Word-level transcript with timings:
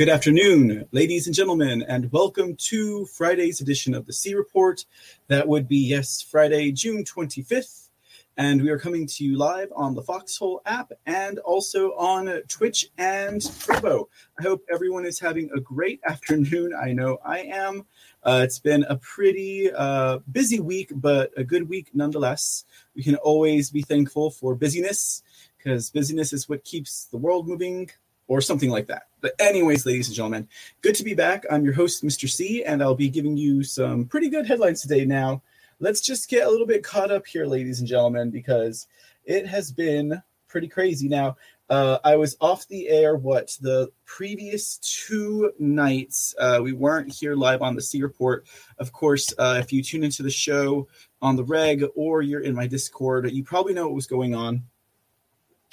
Good 0.00 0.08
afternoon, 0.08 0.88
ladies 0.92 1.26
and 1.26 1.36
gentlemen, 1.36 1.84
and 1.86 2.10
welcome 2.10 2.56
to 2.56 3.04
Friday's 3.04 3.60
edition 3.60 3.92
of 3.92 4.06
the 4.06 4.14
C 4.14 4.34
Report. 4.34 4.86
That 5.26 5.46
would 5.46 5.68
be, 5.68 5.76
yes, 5.76 6.22
Friday, 6.22 6.72
June 6.72 7.04
25th. 7.04 7.90
And 8.38 8.62
we 8.62 8.70
are 8.70 8.78
coming 8.78 9.06
to 9.06 9.24
you 9.24 9.36
live 9.36 9.70
on 9.76 9.94
the 9.94 10.00
Foxhole 10.00 10.62
app 10.64 10.90
and 11.04 11.38
also 11.40 11.90
on 11.98 12.40
Twitch 12.48 12.86
and 12.96 13.42
Turbo. 13.60 14.08
I 14.38 14.42
hope 14.42 14.64
everyone 14.72 15.04
is 15.04 15.20
having 15.20 15.50
a 15.54 15.60
great 15.60 16.00
afternoon. 16.08 16.72
I 16.72 16.94
know 16.94 17.18
I 17.22 17.40
am. 17.40 17.84
Uh, 18.22 18.40
it's 18.42 18.58
been 18.58 18.84
a 18.84 18.96
pretty 18.96 19.70
uh, 19.70 20.20
busy 20.32 20.60
week, 20.60 20.92
but 20.94 21.30
a 21.36 21.44
good 21.44 21.68
week 21.68 21.90
nonetheless. 21.92 22.64
We 22.96 23.02
can 23.02 23.16
always 23.16 23.68
be 23.68 23.82
thankful 23.82 24.30
for 24.30 24.54
busyness 24.54 25.22
because 25.58 25.90
busyness 25.90 26.32
is 26.32 26.48
what 26.48 26.64
keeps 26.64 27.04
the 27.04 27.18
world 27.18 27.46
moving 27.46 27.90
or 28.30 28.40
something 28.40 28.70
like 28.70 28.86
that. 28.86 29.08
But, 29.20 29.32
anyways, 29.40 29.84
ladies 29.84 30.06
and 30.06 30.14
gentlemen, 30.14 30.46
good 30.82 30.94
to 30.94 31.02
be 31.02 31.14
back. 31.14 31.44
I'm 31.50 31.64
your 31.64 31.74
host, 31.74 32.04
Mr. 32.04 32.30
C, 32.30 32.62
and 32.62 32.80
I'll 32.80 32.94
be 32.94 33.08
giving 33.08 33.36
you 33.36 33.64
some 33.64 34.04
pretty 34.04 34.28
good 34.28 34.46
headlines 34.46 34.82
today. 34.82 35.04
Now, 35.04 35.42
let's 35.80 36.00
just 36.00 36.30
get 36.30 36.46
a 36.46 36.48
little 36.50 36.66
bit 36.66 36.84
caught 36.84 37.10
up 37.10 37.26
here, 37.26 37.44
ladies 37.44 37.80
and 37.80 37.88
gentlemen, 37.88 38.30
because 38.30 38.86
it 39.24 39.48
has 39.48 39.72
been 39.72 40.22
pretty 40.46 40.68
crazy. 40.68 41.08
Now, 41.08 41.38
uh, 41.68 41.98
I 42.04 42.14
was 42.14 42.36
off 42.40 42.68
the 42.68 42.88
air, 42.88 43.16
what, 43.16 43.58
the 43.60 43.90
previous 44.04 44.78
two 44.78 45.52
nights. 45.58 46.32
Uh, 46.38 46.60
we 46.62 46.72
weren't 46.72 47.12
here 47.12 47.34
live 47.34 47.62
on 47.62 47.74
the 47.74 47.82
C 47.82 48.00
Report. 48.00 48.46
Of 48.78 48.92
course, 48.92 49.34
uh, 49.38 49.58
if 49.60 49.72
you 49.72 49.82
tune 49.82 50.04
into 50.04 50.22
the 50.22 50.30
show 50.30 50.86
on 51.20 51.34
the 51.34 51.44
reg 51.44 51.84
or 51.96 52.22
you're 52.22 52.42
in 52.42 52.54
my 52.54 52.68
Discord, 52.68 53.28
you 53.32 53.42
probably 53.42 53.74
know 53.74 53.86
what 53.86 53.96
was 53.96 54.06
going 54.06 54.36
on. 54.36 54.62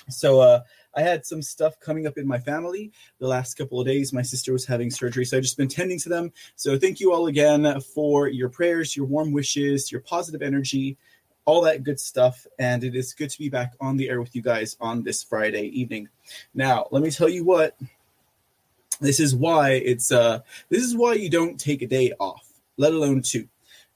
So, 0.10 0.40
uh, 0.40 0.62
I 0.98 1.02
had 1.02 1.28
some 1.28 1.44
stuff 1.44 1.80
coming 1.80 2.08
up 2.08 2.18
in 2.18 2.28
my 2.28 2.40
family 2.40 2.92
the 3.20 3.28
last 3.28 3.54
couple 3.54 3.80
of 3.80 3.86
days. 3.86 4.12
My 4.12 4.24
sister 4.24 4.52
was 4.52 4.66
having 4.66 4.90
surgery, 4.90 5.26
so 5.26 5.38
I've 5.38 5.44
just 5.44 5.56
been 5.56 5.68
tending 5.68 6.00
to 6.00 6.10
them. 6.10 6.34
So 6.56 6.78
thank 6.78 7.00
you 7.00 7.14
all 7.14 7.28
again 7.28 7.80
for 7.82 8.28
your 8.28 8.50
prayers, 8.50 8.98
your 8.98 9.06
warm 9.06 9.32
wishes, 9.32 9.92
your 9.92 10.02
positive 10.02 10.42
energy, 10.42 10.98
all 11.46 11.62
that 11.62 11.84
good 11.84 12.00
stuff. 12.00 12.48
And 12.58 12.84
it 12.84 12.96
is 12.96 13.14
good 13.14 13.30
to 13.30 13.38
be 13.38 13.48
back 13.48 13.76
on 13.80 13.96
the 13.96 14.10
air 14.10 14.20
with 14.20 14.36
you 14.36 14.42
guys 14.42 14.76
on 14.82 15.04
this 15.04 15.22
Friday 15.22 15.68
evening. 15.68 16.10
Now, 16.56 16.88
let 16.90 17.04
me 17.04 17.12
tell 17.12 17.30
you 17.30 17.46
what. 17.46 17.78
This 19.00 19.20
is 19.20 19.36
why 19.36 19.74
it's 19.74 20.12
uh 20.12 20.40
this 20.70 20.82
is 20.82 20.96
why 20.96 21.14
you 21.14 21.30
don't 21.30 21.60
take 21.60 21.84
a 21.84 21.88
day 21.88 22.14
off, 22.20 22.50
let 22.78 22.94
alone 22.94 23.22
two. 23.22 23.48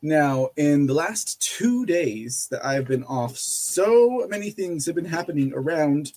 Now, 0.03 0.49
in 0.57 0.87
the 0.87 0.93
last 0.93 1.41
two 1.41 1.85
days 1.85 2.47
that 2.49 2.65
I've 2.65 2.87
been 2.87 3.03
off, 3.03 3.37
so 3.37 4.27
many 4.27 4.49
things 4.49 4.85
have 4.87 4.95
been 4.95 5.05
happening 5.05 5.53
around 5.55 6.13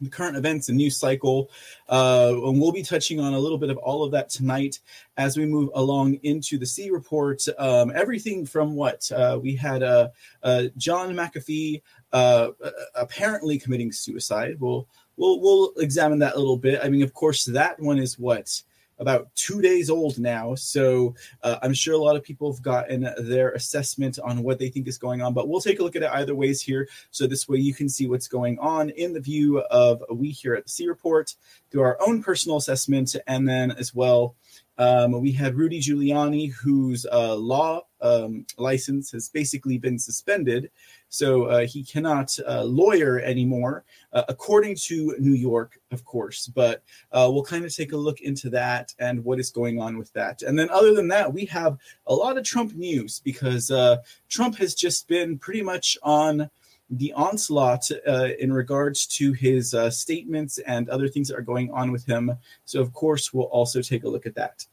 the 0.00 0.08
current 0.08 0.36
events 0.36 0.68
and 0.68 0.78
news 0.78 0.96
cycle. 0.96 1.50
Uh, 1.88 2.32
and 2.44 2.60
we'll 2.60 2.72
be 2.72 2.82
touching 2.82 3.20
on 3.20 3.34
a 3.34 3.38
little 3.38 3.58
bit 3.58 3.70
of 3.70 3.76
all 3.78 4.04
of 4.04 4.12
that 4.12 4.28
tonight 4.28 4.80
as 5.16 5.36
we 5.36 5.46
move 5.46 5.70
along 5.74 6.14
into 6.22 6.58
the 6.58 6.66
C 6.66 6.90
report. 6.90 7.42
Um, 7.58 7.92
everything 7.94 8.46
from 8.46 8.74
what 8.74 9.10
uh, 9.12 9.38
we 9.40 9.56
had 9.56 9.82
uh, 9.82 10.08
uh 10.42 10.64
John 10.76 11.14
McAfee 11.14 11.82
uh, 12.12 12.50
apparently 12.94 13.58
committing 13.58 13.92
suicide. 13.92 14.56
We'll, 14.60 14.88
we'll, 15.16 15.40
we'll 15.40 15.72
examine 15.78 16.18
that 16.20 16.34
a 16.34 16.38
little 16.38 16.56
bit. 16.56 16.80
I 16.82 16.88
mean, 16.88 17.02
of 17.02 17.12
course, 17.12 17.44
that 17.46 17.78
one 17.80 17.98
is 17.98 18.18
what 18.18 18.62
about 18.98 19.28
two 19.34 19.60
days 19.60 19.90
old 19.90 20.18
now. 20.18 20.54
So 20.54 21.14
uh, 21.42 21.56
I'm 21.62 21.74
sure 21.74 21.94
a 21.94 21.98
lot 21.98 22.16
of 22.16 22.22
people 22.22 22.52
have 22.52 22.62
gotten 22.62 23.08
their 23.18 23.52
assessment 23.52 24.18
on 24.22 24.42
what 24.42 24.58
they 24.58 24.68
think 24.68 24.88
is 24.88 24.98
going 24.98 25.22
on, 25.22 25.34
but 25.34 25.48
we'll 25.48 25.60
take 25.60 25.80
a 25.80 25.82
look 25.82 25.96
at 25.96 26.02
it 26.02 26.10
either 26.10 26.34
ways 26.34 26.60
here. 26.60 26.88
So 27.10 27.26
this 27.26 27.48
way 27.48 27.58
you 27.58 27.74
can 27.74 27.88
see 27.88 28.06
what's 28.06 28.28
going 28.28 28.58
on 28.58 28.90
in 28.90 29.12
the 29.12 29.20
view 29.20 29.60
of 29.60 30.02
we 30.10 30.30
here 30.30 30.54
at 30.54 30.64
the 30.64 30.70
C 30.70 30.88
Report 30.88 31.34
through 31.70 31.82
our 31.82 31.98
own 32.06 32.22
personal 32.22 32.56
assessment, 32.56 33.14
and 33.26 33.48
then 33.48 33.70
as 33.72 33.94
well 33.94 34.34
um, 34.78 35.20
we 35.20 35.32
had 35.32 35.56
Rudy 35.56 35.80
Giuliani, 35.80 36.52
whose 36.52 37.04
uh, 37.10 37.34
law 37.34 37.82
um, 38.00 38.46
license 38.56 39.10
has 39.12 39.28
basically 39.28 39.76
been 39.76 39.98
suspended. 39.98 40.70
So 41.08 41.44
uh, 41.44 41.66
he 41.66 41.82
cannot 41.82 42.38
uh, 42.46 42.62
lawyer 42.62 43.18
anymore, 43.20 43.84
uh, 44.12 44.24
according 44.28 44.76
to 44.86 45.16
New 45.18 45.32
York, 45.32 45.80
of 45.90 46.04
course. 46.04 46.46
But 46.46 46.82
uh, 47.12 47.28
we'll 47.32 47.44
kind 47.44 47.64
of 47.64 47.74
take 47.74 47.92
a 47.92 47.96
look 47.96 48.20
into 48.20 48.50
that 48.50 48.94
and 48.98 49.24
what 49.24 49.40
is 49.40 49.50
going 49.50 49.80
on 49.80 49.98
with 49.98 50.12
that. 50.12 50.42
And 50.42 50.58
then, 50.58 50.70
other 50.70 50.94
than 50.94 51.08
that, 51.08 51.32
we 51.32 51.46
have 51.46 51.78
a 52.06 52.14
lot 52.14 52.36
of 52.36 52.44
Trump 52.44 52.74
news 52.74 53.20
because 53.24 53.70
uh, 53.70 53.96
Trump 54.28 54.56
has 54.58 54.74
just 54.74 55.08
been 55.08 55.38
pretty 55.38 55.62
much 55.62 55.96
on 56.02 56.50
the 56.90 57.12
onslaught 57.12 57.90
uh, 58.06 58.28
in 58.38 58.52
regards 58.52 59.06
to 59.06 59.32
his 59.32 59.74
uh, 59.74 59.90
statements 59.90 60.58
and 60.58 60.88
other 60.88 61.08
things 61.08 61.28
that 61.28 61.36
are 61.36 61.42
going 61.42 61.70
on 61.70 61.92
with 61.92 62.04
him. 62.06 62.32
So, 62.64 62.80
of 62.80 62.92
course, 62.92 63.32
we'll 63.32 63.46
also 63.46 63.82
take 63.82 64.04
a 64.04 64.08
look 64.08 64.26
at 64.26 64.34
that. 64.36 64.64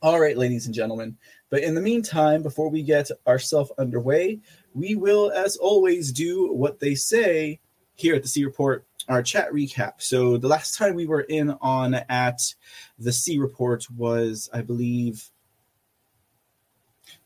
All 0.00 0.20
right, 0.20 0.36
ladies 0.36 0.66
and 0.66 0.74
gentlemen. 0.74 1.16
But 1.50 1.62
in 1.62 1.74
the 1.74 1.80
meantime, 1.80 2.42
before 2.42 2.70
we 2.70 2.82
get 2.82 3.10
ourselves 3.26 3.72
underway, 3.78 4.40
we 4.74 4.94
will, 4.94 5.30
as 5.32 5.56
always, 5.56 6.12
do 6.12 6.52
what 6.52 6.80
they 6.80 6.94
say 6.94 7.60
here 7.94 8.14
at 8.14 8.22
the 8.22 8.28
C 8.28 8.44
Report, 8.44 8.86
our 9.08 9.22
chat 9.22 9.52
recap. 9.52 9.94
So, 9.98 10.38
the 10.38 10.48
last 10.48 10.78
time 10.78 10.94
we 10.94 11.06
were 11.06 11.22
in 11.22 11.50
on 11.60 11.94
at 11.94 12.40
the 12.98 13.12
C 13.12 13.38
Report 13.38 13.88
was, 13.90 14.48
I 14.52 14.62
believe, 14.62 15.30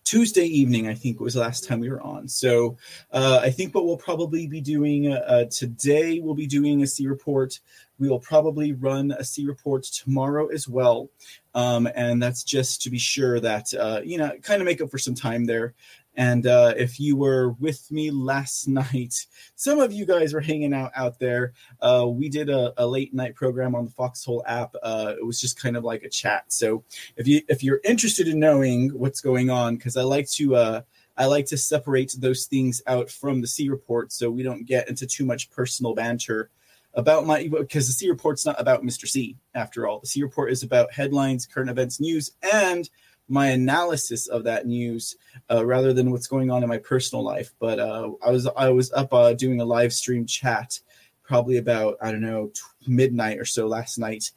Tuesday 0.07 0.45
evening, 0.45 0.87
I 0.87 0.95
think 0.95 1.19
was 1.19 1.35
the 1.35 1.41
last 1.41 1.67
time 1.67 1.81
we 1.81 1.91
were 1.91 2.01
on. 2.01 2.29
So 2.29 2.77
uh, 3.11 3.41
I 3.43 3.51
think 3.51 3.75
what 3.75 3.87
we'll 3.87 3.97
probably 3.97 4.47
be 4.47 4.61
doing 4.61 5.13
uh, 5.13 5.47
today, 5.47 6.21
we'll 6.21 6.35
be 6.35 6.47
doing 6.47 6.83
a 6.83 6.87
C 6.87 7.09
report. 7.09 7.59
We 7.99 8.09
will 8.09 8.21
probably 8.21 8.73
run 8.73 9.11
a 9.11 9.25
C 9.25 9.45
report 9.47 9.83
tomorrow 9.83 10.47
as 10.47 10.69
well. 10.69 11.11
Um, 11.55 11.89
and 11.97 12.23
that's 12.23 12.45
just 12.45 12.83
to 12.83 12.91
be 12.91 12.99
sure 12.99 13.41
that, 13.41 13.75
uh, 13.75 14.01
you 14.05 14.17
know, 14.17 14.31
kind 14.43 14.63
of 14.63 14.67
make 14.67 14.81
up 14.81 14.93
for 14.93 14.99
some 14.99 15.15
time 15.15 15.45
there. 15.45 15.75
And 16.17 16.47
uh, 16.47 16.75
if 16.77 16.99
you 16.99 17.17
were 17.17 17.51
with 17.53 17.91
me 17.91 18.11
last 18.11 18.67
night, 18.69 19.27
some 19.55 19.79
of 19.79 19.93
you 19.93 20.07
guys 20.07 20.33
were 20.33 20.41
hanging 20.41 20.73
out 20.73 20.93
out 20.97 21.19
there. 21.19 21.53
Uh, 21.81 22.07
we 22.09 22.29
did 22.29 22.49
a, 22.49 22.73
a, 22.77 22.87
late 22.87 23.15
night 23.15 23.35
program 23.35 23.75
on 23.75 23.85
the 23.85 23.91
Foxhole 23.91 24.43
app. 24.47 24.75
Uh, 24.83 25.15
it 25.19 25.25
was 25.25 25.41
just 25.41 25.61
kind 25.61 25.77
of 25.77 25.85
like 25.85 26.03
a 26.03 26.09
chat. 26.09 26.45
So 26.53 26.85
if 27.17 27.27
you 27.29 27.43
if 27.49 27.63
you're 27.63 27.81
interested 27.85 28.29
in 28.29 28.41
knowing 28.41 28.91
what's 28.91 29.21
going 29.21 29.51
on, 29.51 29.77
because 29.77 29.97
I 29.97 30.03
like 30.03 30.29
to 30.33 30.57
uh, 30.57 30.81
I 31.17 31.27
like 31.27 31.47
to 31.47 31.57
separate 31.57 32.15
those 32.19 32.47
things 32.47 32.83
out 32.87 33.11
from 33.11 33.41
the 33.41 33.47
C 33.47 33.69
report, 33.69 34.13
so 34.13 34.31
we 34.31 34.43
don't 34.43 34.67
get 34.67 34.89
into 34.89 35.07
too 35.07 35.25
much 35.25 35.51
personal 35.51 35.95
banter 35.95 36.51
about 36.95 37.27
my 37.27 37.49
because 37.49 37.87
the 37.87 37.93
C 37.93 38.09
report's 38.09 38.47
not 38.47 38.61
about 38.61 38.83
Mr. 38.83 39.07
C 39.07 39.37
after 39.55 39.87
all. 39.87 40.01
The 40.01 40.07
C 40.07 40.23
report 40.23 40.51
is 40.51 40.63
about 40.63 40.93
headlines, 40.93 41.47
current 41.47 41.71
events, 41.71 42.01
news, 42.01 42.33
and 42.53 42.89
my 43.29 43.49
analysis 43.49 44.27
of 44.29 44.45
that 44.45 44.67
news 44.67 45.17
uh, 45.51 45.65
rather 45.65 45.93
than 45.93 46.11
what's 46.11 46.27
going 46.27 46.51
on 46.51 46.63
in 46.63 46.69
my 46.69 46.79
personal 46.79 47.25
life. 47.25 47.53
But 47.59 47.79
uh, 47.79 48.11
I 48.25 48.31
was 48.31 48.47
I 48.57 48.71
was 48.71 48.93
up 48.93 49.13
uh, 49.13 49.33
doing 49.35 49.61
a 49.61 49.65
live 49.65 49.93
stream 49.93 50.27
chat 50.27 50.81
probably 51.23 51.57
about 51.57 51.97
I 52.01 52.13
don't 52.13 52.23
know 52.23 52.53
midnight 52.87 53.39
or 53.39 53.45
so 53.45 53.67
last 53.67 53.99
night. 53.99 54.31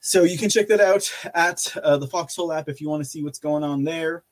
So 0.00 0.22
you 0.22 0.38
can 0.38 0.48
check 0.48 0.68
that 0.68 0.80
out 0.80 1.12
at 1.34 1.76
uh, 1.82 1.98
the 1.98 2.06
Foxhole 2.06 2.52
app 2.52 2.68
if 2.68 2.80
you 2.80 2.88
want 2.88 3.02
to 3.02 3.08
see 3.08 3.22
what's 3.22 3.38
going 3.38 3.62
on 3.62 3.84
there. 3.84 4.22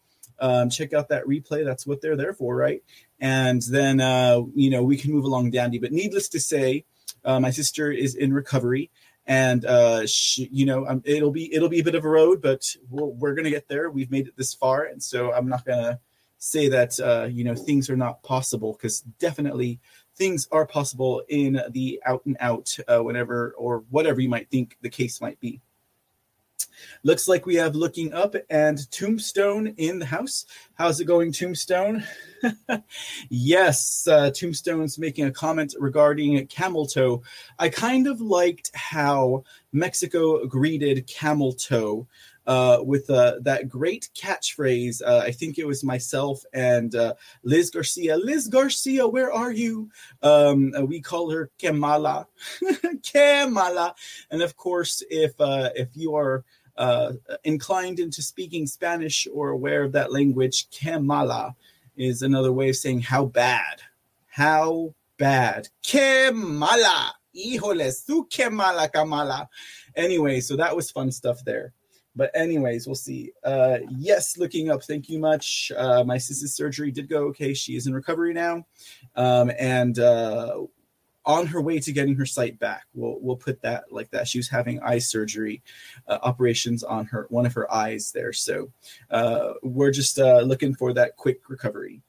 Um, 0.41 0.71
check 0.71 0.93
out 0.93 1.09
that 1.09 1.27
replay. 1.27 1.65
That's 1.65 1.87
what 1.87 2.01
they're 2.01 2.17
there 2.17 2.33
for, 2.33 2.55
right? 2.57 2.83
And 3.21 3.61
then 3.63 4.01
uh, 4.01 4.43
you 4.55 4.71
know 4.71 4.83
we 4.83 4.97
can 4.97 5.13
move 5.13 5.25
along 5.25 5.51
dandy. 5.51 5.79
But 5.79 5.93
needless 5.93 6.29
to 6.31 6.41
say, 6.41 6.85
uh, 7.25 7.41
my 7.41 7.51
sister 7.51 7.91
is 7.91 8.15
in 8.15 8.33
recovery 8.33 8.91
and 9.29 9.67
uh, 9.67 10.05
you 10.37 10.65
know, 10.65 10.87
um, 10.87 11.03
it'll 11.05 11.31
be 11.31 11.55
it'll 11.55 11.69
be 11.69 11.81
a 11.81 11.85
bit 11.85 11.95
of 11.95 12.05
a 12.05 12.09
road, 12.09 12.41
but 12.41 12.75
we're, 12.89 13.05
we're 13.05 13.35
gonna 13.35 13.51
get 13.51 13.69
there. 13.69 13.91
We've 13.91 14.11
made 14.11 14.27
it 14.27 14.37
this 14.37 14.55
far, 14.55 14.85
and 14.85 15.03
so 15.03 15.33
I'm 15.33 15.49
not 15.49 15.67
gonna 15.67 16.01
say 16.39 16.69
that 16.69 16.99
uh, 16.99 17.29
you 17.31 17.45
know 17.45 17.55
things 17.55 17.91
are 17.91 17.97
not 17.97 18.23
possible 18.23 18.73
because 18.73 19.01
definitely 19.21 19.81
things 20.17 20.49
are 20.51 20.67
possible 20.67 21.23
in 21.29 21.61
the 21.71 22.01
out 22.07 22.25
and 22.25 22.39
out 22.41 22.75
uh, 22.89 23.01
whenever 23.01 23.55
or 23.59 23.85
whatever 23.91 24.19
you 24.19 24.31
might 24.31 24.51
think 24.51 24.79
the 24.81 24.89
case 24.91 25.21
might 25.21 25.39
be. 25.41 25.61
Looks 27.03 27.29
like 27.29 27.47
we 27.47 27.55
have 27.57 27.75
looking 27.75 28.13
up 28.13 28.35
and 28.51 28.91
Tombstone 28.91 29.75
in 29.77 29.99
the 29.99 30.07
house. 30.07 30.47
How's 30.75 31.01
it 31.01 31.07
going, 31.07 31.33
Tombstone? 31.33 32.05
yes, 33.29 34.07
uh, 34.09 34.31
Tombstone's 34.31 34.99
making 34.99 35.27
a 35.27 35.33
comment 35.33 35.75
regarding 35.79 36.47
camel 36.47 36.87
toe. 36.87 37.23
I 37.59 37.69
kind 37.69 38.07
of 38.07 38.21
liked 38.21 38.71
how 38.75 39.45
Mexico 39.73 40.47
greeted 40.47 41.07
camel 41.07 41.53
toe. 41.53 42.07
Uh, 42.47 42.83
with 42.83 43.11
uh, 43.11 43.35
that 43.43 43.69
great 43.69 44.09
catchphrase. 44.19 45.03
Uh, 45.07 45.19
I 45.19 45.31
think 45.33 45.59
it 45.59 45.67
was 45.67 45.85
myself 45.85 46.43
and 46.55 46.95
uh, 46.95 47.13
Liz 47.43 47.69
Garcia. 47.69 48.17
Liz 48.17 48.49
Garcia, 48.49 49.07
where 49.07 49.31
are 49.31 49.53
you? 49.53 49.91
Um, 50.23 50.73
uh, 50.75 50.83
we 50.83 51.03
call 51.03 51.31
her 51.31 51.51
Kemala, 51.59 52.25
Kemala, 53.03 53.93
and 54.31 54.41
of 54.41 54.57
course, 54.57 55.03
if 55.11 55.39
uh, 55.39 55.69
if 55.77 55.89
you 55.95 56.15
are 56.15 56.43
uh, 56.79 57.13
inclined 57.45 57.99
into 57.99 58.23
speaking 58.23 58.67
Spanish 58.67 59.27
or 59.33 59.51
aware 59.51 59.83
of 59.83 59.93
that 59.93 60.13
language, 60.13 60.71
que 60.71 60.99
mala 60.99 61.55
is 61.97 62.23
another 62.23 62.53
way 62.53 62.71
of 62.71 62.77
saying 62.77 63.01
how 63.01 63.27
bad. 63.27 63.83
How 64.29 64.95
bad. 65.19 65.69
Que 65.83 66.31
mala. 66.33 67.13
Híjole, 67.37 67.93
su 67.93 68.27
que 68.31 68.49
mala 68.49 68.89
kamala. 68.89 69.49
Anyway, 69.97 70.41
so 70.41 70.57
that 70.57 70.75
was 70.75 70.91
fun 70.91 71.11
stuff 71.11 71.45
there. 71.45 71.73
But 72.17 72.31
anyways, 72.35 72.87
we'll 72.87 72.97
see. 72.97 73.33
Uh, 73.45 73.79
yes, 73.91 74.39
looking 74.39 74.71
up. 74.71 74.83
Thank 74.83 75.09
you 75.09 75.19
much. 75.19 75.71
Uh, 75.77 76.03
my 76.05 76.19
sister's 76.19 76.55
surgery 76.55 76.91
did 76.91 77.09
go 77.09 77.27
okay. 77.27 77.55
She 77.55 77.77
is 77.77 77.87
in 77.87 77.93
recovery 77.93 78.33
now, 78.33 78.67
um, 79.15 79.53
and 79.59 79.99
uh, 79.99 80.63
on 81.29 81.47
her 81.47 81.61
way 81.61 81.79
to 81.79 81.93
getting 81.93 82.17
her 82.17 82.27
sight 82.27 82.59
back. 82.59 82.87
We'll 82.95 83.19
we'll 83.21 83.37
put 83.37 83.61
that 83.63 83.85
like 83.93 84.11
that. 84.11 84.27
She 84.27 84.39
was 84.39 84.49
having 84.49 84.81
eye 84.81 84.99
surgery, 84.99 85.63
uh, 86.09 86.19
operations 86.23 86.83
on 86.83 87.05
her 87.07 87.27
one 87.29 87.47
of 87.47 87.53
her 87.53 87.73
eyes 87.73 88.11
there. 88.13 88.33
So 88.33 88.73
uh, 89.11 89.53
we're 89.63 89.93
just 89.93 90.19
uh, 90.19 90.41
looking 90.41 90.75
for 90.75 90.93
that 90.95 91.17
quick 91.17 91.49
recovery. 91.49 92.01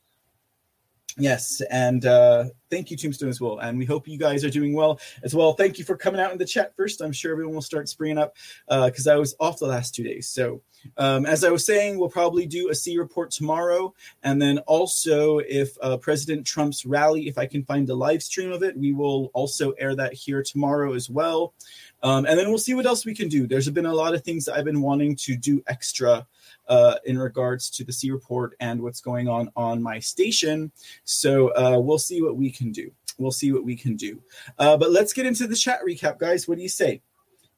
Yes, 1.18 1.62
and 1.72 2.06
uh, 2.06 2.46
thank 2.70 2.92
you, 2.92 2.98
Tombstone, 2.98 3.30
as 3.30 3.42
well. 3.42 3.60
And 3.60 3.78
we 3.78 3.86
hope 3.86 4.08
you 4.08 4.18
guys 4.18 4.44
are 4.46 4.50
doing 4.50 4.74
well 4.74 5.00
as 5.24 5.34
well. 5.34 5.54
Thank 5.54 5.80
you 5.80 5.84
for 5.84 5.98
coming 5.98 6.22
out 6.22 6.32
in 6.32 6.38
the 6.38 6.46
chat 6.46 6.76
first. 6.76 7.02
I'm 7.02 7.12
sure 7.12 7.32
everyone 7.32 7.56
will 7.56 7.62
start 7.62 7.90
springing 7.90 8.18
up 8.18 8.36
because 8.68 9.08
uh, 9.08 9.14
I 9.14 9.16
was 9.18 9.36
off 9.40 9.60
the 9.60 9.66
last 9.66 9.96
two 9.96 10.04
days. 10.04 10.28
So, 10.28 10.62
um, 10.98 11.26
as 11.26 11.44
I 11.44 11.50
was 11.50 11.66
saying, 11.66 11.98
we'll 11.98 12.10
probably 12.10 12.46
do 12.46 12.70
a 12.70 12.76
C 12.76 12.98
report 12.98 13.32
tomorrow. 13.32 13.94
And 14.24 14.42
then 14.42 14.60
also, 14.60 15.40
if 15.40 15.76
uh, 15.82 15.98
President 15.98 16.46
Trump's 16.46 16.86
rally, 16.86 17.28
if 17.28 17.38
I 17.38 17.48
can 17.48 17.64
find 17.64 17.90
a 17.90 17.96
live 17.96 18.24
stream 18.24 18.52
of 18.52 18.64
it, 18.64 18.78
we 18.78 18.94
will 18.94 19.32
also 19.34 19.72
air 19.72 19.96
that 19.96 20.14
here 20.14 20.44
tomorrow 20.44 20.94
as 20.94 21.10
well. 21.10 21.54
Um, 22.02 22.26
and 22.26 22.40
then 22.40 22.48
we'll 22.48 22.60
see 22.60 22.76
what 22.76 22.86
else 22.86 23.06
we 23.06 23.16
can 23.16 23.28
do. 23.28 23.46
There's 23.46 23.70
been 23.70 23.86
a 23.86 23.94
lot 23.94 24.14
of 24.14 24.24
things 24.24 24.48
I've 24.48 24.64
been 24.64 24.82
wanting 24.82 25.16
to 25.18 25.36
do 25.36 25.62
extra 25.68 26.26
uh, 26.70 26.96
in 27.06 27.18
regards 27.18 27.70
to 27.72 27.84
the 27.84 27.92
C 27.92 28.12
report 28.12 28.56
and 28.60 28.82
what's 28.82 29.02
going 29.02 29.28
on 29.28 29.50
on 29.56 29.82
my 29.82 30.00
station. 30.00 30.72
So 31.04 31.50
uh, 31.50 31.80
we'll 31.80 31.98
see 31.98 32.22
what 32.22 32.38
we 32.38 32.52
can 32.52 32.72
do. 32.72 32.92
We'll 33.18 33.32
see 33.32 33.52
what 33.52 33.66
we 33.66 33.76
can 33.76 33.96
do. 33.96 34.22
Uh, 34.58 34.78
but 34.78 34.92
let's 34.92 35.12
get 35.12 35.26
into 35.26 35.48
the 35.48 35.56
chat 35.56 35.80
recap, 35.86 36.20
guys. 36.20 36.48
What 36.48 36.58
do 36.58 36.62
you 36.62 36.70
say? 36.70 37.02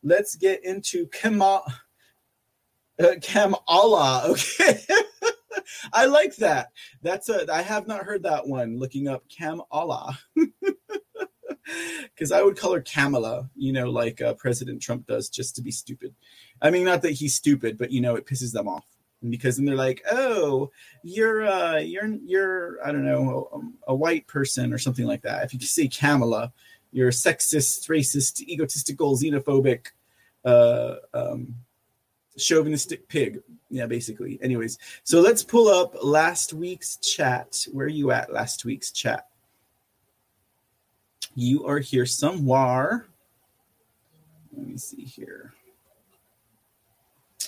Let's 0.01 0.35
get 0.35 0.65
into 0.65 1.05
Kema. 1.07 1.61
Uh, 2.99 3.15
Kam 3.21 3.55
Allah. 3.67 4.35
Okay. 4.57 4.79
I 5.93 6.05
like 6.05 6.35
that. 6.37 6.69
That's 7.01 7.29
a 7.29 7.51
I 7.51 7.61
have 7.61 7.87
not 7.87 8.03
heard 8.03 8.23
that 8.23 8.47
one. 8.47 8.79
Looking 8.79 9.07
up 9.07 9.23
Kam 9.29 9.61
Allah. 9.69 10.17
Because 12.03 12.33
I 12.33 12.41
would 12.41 12.57
call 12.57 12.73
her 12.73 12.81
Kamala, 12.81 13.49
you 13.55 13.71
know, 13.71 13.89
like 13.89 14.19
uh, 14.19 14.33
President 14.33 14.81
Trump 14.81 15.07
does, 15.07 15.29
just 15.29 15.55
to 15.55 15.61
be 15.61 15.71
stupid. 15.71 16.13
I 16.61 16.69
mean, 16.69 16.83
not 16.83 17.01
that 17.03 17.11
he's 17.11 17.35
stupid, 17.35 17.77
but 17.77 17.91
you 17.91 18.01
know, 18.01 18.15
it 18.15 18.25
pisses 18.25 18.51
them 18.51 18.67
off 18.67 18.83
because 19.29 19.57
then 19.57 19.65
they're 19.65 19.75
like, 19.75 20.01
"Oh, 20.11 20.71
you're 21.03 21.45
uh, 21.45 21.77
you're 21.77 22.07
you're 22.25 22.85
I 22.85 22.91
don't 22.91 23.05
know 23.05 23.71
a, 23.87 23.91
a, 23.91 23.95
white 23.95 24.27
person 24.27 24.73
or 24.73 24.77
something 24.77 25.05
like 25.05 25.21
that." 25.23 25.45
If 25.45 25.53
you 25.53 25.59
say 25.61 25.87
Kamala, 25.87 26.51
you're 26.91 27.09
a 27.09 27.11
sexist, 27.11 27.87
racist, 27.89 28.41
egotistical, 28.41 29.15
xenophobic, 29.15 29.87
uh, 30.45 30.95
um, 31.13 31.55
chauvinistic 32.37 33.07
pig. 33.07 33.41
Yeah, 33.69 33.85
basically. 33.85 34.39
Anyways, 34.41 34.77
so 35.03 35.21
let's 35.21 35.43
pull 35.43 35.67
up 35.67 35.95
last 36.01 36.53
week's 36.53 36.97
chat. 36.97 37.65
Where 37.71 37.85
are 37.85 37.89
you 37.89 38.11
at? 38.11 38.33
Last 38.33 38.65
week's 38.65 38.91
chat. 38.91 39.27
You 41.35 41.65
are 41.65 41.79
here 41.79 42.05
somewhere. 42.05 43.07
Let 44.55 44.67
me 44.67 44.77
see 44.77 45.03
here. 45.03 45.53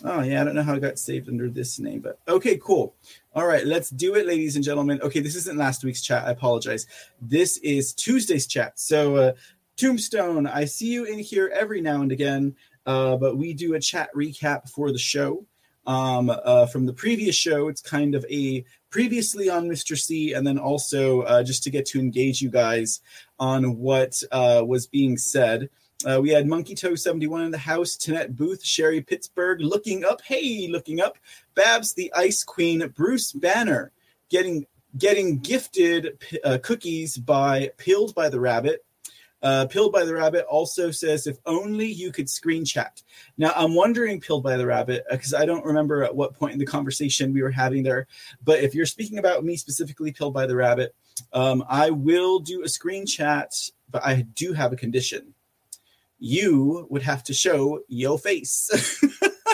Oh, 0.04 0.22
yeah, 0.22 0.42
I 0.42 0.44
don't 0.44 0.56
know 0.56 0.64
how 0.64 0.76
it 0.76 0.80
got 0.82 1.00
saved 1.00 1.30
under 1.30 1.50
this 1.50 1.80
name, 1.80 2.00
but 2.00 2.20
okay, 2.28 2.58
cool. 2.58 2.96
All 3.36 3.46
right, 3.46 3.66
let's 3.66 3.90
do 3.90 4.16
it, 4.16 4.26
ladies 4.26 4.56
and 4.56 4.64
gentlemen. 4.64 5.02
Okay, 5.02 5.20
this 5.20 5.36
isn't 5.36 5.58
last 5.58 5.84
week's 5.84 6.02
chat. 6.02 6.26
I 6.26 6.32
apologize. 6.32 6.88
This 7.22 7.58
is 7.58 7.94
Tuesday's 7.94 8.48
chat. 8.48 8.80
So, 8.80 9.16
uh, 9.16 9.34
Tombstone, 9.76 10.48
I 10.48 10.66
see 10.66 10.88
you 10.88 11.06
in 11.06 11.20
here 11.20 11.52
every 11.54 11.82
now 11.82 12.02
and 12.02 12.12
again, 12.12 12.56
uh, 12.86 13.18
but 13.18 13.38
we 13.38 13.54
do 13.54 13.74
a 13.74 13.80
chat 13.80 14.10
recap 14.16 14.70
for 14.70 14.92
the 14.92 14.98
show. 15.00 15.46
Um, 15.86 16.30
uh, 16.30 16.66
from 16.68 16.86
the 16.86 16.94
previous 16.94 17.36
show, 17.36 17.68
it's 17.68 17.82
kind 17.82 18.16
of 18.16 18.26
a 18.30 18.64
previously 18.90 19.50
on 19.50 19.68
Mr. 19.68 19.98
C, 19.98 20.34
and 20.34 20.46
then 20.46 20.58
also 20.58 21.22
uh, 21.22 21.44
just 21.44 21.64
to 21.64 21.70
get 21.70 21.86
to 21.88 22.00
engage 22.00 22.42
you 22.42 22.50
guys 22.50 23.02
on 23.40 23.78
what 23.78 24.22
uh, 24.32 24.64
was 24.66 24.88
being 24.88 25.18
said. 25.18 25.70
Uh, 26.06 26.20
we 26.22 26.30
had 26.30 26.48
Monkey 26.48 26.76
Toe 26.76 26.96
71 26.96 27.44
in 27.44 27.52
the 27.52 27.58
house, 27.58 27.96
Tanette 27.96 28.36
Booth, 28.36 28.64
Sherry 28.64 29.02
Pittsburgh 29.02 29.62
looking 29.62 30.04
up. 30.04 30.22
Hey, 30.22 30.68
looking 30.70 31.00
up. 31.00 31.18
Babs 31.56 31.94
the 31.94 32.12
Ice 32.14 32.44
Queen, 32.44 32.86
Bruce 32.96 33.32
Banner 33.32 33.92
getting 34.30 34.66
getting 34.98 35.40
gifted 35.40 36.18
uh, 36.44 36.60
cookies 36.62 37.18
by 37.18 37.72
Peeled 37.78 38.14
by 38.14 38.30
the 38.30 38.40
Rabbit. 38.40 38.86
Uh, 39.42 39.66
Pilled 39.66 39.92
by 39.92 40.06
the 40.06 40.14
Rabbit 40.14 40.46
also 40.46 40.90
says, 40.90 41.28
if 41.28 41.38
only 41.46 41.86
you 41.86 42.14
could 42.14 42.30
screen 42.30 42.64
chat. 42.64 43.04
Now, 43.38 43.52
I'm 43.58 43.76
wondering, 43.76 44.22
Pilled 44.22 44.42
by 44.42 44.56
the 44.56 44.66
Rabbit, 44.66 45.04
because 45.12 45.34
uh, 45.34 45.40
I 45.40 45.46
don't 45.46 45.66
remember 45.66 46.04
at 46.04 46.16
what 46.16 46.34
point 46.34 46.54
in 46.54 46.60
the 46.60 46.66
conversation 46.66 47.34
we 47.34 47.42
were 47.42 47.52
having 47.52 47.84
there, 47.84 48.08
but 48.46 48.62
if 48.62 48.74
you're 48.74 48.86
speaking 48.86 49.18
about 49.18 49.44
me 49.44 49.58
specifically, 49.58 50.14
Pilled 50.14 50.34
by 50.34 50.46
the 50.46 50.56
Rabbit, 50.56 50.96
um, 51.34 51.62
I 51.68 51.90
will 51.90 52.40
do 52.40 52.64
a 52.64 52.70
screen 52.70 53.06
chat, 53.06 53.54
but 53.92 54.06
I 54.06 54.22
do 54.22 54.54
have 54.54 54.72
a 54.72 54.78
condition 54.78 55.33
you 56.24 56.88
would 56.90 57.02
have 57.02 57.22
to 57.22 57.34
show 57.34 57.82
your 57.90 58.18
face. 58.18 58.72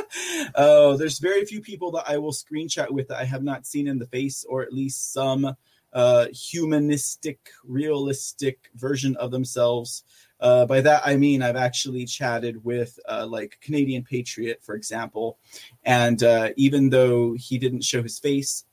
oh, 0.56 0.95
there's 0.98 1.18
very 1.18 1.44
few 1.44 1.62
people 1.62 1.89
that 1.89 2.04
I 2.07 2.19
will 2.19 2.31
screenshot 2.31 2.92
with 2.92 3.07
that 3.07 3.18
I 3.18 3.24
have 3.24 3.42
not 3.42 3.66
seen 3.66 3.88
in 3.88 3.98
the 3.98 4.06
face, 4.06 4.45
or 4.48 4.62
at 4.62 4.71
least 4.71 5.12
some 5.12 5.56
uh, 5.94 6.27
humanistic, 6.27 7.50
realistic 7.63 8.69
version 8.75 9.16
of 9.16 9.31
themselves. 9.31 10.03
Uh, 10.39 10.67
by 10.67 10.79
that 10.82 11.01
I 11.03 11.17
mean 11.17 11.41
I've 11.41 11.55
actually 11.55 12.05
chatted 12.05 12.63
with 12.63 13.00
uh, 13.10 13.25
like 13.25 13.58
Canadian 13.62 14.03
Patriot, 14.03 14.60
for 14.62 14.75
example, 14.75 15.39
and 15.86 16.22
uh, 16.22 16.50
even 16.55 16.91
though 16.91 17.34
he 17.34 17.58
didn't 17.58 17.84
show 17.84 18.03
his 18.03 18.20
face, 18.20 18.65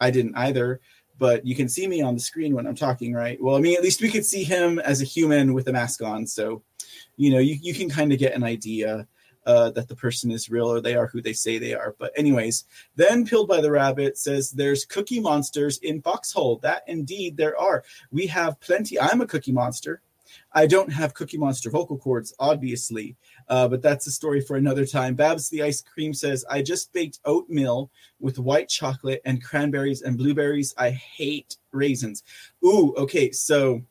I 0.00 0.10
didn't 0.10 0.36
either. 0.36 0.80
But 1.18 1.46
you 1.46 1.54
can 1.54 1.68
see 1.68 1.86
me 1.86 2.00
on 2.00 2.14
the 2.14 2.20
screen 2.20 2.54
when 2.54 2.66
I'm 2.66 2.74
talking, 2.74 3.12
right? 3.12 3.40
Well, 3.40 3.56
I 3.56 3.60
mean, 3.60 3.76
at 3.76 3.82
least 3.82 4.00
we 4.00 4.10
could 4.10 4.24
see 4.24 4.42
him 4.42 4.78
as 4.78 5.02
a 5.02 5.04
human 5.04 5.52
with 5.52 5.68
a 5.68 5.72
mask 5.72 6.02
on, 6.02 6.26
so 6.26 6.62
you 7.16 7.30
know 7.30 7.38
you, 7.38 7.56
you 7.60 7.74
can 7.74 7.88
kind 7.88 8.12
of 8.12 8.18
get 8.18 8.34
an 8.34 8.44
idea 8.44 9.06
uh, 9.46 9.70
that 9.70 9.88
the 9.88 9.96
person 9.96 10.30
is 10.30 10.50
real 10.50 10.70
or 10.70 10.80
they 10.80 10.94
are 10.94 11.08
who 11.08 11.20
they 11.20 11.32
say 11.32 11.58
they 11.58 11.74
are. 11.74 11.96
But 11.98 12.12
anyways, 12.16 12.64
then 12.94 13.26
Peeled 13.26 13.48
by 13.48 13.60
the 13.60 13.70
Rabbit 13.70 14.16
says 14.16 14.52
there's 14.52 14.84
cookie 14.84 15.20
monsters 15.20 15.78
in 15.78 16.00
Foxhole. 16.00 16.58
That 16.58 16.84
indeed 16.86 17.36
there 17.36 17.58
are. 17.58 17.84
We 18.10 18.26
have 18.28 18.60
plenty. 18.60 19.00
I'm 19.00 19.20
a 19.20 19.26
cookie 19.26 19.52
monster. 19.52 20.00
I 20.52 20.66
don't 20.66 20.92
have 20.92 21.14
Cookie 21.14 21.38
Monster 21.38 21.70
vocal 21.70 21.98
cords, 21.98 22.34
obviously, 22.38 23.16
uh, 23.48 23.68
but 23.68 23.82
that's 23.82 24.06
a 24.06 24.10
story 24.10 24.40
for 24.40 24.56
another 24.56 24.86
time. 24.86 25.14
Babs 25.14 25.48
the 25.48 25.62
Ice 25.62 25.82
Cream 25.82 26.14
says, 26.14 26.44
I 26.48 26.62
just 26.62 26.92
baked 26.92 27.20
oatmeal 27.24 27.90
with 28.20 28.38
white 28.38 28.68
chocolate 28.68 29.22
and 29.24 29.42
cranberries 29.42 30.02
and 30.02 30.16
blueberries. 30.16 30.74
I 30.78 30.90
hate 30.90 31.56
raisins. 31.72 32.22
Ooh, 32.64 32.94
okay. 32.96 33.30
So 33.32 33.82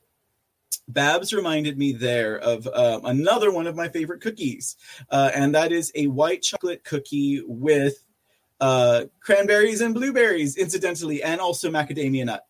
Babs 0.88 1.34
reminded 1.34 1.78
me 1.78 1.92
there 1.92 2.40
of 2.40 2.68
um, 2.68 3.06
another 3.06 3.52
one 3.52 3.68
of 3.68 3.76
my 3.76 3.90
favorite 3.90 4.22
cookies, 4.22 4.76
uh, 5.10 5.32
and 5.34 5.56
that 5.56 5.72
is 5.72 5.92
a 5.96 6.08
white 6.08 6.42
chocolate 6.42 6.84
cookie 6.84 7.42
with 7.46 7.96
uh, 8.60 9.06
cranberries 9.20 9.82
and 9.82 9.94
blueberries, 9.94 10.58
incidentally, 10.58 11.24
and 11.24 11.42
also 11.42 11.70
macadamia 11.70 12.26
nut. 12.26 12.46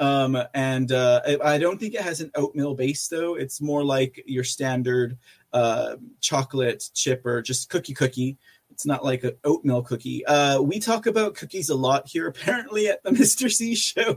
Um, 0.00 0.36
and 0.54 0.90
uh, 0.92 1.20
I 1.42 1.58
don't 1.58 1.78
think 1.78 1.94
it 1.94 2.00
has 2.00 2.20
an 2.20 2.30
oatmeal 2.34 2.74
base 2.74 3.08
though. 3.08 3.34
It's 3.34 3.60
more 3.60 3.84
like 3.84 4.22
your 4.26 4.44
standard 4.44 5.16
uh, 5.52 5.96
chocolate 6.20 6.90
chip 6.94 7.24
or 7.24 7.42
just 7.42 7.70
cookie 7.70 7.94
cookie. 7.94 8.38
It's 8.70 8.86
not 8.86 9.04
like 9.04 9.22
an 9.22 9.36
oatmeal 9.44 9.82
cookie. 9.82 10.26
Uh, 10.26 10.60
we 10.60 10.80
talk 10.80 11.06
about 11.06 11.36
cookies 11.36 11.68
a 11.68 11.76
lot 11.76 12.08
here, 12.08 12.26
apparently, 12.26 12.88
at 12.88 13.02
the 13.04 13.10
Mr. 13.12 13.50
C 13.50 13.74
show. 13.74 14.16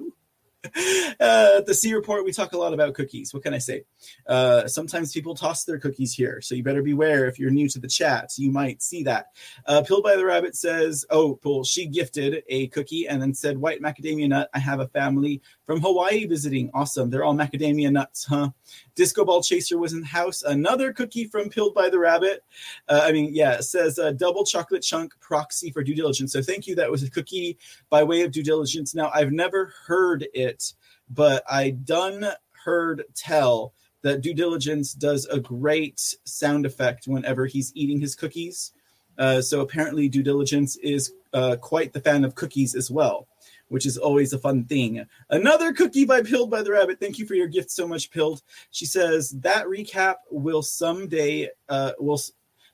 uh, 1.19 1.61
the 1.61 1.73
C 1.73 1.93
report, 1.93 2.25
we 2.25 2.31
talk 2.31 2.53
a 2.53 2.57
lot 2.57 2.73
about 2.73 2.93
cookies. 2.93 3.33
What 3.33 3.43
can 3.43 3.53
I 3.53 3.57
say? 3.57 3.83
Uh, 4.25 4.67
sometimes 4.67 5.11
people 5.11 5.35
toss 5.35 5.63
their 5.63 5.79
cookies 5.79 6.13
here, 6.13 6.41
so 6.41 6.55
you 6.55 6.63
better 6.63 6.83
beware 6.83 7.27
if 7.27 7.39
you're 7.39 7.51
new 7.51 7.69
to 7.69 7.79
the 7.79 7.87
chat. 7.87 8.31
You 8.37 8.51
might 8.51 8.81
see 8.81 9.03
that. 9.03 9.27
Uh, 9.65 9.81
Pilled 9.81 10.03
by 10.03 10.15
the 10.15 10.25
Rabbit 10.25 10.55
says, 10.55 11.05
"Oh, 11.09 11.39
well, 11.43 11.63
she 11.63 11.87
gifted 11.87 12.43
a 12.47 12.67
cookie 12.67 13.07
and 13.07 13.21
then 13.21 13.33
said 13.33 13.57
white 13.57 13.81
macadamia 13.81 14.29
nut. 14.29 14.49
I 14.53 14.59
have 14.59 14.79
a 14.79 14.87
family 14.87 15.41
from 15.67 15.81
Hawaii 15.81 16.25
visiting. 16.25 16.71
Awesome. 16.73 17.09
They're 17.09 17.25
all 17.25 17.35
macadamia 17.35 17.91
nuts, 17.91 18.25
huh? 18.25 18.49
Disco 18.95 19.25
Ball 19.25 19.43
Chaser 19.43 19.77
was 19.77 19.91
in 19.91 19.99
the 19.99 20.07
house. 20.07 20.41
Another 20.41 20.93
cookie 20.93 21.25
from 21.25 21.49
Peeled 21.49 21.75
by 21.75 21.89
the 21.89 21.99
Rabbit. 21.99 22.43
Uh, 22.87 23.01
I 23.03 23.11
mean, 23.11 23.35
yeah, 23.35 23.55
it 23.55 23.63
says 23.63 23.99
uh, 23.99 24.13
double 24.13 24.45
chocolate 24.45 24.81
chunk 24.81 25.13
proxy 25.19 25.69
for 25.69 25.83
due 25.83 25.93
diligence. 25.93 26.31
So 26.31 26.41
thank 26.41 26.67
you. 26.67 26.75
That 26.75 26.89
was 26.89 27.03
a 27.03 27.11
cookie 27.11 27.57
by 27.89 28.01
way 28.01 28.21
of 28.21 28.31
due 28.31 28.43
diligence. 28.43 28.95
Now, 28.95 29.11
I've 29.13 29.33
never 29.33 29.73
heard 29.85 30.25
it, 30.33 30.73
but 31.09 31.43
I 31.51 31.71
done 31.71 32.25
heard 32.63 33.03
tell 33.13 33.73
that 34.03 34.21
due 34.21 34.33
diligence 34.33 34.93
does 34.93 35.25
a 35.25 35.39
great 35.39 36.15
sound 36.23 36.65
effect 36.65 37.07
whenever 37.07 37.45
he's 37.45 37.73
eating 37.75 37.99
his 37.99 38.15
cookies. 38.15 38.71
Uh, 39.17 39.41
so 39.41 39.59
apparently, 39.61 40.07
due 40.07 40.23
diligence 40.23 40.77
is 40.77 41.11
uh, 41.33 41.57
quite 41.57 41.91
the 41.91 41.99
fan 41.99 42.23
of 42.23 42.35
cookies 42.35 42.73
as 42.73 42.89
well 42.89 43.27
which 43.69 43.85
is 43.85 43.97
always 43.97 44.33
a 44.33 44.39
fun 44.39 44.65
thing. 44.65 45.05
Another 45.29 45.73
cookie 45.73 46.05
by 46.05 46.21
Pilled 46.21 46.49
by 46.49 46.61
the 46.61 46.71
Rabbit. 46.71 46.99
Thank 46.99 47.19
you 47.19 47.25
for 47.25 47.35
your 47.35 47.47
gift 47.47 47.71
so 47.71 47.87
much, 47.87 48.11
Pilled. 48.11 48.41
She 48.71 48.85
says 48.85 49.31
that 49.41 49.65
recap 49.65 50.15
will 50.31 50.61
someday 50.61 51.49
uh 51.69 51.93
will 51.99 52.19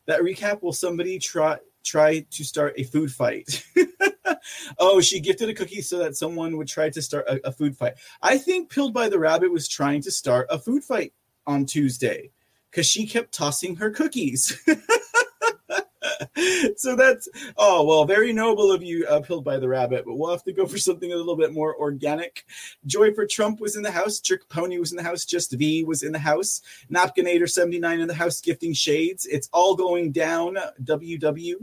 that 0.05 0.21
recap 0.21 0.61
will 0.61 0.73
somebody 0.73 1.19
try 1.19 1.57
try 1.83 2.25
to 2.31 2.43
start 2.43 2.73
a 2.77 2.83
food 2.83 3.11
fight. 3.11 3.65
oh, 4.79 5.01
she 5.01 5.19
gifted 5.19 5.49
a 5.49 5.53
cookie 5.53 5.81
so 5.81 5.97
that 5.99 6.15
someone 6.15 6.57
would 6.57 6.67
try 6.67 6.89
to 6.89 7.01
start 7.01 7.25
a, 7.27 7.47
a 7.47 7.51
food 7.51 7.75
fight. 7.77 7.93
I 8.21 8.37
think 8.37 8.69
Pilled 8.69 8.93
by 8.93 9.09
the 9.09 9.19
Rabbit 9.19 9.51
was 9.51 9.67
trying 9.67 10.01
to 10.03 10.11
start 10.11 10.47
a 10.49 10.59
food 10.59 10.83
fight 10.83 11.13
on 11.45 11.65
Tuesday 11.65 12.31
because 12.71 12.87
she 12.87 13.05
kept 13.05 13.33
tossing 13.33 13.75
her 13.75 13.91
cookies. 13.91 14.57
so 16.77 16.95
that's 16.95 17.27
oh 17.57 17.83
well, 17.83 18.05
very 18.05 18.33
noble 18.33 18.71
of 18.71 18.83
you, 18.83 19.05
pilled 19.23 19.43
by 19.43 19.57
the 19.57 19.67
rabbit. 19.67 20.05
But 20.05 20.15
we'll 20.15 20.31
have 20.31 20.43
to 20.43 20.53
go 20.53 20.65
for 20.65 20.77
something 20.77 21.11
a 21.11 21.15
little 21.15 21.35
bit 21.35 21.53
more 21.53 21.75
organic. 21.75 22.45
Joy 22.85 23.13
for 23.13 23.25
Trump 23.25 23.59
was 23.59 23.75
in 23.75 23.83
the 23.83 23.91
house. 23.91 24.19
Trick 24.19 24.47
Pony 24.49 24.77
was 24.77 24.91
in 24.91 24.97
the 24.97 25.03
house. 25.03 25.25
Just 25.25 25.51
V 25.53 25.83
was 25.83 26.03
in 26.03 26.11
the 26.11 26.19
house. 26.19 26.61
Napkinator 26.91 27.49
seventy 27.49 27.79
nine 27.79 27.99
in 27.99 28.07
the 28.07 28.13
house, 28.13 28.41
gifting 28.41 28.73
shades. 28.73 29.25
It's 29.25 29.49
all 29.53 29.75
going 29.75 30.11
down. 30.11 30.57
WW, 30.83 31.55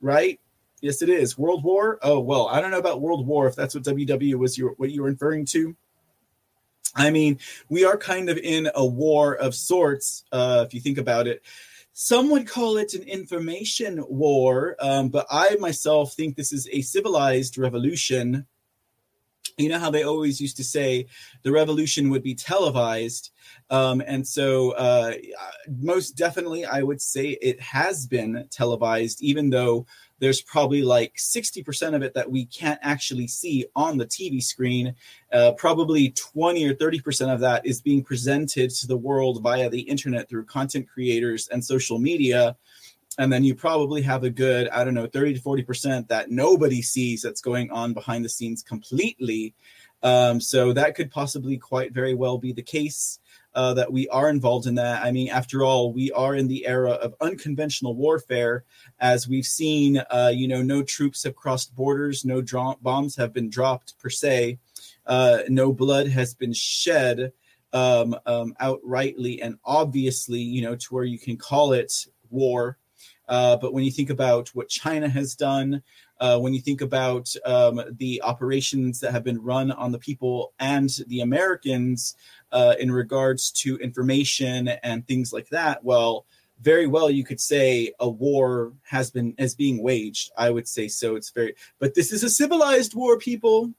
right? 0.00 0.40
Yes, 0.80 1.02
it 1.02 1.08
is. 1.08 1.38
World 1.38 1.62
War. 1.62 1.98
Oh 2.02 2.20
well, 2.20 2.48
I 2.48 2.60
don't 2.60 2.70
know 2.70 2.78
about 2.78 3.00
World 3.00 3.26
War 3.26 3.46
if 3.46 3.54
that's 3.54 3.74
what 3.74 3.84
WW 3.84 4.34
was. 4.34 4.56
Your 4.56 4.70
what 4.78 4.90
you 4.90 5.02
were 5.02 5.10
referring 5.10 5.44
to. 5.46 5.76
I 6.94 7.10
mean, 7.10 7.38
we 7.68 7.84
are 7.84 7.96
kind 7.96 8.28
of 8.28 8.36
in 8.36 8.68
a 8.74 8.84
war 8.84 9.34
of 9.34 9.54
sorts, 9.54 10.24
uh, 10.30 10.64
if 10.66 10.74
you 10.74 10.80
think 10.80 10.98
about 10.98 11.26
it. 11.26 11.42
Some 11.94 12.30
would 12.30 12.46
call 12.46 12.78
it 12.78 12.94
an 12.94 13.02
information 13.02 14.02
war, 14.08 14.76
um, 14.80 15.10
but 15.10 15.26
I 15.30 15.56
myself 15.60 16.14
think 16.14 16.36
this 16.36 16.52
is 16.52 16.68
a 16.72 16.80
civilized 16.80 17.58
revolution. 17.58 18.46
You 19.58 19.68
know 19.68 19.78
how 19.78 19.90
they 19.90 20.02
always 20.02 20.40
used 20.40 20.56
to 20.56 20.64
say 20.64 21.06
the 21.42 21.52
revolution 21.52 22.08
would 22.08 22.22
be 22.22 22.34
televised. 22.34 23.30
Um, 23.68 24.02
and 24.06 24.26
so, 24.26 24.70
uh, 24.72 25.14
most 25.68 26.12
definitely, 26.12 26.64
I 26.64 26.82
would 26.82 27.02
say 27.02 27.36
it 27.42 27.60
has 27.60 28.06
been 28.06 28.48
televised, 28.50 29.20
even 29.22 29.50
though 29.50 29.86
there's 30.22 30.40
probably 30.40 30.82
like 30.82 31.16
60% 31.16 31.96
of 31.96 32.02
it 32.04 32.14
that 32.14 32.30
we 32.30 32.46
can't 32.46 32.78
actually 32.80 33.26
see 33.26 33.66
on 33.74 33.98
the 33.98 34.06
TV 34.06 34.40
screen. 34.40 34.94
Uh, 35.32 35.50
probably 35.58 36.10
20 36.10 36.64
or 36.64 36.74
30% 36.74 37.34
of 37.34 37.40
that 37.40 37.66
is 37.66 37.80
being 37.80 38.04
presented 38.04 38.70
to 38.70 38.86
the 38.86 38.96
world 38.96 39.42
via 39.42 39.68
the 39.68 39.80
internet 39.80 40.28
through 40.28 40.44
content 40.44 40.88
creators 40.88 41.48
and 41.48 41.64
social 41.64 41.98
media. 41.98 42.56
And 43.18 43.32
then 43.32 43.42
you 43.42 43.56
probably 43.56 44.00
have 44.02 44.22
a 44.22 44.30
good, 44.30 44.68
I 44.68 44.84
don't 44.84 44.94
know, 44.94 45.08
30 45.08 45.34
to 45.34 45.40
40% 45.40 46.06
that 46.06 46.30
nobody 46.30 46.82
sees 46.82 47.22
that's 47.22 47.40
going 47.40 47.72
on 47.72 47.92
behind 47.92 48.24
the 48.24 48.28
scenes 48.28 48.62
completely. 48.62 49.54
Um, 50.04 50.40
so 50.40 50.72
that 50.72 50.94
could 50.94 51.10
possibly 51.10 51.56
quite 51.56 51.92
very 51.92 52.14
well 52.14 52.38
be 52.38 52.52
the 52.52 52.62
case 52.62 53.18
uh, 53.54 53.74
that 53.74 53.92
we 53.92 54.08
are 54.08 54.30
involved 54.30 54.66
in 54.66 54.74
that. 54.76 55.04
I 55.04 55.10
mean, 55.10 55.28
after 55.28 55.62
all, 55.62 55.92
we 55.92 56.10
are 56.12 56.34
in 56.34 56.48
the 56.48 56.66
era 56.66 56.92
of 56.92 57.14
unconventional 57.20 57.94
warfare, 57.94 58.64
as 59.00 59.28
we've 59.28 59.46
seen. 59.46 60.02
Uh, 60.10 60.32
you 60.34 60.48
know, 60.48 60.62
no 60.62 60.82
troops 60.82 61.24
have 61.24 61.36
crossed 61.36 61.74
borders, 61.74 62.24
no 62.24 62.40
dro- 62.40 62.78
bombs 62.82 63.16
have 63.16 63.32
been 63.32 63.50
dropped 63.50 63.98
per 63.98 64.10
se, 64.10 64.58
uh, 65.06 65.38
no 65.48 65.72
blood 65.72 66.08
has 66.08 66.34
been 66.34 66.52
shed 66.52 67.32
um, 67.72 68.16
um, 68.26 68.54
outrightly 68.60 69.38
and 69.42 69.56
obviously, 69.64 70.40
you 70.40 70.62
know, 70.62 70.76
to 70.76 70.94
where 70.94 71.04
you 71.04 71.18
can 71.18 71.36
call 71.36 71.72
it 71.72 71.92
war. 72.30 72.78
Uh, 73.28 73.56
but 73.56 73.72
when 73.72 73.84
you 73.84 73.90
think 73.90 74.10
about 74.10 74.48
what 74.50 74.68
China 74.68 75.08
has 75.08 75.34
done, 75.34 75.82
uh, 76.20 76.38
when 76.38 76.52
you 76.52 76.60
think 76.60 76.80
about 76.80 77.34
um, 77.44 77.82
the 77.98 78.20
operations 78.22 79.00
that 79.00 79.12
have 79.12 79.24
been 79.24 79.42
run 79.42 79.72
on 79.72 79.90
the 79.90 79.98
people 79.98 80.52
and 80.58 80.90
the 81.08 81.20
Americans 81.20 82.14
uh, 82.52 82.74
in 82.78 82.92
regards 82.92 83.50
to 83.50 83.76
information 83.78 84.68
and 84.68 85.06
things 85.06 85.32
like 85.32 85.48
that, 85.48 85.82
well, 85.82 86.26
very 86.60 86.86
well 86.86 87.10
you 87.10 87.24
could 87.24 87.40
say 87.40 87.92
a 87.98 88.08
war 88.08 88.72
has 88.84 89.10
been 89.10 89.34
as 89.38 89.54
being 89.54 89.82
waged. 89.82 90.30
I 90.36 90.50
would 90.50 90.68
say 90.68 90.86
so. 90.88 91.16
It's 91.16 91.30
very, 91.30 91.54
but 91.80 91.94
this 91.94 92.12
is 92.12 92.22
a 92.22 92.30
civilized 92.30 92.94
war, 92.94 93.18
people. 93.18 93.74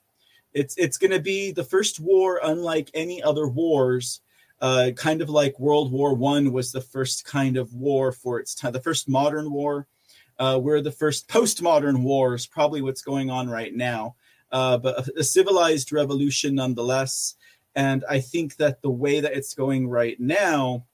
It's 0.54 0.76
it's 0.78 0.98
going 0.98 1.12
to 1.12 1.20
be 1.20 1.52
the 1.52 1.64
first 1.64 2.00
war 2.00 2.40
unlike 2.44 2.92
any 2.94 3.24
other 3.24 3.48
wars. 3.48 4.22
Uh, 4.62 4.92
kind 4.96 5.22
of 5.22 5.30
like 5.30 5.60
World 5.60 5.92
War 5.92 6.14
One 6.14 6.52
was 6.52 6.72
the 6.72 6.82
first 6.82 7.26
kind 7.26 7.58
of 7.58 7.74
war 7.74 8.12
for 8.12 8.40
its 8.40 8.54
time, 8.56 8.74
the 8.74 8.82
first 8.82 9.10
modern 9.10 9.52
war. 9.52 9.88
Uh, 10.40 10.60
we're 10.62 10.82
the 10.82 10.92
first 10.92 11.28
postmodern 11.28 12.02
wars, 12.02 12.48
probably 12.48 12.82
what's 12.82 13.02
going 13.02 13.30
on 13.30 13.50
right 13.50 13.74
now. 13.74 14.16
Uh, 14.52 14.78
but 14.78 15.08
a, 15.08 15.20
a, 15.20 15.24
civilized 15.24 15.92
revolution 15.92 16.56
nonetheless. 16.56 17.36
And 17.76 18.04
I 18.10 18.20
think 18.20 18.58
that 18.58 18.82
the 18.82 18.92
way 18.92 19.20
that 19.20 19.34
it's 19.34 19.54
going 19.54 19.88
right 19.88 20.20
now, 20.20 20.86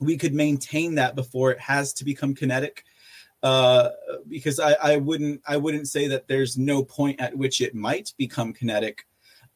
we 0.00 0.16
could 0.16 0.34
maintain 0.34 0.94
that 0.96 1.14
before 1.14 1.50
it 1.50 1.60
has 1.60 1.92
to 1.94 2.04
become 2.04 2.34
kinetic. 2.34 2.84
Uh, 3.42 3.90
because 4.28 4.60
I, 4.60 4.74
I 4.80 4.96
wouldn't 4.98 5.42
I 5.46 5.56
wouldn't 5.56 5.88
say 5.88 6.06
that 6.08 6.28
there's 6.28 6.56
no 6.56 6.84
point 6.84 7.20
at 7.20 7.36
which 7.36 7.60
it 7.60 7.74
might 7.74 8.12
become 8.16 8.52
kinetic. 8.52 9.04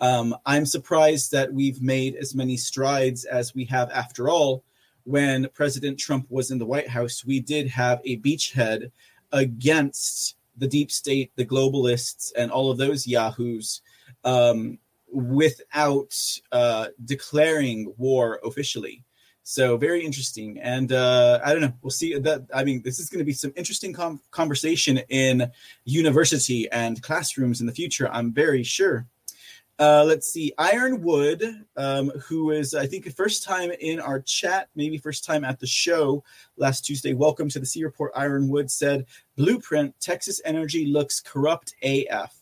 Um, 0.01 0.37
I'm 0.45 0.67
surprised 0.67 1.31
that 1.33 1.53
we've 1.53 1.81
made 1.81 2.17
as 2.17 2.35
many 2.35 2.57
strides 2.57 3.25
as 3.25 3.55
we 3.55 3.65
have 3.67 3.91
after 3.91 4.29
all. 4.29 4.65
When 5.05 5.49
President 5.55 6.01
Trump 6.01 6.27
was 6.29 6.51
in 6.51 6.59
the 6.59 6.67
White 6.67 6.89
House, 6.89 7.25
we 7.25 7.39
did 7.39 7.69
have 7.69 8.01
a 8.05 8.19
beachhead 8.19 8.91
against 9.31 10.37
the 10.57 10.67
deep 10.67 10.91
state, 10.91 11.31
the 11.37 11.47
globalists, 11.47 12.33
and 12.37 12.51
all 12.51 12.73
of 12.73 12.79
those 12.79 13.07
yahoos 13.07 13.83
um, 14.25 14.79
without 15.17 16.15
uh, 16.53 16.89
declaring 17.07 17.95
war 17.97 18.39
officially. 18.45 19.03
So 19.45 19.79
very 19.79 20.05
interesting, 20.05 20.59
and 20.59 20.93
uh, 20.93 21.41
I 21.43 21.53
don't 21.53 21.63
know. 21.63 21.73
We'll 21.81 21.91
see. 21.91 22.19
That 22.19 22.47
I 22.53 22.65
mean, 22.65 22.83
this 22.83 22.99
is 22.99 23.09
going 23.09 23.21
to 23.21 23.25
be 23.25 23.33
some 23.33 23.53
interesting 23.57 23.93
com- 23.93 24.21
conversation 24.31 24.99
in 25.09 25.51
university 25.85 26.69
and 26.71 27.01
classrooms 27.01 27.61
in 27.61 27.67
the 27.67 27.73
future. 27.73 28.11
I'm 28.11 28.33
very 28.33 28.63
sure. 28.63 29.07
Uh, 29.79 30.05
let's 30.07 30.33
see, 30.33 30.53
Ironwood, 30.59 31.45
um, 31.77 32.11
who 32.27 32.51
is 32.51 32.75
I 32.75 32.87
think 32.87 33.11
first 33.15 33.45
time 33.45 33.71
in 33.81 34.01
our 34.01 34.21
chat, 34.21 34.69
maybe 34.75 34.99
first 34.99 35.25
time 35.25 35.45
at 35.45 35.61
the 35.61 35.67
show 35.67 36.25
last 36.57 36.85
Tuesday. 36.85 37.15
Welcome 37.15 37.49
to 37.51 37.61
the 37.61 37.67
C 37.67 37.85
Report. 37.85 38.13
Ironwood 38.17 38.71
said, 38.71 39.07
"Blueprint 39.37 39.95
Texas 40.01 40.43
Energy 40.45 40.87
looks 40.87 41.21
corrupt 41.21 41.75
AF." 41.83 42.36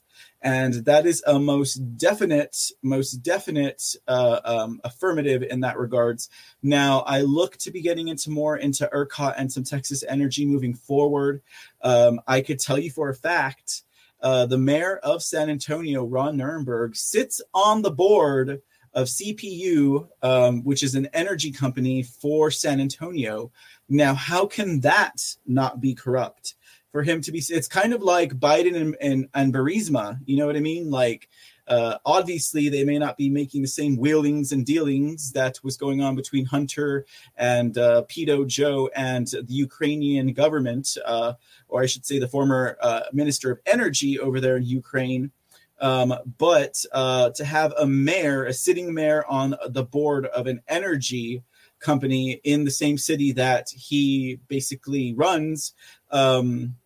And 0.44 0.74
that 0.84 1.06
is 1.06 1.22
a 1.26 1.38
most 1.40 1.76
definite 1.96 2.70
most 2.82 3.14
definite 3.14 3.96
uh, 4.06 4.40
um, 4.44 4.80
affirmative 4.84 5.42
in 5.42 5.60
that 5.60 5.78
regards. 5.78 6.28
Now 6.62 7.00
i 7.00 7.22
look 7.22 7.56
to 7.58 7.72
be 7.72 7.80
getting 7.80 8.08
into 8.08 8.30
more 8.30 8.56
into 8.56 8.88
ercot 8.94 9.34
and 9.38 9.50
some 9.50 9.64
texas 9.64 10.04
energy 10.06 10.44
moving 10.44 10.74
forward. 10.74 11.42
Um, 11.80 12.20
i 12.28 12.42
could 12.42 12.60
tell 12.60 12.78
you 12.78 12.90
for 12.90 13.08
a 13.08 13.14
fact 13.14 13.82
uh, 14.20 14.46
the 14.46 14.58
mayor 14.58 14.98
of 14.98 15.22
san 15.22 15.50
antonio 15.50 16.04
ron 16.04 16.36
nirenberg 16.36 16.94
sits 16.96 17.42
on 17.52 17.82
the 17.82 17.90
board 17.90 18.60
of 18.92 19.08
cpu 19.08 20.06
um, 20.22 20.62
which 20.62 20.82
is 20.82 20.94
an 20.94 21.08
energy 21.14 21.50
company 21.50 22.02
for 22.02 22.50
san 22.50 22.80
antonio. 22.80 23.50
Now 23.88 24.14
how 24.14 24.46
can 24.46 24.80
that 24.80 25.36
not 25.46 25.80
be 25.80 25.94
corrupt 25.94 26.54
for 26.94 27.02
him 27.02 27.20
to 27.20 27.32
be. 27.32 27.42
It's 27.48 27.66
kind 27.66 27.92
of 27.92 28.04
like 28.04 28.38
Biden 28.38 28.76
and, 28.76 28.96
and, 29.00 29.28
and 29.34 29.52
Burisma. 29.52 30.16
You 30.26 30.36
know 30.36 30.46
what 30.46 30.54
I 30.54 30.60
mean? 30.60 30.92
Like, 30.92 31.28
uh, 31.66 31.98
obviously, 32.06 32.68
they 32.68 32.84
may 32.84 33.00
not 33.00 33.16
be 33.16 33.28
making 33.28 33.62
the 33.62 33.68
same 33.68 33.96
wheelings 33.96 34.52
and 34.52 34.64
dealings 34.64 35.32
that 35.32 35.58
was 35.64 35.76
going 35.76 36.02
on 36.02 36.14
between 36.14 36.44
Hunter 36.44 37.04
and 37.36 37.76
uh, 37.76 38.04
Pedo 38.08 38.46
Joe 38.46 38.90
and 38.94 39.26
the 39.26 39.44
Ukrainian 39.48 40.32
government, 40.34 40.96
uh, 41.04 41.32
or 41.66 41.82
I 41.82 41.86
should 41.86 42.06
say, 42.06 42.20
the 42.20 42.28
former 42.28 42.76
uh, 42.80 43.00
Minister 43.12 43.50
of 43.50 43.58
Energy 43.66 44.20
over 44.20 44.38
there 44.38 44.58
in 44.58 44.62
Ukraine. 44.62 45.32
Um, 45.80 46.14
but 46.38 46.80
uh, 46.92 47.30
to 47.30 47.44
have 47.44 47.74
a 47.76 47.88
mayor, 47.88 48.44
a 48.44 48.52
sitting 48.52 48.94
mayor 48.94 49.24
on 49.28 49.56
the 49.68 49.82
board 49.82 50.26
of 50.26 50.46
an 50.46 50.62
energy 50.68 51.42
company 51.80 52.40
in 52.44 52.64
the 52.64 52.70
same 52.70 52.98
city 52.98 53.32
that 53.32 53.68
he 53.70 54.38
basically 54.46 55.12
runs, 55.14 55.74
um, 56.12 56.76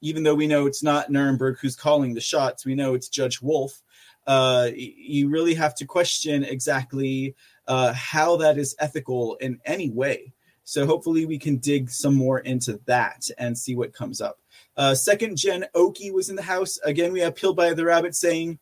even 0.00 0.22
though 0.22 0.34
we 0.34 0.46
know 0.46 0.66
it's 0.66 0.82
not 0.82 1.10
Nirenberg 1.10 1.58
who's 1.58 1.76
calling 1.76 2.14
the 2.14 2.20
shots, 2.20 2.64
we 2.64 2.74
know 2.74 2.94
it's 2.94 3.08
Judge 3.08 3.40
Wolff. 3.42 3.82
Uh, 4.26 4.70
you 4.74 5.28
really 5.28 5.54
have 5.54 5.74
to 5.76 5.84
question 5.84 6.44
exactly 6.44 7.34
uh, 7.66 7.92
how 7.92 8.36
that 8.36 8.58
is 8.58 8.76
ethical 8.78 9.36
in 9.36 9.60
any 9.64 9.90
way. 9.90 10.32
So 10.64 10.86
hopefully 10.86 11.26
we 11.26 11.38
can 11.38 11.56
dig 11.56 11.90
some 11.90 12.14
more 12.14 12.40
into 12.40 12.80
that 12.86 13.28
and 13.38 13.58
see 13.58 13.74
what 13.74 13.92
comes 13.92 14.20
up. 14.20 14.38
Uh, 14.76 14.94
second 14.94 15.36
gen 15.36 15.64
Oki 15.74 16.10
was 16.10 16.30
in 16.30 16.36
the 16.36 16.42
house. 16.42 16.78
Again, 16.84 17.12
we 17.12 17.20
have 17.20 17.34
Pilled 17.34 17.56
by 17.56 17.74
the 17.74 17.84
Rabbit 17.84 18.14
saying, 18.14 18.58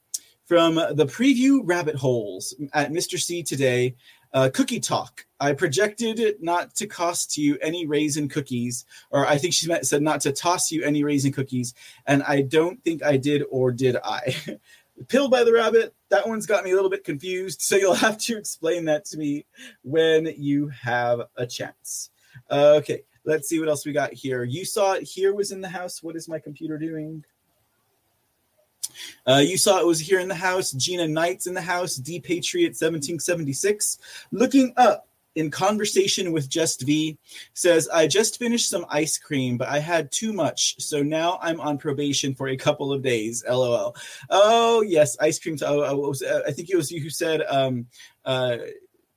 from 0.47 0.77
the 0.77 1.05
preview 1.05 1.61
rabbit 1.63 1.97
holes 1.97 2.55
at 2.73 2.91
Mr. 2.91 3.21
C 3.21 3.43
today, 3.43 3.95
Uh, 4.33 4.51
cookie 4.53 4.81
talk. 4.81 5.27
I 5.41 5.53
projected 5.53 6.19
it 6.19 6.43
not 6.43 6.75
to 6.77 6.87
cost 6.87 7.37
you 7.37 7.59
any 7.63 7.87
raisin 7.87 8.29
cookies, 8.29 8.85
or 9.11 9.27
I 9.27 9.39
think 9.39 9.55
she 9.55 9.69
meant, 9.69 9.87
said 9.87 10.03
not 10.03 10.21
to 10.23 10.33
toss 10.33 10.73
you 10.73 10.83
any 10.83 11.05
raisin 11.05 11.33
cookies, 11.33 11.75
and 12.07 12.23
I 12.25 12.43
don't 12.43 12.83
think 12.83 13.05
I 13.05 13.17
did, 13.17 13.45
or 13.51 13.71
did 13.71 13.97
I? 14.03 14.37
Pill 15.09 15.29
by 15.29 15.45
the 15.45 15.53
rabbit. 15.53 15.95
That 16.09 16.27
one's 16.27 16.47
got 16.47 16.65
me 16.65 16.73
a 16.73 16.75
little 16.75 16.91
bit 16.91 17.05
confused, 17.05 17.63
so 17.63 17.77
you'll 17.77 17.95
have 18.07 18.19
to 18.19 18.37
explain 18.37 18.85
that 18.87 19.05
to 19.07 19.19
me 19.19 19.47
when 19.83 20.27
you 20.37 20.69
have 20.69 21.23
a 21.37 21.47
chance. 21.47 22.11
Okay, 22.51 23.03
let's 23.25 23.49
see 23.49 23.61
what 23.61 23.69
else 23.69 23.87
we 23.87 23.93
got 23.93 24.13
here. 24.13 24.43
You 24.43 24.65
saw 24.65 24.95
it 24.95 25.05
here 25.05 25.35
was 25.35 25.53
in 25.53 25.61
the 25.61 25.69
house. 25.69 26.03
What 26.03 26.17
is 26.17 26.29
my 26.29 26.41
computer 26.41 26.79
doing? 26.79 27.25
Uh, 29.27 29.43
you 29.45 29.57
saw 29.57 29.79
it 29.79 29.87
was 29.87 30.01
here 30.01 30.19
in 30.19 30.29
the 30.29 30.35
house. 30.35 30.73
Gina 30.73 31.07
Knight's 31.07 31.47
in 31.47 31.55
the 31.55 31.61
house. 31.61 31.97
D 31.97 32.19
Patriot 32.21 32.71
1776. 32.71 33.99
Looking 34.33 34.73
up 34.77 35.08
in 35.39 35.53
conversation 35.53 36.33
with 36.33 36.49
Just 36.49 36.83
V 36.83 37.17
says, 37.55 37.89
I 37.89 38.09
just 38.09 38.41
finished 38.41 38.69
some 38.69 38.85
ice 38.89 39.19
cream, 39.19 39.57
but 39.57 39.69
I 39.69 39.79
had 39.79 40.11
too 40.11 40.33
much. 40.33 40.75
So 40.81 41.01
now 41.01 41.39
I'm 41.41 41.61
on 41.61 41.79
probation 41.79 42.35
for 42.35 42.49
a 42.49 42.57
couple 42.57 42.93
of 42.93 43.03
days. 43.03 43.45
LOL. 43.49 43.95
Oh, 44.31 44.83
yes, 44.83 45.17
ice 45.21 45.39
cream. 45.39 45.57
Oh, 45.63 45.85
oh, 45.85 46.15
I 46.45 46.51
think 46.51 46.71
it 46.71 46.77
was 46.77 46.91
you 46.91 47.01
who 47.01 47.09
said, 47.09 47.43
um, 47.49 47.87
uh, 48.25 48.57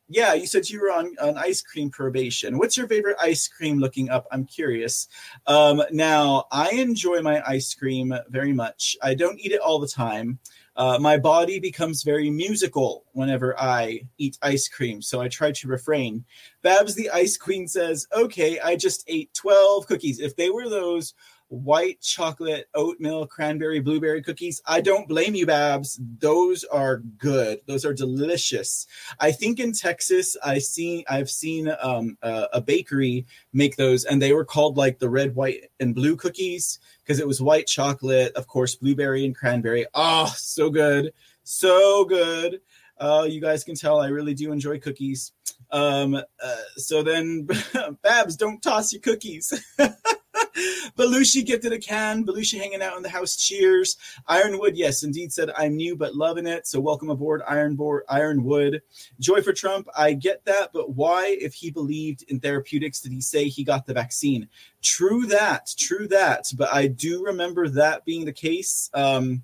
yeah, 0.10 0.36
you 0.36 0.46
said 0.46 0.70
you 0.70 0.80
were 0.80 0.92
on 0.92 1.16
an 1.20 1.38
ice 1.38 1.64
cream 1.64 1.90
probation. 1.90 2.60
What's 2.60 2.78
your 2.78 2.88
favorite 2.88 3.18
ice 3.20 3.48
cream 3.48 3.80
looking 3.80 4.12
up? 4.12 4.28
I'm 4.32 4.46
curious. 4.46 5.08
Um, 5.48 5.82
now, 5.92 6.46
I 6.52 6.70
enjoy 6.72 7.22
my 7.22 7.42
ice 7.48 7.74
cream 7.74 8.14
very 8.30 8.54
much. 8.54 8.96
I 9.02 9.16
don't 9.16 9.40
eat 9.40 9.54
it 9.54 9.62
all 9.62 9.80
the 9.80 9.88
time. 9.88 10.38
Uh, 10.76 10.98
my 11.00 11.18
body 11.18 11.60
becomes 11.60 12.04
very 12.04 12.30
musical 12.30 13.06
whenever 13.14 13.60
I 13.60 14.02
eat 14.18 14.38
ice 14.42 14.68
cream, 14.68 15.02
so 15.02 15.20
I 15.20 15.28
try 15.28 15.52
to 15.52 15.68
refrain. 15.68 16.24
Babs 16.62 16.96
the 16.96 17.10
Ice 17.10 17.38
Queen 17.38 17.68
says, 17.68 18.08
Okay, 18.14 18.60
I 18.60 18.76
just 18.76 19.04
ate 19.08 19.34
12 19.34 19.88
cookies. 19.88 20.20
If 20.20 20.36
they 20.36 20.50
were 20.50 20.70
those 20.70 21.14
white 21.52 22.00
chocolate 22.00 22.70
oatmeal 22.76 23.28
cranberry 23.28 23.82
blueberry 23.82 24.22
cookies 24.22 24.62
i 24.68 24.80
don't 24.80 25.10
blame 25.10 25.36
you 25.36 25.46
babs 25.46 26.00
those 26.18 26.64
are 26.64 27.00
good 27.18 27.60
those 27.68 27.84
are 27.84 27.94
delicious 27.94 28.88
i 29.20 29.30
think 29.30 29.60
in 29.60 29.74
texas 29.74 30.38
i 30.46 30.58
seen 30.58 31.04
i've 31.10 31.30
seen 31.30 31.70
um, 31.82 32.18
a 32.24 32.62
bakery 32.62 33.26
make 33.52 33.76
those 33.76 34.06
and 34.06 34.22
they 34.22 34.32
were 34.32 34.46
called 34.46 34.78
like 34.78 34.98
the 34.98 35.10
red 35.10 35.36
white 35.36 35.70
and 35.82 35.94
blue 35.94 36.16
cookies 36.16 36.80
because 37.12 37.20
it 37.20 37.28
was 37.28 37.42
white 37.42 37.68
chocolate 37.68 38.32
of 38.38 38.48
course 38.48 38.76
blueberry 38.76 39.26
and 39.26 39.36
cranberry 39.36 39.86
oh 39.94 40.34
so 40.38 40.70
good 40.70 41.12
so 41.44 42.06
good 42.06 42.62
uh, 43.02 43.28
you 43.28 43.42
guys 43.42 43.66
can 43.66 43.76
tell 43.76 44.00
I 44.00 44.10
really 44.10 44.36
do 44.36 44.52
enjoy 44.52 44.80
cookies. 44.80 45.32
Um, 45.72 46.14
uh, 46.14 46.56
so 46.78 47.02
then, 47.02 47.48
Babs, 48.04 48.36
don't 48.36 48.62
toss 48.62 48.94
your 48.94 49.02
cookies. 49.02 49.52
Belushi 50.98 51.46
gifted 51.46 51.74
a 51.74 51.80
can. 51.80 52.26
Belushi 52.26 52.60
hanging 52.60 52.82
out 52.82 52.98
in 52.98 53.04
the 53.04 53.10
house. 53.10 53.36
Cheers. 53.36 53.98
Ironwood, 54.28 54.76
yes, 54.76 55.04
indeed 55.04 55.32
said 55.32 55.52
I'm 55.56 55.76
new 55.76 55.96
but 55.96 56.16
loving 56.16 56.48
it. 56.48 56.68
So 56.68 56.80
welcome 56.80 57.10
aboard, 57.10 57.42
Ironboard, 57.48 58.02
Ironwood. 58.10 58.82
Joy 59.20 59.42
for 59.42 59.54
Trump. 59.54 59.88
I 59.96 60.14
get 60.14 60.44
that, 60.46 60.72
but 60.74 60.96
why, 60.96 61.38
if 61.40 61.54
he 61.54 61.72
believed 61.72 62.24
in 62.30 62.40
therapeutics, 62.40 63.02
did 63.02 63.12
he 63.12 63.22
say 63.22 63.48
he 63.48 63.64
got 63.64 63.86
the 63.86 63.94
vaccine? 63.94 64.48
True 64.82 65.26
that. 65.28 65.74
True 65.78 66.08
that. 66.10 66.52
But 66.58 66.74
I 66.74 66.88
do 66.88 67.24
remember 67.24 67.70
that 67.70 68.06
being 68.06 68.26
the 68.26 68.34
case. 68.34 68.90
Um, 68.94 69.44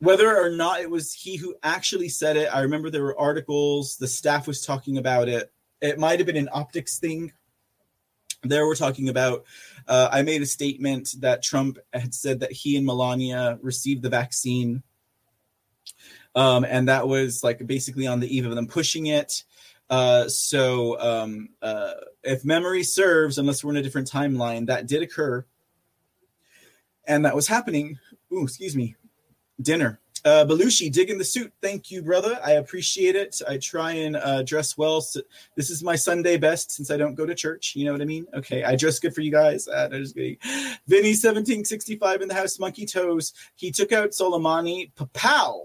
whether 0.00 0.36
or 0.36 0.50
not 0.50 0.80
it 0.80 0.90
was 0.90 1.12
he 1.12 1.36
who 1.36 1.56
actually 1.62 2.08
said 2.08 2.36
it, 2.36 2.54
I 2.54 2.60
remember 2.60 2.88
there 2.88 3.02
were 3.02 3.18
articles, 3.18 3.96
the 3.96 4.06
staff 4.06 4.46
was 4.46 4.64
talking 4.64 4.98
about 4.98 5.28
it. 5.28 5.52
It 5.80 5.98
might 5.98 6.20
have 6.20 6.26
been 6.26 6.36
an 6.36 6.48
optics 6.52 6.98
thing 6.98 7.32
there 8.42 8.66
we're 8.66 8.74
talking 8.74 9.08
about 9.08 9.44
uh, 9.88 10.08
i 10.12 10.22
made 10.22 10.42
a 10.42 10.46
statement 10.46 11.14
that 11.18 11.42
trump 11.42 11.78
had 11.92 12.14
said 12.14 12.40
that 12.40 12.52
he 12.52 12.76
and 12.76 12.86
melania 12.86 13.58
received 13.62 14.02
the 14.02 14.08
vaccine. 14.08 14.82
Um, 16.34 16.64
and 16.64 16.88
that 16.88 17.08
was 17.08 17.42
like 17.42 17.66
basically 17.66 18.06
on 18.06 18.20
the 18.20 18.36
eve 18.36 18.46
of 18.46 18.54
them 18.54 18.66
pushing 18.66 19.06
it. 19.06 19.42
Uh, 19.90 20.28
so 20.28 21.00
um, 21.00 21.48
uh, 21.62 21.94
if 22.22 22.44
memory 22.44 22.82
serves 22.82 23.38
unless 23.38 23.64
we're 23.64 23.70
in 23.70 23.78
a 23.78 23.82
different 23.82 24.10
timeline 24.10 24.66
that 24.66 24.86
did 24.86 25.02
occur. 25.02 25.44
And 27.06 27.24
that 27.24 27.34
was 27.34 27.48
happening 27.48 27.98
Ooh, 28.32 28.44
excuse 28.44 28.76
me 28.76 28.94
dinner 29.60 29.98
uh, 30.28 30.44
Belushi, 30.44 30.92
digging 30.92 31.16
the 31.16 31.24
suit. 31.24 31.52
Thank 31.62 31.90
you, 31.90 32.02
brother. 32.02 32.38
I 32.44 32.52
appreciate 32.52 33.16
it. 33.16 33.40
I 33.48 33.56
try 33.56 33.92
and 33.92 34.16
uh, 34.16 34.42
dress 34.42 34.76
well. 34.76 35.00
So 35.00 35.20
this 35.54 35.70
is 35.70 35.82
my 35.82 35.96
Sunday 35.96 36.36
best 36.36 36.70
since 36.70 36.90
I 36.90 36.98
don't 36.98 37.14
go 37.14 37.24
to 37.24 37.34
church. 37.34 37.74
You 37.74 37.86
know 37.86 37.92
what 37.92 38.02
I 38.02 38.04
mean? 38.04 38.26
Okay, 38.34 38.62
I 38.62 38.76
dress 38.76 38.98
good 38.98 39.14
for 39.14 39.22
you 39.22 39.30
guys. 39.30 39.66
Uh, 39.68 39.88
just 39.88 40.14
kidding. 40.14 40.36
Vinny, 40.86 41.10
1765 41.10 42.20
in 42.20 42.28
the 42.28 42.34
house. 42.34 42.58
Monkey 42.58 42.84
Toes. 42.84 43.32
He 43.56 43.70
took 43.70 43.90
out 43.92 44.10
Soleimani. 44.10 44.90
Pow! 45.14 45.64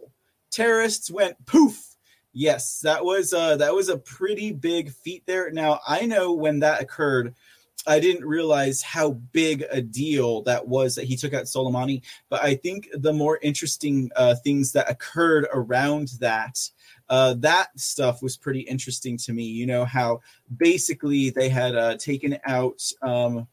Terrorists 0.49 1.12
went 1.12 1.45
poof. 1.45 1.95
Yes, 2.32 2.80
that 2.82 3.04
was 3.04 3.34
uh, 3.34 3.58
that 3.58 3.76
was 3.76 3.89
a 3.89 3.97
pretty 3.97 4.52
big 4.54 4.91
feat 4.91 5.23
there. 5.26 5.52
Now 5.52 5.82
I 5.88 6.06
know 6.06 6.34
when 6.34 6.60
that 6.60 6.82
occurred 6.82 7.36
I 7.86 8.00
didn't 8.00 8.26
realize 8.26 8.82
how 8.82 9.12
big 9.12 9.65
a 9.69 9.82
deal 9.82 10.41
that 10.43 10.67
was 10.67 10.96
that 10.96 11.06
he 11.06 11.17
took 11.17 11.34
out 11.34 11.43
Soleimani. 11.43 12.02
But 12.30 12.43
I 12.43 12.56
think 12.56 12.89
the 12.93 13.13
more 13.13 13.39
interesting 13.41 14.10
uh, 14.15 14.36
things 14.36 14.72
that 14.74 14.89
occurred 14.89 15.48
around 15.54 16.10
that, 16.19 16.60
uh, 17.10 17.36
that 17.39 17.78
stuff 17.80 18.22
was 18.22 18.38
pretty 18.38 18.62
interesting 18.62 19.17
to 19.17 19.34
me. 19.34 19.43
You 19.43 19.65
know, 19.65 19.86
how 19.86 20.22
basically 20.56 21.30
they 21.30 21.50
had 21.50 21.76
uh, 21.76 21.98
taken 21.98 22.38
out. 22.46 22.82
Um, 23.02 23.48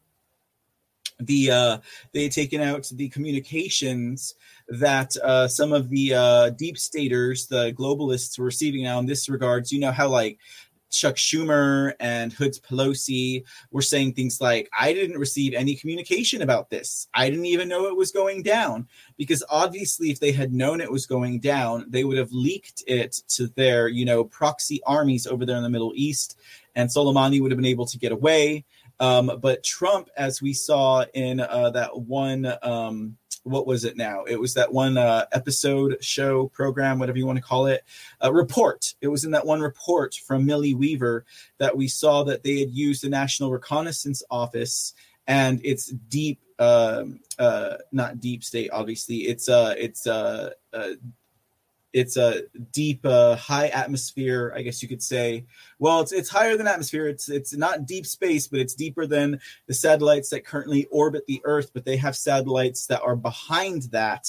the 1.19 1.51
uh, 1.51 1.77
they 2.13 2.23
had 2.23 2.31
taken 2.31 2.61
out 2.61 2.89
the 2.91 3.09
communications 3.09 4.33
that 4.69 5.15
uh, 5.17 5.47
some 5.47 5.71
of 5.71 5.89
the 5.89 6.15
uh, 6.15 6.49
deep 6.51 6.79
staters, 6.79 7.45
the 7.45 7.73
globalists, 7.73 8.39
were 8.39 8.45
receiving. 8.45 8.83
Now, 8.83 8.97
in 8.97 9.05
this 9.05 9.29
regards, 9.29 9.71
you 9.71 9.79
know 9.79 9.91
how 9.91 10.09
like 10.09 10.39
Chuck 10.91 11.15
Schumer 11.15 11.93
and 11.99 12.31
Hoods 12.33 12.59
Pelosi 12.59 13.43
were 13.71 13.81
saying 13.81 14.13
things 14.13 14.39
like, 14.39 14.69
I 14.77 14.93
didn't 14.93 15.17
receive 15.17 15.53
any 15.53 15.75
communication 15.75 16.41
about 16.41 16.69
this. 16.69 17.07
I 17.13 17.29
didn't 17.29 17.45
even 17.45 17.67
know 17.67 17.87
it 17.87 17.95
was 17.95 18.11
going 18.11 18.43
down. 18.43 18.87
Because 19.17 19.43
obviously, 19.49 20.11
if 20.11 20.19
they 20.19 20.31
had 20.31 20.53
known 20.53 20.81
it 20.81 20.91
was 20.91 21.05
going 21.05 21.39
down, 21.39 21.85
they 21.89 22.03
would 22.03 22.17
have 22.17 22.31
leaked 22.31 22.83
it 22.87 23.13
to 23.29 23.47
their, 23.55 23.87
you 23.87 24.05
know, 24.05 24.23
proxy 24.23 24.81
armies 24.85 25.25
over 25.25 25.45
there 25.45 25.57
in 25.57 25.63
the 25.63 25.69
Middle 25.69 25.93
East. 25.95 26.37
And 26.75 26.89
Soleimani 26.89 27.41
would 27.41 27.51
have 27.51 27.57
been 27.57 27.65
able 27.65 27.85
to 27.87 27.97
get 27.97 28.11
away. 28.11 28.65
Um, 28.99 29.39
but 29.41 29.63
Trump, 29.63 30.09
as 30.15 30.41
we 30.41 30.53
saw 30.53 31.03
in 31.15 31.39
uh, 31.39 31.71
that 31.71 31.97
one 31.97 32.53
um, 32.61 33.17
what 33.43 33.65
was 33.65 33.85
it 33.85 33.97
now? 33.97 34.23
It 34.23 34.39
was 34.39 34.53
that 34.53 34.71
one 34.71 34.97
uh, 34.97 35.25
episode, 35.31 35.97
show, 36.01 36.47
program, 36.49 36.99
whatever 36.99 37.17
you 37.17 37.25
want 37.25 37.37
to 37.37 37.43
call 37.43 37.67
it, 37.67 37.83
report. 38.31 38.93
It 39.01 39.07
was 39.07 39.25
in 39.25 39.31
that 39.31 39.45
one 39.45 39.61
report 39.61 40.15
from 40.15 40.45
Millie 40.45 40.75
Weaver 40.75 41.25
that 41.57 41.75
we 41.75 41.87
saw 41.87 42.23
that 42.23 42.43
they 42.43 42.59
had 42.59 42.71
used 42.71 43.03
the 43.03 43.09
National 43.09 43.51
Reconnaissance 43.51 44.21
Office 44.29 44.93
and 45.27 45.61
it's 45.63 45.87
deep, 45.87 46.41
uh, 46.59 47.05
uh, 47.39 47.77
not 47.91 48.19
deep 48.19 48.43
state, 48.43 48.69
obviously. 48.73 49.17
It's 49.17 49.47
uh, 49.49 49.75
it's 49.77 50.07
uh, 50.07 50.51
uh 50.73 50.89
it's 51.93 52.17
a 52.17 52.43
deep 52.71 53.05
uh, 53.05 53.35
high 53.35 53.67
atmosphere 53.67 54.53
i 54.55 54.61
guess 54.61 54.81
you 54.81 54.87
could 54.89 55.01
say. 55.01 55.45
Well 55.79 56.01
it's 56.01 56.11
it's 56.11 56.29
higher 56.29 56.57
than 56.57 56.67
atmosphere. 56.67 57.07
It's 57.07 57.29
it's 57.29 57.55
not 57.55 57.85
deep 57.85 58.05
space 58.05 58.47
but 58.47 58.59
it's 58.59 58.75
deeper 58.75 59.05
than 59.05 59.39
the 59.67 59.73
satellites 59.73 60.29
that 60.29 60.45
currently 60.45 60.85
orbit 60.91 61.25
the 61.27 61.41
earth 61.43 61.71
but 61.73 61.85
they 61.85 61.97
have 61.97 62.15
satellites 62.15 62.87
that 62.87 63.01
are 63.01 63.15
behind 63.15 63.83
that. 63.91 64.27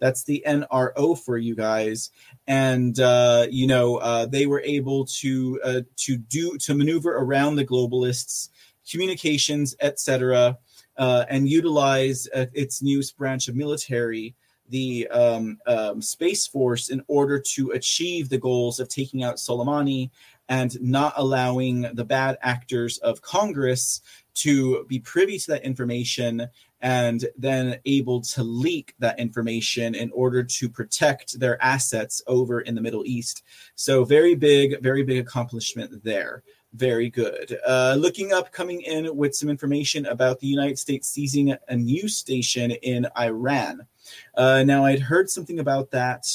That's 0.00 0.24
the 0.24 0.44
nro 0.46 1.18
for 1.18 1.38
you 1.38 1.56
guys. 1.56 2.10
And 2.46 2.98
uh, 3.00 3.46
you 3.50 3.66
know 3.66 3.96
uh, 3.96 4.26
they 4.26 4.46
were 4.46 4.62
able 4.62 5.06
to 5.20 5.60
uh, 5.64 5.80
to 5.96 6.16
do 6.16 6.56
to 6.58 6.74
maneuver 6.74 7.16
around 7.16 7.56
the 7.56 7.66
globalists 7.66 8.50
communications 8.90 9.76
etc 9.80 10.56
uh, 10.96 11.24
and 11.28 11.48
utilize 11.48 12.26
uh, 12.34 12.46
its 12.54 12.82
newest 12.82 13.16
branch 13.16 13.48
of 13.48 13.54
military 13.54 14.34
the 14.68 15.08
um, 15.08 15.58
um, 15.66 16.02
Space 16.02 16.46
Force 16.46 16.90
in 16.90 17.02
order 17.08 17.38
to 17.38 17.70
achieve 17.70 18.28
the 18.28 18.38
goals 18.38 18.80
of 18.80 18.88
taking 18.88 19.22
out 19.22 19.36
Soleimani 19.36 20.10
and 20.48 20.80
not 20.80 21.12
allowing 21.16 21.82
the 21.92 22.04
bad 22.04 22.38
actors 22.40 22.98
of 22.98 23.20
Congress 23.22 24.00
to 24.34 24.84
be 24.84 24.98
privy 24.98 25.38
to 25.38 25.50
that 25.52 25.64
information 25.64 26.48
and 26.80 27.26
then 27.36 27.78
able 27.86 28.20
to 28.20 28.42
leak 28.42 28.94
that 29.00 29.18
information 29.18 29.94
in 29.94 30.10
order 30.12 30.44
to 30.44 30.68
protect 30.68 31.38
their 31.40 31.60
assets 31.62 32.22
over 32.26 32.60
in 32.60 32.74
the 32.74 32.80
Middle 32.80 33.04
East. 33.04 33.42
So, 33.74 34.04
very 34.04 34.34
big, 34.34 34.80
very 34.80 35.02
big 35.02 35.18
accomplishment 35.18 36.04
there. 36.04 36.44
Very 36.74 37.08
good. 37.10 37.58
Uh, 37.66 37.96
looking 37.98 38.32
up, 38.32 38.52
coming 38.52 38.82
in 38.82 39.16
with 39.16 39.34
some 39.34 39.48
information 39.48 40.06
about 40.06 40.38
the 40.38 40.46
United 40.46 40.78
States 40.78 41.08
seizing 41.08 41.56
a 41.68 41.76
news 41.76 42.16
station 42.16 42.70
in 42.70 43.06
Iran. 43.18 43.86
Uh, 44.34 44.62
now, 44.64 44.84
I'd 44.84 45.00
heard 45.00 45.30
something 45.30 45.58
about 45.58 45.90
that. 45.92 46.26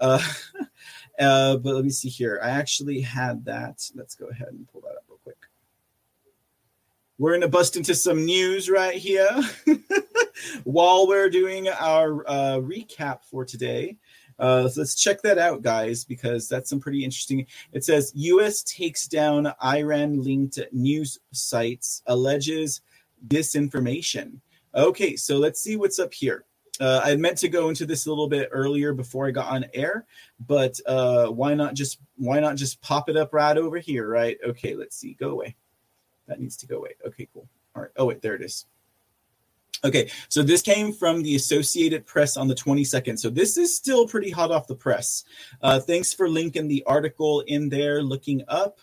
Uh, 0.00 0.22
Uh, 1.18 1.56
but 1.56 1.74
let 1.74 1.84
me 1.84 1.90
see 1.90 2.08
here. 2.08 2.40
I 2.42 2.50
actually 2.50 3.00
had 3.00 3.44
that. 3.46 3.88
Let's 3.94 4.14
go 4.14 4.26
ahead 4.26 4.48
and 4.48 4.68
pull 4.68 4.82
that 4.82 4.96
up 4.96 5.04
real 5.08 5.18
quick. 5.22 5.36
We're 7.18 7.38
to 7.38 7.48
bust 7.48 7.76
into 7.76 7.94
some 7.94 8.24
news 8.24 8.68
right 8.68 8.96
here 8.96 9.30
while 10.64 11.08
we're 11.08 11.30
doing 11.30 11.68
our 11.68 12.28
uh, 12.28 12.58
recap 12.58 13.24
for 13.24 13.44
today. 13.44 13.96
Uh, 14.38 14.68
so 14.68 14.82
let's 14.82 14.94
check 14.94 15.22
that 15.22 15.38
out, 15.38 15.62
guys, 15.62 16.04
because 16.04 16.46
that's 16.46 16.68
some 16.68 16.80
pretty 16.80 17.02
interesting. 17.02 17.46
It 17.72 17.84
says 17.84 18.12
U.S. 18.14 18.62
takes 18.62 19.08
down 19.08 19.50
Iran-linked 19.64 20.58
news 20.72 21.18
sites, 21.32 22.02
alleges 22.06 22.82
disinformation. 23.28 24.40
Okay, 24.74 25.16
so 25.16 25.38
let's 25.38 25.62
see 25.62 25.76
what's 25.76 25.98
up 25.98 26.12
here. 26.12 26.44
Uh, 26.80 27.00
I 27.02 27.16
meant 27.16 27.38
to 27.38 27.48
go 27.48 27.68
into 27.68 27.86
this 27.86 28.06
a 28.06 28.08
little 28.10 28.28
bit 28.28 28.48
earlier 28.52 28.92
before 28.92 29.26
I 29.26 29.30
got 29.30 29.50
on 29.50 29.64
air, 29.72 30.04
but 30.46 30.78
uh, 30.86 31.28
why 31.28 31.54
not 31.54 31.74
just 31.74 32.00
why 32.16 32.40
not 32.40 32.56
just 32.56 32.80
pop 32.82 33.08
it 33.08 33.16
up 33.16 33.32
right 33.32 33.56
over 33.56 33.78
here, 33.78 34.08
right? 34.08 34.36
Okay, 34.46 34.74
let's 34.74 34.96
see. 34.96 35.14
Go 35.14 35.30
away. 35.30 35.56
That 36.26 36.40
needs 36.40 36.56
to 36.58 36.66
go 36.66 36.78
away. 36.78 36.90
Okay, 37.06 37.28
cool. 37.32 37.48
All 37.74 37.82
right. 37.82 37.90
Oh 37.96 38.06
wait, 38.06 38.20
there 38.20 38.34
it 38.34 38.42
is. 38.42 38.66
Okay, 39.84 40.10
so 40.28 40.42
this 40.42 40.62
came 40.62 40.92
from 40.92 41.22
the 41.22 41.36
Associated 41.36 42.06
Press 42.06 42.36
on 42.36 42.48
the 42.48 42.54
22nd. 42.54 43.18
So 43.18 43.28
this 43.28 43.56
is 43.56 43.76
still 43.76 44.08
pretty 44.08 44.30
hot 44.30 44.50
off 44.50 44.66
the 44.66 44.74
press. 44.74 45.24
Uh, 45.60 45.78
thanks 45.78 46.12
for 46.12 46.28
linking 46.28 46.66
the 46.66 46.82
article 46.86 47.42
in 47.42 47.68
there, 47.68 48.02
looking 48.02 48.42
up. 48.48 48.80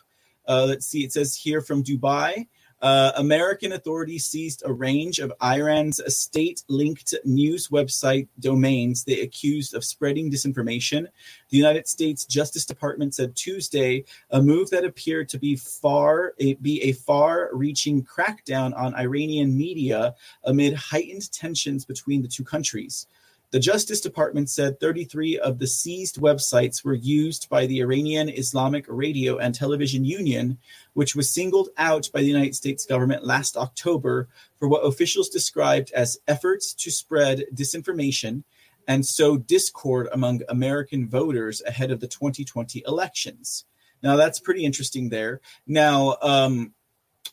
Uh, 0.47 0.65
let's 0.67 0.85
see, 0.85 1.03
it 1.03 1.11
says 1.11 1.35
here 1.35 1.61
from 1.61 1.83
Dubai. 1.83 2.47
Uh, 2.83 3.13
American 3.15 3.71
authorities 3.71 4.25
seized 4.25 4.61
a 4.65 4.73
range 4.73 5.19
of 5.19 5.31
Iran's 5.41 6.01
state 6.13 6.63
linked 6.67 7.13
news 7.23 7.69
website 7.69 8.27
domains 8.41 9.05
they 9.05 9.21
accused 9.21 9.73
of 9.73 9.85
spreading 9.85 10.29
disinformation. 10.29 11.07
The 11.49 11.57
United 11.57 11.87
States 11.87 12.25
Justice 12.25 12.65
Department 12.65 13.15
said 13.15 13.37
Tuesday 13.37 14.03
a 14.31 14.41
move 14.41 14.69
that 14.71 14.83
appeared 14.83 15.29
to 15.29 15.39
be 15.39 15.55
far 15.55 16.33
be 16.61 16.81
a 16.83 16.91
far 16.91 17.51
reaching 17.53 18.03
crackdown 18.03 18.75
on 18.75 18.93
Iranian 18.95 19.57
media 19.57 20.13
amid 20.43 20.73
heightened 20.73 21.31
tensions 21.31 21.85
between 21.85 22.21
the 22.21 22.27
two 22.27 22.43
countries. 22.43 23.07
The 23.53 23.59
Justice 23.59 24.01
Department 24.01 24.49
said 24.49 24.79
33 24.79 25.37
of 25.37 25.59
the 25.59 25.67
seized 25.67 26.17
websites 26.19 26.83
were 26.83 26.95
used 26.95 27.49
by 27.49 27.67
the 27.67 27.81
Iranian 27.81 28.27
Islamic 28.27 28.83
Radio 28.87 29.37
and 29.37 29.53
Television 29.53 30.03
Union, 30.03 30.57
which 30.93 31.15
was 31.15 31.29
singled 31.29 31.69
out 31.77 32.09
by 32.11 32.21
the 32.21 32.27
United 32.27 32.55
States 32.55 32.83
government 32.83 33.27
last 33.27 33.55
October 33.55 34.27
for 34.57 34.67
what 34.67 34.79
officials 34.79 35.29
described 35.29 35.91
as 35.91 36.17
efforts 36.27 36.73
to 36.73 36.89
spread 36.89 37.43
disinformation 37.53 38.41
and 38.87 39.05
sow 39.05 39.37
discord 39.37 40.09
among 40.11 40.41
American 40.49 41.07
voters 41.07 41.61
ahead 41.67 41.91
of 41.91 41.99
the 41.99 42.07
2020 42.07 42.81
elections. 42.87 43.65
Now, 44.01 44.15
that's 44.15 44.39
pretty 44.39 44.65
interesting 44.65 45.09
there. 45.09 45.41
Now, 45.67 46.17
um, 46.23 46.73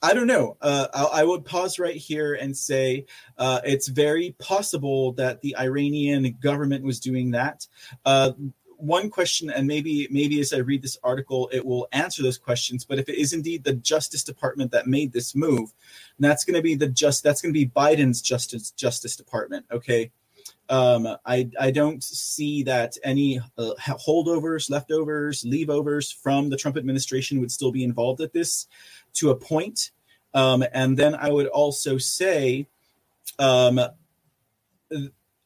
I 0.02 0.14
don't 0.14 0.26
know. 0.26 0.56
Uh, 0.60 0.86
I, 0.94 1.20
I, 1.20 1.24
would 1.24 1.44
pause 1.44 1.78
right 1.78 1.94
here 1.94 2.32
and 2.34 2.56
say 2.56 3.04
uh, 3.36 3.60
it's 3.64 3.88
very 3.88 4.34
possible 4.38 5.12
that 5.12 5.42
the 5.42 5.54
Iranian 5.58 6.38
government 6.40 6.84
was 6.84 7.00
doing 7.00 7.32
that. 7.32 7.66
Uh, 8.06 8.32
one 8.80 9.10
question, 9.10 9.50
and 9.50 9.66
maybe 9.66 10.08
maybe 10.10 10.40
as 10.40 10.52
I 10.52 10.58
read 10.58 10.82
this 10.82 10.96
article, 11.04 11.50
it 11.52 11.64
will 11.64 11.86
answer 11.92 12.22
those 12.22 12.38
questions. 12.38 12.84
But 12.84 12.98
if 12.98 13.08
it 13.08 13.16
is 13.16 13.32
indeed 13.32 13.62
the 13.62 13.74
Justice 13.74 14.24
Department 14.24 14.72
that 14.72 14.86
made 14.86 15.12
this 15.12 15.34
move, 15.34 15.72
that's 16.18 16.44
going 16.44 16.56
to 16.56 16.62
be 16.62 16.74
the 16.74 16.88
just 16.88 17.22
that's 17.22 17.42
going 17.42 17.52
to 17.52 17.58
be 17.58 17.66
Biden's 17.66 18.22
Justice 18.22 18.70
Justice 18.70 19.16
Department. 19.16 19.66
Okay. 19.70 20.10
Um, 20.70 21.16
I, 21.26 21.50
I 21.58 21.72
don't 21.72 22.02
see 22.02 22.62
that 22.62 22.96
any 23.02 23.40
uh, 23.58 23.72
holdovers, 23.78 24.70
leftovers, 24.70 25.42
leaveovers 25.42 26.14
from 26.14 26.48
the 26.48 26.56
Trump 26.56 26.76
administration 26.76 27.40
would 27.40 27.50
still 27.50 27.72
be 27.72 27.82
involved 27.82 28.20
at 28.20 28.32
this 28.32 28.68
to 29.14 29.30
a 29.30 29.36
point. 29.36 29.90
Um, 30.32 30.64
and 30.72 30.96
then 30.96 31.16
I 31.16 31.28
would 31.30 31.48
also 31.48 31.98
say 31.98 32.68
um, 33.40 33.80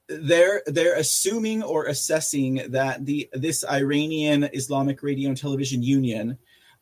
they're 0.09 0.63
they're 0.67 0.97
assuming 0.97 1.63
or 1.63 1.87
assessing 1.87 2.61
that 2.69 3.07
the 3.07 3.31
this 3.33 3.65
Iranian 3.65 4.45
Islamic 4.53 5.03
Radio 5.03 5.31
and 5.31 5.39
Television 5.39 5.83
Union 5.83 6.37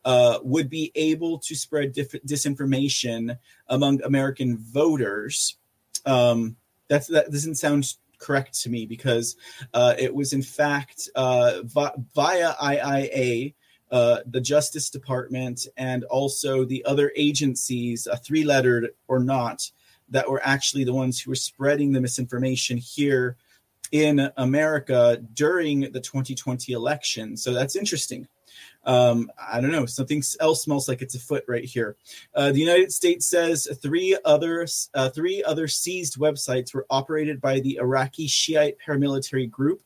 uh, 0.04 0.40
would 0.42 0.68
be 0.68 0.90
able 0.96 1.38
to 1.38 1.54
spread 1.54 1.92
dif- 1.92 2.24
disinformation 2.26 3.38
among 3.68 4.02
American 4.02 4.58
voters. 4.58 5.56
Um, 6.04 6.56
that's 6.88 7.06
that 7.08 7.30
doesn't 7.30 7.54
sound 7.54 7.94
correct 8.22 8.60
to 8.62 8.70
me 8.70 8.86
because 8.86 9.36
uh, 9.74 9.94
it 9.98 10.14
was 10.14 10.32
in 10.32 10.42
fact 10.42 11.10
uh, 11.14 11.60
vi- 11.64 11.94
via 12.14 12.54
IIA 12.54 13.54
uh, 13.92 14.20
the 14.24 14.40
Justice 14.40 14.88
Department, 14.88 15.66
and 15.76 16.04
also 16.04 16.64
the 16.64 16.82
other 16.86 17.12
agencies, 17.14 18.06
uh, 18.06 18.16
three 18.16 18.42
lettered 18.42 18.88
or 19.06 19.18
not, 19.18 19.70
that 20.08 20.28
were 20.28 20.40
actually 20.44 20.82
the 20.82 20.94
ones 20.94 21.20
who 21.20 21.30
were 21.30 21.36
spreading 21.36 21.92
the 21.92 22.00
misinformation 22.00 22.78
here 22.78 23.36
in 23.92 24.30
America 24.38 25.22
during 25.34 25.80
the 25.92 26.00
2020 26.00 26.72
election. 26.72 27.36
So 27.36 27.52
that's 27.52 27.76
interesting. 27.76 28.26
Um, 28.84 29.30
I 29.38 29.60
don't 29.60 29.70
know. 29.70 29.86
Something 29.86 30.22
else 30.40 30.64
smells 30.64 30.88
like 30.88 31.02
it's 31.02 31.14
a 31.14 31.20
foot 31.20 31.44
right 31.46 31.64
here. 31.64 31.96
Uh, 32.34 32.52
the 32.52 32.58
United 32.58 32.92
States 32.92 33.26
says 33.26 33.68
three 33.80 34.16
other 34.24 34.66
uh, 34.94 35.08
three 35.10 35.42
other 35.44 35.68
seized 35.68 36.18
websites 36.18 36.74
were 36.74 36.86
operated 36.90 37.40
by 37.40 37.60
the 37.60 37.76
Iraqi 37.76 38.26
Shiite 38.26 38.76
paramilitary 38.84 39.48
group 39.48 39.82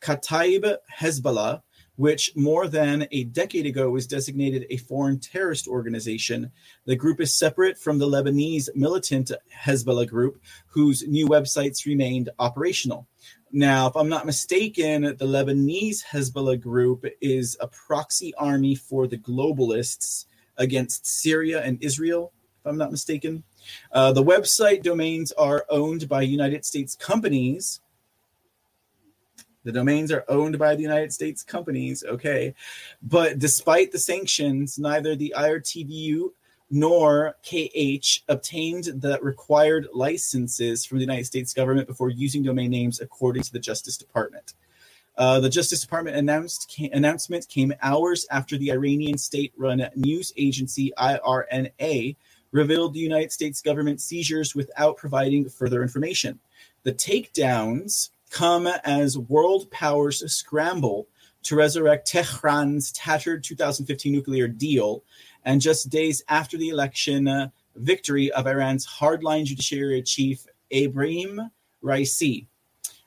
Kataib 0.00 0.76
Hezbollah, 0.98 1.62
which 1.96 2.30
more 2.36 2.68
than 2.68 3.08
a 3.10 3.24
decade 3.24 3.66
ago 3.66 3.90
was 3.90 4.06
designated 4.06 4.64
a 4.70 4.76
foreign 4.76 5.18
terrorist 5.18 5.66
organization. 5.66 6.52
The 6.86 6.94
group 6.94 7.20
is 7.20 7.36
separate 7.36 7.76
from 7.76 7.98
the 7.98 8.06
Lebanese 8.06 8.68
militant 8.76 9.32
Hezbollah 9.52 10.06
group, 10.06 10.40
whose 10.68 11.06
new 11.08 11.26
websites 11.26 11.86
remained 11.86 12.30
operational. 12.38 13.08
Now, 13.50 13.88
if 13.88 13.96
I'm 13.96 14.08
not 14.08 14.26
mistaken, 14.26 15.02
the 15.02 15.14
Lebanese 15.14 16.04
Hezbollah 16.04 16.60
group 16.60 17.06
is 17.20 17.56
a 17.60 17.68
proxy 17.68 18.34
army 18.34 18.74
for 18.74 19.06
the 19.06 19.18
globalists 19.18 20.26
against 20.58 21.06
Syria 21.06 21.62
and 21.62 21.82
Israel, 21.82 22.32
if 22.60 22.66
I'm 22.66 22.76
not 22.76 22.90
mistaken. 22.90 23.42
Uh, 23.92 24.12
the 24.12 24.22
website 24.22 24.82
domains 24.82 25.32
are 25.32 25.64
owned 25.70 26.08
by 26.08 26.22
United 26.22 26.64
States 26.64 26.94
companies 26.94 27.80
the 29.68 29.72
domains 29.72 30.10
are 30.10 30.24
owned 30.28 30.58
by 30.58 30.74
the 30.74 30.80
United 30.80 31.12
States 31.12 31.42
companies, 31.42 32.02
okay. 32.02 32.54
But 33.02 33.38
despite 33.38 33.92
the 33.92 33.98
sanctions, 33.98 34.78
neither 34.78 35.14
the 35.14 35.34
IRTVU 35.36 36.30
nor 36.70 37.36
KH 37.42 38.20
obtained 38.28 38.84
the 38.84 39.18
required 39.22 39.88
licenses 39.92 40.84
from 40.84 40.98
the 40.98 41.04
United 41.04 41.26
States 41.26 41.54
government 41.54 41.88
before 41.88 42.10
using 42.10 42.42
domain 42.42 42.70
names, 42.70 43.00
according 43.00 43.42
to 43.42 43.52
the 43.52 43.58
Justice 43.58 43.96
Department. 43.96 44.54
Uh, 45.16 45.40
the 45.40 45.48
Justice 45.48 45.80
Department 45.80 46.16
announced 46.16 46.68
came, 46.68 46.90
announcement 46.92 47.48
came 47.48 47.72
hours 47.82 48.26
after 48.30 48.56
the 48.56 48.70
Iranian 48.70 49.18
state-run 49.18 49.88
news 49.96 50.32
agency 50.36 50.92
IRNA 50.96 52.14
revealed 52.52 52.94
the 52.94 53.00
United 53.00 53.32
States 53.32 53.60
government 53.60 54.00
seizures 54.00 54.54
without 54.54 54.96
providing 54.96 55.48
further 55.48 55.82
information. 55.82 56.38
The 56.84 56.92
takedowns 56.92 58.10
come 58.30 58.68
as 58.84 59.18
world 59.18 59.70
powers 59.70 60.30
scramble 60.32 61.08
to 61.42 61.56
resurrect 61.56 62.06
Tehran's 62.06 62.92
tattered 62.92 63.42
2015 63.42 64.12
nuclear 64.12 64.48
deal, 64.48 65.02
and 65.48 65.62
just 65.62 65.88
days 65.88 66.22
after 66.28 66.58
the 66.58 66.68
election 66.68 67.26
uh, 67.26 67.48
victory 67.74 68.30
of 68.32 68.46
Iran's 68.46 68.86
hardline 68.86 69.46
judiciary 69.46 70.02
chief 70.02 70.46
Ebrahim 70.70 71.50
Raisi. 71.82 72.46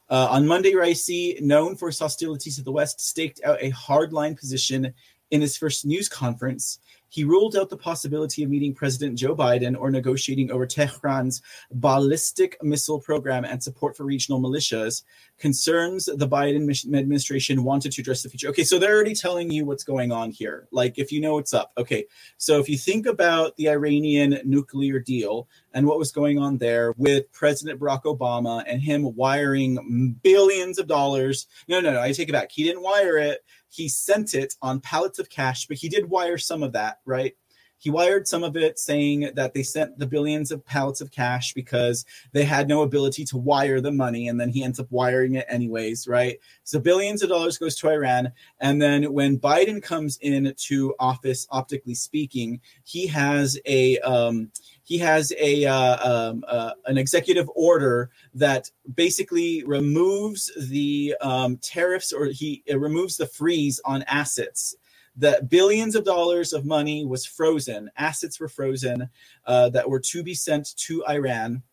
Uh, 0.09 0.27
on 0.31 0.47
Monday, 0.47 0.71
Raisi, 0.71 1.39
known 1.39 1.75
for 1.75 1.89
his 1.89 1.99
hostilities 1.99 2.55
to 2.55 2.63
the 2.63 2.71
West, 2.71 2.99
staked 2.99 3.41
out 3.43 3.59
a 3.61 3.71
hardline 3.71 4.35
position 4.35 4.91
in 5.29 5.39
his 5.39 5.55
first 5.55 5.85
news 5.85 6.09
conference 6.09 6.79
he 7.11 7.25
ruled 7.25 7.57
out 7.57 7.69
the 7.69 7.75
possibility 7.75 8.41
of 8.41 8.49
meeting 8.49 8.73
President 8.73 9.17
Joe 9.17 9.35
Biden 9.35 9.77
or 9.77 9.91
negotiating 9.91 10.49
over 10.49 10.65
Tehran's 10.65 11.41
ballistic 11.69 12.57
missile 12.63 13.01
program 13.01 13.43
and 13.43 13.61
support 13.61 13.97
for 13.97 14.05
regional 14.05 14.39
militias. 14.39 15.03
Concerns 15.37 16.05
the 16.05 16.27
Biden 16.27 16.63
administration 16.95 17.65
wanted 17.65 17.91
to 17.91 18.01
address 18.01 18.23
the 18.23 18.29
future. 18.29 18.47
Okay, 18.47 18.63
so 18.63 18.79
they're 18.79 18.95
already 18.95 19.13
telling 19.13 19.51
you 19.51 19.65
what's 19.65 19.83
going 19.83 20.13
on 20.13 20.31
here. 20.31 20.69
Like, 20.71 20.97
if 20.97 21.11
you 21.11 21.19
know 21.19 21.33
what's 21.33 21.53
up. 21.53 21.73
Okay, 21.77 22.05
so 22.37 22.59
if 22.59 22.69
you 22.69 22.77
think 22.77 23.05
about 23.05 23.57
the 23.57 23.67
Iranian 23.67 24.39
nuclear 24.45 24.97
deal 24.97 25.49
and 25.73 25.85
what 25.85 25.99
was 25.99 26.13
going 26.13 26.39
on 26.39 26.59
there 26.59 26.93
with 26.95 27.29
President 27.33 27.77
Barack 27.77 28.03
Obama 28.03 28.63
and 28.65 28.81
him 28.81 29.15
wiring 29.15 30.15
billions 30.23 30.79
of 30.79 30.87
dollars. 30.87 31.47
No, 31.67 31.81
no, 31.81 31.91
no, 31.91 32.01
I 32.01 32.13
take 32.13 32.29
it 32.29 32.33
back. 32.33 32.51
He 32.51 32.63
didn't 32.63 32.83
wire 32.83 33.17
it 33.17 33.43
he 33.71 33.89
sent 33.89 34.35
it 34.35 34.55
on 34.61 34.81
pallets 34.81 35.17
of 35.17 35.29
cash, 35.29 35.65
but 35.65 35.77
he 35.77 35.89
did 35.89 36.09
wire 36.09 36.37
some 36.37 36.61
of 36.61 36.73
that, 36.73 36.99
right? 37.05 37.35
he 37.81 37.89
wired 37.89 38.27
some 38.27 38.43
of 38.43 38.55
it 38.55 38.77
saying 38.77 39.31
that 39.33 39.55
they 39.55 39.63
sent 39.63 39.97
the 39.97 40.05
billions 40.05 40.51
of 40.51 40.63
pallets 40.63 41.01
of 41.01 41.09
cash 41.09 41.51
because 41.55 42.05
they 42.31 42.43
had 42.43 42.67
no 42.67 42.83
ability 42.83 43.25
to 43.25 43.37
wire 43.37 43.81
the 43.81 43.91
money. 43.91 44.27
And 44.27 44.39
then 44.39 44.49
he 44.49 44.63
ends 44.63 44.79
up 44.79 44.85
wiring 44.91 45.33
it 45.33 45.47
anyways, 45.49 46.07
right? 46.07 46.37
So 46.63 46.79
billions 46.79 47.23
of 47.23 47.29
dollars 47.29 47.57
goes 47.57 47.75
to 47.77 47.89
Iran. 47.89 48.33
And 48.59 48.79
then 48.79 49.11
when 49.11 49.39
Biden 49.39 49.81
comes 49.81 50.17
into 50.17 50.93
office, 50.99 51.47
optically 51.49 51.95
speaking, 51.95 52.61
he 52.83 53.07
has 53.07 53.59
a, 53.65 53.97
um, 53.99 54.51
he 54.91 54.97
has 54.97 55.31
a 55.39 55.63
uh, 55.63 56.11
um, 56.11 56.43
uh, 56.45 56.73
an 56.85 56.97
executive 56.97 57.49
order 57.55 58.09
that 58.33 58.69
basically 58.93 59.63
removes 59.63 60.51
the 60.67 61.15
um, 61.21 61.55
tariffs 61.59 62.11
or 62.11 62.25
he 62.25 62.61
removes 62.69 63.15
the 63.15 63.25
freeze 63.25 63.79
on 63.85 64.03
assets 64.03 64.75
that 65.15 65.49
billions 65.49 65.95
of 65.95 66.03
dollars 66.03 66.51
of 66.51 66.65
money 66.65 67.05
was 67.05 67.25
frozen, 67.25 67.89
assets 67.95 68.37
were 68.37 68.49
frozen 68.49 69.09
uh, 69.45 69.69
that 69.69 69.89
were 69.89 70.01
to 70.01 70.23
be 70.23 70.33
sent 70.33 70.75
to 70.75 71.05
Iran. 71.07 71.63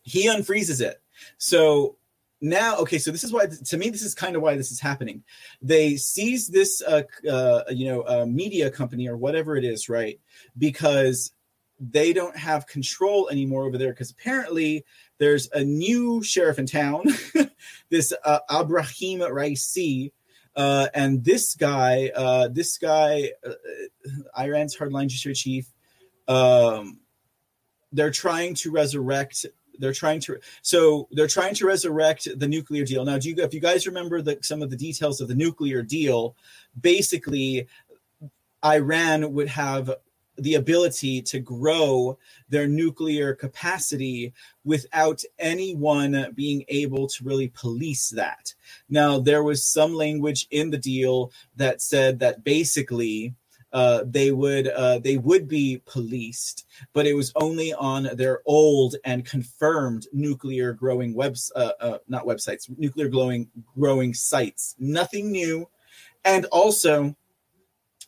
He 0.00 0.26
unfreezes 0.26 0.80
it. 0.80 1.02
So 1.36 1.96
now, 2.40 2.78
okay, 2.78 2.98
so 2.98 3.10
this 3.10 3.24
is 3.24 3.32
why, 3.32 3.44
to 3.46 3.76
me, 3.76 3.90
this 3.90 4.00
is 4.00 4.14
kind 4.14 4.36
of 4.36 4.40
why 4.42 4.56
this 4.56 4.70
is 4.70 4.80
happening. 4.80 5.22
They 5.60 5.96
seize 5.96 6.48
this, 6.48 6.80
uh, 6.80 7.02
uh, 7.30 7.64
you 7.68 7.88
know, 7.88 8.02
uh, 8.02 8.24
media 8.26 8.70
company 8.70 9.06
or 9.06 9.18
whatever 9.18 9.54
it 9.56 9.64
is, 9.64 9.90
right? 9.90 10.18
Because 10.56 11.32
they 11.80 12.12
don't 12.12 12.36
have 12.36 12.66
control 12.66 13.28
anymore 13.28 13.64
over 13.64 13.78
there. 13.78 13.90
Because 13.90 14.10
apparently, 14.10 14.84
there's 15.18 15.50
a 15.52 15.64
new 15.64 16.22
sheriff 16.22 16.58
in 16.58 16.66
town, 16.66 17.04
this 17.90 18.12
uh, 18.24 18.40
Abraham 18.50 19.20
Raisi, 19.20 20.12
uh, 20.56 20.88
and 20.94 21.24
this 21.24 21.54
guy, 21.54 22.10
uh, 22.14 22.48
this 22.48 22.78
guy, 22.78 23.32
uh, 23.46 23.52
Iran's 24.36 24.76
hardline 24.76 25.08
judiciary 25.08 25.34
chief, 25.34 25.72
um, 26.26 26.98
they're 27.92 28.10
trying 28.10 28.54
to 28.54 28.70
resurrect. 28.70 29.46
They're 29.80 29.92
trying 29.92 30.20
to 30.22 30.38
so 30.62 31.08
they're 31.12 31.28
trying 31.28 31.54
to 31.54 31.66
resurrect 31.66 32.28
the 32.36 32.48
nuclear 32.48 32.84
deal. 32.84 33.04
Now, 33.04 33.18
do 33.18 33.28
you 33.28 33.36
if 33.38 33.54
you 33.54 33.60
guys 33.60 33.86
remember 33.86 34.20
the, 34.20 34.38
some 34.42 34.60
of 34.60 34.70
the 34.70 34.76
details 34.76 35.20
of 35.20 35.28
the 35.28 35.34
nuclear 35.34 35.82
deal? 35.82 36.34
Basically, 36.78 37.68
Iran 38.64 39.32
would 39.32 39.48
have 39.48 39.92
the 40.38 40.54
ability 40.54 41.22
to 41.22 41.40
grow 41.40 42.18
their 42.48 42.66
nuclear 42.66 43.34
capacity 43.34 44.32
without 44.64 45.22
anyone 45.38 46.32
being 46.34 46.64
able 46.68 47.06
to 47.08 47.24
really 47.24 47.48
police 47.48 48.10
that. 48.10 48.54
Now, 48.88 49.18
there 49.18 49.42
was 49.42 49.62
some 49.66 49.94
language 49.94 50.46
in 50.50 50.70
the 50.70 50.78
deal 50.78 51.32
that 51.56 51.82
said 51.82 52.18
that 52.20 52.44
basically 52.44 53.34
uh, 53.72 54.04
they 54.06 54.32
would 54.32 54.68
uh, 54.68 54.98
they 54.98 55.18
would 55.18 55.46
be 55.46 55.82
policed, 55.84 56.66
but 56.94 57.06
it 57.06 57.12
was 57.12 57.32
only 57.36 57.74
on 57.74 58.08
their 58.14 58.40
old 58.46 58.96
and 59.04 59.26
confirmed 59.26 60.06
nuclear 60.12 60.72
growing 60.72 61.14
webs 61.14 61.52
uh, 61.54 61.72
uh 61.80 61.98
not 62.08 62.24
websites 62.24 62.70
nuclear 62.78 63.08
glowing 63.08 63.48
growing 63.76 64.14
sites. 64.14 64.74
Nothing 64.78 65.30
new, 65.30 65.68
and 66.24 66.46
also 66.46 67.14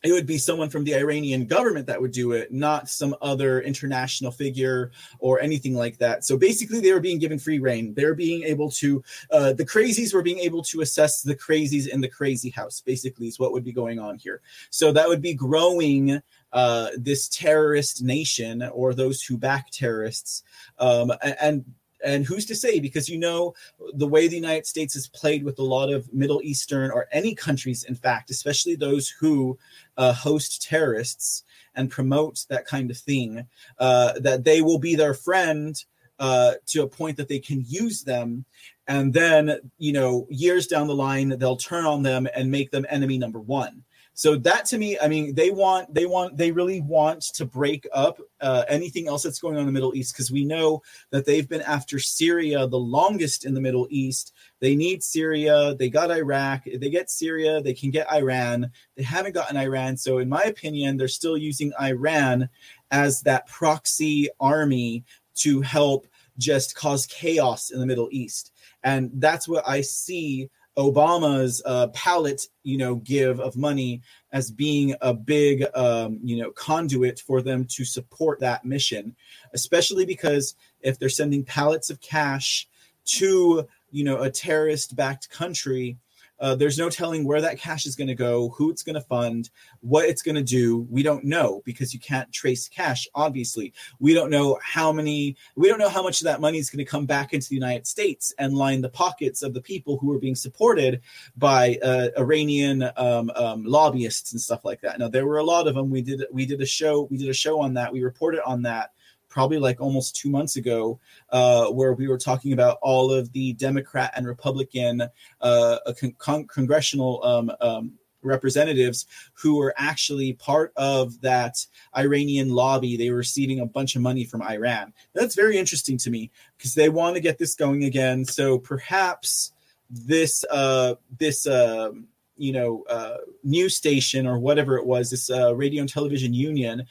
it 0.03 0.11
would 0.11 0.25
be 0.25 0.37
someone 0.37 0.69
from 0.69 0.83
the 0.83 0.95
Iranian 0.95 1.45
government 1.45 1.85
that 1.87 2.01
would 2.01 2.11
do 2.11 2.31
it, 2.31 2.51
not 2.51 2.89
some 2.89 3.15
other 3.21 3.61
international 3.61 4.31
figure 4.31 4.91
or 5.19 5.39
anything 5.39 5.75
like 5.75 5.97
that. 5.99 6.25
So 6.25 6.37
basically, 6.37 6.79
they 6.79 6.91
were 6.91 6.99
being 6.99 7.19
given 7.19 7.37
free 7.37 7.59
reign. 7.59 7.93
They're 7.93 8.15
being 8.15 8.43
able 8.43 8.71
to, 8.71 9.03
uh, 9.29 9.53
the 9.53 9.65
crazies 9.65 10.13
were 10.13 10.23
being 10.23 10.39
able 10.39 10.63
to 10.63 10.81
assess 10.81 11.21
the 11.21 11.35
crazies 11.35 11.87
in 11.87 12.01
the 12.01 12.07
crazy 12.07 12.49
house, 12.49 12.81
basically, 12.81 13.27
is 13.27 13.39
what 13.39 13.51
would 13.51 13.63
be 13.63 13.73
going 13.73 13.99
on 13.99 14.17
here. 14.17 14.41
So 14.71 14.91
that 14.91 15.07
would 15.07 15.21
be 15.21 15.33
growing 15.33 16.21
uh, 16.51 16.89
this 16.97 17.29
terrorist 17.29 18.03
nation 18.03 18.63
or 18.73 18.93
those 18.93 19.21
who 19.21 19.37
back 19.37 19.69
terrorists. 19.71 20.43
Um, 20.79 21.11
and 21.39 21.65
and 22.03 22.25
who's 22.25 22.45
to 22.47 22.55
say? 22.55 22.79
Because 22.79 23.09
you 23.09 23.17
know 23.17 23.53
the 23.93 24.07
way 24.07 24.27
the 24.27 24.35
united 24.35 24.65
states 24.65 24.93
has 24.93 25.07
played 25.07 25.43
with 25.43 25.59
a 25.59 25.63
lot 25.63 25.91
of 25.91 26.11
middle 26.13 26.41
eastern 26.43 26.91
or 26.91 27.07
any 27.11 27.35
countries 27.35 27.83
in 27.83 27.95
fact 27.95 28.29
especially 28.29 28.75
those 28.75 29.09
who 29.09 29.57
uh, 29.97 30.13
host 30.13 30.61
terrorists 30.61 31.43
and 31.75 31.89
promote 31.89 32.45
that 32.49 32.65
kind 32.65 32.91
of 32.91 32.97
thing 32.97 33.45
uh, 33.79 34.13
that 34.19 34.43
they 34.43 34.61
will 34.61 34.79
be 34.79 34.95
their 34.95 35.13
friend 35.13 35.83
uh, 36.19 36.53
to 36.67 36.83
a 36.83 36.87
point 36.87 37.17
that 37.17 37.27
they 37.27 37.39
can 37.39 37.63
use 37.67 38.03
them. 38.03 38.45
And 38.87 39.13
then 39.13 39.59
you 39.77 39.93
know 39.93 40.27
years 40.29 40.67
down 40.67 40.87
the 40.87 40.95
line 40.95 41.29
they'll 41.29 41.55
turn 41.55 41.85
on 41.85 42.03
them 42.03 42.27
and 42.35 42.51
make 42.51 42.71
them 42.71 42.85
enemy 42.89 43.17
number 43.17 43.39
one 43.39 43.83
so 44.21 44.35
that 44.35 44.65
to 44.65 44.77
me, 44.77 44.99
I 44.99 45.07
mean, 45.07 45.33
they 45.33 45.49
want, 45.49 45.91
they 45.91 46.05
want, 46.05 46.37
they 46.37 46.51
really 46.51 46.79
want 46.79 47.23
to 47.33 47.43
break 47.43 47.87
up 47.91 48.19
uh, 48.39 48.65
anything 48.67 49.07
else 49.07 49.23
that's 49.23 49.39
going 49.39 49.55
on 49.55 49.61
in 49.61 49.65
the 49.65 49.71
Middle 49.71 49.95
East 49.95 50.13
because 50.13 50.29
we 50.29 50.45
know 50.45 50.83
that 51.09 51.25
they've 51.25 51.49
been 51.49 51.63
after 51.63 51.97
Syria 51.97 52.67
the 52.67 52.77
longest 52.77 53.45
in 53.45 53.55
the 53.55 53.59
Middle 53.59 53.87
East. 53.89 54.35
They 54.59 54.75
need 54.75 55.01
Syria. 55.01 55.73
They 55.73 55.89
got 55.89 56.11
Iraq. 56.11 56.65
They 56.65 56.91
get 56.91 57.09
Syria, 57.09 57.63
they 57.63 57.73
can 57.73 57.89
get 57.89 58.13
Iran. 58.13 58.69
They 58.95 59.01
haven't 59.01 59.33
gotten 59.33 59.57
Iran. 59.57 59.97
So, 59.97 60.19
in 60.19 60.29
my 60.29 60.43
opinion, 60.43 60.97
they're 60.97 61.07
still 61.07 61.35
using 61.35 61.73
Iran 61.81 62.47
as 62.91 63.21
that 63.21 63.47
proxy 63.47 64.29
army 64.39 65.03
to 65.37 65.61
help 65.61 66.05
just 66.37 66.75
cause 66.75 67.07
chaos 67.07 67.71
in 67.71 67.79
the 67.79 67.87
Middle 67.87 68.09
East. 68.11 68.51
And 68.83 69.09
that's 69.15 69.47
what 69.47 69.67
I 69.67 69.81
see 69.81 70.51
Obama's 70.77 71.61
uh, 71.65 71.87
palette, 71.87 72.43
you 72.63 72.77
know, 72.77 72.95
give 72.95 73.39
of 73.39 73.57
money 73.57 74.01
as 74.31 74.49
being 74.49 74.95
a 75.01 75.13
big, 75.13 75.65
um, 75.75 76.19
you 76.23 76.37
know, 76.37 76.51
conduit 76.51 77.19
for 77.19 77.41
them 77.41 77.65
to 77.65 77.83
support 77.83 78.39
that 78.39 78.63
mission, 78.63 79.15
especially 79.53 80.05
because 80.05 80.55
if 80.81 80.97
they're 80.97 81.09
sending 81.09 81.43
pallets 81.43 81.89
of 81.89 81.99
cash 81.99 82.67
to, 83.03 83.67
you 83.91 84.03
know, 84.03 84.21
a 84.21 84.29
terrorist-backed 84.29 85.29
country, 85.29 85.97
uh, 86.41 86.55
there's 86.55 86.77
no 86.77 86.89
telling 86.89 87.23
where 87.23 87.39
that 87.39 87.59
cash 87.59 87.85
is 87.85 87.95
going 87.95 88.07
to 88.07 88.15
go, 88.15 88.49
who 88.49 88.71
it's 88.71 88.81
going 88.81 88.95
to 88.95 89.01
fund, 89.01 89.49
what 89.81 90.09
it's 90.09 90.23
going 90.23 90.35
to 90.35 90.43
do. 90.43 90.87
We 90.89 91.03
don't 91.03 91.23
know 91.23 91.61
because 91.65 91.93
you 91.93 91.99
can't 91.99 92.31
trace 92.33 92.67
cash. 92.67 93.07
Obviously, 93.13 93.73
we 93.99 94.15
don't 94.15 94.31
know 94.31 94.57
how 94.63 94.91
many. 94.91 95.37
We 95.55 95.67
don't 95.67 95.79
know 95.79 95.89
how 95.89 96.01
much 96.01 96.21
of 96.21 96.25
that 96.25 96.41
money 96.41 96.57
is 96.57 96.69
going 96.69 96.83
to 96.83 96.89
come 96.89 97.05
back 97.05 97.33
into 97.33 97.47
the 97.47 97.55
United 97.55 97.85
States 97.85 98.33
and 98.39 98.55
line 98.55 98.81
the 98.81 98.89
pockets 98.89 99.43
of 99.43 99.53
the 99.53 99.61
people 99.61 99.97
who 99.97 100.11
are 100.11 100.19
being 100.19 100.35
supported 100.35 101.01
by 101.37 101.77
uh, 101.83 102.07
Iranian 102.17 102.89
um, 102.97 103.31
um, 103.35 103.63
lobbyists 103.63 104.31
and 104.31 104.41
stuff 104.41 104.65
like 104.65 104.81
that. 104.81 104.97
Now, 104.97 105.07
there 105.07 105.27
were 105.27 105.37
a 105.37 105.43
lot 105.43 105.67
of 105.67 105.75
them. 105.75 105.91
We 105.91 106.01
did 106.01 106.25
we 106.31 106.47
did 106.47 106.61
a 106.61 106.65
show. 106.65 107.03
We 107.03 107.17
did 107.17 107.29
a 107.29 107.33
show 107.33 107.61
on 107.61 107.75
that. 107.75 107.93
We 107.93 108.03
reported 108.03 108.41
on 108.45 108.63
that 108.63 108.93
probably 109.31 109.57
like 109.57 109.81
almost 109.81 110.15
two 110.15 110.29
months 110.29 110.57
ago, 110.57 110.99
uh, 111.29 111.67
where 111.67 111.93
we 111.93 112.07
were 112.07 112.17
talking 112.17 112.53
about 112.53 112.77
all 112.81 113.11
of 113.11 113.31
the 113.31 113.53
Democrat 113.53 114.11
and 114.15 114.27
Republican 114.27 115.01
uh, 115.39 115.77
con- 116.19 116.45
congressional 116.47 117.23
um, 117.23 117.51
um, 117.61 117.93
representatives 118.21 119.07
who 119.33 119.55
were 119.55 119.73
actually 119.77 120.33
part 120.33 120.73
of 120.75 121.19
that 121.21 121.65
Iranian 121.97 122.49
lobby. 122.49 122.97
They 122.97 123.09
were 123.09 123.17
receiving 123.17 123.61
a 123.61 123.65
bunch 123.65 123.95
of 123.95 124.01
money 124.01 124.25
from 124.25 124.43
Iran. 124.43 124.93
That's 125.13 125.33
very 125.33 125.57
interesting 125.57 125.97
to 125.99 126.11
me 126.11 126.29
because 126.57 126.75
they 126.75 126.89
want 126.89 127.15
to 127.15 127.21
get 127.21 127.37
this 127.37 127.55
going 127.55 127.85
again. 127.85 128.25
So 128.25 128.59
perhaps 128.59 129.53
this 129.89 130.45
uh, 130.51 130.95
this 131.17 131.47
uh, 131.47 131.91
you 132.37 132.53
know 132.53 132.83
uh, 132.89 133.17
news 133.43 133.75
station 133.75 134.27
or 134.27 134.39
whatever 134.39 134.77
it 134.77 134.85
was, 134.85 135.09
this 135.09 135.29
uh, 135.29 135.55
radio 135.55 135.81
and 135.81 135.89
television 135.89 136.33
union 136.33 136.85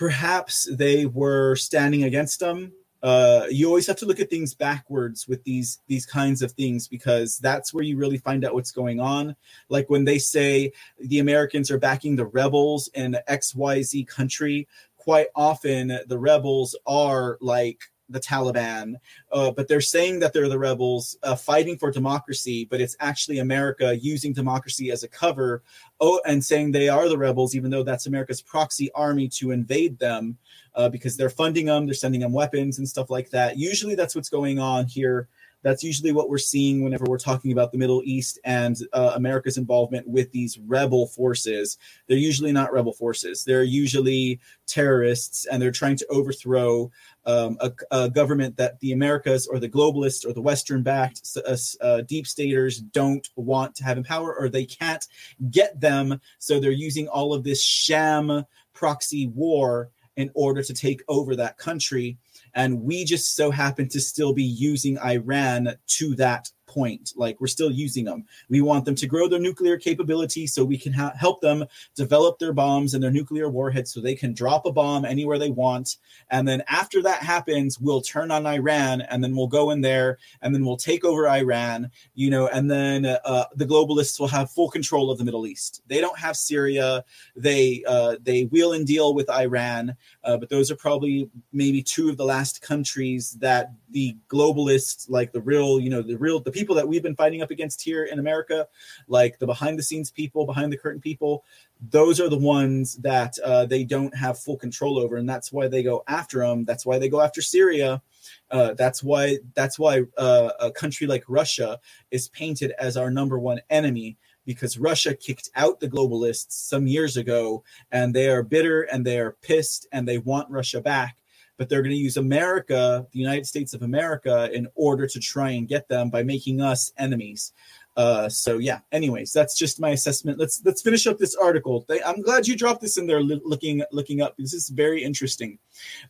perhaps 0.00 0.66
they 0.76 1.04
were 1.04 1.54
standing 1.54 2.04
against 2.04 2.40
them. 2.40 2.72
Uh, 3.02 3.44
you 3.50 3.66
always 3.66 3.86
have 3.86 3.96
to 3.96 4.06
look 4.06 4.18
at 4.18 4.30
things 4.30 4.54
backwards 4.54 5.28
with 5.28 5.44
these 5.44 5.80
these 5.88 6.06
kinds 6.06 6.40
of 6.40 6.52
things 6.52 6.88
because 6.88 7.38
that's 7.38 7.74
where 7.74 7.84
you 7.84 7.98
really 7.98 8.16
find 8.16 8.42
out 8.42 8.54
what's 8.54 8.72
going 8.72 8.98
on. 8.98 9.36
Like 9.68 9.90
when 9.90 10.06
they 10.06 10.18
say 10.18 10.72
the 10.98 11.18
Americans 11.18 11.70
are 11.70 11.78
backing 11.78 12.16
the 12.16 12.24
rebels 12.24 12.88
in 12.94 13.18
X 13.26 13.54
Y 13.54 13.82
Z 13.82 14.04
country, 14.04 14.66
quite 14.96 15.28
often 15.36 15.98
the 16.06 16.18
rebels 16.18 16.74
are 16.86 17.36
like 17.42 17.80
the 18.10 18.20
Taliban, 18.20 18.94
uh, 19.32 19.50
but 19.50 19.68
they're 19.68 19.80
saying 19.80 20.20
that 20.20 20.32
they're 20.32 20.48
the 20.48 20.58
rebels 20.58 21.16
uh, 21.22 21.34
fighting 21.36 21.78
for 21.78 21.90
democracy, 21.90 22.66
but 22.68 22.80
it's 22.80 22.96
actually 23.00 23.38
America 23.38 23.96
using 23.96 24.32
democracy 24.32 24.90
as 24.90 25.02
a 25.02 25.08
cover 25.08 25.62
oh, 26.00 26.20
and 26.26 26.44
saying 26.44 26.72
they 26.72 26.88
are 26.88 27.08
the 27.08 27.18
rebels, 27.18 27.54
even 27.54 27.70
though 27.70 27.82
that's 27.82 28.06
America's 28.06 28.42
proxy 28.42 28.90
army 28.94 29.28
to 29.28 29.52
invade 29.52 29.98
them 29.98 30.36
uh, 30.74 30.88
because 30.88 31.16
they're 31.16 31.30
funding 31.30 31.66
them, 31.66 31.86
they're 31.86 31.94
sending 31.94 32.20
them 32.20 32.32
weapons 32.32 32.78
and 32.78 32.88
stuff 32.88 33.10
like 33.10 33.30
that. 33.30 33.56
Usually 33.56 33.94
that's 33.94 34.14
what's 34.14 34.28
going 34.28 34.58
on 34.58 34.86
here 34.86 35.28
that's 35.62 35.82
usually 35.82 36.12
what 36.12 36.28
we're 36.28 36.38
seeing 36.38 36.82
whenever 36.82 37.04
we're 37.08 37.18
talking 37.18 37.52
about 37.52 37.72
the 37.72 37.78
Middle 37.78 38.02
East 38.04 38.38
and 38.44 38.76
uh, 38.92 39.12
America's 39.14 39.58
involvement 39.58 40.06
with 40.08 40.30
these 40.32 40.58
rebel 40.58 41.06
forces. 41.06 41.78
They're 42.06 42.16
usually 42.16 42.52
not 42.52 42.72
rebel 42.72 42.92
forces, 42.92 43.44
they're 43.44 43.62
usually 43.62 44.40
terrorists, 44.66 45.46
and 45.46 45.60
they're 45.60 45.70
trying 45.70 45.96
to 45.96 46.06
overthrow 46.08 46.90
um, 47.26 47.58
a, 47.60 47.72
a, 47.90 48.08
government 48.08 48.56
that 48.56 48.80
the 48.80 48.92
Americas 48.92 49.46
or 49.46 49.58
the 49.58 49.68
globalists 49.68 50.26
or 50.26 50.32
the 50.32 50.40
Western 50.40 50.82
backed 50.82 51.36
uh, 51.46 51.56
uh, 51.80 52.00
deep 52.02 52.26
staters 52.26 52.78
don't 52.78 53.28
want 53.36 53.74
to 53.74 53.84
have 53.84 53.98
in 53.98 54.04
power 54.04 54.34
or 54.34 54.48
they 54.48 54.64
can't 54.64 55.06
get 55.50 55.78
them. 55.80 56.20
So 56.38 56.58
they're 56.58 56.70
using 56.70 57.08
all 57.08 57.34
of 57.34 57.44
this 57.44 57.62
sham 57.62 58.44
proxy 58.72 59.26
war 59.28 59.90
in 60.16 60.30
order 60.34 60.62
to 60.62 60.74
take 60.74 61.02
over 61.08 61.36
that 61.36 61.58
country. 61.58 62.18
And 62.54 62.82
we 62.82 63.04
just 63.04 63.36
so 63.36 63.50
happen 63.50 63.88
to 63.88 64.00
still 64.00 64.32
be 64.32 64.44
using 64.44 64.98
Iran 64.98 65.74
to 65.86 66.14
that 66.16 66.50
point. 66.70 67.12
Like 67.16 67.40
we're 67.40 67.48
still 67.48 67.70
using 67.70 68.04
them. 68.04 68.24
We 68.48 68.60
want 68.60 68.84
them 68.84 68.94
to 68.94 69.06
grow 69.06 69.28
their 69.28 69.40
nuclear 69.40 69.76
capability 69.76 70.46
so 70.46 70.64
we 70.64 70.78
can 70.78 70.92
ha- 70.92 71.12
help 71.18 71.40
them 71.40 71.64
develop 71.96 72.38
their 72.38 72.52
bombs 72.52 72.94
and 72.94 73.02
their 73.02 73.10
nuclear 73.10 73.50
warheads 73.50 73.92
so 73.92 74.00
they 74.00 74.14
can 74.14 74.32
drop 74.32 74.66
a 74.66 74.72
bomb 74.72 75.04
anywhere 75.04 75.38
they 75.38 75.50
want. 75.50 75.96
And 76.30 76.46
then 76.46 76.62
after 76.68 77.02
that 77.02 77.22
happens, 77.22 77.80
we'll 77.80 78.00
turn 78.00 78.30
on 78.30 78.46
Iran 78.46 79.00
and 79.02 79.22
then 79.22 79.34
we'll 79.34 79.48
go 79.48 79.70
in 79.70 79.80
there 79.80 80.18
and 80.42 80.54
then 80.54 80.64
we'll 80.64 80.76
take 80.76 81.04
over 81.04 81.28
Iran, 81.28 81.90
you 82.14 82.30
know, 82.30 82.46
and 82.46 82.70
then 82.70 83.04
uh, 83.04 83.44
the 83.56 83.66
globalists 83.66 84.20
will 84.20 84.28
have 84.28 84.52
full 84.52 84.70
control 84.70 85.10
of 85.10 85.18
the 85.18 85.24
Middle 85.24 85.46
East. 85.46 85.82
They 85.88 86.00
don't 86.00 86.18
have 86.18 86.36
Syria. 86.36 87.04
They 87.34 87.82
uh, 87.86 88.16
they 88.22 88.44
wheel 88.44 88.72
and 88.72 88.86
deal 88.86 89.14
with 89.14 89.28
Iran, 89.28 89.96
uh, 90.22 90.36
but 90.36 90.48
those 90.48 90.70
are 90.70 90.76
probably 90.76 91.30
maybe 91.52 91.82
two 91.82 92.10
of 92.10 92.16
the 92.16 92.24
last 92.24 92.60
countries 92.60 93.32
that 93.40 93.72
the 93.90 94.16
globalists, 94.28 95.08
like 95.08 95.32
the 95.32 95.40
real, 95.40 95.80
you 95.80 95.88
know, 95.88 96.02
the 96.02 96.16
real 96.16 96.40
the 96.40 96.50
people 96.50 96.74
that 96.74 96.86
we've 96.86 97.02
been 97.02 97.16
fighting 97.16 97.42
up 97.42 97.50
against 97.50 97.80
here 97.80 98.04
in 98.04 98.18
America, 98.18 98.68
like 99.08 99.38
the 99.38 99.46
behind 99.46 99.78
the 99.78 99.82
scenes 99.82 100.10
people, 100.10 100.44
behind 100.44 100.72
the 100.72 100.76
curtain 100.76 101.00
people, 101.00 101.44
those 101.88 102.20
are 102.20 102.28
the 102.28 102.38
ones 102.38 102.96
that 102.96 103.38
uh, 103.44 103.64
they 103.64 103.84
don't 103.84 104.14
have 104.14 104.38
full 104.38 104.56
control 104.56 104.98
over, 104.98 105.16
and 105.16 105.28
that's 105.28 105.52
why 105.52 105.68
they 105.68 105.82
go 105.82 106.04
after 106.06 106.40
them. 106.40 106.64
That's 106.64 106.84
why 106.84 106.98
they 106.98 107.08
go 107.08 107.22
after 107.22 107.40
Syria. 107.40 108.02
Uh, 108.50 108.74
that's 108.74 109.02
why 109.02 109.38
that's 109.54 109.78
why 109.78 110.02
uh, 110.18 110.50
a 110.60 110.70
country 110.70 111.06
like 111.06 111.24
Russia 111.28 111.80
is 112.10 112.28
painted 112.28 112.72
as 112.78 112.98
our 112.98 113.10
number 113.10 113.38
one 113.38 113.60
enemy 113.70 114.18
because 114.52 114.78
Russia 114.78 115.14
kicked 115.14 115.48
out 115.54 115.78
the 115.78 115.88
globalists 115.88 116.50
some 116.50 116.88
years 116.88 117.16
ago, 117.16 117.62
and 117.92 118.12
they 118.12 118.28
are 118.28 118.42
bitter 118.42 118.82
and 118.82 119.06
they 119.06 119.20
are 119.20 119.36
pissed 119.42 119.86
and 119.92 120.08
they 120.08 120.18
want 120.18 120.50
Russia 120.50 120.80
back 120.80 121.16
but 121.56 121.68
they're 121.68 121.82
going 121.82 121.90
to 121.90 121.96
use 121.96 122.16
America, 122.16 123.06
the 123.12 123.18
United 123.18 123.44
States 123.44 123.74
of 123.74 123.82
America, 123.82 124.48
in 124.50 124.66
order 124.76 125.06
to 125.06 125.20
try 125.20 125.50
and 125.50 125.68
get 125.68 125.86
them 125.88 126.08
by 126.08 126.22
making 126.22 126.62
us 126.62 126.90
enemies. 126.96 127.52
Uh, 127.98 128.30
so 128.30 128.56
yeah. 128.56 128.78
Anyways, 128.92 129.30
that's 129.30 129.58
just 129.58 129.78
my 129.78 129.90
assessment. 129.90 130.38
Let's 130.38 130.62
let's 130.64 130.80
finish 130.80 131.06
up 131.06 131.18
this 131.18 131.34
article. 131.34 131.84
I'm 132.06 132.22
glad 132.22 132.48
you 132.48 132.56
dropped 132.56 132.80
this 132.80 132.96
in 132.96 133.06
there, 133.06 133.20
looking 133.22 133.82
looking 133.92 134.22
up. 134.22 134.36
This 134.38 134.54
is 134.54 134.70
very 134.70 135.02
interesting. 135.02 135.58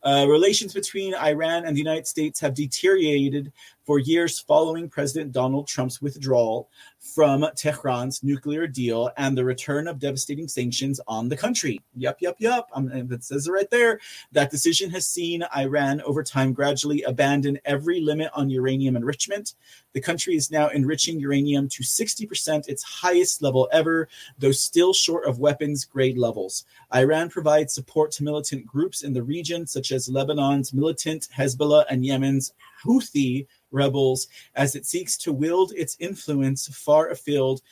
Uh, 0.05 0.26
relations 0.29 0.72
between 0.72 1.16
Iran 1.16 1.64
and 1.64 1.74
the 1.74 1.81
United 1.81 2.07
States 2.07 2.38
have 2.38 2.55
deteriorated 2.55 3.53
for 3.85 3.98
years 3.98 4.38
following 4.38 4.88
President 4.88 5.33
Donald 5.33 5.66
Trump's 5.66 6.00
withdrawal 6.00 6.68
from 7.01 7.43
Tehran's 7.57 8.23
nuclear 8.23 8.67
deal 8.67 9.11
and 9.17 9.37
the 9.37 9.45
return 9.45 9.89
of 9.89 9.99
devastating 9.99 10.47
sanctions 10.47 11.01
on 11.09 11.29
the 11.29 11.37
country. 11.37 11.81
Yep, 11.97 12.19
yep, 12.21 12.37
yep. 12.39 12.69
Um, 12.73 12.91
it 12.93 13.25
says 13.25 13.47
it 13.47 13.53
right 13.53 13.71
there. 13.71 14.01
That 14.33 14.51
decision 14.51 14.91
has 14.91 15.07
seen 15.07 15.43
Iran 15.57 16.03
over 16.03 16.23
time 16.23 16.53
gradually 16.53 17.03
abandon 17.03 17.59
every 17.65 18.01
limit 18.01 18.31
on 18.35 18.51
uranium 18.51 18.97
enrichment. 18.97 19.55
The 19.93 20.01
country 20.01 20.37
is 20.37 20.51
now 20.51 20.69
enriching 20.69 21.19
uranium 21.19 21.69
to 21.71 21.83
60%, 21.83 22.69
its 22.69 22.83
highest 22.83 23.43
level 23.43 23.69
ever, 23.73 24.09
though 24.39 24.53
still 24.53 24.93
short 24.93 25.27
of 25.27 25.41
weapons 25.41 25.85
grade 25.85 26.19
levels. 26.19 26.65
Iran 26.95 27.31
provides 27.31 27.73
support 27.73 28.13
to 28.13 28.25
militant 28.25 28.67
groups 28.67 29.03
in 29.03 29.15
the 29.15 29.23
region, 29.23 29.67
such 29.67 29.91
as 29.91 30.09
Lebanon's 30.09 30.73
militant 30.73 31.29
Hezbollah 31.37 31.87
and 31.89 32.05
Yemen's 32.05 32.53
Houthi 32.85 33.47
rebels 33.71 34.29
as 34.55 34.75
it 34.75 34.87
seeks 34.87 35.17
to 35.19 35.33
wield 35.33 35.73
its 35.77 35.97
influence 36.01 36.69
far 36.90 37.11
afield 37.11 37.62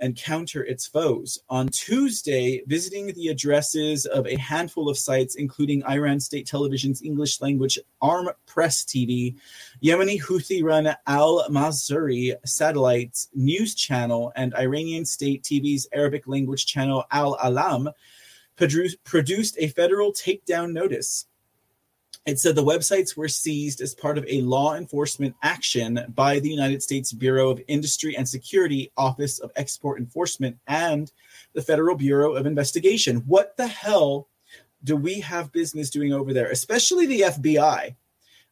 and 0.00 0.16
counter 0.16 0.64
its 0.64 0.84
foes. 0.84 1.38
On 1.48 1.68
Tuesday, 1.68 2.60
visiting 2.66 3.06
the 3.12 3.28
addresses 3.28 4.04
of 4.04 4.26
a 4.26 4.36
handful 4.36 4.88
of 4.88 4.98
sites, 4.98 5.36
including 5.36 5.84
Iran 5.84 6.18
State 6.18 6.48
Television's 6.48 7.00
English 7.00 7.40
language 7.40 7.78
arm 8.02 8.28
Press 8.46 8.82
TV, 8.82 9.36
Yemeni 9.80 10.20
Houthi 10.20 10.64
run 10.64 10.92
Al 11.06 11.48
Masri 11.48 12.34
satellite 12.44 13.28
news 13.32 13.76
channel, 13.76 14.32
and 14.34 14.52
Iranian 14.56 15.04
State 15.04 15.44
TV's 15.44 15.86
Arabic 15.92 16.26
language 16.26 16.66
channel 16.66 17.04
Al 17.12 17.38
Alam 17.44 17.90
produced 18.56 19.56
a 19.60 19.68
federal 19.68 20.12
takedown 20.12 20.72
notice. 20.72 21.26
It 22.26 22.38
said 22.38 22.54
the 22.54 22.64
websites 22.64 23.18
were 23.18 23.28
seized 23.28 23.82
as 23.82 23.94
part 23.94 24.16
of 24.16 24.24
a 24.26 24.40
law 24.40 24.76
enforcement 24.76 25.34
action 25.42 26.00
by 26.14 26.38
the 26.38 26.48
United 26.48 26.82
States 26.82 27.12
Bureau 27.12 27.50
of 27.50 27.60
Industry 27.68 28.16
and 28.16 28.26
Security, 28.26 28.90
Office 28.96 29.40
of 29.40 29.52
Export 29.56 30.00
Enforcement, 30.00 30.56
and 30.66 31.12
the 31.52 31.60
Federal 31.60 31.96
Bureau 31.96 32.32
of 32.34 32.46
Investigation. 32.46 33.18
What 33.26 33.58
the 33.58 33.66
hell 33.66 34.28
do 34.84 34.96
we 34.96 35.20
have 35.20 35.52
business 35.52 35.90
doing 35.90 36.14
over 36.14 36.32
there, 36.32 36.50
especially 36.50 37.04
the 37.04 37.20
FBI? 37.20 37.94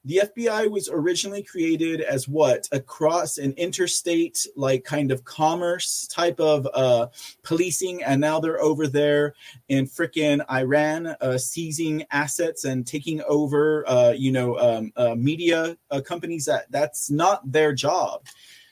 The 0.05 0.23
FBI 0.25 0.69
was 0.69 0.89
originally 0.89 1.45
created 1.45 2.01
as 2.01 2.27
what 2.27 2.69
across 2.73 3.39
an 3.39 3.53
interstate, 3.53 4.47
like 4.57 4.83
kind 4.83 5.13
of 5.13 5.25
commerce 5.25 6.09
type 6.09 6.41
of 6.41 6.67
uh, 6.75 7.07
policing, 7.45 8.03
and 8.03 8.21
now 8.21 8.41
they're 8.41 8.61
over 8.61 8.89
there 8.89 9.35
in 9.69 9.87
frickin' 9.87 10.45
Iran, 10.51 11.07
uh, 11.21 11.39
seizing 11.39 12.05
assets 12.11 12.65
and 12.65 12.85
taking 12.85 13.23
over, 13.29 13.89
uh, 13.89 14.11
you 14.11 14.33
know, 14.33 14.59
um, 14.59 14.93
uh, 14.97 15.15
media 15.15 15.77
uh, 15.91 16.01
companies. 16.01 16.47
That 16.47 16.67
that's 16.71 17.09
not 17.09 17.51
their 17.51 17.73
job. 17.73 18.27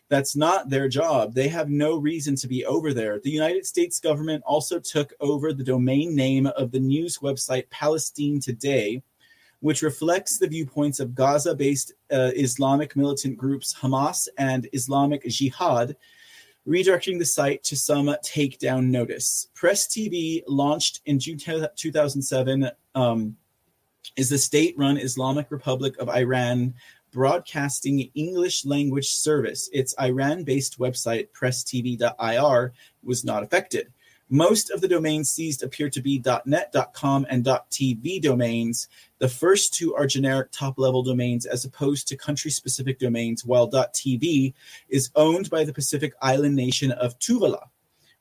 That's 0.08 0.34
not 0.34 0.68
their 0.68 0.88
job. 0.88 1.34
They 1.34 1.46
have 1.46 1.70
no 1.70 1.96
reason 1.96 2.34
to 2.36 2.48
be 2.48 2.66
over 2.66 2.92
there. 2.92 3.20
The 3.20 3.30
United 3.30 3.64
States 3.64 4.00
government 4.00 4.42
also 4.44 4.80
took 4.80 5.12
over 5.20 5.52
the 5.52 5.62
domain 5.62 6.16
name 6.16 6.46
of 6.48 6.72
the 6.72 6.80
news 6.80 7.18
website 7.18 7.70
Palestine 7.70 8.40
Today 8.40 9.04
which 9.60 9.82
reflects 9.82 10.38
the 10.38 10.48
viewpoints 10.48 11.00
of 11.00 11.14
Gaza 11.14 11.54
based 11.54 11.92
uh, 12.10 12.30
Islamic 12.34 12.96
militant 12.96 13.36
groups 13.36 13.74
Hamas 13.74 14.28
and 14.38 14.68
Islamic 14.72 15.24
Jihad, 15.26 15.96
redirecting 16.66 17.18
the 17.18 17.24
site 17.24 17.62
to 17.64 17.76
some 17.76 18.06
takedown 18.24 18.86
notice. 18.86 19.48
Press 19.54 19.86
TV, 19.86 20.42
launched 20.48 21.00
in 21.06 21.18
June 21.18 21.38
2007, 21.38 22.70
um, 22.94 23.36
is 24.16 24.30
the 24.30 24.38
state 24.38 24.74
run 24.78 24.96
Islamic 24.96 25.50
Republic 25.50 25.96
of 25.98 26.08
Iran 26.08 26.74
broadcasting 27.12 28.10
English 28.14 28.64
language 28.64 29.08
service. 29.08 29.68
Its 29.72 29.94
Iran 30.00 30.44
based 30.44 30.78
website, 30.78 31.28
presstv.ir, 31.32 32.72
was 33.02 33.24
not 33.24 33.42
affected. 33.42 33.92
Most 34.32 34.70
of 34.70 34.80
the 34.80 34.86
domains 34.86 35.28
seized 35.28 35.64
appear 35.64 35.90
to 35.90 36.00
be 36.00 36.22
.net, 36.46 36.72
.com, 36.92 37.26
and 37.28 37.44
.tv 37.44 38.22
domains. 38.22 38.86
The 39.18 39.28
first 39.28 39.74
two 39.74 39.92
are 39.96 40.06
generic 40.06 40.52
top-level 40.52 41.02
domains 41.02 41.46
as 41.46 41.64
opposed 41.64 42.06
to 42.08 42.16
country-specific 42.16 43.00
domains, 43.00 43.44
while 43.44 43.68
.tv 43.68 44.54
is 44.88 45.10
owned 45.16 45.50
by 45.50 45.64
the 45.64 45.72
Pacific 45.72 46.14
island 46.22 46.54
nation 46.54 46.92
of 46.92 47.18
Tuvalu, 47.18 47.60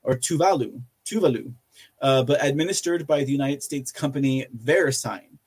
or 0.01 0.15
Tuvalu, 0.15 0.81
Tuvalu, 1.05 1.53
uh, 2.01 2.23
but 2.23 2.43
administered 2.43 3.05
by 3.05 3.23
the 3.23 3.31
United 3.31 3.61
States 3.61 3.91
company 3.91 4.47
VeriSign. 4.63 5.37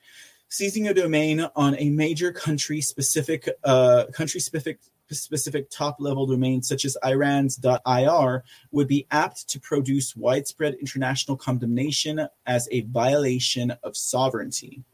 Seizing 0.49 0.87
a 0.87 0.95
domain 0.95 1.45
on 1.57 1.75
a 1.79 1.91
major 1.91 2.31
country-specific 2.31 3.49
uh, 3.65 4.05
country-specific 4.13 4.79
specific 5.15 5.71
top 5.71 5.97
level 5.99 6.27
domains 6.27 6.69
such 6.69 6.85
as 6.85 6.97
Iran's.ir 7.05 8.45
would 8.71 8.89
be 8.89 9.07
apt 9.11 9.49
to 9.49 9.61
produce 9.61 10.17
widespread 10.17 10.75
international 10.75 11.37
condemnation 11.37 12.27
as 12.47 12.69
a 12.71 12.83
violation 12.83 13.73
of 13.83 13.97
sovereignty. 13.97 14.85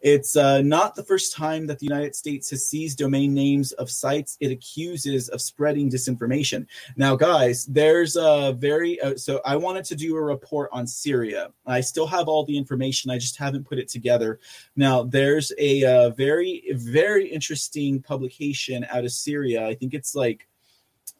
It's 0.00 0.36
uh, 0.36 0.62
not 0.62 0.94
the 0.94 1.02
first 1.02 1.34
time 1.34 1.66
that 1.66 1.78
the 1.80 1.86
United 1.86 2.14
States 2.14 2.50
has 2.50 2.64
seized 2.66 2.98
domain 2.98 3.34
names 3.34 3.72
of 3.72 3.90
sites 3.90 4.36
it 4.40 4.52
accuses 4.52 5.28
of 5.28 5.40
spreading 5.40 5.90
disinformation. 5.90 6.66
Now, 6.96 7.16
guys, 7.16 7.66
there's 7.66 8.16
a 8.16 8.54
very 8.56 9.00
uh, 9.00 9.16
so 9.16 9.40
I 9.44 9.56
wanted 9.56 9.84
to 9.86 9.96
do 9.96 10.16
a 10.16 10.22
report 10.22 10.70
on 10.72 10.86
Syria. 10.86 11.52
I 11.66 11.80
still 11.80 12.06
have 12.06 12.28
all 12.28 12.44
the 12.44 12.56
information, 12.56 13.10
I 13.10 13.18
just 13.18 13.36
haven't 13.36 13.68
put 13.68 13.78
it 13.78 13.88
together. 13.88 14.38
Now, 14.76 15.02
there's 15.02 15.52
a 15.58 15.84
uh, 15.84 16.10
very, 16.10 16.64
very 16.72 17.26
interesting 17.28 18.00
publication 18.00 18.86
out 18.90 19.04
of 19.04 19.12
Syria. 19.12 19.66
I 19.66 19.74
think 19.74 19.94
it's 19.94 20.14
like 20.14 20.46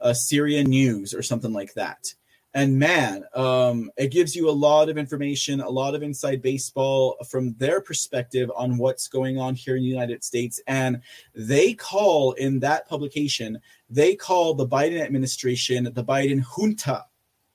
a 0.00 0.14
Syria 0.14 0.62
News 0.62 1.14
or 1.14 1.22
something 1.22 1.52
like 1.52 1.74
that 1.74 2.14
and 2.54 2.78
man, 2.78 3.24
um, 3.34 3.90
it 3.96 4.10
gives 4.10 4.34
you 4.34 4.48
a 4.48 4.50
lot 4.50 4.88
of 4.88 4.96
information, 4.96 5.60
a 5.60 5.68
lot 5.68 5.94
of 5.94 6.02
inside 6.02 6.40
baseball 6.40 7.16
from 7.28 7.54
their 7.54 7.80
perspective 7.80 8.50
on 8.56 8.78
what's 8.78 9.06
going 9.06 9.38
on 9.38 9.54
here 9.54 9.76
in 9.76 9.82
the 9.82 9.88
United 9.88 10.24
States. 10.24 10.60
And 10.66 11.02
they 11.34 11.74
call 11.74 12.32
in 12.32 12.58
that 12.60 12.88
publication, 12.88 13.60
they 13.90 14.14
call 14.16 14.54
the 14.54 14.66
Biden 14.66 15.00
administration 15.00 15.84
the 15.84 16.04
Biden 16.04 16.42
junta. 16.42 17.04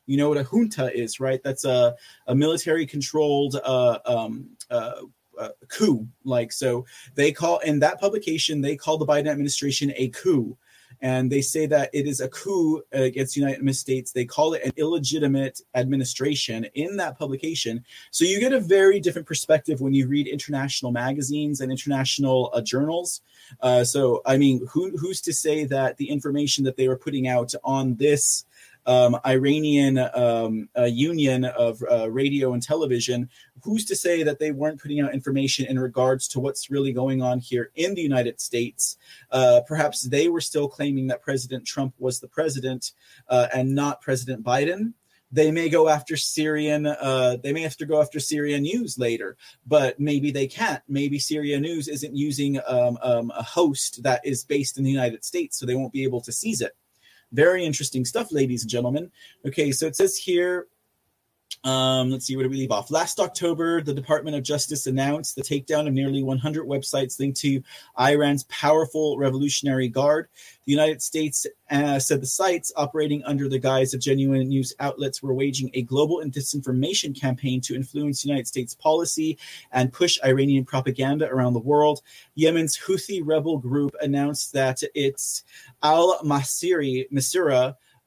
You 0.06 0.18
know 0.18 0.30
what 0.30 0.38
a 0.38 0.44
junta 0.44 0.96
is, 0.96 1.20
right? 1.20 1.42
That's 1.44 1.66
a, 1.66 1.96
a 2.28 2.36
military 2.36 2.86
controlled 2.86 3.56
uh, 3.64 4.00
um, 4.06 4.50
uh, 4.70 5.02
uh, 5.40 5.50
coup. 5.70 6.08
Like, 6.24 6.52
so 6.52 6.86
they 7.16 7.32
call 7.32 7.60
in 7.60 7.80
that 7.80 8.00
publication, 8.00 8.62
they 8.62 8.76
call 8.76 8.98
the 8.98 9.08
Biden 9.08 9.28
administration 9.28 9.92
a 9.96 10.10
coup 10.10 10.56
and 11.02 11.32
they 11.32 11.42
say 11.42 11.66
that 11.68 11.90
it 11.94 12.08
is 12.08 12.20
a 12.20 12.28
coup 12.30 12.82
against 12.92 13.36
the 13.36 13.42
United 13.42 13.76
States. 13.76 14.12
They 14.12 14.26
call 14.26 14.54
it 14.54 14.64
an 14.64 14.72
illegitimate 14.78 15.62
administration 15.76 16.66
in 16.76 16.98
that 16.98 17.18
publication. 17.18 17.84
So 18.12 18.26
you 18.26 18.40
get 18.40 18.54
a 18.54 18.60
very 18.60 19.00
different 19.00 19.28
perspective 19.28 19.82
when 19.82 19.94
you 19.94 20.08
read 20.08 20.28
international 20.28 20.92
magazines 20.92 21.62
and 21.62 21.72
international 21.72 22.52
uh, 22.54 22.62
journals. 22.62 23.22
Uh, 23.62 23.84
so, 23.84 24.22
I 24.26 24.38
mean, 24.38 24.66
who, 24.72 24.98
who's 24.98 25.22
to 25.22 25.34
say 25.34 25.66
that 25.66 25.98
the 25.98 26.10
information 26.10 26.64
that 26.66 26.78
they 26.78 26.88
were 26.88 26.98
putting 26.98 27.28
out 27.28 27.54
on 27.64 27.96
this 27.96 28.46
um, 28.86 29.18
Iranian 29.26 29.98
um, 29.98 30.70
union 30.76 31.46
of 31.46 31.84
uh, 31.90 32.10
radio 32.10 32.54
and 32.54 32.62
television, 32.62 33.30
who's 33.64 33.86
to 33.86 33.96
say 33.96 34.24
that 34.24 34.40
they 34.40 34.52
weren't 34.52 34.82
putting 34.82 35.00
out 35.00 35.14
information 35.14 35.66
in 35.66 35.80
regards 35.80 36.28
to 36.30 36.40
what's 36.40 36.70
really 36.70 36.94
going 36.94 37.22
on 37.22 37.40
here 37.40 37.72
in 37.76 37.96
the 37.96 38.02
United 38.02 38.40
States? 38.40 38.98
Uh, 39.32 39.62
perhaps 39.68 40.04
they 40.04 40.28
were 40.28 40.42
still 40.42 40.68
claiming 40.68 41.08
that 41.08 41.22
President 41.22 41.66
Trump 41.66 41.94
was 42.00 42.20
the 42.20 42.28
president 42.28 42.92
uh, 43.30 43.48
and 43.54 43.74
not 43.74 44.02
President 44.02 44.44
Biden 44.44 44.94
they 45.34 45.50
may 45.50 45.68
go 45.68 45.90
after 45.90 46.16
Syrian. 46.16 46.86
Uh, 46.86 47.38
they 47.42 47.52
may 47.52 47.62
have 47.62 47.76
to 47.78 47.88
go 47.88 48.00
after 48.00 48.20
Syria 48.20 48.60
News 48.60 49.00
later, 49.00 49.36
but 49.66 50.00
maybe 50.00 50.30
they 50.30 50.46
can't. 50.46 50.84
Maybe 50.88 51.18
Syria 51.18 51.60
News 51.60 51.88
isn't 51.88 52.16
using 52.16 52.60
um, 52.68 53.00
um, 53.02 53.32
a 53.36 53.42
host 53.42 54.04
that 54.04 54.22
is 54.24 54.46
based 54.46 54.78
in 54.78 54.84
the 54.84 54.92
United 54.92 55.26
States, 55.26 55.58
so 55.58 55.66
they 55.66 55.74
won't 55.74 55.92
be 55.92 56.04
able 56.04 56.22
to 56.22 56.32
seize 56.32 56.62
it. 56.62 56.78
Very 57.34 57.66
interesting 57.66 58.06
stuff, 58.06 58.32
ladies 58.32 58.62
and 58.62 58.70
gentlemen. 58.70 59.12
Okay, 59.46 59.72
so 59.72 59.88
it 59.88 59.96
says 59.96 60.16
here 60.16 60.68
um, 61.64 62.12
let's 62.12 62.26
see, 62.26 62.36
where 62.36 62.44
do 62.44 62.50
we 62.50 62.58
leave 62.58 62.72
off? 62.72 62.92
Last 62.92 63.20
October, 63.20 63.82
the 63.82 63.94
Department 63.94 64.36
of 64.36 64.44
Justice 64.44 64.86
announced 64.86 65.36
the 65.36 65.42
takedown 65.42 65.88
of 65.88 65.94
nearly 65.94 66.22
100 66.22 66.68
websites 66.68 67.20
linked 67.20 67.40
to 67.40 67.64
Iran's 67.98 68.44
powerful 68.46 69.18
Revolutionary 69.18 69.88
Guard. 69.88 70.28
The 70.66 70.72
United 70.74 71.02
States 71.02 71.48
uh, 71.72 72.00
said 72.00 72.22
the 72.22 72.28
sites 72.28 72.74
operating 72.76 73.24
under 73.24 73.48
the 73.48 73.60
guise 73.60 73.94
of 73.94 74.02
genuine 74.02 74.48
news 74.50 74.74
outlets 74.82 75.24
were 75.24 75.34
waging 75.34 75.72
a 75.74 75.84
global 75.84 76.22
disinformation 76.26 77.20
campaign 77.20 77.62
to 77.62 77.76
influence 77.76 78.26
United 78.26 78.48
States 78.48 78.76
policy 78.76 79.38
and 79.72 79.94
push 79.94 80.20
Iranian 80.24 80.66
propaganda 80.66 81.30
around 81.30 81.54
the 81.54 81.60
world. 81.60 82.02
Yemen's 82.36 82.78
Houthi 82.78 83.22
rebel 83.24 83.58
group 83.58 83.96
announced 84.02 84.52
that 84.54 84.84
its 84.94 85.44
Al 85.82 86.20
Masiri 86.24 87.08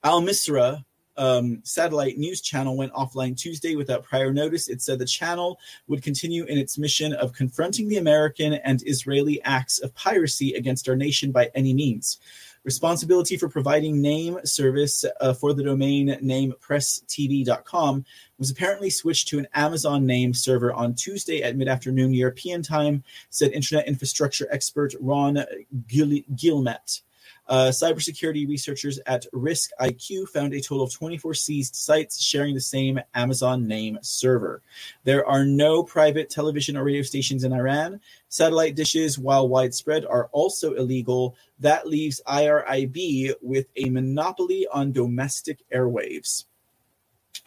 Al 0.04 0.22
Misra 0.22 0.84
um, 1.16 1.60
satellite 1.64 2.18
news 2.18 2.40
channel 2.40 2.76
went 2.76 2.92
offline 2.92 3.36
Tuesday 3.36 3.76
without 3.76 4.04
prior 4.04 4.32
notice. 4.32 4.68
It 4.68 4.82
said 4.82 4.98
the 4.98 5.06
channel 5.06 5.58
would 5.86 6.02
continue 6.02 6.44
in 6.44 6.58
its 6.58 6.78
mission 6.78 7.12
of 7.14 7.32
confronting 7.32 7.88
the 7.88 7.98
American 7.98 8.54
and 8.54 8.82
Israeli 8.86 9.42
acts 9.42 9.78
of 9.78 9.94
piracy 9.94 10.54
against 10.54 10.88
our 10.88 10.96
nation 10.96 11.32
by 11.32 11.50
any 11.54 11.74
means. 11.74 12.18
Responsibility 12.66 13.36
for 13.36 13.48
providing 13.48 14.02
name 14.02 14.40
service 14.44 15.04
uh, 15.20 15.32
for 15.32 15.54
the 15.54 15.62
domain 15.62 16.18
name 16.20 16.52
presstv.com 16.60 18.04
was 18.40 18.50
apparently 18.50 18.90
switched 18.90 19.28
to 19.28 19.38
an 19.38 19.46
Amazon 19.54 20.04
name 20.04 20.34
server 20.34 20.72
on 20.72 20.92
Tuesday 20.92 21.44
at 21.44 21.56
mid 21.56 21.68
afternoon 21.68 22.12
European 22.12 22.64
time, 22.64 23.04
said 23.30 23.52
Internet 23.52 23.86
infrastructure 23.86 24.48
expert 24.50 24.96
Ron 25.00 25.44
Gil- 25.86 26.24
Guilmette. 26.34 27.02
Uh, 27.48 27.68
cybersecurity 27.68 28.48
researchers 28.48 28.98
at 29.06 29.26
Risk 29.32 29.70
IQ 29.80 30.28
found 30.28 30.52
a 30.52 30.60
total 30.60 30.82
of 30.82 30.92
24 30.92 31.34
seized 31.34 31.76
sites 31.76 32.22
sharing 32.22 32.54
the 32.54 32.60
same 32.60 32.98
Amazon 33.14 33.66
name 33.66 33.98
server. 34.02 34.62
There 35.04 35.24
are 35.26 35.44
no 35.44 35.82
private 35.82 36.28
television 36.28 36.76
or 36.76 36.84
radio 36.84 37.02
stations 37.02 37.44
in 37.44 37.52
Iran. 37.52 38.00
Satellite 38.28 38.74
dishes, 38.74 39.18
while 39.18 39.48
widespread, 39.48 40.04
are 40.06 40.28
also 40.32 40.74
illegal. 40.74 41.36
That 41.60 41.86
leaves 41.86 42.20
IRIB 42.26 43.34
with 43.40 43.66
a 43.76 43.90
monopoly 43.90 44.66
on 44.72 44.92
domestic 44.92 45.62
airwaves. 45.72 46.44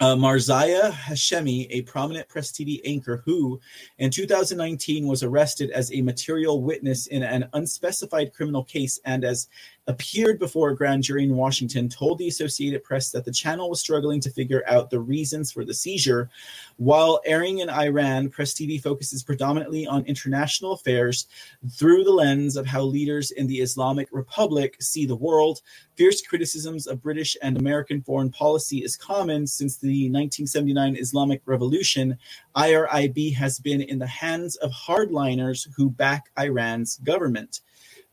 Uh, 0.01 0.15
Marzieh 0.15 0.91
Hashemi, 0.91 1.67
a 1.71 1.81
prominent 1.81 2.29
Press 2.29 2.53
TV 2.53 2.79
anchor 2.85 3.21
who, 3.25 3.59
in 3.97 4.09
2019, 4.09 5.05
was 5.05 5.23
arrested 5.23 5.71
as 5.71 5.91
a 5.91 6.01
material 6.01 6.61
witness 6.61 7.07
in 7.07 7.21
an 7.21 7.49
unspecified 7.51 8.33
criminal 8.33 8.63
case 8.63 8.97
and 9.03 9.25
as 9.25 9.49
appeared 9.89 10.37
before 10.37 10.69
a 10.69 10.75
grand 10.75 11.01
jury 11.01 11.23
in 11.23 11.35
Washington, 11.35 11.89
told 11.89 12.19
the 12.19 12.27
Associated 12.27 12.83
Press 12.83 13.09
that 13.09 13.25
the 13.25 13.31
channel 13.31 13.71
was 13.71 13.79
struggling 13.79 14.21
to 14.21 14.29
figure 14.29 14.63
out 14.67 14.91
the 14.91 14.99
reasons 14.99 15.51
for 15.51 15.65
the 15.65 15.73
seizure. 15.73 16.29
While 16.77 17.19
airing 17.25 17.57
in 17.57 17.71
Iran, 17.71 18.29
Press 18.29 18.53
TV 18.53 18.79
focuses 18.79 19.23
predominantly 19.23 19.87
on 19.87 20.05
international 20.05 20.73
affairs 20.73 21.25
through 21.71 22.03
the 22.03 22.11
lens 22.11 22.55
of 22.55 22.67
how 22.67 22.83
leaders 22.83 23.31
in 23.31 23.47
the 23.47 23.61
Islamic 23.61 24.07
Republic 24.11 24.77
see 24.79 25.07
the 25.07 25.15
world. 25.15 25.61
Fierce 25.95 26.21
criticisms 26.21 26.85
of 26.85 27.01
British 27.01 27.35
and 27.41 27.57
American 27.57 28.03
foreign 28.03 28.29
policy 28.29 28.83
is 28.83 28.95
common 28.95 29.47
since 29.47 29.77
the 29.77 30.05
1979 30.11 30.97
Islamic 30.97 31.41
Revolution. 31.47 32.15
IRIB 32.55 33.33
has 33.33 33.59
been 33.59 33.81
in 33.81 33.97
the 33.97 34.07
hands 34.07 34.55
of 34.57 34.71
hardliners 34.71 35.67
who 35.75 35.89
back 35.89 36.29
Iran's 36.37 36.97
government. 36.97 37.61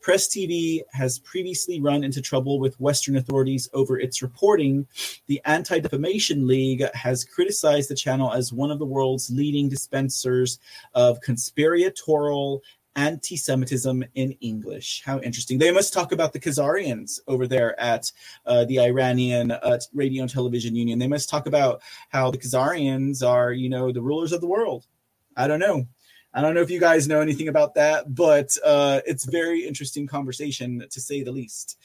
Press 0.07 0.29
TV 0.29 0.83
has 0.93 1.19
previously 1.19 1.81
run 1.81 2.05
into 2.05 2.23
trouble 2.23 2.61
with 2.61 2.79
Western 2.79 3.17
authorities 3.17 3.69
over 3.73 3.99
its 3.99 4.23
reporting. 4.23 4.87
The 5.27 5.41
Anti 5.45 5.81
Defamation 5.81 6.47
League 6.47 6.85
has 6.95 7.25
criticized 7.25 7.91
the 7.91 7.97
channel 7.97 8.33
as 8.33 8.53
one 8.53 8.71
of 8.71 8.79
the 8.79 8.87
world's 8.87 9.31
leading 9.31 9.69
dispensers 9.69 10.61
of 10.95 11.21
conspiratorial 11.23 12.63
anti 12.95 13.37
Semitism 13.37 14.05
in 14.15 14.31
English. 14.41 15.03
How 15.05 15.19
interesting. 15.19 15.59
They 15.59 15.73
must 15.73 15.93
talk 15.93 16.13
about 16.13 16.33
the 16.33 16.39
Khazarians 16.39 17.19
over 17.27 17.49
there 17.49 17.79
at 17.81 18.13
uh, 18.47 18.65
the 18.67 18.79
Iranian 18.79 19.51
uh, 19.51 19.81
Radio 19.93 20.23
and 20.23 20.31
Television 20.31 20.77
Union. 20.77 21.01
They 21.01 21.09
must 21.09 21.29
talk 21.29 21.49
about 21.49 21.83
how 22.11 22.31
the 22.31 22.39
Khazarians 22.39 23.27
are, 23.27 23.53
you 23.53 23.69
know, 23.69 23.91
the 23.91 24.03
rulers 24.03 24.31
of 24.31 24.41
the 24.41 24.47
world. 24.47 24.87
I 25.37 25.49
don't 25.49 25.59
know. 25.59 25.89
I 26.37 26.43
don't 26.43 26.55
know 26.55 26.61
if 26.61 26.71
you 26.71 26.79
guys 26.79 27.09
know 27.09 27.23
anything 27.23 27.49
about 27.49 27.77
that, 27.77 28.15
but 28.15 28.55
uh, 28.63 29.01
it's 29.07 29.25
very 29.25 29.67
interesting 29.67 30.07
conversation 30.07 30.85
to 30.91 31.01
say 31.01 31.23
the 31.23 31.33
least. 31.33 31.79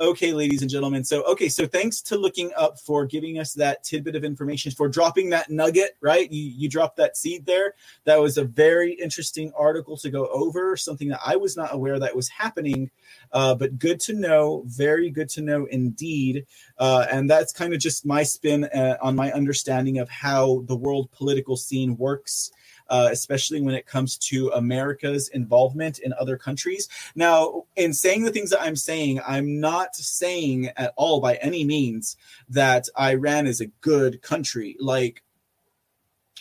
Okay, 0.00 0.32
ladies 0.32 0.62
and 0.62 0.70
gentlemen. 0.70 1.04
So, 1.04 1.22
okay, 1.24 1.50
so 1.50 1.66
thanks 1.66 2.00
to 2.02 2.16
looking 2.16 2.50
up 2.56 2.80
for 2.80 3.04
giving 3.04 3.38
us 3.38 3.52
that 3.52 3.84
tidbit 3.84 4.16
of 4.16 4.24
information, 4.24 4.72
for 4.72 4.88
dropping 4.88 5.28
that 5.30 5.50
nugget, 5.50 5.98
right? 6.00 6.32
You, 6.32 6.42
you 6.42 6.70
dropped 6.70 6.96
that 6.96 7.18
seed 7.18 7.44
there. 7.44 7.74
That 8.06 8.18
was 8.18 8.38
a 8.38 8.44
very 8.44 8.94
interesting 8.94 9.52
article 9.54 9.98
to 9.98 10.08
go 10.08 10.26
over, 10.28 10.74
something 10.78 11.08
that 11.08 11.20
I 11.22 11.36
was 11.36 11.54
not 11.54 11.74
aware 11.74 11.98
that 11.98 12.16
was 12.16 12.30
happening, 12.30 12.90
uh, 13.34 13.56
but 13.56 13.78
good 13.78 14.00
to 14.00 14.14
know. 14.14 14.62
Very 14.68 15.10
good 15.10 15.28
to 15.30 15.42
know 15.42 15.66
indeed. 15.66 16.46
Uh, 16.78 17.04
and 17.12 17.28
that's 17.28 17.52
kind 17.52 17.74
of 17.74 17.78
just 17.78 18.06
my 18.06 18.22
spin 18.22 18.64
uh, 18.64 18.96
on 19.02 19.14
my 19.14 19.30
understanding 19.32 19.98
of 19.98 20.08
how 20.08 20.64
the 20.66 20.76
world 20.76 21.10
political 21.12 21.58
scene 21.58 21.94
works 21.98 22.52
uh, 22.88 23.08
especially 23.10 23.60
when 23.60 23.74
it 23.74 23.86
comes 23.86 24.16
to 24.16 24.48
America's 24.50 25.28
involvement 25.28 25.98
in 25.98 26.12
other 26.14 26.36
countries. 26.36 26.88
Now, 27.14 27.64
in 27.76 27.92
saying 27.92 28.24
the 28.24 28.32
things 28.32 28.50
that 28.50 28.62
I'm 28.62 28.76
saying, 28.76 29.20
I'm 29.26 29.60
not 29.60 29.94
saying 29.94 30.70
at 30.76 30.92
all 30.96 31.20
by 31.20 31.34
any 31.36 31.64
means 31.64 32.16
that 32.48 32.88
Iran 32.98 33.46
is 33.46 33.60
a 33.60 33.66
good 33.80 34.22
country. 34.22 34.76
Like, 34.80 35.22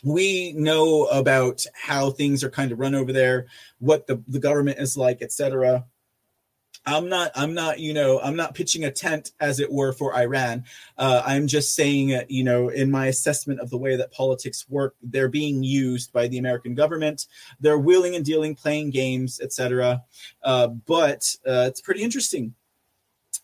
we 0.03 0.53
know 0.53 1.05
about 1.05 1.65
how 1.73 2.11
things 2.11 2.43
are 2.43 2.49
kind 2.49 2.71
of 2.71 2.79
run 2.79 2.95
over 2.95 3.11
there, 3.11 3.47
what 3.79 4.07
the, 4.07 4.21
the 4.27 4.39
government 4.39 4.79
is 4.79 4.97
like, 4.97 5.21
etc. 5.21 5.85
I'm 6.87 7.09
not, 7.09 7.31
I'm 7.35 7.53
not, 7.53 7.79
you 7.79 7.93
know, 7.93 8.21
I'm 8.21 8.37
not 8.37 8.55
pitching 8.55 8.85
a 8.85 8.91
tent, 8.91 9.31
as 9.41 9.59
it 9.59 9.69
were, 9.69 9.91
for 9.91 10.15
Iran. 10.15 10.63
Uh, 10.97 11.21
I'm 11.25 11.45
just 11.47 11.75
saying, 11.75 12.17
you 12.29 12.45
know, 12.45 12.69
in 12.69 12.89
my 12.89 13.07
assessment 13.07 13.59
of 13.59 13.69
the 13.69 13.77
way 13.77 13.97
that 13.97 14.13
politics 14.13 14.65
work, 14.69 14.95
they're 15.03 15.27
being 15.27 15.63
used 15.63 16.13
by 16.13 16.29
the 16.29 16.37
American 16.37 16.75
government. 16.75 17.27
They're 17.59 17.77
wheeling 17.77 18.15
and 18.15 18.23
dealing, 18.23 18.55
playing 18.55 18.91
games, 18.91 19.41
etc. 19.41 20.03
Uh, 20.41 20.67
but 20.67 21.35
uh, 21.45 21.65
it's 21.67 21.81
pretty 21.81 22.03
interesting. 22.03 22.55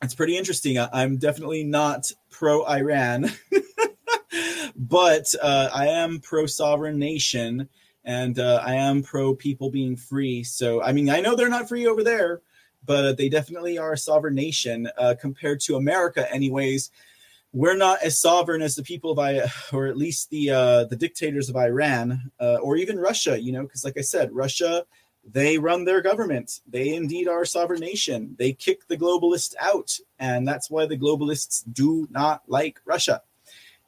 It's 0.01 0.15
pretty 0.15 0.37
interesting. 0.37 0.79
I, 0.79 1.03
am 1.03 1.17
definitely 1.17 1.65
not 1.65 2.13
pro 2.29 2.65
Iran, 2.65 3.29
but 4.75 5.27
uh, 5.41 5.69
I 5.73 5.87
am 5.87 6.21
pro 6.21 6.45
sovereign 6.45 6.97
nation, 6.97 7.67
and 8.05 8.39
uh, 8.39 8.61
I 8.65 8.75
am 8.75 9.03
pro 9.03 9.35
people 9.35 9.69
being 9.69 9.97
free. 9.97 10.45
So, 10.45 10.81
I 10.81 10.93
mean, 10.93 11.09
I 11.09 11.19
know 11.19 11.35
they're 11.35 11.49
not 11.49 11.67
free 11.67 11.87
over 11.87 12.05
there 12.05 12.41
but 12.85 13.17
they 13.17 13.29
definitely 13.29 13.77
are 13.77 13.93
a 13.93 13.97
sovereign 13.97 14.35
nation 14.35 14.89
uh, 14.97 15.15
compared 15.19 15.59
to 15.61 15.75
America, 15.75 16.31
anyways. 16.31 16.91
We're 17.51 17.77
not 17.77 18.01
as 18.03 18.19
sovereign 18.19 18.61
as 18.63 18.75
the 18.75 18.83
people 18.83 19.11
of 19.11 19.19
I, 19.19 19.41
or 19.73 19.87
at 19.87 19.97
least 19.97 20.29
the 20.29 20.51
uh, 20.51 20.83
the 20.85 20.95
dictators 20.95 21.49
of 21.49 21.55
Iran, 21.55 22.31
uh, 22.39 22.57
or 22.61 22.77
even 22.77 22.97
Russia. 22.97 23.39
You 23.39 23.51
know, 23.51 23.63
because 23.63 23.83
like 23.83 23.97
I 23.97 24.01
said, 24.01 24.31
Russia 24.33 24.85
they 25.23 25.57
run 25.57 25.85
their 25.85 26.01
government. 26.01 26.61
They 26.67 26.95
indeed 26.95 27.27
are 27.27 27.43
a 27.43 27.47
sovereign 27.47 27.79
nation. 27.79 28.35
They 28.37 28.53
kick 28.53 28.87
the 28.87 28.97
globalists 28.97 29.55
out, 29.59 29.97
and 30.19 30.47
that's 30.47 30.69
why 30.69 30.85
the 30.85 30.97
globalists 30.97 31.63
do 31.71 32.07
not 32.11 32.43
like 32.47 32.81
Russia. 32.85 33.21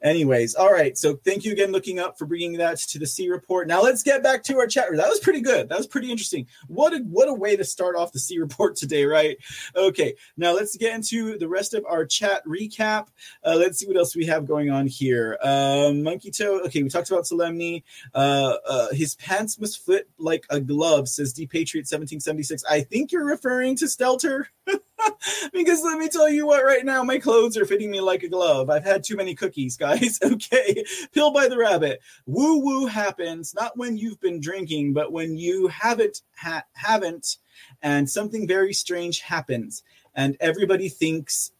Anyways, 0.02 0.54
all 0.54 0.70
right. 0.70 0.96
So 0.96 1.16
thank 1.24 1.44
you 1.44 1.52
again, 1.52 1.72
looking 1.72 1.98
up 1.98 2.18
for 2.18 2.26
bringing 2.26 2.52
that 2.58 2.78
to 2.78 2.98
the 2.98 3.06
C 3.06 3.30
report. 3.30 3.66
Now 3.66 3.82
let's 3.82 4.02
get 4.02 4.22
back 4.22 4.42
to 4.44 4.58
our 4.58 4.66
chat. 4.66 4.90
room. 4.90 4.98
That 4.98 5.08
was 5.08 5.20
pretty 5.20 5.40
good. 5.40 5.70
That 5.70 5.78
was 5.78 5.86
pretty 5.86 6.10
interesting. 6.10 6.46
What 6.68 6.92
a 6.92 6.98
what 6.98 7.28
a 7.28 7.32
way 7.34 7.56
to 7.56 7.64
start 7.64 7.96
off 7.96 8.12
the 8.12 8.18
C 8.18 8.38
report 8.38 8.76
today, 8.76 9.04
right? 9.06 9.38
Okay. 9.74 10.14
Now 10.36 10.52
let's 10.52 10.76
get 10.76 10.94
into 10.94 11.38
the 11.38 11.48
rest 11.48 11.72
of 11.72 11.84
our 11.86 12.04
chat 12.04 12.44
recap. 12.46 13.08
Uh, 13.44 13.56
let's 13.56 13.78
see 13.78 13.86
what 13.86 13.96
else 13.96 14.14
we 14.14 14.26
have 14.26 14.46
going 14.46 14.70
on 14.70 14.86
here. 14.86 15.38
Um, 15.42 16.02
Monkey 16.02 16.30
Toe. 16.30 16.60
Okay, 16.66 16.82
we 16.82 16.90
talked 16.90 17.10
about 17.10 17.26
Solemnity. 17.26 17.84
Uh, 18.14 18.56
uh, 18.68 18.92
his 18.92 19.14
pants 19.14 19.58
must 19.58 19.84
fit 19.84 20.08
like 20.18 20.44
a 20.50 20.60
glove, 20.60 21.08
says 21.08 21.32
D 21.32 21.46
Patriot 21.46 21.82
1776. 21.82 22.64
I 22.68 22.82
think 22.82 23.12
you're 23.12 23.24
referring 23.26 23.76
to 23.76 23.86
Stelter. 23.86 24.44
because 25.52 25.82
let 25.82 25.98
me 25.98 26.08
tell 26.08 26.28
you 26.28 26.46
what, 26.46 26.64
right 26.64 26.84
now 26.84 27.02
my 27.02 27.18
clothes 27.18 27.56
are 27.56 27.64
fitting 27.64 27.90
me 27.90 28.00
like 28.00 28.22
a 28.22 28.28
glove. 28.28 28.70
I've 28.70 28.84
had 28.84 29.04
too 29.04 29.16
many 29.16 29.34
cookies, 29.34 29.76
guys. 29.78 30.18
Okay, 30.22 30.84
pill 31.12 31.32
by 31.32 31.48
the 31.48 31.58
rabbit. 31.58 32.00
Woo 32.26 32.58
woo 32.58 32.86
happens 32.86 33.54
not 33.54 33.76
when 33.76 33.96
you've 33.96 34.20
been 34.20 34.40
drinking, 34.40 34.92
but 34.92 35.12
when 35.12 35.36
you 35.36 35.68
haven't 35.68 36.22
ha- 36.36 36.64
haven't, 36.74 37.38
and 37.82 38.08
something 38.08 38.46
very 38.46 38.72
strange 38.72 39.20
happens, 39.20 39.82
and 40.14 40.36
everybody 40.40 40.88
thinks 40.88 41.52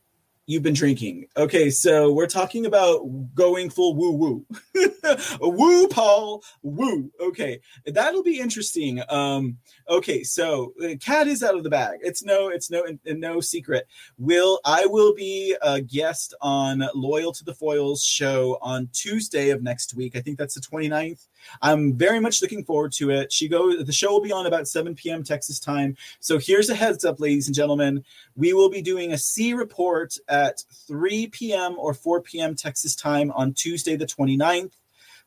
you've 0.47 0.63
been 0.63 0.75
drinking. 0.75 1.27
Okay, 1.37 1.71
so 1.71 2.13
we're 2.13 2.27
talking 2.27 2.67
about 2.67 3.01
going 3.35 3.69
full 3.69 3.95
woo 3.95 4.13
woo. 4.13 4.47
woo, 5.41 5.89
Paul, 5.89 6.43
woo. 6.63 7.11
Okay, 7.21 7.61
that'll 7.87 8.23
be 8.23 8.39
interesting. 8.39 9.03
Um, 9.09 9.59
okay, 9.89 10.23
so 10.23 10.73
the 10.79 10.97
cat 10.97 11.27
is 11.27 11.43
out 11.43 11.57
of 11.57 11.65
the 11.65 11.71
bag. 11.71 11.99
It's 12.03 12.25
no, 12.25 12.49
it's 12.49 12.71
no, 12.71 12.85
no 13.05 13.41
secret. 13.41 13.87
Will 14.19 14.61
I 14.65 14.87
will 14.87 15.15
be 15.15 15.57
a 15.63 15.81
guest 15.81 16.35
on 16.41 16.83
Loyal 16.95 17.33
to 17.33 17.45
the 17.45 17.55
Foils 17.55 18.03
show 18.03 18.59
on 18.63 18.89
Tuesday 18.93 19.51
of 19.51 19.63
next 19.63 19.95
week. 19.95 20.17
I 20.17 20.21
think 20.21 20.39
that's 20.39 20.55
the 20.55 20.61
29th. 20.61 21.27
I'm 21.63 21.95
very 21.95 22.21
much 22.21 22.43
looking 22.43 22.65
forward 22.65 22.93
to 22.93 23.11
it. 23.11 23.33
She 23.33 23.49
goes. 23.49 23.85
The 23.85 23.93
show 23.93 24.11
will 24.11 24.21
be 24.21 24.33
on 24.33 24.47
about 24.47 24.69
7 24.69 24.95
p.m. 24.95 25.23
Texas 25.23 25.59
time. 25.59 25.97
So 26.21 26.39
here's 26.39 26.71
a 26.71 26.75
heads 26.75 27.05
up, 27.05 27.21
ladies 27.21 27.47
and 27.47 27.55
gentlemen. 27.55 28.05
We 28.35 28.53
will 28.53 28.71
be 28.71 28.83
doing 28.83 29.13
a 29.13 29.19
C 29.19 29.55
report 29.55 30.17
at 30.29 30.63
3 30.87 31.29
p.m. 31.29 31.77
or 31.79 31.95
4 31.95 32.23
p.m. 32.23 32.55
Texas 32.55 32.95
time 32.95 33.31
on 33.33 33.53
Tuesday, 33.53 33.97
the 33.97 34.07
29th. 34.07 34.73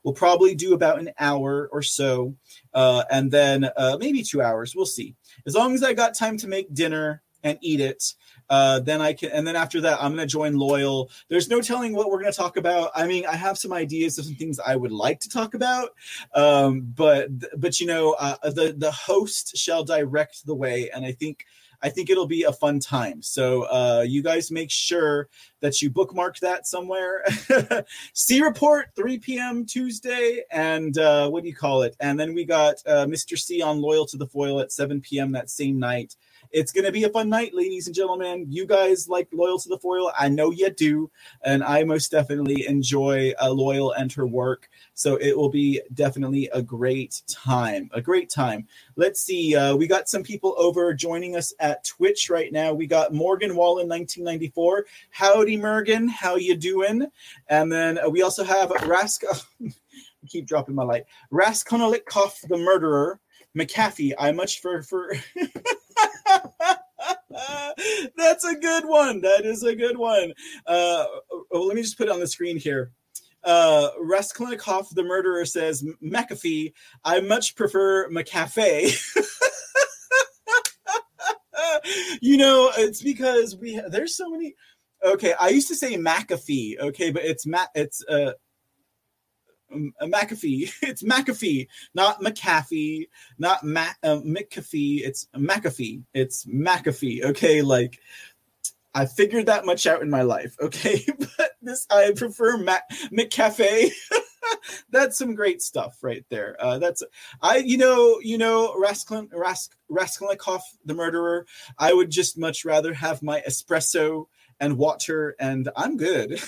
We'll 0.03 0.13
probably 0.13 0.55
do 0.55 0.73
about 0.73 0.99
an 0.99 1.11
hour 1.19 1.69
or 1.73 1.81
so, 1.81 2.35
uh, 2.73 3.03
and 3.11 3.29
then 3.29 3.69
uh, 3.75 3.97
maybe 3.99 4.23
two 4.23 4.41
hours. 4.41 4.73
We'll 4.75 4.85
see. 4.85 5.15
As 5.45 5.55
long 5.55 5.73
as 5.73 5.83
I 5.83 5.93
got 5.93 6.13
time 6.13 6.37
to 6.37 6.47
make 6.47 6.73
dinner 6.73 7.21
and 7.43 7.57
eat 7.61 7.81
it, 7.81 8.13
uh, 8.49 8.79
then 8.79 9.01
I 9.01 9.13
can, 9.13 9.31
and 9.31 9.45
then 9.45 9.55
after 9.55 9.81
that, 9.81 10.01
I'm 10.01 10.15
going 10.15 10.27
to 10.27 10.31
join 10.31 10.57
Loyal. 10.57 11.09
There's 11.27 11.49
no 11.49 11.61
telling 11.61 11.93
what 11.93 12.09
we're 12.09 12.19
going 12.19 12.31
to 12.31 12.37
talk 12.37 12.57
about. 12.57 12.91
I 12.95 13.07
mean, 13.07 13.25
I 13.25 13.35
have 13.35 13.57
some 13.57 13.73
ideas 13.73 14.17
of 14.17 14.25
some 14.25 14.35
things 14.35 14.59
I 14.59 14.75
would 14.75 14.91
like 14.91 15.19
to 15.21 15.29
talk 15.29 15.53
about, 15.53 15.89
um, 16.33 16.91
but 16.95 17.29
but 17.59 17.79
you 17.79 17.87
know, 17.87 18.15
uh, 18.19 18.37
the 18.49 18.73
the 18.77 18.91
host 18.91 19.55
shall 19.57 19.83
direct 19.83 20.45
the 20.45 20.55
way, 20.55 20.89
and 20.93 21.05
I 21.05 21.11
think 21.11 21.45
I 21.81 21.89
think 21.89 22.09
it'll 22.09 22.27
be 22.27 22.43
a 22.43 22.51
fun 22.51 22.79
time. 22.79 23.21
So 23.21 23.63
uh, 23.63 24.03
you 24.05 24.21
guys 24.21 24.51
make 24.51 24.71
sure 24.71 25.29
that 25.61 25.81
you 25.81 25.89
bookmark 25.89 26.39
that 26.39 26.67
somewhere. 26.67 27.23
C 28.13 28.41
report 28.41 28.87
3 28.95 29.19
p.m. 29.19 29.65
Tuesday, 29.65 30.43
and 30.51 30.97
uh, 30.97 31.29
what 31.29 31.43
do 31.43 31.49
you 31.49 31.55
call 31.55 31.83
it? 31.83 31.95
And 31.99 32.19
then 32.19 32.33
we 32.33 32.45
got 32.45 32.75
uh, 32.85 33.05
Mr. 33.05 33.37
C 33.37 33.61
on 33.61 33.81
Loyal 33.81 34.05
to 34.07 34.17
the 34.17 34.27
Foil 34.27 34.59
at 34.59 34.71
7 34.71 35.01
p.m. 35.01 35.31
that 35.33 35.49
same 35.49 35.79
night. 35.79 36.15
It's 36.51 36.71
going 36.71 36.85
to 36.85 36.91
be 36.91 37.03
a 37.03 37.09
fun 37.09 37.29
night, 37.29 37.53
ladies 37.53 37.85
and 37.85 37.95
gentlemen. 37.95 38.47
You 38.49 38.65
guys 38.65 39.07
like 39.07 39.27
Loyal 39.31 39.59
to 39.59 39.69
the 39.69 39.77
Foil. 39.77 40.11
I 40.17 40.29
know 40.29 40.49
you 40.49 40.71
do. 40.71 41.11
And 41.43 41.63
I 41.63 41.83
most 41.83 42.09
definitely 42.09 42.65
enjoy 42.67 43.33
uh, 43.39 43.51
Loyal 43.51 43.91
and 43.91 44.11
her 44.13 44.25
work. 44.25 44.67
So 44.95 45.17
it 45.17 45.37
will 45.37 45.49
be 45.49 45.79
definitely 45.93 46.49
a 46.51 46.61
great 46.61 47.21
time. 47.27 47.91
A 47.93 48.01
great 48.01 48.31
time. 48.31 48.67
Let's 48.95 49.21
see. 49.21 49.55
Uh, 49.55 49.75
we 49.75 49.85
got 49.85 50.09
some 50.09 50.23
people 50.23 50.55
over 50.57 50.91
joining 50.95 51.35
us 51.35 51.53
at 51.59 51.83
Twitch 51.83 52.31
right 52.31 52.51
now. 52.51 52.73
We 52.73 52.87
got 52.87 53.13
Morgan 53.13 53.55
Wallen 53.55 53.87
1994. 53.87 54.85
Howdy, 55.11 55.57
Morgan. 55.57 56.07
How 56.07 56.35
you 56.35 56.55
doing? 56.55 57.05
And 57.47 57.71
then 57.71 57.99
uh, 57.99 58.09
we 58.09 58.23
also 58.23 58.43
have 58.43 58.69
Rask. 58.69 59.23
keep 60.27 60.47
dropping 60.47 60.75
my 60.75 60.83
light. 60.83 61.05
Raskolnikov, 61.29 62.39
the 62.49 62.57
murderer. 62.57 63.19
McAfee. 63.55 64.13
I 64.17 64.31
much 64.31 64.61
for. 64.61 64.83
That's 68.17 68.45
a 68.45 68.55
good 68.55 68.85
one. 68.85 69.21
That 69.21 69.45
is 69.45 69.63
a 69.63 69.75
good 69.75 69.97
one. 69.97 70.33
Uh, 70.65 71.05
well, 71.51 71.67
let 71.67 71.75
me 71.75 71.81
just 71.81 71.97
put 71.97 72.07
it 72.07 72.11
on 72.11 72.19
the 72.19 72.27
screen 72.27 72.57
here. 72.57 72.91
Uh, 73.43 73.89
Raskolnikov, 73.99 74.93
the 74.95 75.03
murderer, 75.03 75.45
says 75.45 75.83
McAfee. 76.03 76.73
I 77.05 77.21
much 77.21 77.55
prefer 77.55 78.09
McCafe. 78.09 79.15
you 82.21 82.37
know, 82.37 82.71
it's 82.77 83.01
because 83.01 83.55
we 83.55 83.81
there's 83.89 84.15
so 84.15 84.29
many. 84.29 84.55
Okay, 85.03 85.33
I 85.39 85.49
used 85.49 85.69
to 85.69 85.75
say 85.75 85.95
McAfee. 85.95 86.79
Okay, 86.79 87.11
but 87.11 87.23
it's 87.23 87.45
Matt. 87.45 87.69
It's 87.75 88.03
uh 88.05 88.33
McAfee. 89.71 90.71
It's 90.81 91.03
McAfee, 91.03 91.67
not 91.93 92.21
McAfee, 92.21 93.07
not 93.37 93.63
Ma- 93.63 93.93
uh, 94.03 94.19
McAfee. 94.19 95.01
It's 95.01 95.27
McAfee. 95.35 96.03
It's 96.13 96.45
McAfee. 96.45 97.23
Okay, 97.25 97.61
like 97.61 97.99
I 98.93 99.05
figured 99.05 99.45
that 99.45 99.65
much 99.65 99.85
out 99.87 100.01
in 100.01 100.09
my 100.09 100.23
life. 100.23 100.55
Okay, 100.61 101.05
but 101.37 101.51
this 101.61 101.85
I 101.89 102.11
prefer 102.15 102.57
Mac 102.57 102.89
McCafe. 103.11 103.91
that's 104.89 105.17
some 105.17 105.35
great 105.35 105.61
stuff 105.61 105.97
right 106.01 106.25
there. 106.29 106.55
Uh, 106.59 106.79
that's 106.79 107.03
I, 107.41 107.57
you 107.57 107.77
know, 107.77 108.19
you 108.21 108.37
know, 108.37 108.75
Raskoln, 108.79 109.29
Rask, 109.29 109.69
Raskolnikov, 109.89 110.61
the 110.85 110.93
murderer. 110.93 111.45
I 111.77 111.93
would 111.93 112.09
just 112.09 112.37
much 112.37 112.65
rather 112.65 112.93
have 112.93 113.23
my 113.23 113.41
espresso 113.47 114.25
and 114.59 114.77
water, 114.77 115.35
and 115.39 115.69
I'm 115.75 115.97
good. 115.97 116.41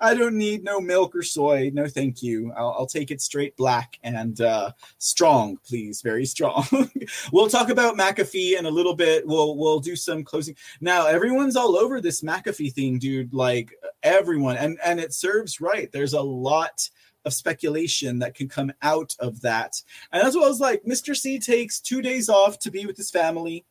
I 0.00 0.14
don't 0.14 0.36
need 0.36 0.64
no 0.64 0.80
milk 0.80 1.14
or 1.14 1.22
soy. 1.22 1.70
No, 1.72 1.86
thank 1.86 2.22
you. 2.22 2.52
I'll, 2.56 2.74
I'll 2.78 2.86
take 2.86 3.10
it 3.10 3.20
straight 3.20 3.56
black 3.56 3.98
and 4.02 4.40
uh, 4.40 4.72
strong, 4.98 5.58
please. 5.66 6.02
Very 6.02 6.24
strong. 6.26 6.64
we'll 7.32 7.48
talk 7.48 7.68
about 7.68 7.96
McAfee 7.96 8.58
in 8.58 8.66
a 8.66 8.70
little 8.70 8.94
bit. 8.94 9.26
We'll 9.26 9.56
we'll 9.56 9.80
do 9.80 9.96
some 9.96 10.24
closing. 10.24 10.56
Now 10.80 11.06
everyone's 11.06 11.56
all 11.56 11.76
over 11.76 12.00
this 12.00 12.22
McAfee 12.22 12.72
thing, 12.72 12.98
dude. 12.98 13.32
Like 13.34 13.72
everyone, 14.02 14.56
and 14.56 14.78
and 14.84 15.00
it 15.00 15.12
serves 15.12 15.60
right. 15.60 15.90
There's 15.92 16.14
a 16.14 16.22
lot 16.22 16.88
of 17.24 17.34
speculation 17.34 18.20
that 18.20 18.34
can 18.34 18.48
come 18.48 18.72
out 18.82 19.14
of 19.18 19.40
that, 19.42 19.82
and 20.12 20.22
as 20.22 20.34
well 20.34 20.48
as 20.48 20.60
like 20.60 20.84
Mr. 20.84 21.16
C 21.16 21.38
takes 21.38 21.80
two 21.80 22.02
days 22.02 22.28
off 22.28 22.58
to 22.60 22.70
be 22.70 22.86
with 22.86 22.96
his 22.96 23.10
family 23.10 23.64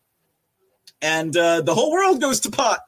and 1.02 1.36
uh, 1.38 1.62
the 1.62 1.76
whole 1.76 1.92
world 1.92 2.22
goes 2.22 2.40
to 2.42 2.52
pot. 2.52 2.80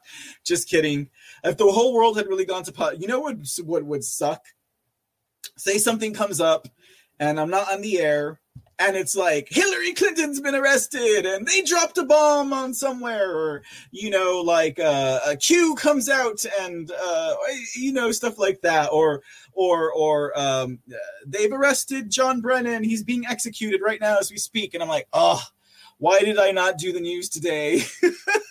Just 0.44 0.68
kidding. 0.68 1.08
If 1.44 1.56
the 1.56 1.70
whole 1.70 1.94
world 1.94 2.16
had 2.16 2.28
really 2.28 2.44
gone 2.44 2.64
to 2.64 2.72
pot, 2.72 3.00
you 3.00 3.06
know 3.06 3.20
what? 3.20 3.36
What 3.64 3.84
would 3.84 4.04
suck? 4.04 4.44
Say 5.56 5.78
something 5.78 6.12
comes 6.12 6.40
up, 6.40 6.68
and 7.18 7.40
I'm 7.40 7.50
not 7.50 7.72
on 7.72 7.80
the 7.80 7.98
air, 7.98 8.40
and 8.78 8.96
it's 8.96 9.16
like 9.16 9.48
Hillary 9.50 9.92
Clinton's 9.94 10.40
been 10.40 10.54
arrested, 10.54 11.26
and 11.26 11.46
they 11.46 11.62
dropped 11.62 11.98
a 11.98 12.04
bomb 12.04 12.52
on 12.52 12.74
somewhere, 12.74 13.30
or 13.30 13.62
you 13.90 14.10
know, 14.10 14.40
like 14.40 14.78
uh, 14.78 15.20
a 15.26 15.36
Q 15.36 15.74
comes 15.76 16.08
out, 16.08 16.44
and 16.60 16.90
uh, 16.90 17.34
you 17.76 17.92
know, 17.92 18.12
stuff 18.12 18.38
like 18.38 18.60
that, 18.62 18.90
or 18.92 19.22
or 19.52 19.92
or 19.92 20.38
um, 20.38 20.78
they've 21.26 21.52
arrested 21.52 22.10
John 22.10 22.40
Brennan. 22.40 22.84
He's 22.84 23.02
being 23.02 23.26
executed 23.26 23.80
right 23.82 24.00
now 24.00 24.18
as 24.18 24.30
we 24.30 24.36
speak, 24.36 24.74
and 24.74 24.82
I'm 24.82 24.88
like, 24.88 25.08
oh 25.12 25.42
why 26.00 26.18
did 26.20 26.38
I 26.38 26.50
not 26.50 26.78
do 26.78 26.92
the 26.92 27.00
news 27.00 27.28
today? 27.28 27.82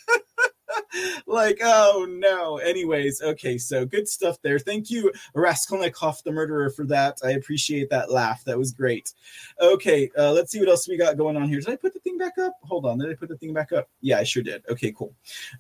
like, 1.28 1.60
oh 1.62 2.06
no. 2.10 2.58
Anyways, 2.58 3.22
okay, 3.22 3.58
so 3.58 3.86
good 3.86 4.08
stuff 4.08 4.38
there. 4.42 4.60
Thank 4.60 4.90
you, 4.90 5.12
Raskolnikov, 5.34 6.24
the 6.24 6.32
murderer, 6.32 6.70
for 6.70 6.86
that. 6.86 7.20
I 7.24 7.32
appreciate 7.32 7.90
that 7.90 8.12
laugh. 8.12 8.44
That 8.46 8.58
was 8.58 8.72
great. 8.72 9.14
Okay, 9.62 10.10
uh, 10.18 10.32
let's 10.32 10.52
see 10.52 10.60
what 10.60 10.70
else 10.70 10.88
we 10.88 10.98
got 10.98 11.18
going 11.18 11.38
on 11.38 11.50
here. 11.50 11.60
Did 11.60 11.70
I 11.70 11.76
put 11.76 11.94
the 11.94 12.00
thing 12.00 12.18
back 12.18 12.38
up? 12.38 12.54
Hold 12.64 12.86
on. 12.86 13.00
Did 13.00 13.10
I 13.10 13.16
put 13.16 13.30
the 13.30 13.38
thing 13.38 13.54
back 13.54 13.72
up? 13.72 13.90
Yeah, 14.02 14.20
I 14.20 14.24
sure 14.24 14.44
did. 14.44 14.64
Okay, 14.70 14.94
cool. 14.98 15.14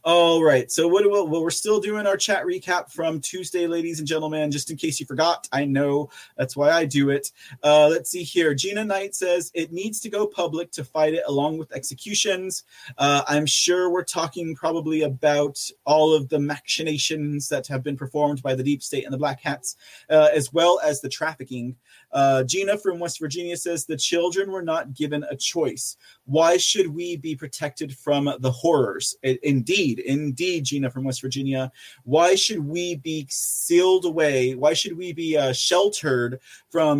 All 0.03 0.43
right. 0.43 0.71
So 0.71 0.87
what? 0.87 1.09
Well, 1.09 1.27
well, 1.27 1.41
we're 1.41 1.49
still 1.49 1.79
doing 1.79 2.05
our 2.07 2.17
chat 2.17 2.45
recap 2.45 2.91
from 2.91 3.19
Tuesday, 3.19 3.67
ladies 3.67 3.99
and 3.99 4.07
gentlemen. 4.07 4.51
Just 4.51 4.71
in 4.71 4.77
case 4.77 4.99
you 4.99 5.05
forgot, 5.05 5.47
I 5.51 5.65
know 5.65 6.09
that's 6.37 6.55
why 6.55 6.71
I 6.71 6.85
do 6.85 7.09
it. 7.09 7.31
Uh, 7.63 7.87
let's 7.87 8.09
see 8.09 8.23
here. 8.23 8.53
Gina 8.53 8.83
Knight 8.83 9.15
says 9.15 9.51
it 9.53 9.71
needs 9.71 9.99
to 10.01 10.09
go 10.09 10.27
public 10.27 10.71
to 10.71 10.83
fight 10.83 11.13
it 11.13 11.23
along 11.27 11.57
with 11.57 11.71
executions. 11.71 12.63
Uh, 12.97 13.23
I'm 13.27 13.45
sure 13.45 13.89
we're 13.89 14.03
talking 14.03 14.55
probably 14.55 14.98
about 15.03 15.59
all 15.85 16.13
of 16.13 16.29
the 16.29 16.39
machinations 16.39 17.49
that 17.49 17.67
have 17.67 17.83
been 17.83 17.97
performed 17.97 18.41
by 18.41 18.55
the 18.55 18.63
deep 18.63 18.81
state 18.81 19.03
and 19.03 19.13
the 19.13 19.17
black 19.17 19.41
hats, 19.41 19.75
uh, 20.09 20.29
as 20.33 20.51
well 20.53 20.79
as 20.83 21.01
the 21.01 21.09
trafficking. 21.09 21.75
Uh, 22.11 22.43
Gina 22.43 22.77
from 22.77 22.99
West 22.99 23.19
Virginia 23.19 23.57
says 23.57 23.85
the 23.85 23.97
children 23.97 24.51
were 24.51 24.63
not 24.63 24.93
given 24.93 25.23
a 25.29 25.35
choice. 25.35 25.97
Why 26.29 26.57
should 26.57 26.93
we 26.93 27.17
be 27.17 27.35
protected 27.35 27.97
from 27.97 28.31
the 28.39 28.51
horrors? 28.51 29.17
Indeed, 29.23 29.97
indeed, 29.97 30.65
Gina 30.65 30.91
from 30.91 31.03
West 31.03 31.21
Virginia. 31.21 31.71
Why 32.03 32.35
should 32.35 32.63
we 32.63 32.97
be 32.97 33.25
sealed 33.31 34.05
away? 34.05 34.53
Why 34.53 34.73
should 34.73 34.95
we 34.95 35.11
be 35.11 35.35
uh, 35.35 35.53
sheltered 35.53 36.39
from 36.69 36.99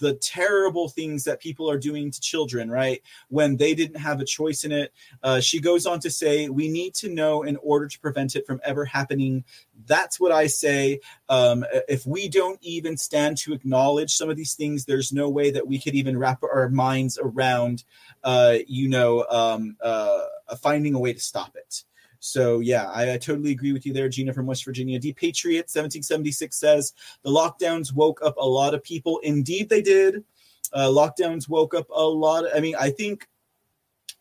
the 0.00 0.14
terrible 0.14 0.88
things 0.88 1.22
that 1.22 1.38
people 1.38 1.70
are 1.70 1.78
doing 1.78 2.10
to 2.10 2.20
children, 2.20 2.68
right? 2.68 3.00
When 3.28 3.56
they 3.56 3.74
didn't 3.74 4.00
have 4.00 4.20
a 4.20 4.24
choice 4.24 4.64
in 4.64 4.72
it. 4.72 4.92
Uh, 5.22 5.38
she 5.38 5.60
goes 5.60 5.86
on 5.86 6.00
to 6.00 6.10
say, 6.10 6.48
we 6.48 6.66
need 6.66 6.94
to 6.94 7.08
know 7.08 7.44
in 7.44 7.56
order 7.58 7.86
to 7.86 8.00
prevent 8.00 8.34
it 8.34 8.44
from 8.44 8.60
ever 8.64 8.84
happening. 8.84 9.44
That's 9.86 10.18
what 10.18 10.32
I 10.32 10.48
say. 10.48 10.98
Um, 11.28 11.64
if 11.88 12.06
we 12.06 12.28
don't 12.28 12.58
even 12.60 12.96
stand 12.96 13.36
to 13.38 13.52
acknowledge 13.52 14.16
some 14.16 14.30
of 14.30 14.36
these 14.36 14.54
things, 14.54 14.84
there's 14.84 15.12
no 15.12 15.28
way 15.28 15.52
that 15.52 15.66
we 15.66 15.78
could 15.78 15.94
even 15.94 16.18
wrap 16.18 16.42
our 16.42 16.68
minds 16.68 17.18
around, 17.22 17.84
uh, 18.24 18.56
you 18.66 18.88
know, 18.88 19.24
um, 19.30 19.76
uh, 19.82 20.24
finding 20.60 20.94
a 20.94 20.98
way 20.98 21.12
to 21.12 21.20
stop 21.20 21.56
it. 21.56 21.84
So 22.20 22.60
yeah, 22.60 22.90
I, 22.90 23.12
I, 23.12 23.18
totally 23.18 23.52
agree 23.52 23.74
with 23.74 23.84
you 23.84 23.92
there, 23.92 24.08
Gina 24.08 24.32
from 24.32 24.46
West 24.46 24.64
Virginia. 24.64 24.98
D 24.98 25.12
Patriot 25.12 25.64
1776 25.64 26.56
says 26.56 26.94
the 27.22 27.30
lockdowns 27.30 27.92
woke 27.92 28.20
up 28.24 28.36
a 28.38 28.48
lot 28.48 28.72
of 28.72 28.82
people. 28.82 29.18
Indeed, 29.18 29.68
they 29.68 29.82
did. 29.82 30.24
Uh, 30.72 30.88
lockdowns 30.88 31.50
woke 31.50 31.74
up 31.74 31.86
a 31.90 32.02
lot. 32.02 32.46
Of, 32.46 32.52
I 32.56 32.60
mean, 32.60 32.76
I 32.80 32.88
think 32.88 33.28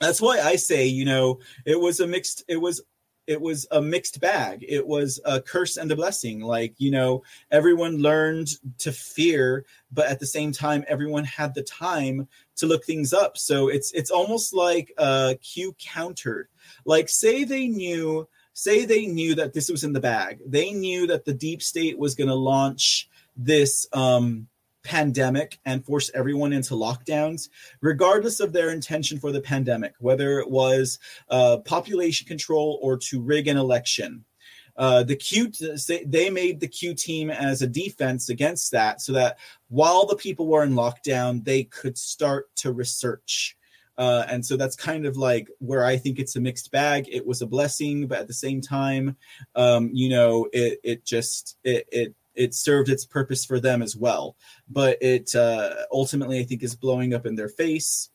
that's 0.01 0.19
why 0.19 0.41
I 0.41 0.57
say, 0.57 0.85
you 0.85 1.05
know, 1.05 1.39
it 1.65 1.79
was 1.79 2.01
a 2.01 2.07
mixed. 2.07 2.43
It 2.49 2.57
was 2.57 2.81
it 3.25 3.39
was 3.39 3.65
a 3.71 3.81
mixed 3.81 4.19
bag. 4.19 4.65
It 4.67 4.85
was 4.85 5.19
a 5.23 5.41
curse 5.41 5.77
and 5.77 5.91
a 5.91 5.95
blessing. 5.95 6.41
Like, 6.41 6.75
you 6.77 6.91
know, 6.91 7.23
everyone 7.51 7.97
learned 7.97 8.49
to 8.79 8.91
fear, 8.91 9.65
but 9.91 10.07
at 10.07 10.19
the 10.19 10.25
same 10.25 10.51
time, 10.51 10.83
everyone 10.87 11.23
had 11.23 11.53
the 11.53 11.63
time 11.63 12.27
to 12.57 12.65
look 12.65 12.85
things 12.85 13.13
up. 13.13 13.37
So 13.37 13.67
it's 13.67 13.91
it's 13.93 14.11
almost 14.11 14.53
like 14.53 14.93
uh 14.97 15.35
Q 15.41 15.75
countered 15.79 16.47
like, 16.85 17.09
say 17.09 17.43
they 17.43 17.67
knew, 17.67 18.27
say 18.53 18.85
they 18.85 19.05
knew 19.05 19.35
that 19.35 19.53
this 19.53 19.69
was 19.69 19.83
in 19.83 19.93
the 19.93 19.99
bag. 19.99 20.39
They 20.45 20.71
knew 20.71 21.07
that 21.07 21.25
the 21.25 21.33
deep 21.33 21.61
state 21.61 21.97
was 21.97 22.15
going 22.15 22.27
to 22.27 22.35
launch 22.35 23.09
this 23.35 23.87
um, 23.93 24.47
pandemic 24.83 25.59
and 25.65 25.85
force 25.85 26.11
everyone 26.13 26.53
into 26.53 26.75
lockdowns, 26.75 27.49
regardless 27.81 28.39
of 28.39 28.53
their 28.53 28.69
intention 28.69 29.19
for 29.19 29.31
the 29.31 29.41
pandemic, 29.41 29.93
whether 29.99 30.39
it 30.39 30.49
was 30.49 30.99
uh, 31.29 31.57
population 31.57 32.27
control 32.27 32.79
or 32.81 32.97
to 32.97 33.21
rig 33.21 33.47
an 33.47 33.57
election. 33.57 34.25
Uh, 34.75 35.03
the 35.03 35.15
Q 35.15 35.51
they 36.05 36.29
made 36.29 36.59
the 36.59 36.67
Q 36.67 36.93
team 36.93 37.29
as 37.29 37.61
a 37.61 37.67
defense 37.67 38.29
against 38.29 38.71
that, 38.71 39.01
so 39.01 39.13
that 39.13 39.37
while 39.69 40.05
the 40.05 40.15
people 40.15 40.47
were 40.47 40.63
in 40.63 40.73
lockdown, 40.73 41.43
they 41.43 41.63
could 41.63 41.97
start 41.97 42.53
to 42.57 42.71
research 42.71 43.55
uh, 43.97 44.25
and 44.27 44.45
so 44.45 44.57
that's 44.57 44.75
kind 44.75 45.05
of 45.05 45.17
like 45.17 45.49
where 45.59 45.85
I 45.85 45.97
think 45.97 46.19
it's 46.19 46.35
a 46.35 46.41
mixed 46.41 46.71
bag. 46.71 47.07
It 47.11 47.25
was 47.25 47.41
a 47.41 47.47
blessing, 47.47 48.07
but 48.07 48.19
at 48.19 48.27
the 48.27 48.33
same 48.33 48.61
time, 48.61 49.17
um, 49.55 49.89
you 49.93 50.09
know, 50.09 50.47
it 50.51 50.79
it 50.83 51.05
just 51.05 51.57
it 51.63 51.87
it 51.91 52.15
it 52.33 52.55
served 52.55 52.89
its 52.89 53.05
purpose 53.05 53.45
for 53.45 53.59
them 53.59 53.81
as 53.81 53.95
well. 53.95 54.35
But 54.67 54.97
it 55.01 55.35
uh, 55.35 55.75
ultimately, 55.91 56.39
I 56.39 56.43
think, 56.43 56.63
is 56.63 56.75
blowing 56.75 57.13
up 57.13 57.25
in 57.25 57.35
their 57.35 57.49
face. 57.49 58.09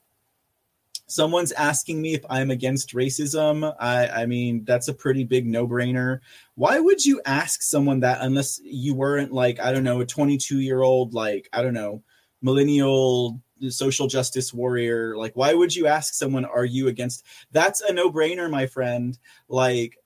Someone's 1.09 1.53
asking 1.53 2.03
me 2.03 2.13
if 2.13 2.25
I'm 2.29 2.51
against 2.51 2.95
racism. 2.95 3.75
I, 3.81 4.09
I 4.09 4.27
mean, 4.27 4.63
that's 4.65 4.89
a 4.89 4.95
pretty 4.95 5.25
big 5.25 5.47
no 5.47 5.67
brainer. 5.67 6.21
Why 6.55 6.79
would 6.79 7.05
you 7.05 7.23
ask 7.25 7.63
someone 7.63 8.01
that 8.01 8.19
unless 8.21 8.61
you 8.63 8.95
weren't 8.95 9.33
like, 9.33 9.59
I 9.59 9.73
don't 9.73 9.85
know, 9.85 10.03
a 10.03 10.07
22 10.07 10.61
year 10.61 10.83
old, 10.83 11.15
like, 11.15 11.49
I 11.55 11.63
don't 11.63 11.73
know, 11.73 12.03
millennial 12.43 13.41
social 13.71 14.07
justice 14.07 14.53
warrior? 14.53 15.17
Like 15.17 15.33
why 15.35 15.55
would 15.55 15.75
you 15.75 15.87
ask 15.87 16.13
someone 16.13 16.45
are 16.45 16.67
you 16.67 16.89
against 16.89 17.25
that's 17.53 17.81
a 17.81 17.93
no-brainer 17.93 18.51
my 18.51 18.67
friend. 18.67 19.19
Like 19.49 19.97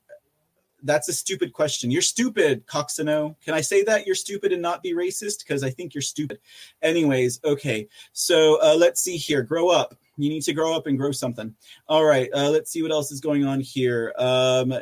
that's 0.84 1.08
a 1.08 1.12
stupid 1.12 1.52
question. 1.52 1.90
You're 1.90 2.02
stupid 2.02 2.66
coxino. 2.66 3.34
Can 3.44 3.54
i 3.54 3.60
say 3.60 3.82
that 3.84 4.06
you're 4.06 4.14
stupid 4.14 4.52
and 4.52 4.62
not 4.62 4.82
be 4.82 4.94
racist? 4.94 5.40
Because 5.40 5.64
i 5.64 5.70
think 5.70 5.94
you're 5.94 6.02
stupid. 6.02 6.38
Anyways 6.80 7.40
okay. 7.44 7.88
So 8.12 8.60
uh, 8.62 8.76
let's 8.76 9.02
see 9.02 9.16
here. 9.16 9.42
Grow 9.42 9.68
up 9.68 9.96
you 10.16 10.28
need 10.28 10.42
to 10.42 10.52
grow 10.52 10.74
up 10.74 10.86
and 10.86 10.98
grow 10.98 11.12
something 11.12 11.54
all 11.88 12.04
right 12.04 12.30
uh, 12.34 12.50
let's 12.50 12.70
see 12.70 12.82
what 12.82 12.92
else 12.92 13.10
is 13.10 13.20
going 13.20 13.44
on 13.44 13.60
here 13.60 14.12
um, 14.18 14.74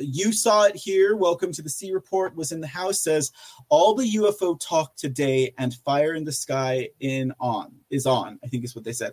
you 0.00 0.32
saw 0.32 0.64
it 0.64 0.76
here. 0.76 1.16
Welcome 1.16 1.52
to 1.52 1.62
the 1.62 1.68
C 1.68 1.92
Report. 1.92 2.34
Was 2.36 2.52
in 2.52 2.60
the 2.60 2.66
house 2.66 3.02
says 3.02 3.32
all 3.68 3.94
the 3.94 4.10
UFO 4.14 4.58
talk 4.58 4.96
today 4.96 5.54
and 5.58 5.74
fire 5.84 6.14
in 6.14 6.24
the 6.24 6.32
sky 6.32 6.88
in 7.00 7.32
on 7.40 7.72
is 7.90 8.06
on. 8.06 8.38
I 8.42 8.48
think 8.48 8.64
is 8.64 8.74
what 8.74 8.84
they 8.84 8.92
said. 8.92 9.12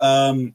Um, 0.00 0.54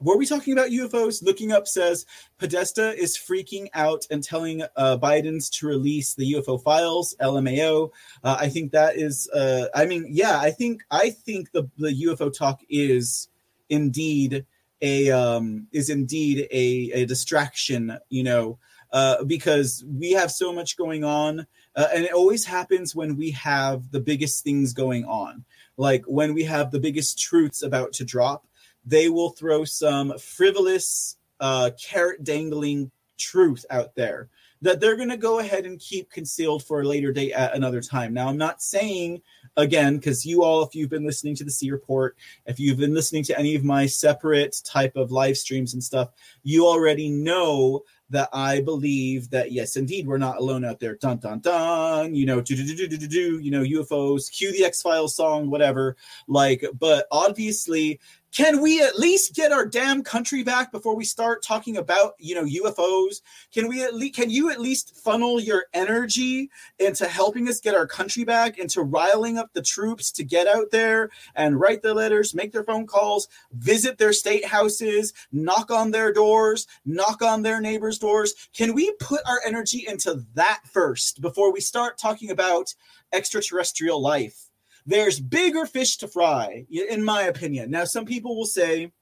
were 0.00 0.16
we 0.16 0.26
talking 0.26 0.52
about 0.52 0.70
UFOs? 0.70 1.22
Looking 1.22 1.52
up 1.52 1.66
says 1.66 2.06
Podesta 2.38 2.94
is 2.96 3.16
freaking 3.16 3.68
out 3.74 4.06
and 4.10 4.22
telling 4.22 4.62
uh, 4.76 4.98
Biden's 4.98 5.48
to 5.50 5.66
release 5.66 6.14
the 6.14 6.34
UFO 6.34 6.62
files. 6.62 7.14
LMAO. 7.20 7.90
Uh, 8.22 8.36
I 8.38 8.48
think 8.48 8.72
that 8.72 8.96
is. 8.96 9.28
Uh, 9.30 9.66
I 9.74 9.86
mean, 9.86 10.06
yeah. 10.10 10.38
I 10.38 10.50
think 10.50 10.82
I 10.90 11.10
think 11.10 11.52
the 11.52 11.68
the 11.78 12.04
UFO 12.06 12.36
talk 12.36 12.60
is 12.68 13.28
indeed 13.68 14.46
a 14.82 15.10
um, 15.10 15.68
is 15.72 15.90
indeed 15.90 16.48
a, 16.50 16.90
a 16.92 17.06
distraction. 17.06 17.98
You 18.08 18.24
know, 18.24 18.58
uh, 18.92 19.24
because 19.24 19.84
we 19.86 20.12
have 20.12 20.30
so 20.30 20.52
much 20.52 20.76
going 20.76 21.04
on. 21.04 21.46
Uh, 21.76 21.88
and 21.92 22.04
it 22.04 22.12
always 22.12 22.44
happens 22.44 22.94
when 22.94 23.16
we 23.16 23.32
have 23.32 23.90
the 23.90 23.98
biggest 23.98 24.44
things 24.44 24.72
going 24.72 25.04
on. 25.04 25.44
Like 25.76 26.04
when 26.04 26.34
we 26.34 26.44
have 26.44 26.70
the 26.70 26.78
biggest 26.78 27.18
truths 27.18 27.62
about 27.62 27.92
to 27.94 28.04
drop, 28.04 28.46
they 28.84 29.08
will 29.08 29.30
throw 29.30 29.64
some 29.64 30.18
frivolous, 30.18 31.16
uh, 31.40 31.70
carrot 31.82 32.24
dangling 32.24 32.90
truth 33.18 33.64
out 33.70 33.94
there 33.94 34.28
that 34.64 34.80
they're 34.80 34.96
going 34.96 35.10
to 35.10 35.16
go 35.18 35.40
ahead 35.40 35.66
and 35.66 35.78
keep 35.78 36.10
concealed 36.10 36.64
for 36.64 36.80
a 36.80 36.84
later 36.84 37.12
date 37.12 37.32
at 37.32 37.54
another 37.54 37.82
time. 37.82 38.14
Now, 38.14 38.28
I'm 38.28 38.38
not 38.38 38.62
saying 38.62 39.20
again 39.58 39.96
because 39.96 40.24
you 40.24 40.42
all, 40.42 40.62
if 40.62 40.74
you've 40.74 40.88
been 40.88 41.04
listening 41.04 41.36
to 41.36 41.44
the 41.44 41.50
C 41.50 41.70
report, 41.70 42.16
if 42.46 42.58
you've 42.58 42.78
been 42.78 42.94
listening 42.94 43.24
to 43.24 43.38
any 43.38 43.54
of 43.54 43.62
my 43.62 43.84
separate 43.84 44.56
type 44.64 44.96
of 44.96 45.12
live 45.12 45.36
streams 45.36 45.74
and 45.74 45.84
stuff, 45.84 46.10
you 46.42 46.66
already 46.66 47.10
know 47.10 47.82
that 48.08 48.30
I 48.32 48.62
believe 48.62 49.28
that 49.30 49.52
yes, 49.52 49.76
indeed, 49.76 50.06
we're 50.06 50.18
not 50.18 50.38
alone 50.38 50.64
out 50.64 50.80
there. 50.80 50.96
Dun 50.96 51.18
dun 51.18 51.40
dun. 51.40 52.14
You 52.14 52.24
know, 52.24 52.40
do 52.40 52.56
do 52.56 52.64
do 52.64 52.86
do 52.86 52.96
do 52.96 53.06
do. 53.06 53.38
You 53.40 53.50
know, 53.50 53.62
UFOs. 53.62 54.30
Cue 54.30 54.52
the 54.52 54.64
X 54.64 54.80
Files 54.80 55.14
song, 55.14 55.50
whatever. 55.50 55.96
Like, 56.26 56.64
but 56.78 57.06
obviously, 57.10 58.00
can 58.34 58.60
we 58.60 58.82
at 58.82 58.98
least 58.98 59.36
get 59.36 59.52
our 59.52 59.64
damn 59.64 60.02
country 60.02 60.42
back 60.42 60.72
before 60.72 60.96
we 60.96 61.04
start 61.04 61.40
talking 61.40 61.76
about, 61.76 62.14
you 62.18 62.34
know, 62.34 62.44
UFOs? 62.44 63.20
Can 63.52 63.68
we 63.68 63.84
at 63.84 63.94
least 63.94 64.16
can 64.16 64.28
you 64.28 64.50
at 64.50 64.60
least 64.60 64.96
funnel 64.96 65.38
your 65.38 65.66
energy 65.72 66.50
into 66.80 67.06
helping 67.06 67.48
us 67.48 67.60
get 67.60 67.76
our 67.76 67.86
country 67.86 68.24
back, 68.24 68.58
into 68.58 68.82
riling 68.82 69.38
up 69.38 69.52
the 69.52 69.62
troops 69.62 70.10
to 70.12 70.24
get 70.24 70.48
out 70.48 70.72
there 70.72 71.10
and 71.36 71.60
write 71.60 71.82
their 71.82 71.94
letters, 71.94 72.34
make 72.34 72.50
their 72.50 72.64
phone 72.64 72.88
calls, 72.88 73.28
visit 73.52 73.98
their 73.98 74.12
state 74.12 74.44
houses, 74.44 75.12
knock 75.30 75.70
on 75.70 75.92
their 75.92 76.12
doors, 76.12 76.66
knock 76.84 77.22
on 77.22 77.42
their 77.42 77.60
neighbors' 77.60 78.00
doors? 78.00 78.34
Can 78.52 78.74
we 78.74 78.92
put 78.98 79.20
our 79.26 79.40
energy 79.46 79.84
into 79.86 80.24
that 80.34 80.62
first 80.64 81.20
before 81.20 81.52
we 81.52 81.60
start 81.60 81.98
talking 81.98 82.30
about 82.30 82.74
extraterrestrial 83.12 84.02
life? 84.02 84.50
There's 84.86 85.20
bigger 85.20 85.66
fish 85.66 85.96
to 85.98 86.08
fry, 86.08 86.66
in 86.70 87.02
my 87.02 87.22
opinion. 87.22 87.70
Now, 87.70 87.84
some 87.84 88.04
people 88.04 88.36
will 88.36 88.46
say, 88.46 88.92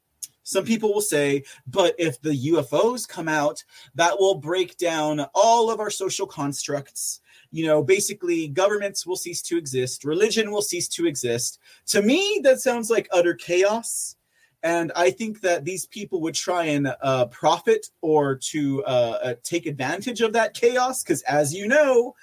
some 0.44 0.64
people 0.64 0.92
will 0.92 1.00
say, 1.00 1.44
but 1.66 1.94
if 1.98 2.20
the 2.20 2.50
UFOs 2.50 3.08
come 3.08 3.28
out, 3.28 3.62
that 3.94 4.18
will 4.18 4.34
break 4.34 4.76
down 4.76 5.26
all 5.34 5.70
of 5.70 5.80
our 5.80 5.90
social 5.90 6.26
constructs. 6.26 7.20
You 7.50 7.66
know, 7.66 7.82
basically, 7.82 8.48
governments 8.48 9.06
will 9.06 9.16
cease 9.16 9.42
to 9.42 9.56
exist, 9.56 10.04
religion 10.04 10.50
will 10.50 10.62
cease 10.62 10.88
to 10.88 11.06
exist. 11.06 11.58
To 11.86 12.02
me, 12.02 12.40
that 12.44 12.60
sounds 12.60 12.90
like 12.90 13.08
utter 13.12 13.34
chaos. 13.34 14.16
And 14.64 14.92
I 14.94 15.10
think 15.10 15.40
that 15.40 15.64
these 15.64 15.86
people 15.86 16.20
would 16.20 16.34
try 16.34 16.64
and 16.66 16.94
uh, 17.02 17.26
profit 17.26 17.88
or 18.00 18.36
to 18.36 18.84
uh, 18.84 19.18
uh, 19.22 19.34
take 19.42 19.66
advantage 19.66 20.20
of 20.20 20.32
that 20.34 20.54
chaos. 20.54 21.02
Because 21.02 21.22
as 21.22 21.52
you 21.52 21.66
know, 21.66 22.14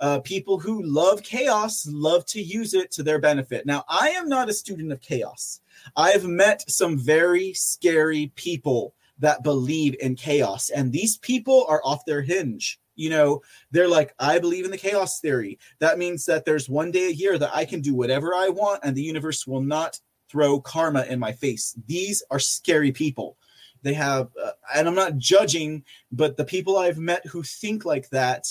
uh, 0.00 0.20
people 0.20 0.58
who 0.58 0.82
love 0.82 1.22
chaos 1.22 1.86
love 1.90 2.24
to 2.26 2.42
use 2.42 2.74
it 2.74 2.90
to 2.92 3.02
their 3.02 3.18
benefit. 3.18 3.66
Now, 3.66 3.84
I 3.88 4.10
am 4.10 4.28
not 4.28 4.48
a 4.48 4.54
student 4.54 4.92
of 4.92 5.00
chaos. 5.00 5.60
I've 5.96 6.24
met 6.24 6.68
some 6.70 6.98
very 6.98 7.52
scary 7.54 8.32
people 8.34 8.94
that 9.18 9.42
believe 9.42 9.96
in 10.00 10.14
chaos, 10.16 10.70
and 10.70 10.92
these 10.92 11.18
people 11.18 11.66
are 11.68 11.80
off 11.84 12.04
their 12.04 12.22
hinge. 12.22 12.80
You 12.96 13.10
know, 13.10 13.42
they're 13.72 13.88
like, 13.88 14.14
I 14.18 14.38
believe 14.38 14.64
in 14.64 14.70
the 14.70 14.78
chaos 14.78 15.20
theory. 15.20 15.58
That 15.80 15.98
means 15.98 16.24
that 16.26 16.44
there's 16.44 16.68
one 16.68 16.90
day 16.92 17.06
a 17.08 17.10
year 17.10 17.38
that 17.38 17.54
I 17.54 17.64
can 17.64 17.80
do 17.80 17.94
whatever 17.94 18.34
I 18.34 18.48
want, 18.48 18.80
and 18.84 18.96
the 18.96 19.02
universe 19.02 19.46
will 19.46 19.62
not 19.62 19.98
throw 20.28 20.60
karma 20.60 21.04
in 21.04 21.18
my 21.18 21.32
face. 21.32 21.74
These 21.86 22.22
are 22.30 22.38
scary 22.40 22.92
people 22.92 23.36
They 23.82 23.94
have, 23.94 24.30
uh, 24.42 24.52
and 24.74 24.88
I'm 24.88 24.94
not 24.94 25.18
judging, 25.18 25.84
but 26.10 26.36
the 26.36 26.44
people 26.44 26.78
I've 26.78 26.98
met 26.98 27.24
who 27.26 27.42
think 27.42 27.84
like 27.84 28.08
that, 28.10 28.46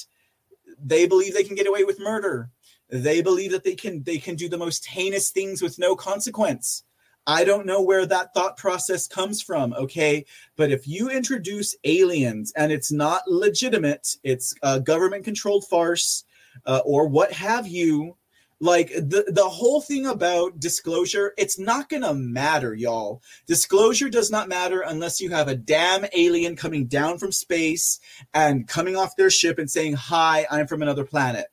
they 0.83 1.07
believe 1.07 1.33
they 1.33 1.43
can 1.43 1.55
get 1.55 1.67
away 1.67 1.83
with 1.83 1.99
murder. 1.99 2.49
They 2.89 3.21
believe 3.21 3.51
that 3.51 3.63
they 3.63 3.75
can 3.75 4.03
they 4.03 4.17
can 4.17 4.35
do 4.35 4.49
the 4.49 4.57
most 4.57 4.85
heinous 4.85 5.31
things 5.31 5.61
with 5.61 5.79
no 5.79 5.95
consequence. 5.95 6.83
I 7.25 7.45
don't 7.45 7.65
know 7.65 7.81
where 7.81 8.05
that 8.05 8.33
thought 8.33 8.57
process 8.57 9.07
comes 9.07 9.41
from, 9.41 9.73
okay? 9.73 10.25
But 10.57 10.71
if 10.71 10.87
you 10.87 11.09
introduce 11.09 11.75
aliens 11.85 12.51
and 12.57 12.71
it's 12.71 12.91
not 12.91 13.27
legitimate, 13.27 14.17
it's 14.23 14.53
a 14.61 14.79
government 14.79 15.23
controlled 15.23 15.65
farce 15.67 16.25
uh, 16.65 16.81
or 16.85 17.07
what 17.07 17.31
have 17.31 17.65
you, 17.65 18.17
like 18.63 18.93
the 18.93 19.25
the 19.27 19.49
whole 19.49 19.81
thing 19.81 20.05
about 20.05 20.57
disclosure 20.57 21.33
it's 21.37 21.59
not 21.59 21.89
gonna 21.89 22.13
matter 22.13 22.73
y'all. 22.73 23.21
Disclosure 23.45 24.09
does 24.09 24.31
not 24.31 24.47
matter 24.47 24.79
unless 24.79 25.19
you 25.19 25.31
have 25.31 25.49
a 25.49 25.55
damn 25.55 26.05
alien 26.13 26.55
coming 26.55 26.85
down 26.85 27.17
from 27.17 27.33
space 27.33 27.99
and 28.33 28.65
coming 28.65 28.95
off 28.95 29.17
their 29.17 29.29
ship 29.29 29.59
and 29.59 29.69
saying 29.69 29.95
hi 29.95 30.47
i'm 30.49 30.65
from 30.65 30.81
another 30.81 31.03
planet. 31.03 31.47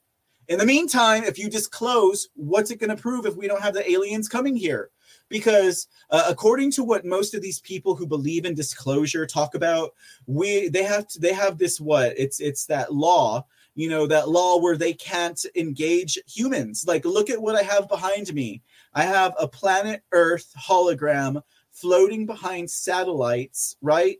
In 0.46 0.58
the 0.58 0.66
meantime 0.66 1.24
if 1.24 1.36
you 1.36 1.50
disclose 1.50 2.28
what's 2.34 2.70
it 2.70 2.78
gonna 2.78 2.96
prove 2.96 3.26
if 3.26 3.34
we 3.34 3.48
don't 3.48 3.62
have 3.62 3.74
the 3.74 3.90
aliens 3.90 4.28
coming 4.28 4.54
here? 4.54 4.90
Because 5.28 5.88
uh, 6.10 6.26
according 6.28 6.70
to 6.72 6.84
what 6.84 7.04
most 7.04 7.34
of 7.34 7.42
these 7.42 7.58
people 7.58 7.96
who 7.96 8.06
believe 8.06 8.44
in 8.44 8.54
disclosure 8.54 9.26
talk 9.26 9.56
about 9.56 9.94
we 10.26 10.68
they 10.68 10.84
have 10.84 11.08
to, 11.08 11.18
they 11.18 11.32
have 11.32 11.58
this 11.58 11.80
what? 11.80 12.14
It's 12.16 12.38
it's 12.38 12.66
that 12.66 12.94
law 12.94 13.46
you 13.80 13.88
know 13.88 14.06
that 14.06 14.28
law 14.28 14.58
where 14.60 14.76
they 14.76 14.92
can't 14.92 15.44
engage 15.56 16.18
humans. 16.26 16.84
Like 16.86 17.04
look 17.04 17.30
at 17.30 17.40
what 17.40 17.56
i 17.56 17.62
have 17.62 17.88
behind 17.88 18.32
me. 18.34 18.62
I 18.94 19.04
have 19.04 19.34
a 19.38 19.48
planet 19.48 20.02
earth 20.12 20.52
hologram 20.58 21.42
floating 21.70 22.26
behind 22.26 22.70
satellites 22.70 23.76
right? 23.80 24.18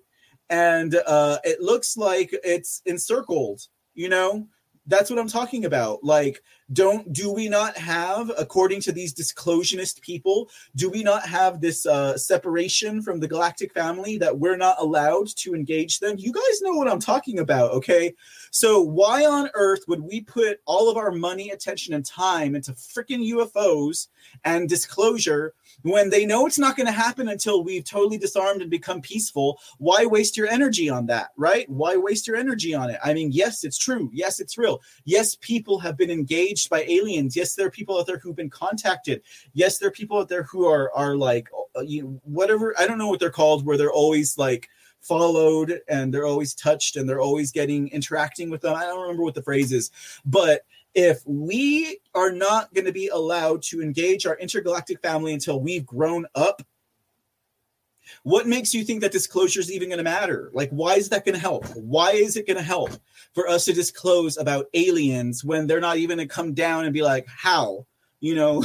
And 0.49 0.95
uh 1.07 1.39
it 1.45 1.61
looks 1.61 1.97
like 1.97 2.31
it's 2.45 2.83
encircled 2.87 3.61
you 3.95 4.09
know? 4.09 4.47
That's 4.87 5.11
what 5.11 5.19
i'm 5.19 5.29
talking 5.29 5.65
about. 5.67 6.03
Like 6.03 6.43
don't 6.73 7.13
do 7.13 7.33
we 7.33 7.49
not 7.49 7.77
have 7.77 8.31
according 8.39 8.81
to 8.81 8.93
these 8.93 9.13
disclosionist 9.13 10.01
people 10.01 10.49
do 10.77 10.89
we 10.89 11.03
not 11.03 11.27
have 11.27 11.61
this 11.61 11.85
uh, 11.87 12.17
separation 12.17 13.03
from 13.03 13.19
the 13.19 13.27
galactic 13.27 13.73
family 13.73 14.19
that 14.19 14.39
we're 14.39 14.57
not 14.57 14.77
allowed 14.79 15.27
to 15.29 15.55
engage 15.55 15.99
them? 15.99 16.17
You 16.19 16.33
guys 16.33 16.63
know 16.63 16.73
what 16.73 16.89
i'm 16.89 17.01
talking 17.01 17.41
about 17.41 17.73
okay? 17.73 18.15
So 18.51 18.81
why 18.81 19.25
on 19.25 19.51
earth 19.55 19.85
would 19.89 20.01
we 20.01 20.21
put 20.21 20.61
all 20.65 20.89
of 20.89 20.97
our 20.97 21.11
money 21.11 21.51
attention 21.51 21.95
and 21.95 22.05
time 22.05 22.55
into 22.55 22.73
freaking 22.73 23.27
ufos 23.33 24.09
and 24.45 24.69
disclosure 24.69 25.55
when 25.83 26.11
they 26.11 26.27
know 26.27 26.47
it's 26.47 26.59
not 26.59 26.77
going 26.77 26.87
to 26.87 26.93
happen 26.93 27.29
until 27.29 27.65
we've 27.65 27.85
totally 27.85 28.19
disarmed 28.19 28.61
and 28.63 28.71
become 28.71 29.01
peaceful? 29.01 29.59
Why 29.79 30.07
waste 30.07 30.37
your 30.37 30.49
energy 30.49 30.89
on 30.89 31.07
that 31.07 31.31
right? 31.37 31.69
Why 31.69 31.97
waste 31.97 32.27
your 32.27 32.37
energy 32.37 32.75
on 32.75 32.91
it? 32.91 32.99
I 33.03 33.15
mean 33.15 33.33
yes 33.33 33.65
it's 33.65 33.79
true. 33.79 34.11
Yes 34.13 34.41
it's 34.41 34.59
real. 34.59 34.81
Yes 35.05 35.37
people 35.37 35.79
have 35.81 35.97
been 35.97 36.11
engaged 36.11 36.60
by 36.69 36.83
aliens. 36.83 37.37
Yes, 37.37 37.55
there 37.55 37.67
are 37.67 37.71
people 37.71 37.99
out 37.99 38.07
there 38.07 38.19
who've 38.19 38.37
been 38.37 38.51
contacted. 38.51 39.23
Yes, 39.55 39.79
there 39.79 39.89
are 39.89 39.93
people 39.93 40.19
out 40.19 40.29
there 40.29 40.43
who 40.43 40.67
are 40.67 40.93
are 40.95 41.17
like 41.17 41.49
uh, 41.77 41.81
you 41.81 42.03
know, 42.03 42.21
whatever 42.25 42.75
I 42.79 42.87
don't 42.87 42.99
know 42.99 43.09
what 43.09 43.21
they're 43.21 43.31
called, 43.31 43.65
where 43.65 43.77
they're 43.77 43.93
always 43.93 44.37
like 44.37 44.69
followed 45.01 45.81
and 45.89 46.13
they're 46.13 46.27
always 46.27 46.55
touched 46.55 46.97
and 46.97 47.09
they're 47.09 47.21
always 47.21 47.53
getting 47.53 47.89
interacting 47.89 48.51
with 48.51 48.61
them. 48.61 48.75
I 48.75 48.83
don't 48.83 49.01
remember 49.01 49.23
what 49.23 49.35
the 49.35 49.43
phrase 49.43 49.73
is, 49.73 49.91
but 50.25 50.63
if 50.95 51.23
we 51.25 51.99
are 52.15 52.33
not 52.33 52.73
going 52.75 52.85
to 52.85 52.93
be 52.93 53.09
allowed 53.09 53.63
to 53.63 53.81
engage 53.81 54.27
our 54.27 54.37
intergalactic 54.39 55.01
family 55.01 55.33
until 55.33 55.61
we've 55.61 55.87
grown 55.87 56.27
up 56.35 56.63
what 58.23 58.47
makes 58.47 58.75
you 58.75 58.85
think 58.85 59.01
that 59.01 59.13
disclosure 59.13 59.61
is 59.61 59.73
even 59.73 59.89
going 59.89 59.99
to 59.99 60.05
matter? 60.05 60.51
Like, 60.53 60.71
why 60.71 60.95
is 60.95 61.09
that 61.11 61.25
going 61.25 61.35
to 61.35 61.41
help? 61.41 61.67
Why 61.75 62.13
is 62.13 62.37
it 62.37 62.47
going 62.47 62.57
to 62.57 62.63
help 62.63 62.91
for 63.35 63.49
us 63.49 63.65
to 63.67 63.73
disclose 63.73 64.37
about 64.37 64.67
aliens 64.75 65.45
when 65.45 65.67
they're 65.67 65.81
not 65.81 65.97
even 65.97 66.17
going 66.19 66.29
to 66.29 66.35
come 66.35 66.53
down 66.55 66.85
and 66.85 66.93
be 66.93 67.03
like, 67.03 67.27
how, 67.29 67.87
you 68.21 68.35
know, 68.35 68.65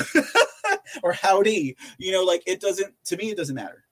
or 1.03 1.13
howdy, 1.13 1.75
you 1.97 2.11
know, 2.11 2.23
like 2.23 2.43
it 2.45 2.59
doesn't, 2.59 2.93
to 3.05 3.17
me, 3.17 3.31
it 3.31 3.37
doesn't 3.37 3.55
matter 3.55 3.84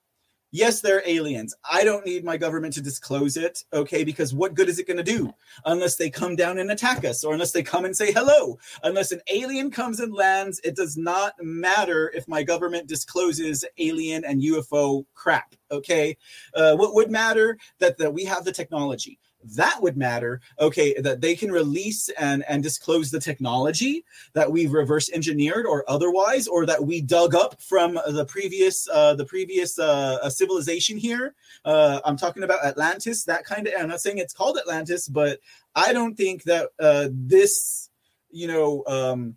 yes, 0.53 0.79
they're 0.79 1.03
aliens. 1.05 1.53
I 1.69 1.83
don't 1.83 2.05
need 2.05 2.23
my 2.23 2.37
government 2.37 2.75
to 2.75 2.81
disclose 2.81 3.35
it, 3.35 3.65
okay? 3.73 4.05
Because 4.05 4.33
what 4.33 4.53
good 4.53 4.69
is 4.69 4.79
it 4.79 4.87
going 4.87 4.97
to 4.97 5.03
do 5.03 5.33
unless 5.65 5.97
they 5.97 6.09
come 6.09 6.37
down 6.37 6.59
and 6.59 6.71
attack 6.71 7.03
us 7.03 7.25
or 7.25 7.33
unless 7.33 7.51
they 7.51 7.63
come 7.63 7.83
and 7.83 7.97
say 7.97 8.13
hello? 8.13 8.57
Unless 8.83 9.11
an 9.11 9.21
alien 9.29 9.71
comes 9.71 9.99
and 9.99 10.13
lands, 10.13 10.61
it 10.63 10.75
does 10.75 10.95
not 10.95 11.33
matter 11.41 12.11
if 12.15 12.27
my 12.27 12.43
government 12.43 12.87
discloses 12.87 13.65
alien 13.79 14.23
and 14.23 14.41
UFO 14.41 15.05
crap, 15.15 15.55
okay? 15.71 16.15
Uh, 16.53 16.75
what 16.75 16.93
would 16.93 17.11
matter 17.11 17.57
that, 17.79 17.97
that 17.97 18.13
we 18.13 18.23
have 18.23 18.45
the 18.45 18.51
technology 18.51 19.19
that 19.43 19.81
would 19.81 19.97
matter 19.97 20.41
okay 20.59 20.93
that 21.01 21.21
they 21.21 21.35
can 21.35 21.51
release 21.51 22.09
and 22.19 22.43
and 22.47 22.63
disclose 22.63 23.11
the 23.11 23.19
technology 23.19 24.03
that 24.33 24.51
we've 24.51 24.71
reverse 24.71 25.09
engineered 25.11 25.65
or 25.65 25.83
otherwise 25.87 26.47
or 26.47 26.65
that 26.65 26.83
we 26.83 27.01
dug 27.01 27.35
up 27.35 27.61
from 27.61 27.99
the 28.11 28.25
previous 28.25 28.87
uh 28.89 29.13
the 29.15 29.25
previous 29.25 29.79
uh 29.79 30.29
civilization 30.29 30.97
here. 30.97 31.35
Uh 31.65 31.99
i'm 32.05 32.17
talking 32.17 32.43
about 32.43 32.63
atlantis 32.63 33.23
that 33.23 33.43
kind 33.45 33.67
of 33.67 33.73
i'm 33.79 33.89
not 33.89 34.01
saying 34.01 34.17
it's 34.17 34.33
called 34.33 34.57
atlantis 34.57 35.07
but 35.07 35.39
i 35.75 35.93
don't 35.93 36.15
think 36.15 36.43
that 36.43 36.69
uh 36.79 37.07
this 37.11 37.89
you 38.31 38.47
know 38.47 38.83
um 38.87 39.35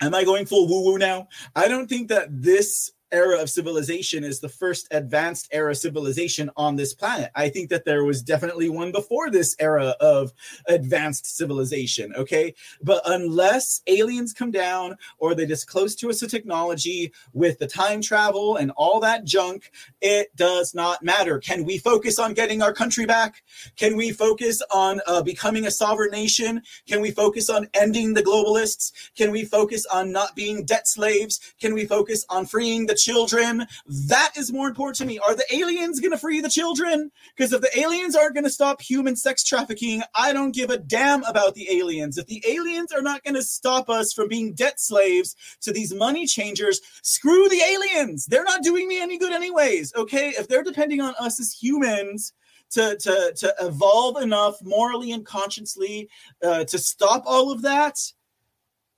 am 0.00 0.14
i 0.14 0.24
going 0.24 0.44
full 0.46 0.68
woo 0.68 0.84
woo 0.84 0.98
now? 0.98 1.28
I 1.54 1.68
don't 1.68 1.88
think 1.88 2.08
that 2.08 2.28
this 2.30 2.92
era 3.12 3.40
of 3.40 3.50
civilization 3.50 4.24
is 4.24 4.40
the 4.40 4.48
first 4.48 4.88
advanced 4.90 5.48
era 5.52 5.74
civilization 5.74 6.50
on 6.56 6.76
this 6.76 6.94
planet. 6.94 7.30
I 7.34 7.50
think 7.50 7.68
that 7.70 7.84
there 7.84 8.04
was 8.04 8.22
definitely 8.22 8.68
one 8.68 8.90
before 8.90 9.30
this 9.30 9.54
era 9.58 9.94
of 10.00 10.32
advanced 10.66 11.36
civilization. 11.36 12.14
Okay. 12.16 12.54
But 12.82 13.02
unless 13.04 13.82
aliens 13.86 14.32
come 14.32 14.50
down 14.50 14.96
or 15.18 15.34
they 15.34 15.46
disclose 15.46 15.94
to 15.96 16.10
us 16.10 16.22
a 16.22 16.26
technology 16.26 17.12
with 17.32 17.58
the 17.58 17.66
time 17.66 18.00
travel 18.00 18.56
and 18.56 18.70
all 18.76 19.00
that 19.00 19.24
junk, 19.24 19.70
it 20.00 20.34
does 20.34 20.74
not 20.74 21.02
matter. 21.02 21.38
Can 21.38 21.64
we 21.64 21.78
focus 21.78 22.18
on 22.18 22.34
getting 22.34 22.62
our 22.62 22.72
country 22.72 23.06
back? 23.06 23.42
Can 23.76 23.96
we 23.96 24.12
focus 24.12 24.62
on 24.72 25.00
uh, 25.06 25.22
becoming 25.22 25.66
a 25.66 25.70
sovereign 25.70 26.10
nation? 26.10 26.62
Can 26.86 27.00
we 27.00 27.10
focus 27.10 27.50
on 27.50 27.68
ending 27.74 28.14
the 28.14 28.22
globalists? 28.22 28.92
Can 29.16 29.30
we 29.30 29.44
focus 29.44 29.84
on 29.86 30.12
not 30.12 30.34
being 30.34 30.64
debt 30.64 30.88
slaves? 30.88 31.40
Can 31.60 31.74
we 31.74 31.84
focus 31.84 32.24
on 32.30 32.46
freeing 32.46 32.86
the 32.86 32.94
children. 33.02 33.66
That 34.08 34.32
is 34.36 34.52
more 34.52 34.68
important 34.68 34.96
to 34.98 35.04
me. 35.04 35.18
Are 35.18 35.34
the 35.34 35.44
aliens 35.52 36.00
going 36.00 36.12
to 36.12 36.18
free 36.18 36.40
the 36.40 36.48
children? 36.48 37.10
Because 37.36 37.52
if 37.52 37.60
the 37.60 37.78
aliens 37.78 38.14
aren't 38.16 38.34
going 38.34 38.44
to 38.44 38.50
stop 38.50 38.80
human 38.80 39.16
sex 39.16 39.42
trafficking, 39.44 40.02
I 40.14 40.32
don't 40.32 40.54
give 40.54 40.70
a 40.70 40.78
damn 40.78 41.24
about 41.24 41.54
the 41.54 41.68
aliens. 41.70 42.18
If 42.18 42.26
the 42.26 42.42
aliens 42.46 42.92
are 42.92 43.02
not 43.02 43.24
going 43.24 43.34
to 43.34 43.42
stop 43.42 43.88
us 43.88 44.12
from 44.12 44.28
being 44.28 44.54
debt 44.54 44.80
slaves 44.80 45.34
to 45.62 45.72
these 45.72 45.94
money 45.94 46.26
changers, 46.26 46.80
screw 47.02 47.48
the 47.48 47.62
aliens. 47.62 48.26
They're 48.26 48.44
not 48.44 48.62
doing 48.62 48.88
me 48.88 49.00
any 49.00 49.18
good, 49.18 49.32
anyways. 49.32 49.94
Okay. 49.94 50.30
If 50.30 50.48
they're 50.48 50.62
depending 50.62 51.00
on 51.00 51.14
us 51.18 51.40
as 51.40 51.52
humans, 51.52 52.32
to, 52.72 52.96
to, 52.96 53.32
to 53.36 53.54
evolve 53.60 54.22
enough 54.22 54.56
morally 54.62 55.12
and 55.12 55.26
consciously 55.26 56.08
uh, 56.42 56.64
to 56.64 56.78
stop 56.78 57.22
all 57.26 57.52
of 57.52 57.62
that, 57.62 57.98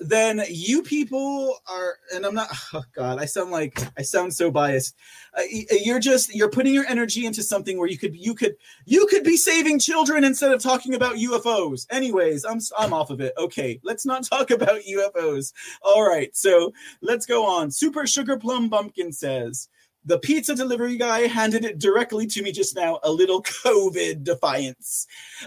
then 0.08 0.42
you 0.48 0.82
people 0.82 1.58
are 1.68 1.96
and 2.14 2.24
i'm 2.24 2.34
not 2.34 2.48
oh 2.74 2.82
god 2.94 3.18
i 3.18 3.24
sound 3.24 3.50
like 3.50 3.78
i 3.98 4.02
sound 4.02 4.32
so 4.32 4.50
biased. 4.50 4.94
Uh, 5.36 5.42
you're 5.82 5.98
just 5.98 6.34
you're 6.34 6.50
putting 6.50 6.74
your 6.74 6.86
energy 6.86 7.26
into 7.26 7.42
something 7.42 7.78
where 7.78 7.88
you 7.88 7.98
could 7.98 8.14
you 8.16 8.34
could 8.34 8.54
you 8.84 9.06
could 9.06 9.24
be 9.24 9.36
saving 9.36 9.78
children 9.78 10.24
instead 10.24 10.52
of 10.52 10.62
talking 10.62 10.94
about 10.94 11.16
ufos 11.16 11.86
anyways 11.90 12.44
i'm 12.44 12.60
i'm 12.78 12.92
off 12.92 13.10
of 13.10 13.20
it. 13.20 13.32
Okay 13.38 13.80
let's 13.82 14.06
not 14.06 14.24
talk 14.24 14.50
about 14.50 14.82
ufos 14.82 15.52
all 15.82 16.06
right 16.08 16.34
so 16.36 16.72
let's 17.00 17.26
go 17.26 17.46
on. 17.46 17.70
Super 17.70 18.06
sugar 18.06 18.36
plum 18.36 18.68
bumpkin 18.68 19.12
says 19.12 19.68
the 20.04 20.18
pizza 20.18 20.54
delivery 20.54 20.98
guy 20.98 21.20
handed 21.20 21.64
it 21.64 21.78
directly 21.78 22.26
to 22.26 22.42
me 22.42 22.52
just 22.52 22.76
now. 22.76 23.00
A 23.02 23.10
little 23.10 23.42
covid 23.42 24.24
defiance. 24.24 25.06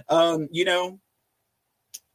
Um 0.10 0.48
you 0.52 0.66
know 0.66 1.00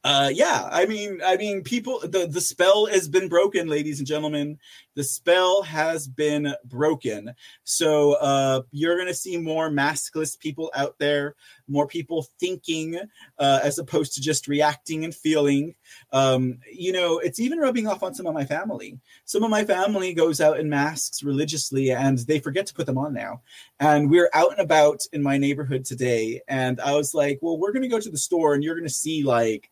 uh, 0.05 0.29
yeah, 0.33 0.67
I 0.69 0.85
mean, 0.85 1.21
I 1.25 1.37
mean, 1.37 1.63
people, 1.63 2.01
the 2.01 2.27
the 2.27 2.41
spell 2.41 2.87
has 2.87 3.07
been 3.07 3.29
broken, 3.29 3.69
ladies 3.69 3.99
and 3.99 4.07
gentlemen. 4.07 4.59
The 4.95 5.03
spell 5.03 5.63
has 5.63 6.09
been 6.09 6.53
broken. 6.65 7.33
So 7.63 8.13
uh, 8.15 8.63
you're 8.71 8.97
gonna 8.97 9.13
see 9.13 9.37
more 9.37 9.69
maskless 9.69 10.37
people 10.37 10.71
out 10.75 10.99
there, 10.99 11.35
more 11.69 11.87
people 11.87 12.27
thinking 12.37 12.99
uh, 13.39 13.59
as 13.63 13.79
opposed 13.79 14.13
to 14.15 14.21
just 14.21 14.49
reacting 14.49 15.05
and 15.05 15.15
feeling. 15.15 15.73
Um, 16.11 16.59
you 16.69 16.91
know, 16.91 17.19
it's 17.19 17.39
even 17.39 17.59
rubbing 17.59 17.87
off 17.87 18.03
on 18.03 18.13
some 18.13 18.27
of 18.27 18.33
my 18.33 18.43
family. 18.43 18.99
Some 19.23 19.43
of 19.43 19.51
my 19.51 19.63
family 19.63 20.13
goes 20.13 20.41
out 20.41 20.59
in 20.59 20.67
masks 20.67 21.23
religiously, 21.23 21.91
and 21.91 22.17
they 22.19 22.39
forget 22.39 22.67
to 22.67 22.73
put 22.73 22.87
them 22.87 22.97
on 22.97 23.13
now. 23.13 23.41
And 23.79 24.11
we're 24.11 24.29
out 24.33 24.51
and 24.51 24.59
about 24.59 24.99
in 25.13 25.23
my 25.23 25.37
neighborhood 25.37 25.85
today, 25.85 26.41
and 26.49 26.81
I 26.81 26.93
was 26.93 27.13
like, 27.13 27.39
well, 27.41 27.57
we're 27.57 27.71
gonna 27.71 27.87
go 27.87 28.01
to 28.01 28.11
the 28.11 28.17
store, 28.17 28.53
and 28.53 28.61
you're 28.61 28.75
gonna 28.75 28.89
see 28.89 29.23
like 29.23 29.69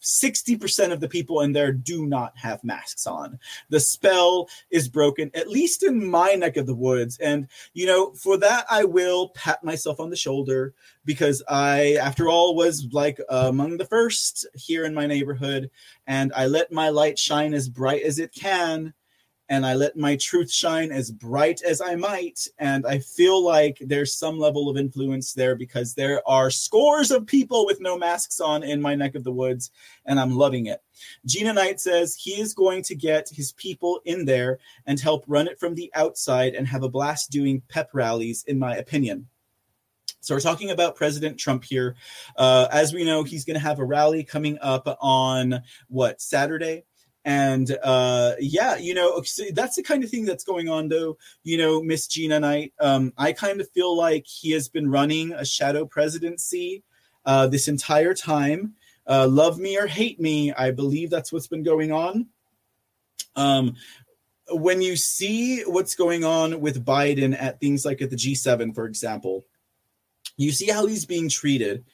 60% 0.00 0.92
of 0.92 1.00
the 1.00 1.08
people 1.08 1.40
in 1.40 1.52
there 1.52 1.72
do 1.72 2.06
not 2.06 2.36
have 2.36 2.62
masks 2.64 3.06
on. 3.06 3.38
The 3.68 3.80
spell 3.80 4.48
is 4.70 4.88
broken, 4.88 5.30
at 5.34 5.48
least 5.48 5.82
in 5.82 6.08
my 6.08 6.34
neck 6.34 6.56
of 6.56 6.66
the 6.66 6.74
woods. 6.74 7.18
And, 7.18 7.48
you 7.74 7.86
know, 7.86 8.12
for 8.12 8.36
that, 8.38 8.66
I 8.70 8.84
will 8.84 9.30
pat 9.30 9.64
myself 9.64 10.00
on 10.00 10.10
the 10.10 10.16
shoulder 10.16 10.74
because 11.04 11.42
I, 11.48 11.94
after 12.00 12.28
all, 12.28 12.54
was 12.54 12.86
like 12.92 13.18
among 13.28 13.76
the 13.76 13.86
first 13.86 14.46
here 14.54 14.84
in 14.84 14.94
my 14.94 15.06
neighborhood. 15.06 15.70
And 16.06 16.32
I 16.34 16.46
let 16.46 16.72
my 16.72 16.88
light 16.90 17.18
shine 17.18 17.54
as 17.54 17.68
bright 17.68 18.02
as 18.02 18.18
it 18.18 18.32
can 18.32 18.94
and 19.48 19.64
I 19.64 19.74
let 19.74 19.96
my 19.96 20.16
truth 20.16 20.52
shine 20.52 20.92
as 20.92 21.10
bright 21.10 21.62
as 21.62 21.80
I 21.80 21.94
might. 21.94 22.46
And 22.58 22.86
I 22.86 22.98
feel 22.98 23.42
like 23.42 23.78
there's 23.80 24.12
some 24.12 24.38
level 24.38 24.68
of 24.68 24.76
influence 24.76 25.32
there 25.32 25.54
because 25.54 25.94
there 25.94 26.26
are 26.28 26.50
scores 26.50 27.10
of 27.10 27.26
people 27.26 27.64
with 27.64 27.80
no 27.80 27.96
masks 27.96 28.40
on 28.40 28.62
in 28.62 28.82
my 28.82 28.94
neck 28.94 29.14
of 29.14 29.24
the 29.24 29.32
woods, 29.32 29.70
and 30.04 30.20
I'm 30.20 30.36
loving 30.36 30.66
it. 30.66 30.82
Gina 31.24 31.52
Knight 31.52 31.80
says 31.80 32.14
he 32.14 32.40
is 32.40 32.54
going 32.54 32.82
to 32.84 32.94
get 32.94 33.28
his 33.28 33.52
people 33.52 34.00
in 34.04 34.24
there 34.24 34.58
and 34.86 35.00
help 35.00 35.24
run 35.26 35.48
it 35.48 35.58
from 35.58 35.74
the 35.74 35.90
outside 35.94 36.54
and 36.54 36.66
have 36.66 36.82
a 36.82 36.88
blast 36.88 37.30
doing 37.30 37.62
pep 37.68 37.90
rallies, 37.92 38.44
in 38.46 38.58
my 38.58 38.76
opinion. 38.76 39.28
So 40.20 40.34
we're 40.34 40.40
talking 40.40 40.70
about 40.70 40.96
President 40.96 41.38
Trump 41.38 41.64
here. 41.64 41.96
Uh, 42.36 42.66
as 42.70 42.92
we 42.92 43.04
know, 43.04 43.22
he's 43.22 43.44
going 43.44 43.54
to 43.54 43.60
have 43.60 43.78
a 43.78 43.84
rally 43.84 44.24
coming 44.24 44.58
up 44.60 44.98
on 45.00 45.62
what 45.88 46.20
Saturday 46.20 46.84
and 47.28 47.76
uh, 47.84 48.36
yeah, 48.40 48.78
you 48.78 48.94
know, 48.94 49.22
that's 49.52 49.76
the 49.76 49.82
kind 49.82 50.02
of 50.02 50.08
thing 50.08 50.24
that's 50.24 50.44
going 50.44 50.70
on, 50.70 50.88
though. 50.88 51.18
You 51.44 51.58
know, 51.58 51.82
Miss 51.82 52.06
Gina 52.06 52.40
Knight, 52.40 52.72
um, 52.80 53.12
I 53.18 53.34
kind 53.34 53.60
of 53.60 53.68
feel 53.72 53.94
like 53.94 54.24
he 54.26 54.52
has 54.52 54.70
been 54.70 54.90
running 54.90 55.34
a 55.34 55.44
shadow 55.44 55.84
presidency 55.84 56.82
uh, 57.26 57.46
this 57.46 57.68
entire 57.68 58.14
time. 58.14 58.72
Uh, 59.06 59.28
love 59.28 59.58
me 59.58 59.76
or 59.76 59.86
hate 59.86 60.18
me, 60.18 60.54
I 60.54 60.70
believe 60.70 61.10
that's 61.10 61.30
what's 61.30 61.46
been 61.46 61.62
going 61.62 61.92
on. 61.92 62.28
Um, 63.36 63.76
when 64.48 64.80
you 64.80 64.96
see 64.96 65.60
what's 65.64 65.94
going 65.94 66.24
on 66.24 66.62
with 66.62 66.82
Biden 66.82 67.38
at 67.38 67.60
things 67.60 67.84
like 67.84 68.00
at 68.00 68.08
the 68.08 68.16
G7, 68.16 68.74
for 68.74 68.86
example, 68.86 69.44
you 70.38 70.50
see 70.50 70.70
how 70.70 70.86
he's 70.86 71.04
being 71.04 71.28
treated 71.28 71.84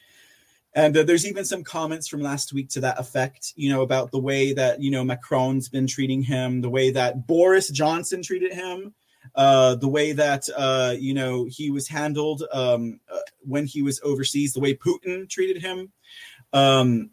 and 0.75 0.97
uh, 0.97 1.03
there's 1.05 1.27
even 1.27 1.45
some 1.45 1.62
comments 1.62 2.09
from 2.09 2.20
last 2.20 2.53
week 2.53 2.68
to 2.70 2.81
that 2.81 2.99
effect, 2.99 3.53
you 3.55 3.70
know, 3.70 3.83
about 3.83 4.11
the 4.11 4.18
way 4.18 4.53
that, 4.53 4.83
you 4.83 4.91
know, 4.91 5.05
Macron's 5.05 5.68
been 5.68 5.87
treating 5.87 6.22
him, 6.22 6.61
the 6.61 6.70
way 6.70 6.91
that 6.91 7.27
Boris 7.27 7.68
Johnson 7.68 8.22
treated 8.22 8.53
him, 8.53 8.93
uh, 9.37 9.77
the 9.77 9.89
way 9.89 10.12
that, 10.12 10.49
uh, 10.57 10.95
you 10.99 11.14
know, 11.14 11.47
he 11.49 11.70
was 11.70 11.87
handled 11.87 12.43
um, 12.53 12.99
uh, 13.12 13.20
when 13.41 13.66
he 13.66 13.83
was 13.83 14.01
overseas, 14.03 14.53
the 14.53 14.61
way 14.61 14.75
Putin 14.75 15.29
treated 15.29 15.62
him. 15.62 15.93
Um, 16.53 17.11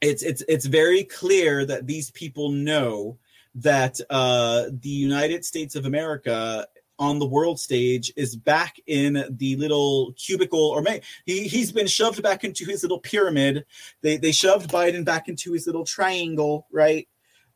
it's, 0.00 0.24
it's, 0.24 0.42
it's 0.48 0.66
very 0.66 1.04
clear 1.04 1.64
that 1.64 1.86
these 1.86 2.10
people 2.10 2.50
know 2.50 3.18
that 3.54 4.00
uh, 4.10 4.64
the 4.80 4.88
United 4.88 5.44
States 5.44 5.76
of 5.76 5.84
America 5.84 6.66
on 7.02 7.18
the 7.18 7.26
world 7.26 7.58
stage 7.58 8.12
is 8.16 8.36
back 8.36 8.76
in 8.86 9.24
the 9.28 9.56
little 9.56 10.12
cubicle 10.12 10.68
or 10.68 10.80
may 10.82 11.00
he, 11.26 11.48
he's 11.48 11.72
been 11.72 11.88
shoved 11.88 12.22
back 12.22 12.44
into 12.44 12.64
his 12.64 12.82
little 12.82 13.00
pyramid. 13.00 13.64
They 14.02 14.18
they 14.18 14.30
shoved 14.30 14.70
biden 14.70 15.04
back 15.04 15.28
into 15.28 15.52
his 15.52 15.66
little 15.66 15.84
triangle 15.84 16.68
right? 16.70 17.08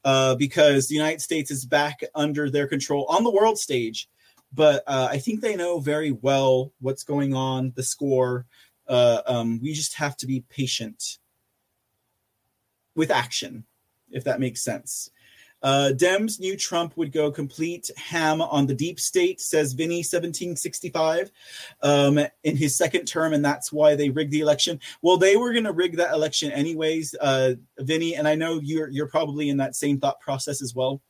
Uh, 0.04 0.34
because 0.34 0.88
the 0.88 0.96
united 0.96 1.20
states 1.20 1.52
is 1.52 1.64
back 1.64 2.00
under 2.12 2.50
their 2.50 2.66
control 2.66 3.06
on 3.08 3.22
the 3.22 3.30
world 3.30 3.56
stage. 3.56 4.08
But 4.52 4.82
uh, 4.88 5.08
i 5.12 5.18
think 5.18 5.40
they 5.40 5.54
know 5.54 5.78
very 5.78 6.10
well 6.10 6.72
what's 6.80 7.04
going 7.04 7.32
on 7.34 7.72
the 7.76 7.84
score. 7.84 8.46
Uh, 8.88 9.22
um, 9.26 9.60
we 9.62 9.72
just 9.72 9.94
have 9.94 10.16
to 10.16 10.26
be 10.26 10.44
patient 10.48 11.18
with 12.96 13.12
action 13.12 13.64
if 14.10 14.24
that 14.24 14.40
makes 14.40 14.62
sense 14.62 15.10
uh, 15.62 15.92
Dems 15.94 16.38
knew 16.38 16.56
Trump 16.56 16.96
would 16.96 17.12
go 17.12 17.30
complete 17.30 17.90
ham 17.96 18.40
on 18.40 18.66
the 18.66 18.74
deep 18.74 19.00
state, 19.00 19.40
says 19.40 19.72
Vinny 19.72 19.98
1765 19.98 21.30
um, 21.82 22.18
in 22.44 22.56
his 22.56 22.76
second 22.76 23.06
term, 23.06 23.32
and 23.32 23.44
that's 23.44 23.72
why 23.72 23.94
they 23.94 24.10
rigged 24.10 24.32
the 24.32 24.40
election. 24.40 24.78
Well, 25.02 25.16
they 25.16 25.36
were 25.36 25.52
going 25.52 25.64
to 25.64 25.72
rig 25.72 25.96
that 25.96 26.12
election 26.12 26.52
anyways, 26.52 27.14
uh, 27.20 27.54
Vinny, 27.78 28.16
and 28.16 28.28
I 28.28 28.34
know 28.34 28.60
you're 28.62 28.88
you're 28.88 29.08
probably 29.08 29.48
in 29.48 29.56
that 29.58 29.76
same 29.76 29.98
thought 29.98 30.20
process 30.20 30.62
as 30.62 30.74
well. 30.74 31.00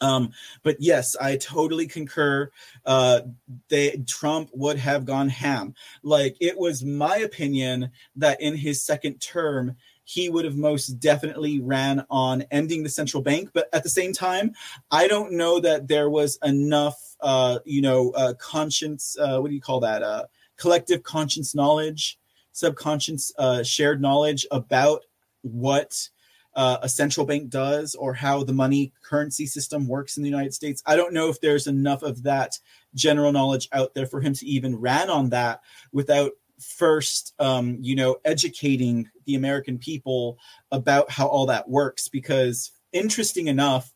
Um, 0.00 0.32
but 0.62 0.76
yes, 0.80 1.16
I 1.20 1.36
totally 1.36 1.86
concur. 1.86 2.50
Uh, 2.84 3.20
they 3.68 4.02
Trump 4.06 4.50
would 4.52 4.78
have 4.78 5.04
gone 5.04 5.28
ham. 5.28 5.74
Like 6.02 6.36
it 6.40 6.58
was 6.58 6.84
my 6.84 7.18
opinion 7.18 7.90
that 8.16 8.40
in 8.40 8.56
his 8.56 8.82
second 8.82 9.20
term 9.20 9.76
he 10.04 10.28
would 10.28 10.44
have 10.44 10.56
most 10.56 11.00
definitely 11.00 11.60
ran 11.60 12.04
on 12.10 12.44
ending 12.50 12.82
the 12.82 12.88
central 12.88 13.22
bank. 13.22 13.50
But 13.52 13.68
at 13.72 13.82
the 13.82 13.88
same 13.88 14.12
time, 14.12 14.52
I 14.90 15.08
don't 15.08 15.32
know 15.32 15.60
that 15.60 15.88
there 15.88 16.10
was 16.10 16.38
enough, 16.44 17.16
uh, 17.20 17.58
you 17.64 17.80
know, 17.82 18.10
uh, 18.10 18.34
conscience. 18.34 19.16
Uh, 19.18 19.38
what 19.40 19.48
do 19.48 19.54
you 19.54 19.60
call 19.60 19.80
that? 19.80 20.02
Uh, 20.02 20.24
collective 20.56 21.02
conscience 21.02 21.54
knowledge, 21.54 22.18
subconscious 22.52 23.32
uh, 23.38 23.62
shared 23.62 24.00
knowledge 24.00 24.46
about 24.50 25.02
what 25.42 26.08
uh, 26.54 26.78
a 26.82 26.88
central 26.88 27.26
bank 27.26 27.50
does 27.50 27.94
or 27.94 28.14
how 28.14 28.44
the 28.44 28.52
money 28.52 28.92
currency 29.02 29.46
system 29.46 29.88
works 29.88 30.16
in 30.16 30.22
the 30.22 30.28
United 30.28 30.54
States. 30.54 30.82
I 30.86 30.96
don't 30.96 31.12
know 31.12 31.28
if 31.28 31.40
there's 31.40 31.66
enough 31.66 32.02
of 32.02 32.22
that 32.22 32.58
general 32.94 33.32
knowledge 33.32 33.68
out 33.72 33.94
there 33.94 34.06
for 34.06 34.20
him 34.20 34.34
to 34.34 34.46
even 34.46 34.76
ran 34.76 35.10
on 35.10 35.30
that 35.30 35.62
without 35.92 36.32
first 36.60 37.34
um, 37.38 37.78
you 37.80 37.96
know 37.96 38.16
educating 38.24 39.08
the 39.26 39.34
american 39.34 39.78
people 39.78 40.38
about 40.70 41.10
how 41.10 41.26
all 41.26 41.46
that 41.46 41.68
works 41.68 42.08
because 42.08 42.70
interesting 42.92 43.48
enough 43.48 43.92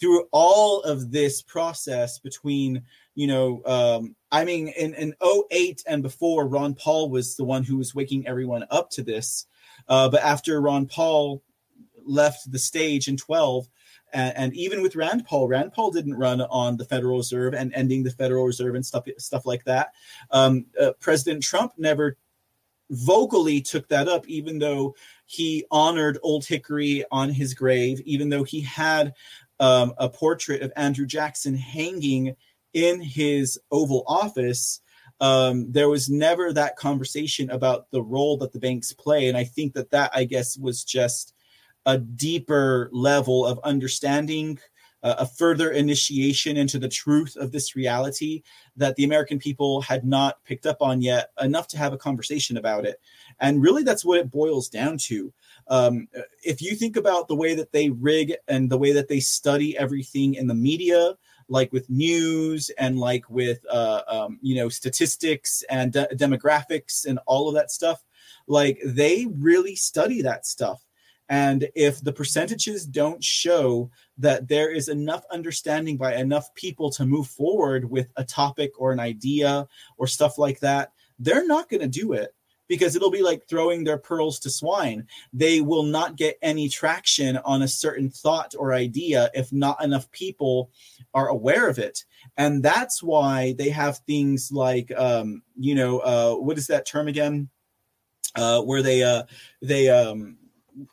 through 0.00 0.26
all 0.32 0.82
of 0.82 1.10
this 1.10 1.42
process 1.42 2.18
between 2.18 2.82
you 3.14 3.26
know 3.26 3.62
um, 3.64 4.14
i 4.30 4.44
mean 4.44 4.68
in, 4.68 4.94
in 4.94 5.14
08 5.50 5.82
and 5.86 6.02
before 6.02 6.46
ron 6.46 6.74
paul 6.74 7.08
was 7.08 7.36
the 7.36 7.44
one 7.44 7.64
who 7.64 7.76
was 7.76 7.94
waking 7.94 8.26
everyone 8.26 8.64
up 8.70 8.90
to 8.90 9.02
this 9.02 9.46
uh, 9.88 10.08
but 10.08 10.22
after 10.22 10.60
ron 10.60 10.86
paul 10.86 11.42
left 12.04 12.50
the 12.50 12.58
stage 12.58 13.08
in 13.08 13.16
12 13.16 13.68
and, 14.12 14.36
and, 14.36 14.54
even 14.54 14.82
with 14.82 14.96
Rand 14.96 15.24
Paul, 15.24 15.48
Rand 15.48 15.72
Paul 15.72 15.90
didn't 15.90 16.14
run 16.14 16.40
on 16.40 16.76
the 16.76 16.84
Federal 16.84 17.18
Reserve 17.18 17.54
and 17.54 17.72
ending 17.74 18.02
the 18.02 18.10
Federal 18.10 18.46
Reserve 18.46 18.74
and 18.74 18.84
stuff 18.84 19.06
stuff 19.18 19.46
like 19.46 19.64
that. 19.64 19.92
Um, 20.30 20.66
uh, 20.80 20.92
President 21.00 21.42
Trump 21.42 21.72
never 21.76 22.16
vocally 22.90 23.60
took 23.60 23.88
that 23.88 24.08
up, 24.08 24.28
even 24.28 24.58
though 24.58 24.94
he 25.26 25.64
honored 25.70 26.18
Old 26.22 26.44
Hickory 26.44 27.04
on 27.10 27.30
his 27.30 27.54
grave, 27.54 28.00
even 28.04 28.28
though 28.28 28.44
he 28.44 28.60
had 28.60 29.14
um, 29.60 29.94
a 29.98 30.08
portrait 30.08 30.62
of 30.62 30.72
Andrew 30.76 31.06
Jackson 31.06 31.54
hanging 31.54 32.36
in 32.72 33.00
his 33.00 33.58
Oval 33.70 34.04
Office. 34.06 34.80
Um, 35.20 35.70
there 35.70 35.88
was 35.88 36.10
never 36.10 36.52
that 36.52 36.76
conversation 36.76 37.48
about 37.50 37.90
the 37.90 38.02
role 38.02 38.36
that 38.38 38.52
the 38.52 38.58
banks 38.58 38.92
play, 38.92 39.28
and 39.28 39.36
I 39.36 39.44
think 39.44 39.74
that 39.74 39.90
that 39.90 40.10
I 40.14 40.24
guess 40.24 40.58
was 40.58 40.84
just 40.84 41.31
a 41.86 41.98
deeper 41.98 42.88
level 42.92 43.44
of 43.46 43.58
understanding, 43.64 44.58
uh, 45.02 45.16
a 45.18 45.26
further 45.26 45.70
initiation 45.72 46.56
into 46.56 46.78
the 46.78 46.88
truth 46.88 47.36
of 47.36 47.50
this 47.50 47.74
reality 47.74 48.42
that 48.76 48.94
the 48.96 49.04
American 49.04 49.38
people 49.38 49.80
had 49.80 50.04
not 50.04 50.42
picked 50.44 50.66
up 50.66 50.80
on 50.80 51.00
yet 51.00 51.30
enough 51.40 51.66
to 51.68 51.78
have 51.78 51.92
a 51.92 51.98
conversation 51.98 52.56
about 52.56 52.84
it. 52.84 53.00
And 53.40 53.60
really, 53.60 53.82
that's 53.82 54.04
what 54.04 54.18
it 54.18 54.30
boils 54.30 54.68
down 54.68 54.98
to. 54.98 55.32
Um, 55.68 56.08
if 56.44 56.62
you 56.62 56.76
think 56.76 56.96
about 56.96 57.28
the 57.28 57.34
way 57.34 57.54
that 57.54 57.72
they 57.72 57.90
rig 57.90 58.34
and 58.48 58.70
the 58.70 58.78
way 58.78 58.92
that 58.92 59.08
they 59.08 59.20
study 59.20 59.76
everything 59.76 60.34
in 60.34 60.46
the 60.46 60.54
media, 60.54 61.14
like 61.48 61.72
with 61.72 61.90
news 61.90 62.70
and 62.78 62.98
like 62.98 63.28
with 63.28 63.58
uh, 63.70 64.02
um, 64.06 64.38
you 64.40 64.54
know 64.54 64.68
statistics 64.68 65.64
and 65.68 65.92
de- 65.92 66.08
demographics 66.14 67.06
and 67.06 67.18
all 67.26 67.48
of 67.48 67.54
that 67.54 67.70
stuff, 67.72 68.04
like 68.46 68.80
they 68.84 69.26
really 69.38 69.74
study 69.74 70.22
that 70.22 70.46
stuff 70.46 70.82
and 71.32 71.66
if 71.74 72.04
the 72.04 72.12
percentages 72.12 72.84
don't 72.84 73.24
show 73.24 73.90
that 74.18 74.48
there 74.48 74.70
is 74.70 74.88
enough 74.88 75.24
understanding 75.30 75.96
by 75.96 76.14
enough 76.14 76.54
people 76.54 76.90
to 76.90 77.06
move 77.06 77.26
forward 77.26 77.90
with 77.90 78.12
a 78.16 78.24
topic 78.24 78.72
or 78.76 78.92
an 78.92 79.00
idea 79.00 79.66
or 79.96 80.06
stuff 80.06 80.36
like 80.36 80.60
that, 80.60 80.92
they're 81.18 81.46
not 81.46 81.70
going 81.70 81.80
to 81.80 81.88
do 81.88 82.12
it 82.12 82.34
because 82.68 82.94
it'll 82.94 83.10
be 83.10 83.22
like 83.22 83.48
throwing 83.48 83.82
their 83.82 83.96
pearls 83.96 84.40
to 84.40 84.50
swine. 84.50 85.06
They 85.32 85.62
will 85.62 85.84
not 85.84 86.16
get 86.16 86.36
any 86.42 86.68
traction 86.68 87.38
on 87.38 87.62
a 87.62 87.68
certain 87.68 88.10
thought 88.10 88.54
or 88.58 88.74
idea 88.74 89.30
if 89.32 89.50
not 89.54 89.82
enough 89.82 90.10
people 90.10 90.70
are 91.14 91.28
aware 91.28 91.66
of 91.66 91.78
it. 91.78 92.04
And 92.36 92.62
that's 92.62 93.02
why 93.02 93.54
they 93.56 93.70
have 93.70 93.96
things 94.06 94.52
like, 94.52 94.92
um, 94.98 95.40
you 95.58 95.76
know, 95.76 96.00
uh, 96.00 96.34
what 96.34 96.58
is 96.58 96.66
that 96.66 96.84
term 96.84 97.08
again? 97.08 97.48
Uh, 98.34 98.60
where 98.60 98.82
they, 98.82 99.02
uh, 99.02 99.22
they, 99.62 99.88
um, 99.88 100.36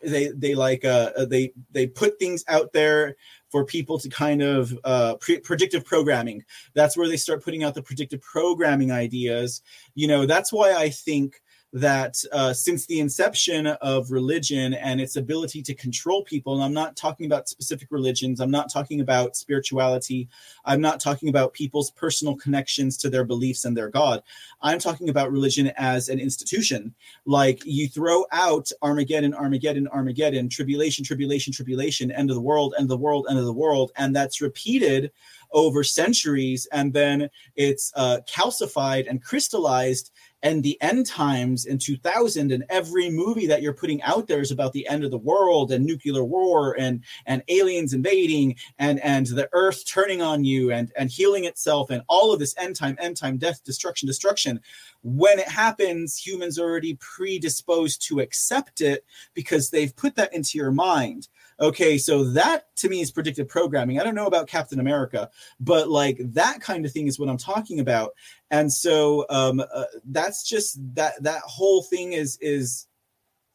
they 0.02 0.30
they 0.30 0.56
like 0.56 0.86
uh, 0.86 1.12
uh, 1.18 1.26
they 1.26 1.54
they 1.72 1.88
put 1.88 2.20
things 2.20 2.44
out 2.48 2.74
there 2.74 3.16
for 3.50 3.66
people 3.66 3.98
to 4.00 4.10
kind 4.10 4.42
of 4.42 4.78
uh, 4.84 5.16
pre- 5.16 5.40
predictive 5.40 5.84
programming. 5.86 6.44
That's 6.74 6.96
where 6.96 7.08
they 7.08 7.18
start 7.18 7.44
putting 7.44 7.64
out 7.64 7.74
the 7.74 7.82
predictive 7.82 8.22
programming 8.22 8.92
ideas. 8.92 9.62
You 9.96 10.08
know, 10.08 10.26
that's 10.26 10.54
why 10.54 10.74
I 10.74 10.90
think 10.90 11.42
that 11.72 12.24
uh, 12.32 12.52
since 12.52 12.86
the 12.86 13.00
inception 13.00 13.68
of 13.68 14.12
religion 14.12 14.74
and 14.74 15.00
its 15.00 15.18
ability 15.18 15.62
to 15.62 15.76
control 15.76 16.24
people, 16.24 16.56
and 16.56 16.64
I'm 16.64 16.74
not 16.74 16.96
talking 16.96 17.28
about 17.28 17.48
specific 17.48 17.90
religions, 17.92 18.40
I'm 18.40 18.50
not 18.50 18.72
talking 18.72 19.02
about 19.02 19.36
spirituality, 19.36 20.28
I'm 20.66 20.82
not 20.82 21.00
talking 21.00 21.30
about 21.30 21.54
people's 21.54 21.92
personal 21.92 22.36
connections 22.36 22.98
to 22.98 23.10
their 23.10 23.24
beliefs 23.24 23.66
and 23.66 23.78
their 23.78 23.90
God. 23.90 24.24
I'm 24.62 24.80
talking 24.80 25.10
about 25.10 25.32
religion 25.32 25.72
as 25.78 26.10
an 26.10 26.20
institution. 26.20 26.94
Like 27.26 27.64
you 27.66 27.88
throw 27.88 28.26
out 28.32 28.72
Armageddon, 28.82 29.36
Armageddon, 29.36 29.88
Armageddon, 29.90 30.50
tribulation, 30.50 31.06
tribulation, 31.06 31.54
tribulation, 31.54 32.12
end 32.12 32.32
of 32.32 32.36
the 32.36 32.42
world, 32.42 32.74
end 32.78 32.86
of 32.86 32.90
the 32.90 32.98
world, 32.98 33.28
end 33.30 33.38
of 33.38 33.46
the 33.46 33.54
world, 33.54 33.92
and 33.96 34.16
that's 34.16 34.42
repeated 34.42 35.12
over 35.52 35.84
centuries, 35.84 36.68
and 36.72 36.94
then 36.94 37.30
it's 37.56 37.92
uh, 37.96 38.20
calcified 38.28 39.10
and 39.10 39.24
crystallized 39.24 40.12
and 40.42 40.64
the 40.64 40.82
end 40.82 41.06
times 41.06 41.66
in 41.66 41.78
2000 41.78 42.52
and 42.52 42.64
every 42.70 43.10
movie 43.10 43.48
that 43.48 43.62
you're 43.62 43.74
putting 43.74 44.02
out 44.04 44.28
there 44.28 44.42
is 44.42 44.52
about 44.52 44.74
the 44.74 44.88
end 44.88 45.04
of 45.04 45.12
the 45.12 45.18
world 45.18 45.72
and 45.72 45.86
nuclear 45.86 46.24
war 46.24 46.76
and 46.80 47.04
and 47.26 47.44
aliens 47.48 47.94
invading 47.94 48.56
and 48.78 49.00
and 49.02 49.28
the 49.28 49.50
earth 49.54 49.86
turning 49.86 50.22
on 50.22 50.44
you 50.44 50.72
and 50.72 50.92
and 50.98 51.10
healing 51.10 51.46
itself 51.46 51.90
and 51.90 52.04
all 52.08 52.34
of 52.34 52.40
this 52.40 52.56
end 52.58 52.76
time 52.76 52.98
end 53.00 53.18
time 53.18 53.38
death 53.38 53.64
destruction 53.64 54.08
destruction. 54.08 54.60
When 55.02 55.40
it 55.40 55.48
happens 55.48 56.18
humans 56.18 56.60
are 56.60 56.70
already 56.70 56.96
predisposed 56.96 58.02
to 58.08 58.20
accept 58.20 58.82
it 58.82 59.06
because 59.34 59.70
they've 59.70 59.96
put 59.96 60.16
that 60.16 60.34
into 60.34 60.58
your 60.58 60.72
mind 60.72 61.28
Okay, 61.60 61.98
so 61.98 62.24
that 62.32 62.74
to 62.78 62.90
me 62.90 63.02
is 63.02 63.12
predictive 63.12 63.48
programming. 63.48 64.00
I 64.00 64.04
don't 64.04 64.16
know 64.16 64.28
about 64.28 64.48
Captain 64.48 64.80
America, 64.80 65.30
but 65.60 65.90
like 65.90 66.18
that 66.34 66.62
kind 66.62 66.86
of 66.86 66.92
thing 66.92 67.08
is 67.08 67.20
what 67.20 67.30
I'm 67.30 67.38
talking 67.38 67.80
about. 67.80 68.12
And 68.50 68.72
so 68.72 69.26
um, 69.30 69.60
uh, 69.60 69.84
that's 70.06 70.48
just 70.48 70.80
that 70.96 71.22
that 71.24 71.42
whole 71.42 71.84
thing 71.84 72.14
is 72.14 72.38
is 72.42 72.88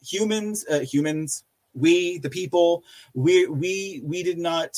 humans 0.01 0.65
uh, 0.69 0.79
humans 0.79 1.43
we 1.73 2.19
the 2.19 2.29
people 2.29 2.83
we 3.13 3.47
we 3.47 4.01
we 4.03 4.23
did 4.23 4.37
not 4.37 4.77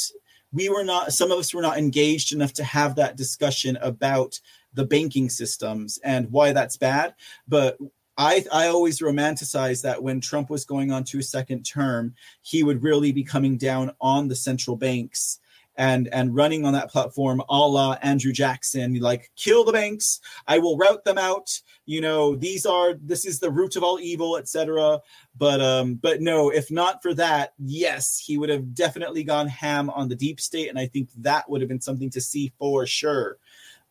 we 0.53 0.69
were 0.69 0.84
not 0.84 1.13
some 1.13 1.32
of 1.32 1.38
us 1.38 1.53
were 1.53 1.61
not 1.61 1.78
engaged 1.78 2.34
enough 2.34 2.53
to 2.53 2.63
have 2.63 2.95
that 2.95 3.17
discussion 3.17 3.78
about 3.82 4.39
the 4.73 4.86
banking 4.86 5.30
systems 5.30 5.99
and 6.03 6.32
why 6.32 6.53
that's 6.53 6.78
bad 6.78 7.13
but 7.47 7.78
I 8.18 8.45
I 8.51 8.68
always 8.68 8.99
romanticize 8.99 9.84
that 9.84 10.01
when 10.01 10.22
Trump 10.22 10.49
was 10.49 10.65
going 10.65 10.91
on 10.91 11.03
to 11.05 11.20
a 11.20 11.24
second 11.24 11.63
term, 11.63 12.15
he 12.41 12.63
would 12.63 12.84
really 12.84 13.11
be 13.11 13.24
coming 13.24 13.57
down 13.57 13.91
on 14.01 14.28
the 14.28 14.36
central 14.36 14.76
banks 14.76 15.39
and 15.78 16.09
and 16.11 16.36
running 16.36 16.65
on 16.65 16.74
that 16.74 16.89
platform 16.89 17.41
a 17.47 17.59
la 17.59 17.93
Andrew 18.01 18.32
Jackson, 18.32 18.99
like 18.99 19.32
kill 19.36 19.63
the 19.63 19.72
banks, 19.72 20.20
I 20.47 20.57
will 20.57 20.78
route 20.78 21.05
them 21.05 21.18
out. 21.18 21.61
You 21.86 22.01
know, 22.01 22.36
these 22.36 22.65
are 22.65 22.95
this 22.95 23.26
is 23.26 23.39
the 23.39 23.51
root 23.51 23.76
of 23.76 23.84
all 23.84 23.99
evil, 23.99 24.38
etc. 24.38 24.99
But 25.38 25.61
um, 25.61 25.95
but 25.95 26.22
no, 26.22 26.49
if 26.49 26.72
not 26.72 27.03
for 27.03 27.13
that, 27.13 27.53
yes, 27.59 28.18
he 28.18 28.38
would 28.38 28.49
have 28.49 28.74
definitely 28.74 29.24
gone 29.24 29.47
ham 29.47 29.89
on 29.91 30.09
the 30.09 30.15
deep 30.15 30.41
state, 30.41 30.70
and 30.70 30.80
I 30.80 30.88
think 30.88 31.09
that 31.18 31.49
would 31.49 31.61
have 31.61 31.70
been 31.70 31.82
something 31.82 32.09
to 32.11 32.22
see 32.22 32.51
for 32.57 32.86
sure. 32.88 33.38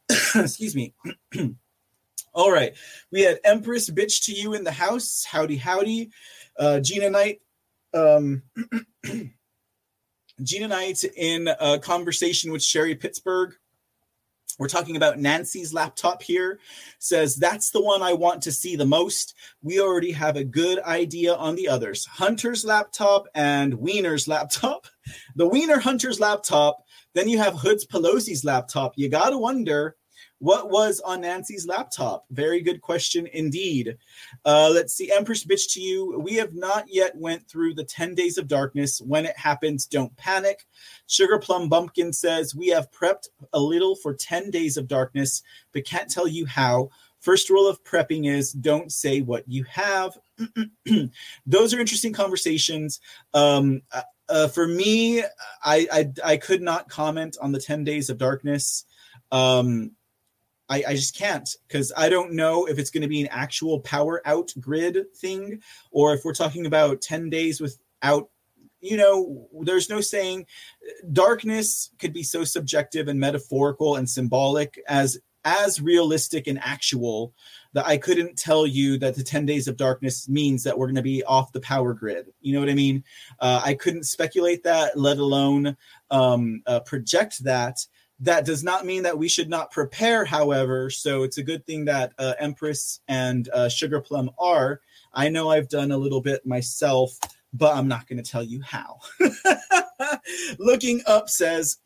Excuse 0.34 0.74
me. 0.74 0.94
All 2.36 2.52
right. 2.52 2.74
We 3.10 3.22
had 3.22 3.40
Empress 3.44 3.88
Bitch 3.88 4.24
to 4.24 4.32
you 4.32 4.52
in 4.52 4.62
the 4.62 4.70
house. 4.70 5.24
Howdy, 5.24 5.56
howdy. 5.56 6.10
Uh, 6.58 6.80
Gina 6.80 7.08
Knight. 7.08 7.40
Um, 7.94 8.42
Gina 10.42 10.68
Knight 10.68 11.02
in 11.16 11.48
a 11.58 11.78
conversation 11.78 12.52
with 12.52 12.62
Sherry 12.62 12.94
Pittsburgh. 12.94 13.54
We're 14.58 14.68
talking 14.68 14.96
about 14.96 15.18
Nancy's 15.18 15.72
laptop 15.72 16.22
here. 16.22 16.60
Says 16.98 17.36
that's 17.36 17.70
the 17.70 17.80
one 17.80 18.02
I 18.02 18.12
want 18.12 18.42
to 18.42 18.52
see 18.52 18.76
the 18.76 18.84
most. 18.84 19.34
We 19.62 19.80
already 19.80 20.12
have 20.12 20.36
a 20.36 20.44
good 20.44 20.78
idea 20.80 21.34
on 21.34 21.56
the 21.56 21.68
others 21.68 22.04
Hunter's 22.04 22.66
laptop 22.66 23.28
and 23.34 23.74
Wiener's 23.74 24.28
laptop. 24.28 24.86
The 25.36 25.46
Wiener 25.46 25.78
Hunter's 25.78 26.18
laptop. 26.18 26.82
Then 27.14 27.28
you 27.28 27.38
have 27.38 27.54
Hood's 27.54 27.86
Pelosi's 27.86 28.44
laptop. 28.44 28.94
You 28.96 29.08
got 29.08 29.30
to 29.30 29.38
wonder 29.38 29.94
what 30.38 30.70
was 30.70 31.00
on 31.00 31.22
Nancy's 31.22 31.66
laptop? 31.66 32.24
Very 32.30 32.60
good 32.60 32.80
question 32.82 33.26
indeed. 33.32 33.96
Uh, 34.44 34.70
let's 34.72 34.94
see, 34.94 35.10
Empress 35.10 35.44
bitch 35.44 35.72
to 35.72 35.80
you. 35.80 36.18
We 36.18 36.34
have 36.34 36.54
not 36.54 36.84
yet 36.88 37.16
went 37.16 37.48
through 37.48 37.74
the 37.74 37.84
10 37.84 38.14
days 38.14 38.36
of 38.36 38.48
darkness. 38.48 39.00
When 39.00 39.24
it 39.24 39.38
happens, 39.38 39.86
don't 39.86 40.14
panic. 40.16 40.66
Sugar 41.06 41.38
Plum 41.38 41.68
Bumpkin 41.68 42.12
says, 42.12 42.54
we 42.54 42.68
have 42.68 42.90
prepped 42.90 43.28
a 43.52 43.60
little 43.60 43.96
for 43.96 44.14
10 44.14 44.50
days 44.50 44.76
of 44.76 44.88
darkness, 44.88 45.42
but 45.72 45.86
can't 45.86 46.10
tell 46.10 46.28
you 46.28 46.44
how. 46.44 46.90
First 47.20 47.48
rule 47.48 47.66
of 47.66 47.82
prepping 47.82 48.30
is 48.30 48.52
don't 48.52 48.92
say 48.92 49.22
what 49.22 49.48
you 49.48 49.64
have. 49.64 50.16
Those 51.46 51.74
are 51.74 51.80
interesting 51.80 52.12
conversations. 52.12 53.00
Um, 53.32 53.82
uh, 53.90 54.02
uh, 54.28 54.48
for 54.48 54.66
me, 54.66 55.22
I, 55.64 55.88
I, 55.92 56.12
I 56.24 56.36
could 56.36 56.60
not 56.60 56.88
comment 56.88 57.36
on 57.40 57.52
the 57.52 57.60
10 57.60 57.84
days 57.84 58.10
of 58.10 58.18
darkness. 58.18 58.84
Um, 59.32 59.92
I, 60.68 60.84
I 60.88 60.94
just 60.94 61.16
can't 61.16 61.48
because 61.68 61.92
I 61.96 62.08
don't 62.08 62.32
know 62.32 62.66
if 62.66 62.78
it's 62.78 62.90
going 62.90 63.02
to 63.02 63.08
be 63.08 63.20
an 63.20 63.28
actual 63.30 63.80
power 63.80 64.20
out 64.24 64.52
grid 64.60 65.14
thing 65.14 65.60
or 65.90 66.14
if 66.14 66.24
we're 66.24 66.34
talking 66.34 66.66
about 66.66 67.00
10 67.00 67.30
days 67.30 67.60
without 67.60 68.28
you 68.80 68.96
know 68.96 69.48
there's 69.62 69.88
no 69.88 70.00
saying 70.00 70.46
darkness 71.12 71.90
could 71.98 72.12
be 72.12 72.22
so 72.22 72.44
subjective 72.44 73.08
and 73.08 73.18
metaphorical 73.18 73.96
and 73.96 74.08
symbolic 74.08 74.80
as 74.88 75.18
as 75.46 75.80
realistic 75.80 76.48
and 76.48 76.58
actual 76.62 77.32
that 77.72 77.86
I 77.86 77.98
couldn't 77.98 78.36
tell 78.36 78.66
you 78.66 78.98
that 78.98 79.14
the 79.14 79.22
10 79.22 79.46
days 79.46 79.68
of 79.68 79.76
darkness 79.76 80.28
means 80.28 80.64
that 80.64 80.76
we're 80.76 80.86
going 80.86 80.96
to 80.96 81.02
be 81.02 81.22
off 81.22 81.52
the 81.52 81.60
power 81.60 81.94
grid. 81.94 82.32
You 82.40 82.54
know 82.54 82.60
what 82.60 82.68
I 82.68 82.74
mean? 82.74 83.04
Uh, 83.38 83.60
I 83.64 83.74
couldn't 83.74 84.04
speculate 84.04 84.64
that, 84.64 84.98
let 84.98 85.18
alone 85.18 85.76
um, 86.10 86.62
uh, 86.66 86.80
project 86.80 87.44
that. 87.44 87.86
That 88.20 88.44
does 88.46 88.64
not 88.64 88.86
mean 88.86 89.02
that 89.02 89.18
we 89.18 89.28
should 89.28 89.50
not 89.50 89.70
prepare, 89.70 90.24
however. 90.24 90.88
So 90.90 91.22
it's 91.22 91.38
a 91.38 91.42
good 91.42 91.66
thing 91.66 91.84
that 91.84 92.12
uh, 92.18 92.34
Empress 92.38 93.00
and 93.08 93.48
uh, 93.50 93.68
Sugar 93.68 94.00
Plum 94.00 94.30
are. 94.38 94.80
I 95.12 95.28
know 95.28 95.50
I've 95.50 95.68
done 95.68 95.90
a 95.90 95.98
little 95.98 96.20
bit 96.20 96.46
myself, 96.46 97.18
but 97.52 97.76
I'm 97.76 97.88
not 97.88 98.06
going 98.08 98.22
to 98.22 98.30
tell 98.30 98.42
you 98.42 98.62
how. 98.62 99.00
Looking 100.58 101.02
up 101.06 101.28
says, 101.28 101.78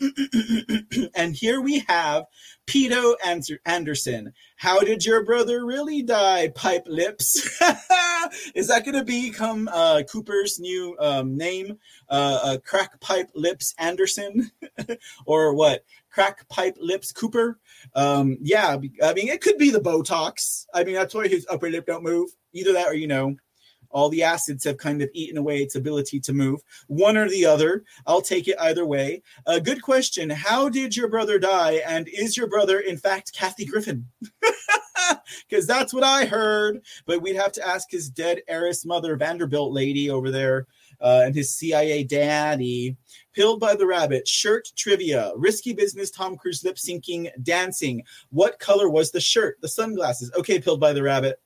and 1.15 1.35
here 1.35 1.61
we 1.61 1.81
have 1.89 2.25
Pito 2.67 3.15
Anderson. 3.65 4.33
How 4.57 4.81
did 4.81 5.05
your 5.05 5.25
brother 5.25 5.67
really 5.67 6.03
die? 6.03 6.49
Pipe 6.55 6.85
lips. 6.87 7.37
Is 8.55 8.69
that 8.69 8.85
going 8.85 8.97
to 8.97 9.05
become 9.05 9.69
uh, 9.73 10.03
Cooper's 10.11 10.61
new 10.61 10.97
um, 11.01 11.37
name? 11.37 11.79
Uh, 12.09 12.39
uh, 12.43 12.59
crack 12.65 13.01
pipe 13.01 13.31
lips 13.35 13.75
Anderson, 13.79 14.51
or 15.27 15.55
what? 15.55 15.85
Crack 16.11 16.49
pipe 16.49 16.77
lips 16.79 17.13
Cooper. 17.13 17.59
Um, 17.95 18.37
yeah, 18.41 18.77
I 19.03 19.15
mean 19.15 19.29
it 19.29 19.41
could 19.41 19.59
be 19.59 19.71
the 19.71 19.81
Botox. 19.81 20.67
I 20.75 20.85
mean 20.85 20.95
that's 20.95 21.15
why 21.15 21.29
his 21.29 21.47
upper 21.51 21.71
lip 21.71 21.87
don't 21.87 22.05
move. 22.05 22.31
Either 22.53 22.73
that, 22.73 22.89
or 22.89 22.95
you 22.95 23.07
know, 23.07 23.37
all 23.91 24.09
the 24.09 24.23
acids 24.23 24.65
have 24.65 24.79
kind 24.79 25.03
of 25.03 25.11
eaten 25.13 25.37
away 25.37 25.59
its 25.59 25.75
ability 25.75 26.21
to 26.21 26.33
move. 26.33 26.61
One 26.87 27.17
or 27.17 27.29
the 27.29 27.47
other. 27.47 27.85
I'll 28.07 28.23
take 28.23 28.49
it 28.49 28.61
either 28.61 28.87
way. 28.87 29.23
A 29.47 29.53
uh, 29.53 29.59
good 29.59 29.83
question. 29.83 30.31
How 30.31 30.69
did 30.69 30.97
your 30.97 31.09
brother 31.09 31.39
die? 31.39 31.81
And 31.87 32.09
is 32.09 32.37
your 32.37 32.49
brother, 32.49 32.81
in 32.81 32.97
fact, 32.97 33.33
Kathy 33.33 33.65
Griffin? 33.65 34.07
Because 35.49 35.67
that's 35.67 35.93
what 35.93 36.05
I 36.05 36.25
heard. 36.25 36.83
But 37.07 37.23
we'd 37.23 37.37
have 37.37 37.53
to 37.53 37.67
ask 37.67 37.91
his 37.91 38.11
dead 38.11 38.43
heiress 38.49 38.85
mother, 38.85 39.17
Vanderbilt 39.17 39.73
lady 39.73 40.11
over 40.11 40.31
there, 40.31 40.67
uh, 41.01 41.23
and 41.25 41.35
his 41.35 41.55
CIA 41.55 42.05
daddy. 42.05 42.97
Pilled 43.33 43.61
by 43.61 43.75
the 43.75 43.87
Rabbit, 43.87 44.27
shirt 44.27 44.69
trivia, 44.77 45.33
risky 45.37 45.73
business, 45.73 46.11
Tom 46.11 46.37
Cruise 46.37 46.65
lip 46.65 46.77
syncing, 46.77 47.31
dancing. 47.43 48.03
What 48.31 48.59
color 48.59 48.89
was 48.89 49.11
the 49.11 49.21
shirt? 49.21 49.59
The 49.61 49.69
sunglasses. 49.69 50.33
Okay, 50.37 50.61
Pilled 50.61 50.81
by 50.81 50.93
the 50.93 51.03
Rabbit. 51.03 51.41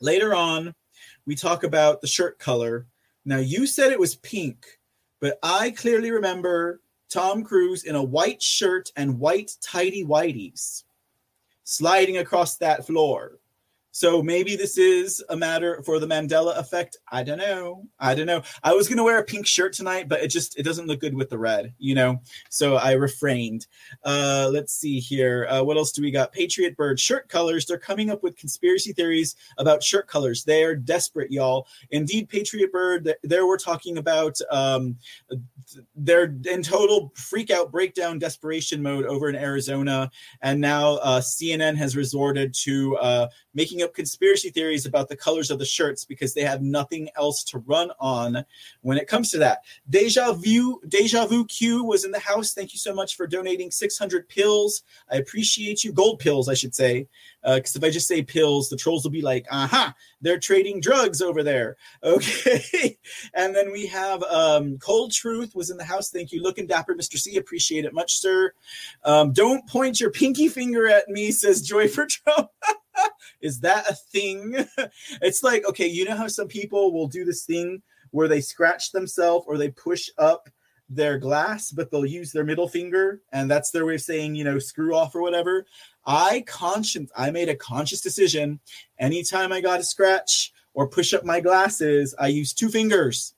Later 0.00 0.34
on, 0.34 0.74
we 1.26 1.34
talk 1.34 1.64
about 1.64 2.00
the 2.00 2.06
shirt 2.06 2.38
color. 2.38 2.86
Now, 3.24 3.38
you 3.38 3.66
said 3.66 3.92
it 3.92 3.98
was 3.98 4.16
pink, 4.16 4.66
but 5.20 5.38
I 5.42 5.70
clearly 5.70 6.10
remember 6.10 6.80
Tom 7.08 7.42
Cruise 7.42 7.84
in 7.84 7.94
a 7.94 8.02
white 8.02 8.42
shirt 8.42 8.90
and 8.96 9.18
white 9.18 9.52
tidy 9.60 10.04
whities 10.04 10.84
sliding 11.64 12.18
across 12.18 12.56
that 12.58 12.86
floor. 12.86 13.38
So 13.94 14.20
maybe 14.24 14.56
this 14.56 14.76
is 14.76 15.22
a 15.28 15.36
matter 15.36 15.80
for 15.84 16.00
the 16.00 16.06
Mandela 16.08 16.58
effect. 16.58 16.96
I 17.12 17.22
don't 17.22 17.38
know. 17.38 17.86
I 18.00 18.16
don't 18.16 18.26
know. 18.26 18.42
I 18.64 18.72
was 18.72 18.88
gonna 18.88 19.04
wear 19.04 19.20
a 19.20 19.24
pink 19.24 19.46
shirt 19.46 19.72
tonight, 19.72 20.08
but 20.08 20.20
it 20.20 20.32
just 20.32 20.58
it 20.58 20.64
doesn't 20.64 20.88
look 20.88 20.98
good 20.98 21.14
with 21.14 21.30
the 21.30 21.38
red, 21.38 21.72
you 21.78 21.94
know. 21.94 22.20
So 22.50 22.74
I 22.74 22.94
refrained. 22.94 23.68
Uh, 24.02 24.50
let's 24.52 24.74
see 24.74 24.98
here. 24.98 25.46
Uh, 25.48 25.62
what 25.62 25.76
else 25.76 25.92
do 25.92 26.02
we 26.02 26.10
got? 26.10 26.32
Patriot 26.32 26.76
Bird 26.76 26.98
shirt 26.98 27.28
colors. 27.28 27.66
They're 27.66 27.78
coming 27.78 28.10
up 28.10 28.24
with 28.24 28.36
conspiracy 28.36 28.92
theories 28.92 29.36
about 29.58 29.80
shirt 29.80 30.08
colors. 30.08 30.42
They 30.42 30.64
are 30.64 30.74
desperate, 30.74 31.30
y'all. 31.30 31.68
Indeed, 31.92 32.28
Patriot 32.28 32.72
Bird. 32.72 33.14
There 33.22 33.46
we're 33.46 33.58
talking 33.58 33.98
about. 33.98 34.36
Um, 34.50 34.96
they're 35.94 36.34
in 36.46 36.64
total 36.64 37.12
freak 37.14 37.50
out, 37.50 37.70
breakdown, 37.70 38.18
desperation 38.18 38.82
mode 38.82 39.06
over 39.06 39.28
in 39.28 39.36
Arizona, 39.36 40.10
and 40.42 40.60
now 40.60 40.94
uh, 40.96 41.20
CNN 41.20 41.76
has 41.76 41.96
resorted 41.96 42.52
to 42.64 42.96
uh, 42.96 43.28
making 43.54 43.83
up 43.84 43.94
conspiracy 43.94 44.50
theories 44.50 44.86
about 44.86 45.08
the 45.08 45.16
colors 45.16 45.50
of 45.50 45.58
the 45.58 45.64
shirts 45.64 46.04
because 46.04 46.34
they 46.34 46.42
have 46.42 46.62
nothing 46.62 47.08
else 47.16 47.44
to 47.44 47.58
run 47.58 47.90
on 48.00 48.44
when 48.80 48.98
it 48.98 49.06
comes 49.06 49.30
to 49.30 49.38
that. 49.38 49.60
Deja 49.88 50.32
Vu, 50.32 50.80
Deja 50.88 51.26
Vu 51.26 51.44
Q 51.46 51.84
was 51.84 52.04
in 52.04 52.10
the 52.10 52.18
house. 52.18 52.52
Thank 52.52 52.72
you 52.72 52.78
so 52.78 52.94
much 52.94 53.16
for 53.16 53.26
donating 53.26 53.70
600 53.70 54.28
pills. 54.28 54.82
I 55.10 55.16
appreciate 55.16 55.84
you. 55.84 55.92
Gold 55.92 56.18
pills, 56.18 56.48
I 56.48 56.54
should 56.54 56.74
say. 56.74 57.06
Because 57.42 57.76
uh, 57.76 57.78
if 57.78 57.84
I 57.84 57.90
just 57.90 58.08
say 58.08 58.22
pills, 58.22 58.68
the 58.70 58.76
trolls 58.76 59.04
will 59.04 59.10
be 59.10 59.20
like, 59.20 59.46
aha, 59.50 59.94
they're 60.20 60.38
trading 60.38 60.80
drugs 60.80 61.20
over 61.22 61.42
there. 61.42 61.76
Okay. 62.04 62.98
and 63.34 63.54
then 63.54 63.72
we 63.72 63.86
have 63.86 64.22
um, 64.24 64.78
Cold 64.78 65.12
Truth 65.12 65.54
was 65.54 65.70
in 65.70 65.76
the 65.76 65.84
house. 65.84 66.10
Thank 66.10 66.32
you. 66.32 66.42
Looking 66.42 66.66
dapper, 66.66 66.94
Mr. 66.94 67.18
C. 67.18 67.36
Appreciate 67.36 67.84
it 67.84 67.92
much, 67.94 68.18
sir. 68.18 68.52
Um, 69.04 69.32
don't 69.32 69.66
point 69.68 70.00
your 70.00 70.10
pinky 70.10 70.48
finger 70.48 70.86
at 70.86 71.08
me, 71.08 71.30
says 71.30 71.62
Joy 71.62 71.88
for 71.88 72.06
Trump. 72.06 72.48
Is 73.40 73.60
that 73.60 73.88
a 73.88 73.94
thing? 73.94 74.66
it's 75.22 75.42
like, 75.42 75.66
okay, 75.68 75.86
you 75.86 76.04
know 76.04 76.16
how 76.16 76.28
some 76.28 76.48
people 76.48 76.92
will 76.92 77.08
do 77.08 77.24
this 77.24 77.44
thing 77.44 77.82
where 78.10 78.28
they 78.28 78.40
scratch 78.40 78.92
themselves 78.92 79.44
or 79.48 79.58
they 79.58 79.70
push 79.70 80.08
up 80.18 80.48
their 80.88 81.18
glass, 81.18 81.70
but 81.70 81.90
they'll 81.90 82.06
use 82.06 82.32
their 82.32 82.44
middle 82.44 82.68
finger, 82.68 83.20
and 83.32 83.50
that's 83.50 83.70
their 83.70 83.86
way 83.86 83.94
of 83.94 84.00
saying, 84.00 84.34
you 84.34 84.44
know, 84.44 84.58
screw 84.58 84.94
off 84.94 85.14
or 85.14 85.22
whatever. 85.22 85.66
I 86.06 86.44
conscious 86.46 87.10
I 87.16 87.30
made 87.30 87.48
a 87.48 87.56
conscious 87.56 88.00
decision. 88.00 88.60
Anytime 88.98 89.52
I 89.52 89.60
got 89.60 89.80
a 89.80 89.84
scratch 89.84 90.52
or 90.74 90.88
push 90.88 91.14
up 91.14 91.24
my 91.24 91.40
glasses, 91.40 92.14
I 92.18 92.28
use 92.28 92.52
two 92.52 92.68
fingers 92.68 93.34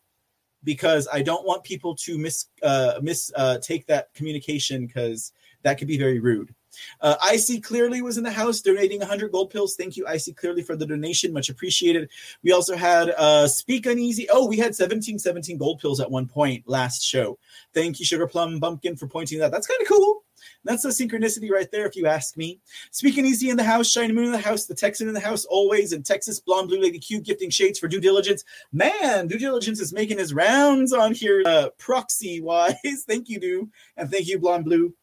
because 0.64 1.06
I 1.12 1.22
don't 1.22 1.46
want 1.46 1.62
people 1.64 1.94
to 1.96 2.18
miss 2.18 2.46
uh, 2.62 2.94
miss 3.00 3.30
uh, 3.36 3.58
take 3.58 3.86
that 3.86 4.12
communication 4.14 4.86
because 4.86 5.32
that 5.62 5.78
could 5.78 5.88
be 5.88 5.98
very 5.98 6.18
rude. 6.18 6.54
Uh, 7.00 7.16
IC 7.32 7.62
Clearly 7.62 8.02
was 8.02 8.18
in 8.18 8.24
the 8.24 8.30
house 8.30 8.60
donating 8.60 9.00
100 9.00 9.32
gold 9.32 9.50
pills. 9.50 9.76
Thank 9.76 9.96
you, 9.96 10.06
IC 10.06 10.36
Clearly, 10.36 10.62
for 10.62 10.76
the 10.76 10.86
donation. 10.86 11.32
Much 11.32 11.48
appreciated. 11.48 12.10
We 12.42 12.52
also 12.52 12.76
had 12.76 13.10
uh, 13.10 13.48
Speak 13.48 13.86
Uneasy. 13.86 14.26
Oh, 14.30 14.46
we 14.46 14.58
had 14.58 14.74
17, 14.74 15.18
17 15.18 15.58
gold 15.58 15.80
pills 15.80 16.00
at 16.00 16.10
one 16.10 16.26
point 16.26 16.64
last 16.66 17.02
show. 17.02 17.38
Thank 17.74 17.98
you, 17.98 18.06
Sugar 18.06 18.26
Plum 18.26 18.58
Bumpkin, 18.60 18.96
for 18.96 19.06
pointing 19.06 19.38
that. 19.38 19.50
That's 19.50 19.66
kind 19.66 19.80
of 19.80 19.88
cool. 19.88 20.22
That's 20.64 20.82
the 20.82 20.88
synchronicity 20.88 21.50
right 21.50 21.70
there, 21.70 21.86
if 21.86 21.96
you 21.96 22.06
ask 22.06 22.36
me. 22.36 22.60
Speaking 22.90 23.24
easy 23.24 23.50
in 23.50 23.56
the 23.56 23.64
house, 23.64 23.88
Shiny 23.88 24.12
Moon 24.12 24.26
in 24.26 24.32
the 24.32 24.38
house, 24.38 24.66
the 24.66 24.74
Texan 24.74 25.08
in 25.08 25.14
the 25.14 25.20
house, 25.20 25.44
always 25.44 25.92
in 25.92 26.02
Texas, 26.02 26.40
Blonde 26.40 26.68
Blue 26.68 26.80
Lady 26.80 26.98
Q 26.98 27.20
gifting 27.20 27.50
shades 27.50 27.78
for 27.78 27.88
due 27.88 28.00
diligence. 28.00 28.44
Man, 28.72 29.28
due 29.28 29.38
diligence 29.38 29.80
is 29.80 29.92
making 29.92 30.18
his 30.18 30.34
rounds 30.34 30.92
on 30.92 31.14
here 31.14 31.42
uh, 31.46 31.68
proxy 31.78 32.40
wise. 32.40 32.74
thank 33.06 33.28
you, 33.28 33.38
Do, 33.38 33.70
and 33.96 34.10
thank 34.10 34.26
you, 34.26 34.38
Blonde 34.38 34.64
Blue. 34.64 34.94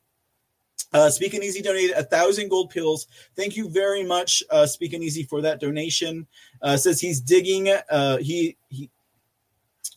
Uh, 0.93 1.09
Speaking 1.09 1.43
Easy 1.43 1.61
donated 1.61 1.95
a 1.97 2.03
thousand 2.03 2.49
gold 2.49 2.69
pills. 2.69 3.07
Thank 3.35 3.57
you 3.57 3.67
very 3.69 4.03
much, 4.03 4.43
uh, 4.49 4.65
Speaking 4.65 5.01
Easy, 5.01 5.23
for 5.23 5.41
that 5.41 5.59
donation. 5.59 6.27
Uh, 6.61 6.77
says 6.77 6.99
he's 6.99 7.19
digging. 7.19 7.69
Uh, 7.89 8.17
he 8.17 8.57
he. 8.69 8.89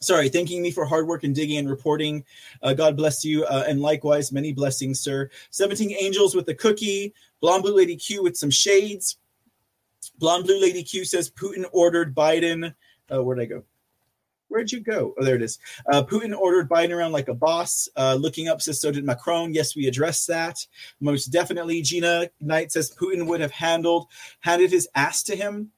Sorry, 0.01 0.29
thanking 0.29 0.63
me 0.63 0.71
for 0.71 0.85
hard 0.85 1.07
work 1.07 1.25
and 1.25 1.35
digging 1.35 1.59
and 1.59 1.71
reporting. 1.71 2.25
Uh, 2.63 2.75
God 2.75 2.97
bless 2.97 3.25
you, 3.25 3.45
uh, 3.45 3.65
and 3.67 3.81
likewise, 3.81 4.31
many 4.31 4.53
blessings, 4.53 5.01
sir. 5.01 5.31
Seventeen 5.51 5.93
angels 5.99 6.35
with 6.35 6.49
a 6.49 6.55
cookie. 6.55 7.15
Blonde 7.41 7.63
Blue 7.63 7.77
Lady 7.77 7.97
Q 7.97 8.23
with 8.23 8.37
some 8.37 8.51
shades. 8.51 9.19
Blonde 10.19 10.45
Blue 10.45 10.61
Lady 10.61 10.83
Q 10.83 11.05
says 11.05 11.31
Putin 11.31 11.65
ordered 11.73 12.15
Biden. 12.15 12.75
Uh, 13.13 13.23
where'd 13.23 13.41
I 13.41 13.45
go? 13.45 13.65
Where'd 14.49 14.71
you 14.73 14.81
go? 14.81 15.15
Oh, 15.19 15.25
there 15.25 15.35
it 15.35 15.43
is. 15.43 15.59
Uh, 15.91 16.03
Putin 16.03 16.37
ordered 16.37 16.69
Biden 16.69 16.95
around 16.95 17.13
like 17.13 17.29
a 17.29 17.35
boss. 17.35 17.89
Uh, 17.97 18.15
looking 18.15 18.49
up 18.49 18.63
says, 18.63 18.81
so 18.81 18.91
did 18.91 19.05
Macron. 19.05 19.53
Yes, 19.53 19.75
we 19.75 19.87
addressed 19.87 20.29
that. 20.29 20.57
Most 21.01 21.27
definitely. 21.27 21.83
Gina 21.83 22.31
Knight 22.41 22.73
says 22.73 22.95
Putin 22.95 23.27
would 23.27 23.41
have 23.41 23.51
handled, 23.51 24.07
handed 24.41 24.71
his 24.71 24.89
ass 24.95 25.23
to 25.25 25.37
him. 25.37 25.73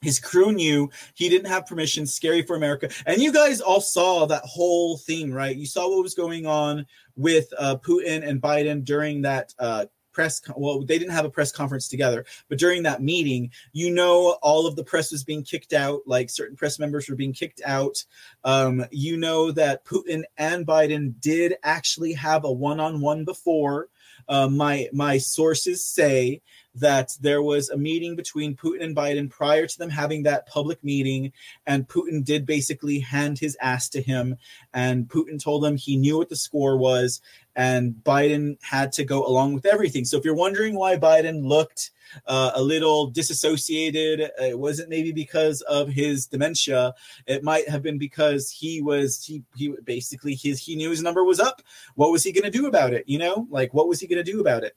His 0.00 0.20
crew 0.20 0.52
knew 0.52 0.90
he 1.14 1.28
didn't 1.28 1.50
have 1.50 1.66
permission. 1.66 2.06
Scary 2.06 2.42
for 2.42 2.54
America. 2.54 2.88
And 3.06 3.20
you 3.20 3.32
guys 3.32 3.60
all 3.60 3.80
saw 3.80 4.26
that 4.26 4.44
whole 4.44 4.96
thing, 4.98 5.32
right? 5.32 5.56
You 5.56 5.66
saw 5.66 5.88
what 5.88 6.02
was 6.02 6.14
going 6.14 6.46
on 6.46 6.86
with 7.16 7.52
uh, 7.58 7.76
Putin 7.76 8.26
and 8.26 8.40
Biden 8.40 8.84
during 8.84 9.22
that 9.22 9.52
uh, 9.58 9.86
press 10.18 10.42
well 10.56 10.80
they 10.80 10.98
didn't 10.98 11.14
have 11.14 11.24
a 11.24 11.30
press 11.30 11.52
conference 11.52 11.86
together 11.86 12.24
but 12.48 12.58
during 12.58 12.82
that 12.82 13.00
meeting 13.00 13.48
you 13.72 13.88
know 13.88 14.36
all 14.42 14.66
of 14.66 14.74
the 14.74 14.82
press 14.82 15.12
was 15.12 15.22
being 15.22 15.44
kicked 15.44 15.72
out 15.72 16.00
like 16.06 16.28
certain 16.28 16.56
press 16.56 16.80
members 16.80 17.08
were 17.08 17.14
being 17.14 17.32
kicked 17.32 17.60
out. 17.64 18.04
Um, 18.42 18.84
you 18.90 19.16
know 19.16 19.52
that 19.52 19.84
putin 19.84 20.24
and 20.36 20.66
biden 20.66 21.14
did 21.20 21.54
actually 21.62 22.14
have 22.14 22.44
a 22.44 22.50
one-on-one 22.50 23.24
before. 23.24 23.90
Uh, 24.28 24.48
my 24.48 24.88
my 24.92 25.18
sources 25.18 25.84
say 25.84 26.42
that 26.80 27.16
there 27.20 27.42
was 27.42 27.68
a 27.68 27.76
meeting 27.76 28.16
between 28.16 28.56
Putin 28.56 28.82
and 28.82 28.96
Biden 28.96 29.30
prior 29.30 29.66
to 29.66 29.78
them 29.78 29.90
having 29.90 30.22
that 30.24 30.46
public 30.46 30.82
meeting, 30.82 31.32
and 31.66 31.88
Putin 31.88 32.24
did 32.24 32.46
basically 32.46 33.00
hand 33.00 33.38
his 33.38 33.56
ass 33.60 33.88
to 33.90 34.02
him. 34.02 34.36
And 34.72 35.08
Putin 35.08 35.42
told 35.42 35.64
him 35.64 35.76
he 35.76 35.96
knew 35.96 36.18
what 36.18 36.28
the 36.28 36.36
score 36.36 36.76
was, 36.76 37.20
and 37.58 37.92
Biden 37.92 38.56
had 38.62 38.92
to 38.92 39.04
go 39.04 39.26
along 39.26 39.54
with 39.54 39.66
everything. 39.66 40.04
So 40.04 40.16
if 40.16 40.24
you're 40.24 40.34
wondering 40.34 40.76
why 40.76 40.96
Biden 40.96 41.44
looked 41.44 41.90
uh, 42.26 42.52
a 42.54 42.62
little 42.62 43.08
disassociated, 43.08 44.30
it 44.38 44.58
wasn't 44.58 44.88
maybe 44.88 45.12
because 45.12 45.60
of 45.62 45.88
his 45.88 46.26
dementia. 46.26 46.94
It 47.26 47.42
might 47.42 47.68
have 47.68 47.82
been 47.82 47.98
because 47.98 48.50
he 48.50 48.80
was 48.80 49.24
he 49.24 49.42
he 49.56 49.74
basically 49.84 50.34
his 50.34 50.60
he 50.60 50.76
knew 50.76 50.90
his 50.90 51.02
number 51.02 51.24
was 51.24 51.40
up. 51.40 51.60
What 51.96 52.12
was 52.12 52.22
he 52.22 52.32
going 52.32 52.50
to 52.50 52.58
do 52.58 52.66
about 52.66 52.92
it? 52.92 53.04
You 53.08 53.18
know, 53.18 53.46
like 53.50 53.74
what 53.74 53.88
was 53.88 54.00
he 54.00 54.06
going 54.06 54.24
to 54.24 54.32
do 54.32 54.40
about 54.40 54.62
it? 54.64 54.76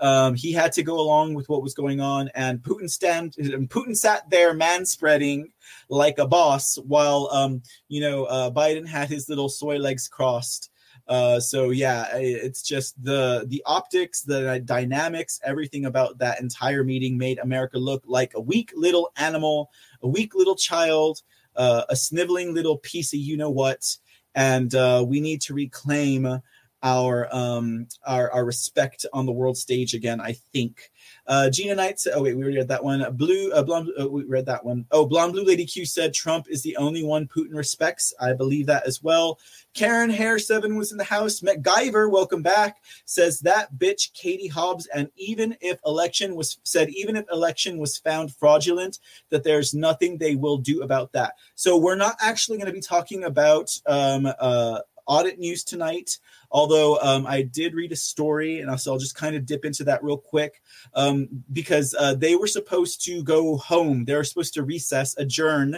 Um, 0.00 0.34
he 0.34 0.52
had 0.52 0.72
to 0.72 0.82
go 0.82 0.98
along 0.98 1.34
with 1.34 1.41
what 1.48 1.62
was 1.62 1.74
going 1.74 2.00
on, 2.00 2.30
and 2.34 2.60
Putin 2.60 2.88
stand 2.88 3.34
Putin 3.34 3.96
sat 3.96 4.28
there 4.30 4.54
man 4.54 4.86
spreading 4.86 5.52
like 5.88 6.18
a 6.18 6.26
boss 6.26 6.76
while 6.76 7.28
um, 7.32 7.62
you 7.88 8.00
know 8.00 8.24
uh, 8.24 8.50
Biden 8.50 8.86
had 8.86 9.08
his 9.08 9.28
little 9.28 9.48
soy 9.48 9.78
legs 9.78 10.08
crossed. 10.08 10.70
Uh, 11.08 11.40
so 11.40 11.70
yeah, 11.70 12.06
it's 12.14 12.62
just 12.62 13.02
the 13.02 13.44
the 13.48 13.62
optics, 13.66 14.22
the 14.22 14.62
dynamics, 14.64 15.40
everything 15.44 15.84
about 15.84 16.18
that 16.18 16.40
entire 16.40 16.84
meeting 16.84 17.18
made 17.18 17.38
America 17.38 17.78
look 17.78 18.02
like 18.06 18.32
a 18.34 18.40
weak 18.40 18.72
little 18.74 19.10
animal, 19.16 19.70
a 20.02 20.08
weak 20.08 20.34
little 20.34 20.54
child, 20.54 21.22
uh, 21.56 21.82
a 21.88 21.96
sniveling 21.96 22.54
little 22.54 22.78
piece 22.78 23.12
of 23.12 23.18
you 23.20 23.36
know 23.36 23.50
what, 23.50 23.96
and 24.34 24.74
uh, 24.74 25.04
we 25.06 25.20
need 25.20 25.40
to 25.42 25.54
reclaim 25.54 26.40
our 26.82 27.28
um 27.34 27.86
our, 28.06 28.30
our 28.30 28.44
respect 28.44 29.06
on 29.12 29.26
the 29.26 29.32
world 29.32 29.56
stage 29.56 29.94
again. 29.94 30.20
I 30.20 30.32
think. 30.32 30.90
Uh, 31.26 31.48
Gina 31.50 31.74
Knight 31.74 32.00
said, 32.00 32.14
oh, 32.16 32.22
wait, 32.22 32.36
we 32.36 32.42
read 32.42 32.68
that 32.68 32.82
one. 32.82 33.04
Blue, 33.16 33.52
uh, 33.52 33.62
blonde, 33.62 33.90
uh, 34.00 34.08
we 34.08 34.24
read 34.24 34.46
that 34.46 34.64
one. 34.64 34.86
Oh, 34.90 35.06
Blonde 35.06 35.32
Blue 35.32 35.44
Lady 35.44 35.64
Q 35.64 35.86
said 35.86 36.12
Trump 36.12 36.46
is 36.48 36.62
the 36.62 36.76
only 36.76 37.04
one 37.04 37.28
Putin 37.28 37.54
respects. 37.54 38.12
I 38.20 38.32
believe 38.32 38.66
that 38.66 38.86
as 38.86 39.02
well. 39.02 39.38
Karen 39.74 40.10
Hair 40.10 40.38
7 40.38 40.76
was 40.76 40.92
in 40.92 40.98
the 40.98 41.04
house. 41.04 41.40
MacGyver, 41.40 42.10
welcome 42.10 42.42
back, 42.42 42.82
says 43.04 43.40
that 43.40 43.74
bitch 43.74 44.12
Katie 44.12 44.48
Hobbs. 44.48 44.86
And 44.86 45.08
even 45.16 45.56
if 45.60 45.78
election 45.86 46.34
was 46.34 46.58
said, 46.64 46.90
even 46.90 47.16
if 47.16 47.24
election 47.30 47.78
was 47.78 47.98
found 47.98 48.34
fraudulent, 48.34 48.98
that 49.30 49.44
there's 49.44 49.72
nothing 49.72 50.18
they 50.18 50.34
will 50.34 50.58
do 50.58 50.82
about 50.82 51.12
that. 51.12 51.34
So 51.54 51.78
we're 51.78 51.94
not 51.94 52.16
actually 52.20 52.58
going 52.58 52.66
to 52.66 52.72
be 52.72 52.80
talking 52.80 53.24
about 53.24 53.70
um, 53.86 54.26
uh, 54.26 54.80
audit 55.06 55.38
news 55.38 55.64
tonight. 55.64 56.18
Although 56.50 56.98
um, 57.00 57.26
I 57.26 57.42
did 57.42 57.74
read 57.74 57.92
a 57.92 57.96
story, 57.96 58.60
and 58.60 58.78
so 58.78 58.92
I'll 58.92 58.98
just 58.98 59.14
kind 59.14 59.36
of 59.36 59.46
dip 59.46 59.64
into 59.64 59.84
that 59.84 60.04
real 60.04 60.18
quick 60.18 60.62
um, 60.94 61.28
because 61.52 61.94
uh, 61.98 62.14
they 62.14 62.36
were 62.36 62.46
supposed 62.46 63.04
to 63.06 63.22
go 63.22 63.56
home. 63.56 64.04
They 64.04 64.14
were 64.14 64.24
supposed 64.24 64.54
to 64.54 64.62
recess, 64.62 65.16
adjourn. 65.16 65.76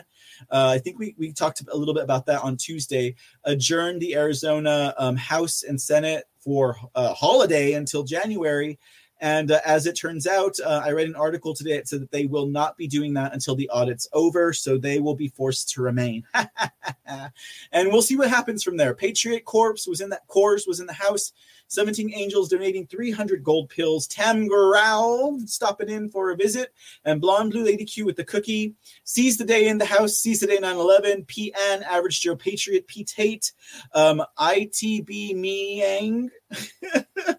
Uh, 0.51 0.73
I 0.75 0.79
think 0.79 0.99
we, 0.99 1.15
we 1.17 1.33
talked 1.33 1.63
a 1.71 1.77
little 1.77 1.95
bit 1.95 2.03
about 2.03 2.27
that 2.27 2.43
on 2.43 2.57
Tuesday. 2.57 3.15
Adjourn 3.45 3.99
the 3.99 4.17
Arizona 4.17 4.95
um, 4.99 5.17
House 5.17 5.63
and 5.63 5.81
Senate 5.81 6.25
for 6.41 6.77
a 6.95 6.99
uh, 6.99 7.15
holiday 7.15 7.73
until 7.73 8.03
January. 8.03 8.79
And 9.25 9.53
uh, 9.53 9.61
as 9.65 9.87
it 9.87 9.95
turns 9.95 10.27
out, 10.27 10.61
uh, 10.63 10.83
I 10.85 10.91
read 10.91 11.09
an 11.09 11.17
article 11.17 11.55
today 11.55 11.79
that 11.79 11.89
said 11.89 12.03
that 12.03 12.11
they 12.11 12.27
will 12.27 12.45
not 12.45 12.77
be 12.77 12.87
doing 12.87 13.15
that 13.15 13.33
until 13.33 13.57
the 13.57 13.71
audit's 13.71 14.07
over. 14.13 14.53
So 14.53 14.77
they 14.77 14.99
will 14.99 15.15
be 15.15 15.29
forced 15.29 15.71
to 15.71 15.81
remain. 15.83 16.25
and 17.07 17.91
we'll 17.91 18.03
see 18.03 18.19
what 18.19 18.29
happens 18.29 18.63
from 18.63 18.77
there. 18.77 18.93
Patriot 18.93 19.47
Corps 19.47 19.79
was 19.89 20.03
in 20.03 20.11
that 20.11 20.27
Corps 20.27 20.67
was 20.67 20.79
in 20.79 20.85
the 20.85 20.93
house. 20.93 21.33
17 21.69 22.13
Angels 22.15 22.49
donating 22.49 22.87
300 22.87 23.43
gold 23.43 23.69
pills. 23.69 24.07
Tam 24.07 24.47
Growl 24.47 25.41
stopping 25.47 25.89
in 25.89 26.09
for 26.09 26.31
a 26.31 26.37
visit. 26.37 26.73
And 27.05 27.21
Blonde 27.21 27.53
Blue 27.53 27.65
Lady 27.65 27.85
Q 27.85 28.05
with 28.07 28.17
the 28.17 28.25
cookie. 28.25 28.75
Sees 29.05 29.37
the 29.37 29.45
day 29.45 29.69
in 29.69 29.79
the 29.79 29.85
house. 29.85 30.17
Sees 30.17 30.41
the 30.41 30.47
day 30.47 30.59
9 30.59 30.77
11. 30.77 31.25
PN, 31.25 31.83
Average 31.83 32.21
Joe 32.21 32.37
Patriot. 32.37 32.87
P 32.87 33.05
Tate. 33.05 33.53
Um, 33.93 34.23
ITB 34.39 35.35
Miang. 35.35 36.29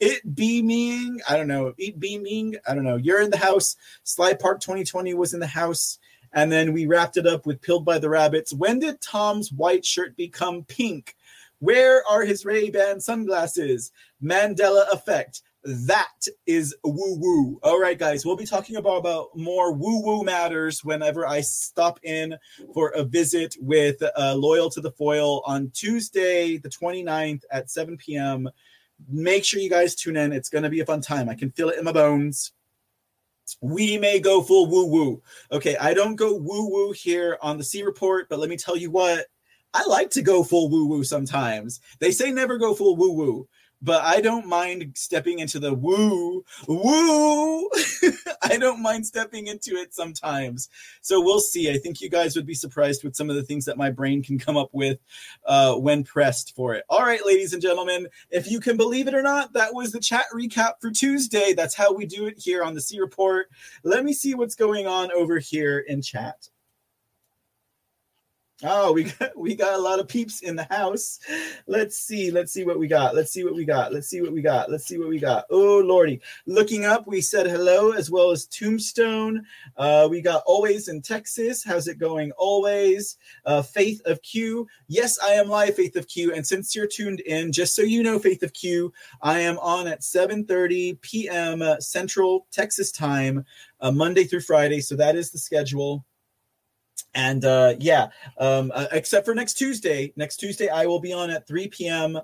it 0.00 0.34
beaming. 0.34 1.20
I 1.28 1.36
don't 1.36 1.48
know. 1.48 1.74
It 1.76 1.98
beaming. 1.98 2.56
I 2.66 2.74
don't 2.74 2.84
know. 2.84 2.96
You're 2.96 3.20
in 3.20 3.30
the 3.30 3.36
house. 3.36 3.76
Slide 4.04 4.38
Park 4.38 4.60
2020 4.60 5.14
was 5.14 5.34
in 5.34 5.40
the 5.40 5.46
house. 5.46 5.98
And 6.32 6.50
then 6.50 6.72
we 6.72 6.86
wrapped 6.86 7.16
it 7.16 7.26
up 7.26 7.46
with 7.46 7.62
Pilled 7.62 7.84
by 7.84 7.98
the 7.98 8.10
Rabbits. 8.10 8.52
When 8.52 8.80
did 8.80 9.00
Tom's 9.00 9.52
white 9.52 9.84
shirt 9.84 10.16
become 10.16 10.64
pink? 10.64 11.14
Where 11.64 12.06
are 12.06 12.24
his 12.24 12.44
Ray 12.44 12.68
Ban 12.68 13.00
sunglasses? 13.00 13.90
Mandela 14.22 14.84
effect. 14.92 15.40
that 15.64 16.26
is 16.44 16.76
woo 16.84 17.16
woo. 17.18 17.58
All 17.62 17.80
right, 17.80 17.98
guys, 17.98 18.26
we'll 18.26 18.36
be 18.36 18.44
talking 18.44 18.76
about, 18.76 18.98
about 18.98 19.28
more 19.34 19.72
woo 19.72 20.04
woo 20.04 20.24
matters 20.24 20.84
whenever 20.84 21.26
I 21.26 21.40
stop 21.40 22.00
in 22.02 22.36
for 22.74 22.90
a 22.90 23.02
visit 23.02 23.56
with 23.58 24.02
uh, 24.02 24.34
Loyal 24.34 24.68
to 24.72 24.82
the 24.82 24.90
Foil 24.90 25.40
on 25.46 25.70
Tuesday, 25.70 26.58
the 26.58 26.68
29th 26.68 27.44
at 27.50 27.70
7 27.70 27.96
p.m. 27.96 28.46
Make 29.08 29.46
sure 29.46 29.58
you 29.58 29.70
guys 29.70 29.94
tune 29.94 30.18
in. 30.18 30.34
It's 30.34 30.50
going 30.50 30.64
to 30.64 30.70
be 30.70 30.80
a 30.80 30.86
fun 30.86 31.00
time. 31.00 31.30
I 31.30 31.34
can 31.34 31.50
feel 31.50 31.70
it 31.70 31.78
in 31.78 31.84
my 31.86 31.92
bones. 31.92 32.52
We 33.62 33.96
may 33.96 34.20
go 34.20 34.42
full 34.42 34.66
woo 34.66 34.84
woo. 34.84 35.22
Okay, 35.50 35.78
I 35.78 35.94
don't 35.94 36.16
go 36.16 36.34
woo 36.34 36.68
woo 36.68 36.92
here 36.92 37.38
on 37.40 37.56
the 37.56 37.64
C 37.64 37.82
report, 37.82 38.28
but 38.28 38.38
let 38.38 38.50
me 38.50 38.58
tell 38.58 38.76
you 38.76 38.90
what. 38.90 39.28
I 39.74 39.84
like 39.86 40.10
to 40.10 40.22
go 40.22 40.42
full 40.42 40.70
woo 40.70 40.86
woo 40.86 41.04
sometimes. 41.04 41.80
They 41.98 42.12
say 42.12 42.30
never 42.30 42.56
go 42.56 42.74
full 42.74 42.96
woo 42.96 43.12
woo 43.12 43.48
but 43.84 44.02
I 44.02 44.22
don't 44.22 44.46
mind 44.46 44.92
stepping 44.96 45.40
into 45.40 45.58
the 45.58 45.74
woo 45.74 46.42
woo. 46.66 47.68
I 48.42 48.56
don't 48.56 48.82
mind 48.82 49.06
stepping 49.06 49.48
into 49.48 49.72
it 49.72 49.94
sometimes. 49.94 50.70
So 51.02 51.20
we'll 51.20 51.38
see. 51.38 51.70
I 51.70 51.76
think 51.76 52.00
you 52.00 52.08
guys 52.08 52.34
would 52.34 52.46
be 52.46 52.54
surprised 52.54 53.04
with 53.04 53.14
some 53.14 53.28
of 53.28 53.36
the 53.36 53.42
things 53.42 53.66
that 53.66 53.76
my 53.76 53.90
brain 53.90 54.22
can 54.22 54.38
come 54.38 54.56
up 54.56 54.70
with 54.72 54.98
uh, 55.44 55.74
when 55.74 56.02
pressed 56.02 56.56
for 56.56 56.74
it. 56.74 56.84
All 56.88 57.02
right, 57.02 57.24
ladies 57.26 57.52
and 57.52 57.60
gentlemen, 57.60 58.08
if 58.30 58.50
you 58.50 58.58
can 58.58 58.78
believe 58.78 59.06
it 59.06 59.14
or 59.14 59.22
not, 59.22 59.52
that 59.52 59.74
was 59.74 59.92
the 59.92 60.00
chat 60.00 60.24
recap 60.34 60.80
for 60.80 60.90
Tuesday. 60.90 61.52
That's 61.52 61.74
how 61.74 61.92
we 61.92 62.06
do 62.06 62.26
it 62.26 62.38
here 62.38 62.62
on 62.64 62.74
the 62.74 62.80
C 62.80 62.98
Report. 62.98 63.50
Let 63.82 64.02
me 64.02 64.14
see 64.14 64.34
what's 64.34 64.54
going 64.54 64.86
on 64.86 65.12
over 65.12 65.38
here 65.38 65.80
in 65.80 66.00
chat. 66.00 66.48
Oh, 68.62 68.92
we 68.92 69.04
got 69.04 69.30
we 69.36 69.54
got 69.54 69.74
a 69.74 69.82
lot 69.82 69.98
of 69.98 70.06
peeps 70.06 70.40
in 70.40 70.54
the 70.54 70.66
house. 70.70 71.18
Let's 71.66 71.96
see. 71.96 72.30
Let's 72.30 72.52
see 72.52 72.64
what 72.64 72.78
we 72.78 72.86
got. 72.86 73.14
Let's 73.14 73.32
see 73.32 73.42
what 73.42 73.54
we 73.54 73.64
got. 73.64 73.92
Let's 73.92 74.08
see 74.08 74.20
what 74.20 74.32
we 74.32 74.42
got. 74.42 74.70
Let's 74.70 74.86
see 74.86 74.98
what 74.98 75.08
we 75.08 75.18
got. 75.18 75.46
Oh 75.50 75.78
lordy. 75.78 76.20
Looking 76.46 76.84
up, 76.84 77.06
we 77.06 77.20
said 77.20 77.46
hello 77.46 77.92
as 77.92 78.10
well 78.10 78.30
as 78.30 78.46
Tombstone. 78.46 79.44
Uh, 79.76 80.06
we 80.08 80.20
got 80.20 80.42
always 80.46 80.88
in 80.88 81.02
Texas. 81.02 81.64
How's 81.64 81.88
it 81.88 81.98
going? 81.98 82.30
Always. 82.32 83.18
Uh, 83.44 83.62
Faith 83.62 84.00
of 84.06 84.22
Q. 84.22 84.68
Yes, 84.86 85.18
I 85.18 85.30
am 85.30 85.48
live, 85.48 85.74
Faith 85.74 85.96
of 85.96 86.06
Q. 86.06 86.32
And 86.32 86.46
since 86.46 86.76
you're 86.76 86.86
tuned 86.86 87.20
in, 87.20 87.50
just 87.50 87.74
so 87.74 87.82
you 87.82 88.02
know, 88.04 88.20
Faith 88.20 88.42
of 88.44 88.52
Q, 88.52 88.92
I 89.20 89.40
am 89.40 89.58
on 89.58 89.88
at 89.88 90.02
7:30 90.02 91.00
p.m. 91.00 91.62
Central 91.80 92.46
Texas 92.52 92.92
time, 92.92 93.44
uh, 93.80 93.90
Monday 93.90 94.24
through 94.24 94.40
Friday. 94.40 94.80
So 94.80 94.94
that 94.94 95.16
is 95.16 95.32
the 95.32 95.38
schedule 95.38 96.04
and 97.14 97.44
uh, 97.44 97.74
yeah, 97.78 98.08
um, 98.38 98.72
uh, 98.74 98.86
except 98.92 99.24
for 99.24 99.34
next 99.34 99.54
Tuesday. 99.54 100.12
Next 100.16 100.36
Tuesday, 100.36 100.68
I 100.68 100.86
will 100.86 101.00
be 101.00 101.12
on 101.12 101.30
at 101.30 101.46
3 101.46 101.68
p.m. 101.68 102.18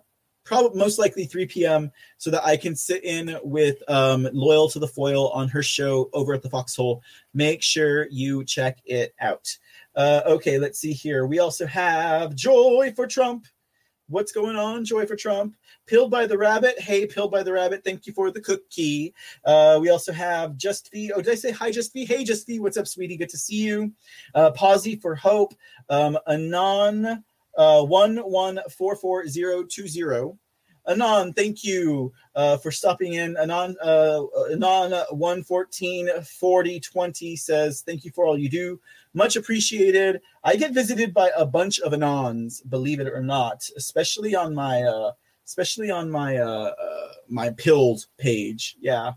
Probably 0.45 0.79
most 0.79 0.99
likely 0.99 1.27
3 1.27 1.47
p.m. 1.47 1.93
so 2.19 2.31
that 2.31 2.45
I 2.45 2.57
can 2.57 2.75
sit 2.75 3.05
in 3.05 3.39
with 3.45 3.77
um, 3.89 4.29
Loyal 4.33 4.69
to 4.71 4.79
the 4.79 4.89
Foil 4.89 5.29
on 5.31 5.49
her 5.49 5.63
show 5.63 6.11
over 6.13 6.35
at 6.35 6.43
the 6.43 6.51
Foxhole. 6.51 7.03
Make 7.35 7.63
sure 7.63 8.09
you 8.11 8.45
check 8.45 8.79
it 8.85 9.15
out. 9.21 9.57
Uh, 9.95 10.23
okay, 10.27 10.59
let's 10.59 10.79
see 10.79 10.93
here. 10.93 11.27
We 11.27 11.39
also 11.39 11.67
have 11.67 12.35
Joy 12.35 12.93
for 12.97 13.07
Trump. 13.07 13.47
What's 14.11 14.33
going 14.33 14.57
on, 14.57 14.85
Joy 14.85 15.07
for 15.07 15.15
Trump? 15.15 15.55
Pilled 15.87 16.11
by 16.11 16.27
the 16.27 16.37
Rabbit. 16.37 16.81
Hey, 16.81 17.07
Pilled 17.07 17.31
by 17.31 17.45
the 17.45 17.53
Rabbit. 17.53 17.85
Thank 17.85 18.09
you 18.09 18.13
for 18.13 18.33
the 18.33 18.41
cookie. 18.41 19.15
Uh, 19.45 19.79
we 19.81 19.91
also 19.91 20.13
have 20.13 20.57
Just 20.57 20.91
V. 20.91 21.13
Oh, 21.15 21.23
did 21.23 21.31
I 21.31 21.37
say 21.37 21.53
hi, 21.53 21.71
Just 21.71 21.93
V? 21.93 22.05
Hey, 22.05 22.25
Just 22.25 22.45
V. 22.45 22.59
What's 22.59 22.77
up, 22.77 22.89
sweetie? 22.89 23.17
Good 23.17 23.29
to 23.29 23.39
see 23.39 23.63
you. 23.63 23.93
Uh, 24.35 24.51
Posy 24.51 24.97
for 24.97 25.15
Hope. 25.15 25.55
Um, 25.89 26.19
Anon 26.27 27.23
uh, 27.57 27.85
11442020. 27.85 30.37
Anon, 30.91 31.33
thank 31.33 31.63
you 31.63 32.13
uh, 32.35 32.57
for 32.57 32.73
stopping 32.73 33.15
in. 33.15 33.37
Anon, 33.37 33.77
uh, 33.83 34.25
Anon 34.51 34.91
114 35.11 36.11
says, 37.37 37.83
Thank 37.83 38.05
you 38.05 38.11
for 38.11 38.27
all 38.27 38.37
you 38.37 38.49
do. 38.49 38.81
Much 39.15 39.37
appreciated. 39.37 40.21
I 40.43 40.57
get 40.57 40.73
visited 40.73 41.15
by 41.15 41.31
a 41.37 41.47
bunch 41.47 41.79
of 41.81 41.93
Anons, 41.93 42.69
believe 42.69 42.99
it 42.99 43.07
or 43.07 43.23
not, 43.23 43.63
especially 43.77 44.35
on 44.35 44.53
my 44.53 44.83
uh, 44.83 45.13
especially 45.47 45.91
on 45.91 46.11
my 46.11 46.39
uh, 46.39 46.73
uh 46.73 47.09
my 47.29 47.51
pilled 47.51 48.07
page. 48.19 48.77
Yeah. 48.81 49.13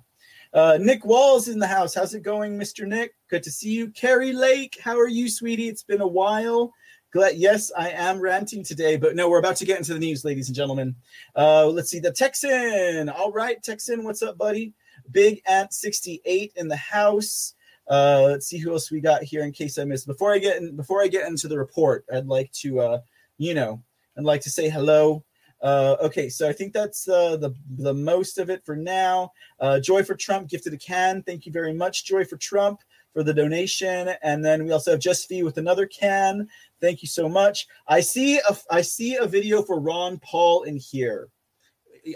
Uh, 0.53 0.77
Nick 0.79 1.03
Walls 1.03 1.47
in 1.47 1.57
the 1.57 1.65
house. 1.65 1.95
How's 1.95 2.13
it 2.13 2.21
going, 2.21 2.59
Mr. 2.59 2.87
Nick? 2.87 3.15
Good 3.27 3.41
to 3.41 3.51
see 3.51 3.71
you. 3.71 3.89
Carrie 3.89 4.33
Lake, 4.33 4.77
how 4.79 4.99
are 4.99 5.07
you, 5.07 5.27
sweetie? 5.27 5.67
It's 5.67 5.81
been 5.81 6.01
a 6.01 6.07
while. 6.07 6.71
Glad, 7.13 7.35
yes, 7.35 7.71
I 7.77 7.91
am 7.91 8.19
ranting 8.19 8.63
today, 8.63 8.97
but 8.97 9.15
no, 9.15 9.29
we're 9.29 9.37
about 9.37 9.57
to 9.57 9.65
get 9.65 9.77
into 9.77 9.93
the 9.93 9.99
news, 9.99 10.25
ladies 10.25 10.47
and 10.47 10.55
gentlemen. 10.55 10.95
Uh, 11.35 11.67
let's 11.67 11.91
see 11.91 11.99
the 11.99 12.11
Texan. 12.11 13.07
All 13.07 13.31
right, 13.31 13.61
Texan, 13.61 14.03
what's 14.03 14.23
up, 14.23 14.35
buddy? 14.35 14.73
Big 15.11 15.39
Ant 15.45 15.71
68 15.71 16.53
in 16.55 16.67
the 16.67 16.75
house. 16.75 17.53
Uh, 17.87 18.23
let's 18.23 18.47
see 18.47 18.57
who 18.57 18.71
else 18.71 18.89
we 18.89 18.99
got 18.99 19.21
here 19.21 19.43
in 19.43 19.51
case 19.51 19.77
I 19.77 19.83
missed. 19.83 20.07
Before 20.07 20.33
I 20.33 20.39
get 20.39 20.57
in, 20.57 20.75
before 20.75 21.03
I 21.03 21.07
get 21.07 21.27
into 21.27 21.47
the 21.47 21.59
report, 21.59 22.03
I'd 22.11 22.25
like 22.25 22.51
to, 22.53 22.79
uh, 22.79 22.99
you 23.37 23.53
know, 23.53 23.83
I'd 24.17 24.23
like 24.23 24.41
to 24.41 24.49
say 24.49 24.67
hello. 24.67 25.23
Uh, 25.61 25.97
okay, 26.01 26.29
so 26.29 26.49
I 26.49 26.51
think 26.51 26.73
that's 26.73 27.07
uh, 27.07 27.37
the 27.37 27.53
the 27.77 27.93
most 27.93 28.39
of 28.39 28.49
it 28.49 28.65
for 28.65 28.75
now. 28.75 29.31
Uh, 29.59 29.79
Joy 29.79 30.03
for 30.03 30.15
Trump 30.15 30.49
gifted 30.49 30.73
a 30.73 30.77
can. 30.77 31.21
Thank 31.21 31.45
you 31.45 31.51
very 31.51 31.73
much, 31.73 32.05
Joy 32.05 32.25
for 32.25 32.37
Trump, 32.37 32.81
for 33.13 33.23
the 33.23 33.33
donation. 33.33 34.09
And 34.21 34.43
then 34.43 34.65
we 34.65 34.71
also 34.71 34.91
have 34.91 34.99
Just 34.99 35.29
V 35.29 35.43
with 35.43 35.57
another 35.57 35.85
can. 35.85 36.47
Thank 36.81 37.01
you 37.01 37.07
so 37.07 37.29
much. 37.29 37.67
I 37.87 38.01
see 38.01 38.39
a 38.39 38.57
I 38.69 38.81
see 38.81 39.15
a 39.15 39.27
video 39.27 39.61
for 39.61 39.79
Ron 39.79 40.19
Paul 40.19 40.63
in 40.63 40.75
here. 40.75 41.29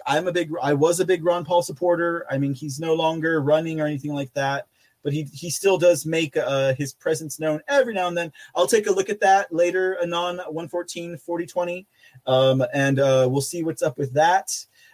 I'm 0.05 0.27
a 0.27 0.33
big 0.33 0.51
I 0.61 0.73
was 0.73 0.99
a 0.99 1.05
big 1.05 1.23
Ron 1.23 1.45
Paul 1.45 1.61
supporter. 1.61 2.25
I 2.29 2.37
mean, 2.37 2.53
he's 2.53 2.79
no 2.79 2.93
longer 2.93 3.41
running 3.41 3.79
or 3.79 3.85
anything 3.85 4.13
like 4.13 4.33
that 4.33 4.67
but 5.07 5.13
he 5.13 5.23
he 5.31 5.49
still 5.49 5.77
does 5.77 6.05
make 6.05 6.35
uh, 6.35 6.73
his 6.73 6.91
presence 6.91 7.39
known 7.39 7.61
every 7.69 7.93
now 7.93 8.07
and 8.07 8.17
then. 8.17 8.29
I'll 8.53 8.67
take 8.67 8.87
a 8.87 8.91
look 8.91 9.09
at 9.09 9.21
that 9.21 9.53
later, 9.53 9.97
Anon 10.01 10.35
114 10.37 11.17
4020, 11.17 11.87
um, 12.25 12.61
and 12.73 12.99
uh, 12.99 13.25
we'll 13.31 13.39
see 13.39 13.63
what's 13.63 13.81
up 13.81 13.97
with 13.97 14.13
that. 14.15 14.51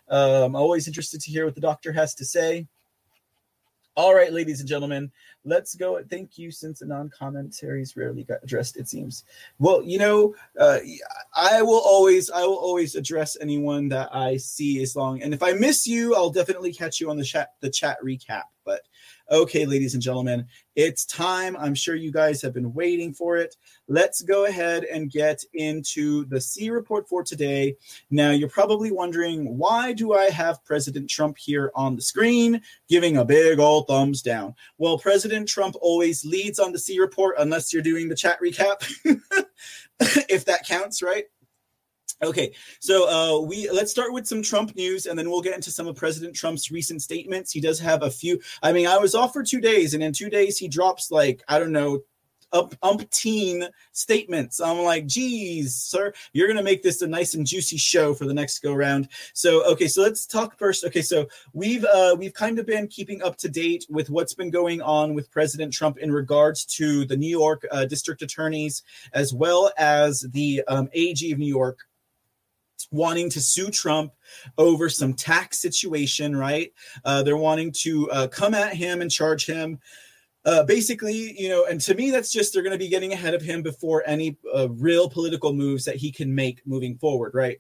Um, 0.10 0.44
I'm 0.44 0.56
always 0.56 0.88
interested 0.88 1.20
to 1.22 1.32
hear 1.32 1.46
what 1.46 1.56
the 1.56 1.62
doctor 1.62 1.92
has 1.94 2.14
to 2.14 2.26
say. 2.26 2.68
All 3.96 4.16
right, 4.16 4.34
ladies 4.34 4.60
and 4.60 4.68
gentlemen, 4.68 5.12
let's 5.46 5.76
go. 5.76 6.02
Thank 6.10 6.40
you. 6.40 6.50
Since 6.50 6.80
the 6.80 6.88
non-commentaries 6.88 7.96
rarely 7.96 8.24
got 8.24 8.44
addressed, 8.44 8.76
it 8.76 8.90
seems. 8.90 9.24
Well, 9.60 9.84
you 9.84 10.00
know, 10.00 10.34
uh, 10.60 10.80
I 11.36 11.62
will 11.62 11.82
always, 11.86 12.32
I 12.32 12.42
will 12.42 12.58
always 12.58 12.96
address 12.96 13.38
anyone 13.40 13.90
that 13.90 14.10
I 14.12 14.38
see 14.38 14.82
as 14.82 14.96
long. 14.96 15.22
And 15.22 15.32
if 15.32 15.44
I 15.44 15.54
miss 15.54 15.86
you, 15.86 16.16
I'll 16.16 16.32
definitely 16.32 16.74
catch 16.74 17.00
you 17.00 17.12
on 17.12 17.18
the 17.18 17.24
chat, 17.24 17.54
the 17.60 17.70
chat 17.70 17.98
recap. 18.04 18.44
But 18.66 18.82
Okay, 19.32 19.66
ladies 19.66 19.94
and 19.94 20.04
gentlemen, 20.04 20.46
it's 20.76 21.06
time. 21.06 21.56
I'm 21.58 21.74
sure 21.74 21.96
you 21.96 22.12
guys 22.12 22.42
have 22.42 22.54
been 22.54 22.74
waiting 22.74 23.14
for 23.14 23.38
it. 23.38 23.56
Let's 23.88 24.22
go 24.22 24.46
ahead 24.46 24.84
and 24.84 25.10
get 25.10 25.44
into 25.54 26.26
the 26.26 26.42
C 26.42 26.70
report 26.70 27.08
for 27.08 27.24
today. 27.24 27.78
Now, 28.12 28.32
you're 28.32 28.50
probably 28.50 28.92
wondering 28.92 29.58
why 29.58 29.94
do 29.94 30.14
I 30.14 30.26
have 30.26 30.64
President 30.66 31.10
Trump 31.10 31.38
here 31.38 31.72
on 31.74 31.96
the 31.96 32.02
screen 32.02 32.62
giving 32.90 33.16
a 33.16 33.24
big 33.24 33.60
old 33.60 33.88
thumbs 33.88 34.22
down? 34.22 34.56
Well, 34.78 34.98
President 34.98 35.48
Trump 35.48 35.76
always 35.80 36.26
leads 36.26 36.60
on 36.60 36.74
the 36.74 36.80
C 36.80 37.00
report 37.00 37.36
unless 37.40 37.72
you're 37.72 37.82
doing 37.82 38.10
the 38.10 38.16
chat 38.16 38.40
recap, 38.42 38.84
if 40.30 40.44
that 40.46 40.66
counts, 40.68 41.02
right? 41.02 41.26
Okay, 42.24 42.54
so 42.80 43.10
uh, 43.10 43.46
we 43.46 43.70
let's 43.70 43.92
start 43.92 44.14
with 44.14 44.26
some 44.26 44.42
Trump 44.42 44.76
news, 44.76 45.08
and 45.08 45.20
then 45.20 45.30
we'll 45.30 45.42
get 45.42 45.56
into 45.56 45.72
some 45.72 45.88
of 45.88 45.96
President 45.96 46.34
Trump's 46.34 46.72
recent 46.72 47.02
statements. 47.02 47.52
He 47.52 47.60
does 47.60 47.80
have 47.80 48.02
a 48.04 48.10
few. 48.10 48.40
I 48.62 48.72
mean, 48.72 48.88
I 48.88 48.98
was 48.98 49.14
off 49.14 49.34
for 49.34 49.44
two 49.44 49.60
days, 49.60 49.94
and 49.94 50.02
in 50.02 50.14
two 50.14 50.30
days 50.30 50.58
he 50.58 50.70
drops 50.70 51.12
like 51.12 51.44
I 51.50 51.60
don't 51.60 51.74
know, 51.74 52.02
up 52.54 52.76
umpteen 52.82 53.68
statements. 53.92 54.62
I'm 54.62 54.80
like, 54.80 55.06
geez, 55.06 55.76
sir, 55.76 56.14
you're 56.32 56.48
gonna 56.48 56.64
make 56.64 56.82
this 56.82 57.02
a 57.02 57.08
nice 57.08 57.34
and 57.34 57.46
juicy 57.46 57.76
show 57.76 58.14
for 58.14 58.26
the 58.26 58.34
next 58.34 58.60
go 58.60 58.74
round. 58.74 59.10
So 59.34 59.70
okay, 59.72 59.88
so 59.88 60.02
let's 60.02 60.26
talk 60.26 60.58
first. 60.58 60.86
Okay, 60.86 61.02
so 61.02 61.28
we've 61.52 61.84
uh, 61.84 62.16
we've 62.18 62.34
kind 62.34 62.58
of 62.58 62.66
been 62.66 62.88
keeping 62.88 63.22
up 63.22 63.36
to 63.40 63.50
date 63.50 63.86
with 63.90 64.10
what's 64.10 64.34
been 64.34 64.50
going 64.50 64.82
on 64.82 65.14
with 65.14 65.30
President 65.30 65.74
Trump 65.74 65.98
in 65.98 66.12
regards 66.12 66.64
to 66.78 67.04
the 67.04 67.18
New 67.18 67.30
York 67.30 67.66
uh, 67.70 67.84
district 67.84 68.22
attorneys 68.22 68.84
as 69.12 69.34
well 69.34 69.72
as 69.78 70.22
the 70.32 70.64
um, 70.70 70.88
AG 70.94 71.30
of 71.30 71.38
New 71.38 71.48
York 71.48 71.80
wanting 72.92 73.30
to 73.32 73.42
sue 73.42 73.70
Trump 73.70 74.14
over 74.58 74.90
some 74.90 75.14
tax 75.14 75.60
situation, 75.60 76.36
right? 76.36 76.72
Uh, 77.06 77.24
they're 77.24 77.38
wanting 77.38 77.72
to 77.80 78.10
uh, 78.12 78.28
come 78.28 78.54
at 78.54 78.76
him 78.76 79.02
and 79.02 79.12
charge 79.12 79.46
him. 79.46 79.80
Uh, 80.46 80.64
basically, 80.64 81.40
you 81.40 81.48
know, 81.48 81.66
and 81.66 81.80
to 81.80 81.96
me, 81.96 82.12
that's 82.12 82.32
just 82.32 82.54
they're 82.54 82.64
going 82.64 82.74
to 82.74 82.78
be 82.78 82.90
getting 82.90 83.14
ahead 83.14 83.34
of 83.34 83.42
him 83.42 83.62
before 83.62 84.04
any 84.06 84.38
uh, 84.54 84.70
real 84.72 85.10
political 85.10 85.54
moves 85.54 85.86
that 85.86 85.96
he 85.96 86.12
can 86.12 86.34
make 86.36 86.62
moving 86.66 86.98
forward, 86.98 87.34
right? 87.34 87.60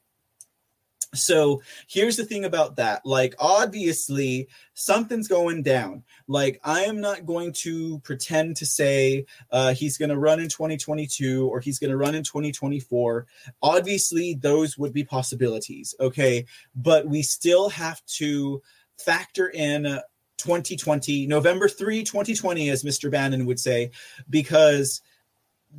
So 1.13 1.61
here's 1.87 2.17
the 2.17 2.25
thing 2.25 2.45
about 2.45 2.77
that. 2.77 3.05
Like, 3.05 3.35
obviously, 3.39 4.47
something's 4.73 5.27
going 5.27 5.63
down. 5.63 6.03
Like, 6.27 6.59
I 6.63 6.81
am 6.83 7.01
not 7.01 7.25
going 7.25 7.53
to 7.53 7.99
pretend 7.99 8.57
to 8.57 8.65
say 8.65 9.25
uh, 9.51 9.73
he's 9.73 9.97
going 9.97 10.09
to 10.09 10.17
run 10.17 10.39
in 10.39 10.49
2022 10.49 11.47
or 11.47 11.59
he's 11.59 11.79
going 11.79 11.91
to 11.91 11.97
run 11.97 12.15
in 12.15 12.23
2024. 12.23 13.27
Obviously, 13.61 14.35
those 14.35 14.77
would 14.77 14.93
be 14.93 15.03
possibilities. 15.03 15.93
Okay. 15.99 16.45
But 16.75 17.07
we 17.07 17.21
still 17.21 17.69
have 17.69 18.03
to 18.17 18.61
factor 18.97 19.49
in 19.49 19.99
2020, 20.37 21.27
November 21.27 21.69
3, 21.69 22.03
2020, 22.03 22.69
as 22.69 22.83
Mr. 22.83 23.09
Bannon 23.09 23.45
would 23.45 23.59
say, 23.59 23.91
because 24.29 25.01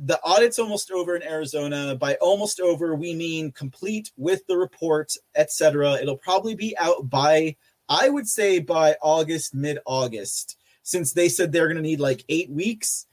the 0.03 0.19
audit's 0.21 0.59
almost 0.59 0.91
over 0.91 1.15
in 1.15 1.23
Arizona. 1.23 1.95
By 1.95 2.15
almost 2.15 2.59
over, 2.59 2.95
we 2.95 3.13
mean 3.13 3.51
complete 3.51 4.11
with 4.17 4.45
the 4.47 4.57
report, 4.57 5.13
etc. 5.35 5.93
It'll 6.01 6.17
probably 6.17 6.55
be 6.55 6.77
out 6.77 7.09
by, 7.09 7.55
I 7.87 8.09
would 8.09 8.27
say, 8.27 8.59
by 8.59 8.95
August, 9.01 9.55
mid 9.55 9.79
August, 9.85 10.57
since 10.83 11.13
they 11.13 11.29
said 11.29 11.51
they're 11.51 11.67
going 11.67 11.77
to 11.77 11.81
need 11.81 11.99
like 11.99 12.25
eight 12.29 12.49
weeks. 12.49 13.07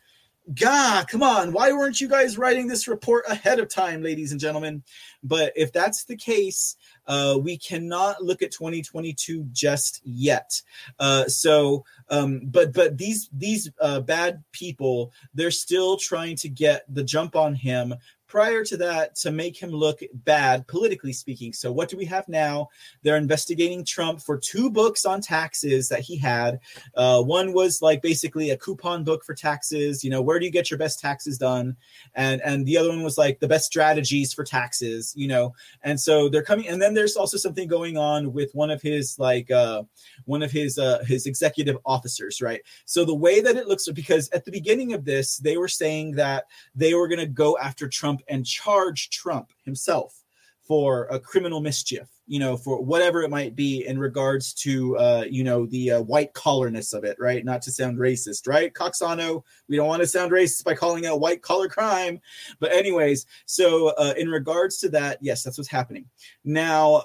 Gah, 0.52 1.04
come 1.08 1.22
on. 1.22 1.52
Why 1.52 1.72
weren't 1.72 2.00
you 2.00 2.08
guys 2.08 2.36
writing 2.36 2.66
this 2.66 2.88
report 2.88 3.24
ahead 3.28 3.60
of 3.60 3.68
time, 3.68 4.02
ladies 4.02 4.32
and 4.32 4.40
gentlemen? 4.40 4.82
But 5.22 5.52
if 5.54 5.72
that's 5.72 6.04
the 6.04 6.16
case, 6.16 6.76
uh, 7.06 7.38
we 7.40 7.56
cannot 7.56 8.22
look 8.22 8.42
at 8.42 8.52
2022 8.52 9.46
just 9.52 10.00
yet. 10.04 10.60
Uh, 10.98 11.26
so, 11.26 11.84
um, 12.08 12.40
but 12.44 12.72
but 12.72 12.98
these 12.98 13.28
these 13.32 13.70
uh, 13.80 14.00
bad 14.00 14.42
people, 14.52 15.12
they're 15.34 15.50
still 15.50 15.96
trying 15.96 16.36
to 16.36 16.48
get 16.48 16.84
the 16.92 17.04
jump 17.04 17.36
on 17.36 17.54
him 17.54 17.94
prior 18.32 18.64
to 18.64 18.78
that 18.78 19.14
to 19.14 19.30
make 19.30 19.62
him 19.62 19.68
look 19.68 20.00
bad 20.24 20.66
politically 20.66 21.12
speaking. 21.12 21.52
So 21.52 21.70
what 21.70 21.90
do 21.90 21.98
we 21.98 22.06
have 22.06 22.26
now? 22.28 22.70
They're 23.02 23.18
investigating 23.18 23.84
Trump 23.84 24.22
for 24.22 24.38
two 24.38 24.70
books 24.70 25.04
on 25.04 25.20
taxes 25.20 25.90
that 25.90 26.00
he 26.00 26.16
had. 26.16 26.58
Uh, 26.96 27.22
one 27.22 27.52
was 27.52 27.82
like 27.82 28.00
basically 28.00 28.48
a 28.48 28.56
coupon 28.56 29.04
book 29.04 29.22
for 29.22 29.34
taxes. 29.34 30.02
You 30.02 30.08
know, 30.08 30.22
where 30.22 30.38
do 30.38 30.46
you 30.46 30.50
get 30.50 30.70
your 30.70 30.78
best 30.78 30.98
taxes 30.98 31.36
done? 31.36 31.76
And 32.14 32.40
and 32.40 32.64
the 32.64 32.78
other 32.78 32.88
one 32.88 33.02
was 33.02 33.18
like 33.18 33.38
the 33.38 33.48
best 33.48 33.66
strategies 33.66 34.32
for 34.32 34.44
taxes. 34.44 35.12
You 35.14 35.28
know, 35.28 35.54
and 35.82 36.00
so 36.00 36.30
they're 36.30 36.42
coming. 36.42 36.68
And 36.68 36.80
then 36.80 36.94
there's 36.94 37.16
also 37.16 37.36
something 37.36 37.68
going 37.68 37.98
on 37.98 38.32
with 38.32 38.50
one 38.54 38.70
of 38.70 38.80
his 38.80 39.18
like 39.18 39.50
uh, 39.50 39.82
one 40.24 40.42
of 40.42 40.50
his 40.50 40.78
uh, 40.78 41.04
his 41.06 41.26
executive 41.26 41.76
officers, 41.84 42.40
right? 42.40 42.62
So 42.86 43.04
the 43.04 43.14
way 43.14 43.42
that 43.42 43.56
it 43.56 43.68
looks, 43.68 43.86
because 43.90 44.30
at 44.30 44.46
the 44.46 44.50
beginning 44.50 44.94
of 44.94 45.04
this, 45.04 45.36
they 45.36 45.58
were 45.58 45.68
saying 45.68 46.12
that 46.12 46.46
they 46.74 46.94
were 46.94 47.08
going 47.08 47.20
to 47.20 47.26
go 47.26 47.58
after 47.58 47.88
Trump 47.88 48.21
and 48.28 48.46
charge 48.46 49.10
Trump 49.10 49.52
himself 49.64 50.22
for 50.62 51.06
a 51.10 51.18
criminal 51.18 51.60
mischief, 51.60 52.08
you 52.26 52.38
know, 52.38 52.56
for 52.56 52.80
whatever 52.80 53.22
it 53.22 53.30
might 53.30 53.56
be 53.56 53.84
in 53.86 53.98
regards 53.98 54.54
to, 54.54 54.96
uh, 54.96 55.24
you 55.28 55.42
know, 55.42 55.66
the 55.66 55.90
uh, 55.90 56.00
white 56.02 56.32
collarness 56.34 56.92
of 56.92 57.02
it, 57.04 57.16
right? 57.18 57.44
Not 57.44 57.62
to 57.62 57.72
sound 57.72 57.98
racist, 57.98 58.46
right? 58.46 58.72
Coxano, 58.72 59.42
we 59.68 59.76
don't 59.76 59.88
want 59.88 60.02
to 60.02 60.06
sound 60.06 60.30
racist 60.30 60.64
by 60.64 60.74
calling 60.74 61.04
out 61.04 61.20
white 61.20 61.42
collar 61.42 61.68
crime. 61.68 62.20
But, 62.60 62.72
anyways, 62.72 63.26
so 63.46 63.88
uh, 63.98 64.14
in 64.16 64.28
regards 64.28 64.78
to 64.78 64.88
that, 64.90 65.18
yes, 65.20 65.42
that's 65.42 65.58
what's 65.58 65.68
happening. 65.68 66.06
Now, 66.44 67.02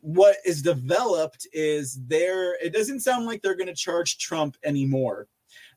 what 0.00 0.36
is 0.44 0.60
developed 0.60 1.46
is 1.52 2.00
there, 2.06 2.54
it 2.62 2.72
doesn't 2.72 3.00
sound 3.00 3.24
like 3.24 3.40
they're 3.40 3.54
going 3.56 3.68
to 3.68 3.74
charge 3.74 4.18
Trump 4.18 4.56
anymore. 4.64 5.28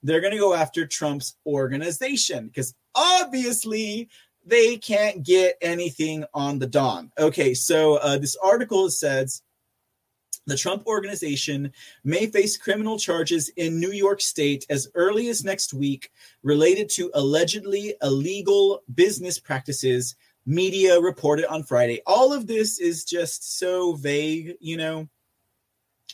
They're 0.01 0.21
going 0.21 0.33
to 0.33 0.39
go 0.39 0.53
after 0.53 0.85
Trump's 0.85 1.37
organization 1.45 2.47
because 2.47 2.73
obviously 2.95 4.09
they 4.45 4.77
can't 4.77 5.23
get 5.23 5.57
anything 5.61 6.25
on 6.33 6.59
the 6.59 6.67
Don. 6.67 7.11
Okay, 7.17 7.53
so 7.53 7.95
uh, 7.95 8.17
this 8.17 8.35
article 8.35 8.89
says 8.89 9.41
the 10.45 10.57
Trump 10.57 10.85
organization 10.87 11.71
may 12.03 12.25
face 12.25 12.57
criminal 12.57 12.99
charges 12.99 13.49
in 13.55 13.79
New 13.79 13.91
York 13.91 14.19
State 14.19 14.65
as 14.69 14.89
early 14.93 15.29
as 15.29 15.43
next 15.43 15.73
week 15.73 16.11
related 16.43 16.89
to 16.89 17.11
allegedly 17.13 17.95
illegal 18.01 18.83
business 18.93 19.39
practices, 19.39 20.15
media 20.45 20.99
reported 20.99 21.45
on 21.45 21.63
Friday. 21.63 22.01
All 22.05 22.33
of 22.33 22.47
this 22.47 22.79
is 22.79 23.05
just 23.05 23.57
so 23.57 23.93
vague, 23.93 24.55
you 24.59 24.75
know. 24.75 25.07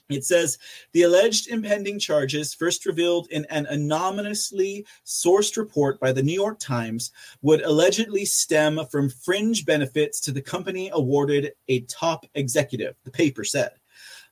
It 0.09 0.25
says 0.25 0.57
the 0.91 1.03
alleged 1.03 1.47
impending 1.49 1.99
charges, 1.99 2.55
first 2.55 2.87
revealed 2.87 3.27
in 3.29 3.45
an 3.51 3.67
anonymously 3.67 4.87
sourced 5.05 5.55
report 5.55 5.99
by 5.99 6.11
the 6.11 6.23
New 6.23 6.33
York 6.33 6.59
Times, 6.59 7.11
would 7.43 7.61
allegedly 7.61 8.25
stem 8.25 8.79
from 8.91 9.09
fringe 9.09 9.67
benefits 9.67 10.19
to 10.21 10.31
the 10.31 10.41
company 10.41 10.89
awarded 10.91 11.53
a 11.67 11.81
top 11.81 12.25
executive, 12.33 12.95
the 13.03 13.11
paper 13.11 13.43
said. 13.43 13.71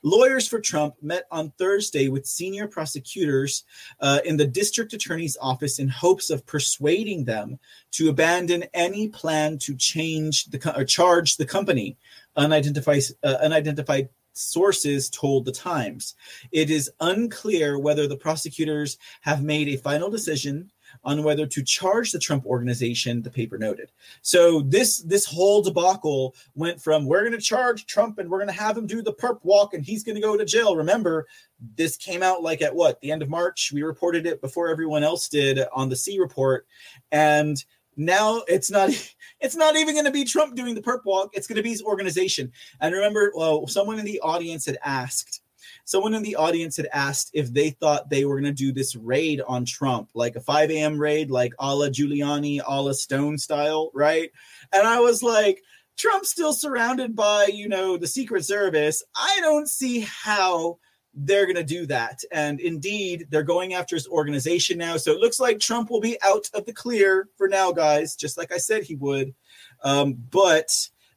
Lawyers 0.03 0.47
for 0.47 0.59
Trump 0.59 0.95
met 1.01 1.25
on 1.31 1.51
Thursday 1.57 2.07
with 2.07 2.25
senior 2.25 2.67
prosecutors 2.67 3.63
uh, 3.99 4.19
in 4.25 4.37
the 4.37 4.47
district 4.47 4.93
attorney's 4.93 5.37
office 5.41 5.79
in 5.79 5.89
hopes 5.89 6.29
of 6.29 6.45
persuading 6.45 7.25
them 7.25 7.59
to 7.91 8.09
abandon 8.09 8.65
any 8.73 9.09
plan 9.09 9.57
to 9.59 9.75
change 9.75 10.45
the 10.45 10.59
co- 10.59 10.73
or 10.75 10.85
charge 10.85 11.37
the 11.37 11.45
company. 11.45 11.97
Unidentified, 12.35 13.01
uh, 13.23 13.37
unidentified 13.41 14.09
sources 14.37 15.09
told 15.09 15.45
the 15.45 15.51
Times. 15.51 16.15
It 16.51 16.69
is 16.69 16.91
unclear 16.99 17.79
whether 17.79 18.07
the 18.07 18.17
prosecutors 18.17 18.97
have 19.21 19.43
made 19.43 19.67
a 19.69 19.77
final 19.77 20.09
decision 20.09 20.71
on 21.03 21.23
whether 21.23 21.45
to 21.45 21.63
charge 21.63 22.11
the 22.11 22.19
Trump 22.19 22.45
organization, 22.45 23.21
the 23.21 23.29
paper 23.29 23.57
noted. 23.57 23.91
So 24.21 24.61
this 24.61 25.01
this 25.01 25.25
whole 25.25 25.61
debacle 25.61 26.35
went 26.55 26.81
from 26.81 27.05
we're 27.05 27.21
going 27.21 27.33
to 27.33 27.39
charge 27.39 27.85
Trump 27.85 28.19
and 28.19 28.29
we're 28.29 28.39
going 28.39 28.53
to 28.53 28.61
have 28.61 28.77
him 28.77 28.87
do 28.87 29.01
the 29.01 29.13
perp 29.13 29.39
walk 29.43 29.73
and 29.73 29.83
he's 29.83 30.03
going 30.03 30.15
to 30.15 30.21
go 30.21 30.37
to 30.37 30.45
jail. 30.45 30.75
Remember, 30.75 31.27
this 31.75 31.97
came 31.97 32.23
out 32.23 32.43
like 32.43 32.61
at 32.61 32.75
what 32.75 32.99
the 33.01 33.11
end 33.11 33.21
of 33.21 33.29
March. 33.29 33.71
We 33.73 33.83
reported 33.83 34.25
it 34.25 34.41
before 34.41 34.69
everyone 34.69 35.03
else 35.03 35.27
did 35.27 35.59
on 35.73 35.89
the 35.89 35.95
C 35.95 36.19
report, 36.19 36.67
and 37.11 37.63
now 37.97 38.43
it's 38.47 38.71
not 38.71 38.91
it's 39.41 39.55
not 39.55 39.75
even 39.75 39.95
going 39.95 40.05
to 40.05 40.11
be 40.11 40.23
Trump 40.23 40.55
doing 40.55 40.75
the 40.75 40.81
perp 40.81 41.03
walk. 41.05 41.31
It's 41.33 41.47
going 41.47 41.57
to 41.57 41.63
be 41.63 41.71
his 41.71 41.83
organization. 41.83 42.51
And 42.79 42.93
remember, 42.93 43.31
well, 43.35 43.67
someone 43.67 43.99
in 43.99 44.05
the 44.05 44.19
audience 44.21 44.65
had 44.65 44.77
asked, 44.83 45.41
someone 45.85 46.13
in 46.13 46.23
the 46.23 46.35
audience 46.35 46.77
had 46.77 46.87
asked 46.93 47.31
if 47.33 47.53
they 47.53 47.71
thought 47.71 48.09
they 48.09 48.25
were 48.25 48.39
going 48.39 48.51
to 48.55 48.63
do 48.63 48.71
this 48.71 48.95
raid 48.95 49.41
on 49.47 49.65
Trump, 49.65 50.09
like 50.13 50.35
a 50.35 50.41
5 50.41 50.71
a.m. 50.71 50.97
raid, 50.97 51.29
like 51.29 51.53
a 51.59 51.75
la 51.75 51.87
Giuliani, 51.87 52.61
a 52.65 52.81
la 52.81 52.93
Stone 52.93 53.37
style, 53.37 53.91
right? 53.93 54.31
And 54.73 54.87
I 54.87 54.99
was 54.99 55.21
like, 55.21 55.61
Trump's 55.97 56.29
still 56.29 56.53
surrounded 56.53 57.15
by, 57.15 57.47
you 57.51 57.67
know, 57.67 57.97
the 57.97 58.07
Secret 58.07 58.45
Service. 58.45 59.03
I 59.15 59.39
don't 59.41 59.67
see 59.67 60.01
how 60.01 60.77
they're 61.19 61.45
going 61.45 61.55
to 61.55 61.63
do 61.63 61.87
that. 61.87 62.23
And 62.31 62.59
indeed, 62.59 63.27
they're 63.31 63.41
going 63.41 63.73
after 63.73 63.95
his 63.95 64.07
organization 64.07 64.77
now. 64.77 64.97
So 64.97 65.11
it 65.11 65.19
looks 65.19 65.39
like 65.39 65.59
Trump 65.59 65.89
will 65.89 65.99
be 65.99 66.21
out 66.21 66.47
of 66.53 66.65
the 66.65 66.73
clear 66.73 67.27
for 67.37 67.47
now, 67.47 67.71
guys, 67.71 68.15
just 68.15 68.37
like 68.37 68.51
I 68.51 68.57
said 68.57 68.83
he 68.83 68.95
would. 68.95 69.33
Um, 69.83 70.13
but 70.29 70.69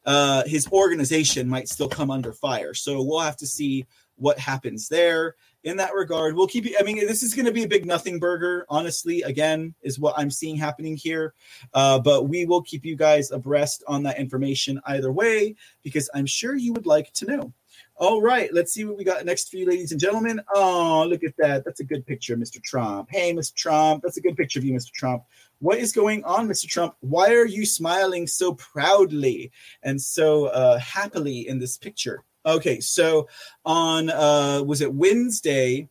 uh, 0.06 0.44
his 0.46 0.66
organization 0.72 1.48
might 1.48 1.68
still 1.68 1.88
come 1.88 2.10
under 2.10 2.32
fire. 2.32 2.72
So 2.72 3.02
we'll 3.02 3.20
have 3.20 3.36
to 3.36 3.46
see 3.46 3.84
what 4.16 4.38
happens 4.38 4.88
there. 4.88 5.34
In 5.62 5.76
that 5.76 5.92
regard, 5.92 6.34
we'll 6.34 6.46
keep 6.46 6.64
you. 6.64 6.74
I 6.80 6.82
mean, 6.82 6.96
this 7.06 7.22
is 7.22 7.34
going 7.34 7.44
to 7.44 7.52
be 7.52 7.64
a 7.64 7.68
big 7.68 7.84
nothing 7.84 8.18
burger, 8.18 8.64
honestly, 8.70 9.20
again, 9.20 9.74
is 9.82 9.98
what 9.98 10.14
I'm 10.16 10.30
seeing 10.30 10.56
happening 10.56 10.96
here. 10.96 11.34
Uh, 11.74 11.98
but 11.98 12.30
we 12.30 12.46
will 12.46 12.62
keep 12.62 12.86
you 12.86 12.96
guys 12.96 13.30
abreast 13.30 13.84
on 13.86 14.02
that 14.04 14.18
information 14.18 14.80
either 14.86 15.12
way, 15.12 15.56
because 15.82 16.08
I'm 16.14 16.24
sure 16.24 16.56
you 16.56 16.72
would 16.72 16.86
like 16.86 17.12
to 17.12 17.26
know. 17.26 17.52
All 18.00 18.22
right, 18.22 18.48
let's 18.54 18.72
see 18.72 18.86
what 18.86 18.96
we 18.96 19.04
got 19.04 19.26
next 19.26 19.50
for 19.50 19.58
you, 19.58 19.66
ladies 19.66 19.92
and 19.92 20.00
gentlemen. 20.00 20.40
Oh, 20.54 21.04
look 21.06 21.22
at 21.22 21.36
that. 21.36 21.66
That's 21.66 21.80
a 21.80 21.84
good 21.84 22.06
picture, 22.06 22.34
Mr. 22.34 22.58
Trump. 22.62 23.10
Hey, 23.10 23.34
Mr. 23.34 23.54
Trump. 23.54 24.02
That's 24.02 24.16
a 24.16 24.22
good 24.22 24.38
picture 24.38 24.58
of 24.58 24.64
you, 24.64 24.72
Mr. 24.72 24.90
Trump. 24.90 25.24
What 25.58 25.76
is 25.76 25.92
going 25.92 26.24
on, 26.24 26.48
Mr. 26.48 26.66
Trump? 26.66 26.94
Why 27.00 27.34
are 27.34 27.44
you 27.44 27.66
smiling 27.66 28.26
so 28.26 28.54
proudly 28.54 29.52
and 29.82 30.00
so 30.00 30.46
uh, 30.46 30.78
happily 30.78 31.46
in 31.46 31.58
this 31.58 31.76
picture? 31.76 32.24
Okay, 32.46 32.80
so 32.80 33.28
on, 33.66 34.08
uh, 34.08 34.62
was 34.64 34.80
it 34.80 34.94
Wednesday? 34.94 35.86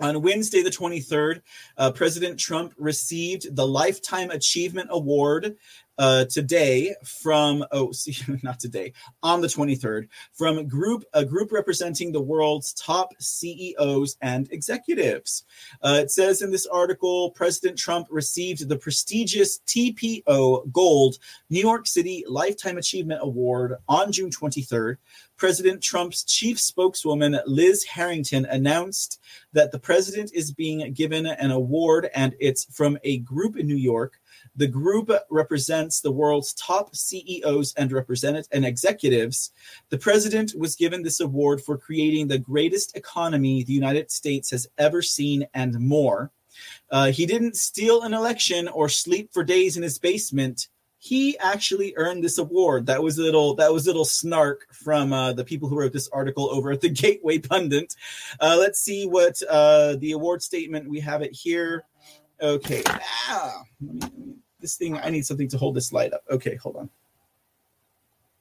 On 0.00 0.22
Wednesday, 0.22 0.62
the 0.62 0.70
23rd, 0.70 1.42
uh, 1.76 1.92
President 1.92 2.40
Trump 2.40 2.72
received 2.78 3.54
the 3.54 3.66
Lifetime 3.66 4.30
Achievement 4.30 4.88
Award 4.90 5.56
uh, 5.98 6.24
today 6.26 6.94
from 7.04 7.64
oh 7.72 7.92
see, 7.92 8.16
not 8.42 8.58
today 8.58 8.92
on 9.22 9.40
the 9.40 9.46
23rd 9.46 10.08
from 10.32 10.66
group 10.66 11.04
a 11.12 11.24
group 11.24 11.52
representing 11.52 12.12
the 12.12 12.20
world's 12.20 12.72
top 12.74 13.12
CEOs 13.18 14.16
and 14.20 14.50
executives. 14.50 15.44
Uh, 15.82 15.98
it 16.00 16.10
says 16.10 16.42
in 16.42 16.50
this 16.50 16.66
article, 16.66 17.30
President 17.30 17.78
Trump 17.78 18.06
received 18.10 18.68
the 18.68 18.76
prestigious 18.76 19.60
YPO 19.66 20.72
Gold 20.72 21.18
New 21.50 21.60
York 21.60 21.86
City 21.86 22.24
Lifetime 22.28 22.78
Achievement 22.78 23.20
Award 23.22 23.74
on 23.88 24.12
June 24.12 24.30
23rd. 24.30 24.96
President 25.36 25.82
Trump's 25.82 26.22
chief 26.22 26.60
spokeswoman 26.60 27.38
Liz 27.46 27.84
Harrington 27.84 28.46
announced 28.46 29.20
that 29.52 29.72
the 29.72 29.78
president 29.78 30.30
is 30.32 30.52
being 30.52 30.92
given 30.92 31.26
an 31.26 31.50
award 31.50 32.08
and 32.14 32.34
it's 32.38 32.64
from 32.64 32.98
a 33.02 33.18
group 33.18 33.56
in 33.56 33.66
New 33.66 33.76
York 33.76 34.20
the 34.56 34.66
group 34.66 35.10
represents 35.30 36.00
the 36.00 36.12
world's 36.12 36.54
top 36.54 36.94
CEOs 36.94 37.74
and 37.76 37.90
representatives 37.90 38.48
and 38.52 38.64
executives. 38.64 39.52
The 39.90 39.98
president 39.98 40.54
was 40.56 40.76
given 40.76 41.02
this 41.02 41.20
award 41.20 41.60
for 41.60 41.76
creating 41.76 42.28
the 42.28 42.38
greatest 42.38 42.96
economy 42.96 43.62
the 43.62 43.72
United 43.72 44.10
States 44.10 44.50
has 44.50 44.68
ever 44.78 45.02
seen 45.02 45.46
and 45.54 45.78
more. 45.80 46.30
Uh, 46.90 47.10
he 47.10 47.26
didn't 47.26 47.56
steal 47.56 48.02
an 48.02 48.14
election 48.14 48.68
or 48.68 48.88
sleep 48.88 49.30
for 49.32 49.42
days 49.42 49.76
in 49.76 49.82
his 49.82 49.98
basement. 49.98 50.68
he 51.04 51.36
actually 51.38 51.92
earned 51.96 52.24
this 52.24 52.38
award. 52.38 52.86
That 52.86 53.02
was 53.02 53.18
a 53.18 53.22
little 53.22 53.54
that 53.56 53.70
was 53.70 53.86
a 53.86 53.90
little 53.90 54.06
snark 54.06 54.66
from 54.72 55.12
uh, 55.12 55.34
the 55.34 55.44
people 55.44 55.68
who 55.68 55.76
wrote 55.76 55.92
this 55.92 56.08
article 56.08 56.48
over 56.50 56.70
at 56.70 56.80
the 56.80 56.88
Gateway 57.02 57.38
Pundit. 57.38 57.94
Uh, 58.40 58.56
let's 58.58 58.80
see 58.80 59.04
what 59.06 59.42
uh, 59.50 59.96
the 59.96 60.12
award 60.12 60.42
statement 60.42 60.88
we 60.88 61.00
have 61.00 61.20
it 61.20 61.32
here. 61.32 61.84
Okay, 62.40 62.82
ah, 62.86 63.64
this 64.64 64.76
thing 64.76 64.96
I 64.96 65.10
need 65.10 65.26
something 65.26 65.48
to 65.48 65.58
hold 65.58 65.76
this 65.76 65.92
light 65.92 66.14
up. 66.14 66.22
Okay, 66.30 66.56
hold 66.56 66.76
on. 66.76 66.90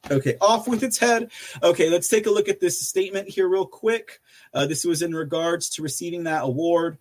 Okay, 0.10 0.38
off 0.40 0.68
with 0.68 0.82
its 0.82 0.98
head. 0.98 1.32
Okay, 1.62 1.90
let's 1.90 2.08
take 2.08 2.28
a 2.28 2.32
look 2.32 2.48
at 2.48 2.62
this 2.62 2.80
statement 2.80 3.28
here, 3.28 3.48
real 3.48 3.66
quick. 3.66 4.22
Uh, 4.54 4.66
this 4.66 4.86
was 4.86 5.02
in 5.02 5.14
regards 5.14 5.70
to 5.72 5.82
receiving 5.82 6.24
that 6.24 6.44
award 6.44 6.98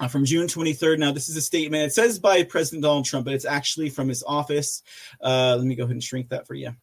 uh, 0.00 0.08
from 0.08 0.24
June 0.24 0.48
23rd. 0.48 0.98
Now, 0.98 1.12
this 1.12 1.28
is 1.28 1.36
a 1.36 1.40
statement. 1.40 1.84
It 1.84 1.92
says 1.92 2.18
by 2.18 2.42
President 2.42 2.82
Donald 2.82 3.04
Trump, 3.04 3.24
but 3.24 3.34
it's 3.34 3.44
actually 3.44 3.90
from 3.90 4.08
his 4.08 4.24
office. 4.26 4.82
Uh, 5.20 5.54
let 5.56 5.66
me 5.66 5.76
go 5.76 5.84
ahead 5.84 5.92
and 5.92 6.02
shrink 6.02 6.30
that 6.30 6.46
for 6.46 6.54
you 6.54 6.74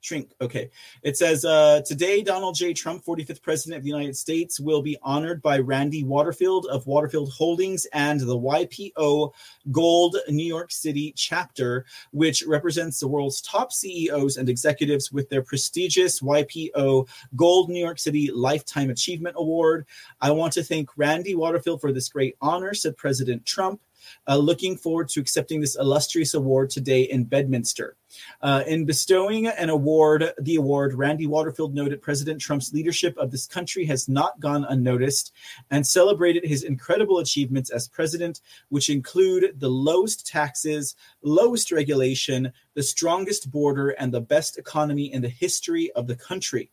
shrink. 0.00 0.30
Okay. 0.40 0.70
It 1.02 1.16
says 1.16 1.44
uh, 1.44 1.82
today, 1.86 2.22
Donald 2.22 2.54
J. 2.54 2.72
Trump, 2.72 3.04
45th 3.04 3.42
President 3.42 3.78
of 3.78 3.82
the 3.82 3.90
United 3.90 4.16
States, 4.16 4.58
will 4.58 4.82
be 4.82 4.96
honored 5.02 5.42
by 5.42 5.58
Randy 5.58 6.04
Waterfield 6.04 6.66
of 6.66 6.86
Waterfield 6.86 7.30
Holdings 7.32 7.86
and 7.92 8.20
the 8.20 8.38
YPO 8.38 9.32
Gold 9.70 10.16
New 10.28 10.44
York 10.46 10.72
City 10.72 11.12
chapter, 11.16 11.84
which 12.12 12.44
represents 12.46 13.00
the 13.00 13.08
world's 13.08 13.40
top 13.42 13.72
CEOs 13.72 14.36
and 14.36 14.48
executives 14.48 15.12
with 15.12 15.28
their 15.28 15.42
prestigious 15.42 16.20
YPO 16.20 17.08
Gold 17.36 17.68
New 17.68 17.80
York 17.80 17.98
City 17.98 18.30
Lifetime 18.32 18.90
Achievement 18.90 19.36
Award. 19.38 19.86
I 20.20 20.30
want 20.30 20.52
to 20.54 20.64
thank 20.64 20.90
Randy 20.96 21.34
Waterfield 21.34 21.80
for 21.80 21.92
this 21.92 22.08
great 22.08 22.36
honor, 22.40 22.74
said 22.74 22.96
President 22.96 23.44
Trump. 23.44 23.80
Uh, 24.26 24.36
looking 24.36 24.76
forward 24.76 25.08
to 25.10 25.20
accepting 25.20 25.60
this 25.60 25.76
illustrious 25.76 26.34
award 26.34 26.70
today 26.70 27.02
in 27.02 27.24
Bedminster. 27.24 27.96
Uh, 28.42 28.62
in 28.66 28.84
bestowing 28.84 29.46
an 29.46 29.70
award, 29.70 30.32
the 30.40 30.56
award, 30.56 30.94
Randy 30.94 31.26
Waterfield 31.26 31.74
noted 31.74 32.02
President 32.02 32.40
Trump's 32.40 32.72
leadership 32.72 33.16
of 33.18 33.30
this 33.30 33.46
country 33.46 33.84
has 33.86 34.08
not 34.08 34.40
gone 34.40 34.64
unnoticed 34.64 35.32
and 35.70 35.86
celebrated 35.86 36.44
his 36.44 36.62
incredible 36.62 37.18
achievements 37.18 37.70
as 37.70 37.88
president, 37.88 38.40
which 38.68 38.90
include 38.90 39.58
the 39.58 39.68
lowest 39.68 40.26
taxes, 40.26 40.96
lowest 41.22 41.72
regulation, 41.72 42.52
the 42.74 42.82
strongest 42.82 43.50
border, 43.50 43.90
and 43.90 44.12
the 44.12 44.20
best 44.20 44.58
economy 44.58 45.12
in 45.12 45.22
the 45.22 45.28
history 45.28 45.90
of 45.92 46.06
the 46.06 46.16
country. 46.16 46.70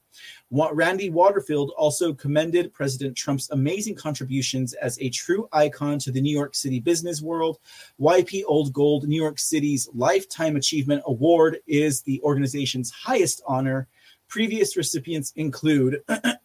Randy 0.50 1.10
Waterfield 1.10 1.72
also 1.78 2.14
commended 2.14 2.74
President 2.74 3.16
Trump's 3.16 3.50
amazing 3.52 3.96
contributions 3.96 4.74
as 4.74 4.98
a 5.00 5.10
true 5.10 5.48
icon 5.52 6.00
to 6.00 6.12
the 6.12 6.22
New 6.22 6.36
York 6.36 6.56
City 6.56 6.80
business 6.80 7.22
world. 7.22 7.60
YPO 8.00 8.72
Gold, 8.72 9.08
New 9.08 9.22
York 9.22 9.40
City's 9.40 9.90
Lifetime 9.94 10.56
Achievement 10.56 11.04
Award, 11.06 11.28
is 11.68 12.02
the 12.02 12.22
organization's 12.22 12.92
highest 12.92 13.42
honor. 13.46 13.88
Previous 14.28 14.76
recipients 14.76 15.32
include 15.36 16.02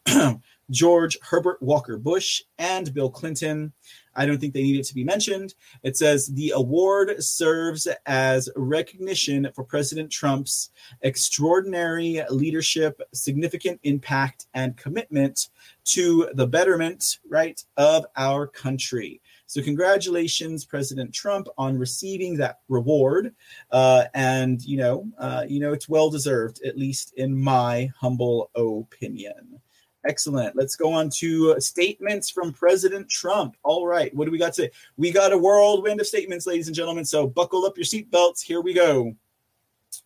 George 0.71 1.19
Herbert 1.23 1.61
Walker 1.63 1.99
Bush 1.99 2.43
and 2.59 2.93
Bill 2.95 3.11
Clinton. 3.11 3.73
I 4.15 4.27
don't 4.27 4.39
think 4.39 4.53
they 4.53 4.63
need 4.63 4.79
it 4.79 4.87
to 4.87 4.95
be 4.95 5.05
mentioned. 5.05 5.55
It 5.83 5.97
says 5.97 6.27
the 6.27 6.53
award 6.55 7.23
serves 7.23 7.89
as 8.07 8.49
recognition 8.57 9.49
for 9.55 9.65
President 9.65 10.11
Trump's 10.11 10.71
extraordinary 11.01 12.23
leadership, 12.31 13.01
significant 13.15 13.81
impact, 13.83 14.47
and 14.55 14.77
commitment 14.77 15.49
to 15.85 16.29
the 16.35 16.47
betterment, 16.47 17.19
right, 17.29 17.63
of 17.77 18.07
our 18.17 18.47
country. 18.47 19.22
So, 19.53 19.61
congratulations, 19.61 20.65
President 20.65 21.13
Trump, 21.13 21.47
on 21.59 21.79
receiving 21.79 22.39
that 22.39 22.61
reward, 22.71 23.35
uh, 23.71 24.05
and 24.15 24.63
you 24.63 24.79
know, 24.79 25.07
uh, 25.19 25.45
you 25.47 25.61
know, 25.61 25.75
it's 25.75 25.91
well 25.91 26.09
deserved, 26.09 26.63
at 26.65 26.79
least 26.79 27.13
in 27.19 27.39
my 27.39 27.91
humble 27.95 28.51
opinion. 28.55 29.61
Excellent. 30.07 30.57
Let's 30.57 30.75
go 30.75 30.95
on 30.95 31.11
to 31.19 31.61
statements 31.61 32.31
from 32.31 32.55
President 32.55 33.11
Trump. 33.11 33.59
All 33.63 33.87
right. 33.87 34.13
What 34.15 34.25
do 34.25 34.31
we 34.31 34.39
got 34.39 34.55
to 34.55 34.63
say? 34.63 34.71
We 34.97 35.13
got 35.13 35.35
a 35.35 35.39
whirlwind 35.39 36.01
of 36.01 36.07
statements, 36.07 36.47
ladies 36.47 36.69
and 36.69 36.75
gentlemen. 36.75 37.05
So 37.05 37.27
buckle 37.27 37.67
up 37.67 37.77
your 37.77 37.85
seatbelts. 37.85 38.41
Here 38.41 38.63
we 38.63 38.73
go. 38.73 39.15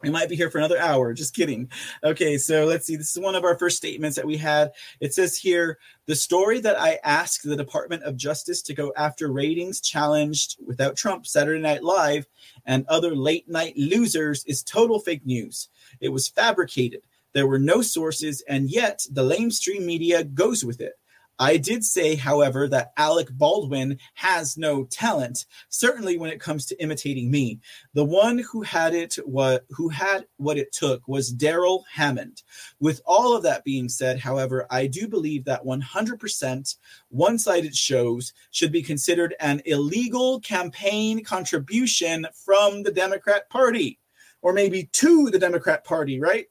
We 0.02 0.10
might 0.10 0.28
be 0.28 0.36
here 0.36 0.50
for 0.50 0.58
another 0.58 0.78
hour. 0.78 1.12
Just 1.12 1.34
kidding. 1.34 1.70
Okay, 2.02 2.38
so 2.38 2.64
let's 2.64 2.86
see. 2.86 2.96
This 2.96 3.16
is 3.16 3.22
one 3.22 3.34
of 3.34 3.44
our 3.44 3.58
first 3.58 3.76
statements 3.76 4.16
that 4.16 4.26
we 4.26 4.36
had. 4.36 4.72
It 5.00 5.14
says 5.14 5.36
here 5.36 5.78
the 6.06 6.16
story 6.16 6.60
that 6.60 6.80
I 6.80 6.98
asked 7.04 7.44
the 7.44 7.56
Department 7.56 8.02
of 8.02 8.16
Justice 8.16 8.62
to 8.62 8.74
go 8.74 8.92
after 8.96 9.32
ratings 9.32 9.80
challenged 9.80 10.56
without 10.64 10.96
Trump, 10.96 11.26
Saturday 11.26 11.60
Night 11.60 11.82
Live, 11.82 12.26
and 12.64 12.86
other 12.88 13.14
late 13.14 13.48
night 13.48 13.76
losers 13.76 14.44
is 14.44 14.62
total 14.62 14.98
fake 14.98 15.24
news. 15.24 15.68
It 16.00 16.10
was 16.10 16.28
fabricated. 16.28 17.02
There 17.32 17.46
were 17.46 17.58
no 17.58 17.82
sources, 17.82 18.42
and 18.48 18.70
yet 18.70 19.06
the 19.10 19.22
lamestream 19.22 19.84
media 19.84 20.24
goes 20.24 20.64
with 20.64 20.80
it. 20.80 20.94
I 21.38 21.58
did 21.58 21.84
say, 21.84 22.14
however, 22.14 22.66
that 22.68 22.92
Alec 22.96 23.28
Baldwin 23.30 23.98
has 24.14 24.56
no 24.56 24.84
talent, 24.84 25.44
certainly 25.68 26.16
when 26.16 26.30
it 26.30 26.40
comes 26.40 26.64
to 26.66 26.82
imitating 26.82 27.30
me. 27.30 27.60
The 27.94 28.04
one 28.04 28.38
who 28.38 28.62
had 28.62 28.94
it 28.94 29.14
what 29.26 29.66
who 29.70 29.88
had 29.88 30.26
what 30.38 30.56
it 30.56 30.72
took 30.72 31.06
was 31.06 31.32
Darrell 31.32 31.84
Hammond. 31.92 32.42
With 32.80 33.02
all 33.04 33.36
of 33.36 33.42
that 33.42 33.64
being 33.64 33.88
said, 33.88 34.18
however, 34.18 34.66
I 34.70 34.86
do 34.86 35.08
believe 35.08 35.44
that 35.44 35.64
100% 35.64 36.76
one-sided 37.08 37.76
shows 37.76 38.32
should 38.50 38.72
be 38.72 38.82
considered 38.82 39.34
an 39.40 39.60
illegal 39.66 40.40
campaign 40.40 41.22
contribution 41.22 42.26
from 42.34 42.82
the 42.82 42.92
Democrat 42.92 43.48
Party 43.50 43.98
or 44.42 44.52
maybe 44.52 44.88
to 44.92 45.30
the 45.30 45.38
Democrat 45.38 45.84
Party, 45.84 46.20
right? 46.20 46.46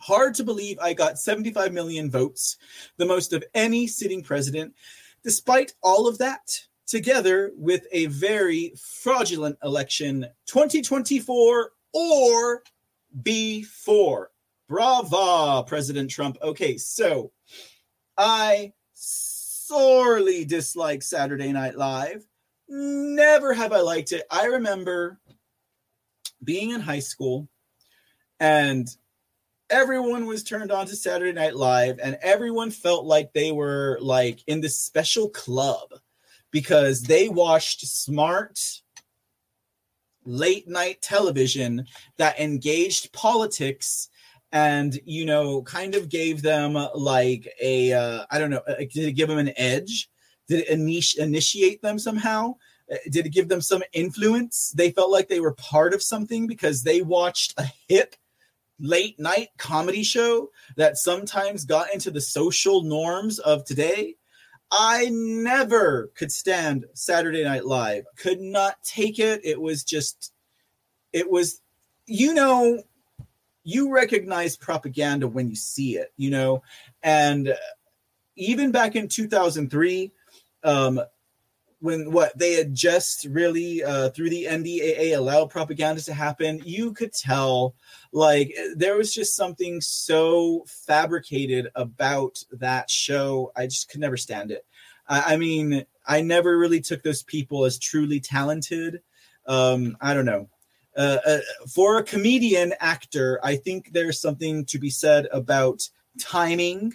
Hard 0.00 0.34
to 0.34 0.44
believe 0.44 0.78
I 0.78 0.92
got 0.94 1.18
75 1.18 1.72
million 1.72 2.10
votes, 2.10 2.56
the 2.96 3.06
most 3.06 3.32
of 3.32 3.44
any 3.54 3.86
sitting 3.86 4.22
president. 4.22 4.74
Despite 5.22 5.74
all 5.82 6.08
of 6.08 6.18
that, 6.18 6.58
together 6.86 7.52
with 7.54 7.86
a 7.92 8.06
very 8.06 8.72
fraudulent 8.76 9.56
election 9.62 10.26
2024 10.46 11.72
or 11.92 12.62
before. 13.22 14.30
Brava, 14.68 15.64
President 15.66 16.10
Trump. 16.10 16.38
Okay, 16.42 16.76
so 16.76 17.32
I 18.16 18.72
sorely 18.92 20.44
dislike 20.44 21.02
Saturday 21.02 21.52
Night 21.52 21.76
Live. 21.76 22.24
Never 22.68 23.52
have 23.52 23.72
I 23.72 23.80
liked 23.80 24.12
it. 24.12 24.22
I 24.30 24.46
remember 24.46 25.20
being 26.42 26.70
in 26.70 26.80
high 26.80 27.00
school 27.00 27.48
and 28.38 28.88
everyone 29.70 30.26
was 30.26 30.42
turned 30.42 30.72
on 30.72 30.86
to 30.86 30.96
Saturday 30.96 31.32
Night 31.32 31.54
Live 31.54 32.00
and 32.02 32.18
everyone 32.22 32.70
felt 32.70 33.04
like 33.04 33.32
they 33.32 33.52
were 33.52 33.98
like 34.00 34.40
in 34.46 34.60
this 34.60 34.76
special 34.76 35.28
club 35.28 35.88
because 36.50 37.02
they 37.02 37.28
watched 37.28 37.86
smart 37.86 38.82
late 40.24 40.68
night 40.68 41.00
television 41.00 41.86
that 42.16 42.38
engaged 42.38 43.12
politics 43.12 44.08
and 44.52 44.98
you 45.04 45.24
know 45.24 45.62
kind 45.62 45.94
of 45.94 46.08
gave 46.08 46.42
them 46.42 46.76
like 46.94 47.48
a 47.62 47.92
uh, 47.92 48.24
I 48.30 48.38
don't 48.38 48.50
know 48.50 48.62
uh, 48.68 48.74
did 48.78 48.96
it 48.96 49.12
give 49.12 49.28
them 49.28 49.38
an 49.38 49.52
edge? 49.56 50.10
Did 50.48 50.60
it 50.60 50.78
initi- 50.78 51.18
initiate 51.18 51.80
them 51.80 51.98
somehow? 51.98 52.56
Uh, 52.90 52.96
did 53.08 53.26
it 53.26 53.30
give 53.30 53.48
them 53.48 53.60
some 53.60 53.84
influence? 53.92 54.72
They 54.74 54.90
felt 54.90 55.12
like 55.12 55.28
they 55.28 55.40
were 55.40 55.54
part 55.54 55.94
of 55.94 56.02
something 56.02 56.48
because 56.48 56.82
they 56.82 57.02
watched 57.02 57.54
a 57.56 57.70
hip 57.88 58.16
late 58.80 59.18
night 59.18 59.48
comedy 59.58 60.02
show 60.02 60.50
that 60.76 60.96
sometimes 60.96 61.64
got 61.64 61.92
into 61.92 62.10
the 62.10 62.20
social 62.20 62.82
norms 62.82 63.38
of 63.38 63.64
today. 63.64 64.16
I 64.72 65.08
never 65.10 66.10
could 66.14 66.30
stand 66.30 66.86
Saturday 66.94 67.44
Night 67.44 67.64
Live. 67.64 68.04
Could 68.16 68.40
not 68.40 68.82
take 68.84 69.18
it. 69.18 69.40
It 69.44 69.60
was 69.60 69.82
just, 69.84 70.32
it 71.12 71.30
was, 71.30 71.60
you 72.06 72.34
know, 72.34 72.82
you 73.64 73.92
recognize 73.92 74.56
propaganda 74.56 75.28
when 75.28 75.50
you 75.50 75.56
see 75.56 75.96
it, 75.96 76.12
you 76.16 76.30
know, 76.30 76.62
and 77.02 77.54
even 78.36 78.70
back 78.70 78.96
in 78.96 79.08
2003, 79.08 80.12
um, 80.62 81.00
when 81.80 82.12
what 82.12 82.36
they 82.38 82.52
had 82.52 82.74
just 82.74 83.24
really 83.26 83.82
uh, 83.82 84.10
through 84.10 84.30
the 84.30 84.44
NDAA 84.44 85.16
allowed 85.16 85.50
propaganda 85.50 86.02
to 86.02 86.14
happen, 86.14 86.60
you 86.64 86.92
could 86.92 87.12
tell 87.12 87.74
like 88.12 88.54
there 88.76 88.96
was 88.96 89.12
just 89.14 89.34
something 89.34 89.80
so 89.80 90.64
fabricated 90.66 91.68
about 91.74 92.38
that 92.52 92.90
show. 92.90 93.50
I 93.56 93.66
just 93.66 93.88
could 93.88 94.00
never 94.00 94.16
stand 94.16 94.50
it. 94.50 94.66
I, 95.08 95.34
I 95.34 95.36
mean, 95.36 95.84
I 96.06 96.20
never 96.20 96.58
really 96.58 96.80
took 96.80 97.02
those 97.02 97.22
people 97.22 97.64
as 97.64 97.78
truly 97.78 98.20
talented. 98.20 99.00
Um, 99.46 99.96
I 100.00 100.14
don't 100.14 100.26
know. 100.26 100.48
Uh, 100.96 101.18
uh, 101.24 101.38
for 101.72 101.98
a 101.98 102.02
comedian 102.02 102.74
actor, 102.80 103.40
I 103.42 103.56
think 103.56 103.92
there's 103.92 104.20
something 104.20 104.66
to 104.66 104.78
be 104.78 104.90
said 104.90 105.28
about 105.32 105.88
timing 106.18 106.94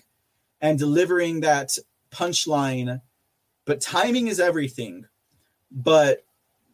and 0.61 0.77
delivering 0.77 1.41
that 1.41 1.77
punchline 2.11 3.01
but 3.65 3.81
timing 3.81 4.27
is 4.27 4.39
everything. 4.39 5.05
But 5.71 6.25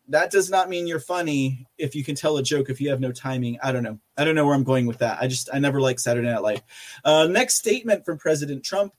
that 0.10 0.30
does 0.30 0.50
not 0.50 0.70
mean 0.70 0.88
you're 0.88 1.00
funny 1.00 1.66
if 1.78 1.96
you 1.96 2.04
can 2.04 2.16
tell 2.16 2.38
a 2.38 2.44
joke 2.44 2.70
if 2.70 2.82
you 2.82 2.90
have 2.90 3.00
no 3.00 3.12
timing. 3.12 3.58
I 3.64 3.72
don't 3.72 3.84
know. 3.84 3.98
I 4.18 4.26
don't 4.26 4.36
know 4.36 4.46
where 4.46 4.56
I'm 4.56 4.64
going 4.64 4.86
with 4.86 5.00
that. 5.00 5.18
I 5.22 5.28
just 5.28 5.50
I 5.54 5.60
never 5.60 5.80
liked 5.80 6.02
Saturday 6.02 6.28
Night 6.28 6.42
Live. 6.42 6.62
Uh, 7.04 7.28
next 7.28 7.56
statement 7.56 8.06
from 8.06 8.18
President 8.18 8.64
Trump. 8.64 8.94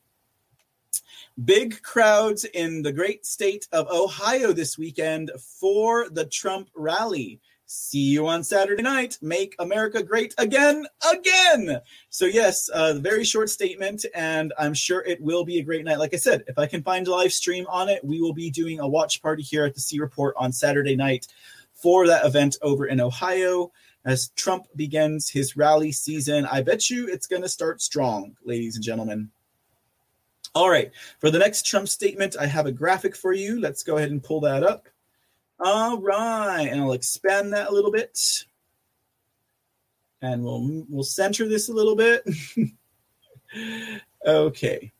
Big 1.44 1.80
crowds 1.82 2.44
in 2.44 2.82
the 2.82 2.92
great 2.92 3.24
state 3.24 3.66
of 3.72 3.88
Ohio 3.88 4.52
this 4.52 4.76
weekend 4.76 5.30
for 5.38 6.08
the 6.10 6.26
Trump 6.26 6.68
rally. 6.74 7.40
See 7.74 8.00
you 8.00 8.26
on 8.26 8.44
Saturday 8.44 8.82
night. 8.82 9.16
Make 9.22 9.56
America 9.58 10.02
great 10.02 10.34
again, 10.36 10.86
again. 11.10 11.80
So, 12.10 12.26
yes, 12.26 12.68
a 12.68 12.76
uh, 12.76 12.94
very 12.98 13.24
short 13.24 13.48
statement, 13.48 14.04
and 14.14 14.52
I'm 14.58 14.74
sure 14.74 15.02
it 15.06 15.22
will 15.22 15.42
be 15.42 15.58
a 15.58 15.62
great 15.62 15.82
night. 15.82 15.98
Like 15.98 16.12
I 16.12 16.18
said, 16.18 16.44
if 16.48 16.58
I 16.58 16.66
can 16.66 16.82
find 16.82 17.08
a 17.08 17.10
live 17.10 17.32
stream 17.32 17.64
on 17.70 17.88
it, 17.88 18.04
we 18.04 18.20
will 18.20 18.34
be 18.34 18.50
doing 18.50 18.78
a 18.78 18.86
watch 18.86 19.22
party 19.22 19.42
here 19.42 19.64
at 19.64 19.72
the 19.72 19.80
C 19.80 19.98
Report 20.00 20.34
on 20.36 20.52
Saturday 20.52 20.96
night 20.96 21.28
for 21.72 22.06
that 22.08 22.26
event 22.26 22.58
over 22.60 22.84
in 22.84 23.00
Ohio 23.00 23.72
as 24.04 24.28
Trump 24.36 24.66
begins 24.76 25.30
his 25.30 25.56
rally 25.56 25.92
season. 25.92 26.44
I 26.44 26.60
bet 26.60 26.90
you 26.90 27.08
it's 27.08 27.26
going 27.26 27.40
to 27.40 27.48
start 27.48 27.80
strong, 27.80 28.36
ladies 28.44 28.74
and 28.74 28.84
gentlemen. 28.84 29.30
All 30.54 30.68
right, 30.68 30.90
for 31.20 31.30
the 31.30 31.38
next 31.38 31.64
Trump 31.64 31.88
statement, 31.88 32.36
I 32.38 32.44
have 32.44 32.66
a 32.66 32.72
graphic 32.72 33.16
for 33.16 33.32
you. 33.32 33.58
Let's 33.58 33.82
go 33.82 33.96
ahead 33.96 34.10
and 34.10 34.22
pull 34.22 34.40
that 34.40 34.62
up. 34.62 34.88
All 35.64 36.00
right, 36.00 36.66
and 36.68 36.80
I'll 36.80 36.92
expand 36.92 37.52
that 37.52 37.68
a 37.68 37.72
little 37.72 37.92
bit. 37.92 38.18
And 40.20 40.42
we'll 40.42 40.84
we'll 40.88 41.04
center 41.04 41.48
this 41.48 41.68
a 41.68 41.72
little 41.72 41.94
bit. 41.94 42.24
okay. 44.26 44.92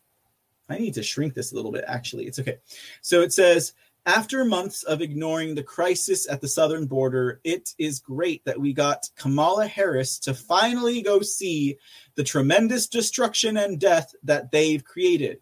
I 0.69 0.79
need 0.79 0.95
to 0.95 1.03
shrink 1.03 1.35
this 1.35 1.51
a 1.53 1.57
little 1.57 1.73
bit 1.73 1.85
actually. 1.89 2.27
It's 2.27 2.39
okay. 2.39 2.59
So 3.01 3.23
it 3.23 3.33
says 3.33 3.73
after 4.07 4.45
months 4.45 4.85
of 4.85 5.03
ignoring 5.03 5.55
the 5.55 5.65
crisis 5.65 6.29
at 6.31 6.41
the 6.41 6.49
southern 6.49 6.87
border, 6.87 7.41
it 7.43 7.75
is 7.79 7.99
great 7.99 8.45
that 8.45 8.61
we 8.61 8.73
got 8.73 9.09
Kamala 9.17 9.67
Harris 9.67 10.19
to 10.21 10.35
finally 10.35 11.03
go 11.03 11.21
see 11.23 11.77
the 12.15 12.25
tremendous 12.25 12.87
destruction 12.87 13.57
and 13.57 13.81
death 13.81 14.15
that 14.23 14.53
they've 14.53 14.85
created 14.85 15.41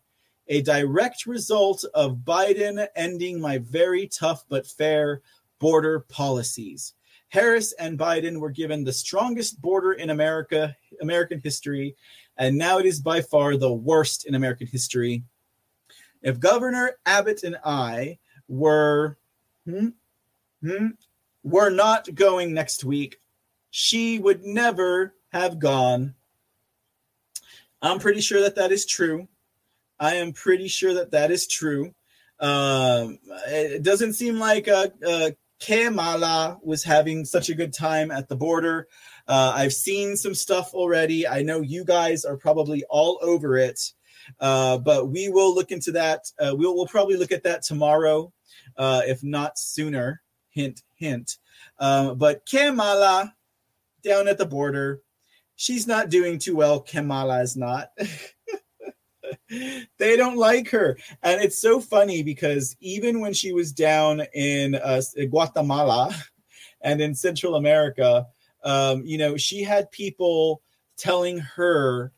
a 0.50 0.60
direct 0.62 1.26
result 1.26 1.84
of 1.94 2.18
Biden 2.18 2.86
ending 2.96 3.40
my 3.40 3.58
very 3.58 4.08
tough 4.08 4.44
but 4.48 4.66
fair 4.66 5.22
border 5.60 6.00
policies. 6.00 6.94
Harris 7.28 7.72
and 7.74 7.96
Biden 7.96 8.38
were 8.40 8.50
given 8.50 8.82
the 8.82 8.92
strongest 8.92 9.62
border 9.62 9.92
in 9.92 10.10
America, 10.10 10.76
American 11.00 11.40
history, 11.40 11.94
and 12.36 12.58
now 12.58 12.78
it 12.78 12.84
is 12.84 12.98
by 12.98 13.22
far 13.22 13.56
the 13.56 13.72
worst 13.72 14.26
in 14.26 14.34
American 14.34 14.66
history. 14.66 15.22
If 16.20 16.40
Governor 16.40 16.98
Abbott 17.06 17.44
and 17.44 17.56
I 17.64 18.18
were 18.48 19.18
hmm, 19.64 19.90
hmm, 20.60 20.88
were 21.44 21.70
not 21.70 22.12
going 22.16 22.52
next 22.52 22.82
week, 22.82 23.20
she 23.70 24.18
would 24.18 24.44
never 24.44 25.14
have 25.28 25.60
gone. 25.60 26.16
I'm 27.80 28.00
pretty 28.00 28.20
sure 28.20 28.40
that 28.40 28.56
that 28.56 28.72
is 28.72 28.84
true. 28.84 29.28
I 30.00 30.14
am 30.14 30.32
pretty 30.32 30.66
sure 30.66 30.94
that 30.94 31.10
that 31.10 31.30
is 31.30 31.46
true. 31.46 31.94
Um, 32.40 33.18
it 33.48 33.82
doesn't 33.82 34.14
seem 34.14 34.38
like 34.38 34.66
uh, 34.66 34.88
uh, 35.06 35.30
Kamala 35.60 36.58
was 36.62 36.82
having 36.82 37.26
such 37.26 37.50
a 37.50 37.54
good 37.54 37.74
time 37.74 38.10
at 38.10 38.28
the 38.28 38.34
border. 38.34 38.88
Uh, 39.28 39.52
I've 39.54 39.74
seen 39.74 40.16
some 40.16 40.34
stuff 40.34 40.72
already. 40.72 41.28
I 41.28 41.42
know 41.42 41.60
you 41.60 41.84
guys 41.84 42.24
are 42.24 42.38
probably 42.38 42.82
all 42.88 43.18
over 43.20 43.58
it, 43.58 43.92
uh, 44.40 44.78
but 44.78 45.10
we 45.10 45.28
will 45.28 45.54
look 45.54 45.70
into 45.70 45.92
that. 45.92 46.24
Uh, 46.38 46.54
we'll, 46.56 46.74
we'll 46.74 46.86
probably 46.86 47.16
look 47.16 47.30
at 47.30 47.44
that 47.44 47.62
tomorrow, 47.62 48.32
uh, 48.78 49.02
if 49.04 49.22
not 49.22 49.58
sooner. 49.58 50.22
Hint, 50.48 50.82
hint. 50.96 51.36
Um, 51.78 52.16
but 52.16 52.46
Kamala 52.50 53.34
down 54.02 54.28
at 54.28 54.38
the 54.38 54.46
border, 54.46 55.02
she's 55.56 55.86
not 55.86 56.08
doing 56.08 56.38
too 56.38 56.56
well. 56.56 56.80
Kamala 56.80 57.42
is 57.42 57.54
not. 57.54 57.90
they 59.98 60.16
don't 60.16 60.36
like 60.36 60.68
her. 60.70 60.96
And 61.22 61.40
it's 61.42 61.60
so 61.60 61.80
funny 61.80 62.22
because 62.22 62.76
even 62.80 63.20
when 63.20 63.32
she 63.32 63.52
was 63.52 63.72
down 63.72 64.22
in 64.34 64.74
uh, 64.74 65.02
Guatemala 65.30 66.14
and 66.80 67.00
in 67.00 67.14
Central 67.14 67.56
America, 67.56 68.26
um, 68.64 69.02
you 69.04 69.18
know, 69.18 69.36
she 69.36 69.62
had 69.62 69.90
people 69.90 70.62
telling 70.96 71.38
her 71.38 72.12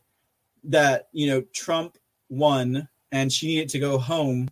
that, 0.65 1.07
you 1.11 1.27
know, 1.27 1.41
Trump 1.53 1.97
won 2.29 2.87
and 3.11 3.31
she 3.31 3.47
needed 3.47 3.69
to 3.69 3.79
go 3.79 3.97
home. 3.97 4.49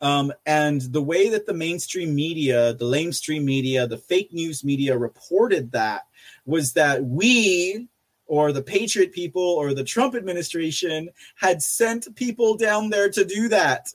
Um, 0.00 0.32
and 0.44 0.80
the 0.82 1.02
way 1.02 1.30
that 1.30 1.46
the 1.46 1.54
mainstream 1.54 2.14
media, 2.14 2.74
the 2.74 2.84
lamestream 2.84 3.44
media, 3.44 3.86
the 3.86 3.96
fake 3.96 4.32
news 4.32 4.62
media 4.62 4.96
reported 4.98 5.72
that 5.72 6.02
was 6.44 6.74
that 6.74 7.04
we 7.04 7.88
or 8.26 8.52
the 8.52 8.62
Patriot 8.62 9.12
people 9.12 9.42
or 9.42 9.74
the 9.74 9.84
Trump 9.84 10.14
administration 10.14 11.10
had 11.36 11.62
sent 11.62 12.14
people 12.16 12.56
down 12.56 12.90
there 12.90 13.10
to 13.10 13.24
do 13.24 13.48
that. 13.48 13.88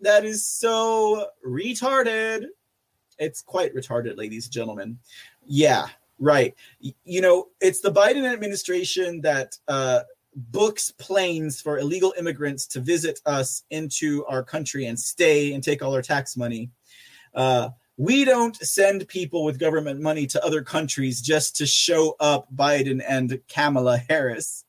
That 0.00 0.24
is 0.24 0.44
so 0.44 1.28
retarded. 1.46 2.46
It's 3.18 3.42
quite 3.42 3.74
retarded, 3.74 4.16
ladies 4.16 4.46
and 4.46 4.52
gentlemen. 4.52 4.98
Yeah, 5.46 5.86
right. 6.18 6.54
You 6.80 7.20
know, 7.20 7.48
it's 7.60 7.80
the 7.80 7.92
Biden 7.92 8.30
administration 8.30 9.22
that 9.22 9.56
uh, 9.68 10.00
books 10.34 10.90
planes 10.90 11.60
for 11.60 11.78
illegal 11.78 12.12
immigrants 12.18 12.66
to 12.66 12.80
visit 12.80 13.20
us 13.24 13.64
into 13.70 14.24
our 14.26 14.42
country 14.42 14.86
and 14.86 15.00
stay 15.00 15.54
and 15.54 15.64
take 15.64 15.82
all 15.82 15.94
our 15.94 16.02
tax 16.02 16.36
money. 16.36 16.70
Uh, 17.34 17.70
we 17.96 18.24
don't 18.24 18.56
send 18.56 19.08
people 19.08 19.44
with 19.44 19.58
government 19.58 20.00
money 20.00 20.26
to 20.26 20.44
other 20.44 20.62
countries 20.62 21.22
just 21.22 21.56
to 21.56 21.66
show 21.66 22.14
up 22.20 22.46
Biden 22.54 23.02
and 23.06 23.40
Kamala 23.48 23.98
Harris. 24.08 24.64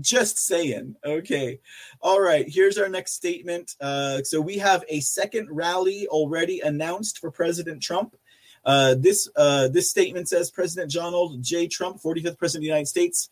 Just 0.00 0.38
saying. 0.38 0.96
Okay. 1.04 1.60
All 2.00 2.20
right. 2.20 2.46
Here's 2.48 2.78
our 2.78 2.88
next 2.88 3.12
statement. 3.12 3.76
Uh, 3.80 4.22
so 4.22 4.40
we 4.40 4.58
have 4.58 4.84
a 4.88 5.00
second 5.00 5.48
rally 5.50 6.06
already 6.08 6.60
announced 6.60 7.18
for 7.18 7.30
President 7.30 7.82
Trump. 7.82 8.16
Uh, 8.64 8.94
this 8.98 9.28
uh, 9.36 9.68
this 9.68 9.90
statement 9.90 10.28
says 10.28 10.50
President 10.50 10.92
Donald 10.92 11.42
J. 11.42 11.66
Trump, 11.66 12.00
45th 12.00 12.38
President 12.38 12.60
of 12.60 12.62
the 12.62 12.66
United 12.66 12.88
States 12.88 13.30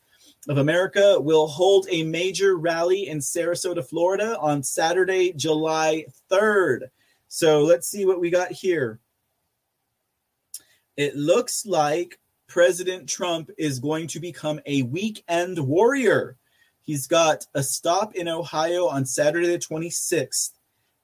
of 0.48 0.56
America, 0.56 1.20
will 1.20 1.46
hold 1.46 1.86
a 1.90 2.02
major 2.02 2.56
rally 2.56 3.08
in 3.08 3.18
Sarasota, 3.18 3.86
Florida 3.86 4.38
on 4.38 4.62
Saturday, 4.62 5.32
July 5.34 6.06
3rd. 6.30 6.88
So 7.28 7.62
let's 7.62 7.88
see 7.88 8.06
what 8.06 8.20
we 8.20 8.30
got 8.30 8.52
here 8.52 9.00
it 10.98 11.14
looks 11.14 11.64
like 11.64 12.18
President 12.48 13.08
Trump 13.08 13.50
is 13.56 13.78
going 13.78 14.08
to 14.08 14.18
become 14.18 14.60
a 14.66 14.82
weekend 14.82 15.56
warrior. 15.56 16.36
He's 16.82 17.06
got 17.06 17.46
a 17.54 17.62
stop 17.62 18.16
in 18.16 18.26
Ohio 18.26 18.88
on 18.88 19.06
Saturday 19.06 19.46
the 19.46 19.60
26th 19.60 20.50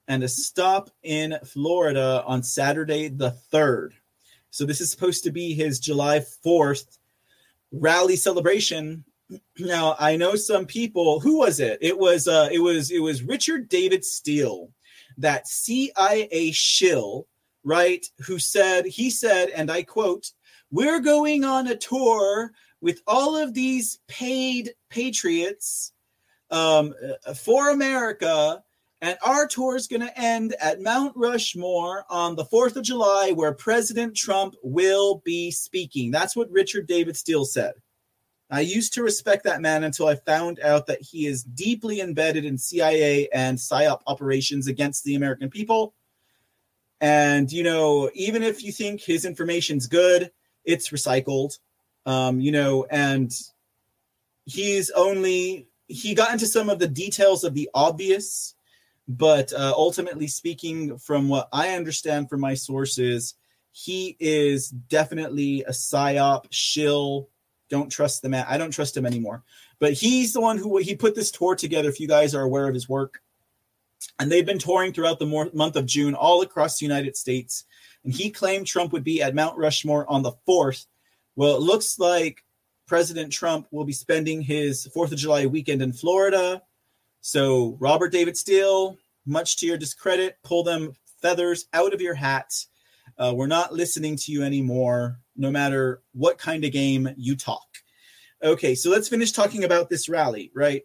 and 0.09 0.21
a 0.21 0.27
stop 0.27 0.89
in 1.03 1.37
Florida 1.45 2.21
on 2.27 2.43
Saturday 2.43 3.07
the 3.07 3.37
3rd. 3.53 3.91
So 4.49 4.65
this 4.65 4.81
is 4.81 4.91
supposed 4.91 5.23
to 5.23 5.31
be 5.31 5.53
his 5.53 5.79
July 5.79 6.19
4th 6.45 6.97
rally 7.71 8.17
celebration. 8.17 9.05
Now, 9.57 9.95
I 9.97 10.17
know 10.17 10.35
some 10.35 10.65
people, 10.65 11.19
who 11.21 11.37
was 11.37 11.59
it? 11.59 11.79
It 11.81 11.97
was 11.97 12.27
uh 12.27 12.49
it 12.51 12.59
was 12.59 12.91
it 12.91 12.99
was 12.99 13.23
Richard 13.23 13.69
David 13.69 14.05
Steele, 14.05 14.69
that 15.17 15.47
CIA 15.47 16.51
shill 16.51 17.27
right, 17.65 18.05
who 18.25 18.39
said, 18.39 18.85
he 18.85 19.09
said, 19.09 19.49
and 19.49 19.69
I 19.69 19.83
quote, 19.83 20.31
We're 20.71 21.01
going 21.01 21.43
on 21.43 21.67
a 21.67 21.75
tour 21.75 22.51
with 22.79 23.01
all 23.07 23.35
of 23.35 23.53
these 23.53 23.99
paid 24.07 24.73
patriots 24.89 25.91
um, 26.51 26.93
uh, 27.27 27.33
for 27.33 27.71
America. 27.71 28.61
And 29.01 29.17
our 29.25 29.45
tour 29.45 29.75
is 29.75 29.87
going 29.87 30.01
to 30.01 30.19
end 30.19 30.55
at 30.61 30.81
Mount 30.81 31.13
Rushmore 31.15 32.05
on 32.09 32.35
the 32.35 32.45
4th 32.45 32.77
of 32.77 32.83
July, 32.83 33.31
where 33.33 33.53
President 33.53 34.15
Trump 34.15 34.55
will 34.63 35.21
be 35.25 35.51
speaking. 35.51 36.11
That's 36.11 36.35
what 36.35 36.49
Richard 36.49 36.87
David 36.87 37.17
Steele 37.17 37.45
said. 37.45 37.73
I 38.49 38.61
used 38.61 38.93
to 38.93 39.03
respect 39.03 39.43
that 39.43 39.61
man 39.61 39.83
until 39.83 40.07
I 40.07 40.15
found 40.15 40.59
out 40.59 40.85
that 40.87 41.01
he 41.01 41.25
is 41.25 41.43
deeply 41.43 41.99
embedded 41.99 42.45
in 42.45 42.57
CIA 42.57 43.27
and 43.33 43.57
PSYOP 43.57 44.01
operations 44.07 44.67
against 44.67 45.03
the 45.03 45.15
American 45.15 45.49
people 45.49 45.93
and 47.05 47.51
you 47.51 47.61
know, 47.61 48.09
even 48.15 48.41
if 48.41 48.63
you 48.63 48.71
think 48.71 48.99
his 48.99 49.25
information's 49.25 49.85
good, 49.85 50.31
it's 50.63 50.89
recycled. 50.89 51.59
Um, 52.07 52.39
you 52.39 52.51
know, 52.51 52.87
and 52.89 53.31
he's 54.45 54.89
only 54.89 55.67
he 55.85 56.15
got 56.15 56.33
into 56.33 56.47
some 56.47 56.67
of 56.67 56.79
the 56.79 56.87
details 56.87 57.43
of 57.43 57.53
the 57.53 57.69
obvious, 57.75 58.55
but 59.07 59.53
uh, 59.53 59.71
ultimately 59.77 60.25
speaking, 60.25 60.97
from 60.97 61.29
what 61.29 61.47
I 61.53 61.75
understand 61.75 62.27
from 62.27 62.39
my 62.39 62.55
sources, 62.55 63.35
he 63.71 64.17
is 64.19 64.69
definitely 64.69 65.61
a 65.61 65.73
psyop 65.73 66.45
shill. 66.49 67.29
Don't 67.69 67.91
trust 67.91 68.23
the 68.23 68.29
man. 68.29 68.47
I 68.49 68.57
don't 68.57 68.71
trust 68.71 68.97
him 68.97 69.05
anymore. 69.05 69.43
But 69.79 69.93
he's 69.93 70.33
the 70.33 70.41
one 70.41 70.57
who 70.57 70.77
he 70.77 70.95
put 70.95 71.13
this 71.13 71.29
tour 71.29 71.55
together. 71.55 71.87
If 71.87 71.99
you 71.99 72.07
guys 72.07 72.33
are 72.33 72.41
aware 72.41 72.67
of 72.67 72.73
his 72.73 72.89
work, 72.89 73.21
and 74.19 74.31
they've 74.31 74.45
been 74.45 74.59
touring 74.59 74.93
throughout 74.93 75.19
the 75.19 75.49
month 75.53 75.75
of 75.75 75.85
June 75.85 76.15
all 76.15 76.41
across 76.41 76.79
the 76.79 76.85
United 76.85 77.15
States. 77.17 77.65
and 78.03 78.13
he 78.13 78.29
claimed 78.29 78.67
Trump 78.67 78.93
would 78.93 79.03
be 79.03 79.21
at 79.21 79.35
Mount 79.35 79.57
Rushmore 79.57 80.09
on 80.09 80.21
the 80.21 80.33
4th. 80.47 80.85
Well, 81.35 81.55
it 81.55 81.61
looks 81.61 81.99
like 81.99 82.43
President 82.87 83.33
Trump 83.33 83.67
will 83.71 83.83
be 83.83 83.93
spending 83.93 84.41
his 84.41 84.87
4th 84.95 85.11
of 85.11 85.17
July 85.17 85.47
weekend 85.47 85.81
in 85.81 85.91
Florida. 85.91 86.61
So, 87.21 87.77
Robert 87.79 88.11
David 88.11 88.37
Steele, 88.37 88.97
much 89.25 89.57
to 89.57 89.65
your 89.65 89.77
discredit, 89.77 90.37
pull 90.43 90.63
them 90.63 90.93
feathers 91.21 91.65
out 91.73 91.93
of 91.93 92.01
your 92.01 92.13
hats. 92.13 92.67
Uh, 93.17 93.33
we're 93.35 93.47
not 93.47 93.73
listening 93.73 94.15
to 94.17 94.31
you 94.31 94.43
anymore, 94.43 95.19
no 95.35 95.49
matter 95.49 96.01
what 96.13 96.37
kind 96.37 96.63
of 96.63 96.71
game 96.71 97.09
you 97.17 97.35
talk. 97.35 97.65
Okay, 98.43 98.75
so 98.75 98.91
let's 98.91 99.07
finish 99.07 99.31
talking 99.31 99.63
about 99.63 99.89
this 99.89 100.07
rally, 100.07 100.51
right? 100.53 100.83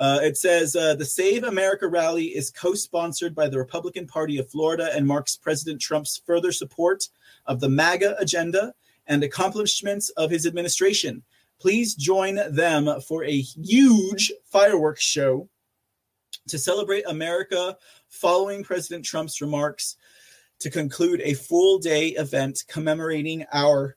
Uh, 0.00 0.20
it 0.22 0.36
says 0.36 0.76
uh, 0.76 0.94
the 0.94 1.04
Save 1.04 1.42
America 1.42 1.88
rally 1.88 2.26
is 2.26 2.50
co 2.50 2.74
sponsored 2.74 3.34
by 3.34 3.48
the 3.48 3.58
Republican 3.58 4.06
Party 4.06 4.38
of 4.38 4.48
Florida 4.48 4.90
and 4.94 5.06
marks 5.06 5.36
President 5.36 5.80
Trump's 5.80 6.22
further 6.24 6.52
support 6.52 7.08
of 7.46 7.60
the 7.60 7.68
MAGA 7.68 8.16
agenda 8.18 8.74
and 9.08 9.24
accomplishments 9.24 10.10
of 10.10 10.30
his 10.30 10.46
administration. 10.46 11.22
Please 11.58 11.94
join 11.96 12.38
them 12.54 12.88
for 13.00 13.24
a 13.24 13.40
huge 13.40 14.32
fireworks 14.44 15.02
show 15.02 15.48
to 16.46 16.58
celebrate 16.58 17.04
America 17.08 17.76
following 18.08 18.62
President 18.62 19.04
Trump's 19.04 19.40
remarks 19.40 19.96
to 20.60 20.70
conclude 20.70 21.20
a 21.22 21.34
full 21.34 21.78
day 21.78 22.08
event 22.10 22.64
commemorating 22.68 23.44
our 23.52 23.96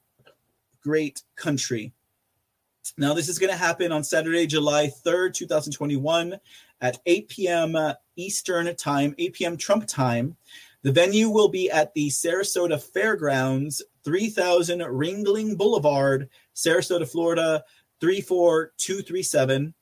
great 0.82 1.22
country. 1.36 1.94
Now, 2.98 3.14
this 3.14 3.30
is 3.30 3.40
going 3.40 3.52
to 3.52 3.58
happen 3.58 3.92
on 3.92 4.04
Saturday, 4.04 4.46
July 4.48 4.92
3rd, 5.06 5.34
2021, 5.34 6.40
at 6.82 7.00
8 7.06 7.30
p.m. 7.30 7.78
Eastern 8.16 8.76
Time, 8.76 9.16
8 9.18 9.34
p.m. 9.34 9.58
Trump 9.58 9.88
time. 9.88 10.36
The 10.84 10.92
venue 10.92 11.30
will 11.30 11.48
be 11.48 11.70
at 11.70 11.94
the 11.94 12.10
Sarasota 12.10 12.82
Fairgrounds, 12.82 13.84
3000 14.04 14.80
Ringling 14.80 15.58
Boulevard, 15.58 16.30
Sarasota, 16.56 17.08
Florida, 17.08 17.64
34237. 18.00 19.74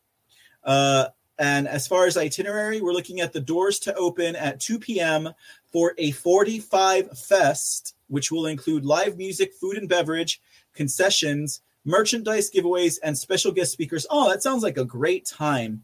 Uh, 0.64 1.06
and 1.38 1.70
as 1.70 1.88
far 1.88 2.06
as 2.06 2.18
itinerary, 2.18 2.82
we're 2.82 2.92
looking 2.92 3.22
at 3.22 3.32
the 3.32 3.40
doors 3.40 3.80
to 3.80 3.96
open 3.96 4.36
at 4.36 4.60
2 4.60 4.78
p.m. 4.78 5.30
for 5.72 5.94
a 5.98 6.12
45 6.12 7.18
Fest, 7.18 7.96
which 8.08 8.30
will 8.30 8.46
include 8.46 8.84
live 8.84 9.18
music, 9.18 9.54
food 9.54 9.78
and 9.78 9.88
beverage, 9.88 10.42
concessions, 10.74 11.62
merchandise 11.86 12.52
giveaways, 12.52 13.00
and 13.04 13.18
special 13.18 13.52
guest 13.52 13.72
speakers. 13.72 14.06
Oh, 14.10 14.30
that 14.30 14.44
sounds 14.44 14.64
like 14.64 14.78
a 14.78 14.86
great 14.86 15.26
time. 15.26 15.84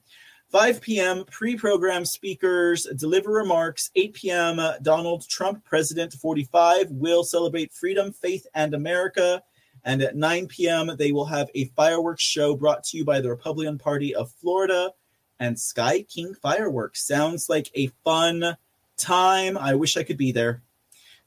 5 0.49 0.79
p.m. 0.79 1.25
pre-programmed 1.29 2.07
speakers 2.07 2.87
deliver 2.95 3.31
remarks. 3.31 3.91
8 3.95 4.13
p.m. 4.13 4.61
Donald 4.81 5.27
Trump, 5.27 5.63
President 5.65 6.13
45, 6.13 6.91
will 6.91 7.23
celebrate 7.23 7.73
freedom, 7.73 8.13
faith, 8.13 8.45
and 8.53 8.73
America. 8.73 9.41
And 9.83 10.01
at 10.01 10.15
9 10.15 10.47
p.m., 10.47 10.91
they 10.97 11.11
will 11.11 11.25
have 11.25 11.49
a 11.55 11.65
fireworks 11.75 12.23
show 12.23 12.55
brought 12.55 12.83
to 12.85 12.97
you 12.97 13.05
by 13.05 13.21
the 13.21 13.29
Republican 13.29 13.77
Party 13.77 14.15
of 14.15 14.31
Florida 14.31 14.91
and 15.39 15.59
Sky 15.59 16.03
King 16.03 16.33
Fireworks. 16.33 17.05
Sounds 17.05 17.49
like 17.49 17.69
a 17.75 17.91
fun 18.03 18.55
time. 18.97 19.57
I 19.57 19.75
wish 19.75 19.97
I 19.97 20.03
could 20.03 20.17
be 20.17 20.31
there. 20.31 20.61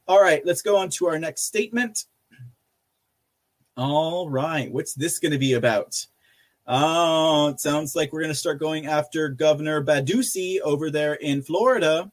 All 0.07 0.23
right, 0.23 0.45
let's 0.47 0.63
go 0.63 0.77
on 0.77 0.89
to 0.91 1.07
our 1.07 1.19
next 1.19 1.43
statement. 1.43 2.07
All 3.79 4.29
right. 4.29 4.73
What's 4.73 4.93
this 4.95 5.21
going 5.21 5.31
to 5.31 5.39
be 5.39 5.53
about? 5.53 6.05
Oh, 6.67 7.47
it 7.47 7.61
sounds 7.61 7.95
like 7.95 8.13
we're 8.13 8.23
going 8.23 8.33
to 8.33 8.39
start 8.39 8.59
going 8.59 8.87
after 8.87 9.29
Governor 9.29 9.85
Baducey 9.85 10.59
over 10.59 10.91
there 10.91 11.15
in 11.15 11.43
Florida. 11.43 12.11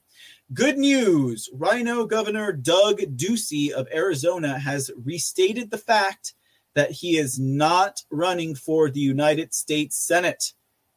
Good 0.54 0.78
news. 0.78 1.50
Rhino 1.52 2.06
Governor 2.06 2.52
Doug 2.52 3.00
Ducey 3.16 3.72
of 3.72 3.88
Arizona 3.92 4.56
has 4.60 4.92
restated 5.04 5.72
the 5.72 5.78
fact 5.78 6.34
that 6.74 6.92
he 6.92 7.18
is 7.18 7.40
not 7.40 8.00
running 8.12 8.54
for 8.54 8.88
the 8.88 9.00
United 9.00 9.52
States 9.52 9.96
Senate. 9.96 10.52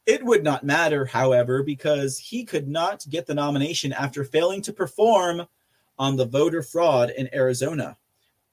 It 0.06 0.24
would 0.24 0.44
not 0.44 0.64
matter, 0.64 1.04
however, 1.04 1.64
because 1.64 2.20
he 2.20 2.46
could 2.46 2.68
not 2.68 3.10
get 3.10 3.26
the 3.26 3.34
nomination 3.34 3.92
after 3.92 4.24
failing 4.24 4.62
to 4.62 4.74
perform 4.74 5.48
on 5.98 6.16
the 6.16 6.28
voter 6.28 6.62
fraud 6.62 7.10
in 7.10 7.28
Arizona. 7.34 7.98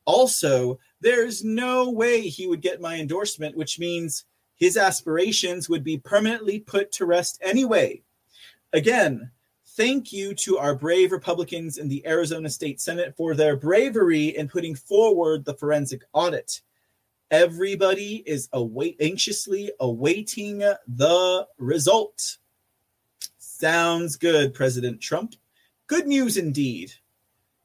Also, 0.07 0.79
there's 1.01 1.45
no 1.45 1.91
way 1.91 2.23
he 2.23 2.47
would 2.47 2.63
get 2.63 2.81
my 2.81 2.97
endorsement, 2.97 3.57
which 3.57 3.79
means 3.79 4.25
his 4.55 4.77
aspirations 4.77 5.69
would 5.69 5.85
be 5.85 5.99
permanently 5.99 6.61
put 6.61 6.91
to 6.93 7.05
rest 7.05 7.39
anyway. 7.43 8.03
Again, 8.73 9.31
thank 9.77 10.13
you 10.13 10.35
to 10.35 10.59
our 10.59 10.75
brave 10.75 11.13
Republicans 11.13 11.77
in 11.77 11.89
the 11.89 12.07
Arizona 12.07 12.49
State 12.49 12.81
Senate 12.81 13.15
for 13.17 13.35
their 13.35 13.57
bravery 13.57 14.37
in 14.37 14.49
putting 14.49 14.75
forward 14.75 15.45
the 15.45 15.55
forensic 15.55 16.03
audit. 16.13 16.63
Everybody 17.31 18.23
is 18.25 18.49
await 18.53 18.97
anxiously 19.01 19.73
awaiting 19.81 20.59
the 20.87 21.47
result. 21.59 22.39
Sounds 23.39 24.17
good, 24.17 24.55
President 24.55 25.01
Trump. 25.01 25.35
Good 25.89 26.07
news 26.07 26.37
indeed. 26.37 26.93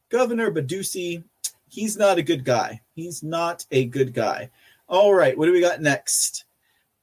Governor 0.09 0.51
Baducey 0.51 1.23
he's 1.71 1.97
not 1.97 2.17
a 2.17 2.23
good 2.23 2.43
guy. 2.43 2.81
He's 2.93 3.23
not 3.23 3.65
a 3.71 3.85
good 3.85 4.13
guy. 4.13 4.49
All 4.87 5.13
right, 5.13 5.37
what 5.37 5.45
do 5.45 5.53
we 5.53 5.61
got 5.61 5.81
next? 5.81 6.45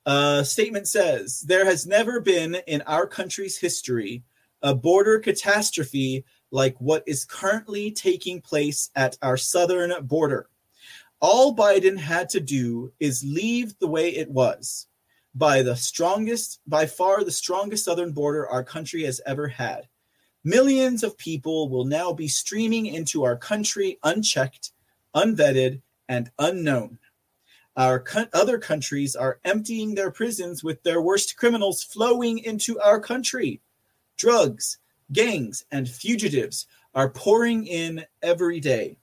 Uh, 0.05 0.43
statement 0.43 0.87
says 0.87 1.41
there 1.41 1.65
has 1.65 1.87
never 1.87 2.21
been 2.21 2.57
in 2.67 2.83
our 2.83 3.07
country's 3.07 3.59
history 3.59 4.23
a 4.63 4.75
border 4.75 5.19
catastrophe 5.19 6.25
like 6.51 6.75
what 6.81 7.05
is 7.07 7.25
currently 7.25 7.91
taking 7.91 8.41
place 8.41 8.91
at 8.97 9.17
our 9.23 9.37
southern 9.37 9.93
border. 10.07 10.49
All 11.21 11.55
Biden 11.55 11.99
had 11.99 12.29
to 12.31 12.41
do 12.41 12.93
is 13.01 13.25
leave 13.25 13.79
the 13.79 13.87
way 13.87 14.11
it 14.11 14.31
was 14.31 14.87
by 15.35 15.63
the 15.63 15.77
strongest, 15.77 16.61
by 16.67 16.87
far 16.87 17.23
the 17.23 17.31
strongest 17.31 17.85
southern 17.85 18.13
border 18.13 18.49
our 18.49 18.65
country 18.65 19.05
has 19.05 19.21
ever 19.27 19.49
had. 19.49 19.89
Millions 20.45 21.03
of 21.03 21.19
people 21.19 21.69
will 21.69 21.85
now 21.85 22.13
be 22.13 22.29
streaming 22.29 22.87
into 22.87 23.25
our 23.25 23.37
country 23.37 23.99
unchecked, 24.05 24.73
unvetted, 25.15 25.83
and 26.09 26.31
unknown. 26.39 26.99
Our 27.77 28.01
co- 28.01 28.27
other 28.33 28.59
countries 28.59 29.15
are 29.15 29.41
emptying 29.45 29.95
their 29.95 30.11
prisons 30.11 30.65
with 30.65 30.83
their 30.83 31.01
worst 31.01 31.37
criminals 31.37 31.83
flowing 31.83 32.39
into 32.39 32.81
our 32.81 33.01
country. 33.01 33.61
Drugs, 34.17 34.79
gangs, 35.13 35.65
and 35.71 35.89
fugitives 35.89 36.67
are 36.95 37.11
pouring 37.11 37.67
in 37.67 38.05
every 38.23 38.61
day. 38.61 38.97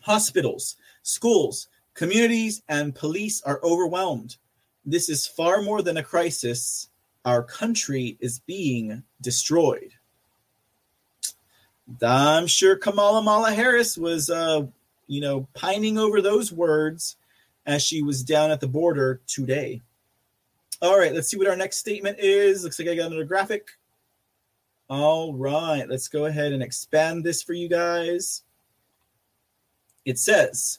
Hospitals, 0.00 0.76
schools, 1.02 1.68
communities, 1.94 2.62
and 2.68 2.94
police 2.94 3.42
are 3.42 3.60
overwhelmed. 3.64 4.36
This 4.84 5.08
is 5.08 5.26
far 5.26 5.62
more 5.62 5.82
than 5.82 5.96
a 5.96 6.02
crisis. 6.02 6.88
Our 7.24 7.42
country 7.42 8.16
is 8.20 8.40
being 8.40 9.02
destroyed. 9.20 9.94
I'm 12.02 12.46
sure 12.46 12.76
Kamala 12.76 13.22
Mala 13.22 13.52
Harris 13.52 13.96
was, 13.96 14.30
uh, 14.30 14.66
you 15.06 15.20
know, 15.20 15.48
pining 15.54 15.98
over 15.98 16.20
those 16.20 16.52
words 16.52 17.16
as 17.66 17.82
she 17.82 18.02
was 18.02 18.22
down 18.22 18.50
at 18.50 18.60
the 18.60 18.68
border 18.68 19.20
today. 19.26 19.80
All 20.80 20.98
right, 20.98 21.12
let's 21.12 21.28
see 21.28 21.36
what 21.36 21.48
our 21.48 21.56
next 21.56 21.78
statement 21.78 22.18
is. 22.20 22.62
Looks 22.62 22.78
like 22.78 22.88
I 22.88 22.94
got 22.94 23.06
another 23.06 23.24
graphic. 23.24 23.68
All 24.88 25.34
right, 25.34 25.88
let's 25.88 26.08
go 26.08 26.26
ahead 26.26 26.52
and 26.52 26.62
expand 26.62 27.24
this 27.24 27.42
for 27.42 27.52
you 27.52 27.68
guys. 27.68 28.42
It 30.04 30.18
says 30.18 30.78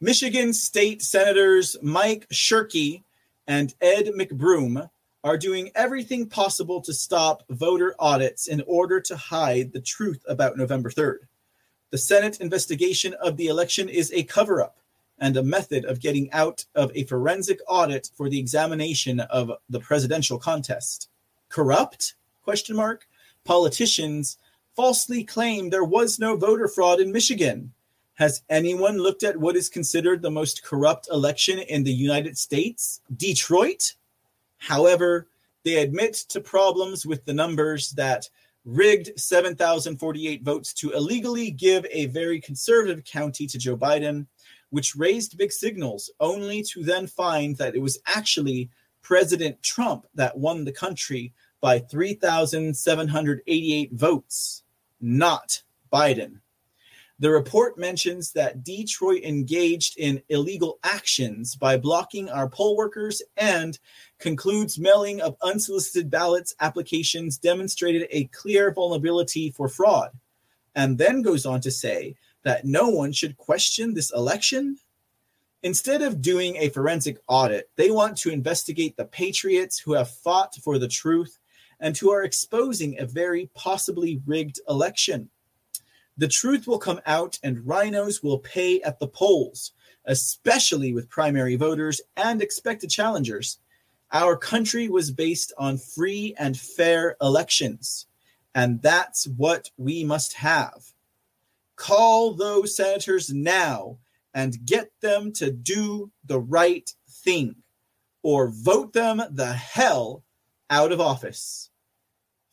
Michigan 0.00 0.52
State 0.52 1.02
Senators 1.02 1.76
Mike 1.82 2.28
Shirkey 2.28 3.02
and 3.46 3.74
Ed 3.80 4.06
McBroom 4.16 4.88
are 5.24 5.38
doing 5.38 5.70
everything 5.74 6.26
possible 6.28 6.80
to 6.80 6.92
stop 6.92 7.44
voter 7.48 7.94
audits 7.98 8.48
in 8.48 8.62
order 8.66 9.00
to 9.00 9.16
hide 9.16 9.72
the 9.72 9.80
truth 9.80 10.22
about 10.26 10.56
November 10.56 10.90
3rd. 10.90 11.18
The 11.90 11.98
Senate 11.98 12.40
investigation 12.40 13.14
of 13.14 13.36
the 13.36 13.46
election 13.46 13.88
is 13.88 14.12
a 14.12 14.24
cover 14.24 14.62
up 14.62 14.78
and 15.18 15.36
a 15.36 15.42
method 15.42 15.84
of 15.84 16.00
getting 16.00 16.32
out 16.32 16.64
of 16.74 16.90
a 16.94 17.04
forensic 17.04 17.60
audit 17.68 18.10
for 18.16 18.28
the 18.28 18.38
examination 18.38 19.20
of 19.20 19.52
the 19.70 19.78
presidential 19.78 20.38
contest. 20.38 21.08
Corrupt? 21.48 22.14
Question 22.42 22.74
mark. 22.74 23.06
Politicians 23.44 24.38
falsely 24.74 25.22
claim 25.22 25.70
there 25.70 25.84
was 25.84 26.18
no 26.18 26.36
voter 26.36 26.66
fraud 26.66 26.98
in 26.98 27.12
Michigan. 27.12 27.72
Has 28.14 28.42
anyone 28.50 28.98
looked 28.98 29.22
at 29.22 29.36
what 29.36 29.56
is 29.56 29.68
considered 29.68 30.22
the 30.22 30.30
most 30.30 30.64
corrupt 30.64 31.08
election 31.10 31.58
in 31.60 31.84
the 31.84 31.92
United 31.92 32.36
States? 32.36 33.00
Detroit? 33.16 33.94
However, 34.62 35.28
they 35.64 35.82
admit 35.82 36.14
to 36.28 36.40
problems 36.40 37.04
with 37.04 37.24
the 37.24 37.34
numbers 37.34 37.90
that 37.92 38.28
rigged 38.64 39.18
7,048 39.18 40.44
votes 40.44 40.72
to 40.74 40.92
illegally 40.92 41.50
give 41.50 41.84
a 41.90 42.06
very 42.06 42.40
conservative 42.40 43.04
county 43.04 43.48
to 43.48 43.58
Joe 43.58 43.76
Biden, 43.76 44.28
which 44.70 44.94
raised 44.94 45.36
big 45.36 45.50
signals, 45.50 46.12
only 46.20 46.62
to 46.62 46.84
then 46.84 47.08
find 47.08 47.56
that 47.56 47.74
it 47.74 47.82
was 47.82 47.98
actually 48.06 48.70
President 49.02 49.60
Trump 49.64 50.06
that 50.14 50.38
won 50.38 50.64
the 50.64 50.70
country 50.70 51.32
by 51.60 51.80
3,788 51.80 53.92
votes, 53.94 54.62
not 55.00 55.60
Biden. 55.92 56.38
The 57.22 57.30
report 57.30 57.78
mentions 57.78 58.32
that 58.32 58.64
Detroit 58.64 59.22
engaged 59.22 59.96
in 59.96 60.24
illegal 60.28 60.80
actions 60.82 61.54
by 61.54 61.76
blocking 61.76 62.28
our 62.28 62.48
poll 62.48 62.76
workers 62.76 63.22
and 63.36 63.78
concludes 64.18 64.76
mailing 64.76 65.20
of 65.20 65.36
unsolicited 65.40 66.10
ballots 66.10 66.52
applications 66.58 67.38
demonstrated 67.38 68.08
a 68.10 68.24
clear 68.32 68.72
vulnerability 68.72 69.52
for 69.52 69.68
fraud, 69.68 70.10
and 70.74 70.98
then 70.98 71.22
goes 71.22 71.46
on 71.46 71.60
to 71.60 71.70
say 71.70 72.16
that 72.42 72.64
no 72.64 72.88
one 72.88 73.12
should 73.12 73.36
question 73.36 73.94
this 73.94 74.12
election. 74.12 74.76
Instead 75.62 76.02
of 76.02 76.22
doing 76.22 76.56
a 76.56 76.70
forensic 76.70 77.18
audit, 77.28 77.70
they 77.76 77.92
want 77.92 78.16
to 78.16 78.30
investigate 78.30 78.96
the 78.96 79.04
patriots 79.04 79.78
who 79.78 79.92
have 79.92 80.10
fought 80.10 80.56
for 80.56 80.76
the 80.76 80.88
truth 80.88 81.38
and 81.78 81.96
who 81.96 82.10
are 82.10 82.24
exposing 82.24 82.98
a 82.98 83.06
very 83.06 83.48
possibly 83.54 84.20
rigged 84.26 84.58
election. 84.68 85.30
The 86.18 86.28
truth 86.28 86.66
will 86.66 86.78
come 86.78 87.00
out 87.06 87.38
and 87.42 87.66
rhinos 87.66 88.22
will 88.22 88.38
pay 88.38 88.80
at 88.82 88.98
the 88.98 89.08
polls, 89.08 89.72
especially 90.04 90.92
with 90.92 91.08
primary 91.08 91.56
voters 91.56 92.00
and 92.16 92.42
expected 92.42 92.90
challengers. 92.90 93.58
Our 94.12 94.36
country 94.36 94.88
was 94.88 95.10
based 95.10 95.52
on 95.56 95.78
free 95.78 96.34
and 96.38 96.58
fair 96.58 97.16
elections, 97.22 98.06
and 98.54 98.82
that's 98.82 99.26
what 99.26 99.70
we 99.78 100.04
must 100.04 100.34
have. 100.34 100.92
Call 101.76 102.34
those 102.34 102.76
senators 102.76 103.32
now 103.32 103.96
and 104.34 104.64
get 104.66 104.90
them 105.00 105.32
to 105.32 105.50
do 105.50 106.10
the 106.26 106.40
right 106.40 106.90
thing, 107.08 107.56
or 108.22 108.50
vote 108.50 108.92
them 108.92 109.22
the 109.30 109.52
hell 109.52 110.22
out 110.68 110.92
of 110.92 111.00
office. 111.00 111.70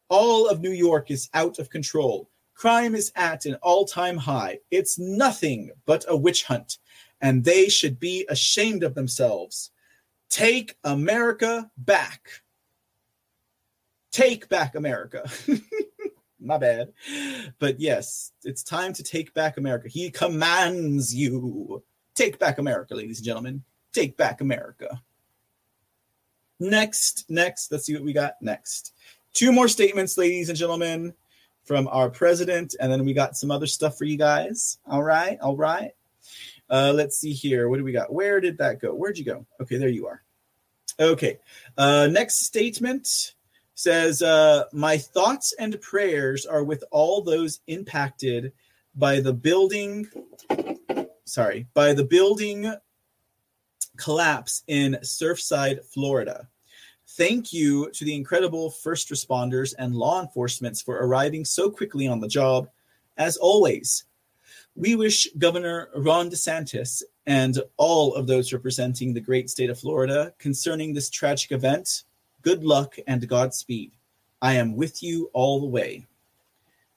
All 0.08 0.48
of 0.48 0.60
New 0.60 0.72
York 0.72 1.10
is 1.10 1.28
out 1.34 1.58
of 1.58 1.70
control. 1.70 2.30
Crime 2.54 2.94
is 2.94 3.12
at 3.16 3.46
an 3.46 3.56
all 3.62 3.84
time 3.84 4.16
high. 4.16 4.58
It's 4.70 4.98
nothing 4.98 5.70
but 5.86 6.04
a 6.08 6.16
witch 6.16 6.44
hunt, 6.44 6.78
and 7.20 7.44
they 7.44 7.68
should 7.68 7.98
be 7.98 8.26
ashamed 8.28 8.82
of 8.82 8.94
themselves. 8.94 9.70
Take 10.30 10.76
America 10.84 11.70
back. 11.76 12.28
Take 14.12 14.48
back 14.48 14.74
America. 14.74 15.28
My 16.40 16.58
bad. 16.58 16.92
But 17.58 17.80
yes, 17.80 18.32
it's 18.44 18.62
time 18.62 18.92
to 18.94 19.02
take 19.02 19.32
back 19.34 19.56
America. 19.56 19.88
He 19.88 20.10
commands 20.10 21.14
you. 21.14 21.82
Take 22.14 22.38
back 22.38 22.58
America, 22.58 22.94
ladies 22.94 23.18
and 23.18 23.26
gentlemen. 23.26 23.64
Take 23.92 24.16
back 24.16 24.40
America. 24.40 25.02
Next, 26.60 27.24
next, 27.28 27.72
let's 27.72 27.86
see 27.86 27.94
what 27.94 28.04
we 28.04 28.12
got 28.12 28.34
next. 28.40 28.92
Two 29.34 29.50
more 29.50 29.66
statements, 29.66 30.16
ladies 30.16 30.48
and 30.48 30.56
gentlemen, 30.56 31.12
from 31.64 31.88
our 31.88 32.08
president, 32.08 32.76
and 32.78 32.90
then 32.90 33.04
we 33.04 33.12
got 33.12 33.36
some 33.36 33.50
other 33.50 33.66
stuff 33.66 33.98
for 33.98 34.04
you 34.04 34.16
guys. 34.16 34.78
All 34.86 35.02
right, 35.02 35.38
all 35.40 35.56
right. 35.56 35.90
Uh, 36.70 36.92
let's 36.94 37.18
see 37.18 37.32
here. 37.32 37.68
What 37.68 37.78
do 37.78 37.84
we 37.84 37.90
got? 37.90 38.12
Where 38.12 38.40
did 38.40 38.58
that 38.58 38.80
go? 38.80 38.94
Where'd 38.94 39.18
you 39.18 39.24
go? 39.24 39.44
Okay, 39.60 39.76
there 39.76 39.88
you 39.88 40.06
are. 40.06 40.22
Okay. 41.00 41.40
Uh, 41.76 42.08
next 42.10 42.44
statement 42.44 43.34
says, 43.74 44.22
uh, 44.22 44.64
My 44.72 44.98
thoughts 44.98 45.52
and 45.58 45.80
prayers 45.80 46.46
are 46.46 46.62
with 46.62 46.84
all 46.92 47.20
those 47.20 47.58
impacted 47.66 48.52
by 48.94 49.18
the 49.18 49.32
building, 49.32 50.06
sorry, 51.24 51.66
by 51.74 51.92
the 51.92 52.04
building 52.04 52.72
collapse 53.96 54.62
in 54.68 54.96
Surfside, 55.02 55.84
Florida. 55.84 56.48
Thank 57.16 57.52
you 57.52 57.90
to 57.92 58.04
the 58.04 58.16
incredible 58.16 58.70
first 58.70 59.08
responders 59.08 59.72
and 59.78 59.94
law 59.94 60.20
enforcement 60.20 60.82
for 60.84 60.96
arriving 60.96 61.44
so 61.44 61.70
quickly 61.70 62.08
on 62.08 62.18
the 62.18 62.26
job. 62.26 62.68
As 63.16 63.36
always, 63.36 64.02
we 64.74 64.96
wish 64.96 65.28
Governor 65.38 65.90
Ron 65.94 66.28
DeSantis 66.28 67.04
and 67.24 67.60
all 67.76 68.16
of 68.16 68.26
those 68.26 68.52
representing 68.52 69.14
the 69.14 69.20
great 69.20 69.48
state 69.48 69.70
of 69.70 69.78
Florida 69.78 70.34
concerning 70.40 70.92
this 70.92 71.08
tragic 71.08 71.52
event 71.52 72.02
good 72.42 72.64
luck 72.64 72.96
and 73.06 73.26
Godspeed. 73.28 73.92
I 74.42 74.54
am 74.54 74.74
with 74.74 75.00
you 75.00 75.30
all 75.32 75.60
the 75.60 75.68
way. 75.68 76.06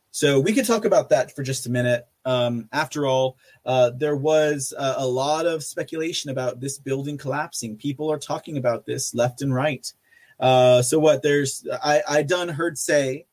So 0.10 0.40
we 0.40 0.52
could 0.52 0.66
talk 0.66 0.84
about 0.84 1.10
that 1.10 1.36
for 1.36 1.44
just 1.44 1.68
a 1.68 1.72
minute. 1.72 2.08
Um, 2.26 2.68
after 2.74 3.06
all, 3.06 3.38
uh, 3.68 3.92
there 3.92 4.16
was 4.16 4.74
uh, 4.76 4.96
a 4.98 5.08
lot 5.08 5.46
of 5.46 5.64
speculation 5.64 6.32
about 6.32 6.60
this 6.60 6.80
building 6.80 7.20
collapsing. 7.20 7.78
People 7.78 8.12
are 8.12 8.18
talking 8.18 8.58
about 8.58 8.88
this 8.88 9.14
left 9.14 9.44
and 9.44 9.54
right. 9.54 9.94
Uh, 10.40 10.82
so 10.82 11.00
what? 11.00 11.22
There's 11.22 11.66
I 11.84 12.04
I 12.08 12.24
done 12.24 12.50
heard 12.50 12.78
say 12.78 13.26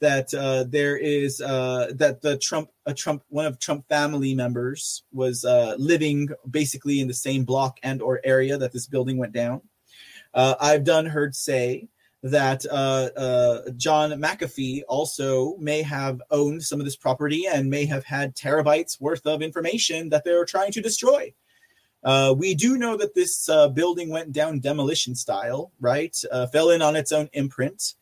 that 0.00 0.34
uh, 0.34 0.64
there 0.64 0.96
is 0.96 1.40
uh, 1.40 1.92
that 1.94 2.22
the 2.22 2.36
Trump 2.38 2.70
a 2.86 2.94
Trump 2.94 3.22
one 3.28 3.46
of 3.46 3.58
Trump 3.58 3.88
family 3.88 4.34
members 4.34 5.04
was 5.12 5.44
uh, 5.44 5.74
living 5.78 6.28
basically 6.50 7.00
in 7.00 7.08
the 7.08 7.14
same 7.14 7.44
block 7.44 7.78
and 7.82 8.02
or 8.02 8.20
area 8.24 8.58
that 8.58 8.72
this 8.72 8.86
building 8.86 9.16
went 9.16 9.32
down. 9.32 9.62
Uh, 10.34 10.54
I've 10.60 10.84
done 10.84 11.06
heard 11.06 11.34
say 11.34 11.88
that 12.22 12.64
uh, 12.66 13.10
uh, 13.16 13.70
John 13.76 14.10
McAfee 14.10 14.82
also 14.88 15.56
may 15.56 15.82
have 15.82 16.22
owned 16.30 16.62
some 16.62 16.80
of 16.80 16.84
this 16.84 16.96
property 16.96 17.46
and 17.52 17.68
may 17.68 17.84
have 17.86 18.04
had 18.04 18.36
terabytes 18.36 19.00
worth 19.00 19.26
of 19.26 19.42
information 19.42 20.08
that 20.10 20.24
they 20.24 20.32
were 20.32 20.44
trying 20.44 20.72
to 20.72 20.80
destroy. 20.80 21.32
Uh, 22.04 22.34
we 22.36 22.54
do 22.54 22.76
know 22.76 22.96
that 22.96 23.14
this 23.14 23.48
uh, 23.48 23.68
building 23.68 24.10
went 24.10 24.32
down 24.32 24.60
demolition 24.60 25.14
style, 25.14 25.72
right? 25.80 26.16
Uh, 26.30 26.46
fell 26.46 26.70
in 26.70 26.82
on 26.82 26.96
its 26.96 27.12
own 27.12 27.28
imprint. 27.32 27.94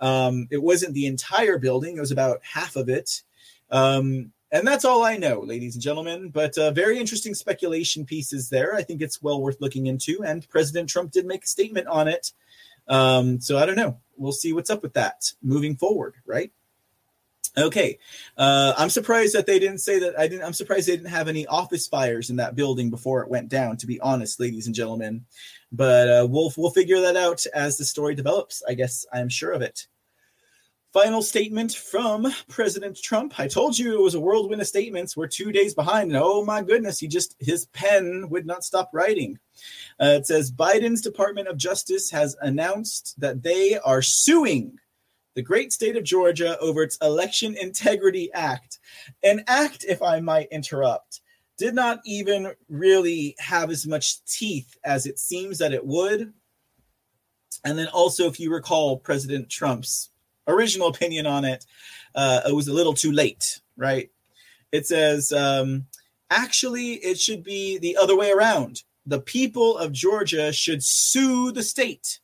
Um, 0.00 0.46
it 0.50 0.62
wasn't 0.62 0.94
the 0.94 1.06
entire 1.06 1.58
building, 1.58 1.96
it 1.96 2.00
was 2.00 2.12
about 2.12 2.40
half 2.42 2.76
of 2.76 2.88
it. 2.88 3.22
Um, 3.70 4.32
and 4.50 4.66
that's 4.66 4.86
all 4.86 5.02
I 5.04 5.18
know, 5.18 5.40
ladies 5.40 5.74
and 5.74 5.82
gentlemen. 5.82 6.30
But 6.30 6.56
uh, 6.56 6.70
very 6.70 6.98
interesting 6.98 7.34
speculation 7.34 8.06
pieces 8.06 8.48
there. 8.48 8.74
I 8.74 8.82
think 8.82 9.02
it's 9.02 9.20
well 9.20 9.42
worth 9.42 9.60
looking 9.60 9.86
into. 9.86 10.22
And 10.24 10.48
President 10.48 10.88
Trump 10.88 11.10
did 11.10 11.26
make 11.26 11.44
a 11.44 11.48
statement 11.48 11.86
on 11.86 12.08
it 12.08 12.32
um, 12.88 13.40
so 13.40 13.58
I 13.58 13.66
don't 13.66 13.76
know. 13.76 13.98
We'll 14.16 14.32
see 14.32 14.52
what's 14.52 14.70
up 14.70 14.82
with 14.82 14.94
that 14.94 15.32
moving 15.42 15.76
forward, 15.76 16.14
right? 16.26 16.50
Okay, 17.58 17.98
uh, 18.36 18.72
I'm 18.78 18.90
surprised 18.90 19.34
that 19.34 19.46
they 19.46 19.58
didn't 19.58 19.78
say 19.78 19.98
that. 19.98 20.18
I 20.18 20.28
didn't. 20.28 20.44
I'm 20.44 20.52
surprised 20.52 20.88
they 20.88 20.96
didn't 20.96 21.10
have 21.10 21.28
any 21.28 21.46
office 21.46 21.88
fires 21.88 22.30
in 22.30 22.36
that 22.36 22.54
building 22.54 22.88
before 22.88 23.22
it 23.22 23.28
went 23.28 23.48
down. 23.48 23.76
To 23.78 23.86
be 23.86 24.00
honest, 24.00 24.38
ladies 24.38 24.66
and 24.66 24.74
gentlemen, 24.74 25.24
but 25.72 26.08
uh, 26.08 26.26
we'll 26.30 26.52
we'll 26.56 26.70
figure 26.70 27.00
that 27.00 27.16
out 27.16 27.44
as 27.54 27.76
the 27.76 27.84
story 27.84 28.14
develops. 28.14 28.62
I 28.68 28.74
guess 28.74 29.04
I'm 29.12 29.28
sure 29.28 29.52
of 29.52 29.62
it. 29.62 29.88
Final 30.92 31.20
statement 31.20 31.74
from 31.74 32.32
President 32.48 32.98
Trump. 33.02 33.38
I 33.38 33.46
told 33.46 33.78
you 33.78 33.92
it 33.92 34.02
was 34.02 34.14
a 34.14 34.20
whirlwind 34.20 34.62
of 34.62 34.66
statements. 34.66 35.16
We're 35.16 35.26
two 35.26 35.52
days 35.52 35.74
behind. 35.74 36.10
And 36.10 36.20
oh 36.22 36.44
my 36.44 36.62
goodness, 36.62 36.98
he 36.98 37.06
just, 37.08 37.36
his 37.38 37.66
pen 37.66 38.28
would 38.30 38.46
not 38.46 38.64
stop 38.64 38.90
writing. 38.94 39.38
Uh, 40.00 40.16
it 40.16 40.26
says 40.26 40.50
Biden's 40.50 41.02
Department 41.02 41.46
of 41.46 41.58
Justice 41.58 42.10
has 42.10 42.36
announced 42.40 43.20
that 43.20 43.42
they 43.42 43.78
are 43.78 44.00
suing 44.00 44.78
the 45.38 45.42
great 45.42 45.72
state 45.72 45.96
of 45.96 46.02
Georgia 46.02 46.58
over 46.58 46.82
its 46.82 46.98
Election 47.00 47.56
Integrity 47.56 48.28
Act. 48.34 48.80
An 49.22 49.44
act, 49.46 49.84
if 49.88 50.02
I 50.02 50.18
might 50.18 50.48
interrupt, 50.50 51.20
did 51.56 51.76
not 51.76 52.00
even 52.04 52.54
really 52.68 53.36
have 53.38 53.70
as 53.70 53.86
much 53.86 54.24
teeth 54.24 54.76
as 54.82 55.06
it 55.06 55.16
seems 55.16 55.58
that 55.58 55.72
it 55.72 55.86
would. 55.86 56.32
And 57.64 57.78
then 57.78 57.86
also, 57.86 58.26
if 58.26 58.40
you 58.40 58.52
recall 58.52 58.98
President 58.98 59.48
Trump's 59.48 60.10
original 60.48 60.88
opinion 60.88 61.24
on 61.24 61.44
it, 61.44 61.64
uh, 62.16 62.40
it 62.48 62.52
was 62.52 62.66
a 62.66 62.74
little 62.74 62.94
too 62.94 63.12
late, 63.12 63.60
right? 63.76 64.10
It 64.72 64.88
says, 64.88 65.30
um, 65.30 65.86
actually, 66.32 66.94
it 66.94 67.20
should 67.20 67.44
be 67.44 67.78
the 67.78 67.96
other 67.96 68.16
way 68.16 68.32
around. 68.32 68.82
The 69.06 69.20
people 69.20 69.78
of 69.78 69.92
Georgia 69.92 70.52
should 70.52 70.82
sue 70.82 71.52
the 71.52 71.62
state 71.62 72.18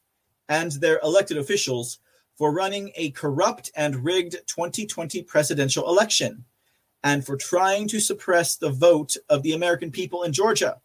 and 0.49 0.73
their 0.73 0.99
elected 1.05 1.39
officials 1.39 2.01
for 2.36 2.52
running 2.52 2.90
a 2.97 3.11
corrupt 3.12 3.70
and 3.77 4.05
rigged 4.05 4.36
2020 4.47 5.23
presidential 5.23 5.89
election 5.89 6.44
and 7.02 7.24
for 7.24 7.36
trying 7.36 7.86
to 7.89 8.01
suppress 8.01 8.56
the 8.56 8.70
vote 8.70 9.16
of 9.28 9.43
the 9.43 9.52
American 9.52 9.90
people 9.90 10.23
in 10.23 10.32
Georgia. 10.32 10.81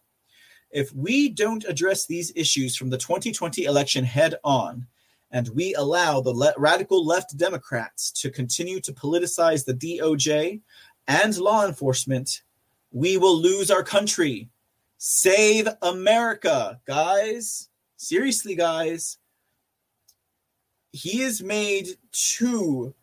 If 0.70 0.94
we 0.94 1.28
don't 1.28 1.64
address 1.64 2.06
these 2.06 2.32
issues 2.36 2.76
from 2.76 2.90
the 2.90 2.98
2020 2.98 3.64
election 3.64 4.04
head 4.04 4.36
on, 4.44 4.86
and 5.32 5.48
we 5.48 5.74
allow 5.74 6.20
the 6.20 6.30
le- 6.30 6.54
radical 6.56 7.04
left 7.04 7.36
Democrats 7.36 8.10
to 8.12 8.30
continue 8.30 8.80
to 8.80 8.92
politicize 8.92 9.64
the 9.64 9.74
DOJ 9.74 10.60
and 11.08 11.38
law 11.38 11.66
enforcement, 11.66 12.42
we 12.92 13.16
will 13.16 13.36
lose 13.36 13.70
our 13.70 13.82
country. 13.82 14.48
Save 14.98 15.68
America, 15.82 16.80
guys. 16.86 17.68
Seriously, 17.96 18.54
guys 18.54 19.18
he 20.92 21.20
has 21.20 21.42
made 21.42 21.88
two 22.12 22.94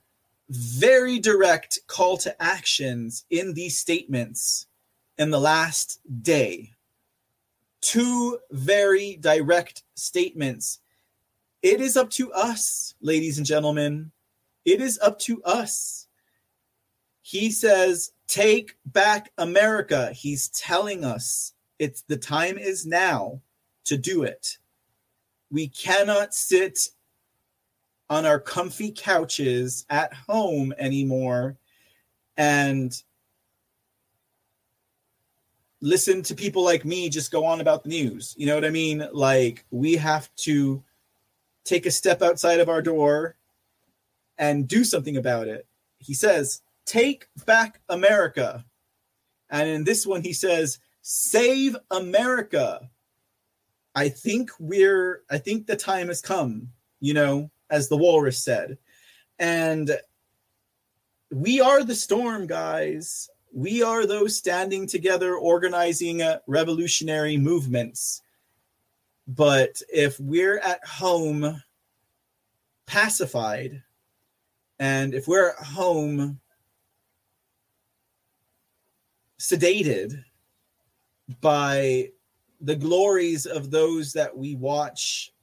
very 0.50 1.20
direct 1.20 1.80
call 1.88 2.18
to 2.18 2.42
actions 2.42 3.26
in 3.30 3.54
these 3.54 3.78
statements 3.78 4.68
in 5.18 5.30
the 5.30 5.40
last 5.40 6.00
day. 6.22 6.72
Two 7.82 8.40
very 8.52 9.18
direct 9.18 9.84
statements. 9.96 10.80
It 11.62 11.82
is 11.82 11.98
up 11.98 12.10
to 12.12 12.32
us, 12.34 12.94
ladies 13.02 13.38
and 13.38 13.46
gentlemen. 13.46 14.12
It 14.66 14.82
is 14.82 15.00
up 15.00 15.20
to 15.20 15.42
us. 15.44 16.08
He 17.22 17.52
says, 17.52 18.12
Take 18.28 18.78
back 18.86 19.32
America. 19.38 20.12
He's 20.12 20.50
telling 20.50 21.06
us 21.06 21.54
it's 21.80 22.02
the 22.04 22.18
time 22.18 22.58
is 22.58 22.86
now 22.86 23.42
to 23.86 23.98
do 23.98 24.24
it. 24.24 24.58
We 25.50 25.70
cannot 25.70 26.34
sit 26.34 26.90
on 28.10 28.26
our 28.26 28.40
comfy 28.40 28.92
couches 28.92 29.86
at 29.90 30.14
home 30.14 30.74
anymore 30.78 31.58
and 32.38 33.04
listen 35.82 36.22
to 36.24 36.36
people 36.36 36.64
like 36.64 36.86
me 36.86 37.10
just 37.10 37.32
go 37.32 37.46
on 37.46 37.62
about 37.62 37.84
the 37.84 37.90
news. 37.90 38.34
You 38.38 38.48
know 38.48 38.56
what 38.56 38.66
I 38.66 38.70
mean? 38.70 39.08
Like 39.12 39.66
we 39.72 39.96
have 39.96 40.34
to 40.38 40.84
take 41.64 41.86
a 41.86 41.92
step 41.92 42.22
outside 42.22 42.60
of 42.60 42.70
our 42.70 42.82
door 42.82 43.36
and 44.38 44.68
do 44.68 44.84
something 44.84 45.18
about 45.18 45.48
it. 45.48 45.68
He 46.00 46.14
says, 46.14 46.62
"Take 46.86 47.28
back 47.46 47.82
America." 47.90 48.66
And 49.50 49.70
in 49.70 49.84
this 49.84 50.06
one 50.06 50.22
he 50.22 50.34
says, 50.34 50.80
"Save 51.02 51.76
America." 51.92 52.90
I 53.96 54.10
think 54.10 54.52
we're 54.60 55.24
I 55.30 55.40
think 55.40 55.66
the 55.66 55.76
time 55.76 56.08
has 56.08 56.22
come, 56.22 56.72
you 57.00 57.14
know, 57.14 57.52
as 57.70 57.90
the 57.90 57.98
walrus 57.98 58.44
said. 58.44 58.78
And 59.40 59.98
we 61.32 61.62
are 61.62 61.84
the 61.84 61.96
storm, 61.96 62.48
guys. 62.48 63.30
We 63.54 63.84
are 63.84 64.06
those 64.06 64.36
standing 64.36 64.88
together, 64.88 65.36
organizing 65.36 66.22
uh, 66.22 66.40
revolutionary 66.48 67.38
movements. 67.38 68.22
But 69.28 69.82
if 69.94 70.20
we're 70.20 70.60
at 70.60 70.86
home 70.86 71.62
pacified, 72.86 73.84
and 74.80 75.14
if 75.14 75.28
we're 75.28 75.50
at 75.50 75.66
home 75.66 76.40
sedated 79.40 80.24
by 81.42 82.10
the 82.62 82.76
glories 82.76 83.46
of 83.46 83.70
those 83.70 84.14
that 84.14 84.36
we 84.36 84.56
watch 84.56 85.34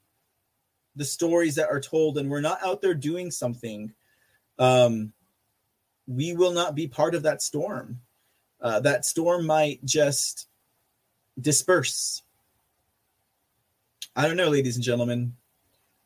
the 0.97 1.05
stories 1.05 1.55
that 1.57 1.71
are 1.71 1.81
told 1.81 2.19
and 2.19 2.31
we're 2.31 2.41
not 2.41 2.63
out 2.65 2.81
there 2.81 2.95
doing 2.95 3.31
something 3.31 3.93
um, 4.59 5.13
we 6.07 6.35
will 6.35 6.53
not 6.53 6.75
be 6.75 6.87
part 6.87 7.15
of 7.15 7.23
that 7.23 7.43
storm. 7.43 8.01
Uh, 8.61 8.81
that 8.81 9.05
storm 9.05 9.47
might 9.47 9.85
just 9.85 10.49
disperse. 11.41 12.23
I 14.17 14.27
don't 14.27 14.37
know 14.37 14.49
ladies 14.49 14.77
and 14.77 14.85
gentlemen. 14.85 15.35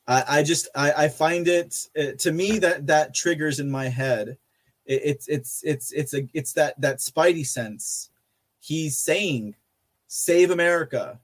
I, 0.06 0.24
I 0.28 0.42
just 0.42 0.68
I, 0.74 0.92
I 0.92 1.08
find 1.08 1.46
it, 1.46 1.86
uh, 1.98 2.12
to 2.18 2.32
me 2.32 2.58
that 2.60 2.86
that 2.86 3.14
triggers 3.14 3.60
in 3.60 3.70
my 3.70 3.88
head. 3.88 4.38
It, 4.86 5.02
it's 5.04 5.28
it's 5.28 5.62
it's 5.64 5.92
it's 5.92 6.14
a 6.14 6.26
it's 6.32 6.54
that 6.54 6.80
that 6.80 6.98
spidey 6.98 7.46
sense. 7.46 8.10
He's 8.60 8.96
saying 8.96 9.54
save 10.06 10.50
america. 10.50 11.20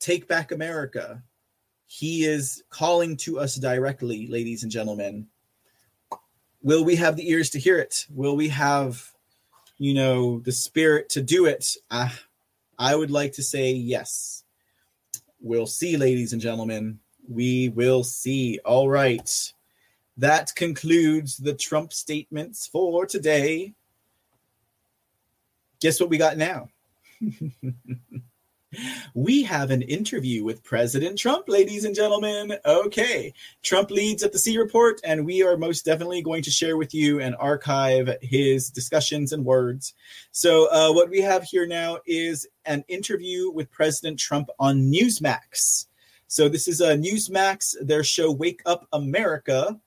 Take 0.00 0.26
back 0.26 0.50
america 0.50 1.22
he 1.86 2.24
is 2.24 2.64
calling 2.70 3.16
to 3.18 3.38
us 3.38 3.54
directly, 3.56 4.26
ladies 4.26 4.62
and 4.62 4.72
gentlemen. 4.72 5.26
Will 6.62 6.84
we 6.84 6.96
have 6.96 7.16
the 7.16 7.30
ears 7.30 7.50
to 7.50 7.60
hear 7.60 7.78
it? 7.78 8.06
Will 8.10 8.36
we 8.36 8.48
have, 8.48 9.12
you 9.78 9.94
know, 9.94 10.40
the 10.40 10.52
spirit 10.52 11.08
to 11.10 11.22
do 11.22 11.46
it? 11.46 11.76
I, 11.90 12.12
I 12.78 12.96
would 12.96 13.10
like 13.10 13.32
to 13.34 13.42
say 13.42 13.72
yes. 13.72 14.44
We'll 15.40 15.66
see, 15.66 15.96
ladies 15.96 16.32
and 16.32 16.42
gentlemen. 16.42 16.98
We 17.28 17.68
will 17.68 18.02
see. 18.02 18.58
All 18.64 18.88
right. 18.88 19.52
That 20.16 20.54
concludes 20.54 21.36
the 21.36 21.54
Trump 21.54 21.92
statements 21.92 22.66
for 22.66 23.06
today. 23.06 23.74
Guess 25.80 26.00
what 26.00 26.08
we 26.08 26.18
got 26.18 26.36
now? 26.36 26.68
we 29.14 29.42
have 29.42 29.70
an 29.70 29.82
interview 29.82 30.44
with 30.44 30.62
President 30.62 31.18
Trump, 31.18 31.48
ladies 31.48 31.84
and 31.84 31.94
gentlemen. 31.94 32.56
Okay, 32.64 33.32
Trump 33.62 33.90
leads 33.90 34.22
at 34.22 34.32
the 34.32 34.38
C 34.38 34.58
Report, 34.58 35.00
and 35.04 35.24
we 35.24 35.42
are 35.42 35.56
most 35.56 35.84
definitely 35.84 36.22
going 36.22 36.42
to 36.42 36.50
share 36.50 36.76
with 36.76 36.94
you 36.94 37.20
and 37.20 37.36
archive 37.38 38.16
his 38.22 38.70
discussions 38.70 39.32
and 39.32 39.44
words. 39.44 39.94
So, 40.30 40.70
uh, 40.70 40.92
what 40.92 41.10
we 41.10 41.20
have 41.20 41.44
here 41.44 41.66
now 41.66 41.98
is 42.06 42.46
an 42.64 42.84
interview 42.88 43.50
with 43.50 43.70
President 43.70 44.18
Trump 44.18 44.48
on 44.58 44.90
Newsmax. 44.92 45.86
So, 46.28 46.48
this 46.48 46.68
is 46.68 46.80
a 46.80 46.96
Newsmax, 46.96 47.74
their 47.80 48.04
show 48.04 48.30
Wake 48.30 48.62
Up 48.66 48.86
America. 48.92 49.78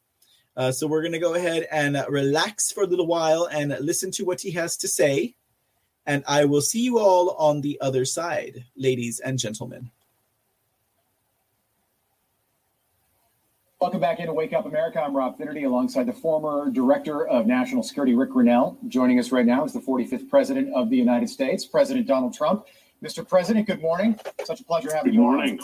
Uh, 0.56 0.72
so, 0.72 0.88
we're 0.88 1.02
going 1.02 1.14
to 1.14 1.20
go 1.20 1.36
ahead 1.36 1.68
and 1.72 2.04
relax 2.10 2.72
for 2.72 2.84
a 2.84 2.88
little 2.88 3.08
while 3.08 3.48
and 3.52 3.78
listen 3.80 4.12
to 4.12 4.26
what 4.26 4.42
he 4.42 4.52
has 4.52 4.78
to 4.78 4.88
say 4.88 5.36
and 6.06 6.24
I 6.28 6.46
will 6.46 6.62
see 6.62 6.82
you 6.82 7.00
all 7.00 7.32
on 7.32 7.62
the 7.62 7.80
other 7.82 8.06
side, 8.06 8.66
ladies 8.76 9.20
and 9.20 9.38
gentlemen. 9.38 9.92
Welcome 13.80 14.02
back 14.02 14.20
into 14.20 14.34
Wake 14.34 14.52
Up 14.52 14.66
America. 14.66 15.00
I'm 15.00 15.16
Rob 15.16 15.38
Finnerty 15.38 15.64
alongside 15.64 16.06
the 16.06 16.14
former 16.14 16.70
Director 16.70 17.26
of 17.28 17.48
National 17.48 17.82
Security, 17.82 18.14
Rick 18.14 18.32
Grenell. 18.32 18.78
Joining 18.90 19.20
us 19.20 19.32
right 19.32 19.46
now 19.46 19.64
is 19.64 19.72
the 19.72 19.80
45th 19.80 20.30
President 20.30 20.74
of 20.74 20.90
the 20.90 20.98
United 20.98 21.30
States, 21.30 21.66
President 21.66 22.06
Donald 22.06 22.34
Trump. 22.34 22.66
Mr. 23.02 23.26
President, 23.26 23.68
good 23.68 23.82
morning. 23.82 24.20
Such 24.44 24.60
a 24.60 24.66
pleasure 24.66 24.94
having 24.94 25.12
good 25.12 25.18
you. 25.18 25.22
Good 25.22 25.26
morning. 25.26 25.60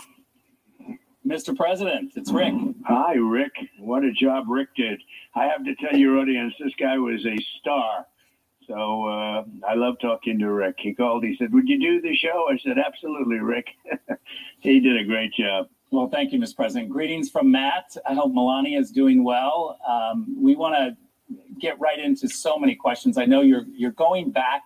On. 0.87 0.99
Mr. 1.27 1.53
President, 1.57 2.13
it's 2.15 2.31
Rick. 2.31 2.53
Hi, 2.85 3.15
Rick. 3.15 3.51
What 3.79 4.05
a 4.05 4.11
job 4.13 4.45
Rick 4.47 4.69
did. 4.77 5.01
I 5.35 5.45
have 5.47 5.65
to 5.65 5.75
tell 5.75 5.99
your 5.99 6.19
audience, 6.19 6.53
this 6.57 6.73
guy 6.79 6.97
was 6.97 7.25
a 7.25 7.35
star 7.59 8.05
so 8.67 9.05
uh, 9.05 9.43
I 9.67 9.75
love 9.75 9.95
talking 10.01 10.39
to 10.39 10.51
Rick. 10.51 10.75
He 10.79 10.93
called. 10.93 11.23
He 11.23 11.35
said, 11.37 11.53
"Would 11.53 11.67
you 11.67 11.79
do 11.79 12.01
the 12.01 12.15
show?" 12.15 12.47
I 12.49 12.57
said, 12.57 12.77
"Absolutely, 12.77 13.39
Rick." 13.39 13.67
he 14.59 14.79
did 14.79 14.97
a 14.97 15.03
great 15.03 15.33
job. 15.33 15.67
Well, 15.91 16.09
thank 16.09 16.33
you, 16.33 16.39
Mr. 16.39 16.55
President. 16.55 16.89
Greetings 16.89 17.29
from 17.29 17.51
Matt. 17.51 17.95
I 18.07 18.13
hope 18.13 18.33
Melania 18.33 18.79
is 18.79 18.91
doing 18.91 19.23
well. 19.23 19.77
Um, 19.87 20.35
we 20.41 20.55
want 20.55 20.75
to 20.75 20.97
get 21.59 21.79
right 21.79 21.99
into 21.99 22.27
so 22.27 22.57
many 22.57 22.75
questions. 22.75 23.17
I 23.17 23.25
know 23.25 23.41
you're 23.41 23.65
you're 23.71 23.91
going 23.91 24.31
back 24.31 24.63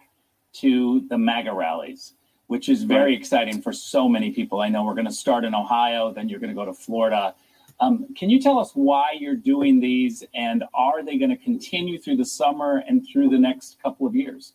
to 0.53 1.05
the 1.09 1.17
MAGA 1.17 1.53
rallies, 1.53 2.13
which 2.47 2.69
is 2.69 2.83
very 2.83 3.15
exciting 3.15 3.61
for 3.61 3.71
so 3.71 4.09
many 4.09 4.31
people. 4.31 4.61
I 4.61 4.69
know 4.69 4.83
we're 4.83 4.95
going 4.95 5.05
to 5.05 5.13
start 5.13 5.43
in 5.43 5.53
Ohio, 5.53 6.11
then 6.11 6.29
you're 6.29 6.39
going 6.39 6.49
to 6.49 6.55
go 6.55 6.65
to 6.65 6.73
Florida. 6.73 7.35
Um, 7.81 8.07
can 8.15 8.29
you 8.29 8.41
tell 8.41 8.59
us 8.59 8.71
why 8.73 9.13
you're 9.17 9.35
doing 9.35 9.79
these 9.79 10.23
and 10.33 10.63
are 10.73 11.03
they 11.03 11.17
going 11.17 11.29
to 11.29 11.37
continue 11.37 11.97
through 11.97 12.17
the 12.17 12.25
summer 12.25 12.83
and 12.87 13.05
through 13.07 13.29
the 13.29 13.37
next 13.37 13.81
couple 13.81 14.05
of 14.05 14.15
years? 14.15 14.53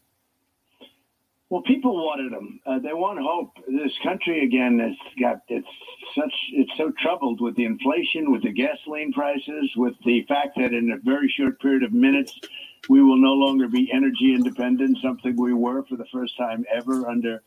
Well, 1.51 1.63
people 1.63 2.05
wanted 2.05 2.33
them. 2.33 2.61
Uh, 2.67 2.79
they 2.81 2.93
want 2.93 3.21
hope. 3.21 3.53
This 3.69 3.93
country 4.03 4.45
again 4.45 4.79
has 4.81 4.97
got 5.21 5.43
it's 5.49 5.69
such 6.15 6.33
it's 6.53 6.77
so 6.77 6.91
troubled 7.01 7.41
with 7.41 7.55
the 7.55 7.65
inflation, 7.65 8.33
with 8.33 8.43
the 8.43 8.51
gasoline 8.51 9.13
prices, 9.13 9.71
with 9.77 9.95
the 10.05 10.25
fact 10.27 10.57
that 10.57 10.73
in 10.73 10.91
a 10.91 10.99
very 10.99 11.33
short 11.37 11.61
period 11.61 11.83
of 11.85 11.93
minutes 11.93 12.41
we 12.89 13.03
will 13.03 13.17
no 13.17 13.33
longer 13.33 13.69
be 13.69 13.91
energy 13.93 14.35
independent, 14.35 14.99
something 15.01 15.37
we 15.37 15.55
were 15.55 15.85
for 15.85 15.97
the 15.97 16.07
first 16.13 16.37
time 16.37 16.65
ever 16.73 17.09
under 17.09 17.43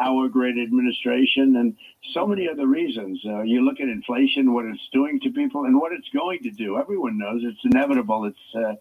our 0.00 0.28
great 0.28 0.58
administration, 0.58 1.56
and 1.56 1.76
so 2.14 2.26
many 2.26 2.48
other 2.48 2.66
reasons. 2.66 3.20
Uh, 3.24 3.42
you 3.42 3.64
look 3.64 3.80
at 3.80 3.88
inflation, 3.88 4.54
what 4.54 4.64
it's 4.64 4.88
doing 4.92 5.20
to 5.20 5.30
people, 5.30 5.64
and 5.64 5.78
what 5.78 5.92
it's 5.92 6.08
going 6.08 6.40
to 6.42 6.50
do. 6.50 6.78
Everyone 6.78 7.18
knows 7.18 7.42
it's 7.44 7.64
inevitable. 7.64 8.24
It's 8.24 8.54
uh, 8.56 8.74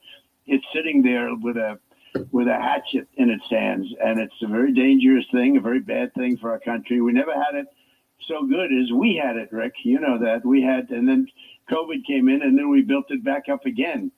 it's 0.48 0.66
sitting 0.74 1.04
there 1.04 1.30
with 1.36 1.58
a 1.58 1.78
with 2.32 2.48
a 2.48 2.54
hatchet 2.54 3.08
in 3.18 3.30
its 3.30 3.48
hands, 3.50 3.88
and 4.04 4.20
it's 4.20 4.42
a 4.42 4.48
very 4.48 4.74
dangerous 4.74 5.26
thing, 5.32 5.58
a 5.58 5.62
very 5.62 5.80
bad 5.80 6.14
thing 6.16 6.38
for 6.38 6.52
our 6.52 6.60
country. 6.60 7.02
We 7.02 7.12
never 7.12 7.34
had 7.34 7.56
it 7.56 7.68
so 8.28 8.46
good 8.46 8.72
as 8.74 8.92
we 8.92 9.16
had 9.16 9.38
it, 9.38 9.52
Rick. 9.52 9.74
You 9.84 10.00
know 10.00 10.18
that 10.20 10.46
we 10.46 10.62
had, 10.62 10.90
and 10.90 11.08
then 11.08 11.28
COVID 11.70 12.06
came 12.06 12.30
in, 12.30 12.42
and 12.42 12.58
then 12.58 12.70
we 12.70 12.82
built 12.82 13.06
it 13.10 13.24
back 13.24 13.44
up 13.52 13.66
again, 13.66 14.12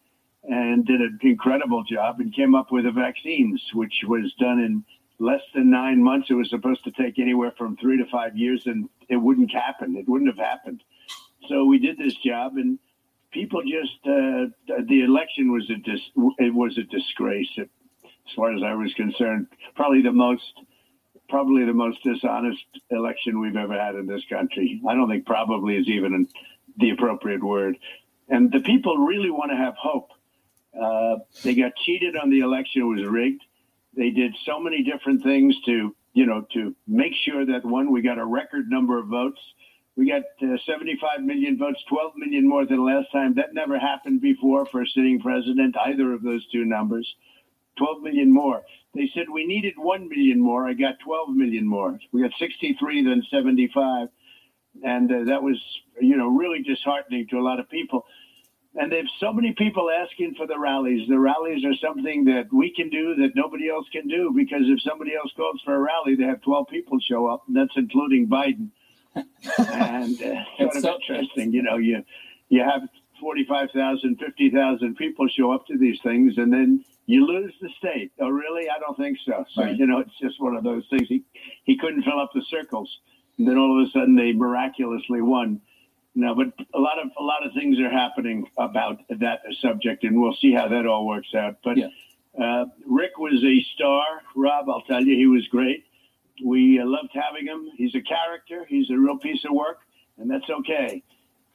and 0.43 0.85
did 0.85 1.01
an 1.01 1.19
incredible 1.21 1.83
job, 1.83 2.19
and 2.19 2.33
came 2.33 2.55
up 2.55 2.71
with 2.71 2.85
the 2.85 2.91
vaccines, 2.91 3.61
which 3.73 4.03
was 4.07 4.33
done 4.39 4.59
in 4.59 4.83
less 5.21 5.41
than 5.53 5.69
nine 5.69 6.03
months. 6.03 6.29
It 6.29 6.33
was 6.33 6.49
supposed 6.49 6.83
to 6.83 6.91
take 6.91 7.19
anywhere 7.19 7.53
from 7.57 7.77
three 7.77 7.97
to 7.97 8.05
five 8.11 8.35
years, 8.35 8.63
and 8.65 8.89
it 9.07 9.17
wouldn't 9.17 9.51
happen. 9.51 9.95
It 9.95 10.09
wouldn't 10.09 10.35
have 10.35 10.43
happened. 10.43 10.83
So 11.47 11.65
we 11.65 11.77
did 11.79 11.97
this 11.97 12.15
job, 12.15 12.57
and 12.57 12.79
people 13.31 13.61
just 13.61 13.99
uh, 14.05 14.47
the 14.87 15.03
election 15.03 15.51
was 15.51 15.69
a 15.69 15.75
dis- 15.75 16.11
it 16.39 16.53
was 16.53 16.77
a 16.77 16.83
disgrace 16.83 17.49
as 17.59 18.33
far 18.35 18.53
as 18.55 18.63
I 18.63 18.73
was 18.73 18.93
concerned. 18.95 19.47
Probably 19.75 20.01
the 20.01 20.11
most 20.11 20.53
probably 21.29 21.65
the 21.65 21.73
most 21.73 22.03
dishonest 22.03 22.65
election 22.89 23.39
we've 23.39 23.55
ever 23.55 23.79
had 23.79 23.95
in 23.95 24.05
this 24.05 24.23
country. 24.29 24.81
I 24.87 24.95
don't 24.95 25.09
think 25.09 25.25
probably 25.25 25.77
is 25.77 25.87
even 25.87 26.27
the 26.77 26.89
appropriate 26.89 27.43
word. 27.43 27.77
And 28.27 28.51
the 28.51 28.59
people 28.59 28.97
really 28.97 29.29
want 29.29 29.51
to 29.51 29.57
have 29.57 29.75
hope. 29.77 30.09
Uh, 30.79 31.17
they 31.43 31.53
got 31.53 31.75
cheated 31.85 32.15
on 32.15 32.29
the 32.29 32.39
election; 32.39 32.81
it 32.81 32.85
was 32.85 33.05
rigged. 33.05 33.43
They 33.95 34.09
did 34.09 34.35
so 34.45 34.59
many 34.59 34.83
different 34.83 35.23
things 35.23 35.55
to, 35.65 35.95
you 36.13 36.25
know, 36.25 36.45
to 36.53 36.75
make 36.87 37.13
sure 37.25 37.45
that 37.45 37.65
one, 37.65 37.91
we 37.91 38.01
got 38.01 38.17
a 38.17 38.25
record 38.25 38.69
number 38.69 38.97
of 38.97 39.07
votes. 39.07 39.39
We 39.97 40.09
got 40.09 40.23
uh, 40.41 40.57
75 40.65 41.21
million 41.21 41.57
votes, 41.57 41.79
12 41.89 42.13
million 42.15 42.47
more 42.47 42.65
than 42.65 42.85
last 42.85 43.11
time. 43.11 43.35
That 43.35 43.53
never 43.53 43.77
happened 43.77 44.21
before 44.21 44.65
for 44.65 44.81
a 44.81 44.87
sitting 44.87 45.19
president, 45.19 45.75
either 45.77 46.13
of 46.13 46.23
those 46.23 46.45
two 46.51 46.63
numbers. 46.63 47.07
12 47.77 48.01
million 48.01 48.31
more. 48.31 48.61
They 48.93 49.09
said 49.13 49.25
we 49.31 49.45
needed 49.45 49.73
1 49.77 50.09
million 50.09 50.39
more. 50.39 50.67
I 50.67 50.73
got 50.73 50.99
12 50.99 51.29
million 51.29 51.65
more. 51.65 51.99
We 52.11 52.21
got 52.21 52.31
63 52.39 53.03
than 53.03 53.23
75. 53.29 54.09
And 54.83 55.11
uh, 55.11 55.23
that 55.25 55.43
was, 55.43 55.57
you 55.99 56.15
know, 56.15 56.27
really 56.27 56.63
disheartening 56.63 57.27
to 57.29 57.37
a 57.37 57.43
lot 57.43 57.59
of 57.59 57.69
people. 57.69 58.05
And 58.75 58.91
they 58.91 58.97
have 58.97 59.05
so 59.19 59.33
many 59.33 59.53
people 59.53 59.89
asking 59.89 60.35
for 60.35 60.47
the 60.47 60.57
rallies. 60.57 61.07
The 61.09 61.19
rallies 61.19 61.65
are 61.65 61.75
something 61.75 62.23
that 62.25 62.47
we 62.53 62.73
can 62.73 62.89
do 62.89 63.15
that 63.15 63.31
nobody 63.35 63.69
else 63.69 63.85
can 63.91 64.07
do 64.07 64.31
because 64.33 64.61
if 64.63 64.81
somebody 64.81 65.13
else 65.13 65.31
calls 65.35 65.61
for 65.65 65.75
a 65.75 65.79
rally, 65.79 66.15
they 66.15 66.23
have 66.23 66.41
12 66.41 66.67
people 66.69 66.97
show 66.99 67.27
up, 67.27 67.43
and 67.47 67.55
that's 67.55 67.75
including 67.75 68.27
Biden. 68.27 68.69
and 69.15 70.15
uh, 70.21 70.43
it's 70.57 70.81
sort 70.81 70.95
of 70.95 71.01
interesting, 71.01 71.51
you 71.51 71.61
know, 71.61 71.75
you 71.75 72.01
you 72.47 72.63
have 72.63 72.81
45,000, 73.19 74.17
50,000 74.17 74.95
people 74.95 75.27
show 75.27 75.51
up 75.51 75.67
to 75.67 75.77
these 75.77 75.99
things, 76.01 76.37
and 76.37 76.51
then 76.51 76.83
you 77.05 77.25
lose 77.25 77.53
the 77.61 77.69
state. 77.77 78.11
Oh, 78.19 78.29
really? 78.29 78.69
I 78.69 78.79
don't 78.79 78.97
think 78.97 79.17
so. 79.25 79.45
So, 79.53 79.63
right. 79.63 79.75
you 79.75 79.85
know, 79.85 79.99
it's 79.99 80.17
just 80.21 80.41
one 80.41 80.55
of 80.55 80.63
those 80.63 80.83
things. 80.89 81.07
He, 81.07 81.23
he 81.63 81.77
couldn't 81.77 82.03
fill 82.03 82.19
up 82.19 82.31
the 82.33 82.43
circles. 82.49 82.89
And 83.37 83.47
then 83.47 83.57
all 83.57 83.81
of 83.81 83.87
a 83.87 83.91
sudden 83.91 84.15
they 84.15 84.33
miraculously 84.33 85.21
won. 85.21 85.61
No, 86.13 86.35
but 86.35 86.47
a 86.73 86.79
lot 86.79 86.99
of 86.99 87.09
a 87.17 87.23
lot 87.23 87.45
of 87.45 87.53
things 87.53 87.79
are 87.79 87.89
happening 87.89 88.45
about 88.57 88.99
that 89.09 89.41
subject, 89.61 90.03
and 90.03 90.21
we'll 90.21 90.35
see 90.41 90.53
how 90.53 90.67
that 90.67 90.85
all 90.85 91.07
works 91.07 91.33
out. 91.33 91.57
But 91.63 91.77
yeah. 91.77 91.87
uh, 92.41 92.65
Rick 92.85 93.17
was 93.17 93.41
a 93.43 93.63
star. 93.75 94.03
Rob, 94.35 94.69
I'll 94.69 94.81
tell 94.81 95.01
you, 95.01 95.15
he 95.15 95.27
was 95.27 95.47
great. 95.47 95.85
We 96.43 96.79
uh, 96.79 96.85
loved 96.85 97.11
having 97.13 97.47
him. 97.47 97.69
He's 97.77 97.95
a 97.95 98.01
character. 98.01 98.65
He's 98.67 98.89
a 98.89 98.97
real 98.97 99.17
piece 99.17 99.45
of 99.45 99.55
work, 99.55 99.79
and 100.17 100.29
that's 100.29 100.49
okay. 100.49 101.01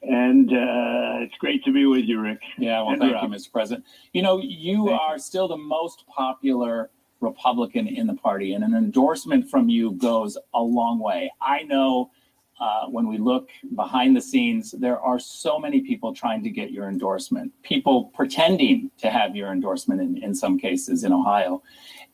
And 0.03 0.51
uh, 0.51 1.25
it's 1.25 1.37
great 1.39 1.63
to 1.65 1.73
be 1.73 1.85
with 1.85 2.05
you, 2.05 2.21
Rick. 2.21 2.41
Yeah, 2.59 2.81
well, 2.81 2.93
and 2.93 3.01
thank 3.01 3.15
Rob. 3.15 3.31
you, 3.31 3.37
Mr. 3.37 3.53
President. 3.53 3.85
You 4.13 4.23
know, 4.23 4.39
you 4.39 4.87
thank 4.87 5.01
are 5.01 5.15
you. 5.15 5.19
still 5.19 5.49
the 5.49 5.57
most 5.59 6.05
popular 6.07 6.91
Republican 7.21 7.89
in 7.89 8.07
the 8.07 8.15
party, 8.15 8.55
and 8.55 8.65
an 8.65 8.75
endorsement 8.75 9.51
from 9.51 9.69
you 9.69 9.93
goes 9.93 10.39
a 10.55 10.63
long 10.63 10.99
way. 10.99 11.31
I 11.43 11.63
know 11.65 12.11
uh, 12.59 12.87
when 12.87 13.07
we 13.07 13.19
look 13.19 13.51
behind 13.75 14.17
the 14.17 14.21
scenes, 14.21 14.71
there 14.73 14.99
are 15.01 15.19
so 15.19 15.59
many 15.59 15.81
people 15.81 16.15
trying 16.15 16.43
to 16.43 16.51
get 16.51 16.71
your 16.71 16.89
endorsement, 16.89 17.53
people 17.63 18.07
pretending 18.15 18.91
to 18.99 19.11
have 19.11 19.37
your 19.37 19.53
endorsement 19.53 20.01
in, 20.01 20.23
in 20.23 20.35
some 20.35 20.59
cases 20.59 21.05
in 21.05 21.13
Ohio. 21.13 21.63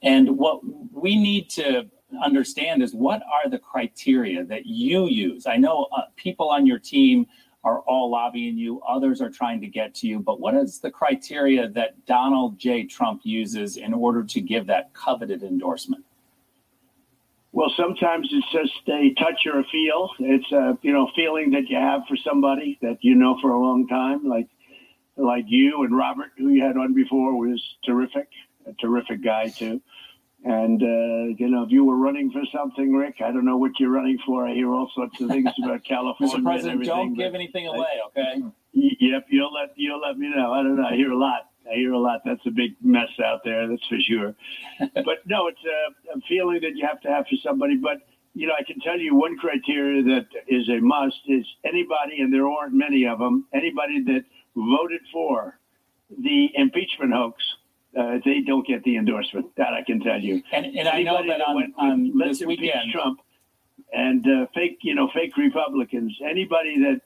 And 0.03 0.37
what 0.37 0.61
we 0.93 1.17
need 1.17 1.49
to 1.51 1.89
understand 2.23 2.83
is 2.83 2.95
what 2.95 3.23
are 3.23 3.49
the 3.49 3.59
criteria 3.59 4.45
that 4.45 4.67
you 4.67 5.07
use? 5.07 5.47
I 5.47 5.57
know 5.57 5.87
uh, 5.97 6.03
people 6.17 6.51
on 6.51 6.67
your 6.67 6.79
team 6.79 7.27
are 7.65 7.79
all 7.81 8.11
lobbying 8.11 8.59
you, 8.59 8.81
others 8.81 9.21
are 9.21 9.31
trying 9.31 9.61
to 9.61 9.69
get 9.69 9.95
to 9.95 10.09
you, 10.09 10.19
but 10.19 10.41
what 10.41 10.55
is 10.55 10.81
the 10.81 10.91
criteria 10.91 11.69
that 11.69 12.05
Donald 12.07 12.59
J. 12.59 12.85
Trump 12.85 13.21
uses 13.23 13.77
in 13.77 13.95
order 13.95 14.25
to 14.25 14.41
give 14.41 14.67
that 14.67 14.93
coveted 14.95 15.45
endorsement? 15.45 16.05
Well, 17.53 17.71
sometimes 17.77 18.29
it's 18.33 18.51
just 18.51 18.89
a 18.89 19.13
touch 19.15 19.47
or 19.47 19.61
a 19.61 19.65
feel. 19.65 20.11
It's 20.19 20.51
a 20.53 20.79
you 20.83 20.93
know 20.93 21.11
feeling 21.15 21.51
that 21.51 21.69
you 21.69 21.77
have 21.77 22.03
for 22.09 22.17
somebody 22.17 22.79
that 22.81 22.99
you 23.03 23.15
know 23.15 23.39
for 23.43 23.51
a 23.51 23.61
long 23.61 23.87
time, 23.89 24.27
like 24.27 24.49
like 25.17 25.45
you 25.49 25.83
and 25.85 25.95
Robert, 25.97 26.31
who 26.39 26.49
you 26.49 26.65
had 26.65 26.79
on 26.79 26.95
before, 26.95 27.39
was 27.39 27.63
terrific, 27.85 28.29
a 28.67 28.73
terrific 28.81 29.23
guy 29.23 29.49
too. 29.49 29.83
And 30.45 30.83
uh, 30.83 31.35
you 31.39 31.49
know, 31.51 31.63
if 31.63 31.71
you 31.71 31.85
were 31.85 31.97
running 31.97 32.33
for 32.33 32.43
something, 32.53 32.93
Rick, 32.95 33.17
I 33.21 33.31
don't 33.31 33.45
know 33.45 33.59
what 33.59 33.79
you're 33.79 33.91
running 33.91 34.19
for. 34.27 34.49
I 34.49 34.55
hear 34.55 34.73
all 34.73 34.91
sorts 34.95 35.21
of 35.21 35.29
things 35.29 35.51
about 35.63 35.85
California. 35.89 36.39
Mr. 36.39 36.43
President, 36.43 36.85
don't 36.85 37.15
give 37.15 37.35
anything 37.35 37.69
away, 37.69 38.01
okay? 38.09 38.43
Yep, 38.73 39.27
you'll 39.29 39.53
let 39.53 39.75
you'll 39.77 40.01
let 40.01 40.19
me 40.19 40.33
know. 40.35 40.53
I 40.53 40.63
don't 40.63 40.77
know. 40.77 40.87
I 40.87 40.97
hear 40.97 41.13
a 41.13 41.19
lot. 41.19 41.52
I 41.71 41.77
hear 41.77 41.93
a 41.93 41.99
lot. 41.99 42.23
That's 42.25 42.45
a 42.47 42.51
big 42.51 42.75
mess 42.83 43.09
out 43.25 43.41
there. 43.45 43.69
That's 43.69 43.87
for 43.89 43.99
sure. 44.01 44.35
but 44.95 45.27
no, 45.27 45.49
it's 45.49 45.65
a, 45.65 46.19
a, 46.19 46.21
feeling 46.29 46.61
that 46.63 46.77
you 46.77 46.87
have 46.87 47.01
to 47.03 47.09
have 47.09 47.27
for 47.27 47.37
somebody. 47.43 47.77
But 47.77 47.99
you 48.35 48.47
know, 48.47 48.55
I 48.59 48.63
can 48.65 48.81
tell 48.81 48.99
you 48.99 49.15
one 49.15 49.37
criteria 49.37 50.03
that 50.05 50.27
is 50.49 50.69
a 50.69 50.81
must 50.81 51.21
is 51.27 51.47
anybody, 51.65 52.21
and 52.21 52.33
there 52.33 52.49
aren't 52.49 52.75
many 52.75 53.07
of 53.07 53.19
them. 53.19 53.47
Anybody 53.53 54.03
that 54.05 54.25
voted 54.57 55.01
for 55.13 55.59
the 56.19 56.51
impeachment 56.55 57.13
hoax. 57.13 57.43
Uh, 57.99 58.19
they 58.25 58.41
don't 58.41 58.67
get 58.67 58.83
the 58.85 58.97
endorsement. 58.97 59.55
That 59.57 59.75
I 59.75 59.83
can 59.83 60.01
tell 60.01 60.19
you. 60.19 60.43
And, 60.51 60.65
and 60.65 60.89
I 60.89 61.03
know 61.03 61.19
that, 61.19 61.27
that 61.27 61.41
on, 61.43 61.75
on 61.77 62.19
this 62.19 62.41
weekend, 62.41 62.91
Trump 62.91 63.21
and 63.93 64.27
uh, 64.27 64.47
fake, 64.55 64.79
you 64.83 64.95
know, 64.95 65.11
fake 65.13 65.37
Republicans. 65.37 66.17
Anybody 66.25 66.79
that 66.81 67.03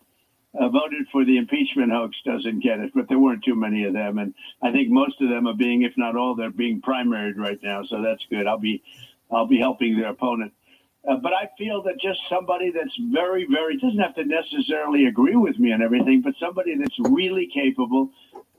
uh, 0.59 0.69
voted 0.69 1.07
for 1.13 1.25
the 1.25 1.37
impeachment 1.37 1.93
hoax 1.93 2.17
doesn't 2.25 2.63
get 2.63 2.81
it, 2.81 2.93
but 2.95 3.09
there 3.09 3.19
weren't 3.19 3.45
too 3.45 3.55
many 3.55 3.85
of 3.85 3.93
them, 3.93 4.19
and 4.19 4.35
I 4.63 4.73
think 4.73 4.91
most 4.91 5.21
of 5.21 5.29
them 5.29 5.47
are 5.47 5.55
being, 5.55 5.83
if 5.83 5.93
not 5.97 6.17
all, 6.17 6.35
they're 6.35 6.51
being 6.51 6.81
primaried 6.81 7.37
right 7.37 7.59
now. 7.63 7.85
So 7.85 8.03
that's 8.03 8.25
good. 8.31 8.47
I'll 8.47 8.59
be, 8.59 8.83
I'll 9.31 9.47
be 9.47 9.59
helping 9.59 9.99
their 9.99 10.11
opponent. 10.11 10.53
Uh, 11.09 11.17
but 11.17 11.33
I 11.33 11.49
feel 11.57 11.83
that 11.85 12.01
just 12.01 12.21
somebody 12.29 12.71
that's 12.71 12.97
very, 13.13 13.47
very 13.49 13.79
doesn't 13.79 13.99
have 13.99 14.15
to 14.17 14.25
necessarily 14.25 15.07
agree 15.07 15.37
with 15.37 15.59
me 15.59 15.73
on 15.73 15.83
everything, 15.83 16.21
but 16.21 16.35
somebody 16.41 16.77
that's 16.77 16.99
really 16.99 17.49
capable 17.53 18.11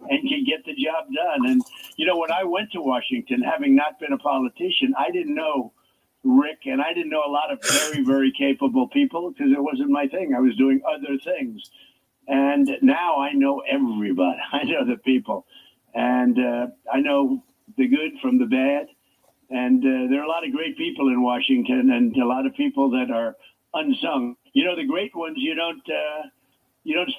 and 0.10 0.30
can 0.30 0.46
get 0.46 0.64
the 0.66 0.74
job 0.74 1.08
done. 1.14 1.50
And 1.50 1.62
you 1.98 2.06
know, 2.06 2.18
when 2.18 2.32
I 2.32 2.44
went 2.44 2.72
to 2.72 2.82
Washington, 2.82 3.42
having 3.42 3.76
not 3.76 4.00
been 4.00 4.14
a 4.14 4.18
politician, 4.18 4.94
I 4.98 5.12
didn't 5.12 5.36
know 5.36 5.74
Rick, 6.24 6.60
and 6.66 6.82
I 6.82 6.94
didn't 6.94 7.10
know 7.10 7.24
a 7.26 7.32
lot 7.32 7.52
of 7.52 7.60
very, 7.64 8.04
very 8.04 8.32
capable 8.32 8.88
people 8.88 9.32
because 9.32 9.52
it 9.52 9.62
wasn't 9.62 9.90
my 9.90 10.08
thing. 10.08 10.34
I 10.36 10.40
was 10.40 10.56
doing 10.56 10.82
other 10.88 11.18
things. 11.24 11.70
And 12.28 12.70
now 12.82 13.18
I 13.18 13.34
know 13.34 13.62
everybody. 13.70 14.40
I 14.52 14.64
know 14.64 14.86
the 14.86 14.98
people. 14.98 15.46
And 15.94 16.38
uh, 16.38 16.68
I 16.92 17.00
know 17.00 17.44
the 17.78 17.88
good 17.88 18.12
from 18.22 18.38
the 18.38 18.46
bad. 18.46 18.88
And 19.50 19.82
uh, 19.82 20.10
there 20.10 20.20
are 20.20 20.26
a 20.26 20.30
lot 20.30 20.46
of 20.46 20.52
great 20.52 20.78
people 20.78 21.08
in 21.08 21.22
Washington 21.22 21.92
and 21.92 22.16
a 22.18 22.26
lot 22.26 22.46
of 22.46 22.54
people 22.56 22.90
that 22.92 23.12
are 23.12 23.36
unsung. 23.74 24.36
You 24.54 24.66
know, 24.66 24.76
the 24.76 24.86
great 24.86 25.16
ones 25.16 25.36
you 25.38 25.56
don't. 25.56 25.82
Uh, 25.90 26.28
you 26.88 26.96
don't 26.96 27.12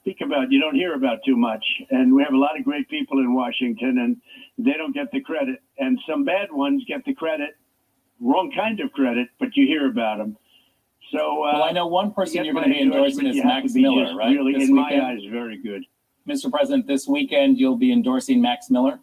speak 0.00 0.20
about, 0.20 0.50
you 0.50 0.60
don't 0.60 0.74
hear 0.74 0.94
about 0.94 1.18
too 1.24 1.36
much. 1.36 1.64
And 1.90 2.12
we 2.12 2.24
have 2.24 2.32
a 2.32 2.36
lot 2.36 2.58
of 2.58 2.64
great 2.64 2.88
people 2.88 3.20
in 3.20 3.32
Washington, 3.32 3.98
and 3.98 4.16
they 4.58 4.72
don't 4.72 4.92
get 4.92 5.12
the 5.12 5.20
credit. 5.20 5.62
And 5.78 5.96
some 6.08 6.24
bad 6.24 6.50
ones 6.50 6.82
get 6.88 7.04
the 7.04 7.14
credit, 7.14 7.50
wrong 8.20 8.50
kind 8.52 8.80
of 8.80 8.90
credit, 8.90 9.28
but 9.38 9.56
you 9.56 9.64
hear 9.64 9.88
about 9.88 10.18
them. 10.18 10.36
So, 11.12 11.44
uh, 11.44 11.52
well, 11.52 11.64
I 11.64 11.72
know 11.72 11.86
one 11.86 12.10
person 12.10 12.42
you're 12.42 12.54
going 12.54 12.68
to 12.68 12.70
be 12.70 12.80
endorsing 12.80 13.26
is 13.26 13.36
you 13.36 13.42
have 13.42 13.50
to 13.50 13.68
Max 13.68 13.74
Miller, 13.74 14.16
right? 14.16 14.34
Really, 14.34 14.54
This 14.54 14.70
in 14.70 14.74
my 14.74 14.98
eyes, 14.98 15.20
very 15.30 15.62
good. 15.62 15.84
Mr. 16.26 16.50
President, 16.50 16.86
this 16.86 17.06
weekend 17.06 17.58
you'll 17.58 17.76
be 17.76 17.92
endorsing 17.92 18.40
Max 18.40 18.70
Miller. 18.70 18.98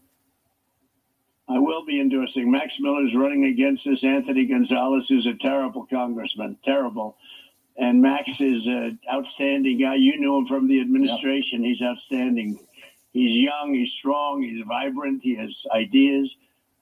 I 1.48 1.60
will 1.60 1.86
be 1.86 2.02
endorsing. 2.02 2.50
Max 2.50 2.74
Miller 2.80 3.06
is 3.06 3.14
running 3.16 3.46
against 3.46 3.84
this 3.86 4.04
Anthony 4.04 4.48
Gonzalez, 4.48 5.06
who's 5.08 5.28
a 5.28 5.36
terrible 5.40 5.86
congressman, 5.86 6.58
terrible. 6.66 7.16
And 7.78 8.02
Max 8.02 8.28
is 8.40 8.66
an 8.66 8.98
outstanding 9.14 9.80
guy. 9.80 9.96
You 9.96 10.20
knew 10.20 10.36
him 10.36 10.48
from 10.48 10.68
the 10.68 10.82
administration. 10.82 11.64
He's 11.64 11.82
outstanding. 11.82 12.60
He's 13.14 13.44
young, 13.44 13.76
he's 13.76 13.92
strong, 14.00 14.42
he's 14.42 14.64
vibrant, 14.68 15.22
he 15.22 15.36
has 15.36 15.50
ideas. 15.72 16.28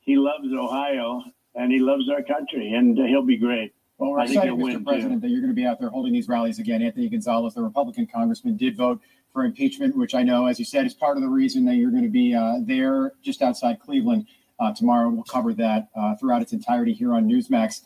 He 0.02 0.16
loves 0.16 0.48
Ohio 0.54 1.22
and 1.54 1.70
he 1.70 1.80
loves 1.80 2.10
our 2.10 2.24
country, 2.24 2.72
and 2.72 2.98
uh, 2.98 3.04
he'll 3.04 3.24
be 3.24 3.38
great. 3.38 3.74
Well, 3.98 4.12
we're 4.12 4.20
I 4.20 4.26
think 4.28 4.38
excited, 4.38 4.50
you'll 4.50 4.58
Mr. 4.58 4.64
win, 4.64 4.78
too. 4.80 4.84
President, 4.84 5.22
that 5.22 5.30
you're 5.30 5.42
going 5.42 5.52
to 5.52 5.56
be 5.56 5.66
out 5.66 5.80
there 5.80 5.90
holding 5.90 6.14
these 6.14 6.28
rallies 6.28 6.60
again. 6.60 6.82
Anthony 6.82 7.10
Gonzalez, 7.10 7.56
the 7.56 7.64
Republican 7.64 8.06
congressman, 8.06 8.56
did 8.56 8.78
vote 8.78 9.02
for 9.34 9.44
impeachment, 9.44 9.98
which 9.98 10.14
I 10.14 10.24
know, 10.24 10.46
as 10.46 10.60
you 10.60 10.66
said, 10.66 10.86
is 10.86 10.94
part 10.94 11.18
of 11.18 11.24
the 11.24 11.30
reason 11.30 11.66
that 11.66 11.76
you're 11.76 11.92
going 11.92 12.04
to 12.04 12.10
be 12.10 12.36
uh, 12.36 12.56
there 12.62 13.14
just 13.24 13.42
outside 13.42 13.80
Cleveland 13.80 14.28
uh, 14.60 14.74
tomorrow. 14.74 15.10
We'll 15.10 15.24
cover 15.24 15.54
that 15.56 15.90
uh, 15.96 16.16
throughout 16.16 16.42
its 16.42 16.54
entirety 16.54 16.94
here 16.94 17.14
on 17.14 17.28
Newsmax. 17.28 17.82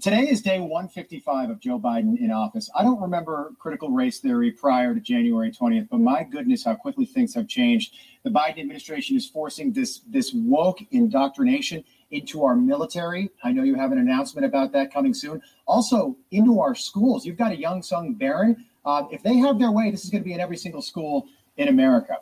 Today 0.00 0.22
is 0.22 0.40
day 0.40 0.58
155 0.58 1.50
of 1.50 1.60
Joe 1.60 1.78
Biden 1.78 2.18
in 2.18 2.32
office. 2.32 2.70
I 2.74 2.82
don't 2.82 3.00
remember 3.00 3.52
critical 3.58 3.90
race 3.90 4.20
theory 4.20 4.50
prior 4.50 4.94
to 4.94 5.00
January 5.00 5.52
20th, 5.52 5.88
but 5.90 6.00
my 6.00 6.24
goodness, 6.24 6.64
how 6.64 6.74
quickly 6.74 7.04
things 7.04 7.34
have 7.34 7.46
changed. 7.46 7.94
The 8.22 8.30
Biden 8.30 8.58
administration 8.58 9.16
is 9.16 9.28
forcing 9.28 9.70
this 9.70 10.00
this 10.08 10.32
woke 10.32 10.78
indoctrination 10.92 11.84
into 12.12 12.44
our 12.44 12.54
military. 12.54 13.30
I 13.42 13.52
know 13.52 13.64
you 13.64 13.74
have 13.74 13.90
an 13.90 13.98
announcement 13.98 14.44
about 14.44 14.72
that 14.72 14.92
coming 14.92 15.14
soon. 15.14 15.42
Also, 15.66 16.16
into 16.30 16.60
our 16.60 16.74
schools. 16.74 17.26
You've 17.26 17.38
got 17.38 17.52
a 17.52 17.58
young 17.58 17.82
son, 17.82 18.14
Barron. 18.14 18.64
Uh, 18.84 19.04
if 19.10 19.22
they 19.22 19.36
have 19.36 19.58
their 19.58 19.72
way, 19.72 19.90
this 19.90 20.04
is 20.04 20.10
going 20.10 20.22
to 20.22 20.28
be 20.28 20.34
in 20.34 20.40
every 20.40 20.56
single 20.56 20.82
school 20.82 21.26
in 21.56 21.68
America. 21.68 22.18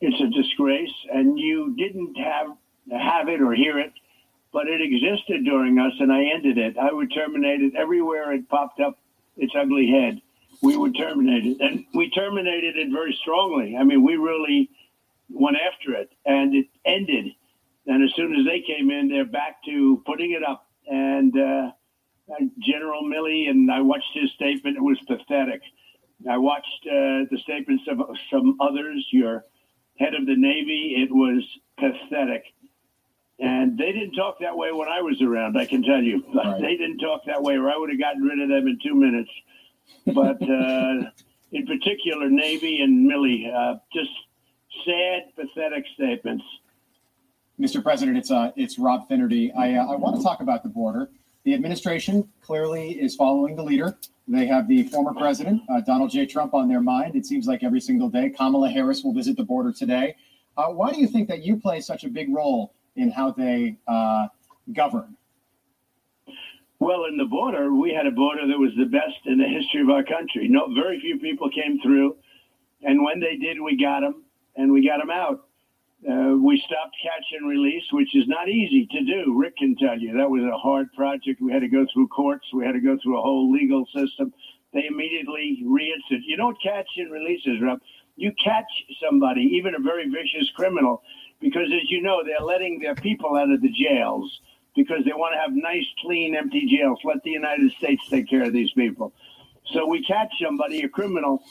It's 0.00 0.20
a 0.20 0.28
disgrace, 0.28 0.94
and 1.12 1.38
you 1.38 1.74
didn't 1.76 2.16
have 2.16 2.48
have 2.90 3.28
it 3.28 3.40
or 3.40 3.54
hear 3.54 3.78
it, 3.78 3.92
but 4.52 4.66
it 4.66 4.80
existed 4.82 5.44
during 5.44 5.78
us, 5.78 5.92
and 6.00 6.12
I 6.12 6.24
ended 6.24 6.58
it. 6.58 6.76
I 6.76 6.92
would 6.92 7.12
terminate 7.14 7.60
it 7.60 7.74
everywhere 7.76 8.32
it 8.32 8.48
popped 8.48 8.80
up 8.80 8.98
its 9.36 9.52
ugly 9.56 9.88
head. 9.88 10.20
We 10.60 10.76
would 10.76 10.96
terminate 10.96 11.46
it, 11.46 11.60
and 11.60 11.84
we 11.94 12.10
terminated 12.10 12.76
it 12.76 12.90
very 12.92 13.16
strongly. 13.20 13.76
I 13.76 13.84
mean, 13.84 14.04
we 14.04 14.16
really 14.16 14.70
went 15.30 15.56
after 15.56 15.94
it, 15.94 16.10
and 16.26 16.54
it 16.54 16.66
ended. 16.84 17.32
And 17.86 18.02
as 18.04 18.14
soon 18.14 18.34
as 18.34 18.46
they 18.46 18.60
came 18.60 18.90
in, 18.90 19.08
they're 19.08 19.24
back 19.24 19.56
to 19.66 20.02
putting 20.06 20.32
it 20.32 20.44
up. 20.44 20.68
And 20.86 21.36
uh, 21.36 21.70
General 22.60 23.02
Milley, 23.02 23.48
and 23.48 23.70
I 23.70 23.80
watched 23.80 24.10
his 24.14 24.30
statement. 24.32 24.76
It 24.76 24.82
was 24.82 24.98
pathetic. 25.06 25.62
I 26.30 26.38
watched 26.38 26.86
uh, 26.86 27.26
the 27.30 27.38
statements 27.42 27.84
of 27.88 27.98
some 28.30 28.56
others. 28.60 29.06
Your 29.10 29.44
head 29.98 30.14
of 30.14 30.26
the 30.26 30.36
Navy, 30.36 30.94
it 30.98 31.12
was 31.12 31.42
pathetic. 31.78 32.44
And 33.38 33.76
they 33.76 33.92
didn't 33.92 34.14
talk 34.14 34.38
that 34.40 34.56
way 34.56 34.70
when 34.72 34.88
I 34.88 35.00
was 35.00 35.20
around, 35.20 35.58
I 35.58 35.66
can 35.66 35.82
tell 35.82 36.02
you. 36.02 36.24
Right. 36.34 36.60
They 36.60 36.76
didn't 36.76 36.98
talk 36.98 37.22
that 37.26 37.42
way, 37.42 37.56
or 37.56 37.70
I 37.70 37.76
would 37.76 37.90
have 37.90 37.98
gotten 37.98 38.22
rid 38.22 38.40
of 38.40 38.48
them 38.48 38.66
in 38.66 38.78
two 38.82 38.94
minutes. 38.94 39.30
But 40.06 40.42
uh, 40.42 41.10
in 41.52 41.66
particular, 41.66 42.28
Navy 42.30 42.80
and 42.80 43.10
Milley, 43.10 43.52
uh, 43.52 43.78
just 43.92 44.10
sad, 44.84 45.34
pathetic 45.36 45.84
statements. 45.94 46.44
Mr. 47.60 47.82
President, 47.82 48.16
it's 48.16 48.30
uh, 48.30 48.50
it's 48.56 48.78
Rob 48.78 49.06
Finnerty. 49.08 49.52
I 49.52 49.74
uh, 49.74 49.92
I 49.92 49.96
want 49.96 50.16
to 50.16 50.22
talk 50.22 50.40
about 50.40 50.62
the 50.62 50.68
border. 50.68 51.10
The 51.44 51.54
administration 51.54 52.28
clearly 52.40 52.92
is 52.92 53.14
following 53.14 53.56
the 53.56 53.62
leader. 53.62 53.96
They 54.28 54.46
have 54.46 54.68
the 54.68 54.84
former 54.84 55.12
president, 55.12 55.62
uh, 55.68 55.80
Donald 55.80 56.10
J. 56.10 56.24
Trump, 56.26 56.54
on 56.54 56.68
their 56.68 56.80
mind. 56.80 57.16
It 57.16 57.26
seems 57.26 57.46
like 57.46 57.62
every 57.62 57.80
single 57.80 58.08
day. 58.08 58.30
Kamala 58.30 58.70
Harris 58.70 59.02
will 59.02 59.12
visit 59.12 59.36
the 59.36 59.42
border 59.42 59.72
today. 59.72 60.14
Uh, 60.56 60.68
why 60.68 60.92
do 60.92 61.00
you 61.00 61.08
think 61.08 61.28
that 61.28 61.42
you 61.42 61.56
play 61.56 61.80
such 61.80 62.04
a 62.04 62.08
big 62.08 62.32
role 62.32 62.72
in 62.96 63.10
how 63.10 63.32
they 63.32 63.76
uh, 63.88 64.28
govern? 64.72 65.16
Well, 66.78 67.04
in 67.04 67.16
the 67.16 67.24
border, 67.24 67.74
we 67.74 67.92
had 67.92 68.06
a 68.06 68.10
border 68.10 68.46
that 68.46 68.58
was 68.58 68.70
the 68.76 68.86
best 68.86 69.26
in 69.26 69.38
the 69.38 69.46
history 69.46 69.82
of 69.82 69.90
our 69.90 70.04
country. 70.04 70.48
No, 70.48 70.72
very 70.74 71.00
few 71.00 71.18
people 71.18 71.50
came 71.50 71.80
through, 71.80 72.16
and 72.82 73.02
when 73.04 73.20
they 73.20 73.36
did, 73.36 73.60
we 73.60 73.76
got 73.76 74.00
them, 74.00 74.22
and 74.56 74.72
we 74.72 74.86
got 74.86 74.98
them 74.98 75.10
out. 75.10 75.46
Uh, 76.08 76.34
we 76.36 76.60
stopped 76.66 76.96
catch 77.00 77.24
and 77.32 77.48
release, 77.48 77.84
which 77.92 78.14
is 78.16 78.26
not 78.26 78.48
easy 78.48 78.86
to 78.90 79.04
do. 79.04 79.38
Rick 79.38 79.56
can 79.58 79.76
tell 79.76 79.96
you 79.98 80.12
that 80.16 80.28
was 80.28 80.42
a 80.42 80.58
hard 80.58 80.92
project. 80.94 81.40
We 81.40 81.52
had 81.52 81.60
to 81.60 81.68
go 81.68 81.86
through 81.92 82.08
courts. 82.08 82.46
We 82.52 82.64
had 82.64 82.72
to 82.72 82.80
go 82.80 82.98
through 83.02 83.18
a 83.18 83.22
whole 83.22 83.52
legal 83.52 83.86
system. 83.94 84.32
They 84.72 84.86
immediately 84.86 85.62
reinstated. 85.64 86.24
You 86.26 86.36
don't 86.36 86.60
catch 86.60 86.88
and 86.96 87.12
release, 87.12 87.46
Rob. 87.62 87.80
You 88.16 88.32
catch 88.42 88.66
somebody, 89.02 89.42
even 89.54 89.74
a 89.74 89.78
very 89.78 90.08
vicious 90.08 90.50
criminal, 90.56 91.02
because 91.40 91.66
as 91.72 91.90
you 91.90 92.02
know, 92.02 92.22
they're 92.24 92.44
letting 92.44 92.80
their 92.80 92.94
people 92.94 93.36
out 93.36 93.50
of 93.50 93.62
the 93.62 93.70
jails 93.70 94.40
because 94.74 95.04
they 95.04 95.12
want 95.12 95.34
to 95.34 95.40
have 95.40 95.52
nice, 95.52 95.86
clean, 96.00 96.34
empty 96.34 96.66
jails. 96.66 96.98
Let 97.04 97.22
the 97.22 97.30
United 97.30 97.70
States 97.72 98.02
take 98.08 98.28
care 98.28 98.42
of 98.42 98.52
these 98.52 98.72
people. 98.72 99.12
So 99.72 99.86
we 99.86 100.02
catch 100.04 100.32
somebody, 100.42 100.82
a 100.82 100.88
criminal, 100.88 101.42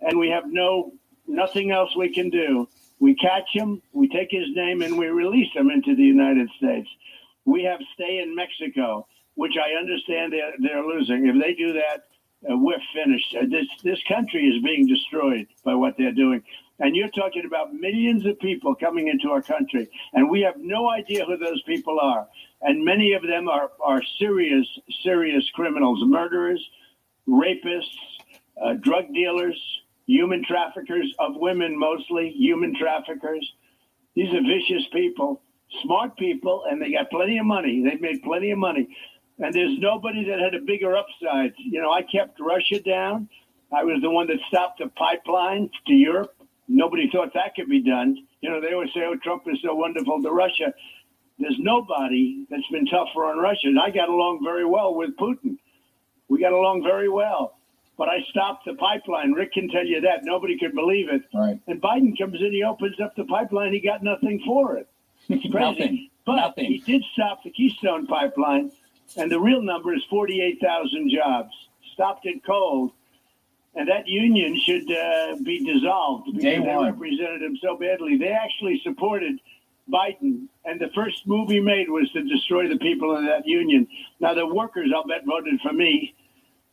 and 0.00 0.18
we 0.18 0.28
have 0.28 0.44
no 0.46 0.92
nothing 1.26 1.70
else 1.70 1.96
we 1.96 2.12
can 2.12 2.28
do. 2.28 2.68
We 3.04 3.14
catch 3.16 3.50
him, 3.52 3.82
we 3.92 4.08
take 4.08 4.30
his 4.30 4.48
name, 4.54 4.80
and 4.80 4.96
we 4.96 5.08
release 5.08 5.52
him 5.54 5.68
into 5.70 5.94
the 5.94 6.02
United 6.02 6.48
States. 6.56 6.88
We 7.44 7.62
have 7.64 7.78
stay 7.92 8.20
in 8.20 8.34
Mexico, 8.34 9.06
which 9.34 9.52
I 9.62 9.78
understand 9.78 10.32
they're, 10.32 10.54
they're 10.58 10.82
losing. 10.82 11.26
If 11.26 11.36
they 11.38 11.52
do 11.52 11.74
that, 11.74 12.04
uh, 12.50 12.56
we're 12.56 12.80
finished. 12.94 13.36
Uh, 13.38 13.44
this 13.50 13.66
this 13.82 13.98
country 14.08 14.46
is 14.46 14.64
being 14.64 14.86
destroyed 14.86 15.46
by 15.66 15.74
what 15.74 15.98
they're 15.98 16.14
doing. 16.14 16.42
And 16.78 16.96
you're 16.96 17.10
talking 17.10 17.44
about 17.46 17.74
millions 17.74 18.24
of 18.24 18.40
people 18.40 18.74
coming 18.74 19.08
into 19.08 19.28
our 19.34 19.42
country, 19.42 19.86
and 20.14 20.30
we 20.30 20.40
have 20.40 20.56
no 20.56 20.88
idea 20.88 21.26
who 21.26 21.36
those 21.36 21.62
people 21.64 22.00
are. 22.00 22.26
And 22.62 22.86
many 22.86 23.12
of 23.12 23.20
them 23.20 23.50
are, 23.50 23.70
are 23.84 24.00
serious, 24.18 24.66
serious 25.02 25.44
criminals, 25.50 26.02
murderers, 26.06 26.62
rapists, 27.28 28.00
uh, 28.64 28.72
drug 28.80 29.12
dealers, 29.12 29.60
human 30.06 30.44
traffickers 30.44 31.12
of 31.18 31.32
women, 31.36 31.78
mostly 31.78 32.30
human 32.36 32.74
traffickers. 32.78 33.46
These 34.14 34.32
are 34.34 34.42
vicious 34.42 34.86
people, 34.92 35.42
smart 35.82 36.16
people, 36.16 36.64
and 36.70 36.80
they 36.80 36.92
got 36.92 37.10
plenty 37.10 37.38
of 37.38 37.46
money. 37.46 37.82
They've 37.82 38.00
made 38.00 38.22
plenty 38.22 38.50
of 38.50 38.58
money. 38.58 38.88
And 39.38 39.52
there's 39.52 39.78
nobody 39.78 40.24
that 40.28 40.38
had 40.38 40.54
a 40.54 40.64
bigger 40.64 40.96
upside. 40.96 41.54
You 41.58 41.82
know, 41.82 41.90
I 41.90 42.02
kept 42.02 42.38
Russia 42.40 42.80
down. 42.80 43.28
I 43.72 43.82
was 43.82 44.00
the 44.02 44.10
one 44.10 44.28
that 44.28 44.38
stopped 44.48 44.78
the 44.78 44.88
pipeline 44.88 45.70
to 45.86 45.92
Europe. 45.92 46.36
Nobody 46.68 47.10
thought 47.10 47.34
that 47.34 47.54
could 47.56 47.68
be 47.68 47.82
done. 47.82 48.16
You 48.40 48.50
know, 48.50 48.60
they 48.60 48.72
always 48.72 48.90
say, 48.94 49.00
oh, 49.04 49.16
Trump 49.22 49.42
is 49.46 49.58
so 49.64 49.74
wonderful 49.74 50.22
to 50.22 50.30
Russia. 50.30 50.72
There's 51.38 51.56
nobody 51.58 52.46
that's 52.48 52.66
been 52.70 52.86
tougher 52.86 53.24
on 53.24 53.38
Russia. 53.38 53.66
And 53.66 53.80
I 53.80 53.90
got 53.90 54.08
along 54.08 54.42
very 54.44 54.64
well 54.64 54.94
with 54.94 55.16
Putin. 55.16 55.56
We 56.28 56.40
got 56.40 56.52
along 56.52 56.84
very 56.84 57.08
well. 57.08 57.58
But 57.96 58.08
I 58.08 58.18
stopped 58.30 58.64
the 58.66 58.74
pipeline. 58.74 59.32
Rick 59.32 59.52
can 59.52 59.68
tell 59.68 59.86
you 59.86 60.00
that. 60.00 60.24
Nobody 60.24 60.58
could 60.58 60.74
believe 60.74 61.08
it. 61.10 61.22
Right. 61.32 61.58
And 61.68 61.80
Biden 61.80 62.18
comes 62.18 62.40
in, 62.40 62.52
he 62.52 62.62
opens 62.64 62.98
up 63.00 63.14
the 63.16 63.24
pipeline, 63.24 63.72
he 63.72 63.80
got 63.80 64.02
nothing 64.02 64.42
for 64.44 64.76
it. 64.76 64.88
It's 65.28 65.42
crazy. 65.52 65.80
Nothing. 65.80 66.10
But 66.26 66.36
Nothing. 66.36 66.64
he 66.66 66.78
did 66.78 67.04
stop 67.12 67.44
the 67.44 67.50
Keystone 67.50 68.06
pipeline, 68.06 68.72
and 69.16 69.30
the 69.30 69.38
real 69.38 69.60
number 69.62 69.94
is 69.94 70.02
48,000 70.08 71.10
jobs. 71.10 71.50
Stopped 71.92 72.26
it 72.26 72.44
cold. 72.44 72.92
And 73.76 73.88
that 73.88 74.06
union 74.08 74.58
should 74.64 74.90
uh, 74.90 75.36
be 75.44 75.58
dissolved 75.64 76.26
because 76.26 76.42
Day 76.42 76.58
they 76.58 76.60
one. 76.60 76.86
represented 76.86 77.42
him 77.42 77.56
so 77.60 77.76
badly. 77.76 78.16
They 78.16 78.28
actually 78.28 78.80
supported 78.84 79.38
Biden, 79.92 80.46
and 80.64 80.80
the 80.80 80.88
first 80.94 81.26
move 81.26 81.50
he 81.50 81.60
made 81.60 81.90
was 81.90 82.08
to 82.12 82.22
destroy 82.22 82.68
the 82.68 82.78
people 82.78 83.16
in 83.16 83.26
that 83.26 83.46
union. 83.46 83.86
Now, 84.20 84.32
the 84.34 84.46
workers, 84.46 84.90
I'll 84.94 85.04
bet, 85.06 85.24
voted 85.26 85.60
for 85.60 85.72
me, 85.72 86.14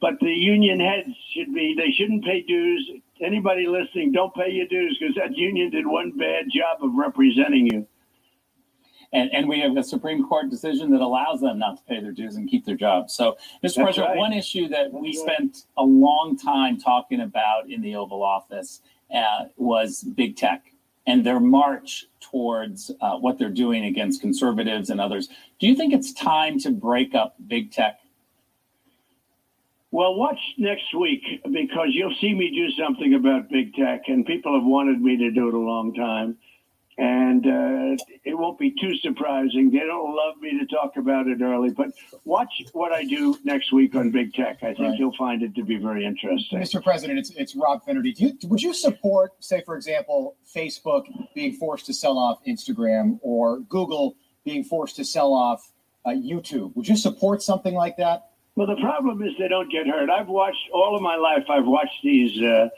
but 0.02 0.20
the 0.20 0.32
union 0.32 0.80
heads 0.80 1.16
should 1.34 1.54
be, 1.54 1.76
they 1.78 1.92
shouldn't 1.92 2.26
pay 2.26 2.42
dues. 2.42 2.90
Anybody 3.24 3.68
listening, 3.68 4.12
don't 4.12 4.34
pay 4.34 4.50
your 4.50 4.68
dues 4.68 4.98
because 5.00 5.16
that 5.16 5.38
union 5.38 5.70
did 5.70 5.86
one 5.86 6.12
bad 6.18 6.46
job 6.54 6.84
of 6.84 6.92
representing 6.96 7.68
you. 7.68 7.88
And, 9.14 9.30
and 9.34 9.48
we 9.48 9.60
have 9.60 9.78
a 9.78 9.84
Supreme 9.84 10.28
Court 10.28 10.50
decision 10.50 10.90
that 10.92 11.02
allows 11.02 11.42
them 11.42 11.60
not 11.60 11.78
to 11.78 11.84
pay 11.84 12.02
their 12.02 12.14
dues 12.14 12.36
and 12.36 12.50
keep 12.50 12.66
their 12.66 12.78
jobs. 12.78 13.14
So, 13.14 13.34
Mr. 13.34 13.38
That's 13.62 13.76
President, 13.76 14.08
right. 14.08 14.18
one 14.18 14.34
issue 14.34 14.70
that 14.70 14.92
we 14.92 15.10
right. 15.10 15.36
spent 15.38 15.66
a 15.78 15.84
long 15.84 16.38
time 16.38 16.80
talking 16.80 17.22
about 17.22 17.70
in 17.70 17.82
the 17.82 17.96
Oval 17.96 18.24
Office 18.24 18.82
uh, 19.14 19.46
was 19.58 20.04
big 20.04 20.38
tech 20.38 20.72
and 21.06 21.26
their 21.26 21.40
march 21.40 22.06
towards 22.22 22.92
uh, 23.02 23.18
what 23.18 23.38
they're 23.38 23.50
doing 23.50 23.86
against 23.86 24.22
conservatives 24.22 24.90
and 24.90 25.02
others. 25.02 25.28
Do 25.60 25.68
you 25.68 25.76
think 25.76 25.94
it's 25.94 26.14
time 26.14 26.58
to 26.60 26.72
break 26.72 27.14
up 27.14 27.36
big 27.48 27.72
tech? 27.72 28.01
Well, 29.92 30.16
watch 30.16 30.40
next 30.58 30.94
week 30.98 31.22
because 31.44 31.90
you'll 31.92 32.16
see 32.22 32.34
me 32.34 32.50
do 32.50 32.72
something 32.82 33.14
about 33.14 33.50
big 33.50 33.74
tech, 33.74 34.04
and 34.08 34.26
people 34.26 34.54
have 34.58 34.66
wanted 34.66 35.02
me 35.02 35.18
to 35.18 35.32
do 35.32 35.50
it 35.50 35.54
a 35.54 35.58
long 35.60 35.94
time. 35.94 36.38
and 36.98 37.46
uh, 37.48 38.04
it 38.26 38.38
won't 38.38 38.60
be 38.60 38.70
too 38.80 38.96
surprising. 38.98 39.72
They 39.72 39.80
don't 39.80 40.14
love 40.16 40.36
me 40.40 40.60
to 40.60 40.66
talk 40.68 40.98
about 40.98 41.28
it 41.28 41.42
early, 41.42 41.72
but 41.72 41.90
watch 42.26 42.52
what 42.74 42.92
I 42.92 43.06
do 43.06 43.38
next 43.44 43.72
week 43.72 43.96
on 43.96 44.12
Big 44.12 44.34
Tech. 44.34 44.58
I 44.62 44.68
think 44.74 44.80
Right. 44.80 45.00
you'll 45.00 45.16
find 45.18 45.42
it 45.42 45.56
to 45.56 45.64
be 45.64 45.78
very 45.78 46.06
interesting. 46.06 46.60
Mr. 46.60 46.84
President, 46.84 47.18
it's 47.18 47.32
it's 47.32 47.56
Rob 47.56 47.84
Finnerty. 47.86 48.12
Do 48.14 48.26
you, 48.28 48.34
would 48.50 48.62
you 48.62 48.74
support, 48.74 49.32
say, 49.40 49.62
for 49.66 49.76
example, 49.76 50.36
Facebook 50.56 51.06
being 51.34 51.54
forced 51.54 51.86
to 51.88 51.94
sell 51.94 52.18
off 52.20 52.40
Instagram 52.46 53.20
or 53.22 53.60
Google 53.62 54.16
being 54.44 54.64
forced 54.64 54.96
to 54.98 55.06
sell 55.06 55.34
off 55.34 55.72
uh, 56.06 56.10
YouTube? 56.12 56.76
Would 56.76 56.88
you 56.88 56.98
support 56.98 57.42
something 57.42 57.74
like 57.74 57.98
that? 57.98 58.28
Well, 58.56 58.68
the 58.68 58.82
problem 58.82 59.22
is 59.24 59.32
they 59.40 59.48
don't 59.48 59.72
get 59.72 59.88
hurt. 59.88 60.10
I've 60.10 60.28
watched 60.28 60.70
all 60.74 60.96
of 60.96 61.02
my 61.02 61.16
life. 61.16 61.46
I've 61.50 61.66
watched 61.66 62.04
these 62.04 62.42
uh, 62.42 62.70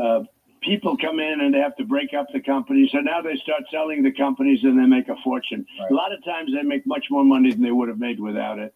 uh, 0.00 0.22
people 0.62 0.96
come 0.96 1.18
in 1.18 1.40
and 1.40 1.52
they 1.52 1.58
have 1.58 1.76
to 1.76 1.84
break 1.84 2.14
up 2.14 2.26
the 2.32 2.40
companies. 2.40 2.90
So 2.92 2.98
now 2.98 3.20
they 3.20 3.36
start 3.36 3.62
selling 3.70 4.02
the 4.02 4.12
companies 4.12 4.60
and 4.62 4.78
they 4.78 4.86
make 4.86 5.08
a 5.08 5.16
fortune. 5.24 5.66
Right. 5.80 5.90
A 5.90 5.94
lot 5.94 6.12
of 6.12 6.24
times 6.24 6.52
they 6.54 6.62
make 6.62 6.86
much 6.86 7.06
more 7.10 7.24
money 7.24 7.50
than 7.50 7.62
they 7.62 7.72
would 7.72 7.88
have 7.88 7.98
made 7.98 8.20
without 8.20 8.58
it. 8.58 8.74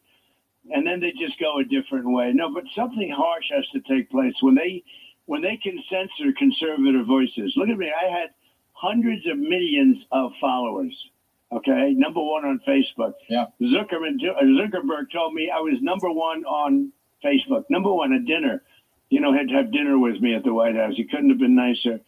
And 0.70 0.86
then 0.86 1.00
they 1.00 1.12
just 1.12 1.38
go 1.40 1.58
a 1.58 1.64
different 1.64 2.10
way. 2.10 2.32
No, 2.32 2.52
but 2.52 2.64
something 2.74 3.10
harsh 3.10 3.46
has 3.50 3.66
to 3.72 3.80
take 3.80 4.10
place 4.10 4.34
when 4.40 4.54
they 4.54 4.82
when 5.26 5.42
they 5.42 5.56
can 5.56 5.80
censor 5.88 6.32
conservative 6.36 7.06
voices. 7.06 7.52
Look 7.56 7.68
at 7.68 7.78
me. 7.78 7.90
I 7.90 8.10
had 8.10 8.30
hundreds 8.72 9.26
of 9.26 9.38
millions 9.38 9.98
of 10.10 10.32
followers. 10.40 10.94
Okay, 11.52 11.92
number 11.96 12.20
one 12.20 12.44
on 12.44 12.60
Facebook. 12.66 13.12
Yeah. 13.28 13.46
Zuckerman, 13.60 14.18
Zuckerberg 14.20 15.12
told 15.12 15.34
me 15.34 15.50
I 15.54 15.60
was 15.60 15.74
number 15.82 16.10
one 16.10 16.44
on 16.44 16.92
Facebook. 17.24 17.64
Number 17.68 17.92
one 17.92 18.12
at 18.14 18.24
dinner. 18.24 18.62
You 19.10 19.20
know, 19.20 19.34
had 19.34 19.48
to 19.48 19.54
have 19.54 19.70
dinner 19.70 19.98
with 19.98 20.20
me 20.22 20.34
at 20.34 20.44
the 20.44 20.54
White 20.54 20.76
House. 20.76 20.94
He 20.96 21.04
couldn't 21.04 21.28
have 21.28 21.38
been 21.38 21.54
nicer. 21.54 22.00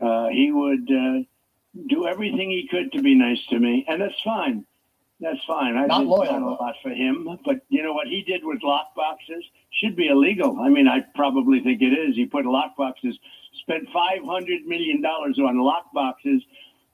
Uh, 0.00 0.28
he 0.28 0.50
would 0.50 0.90
uh, 0.90 1.22
do 1.88 2.06
everything 2.08 2.50
he 2.50 2.66
could 2.68 2.90
to 2.92 3.02
be 3.02 3.14
nice 3.14 3.38
to 3.50 3.58
me, 3.60 3.84
and 3.88 4.02
that's 4.02 4.20
fine. 4.24 4.64
That's 5.20 5.38
fine. 5.46 5.76
I 5.76 5.86
Not 5.86 6.00
did 6.00 6.08
loyal, 6.08 6.40
not 6.40 6.42
a 6.42 6.62
lot 6.62 6.74
for 6.82 6.90
him, 6.90 7.38
but 7.44 7.60
you 7.68 7.84
know 7.84 7.92
what 7.92 8.08
he 8.08 8.22
did 8.22 8.44
with 8.44 8.62
lock 8.64 8.96
boxes 8.96 9.44
should 9.70 9.94
be 9.94 10.08
illegal. 10.08 10.58
I 10.60 10.68
mean, 10.68 10.88
I 10.88 11.00
probably 11.14 11.60
think 11.60 11.80
it 11.82 11.92
is. 11.96 12.16
He 12.16 12.26
put 12.26 12.44
lock 12.44 12.76
boxes, 12.76 13.16
spent 13.60 13.88
five 13.92 14.24
hundred 14.24 14.66
million 14.66 15.00
dollars 15.00 15.38
on 15.38 15.60
lock 15.60 15.92
boxes, 15.94 16.42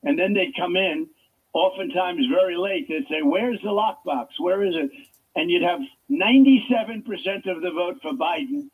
and 0.02 0.18
then 0.18 0.34
they'd 0.34 0.54
come 0.54 0.76
in, 0.76 1.08
oftentimes 1.52 2.26
very 2.28 2.56
late. 2.56 2.88
They'd 2.88 3.08
say, 3.08 3.22
"Where's 3.22 3.60
the 3.62 3.68
lockbox? 3.68 4.28
Where 4.38 4.62
is 4.62 4.74
it?" 4.74 4.90
And 5.36 5.50
you'd 5.50 5.62
have 5.62 5.80
ninety-seven 6.08 7.02
percent 7.02 7.46
of 7.46 7.62
the 7.62 7.70
vote 7.70 7.98
for 8.02 8.12
Biden 8.12 8.68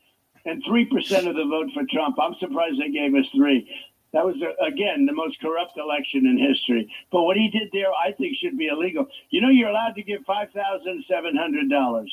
and 0.45 0.63
three 0.67 0.85
percent 0.87 1.27
of 1.29 1.35
the 1.35 1.45
vote 1.45 1.71
for 1.75 1.85
Trump. 1.91 2.17
I'm 2.21 2.35
surprised 2.41 2.81
they 2.81 2.91
gave 2.91 3.15
us 3.15 3.27
three. 3.35 3.69
That 4.13 4.25
was 4.25 4.37
again 4.67 5.05
the 5.05 5.13
most 5.13 5.41
corrupt 5.41 5.77
election 5.77 6.27
in 6.27 6.39
history. 6.39 6.91
But 7.11 7.23
what 7.23 7.37
he 7.37 7.51
did 7.51 7.69
there, 7.73 7.93
I 7.93 8.13
think, 8.13 8.37
should 8.37 8.57
be 8.57 8.69
illegal. 8.69 9.07
You 9.31 9.41
know, 9.43 9.51
you're 9.51 9.69
allowed 9.69 9.95
to 9.97 10.03
give 10.03 10.23
five 10.25 10.49
thousand 10.53 11.05
seven 11.09 11.37
hundred 11.37 11.69
dollars. 11.69 12.13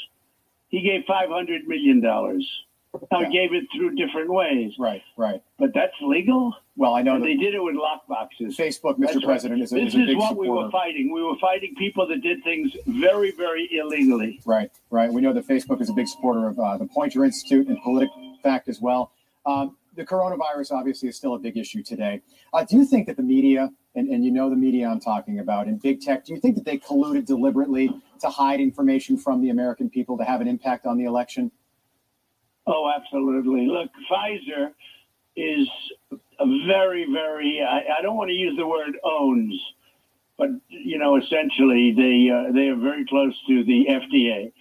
He 0.69 0.81
gave 0.81 1.05
five 1.05 1.29
hundred 1.29 1.67
million 1.67 2.01
dollars. 2.01 2.45
Now 3.11 3.21
Yeah. 3.21 3.29
gave 3.29 3.53
it 3.53 3.65
through 3.75 3.95
different 3.95 4.31
ways, 4.31 4.77
Right, 4.77 5.01
right. 5.17 5.41
but 5.57 5.73
that's 5.73 5.93
legal. 6.01 6.53
Well, 6.75 6.93
I 6.93 7.01
know 7.01 7.17
that 7.19 7.25
they 7.25 7.35
did 7.35 7.55
it 7.55 7.63
with 7.63 7.75
lock 7.75 8.07
boxes. 8.07 8.55
Facebook, 8.57 8.97
Mr. 8.97 8.99
That's 8.99 9.15
right. 9.17 9.25
President, 9.25 9.61
is 9.61 9.71
a, 9.71 9.75
This 9.75 9.87
is 9.89 9.95
a 9.95 9.99
is 10.01 10.07
big 10.07 10.17
what 10.17 10.37
we 10.37 10.49
were 10.49 10.69
fighting. 10.69 11.11
We 11.11 11.23
were 11.23 11.35
fighting 11.37 11.73
people 11.75 12.07
that 12.07 12.21
did 12.21 12.43
things 12.43 12.71
very, 12.87 13.31
very 13.31 13.67
illegally. 13.71 14.39
Right, 14.45 14.69
right. 14.91 15.11
We 15.11 15.21
know 15.21 15.33
that 15.33 15.47
Facebook 15.47 15.81
is 15.81 15.89
a 15.89 15.93
big 15.93 16.07
supporter 16.07 16.47
of 16.47 16.59
uh, 16.59 16.77
the 16.77 16.85
Poynter 16.85 17.25
Institute 17.25 17.67
and 17.67 17.77
PolitiFact 17.79 18.67
as 18.67 18.79
well. 18.81 19.11
Um, 19.45 19.75
the 19.95 20.05
coronavirus 20.05 20.71
obviously 20.71 21.09
is 21.09 21.15
still 21.17 21.35
a 21.35 21.39
big 21.39 21.57
issue 21.57 21.83
today. 21.83 22.21
Uh, 22.53 22.63
do 22.63 22.77
you 22.77 22.85
think 22.85 23.05
that 23.07 23.17
the 23.17 23.23
media, 23.23 23.71
and, 23.95 24.07
and 24.09 24.23
you 24.25 24.31
know 24.31 24.49
the 24.49 24.55
media 24.55 24.87
I'm 24.87 24.99
talking 24.99 25.39
about, 25.39 25.67
and 25.67 25.79
big 25.81 26.01
tech, 26.01 26.25
do 26.25 26.33
you 26.33 26.39
think 26.39 26.55
that 26.55 26.65
they 26.65 26.77
colluded 26.79 27.25
deliberately 27.25 27.91
to 28.21 28.29
hide 28.29 28.59
information 28.59 29.17
from 29.17 29.41
the 29.41 29.49
American 29.49 29.89
people 29.89 30.17
to 30.17 30.23
have 30.23 30.41
an 30.41 30.47
impact 30.47 30.85
on 30.87 30.97
the 30.97 31.05
election? 31.05 31.51
Oh, 32.65 32.91
absolutely. 32.95 33.67
Look, 33.67 33.89
Pfizer 34.09 34.71
is 35.35 35.67
a 36.39 36.45
very, 36.67 37.05
very, 37.11 37.61
I, 37.61 37.99
I 37.99 38.01
don't 38.01 38.15
want 38.15 38.29
to 38.29 38.35
use 38.35 38.55
the 38.57 38.67
word 38.67 38.97
owns, 39.03 39.59
but, 40.37 40.49
you 40.69 40.97
know, 40.97 41.17
essentially 41.17 41.93
they, 41.95 42.29
uh, 42.31 42.51
they 42.53 42.67
are 42.69 42.75
very 42.75 43.05
close 43.05 43.33
to 43.47 43.63
the 43.65 43.85
FDA. 43.89 44.51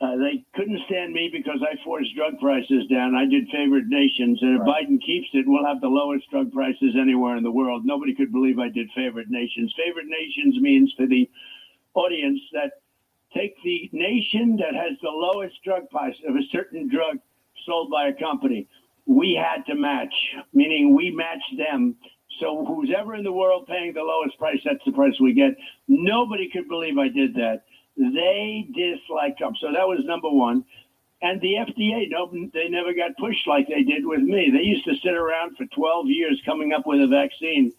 Uh, 0.00 0.16
they 0.16 0.44
couldn't 0.54 0.80
stand 0.86 1.12
me 1.12 1.28
because 1.30 1.60
I 1.62 1.76
forced 1.84 2.14
drug 2.16 2.38
prices 2.40 2.86
down. 2.90 3.14
I 3.14 3.26
did 3.26 3.48
favored 3.52 3.88
nations, 3.88 4.38
and 4.40 4.56
if 4.56 4.60
Right. 4.62 4.86
Biden 4.86 5.00
keeps 5.04 5.28
it, 5.34 5.44
we'll 5.46 5.66
have 5.66 5.80
the 5.82 5.88
lowest 5.88 6.30
drug 6.30 6.52
prices 6.52 6.96
anywhere 6.98 7.36
in 7.36 7.42
the 7.42 7.50
world. 7.50 7.84
Nobody 7.84 8.14
could 8.14 8.32
believe 8.32 8.58
I 8.58 8.70
did 8.70 8.88
favored 8.94 9.30
nations. 9.30 9.74
Favored 9.76 10.06
nations 10.06 10.58
means 10.60 10.92
for 10.96 11.06
the 11.06 11.28
audience 11.94 12.40
that 12.52 12.80
take 13.34 13.54
the 13.62 13.90
nation 13.92 14.56
that 14.56 14.74
has 14.74 14.96
the 15.02 15.10
lowest 15.10 15.62
drug 15.64 15.88
price 15.90 16.16
of 16.26 16.34
a 16.34 16.42
certain 16.50 16.88
drug 16.88 17.18
sold 17.66 17.90
by 17.90 18.08
a 18.08 18.12
company. 18.12 18.68
We 19.06 19.34
had 19.34 19.64
to 19.66 19.74
match, 19.74 20.14
meaning 20.52 20.94
we 20.94 21.10
matched 21.10 21.56
them. 21.58 21.96
So 22.38 22.64
who's 22.64 22.92
ever 22.96 23.14
in 23.14 23.24
the 23.24 23.32
world 23.32 23.66
paying 23.66 23.92
the 23.92 24.02
lowest 24.02 24.38
price, 24.38 24.60
that's 24.64 24.84
the 24.86 24.92
price 24.92 25.14
we 25.20 25.34
get. 25.34 25.56
Nobody 25.88 26.48
could 26.50 26.68
believe 26.68 26.98
I 26.98 27.08
did 27.08 27.34
that. 27.34 27.62
They 27.96 28.68
dislike 28.74 29.36
Trump. 29.36 29.56
So 29.60 29.68
that 29.72 29.86
was 29.86 30.00
number 30.04 30.30
one. 30.30 30.64
And 31.22 31.40
the 31.40 31.54
FDA, 31.54 32.08
no, 32.08 32.30
they 32.54 32.68
never 32.68 32.94
got 32.94 33.16
pushed 33.18 33.46
like 33.46 33.68
they 33.68 33.82
did 33.82 34.06
with 34.06 34.22
me. 34.22 34.50
They 34.50 34.62
used 34.62 34.86
to 34.86 34.96
sit 35.02 35.12
around 35.12 35.56
for 35.56 35.66
12 35.66 36.06
years 36.06 36.40
coming 36.46 36.72
up 36.72 36.86
with 36.86 37.02
a 37.02 37.06
vaccine. 37.06 37.72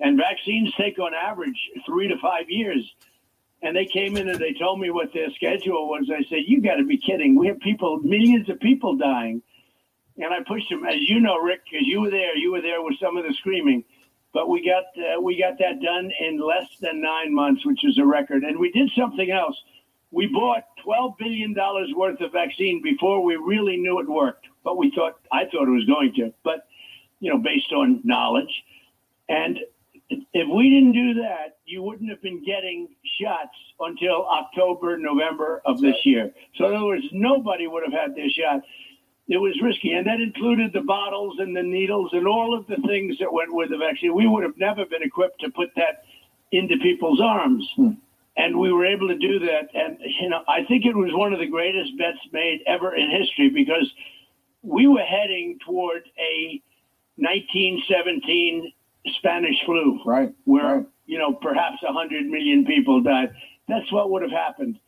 And 0.00 0.18
vaccines 0.18 0.72
take 0.76 0.98
on 0.98 1.14
average 1.14 1.58
three 1.86 2.08
to 2.08 2.18
five 2.20 2.50
years. 2.50 2.84
And 3.64 3.74
they 3.74 3.86
came 3.86 4.18
in 4.18 4.28
and 4.28 4.38
they 4.38 4.52
told 4.52 4.78
me 4.78 4.90
what 4.90 5.14
their 5.14 5.30
schedule 5.30 5.88
was. 5.88 6.10
I 6.12 6.22
said, 6.28 6.40
You 6.46 6.60
got 6.60 6.74
to 6.74 6.84
be 6.84 6.98
kidding. 6.98 7.34
We 7.34 7.46
have 7.46 7.58
people, 7.60 7.98
millions 8.00 8.50
of 8.50 8.60
people 8.60 8.94
dying. 8.96 9.42
And 10.18 10.32
I 10.34 10.40
pushed 10.46 10.68
them, 10.68 10.84
as 10.84 11.00
you 11.08 11.18
know, 11.18 11.38
Rick, 11.38 11.62
because 11.64 11.86
you 11.86 12.02
were 12.02 12.10
there. 12.10 12.36
You 12.36 12.52
were 12.52 12.60
there 12.60 12.82
with 12.82 12.98
some 13.00 13.16
of 13.16 13.24
the 13.24 13.32
screaming. 13.32 13.82
But 14.34 14.50
we 14.50 14.66
got 14.66 14.84
uh, 14.98 15.18
we 15.18 15.40
got 15.40 15.58
that 15.60 15.80
done 15.80 16.12
in 16.20 16.38
less 16.38 16.68
than 16.82 17.00
nine 17.00 17.34
months, 17.34 17.64
which 17.64 17.84
is 17.84 17.96
a 17.96 18.04
record. 18.04 18.42
And 18.42 18.58
we 18.58 18.70
did 18.70 18.90
something 18.98 19.30
else. 19.30 19.56
We 20.10 20.26
bought 20.26 20.64
twelve 20.84 21.14
billion 21.18 21.54
dollars 21.54 21.90
worth 21.96 22.20
of 22.20 22.32
vaccine 22.32 22.82
before 22.82 23.24
we 23.24 23.36
really 23.36 23.78
knew 23.78 23.98
it 23.98 24.08
worked. 24.08 24.46
But 24.62 24.76
we 24.76 24.92
thought 24.94 25.20
I 25.32 25.44
thought 25.46 25.68
it 25.68 25.70
was 25.70 25.86
going 25.86 26.12
to. 26.16 26.34
But 26.44 26.66
you 27.20 27.32
know, 27.32 27.38
based 27.38 27.72
on 27.72 28.02
knowledge, 28.04 28.62
and 29.28 29.58
if 30.10 30.48
we 30.54 30.70
didn't 30.70 30.92
do 30.92 31.14
that, 31.22 31.58
you 31.64 31.82
wouldn't 31.82 32.10
have 32.10 32.20
been 32.22 32.44
getting 32.44 32.88
shots 33.20 33.56
until 33.80 34.26
October, 34.26 34.98
November 34.98 35.62
of 35.64 35.80
this 35.80 35.96
year. 36.04 36.30
So 36.56 36.66
in 36.66 36.74
other 36.74 36.84
words, 36.84 37.04
nobody 37.12 37.66
would 37.66 37.82
have 37.84 37.92
had 37.92 38.14
their 38.14 38.28
shot. 38.28 38.62
It 39.28 39.38
was 39.38 39.58
risky, 39.62 39.92
and 39.92 40.06
that 40.06 40.20
included 40.20 40.72
the 40.74 40.82
bottles 40.82 41.36
and 41.38 41.56
the 41.56 41.62
needles 41.62 42.10
and 42.12 42.26
all 42.26 42.56
of 42.56 42.66
the 42.66 42.76
things 42.86 43.16
that 43.20 43.32
went 43.32 43.54
with 43.54 43.70
the 43.70 43.78
vaccine. 43.78 44.14
We 44.14 44.26
would 44.26 44.42
have 44.42 44.58
never 44.58 44.84
been 44.84 45.02
equipped 45.02 45.40
to 45.40 45.50
put 45.50 45.70
that 45.76 46.04
into 46.52 46.76
people's 46.78 47.20
arms. 47.22 47.66
Hmm. 47.76 47.90
And 48.36 48.58
we 48.58 48.72
were 48.72 48.84
able 48.84 49.08
to 49.08 49.16
do 49.16 49.38
that. 49.38 49.68
And, 49.74 49.96
you 50.20 50.28
know, 50.28 50.42
I 50.48 50.64
think 50.64 50.84
it 50.84 50.96
was 50.96 51.10
one 51.14 51.32
of 51.32 51.38
the 51.38 51.46
greatest 51.46 51.96
bets 51.96 52.18
made 52.32 52.62
ever 52.66 52.94
in 52.94 53.08
history 53.10 53.48
because 53.48 53.90
we 54.62 54.88
were 54.88 55.04
heading 55.04 55.58
toward 55.64 56.02
a 56.18 56.60
1917 57.16 58.72
Spanish 59.18 59.56
flu 59.66 60.00
Right, 60.04 60.32
where 60.44 60.76
right. 60.76 60.86
you 61.06 61.18
know 61.18 61.32
perhaps 61.34 61.82
a 61.88 61.92
hundred 61.92 62.26
million 62.26 62.64
people 62.64 63.02
died. 63.02 63.34
That's 63.68 63.90
what 63.92 64.10
would 64.10 64.22
have 64.22 64.30
happened, 64.30 64.78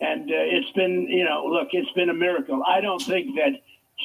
and 0.00 0.30
uh, 0.30 0.34
it's 0.56 0.70
been 0.72 1.06
you 1.08 1.24
know 1.24 1.44
look, 1.46 1.68
it's 1.72 1.90
been 1.92 2.10
a 2.10 2.14
miracle. 2.14 2.62
I 2.66 2.80
don't 2.80 3.02
think 3.02 3.36
that 3.36 3.52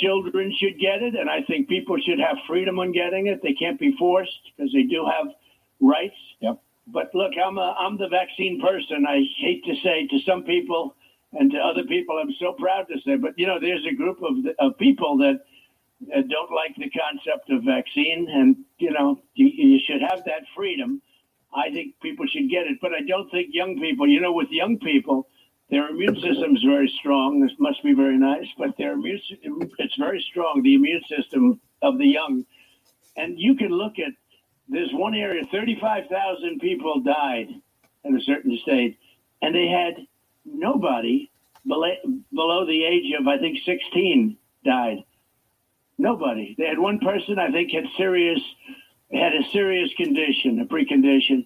children 0.01 0.53
should 0.57 0.79
get 0.79 1.03
it, 1.03 1.15
and 1.15 1.29
I 1.29 1.41
think 1.43 1.67
people 1.67 1.97
should 2.05 2.19
have 2.19 2.37
freedom 2.47 2.79
on 2.79 2.91
getting 2.91 3.27
it. 3.27 3.41
They 3.43 3.53
can't 3.53 3.79
be 3.79 3.95
forced 3.97 4.31
because 4.55 4.71
they 4.73 4.83
do 4.83 5.05
have 5.05 5.33
rights. 5.79 6.15
Yep. 6.39 6.59
But 6.87 7.13
look, 7.13 7.31
I'm 7.43 7.57
a 7.57 7.75
I'm 7.79 7.97
the 7.97 8.09
vaccine 8.09 8.59
person. 8.61 9.05
I 9.07 9.21
hate 9.39 9.63
to 9.65 9.75
say 9.83 10.07
to 10.07 10.19
some 10.25 10.43
people 10.43 10.95
and 11.33 11.51
to 11.51 11.57
other 11.57 11.83
people, 11.83 12.17
I'm 12.17 12.33
so 12.39 12.53
proud 12.53 12.87
to 12.89 12.99
say, 13.05 13.15
but 13.15 13.37
you 13.37 13.47
know, 13.47 13.59
there's 13.59 13.85
a 13.85 13.95
group 13.95 14.21
of 14.21 14.35
of 14.59 14.77
people 14.77 15.17
that 15.17 15.45
Uh, 16.15 16.21
don't 16.21 16.51
like 16.51 16.75
the 16.77 16.89
concept 16.89 17.49
of 17.49 17.63
vaccine, 17.63 18.27
and 18.29 18.57
you 18.79 18.91
know, 18.91 19.21
you, 19.35 19.47
you 19.47 19.79
should 19.85 20.01
have 20.01 20.23
that 20.25 20.43
freedom. 20.55 21.01
I 21.55 21.69
think 21.71 21.95
people 22.01 22.25
should 22.27 22.49
get 22.49 22.67
it, 22.67 22.79
but 22.81 22.93
I 22.93 23.01
don't 23.07 23.29
think 23.29 23.49
young 23.51 23.79
people. 23.79 24.07
You 24.07 24.21
know, 24.21 24.33
with 24.33 24.49
young 24.49 24.79
people, 24.79 25.27
their 25.69 25.89
immune 25.89 26.15
system 26.15 26.55
is 26.55 26.63
very 26.63 26.91
strong. 26.99 27.39
This 27.39 27.55
must 27.59 27.83
be 27.83 27.93
very 27.93 28.17
nice, 28.17 28.47
but 28.57 28.77
their 28.77 28.93
immune 28.93 29.21
it's 29.79 29.97
very 29.97 30.23
strong. 30.31 30.61
The 30.63 30.75
immune 30.75 31.01
system 31.07 31.59
of 31.81 31.97
the 31.97 32.07
young, 32.07 32.45
and 33.17 33.39
you 33.39 33.55
can 33.55 33.69
look 33.69 33.99
at. 33.99 34.13
There's 34.69 34.93
one 34.93 35.13
area, 35.13 35.43
35,000 35.51 36.59
people 36.59 37.01
died 37.01 37.49
in 38.05 38.15
a 38.15 38.21
certain 38.21 38.57
state, 38.63 38.97
and 39.41 39.53
they 39.53 39.67
had 39.67 40.07
nobody 40.45 41.29
below, 41.67 41.91
below 42.33 42.65
the 42.65 42.85
age 42.85 43.13
of, 43.19 43.27
I 43.27 43.37
think, 43.37 43.57
16 43.65 44.37
died. 44.65 45.03
Nobody. 45.97 46.55
They 46.57 46.65
had 46.65 46.79
one 46.79 46.99
person, 46.99 47.37
I 47.39 47.51
think, 47.51 47.71
had 47.71 47.83
serious 47.97 48.39
had 49.11 49.33
a 49.33 49.43
serious 49.51 49.91
condition, 49.95 50.59
a 50.59 50.65
precondition, 50.65 51.45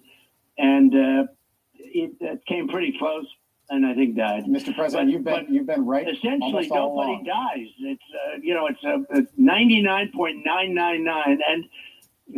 and 0.56 0.94
uh, 0.94 1.26
it, 1.74 2.12
it 2.18 2.46
came 2.46 2.66
pretty 2.66 2.96
close, 2.98 3.26
and 3.68 3.84
I 3.84 3.94
think 3.94 4.16
died. 4.16 4.44
Mr. 4.44 4.74
President, 4.74 5.08
But- 5.08 5.12
you've 5.12 5.24
been 5.46 5.54
you've 5.54 5.66
been 5.66 5.84
right. 5.84 6.08
Essentially, 6.08 6.68
all 6.70 6.96
nobody 6.96 7.12
along. 7.12 7.24
dies. 7.24 7.66
It's 7.80 8.02
uh, 8.14 8.38
you 8.42 8.54
know, 8.54 8.68
it's 8.68 8.82
a 8.84 9.26
ninety 9.36 9.82
nine 9.82 10.10
point 10.14 10.38
nine 10.46 10.74
nine 10.74 11.04
nine, 11.04 11.40
and 11.46 11.64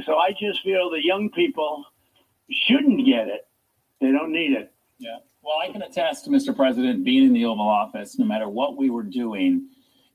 so 0.05 0.16
I 0.16 0.31
just 0.32 0.62
feel 0.65 0.91
the 0.91 1.05
young 1.05 1.31
people 1.31 1.85
shouldn't 2.51 3.07
get 3.07 3.28
it. 3.28 3.47
They 4.01 4.11
don't 4.11 4.32
need 4.32 4.53
it. 4.53 4.73
Yeah. 4.99 5.19
Well, 5.43 5.59
I 5.62 5.70
can 5.70 5.82
attest 5.82 6.28
Mr. 6.28 6.55
President 6.55 7.05
being 7.05 7.24
in 7.24 7.32
the 7.32 7.45
Oval 7.45 7.66
Office, 7.69 8.19
no 8.19 8.24
matter 8.27 8.49
what 8.49 8.77
we 8.77 8.91
were 8.91 9.03
doing, 9.05 9.69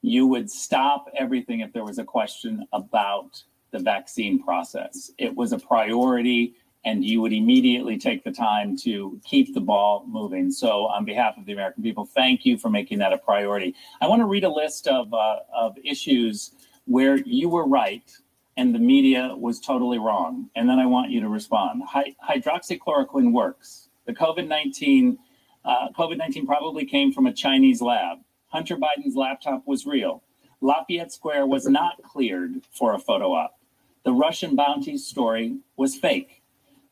you 0.05 0.27
would 0.27 0.49
stop 0.49 1.07
everything 1.17 1.61
if 1.61 1.73
there 1.73 1.83
was 1.83 1.97
a 1.97 2.03
question 2.03 2.65
about 2.73 3.43
the 3.71 3.79
vaccine 3.79 4.41
process. 4.41 5.11
It 5.17 5.35
was 5.35 5.51
a 5.51 5.59
priority, 5.59 6.53
and 6.85 7.03
you 7.03 7.21
would 7.21 7.33
immediately 7.33 7.97
take 7.97 8.23
the 8.23 8.31
time 8.31 8.77
to 8.77 9.19
keep 9.25 9.53
the 9.53 9.61
ball 9.61 10.05
moving. 10.07 10.51
So, 10.51 10.85
on 10.85 11.05
behalf 11.05 11.37
of 11.37 11.45
the 11.45 11.53
American 11.53 11.81
people, 11.81 12.05
thank 12.05 12.45
you 12.45 12.57
for 12.57 12.69
making 12.69 12.99
that 12.99 13.13
a 13.13 13.17
priority. 13.17 13.73
I 13.99 14.07
want 14.07 14.21
to 14.21 14.25
read 14.25 14.43
a 14.43 14.49
list 14.49 14.87
of, 14.87 15.13
uh, 15.13 15.39
of 15.53 15.75
issues 15.83 16.51
where 16.85 17.17
you 17.17 17.49
were 17.49 17.67
right 17.67 18.09
and 18.57 18.73
the 18.73 18.79
media 18.79 19.33
was 19.35 19.59
totally 19.59 19.97
wrong. 19.97 20.49
And 20.55 20.69
then 20.69 20.79
I 20.79 20.85
want 20.85 21.11
you 21.11 21.19
to 21.21 21.29
respond. 21.29 21.83
Hy- 21.83 22.15
hydroxychloroquine 22.29 23.33
works. 23.33 23.89
The 24.05 24.13
COVID 24.13 24.47
19 24.47 25.17
uh, 25.65 25.87
COVID 25.97 26.17
19 26.17 26.45
probably 26.45 26.85
came 26.85 27.11
from 27.11 27.25
a 27.25 27.33
Chinese 27.33 27.81
lab. 27.81 28.19
Hunter 28.55 28.77
Biden's 28.77 29.17
laptop 29.17 29.63
was 29.67 29.85
real. 29.85 30.23
Lafayette 30.61 31.11
Square 31.11 31.47
was 31.47 31.67
not 31.67 32.01
cleared 32.03 32.61
for 32.71 32.93
a 32.93 32.97
photo 32.97 33.33
op. 33.33 33.59
The 34.05 34.13
Russian 34.13 34.55
bounty 34.55 34.97
story 34.97 35.57
was 35.75 35.97
fake. 35.97 36.41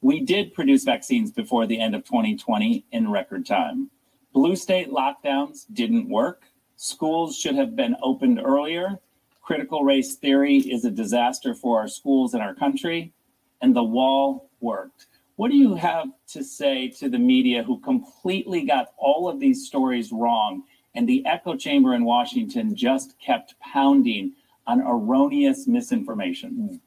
We 0.02 0.20
did 0.20 0.54
produce 0.54 0.84
vaccines 0.84 1.32
before 1.32 1.66
the 1.66 1.80
end 1.80 1.96
of 1.96 2.04
2020 2.04 2.84
in 2.92 3.10
record 3.10 3.46
time. 3.46 3.90
Blue 4.34 4.58
state 4.58 4.90
lockdowns 4.90 5.64
didn't 5.72 6.10
work. 6.10 6.44
Schools 6.76 7.38
should 7.38 7.56
have 7.56 7.78
been 7.78 7.96
opened 8.04 8.42
earlier. 8.44 9.00
Critical 9.42 9.86
race 9.86 10.16
theory 10.16 10.58
is 10.58 10.84
a 10.84 10.92
disaster 10.92 11.56
for 11.56 11.80
our 11.80 11.88
schools 11.88 12.34
and 12.34 12.44
our 12.44 12.54
country. 12.54 13.14
And 13.62 13.74
the 13.74 13.86
wall 13.86 14.50
worked. 14.60 15.08
What 15.38 15.50
do 15.50 15.56
you 15.56 15.76
have 15.76 16.10
to 16.28 16.44
say 16.44 16.90
to 16.90 17.08
the 17.08 17.18
media 17.18 17.64
who 17.64 17.80
completely 17.80 18.66
got 18.66 18.90
all 18.98 19.30
of 19.30 19.40
these 19.40 19.66
stories 19.66 20.12
wrong 20.12 20.64
and 20.96 21.08
the 21.08 21.26
echo 21.26 21.56
chamber 21.56 21.94
in 21.94 22.06
Washington 22.06 22.76
just 22.76 23.20
kept 23.20 23.56
pounding 23.60 24.34
on 24.68 24.82
erroneous 24.82 25.68
misinformation? 25.68 26.80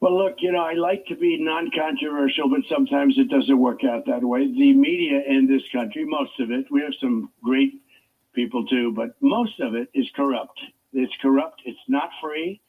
Well, 0.00 0.18
look, 0.18 0.36
you 0.40 0.52
know, 0.52 0.62
I 0.62 0.74
like 0.74 1.06
to 1.06 1.16
be 1.16 1.38
non 1.40 1.70
controversial, 1.74 2.50
but 2.50 2.60
sometimes 2.68 3.14
it 3.16 3.30
doesn't 3.30 3.58
work 3.58 3.84
out 3.84 4.04
that 4.06 4.22
way. 4.22 4.46
The 4.46 4.74
media 4.74 5.22
in 5.26 5.46
this 5.46 5.62
country, 5.72 6.04
most 6.04 6.38
of 6.40 6.50
it, 6.50 6.66
we 6.70 6.82
have 6.82 6.92
some 7.00 7.30
great 7.42 7.80
people 8.34 8.66
too, 8.66 8.92
but 8.92 9.14
most 9.22 9.58
of 9.60 9.74
it 9.74 9.88
is 9.94 10.06
corrupt. 10.14 10.60
It's 10.92 11.12
corrupt, 11.22 11.62
it's 11.64 11.78
not 11.88 12.10
free. 12.20 12.60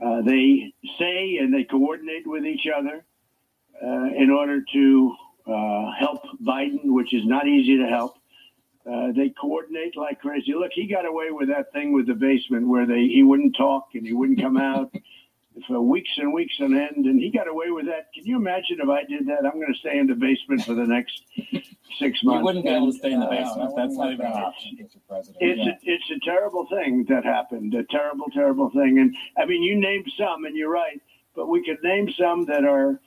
Uh, 0.00 0.22
they 0.22 0.72
say 0.98 1.38
and 1.38 1.52
they 1.52 1.64
coordinate 1.64 2.26
with 2.26 2.44
each 2.44 2.66
other 2.72 3.04
uh, 3.82 4.14
in 4.16 4.30
order 4.30 4.64
to 4.72 5.14
uh, 5.46 5.90
help 5.98 6.22
Biden, 6.46 6.92
which 6.92 7.12
is 7.12 7.26
not 7.26 7.48
easy 7.48 7.76
to 7.76 7.86
help. 7.86 8.16
Uh, 8.90 9.12
they 9.12 9.28
coordinate 9.40 9.96
like 9.96 10.20
crazy. 10.20 10.54
Look, 10.54 10.72
he 10.74 10.86
got 10.86 11.06
away 11.06 11.30
with 11.30 11.48
that 11.48 11.72
thing 11.72 11.92
with 11.92 12.06
the 12.08 12.14
basement 12.14 12.66
where 12.66 12.84
they 12.86 13.06
he 13.06 13.22
wouldn't 13.22 13.56
talk 13.56 13.88
and 13.94 14.04
he 14.04 14.12
wouldn't 14.12 14.40
come 14.40 14.56
out 14.56 14.92
for 15.68 15.80
weeks 15.80 16.10
and 16.16 16.32
weeks 16.32 16.54
on 16.60 16.74
end, 16.74 17.06
and 17.06 17.20
he 17.20 17.30
got 17.30 17.46
away 17.46 17.70
with 17.70 17.86
that. 17.86 18.12
Can 18.12 18.24
you 18.26 18.36
imagine 18.36 18.78
if 18.80 18.88
I 18.88 19.04
did 19.04 19.26
that? 19.28 19.44
I'm 19.44 19.60
going 19.60 19.72
to 19.72 19.78
stay 19.78 19.98
in 19.98 20.08
the 20.08 20.14
basement 20.16 20.64
for 20.64 20.74
the 20.74 20.84
next 20.86 21.22
six 21.98 22.24
months. 22.24 22.38
You 22.40 22.44
wouldn't 22.44 22.64
be 22.64 22.70
able 22.70 22.90
to 22.90 22.98
stay 22.98 23.12
in 23.12 23.20
the 23.20 23.26
Uh, 23.26 23.30
basement. 23.30 23.76
that 23.76 23.82
That's 23.82 23.96
wouldn't 23.96 24.14
even 24.14 24.26
an 24.26 24.32
option. 24.32 24.78
Mr. 24.80 24.96
President. 25.08 25.36
It's 25.40 25.58
Yeah. 25.64 25.92
a, 25.92 25.94
it's 25.94 26.10
a 26.10 26.18
terrible 26.24 26.66
thing 26.68 27.04
that 27.08 27.24
happened. 27.24 27.74
A 27.74 27.84
terrible, 27.84 28.26
terrible 28.34 28.70
thing. 28.70 28.98
And 28.98 29.14
I 29.38 29.44
mean, 29.44 29.62
you 29.62 29.76
named 29.78 30.10
some, 30.18 30.44
and 30.44 30.56
you're 30.56 30.70
right. 30.72 31.00
But 31.36 31.46
we 31.48 31.62
could 31.64 31.78
name 31.84 32.10
some 32.18 32.46
that 32.46 32.64
are 32.64 32.98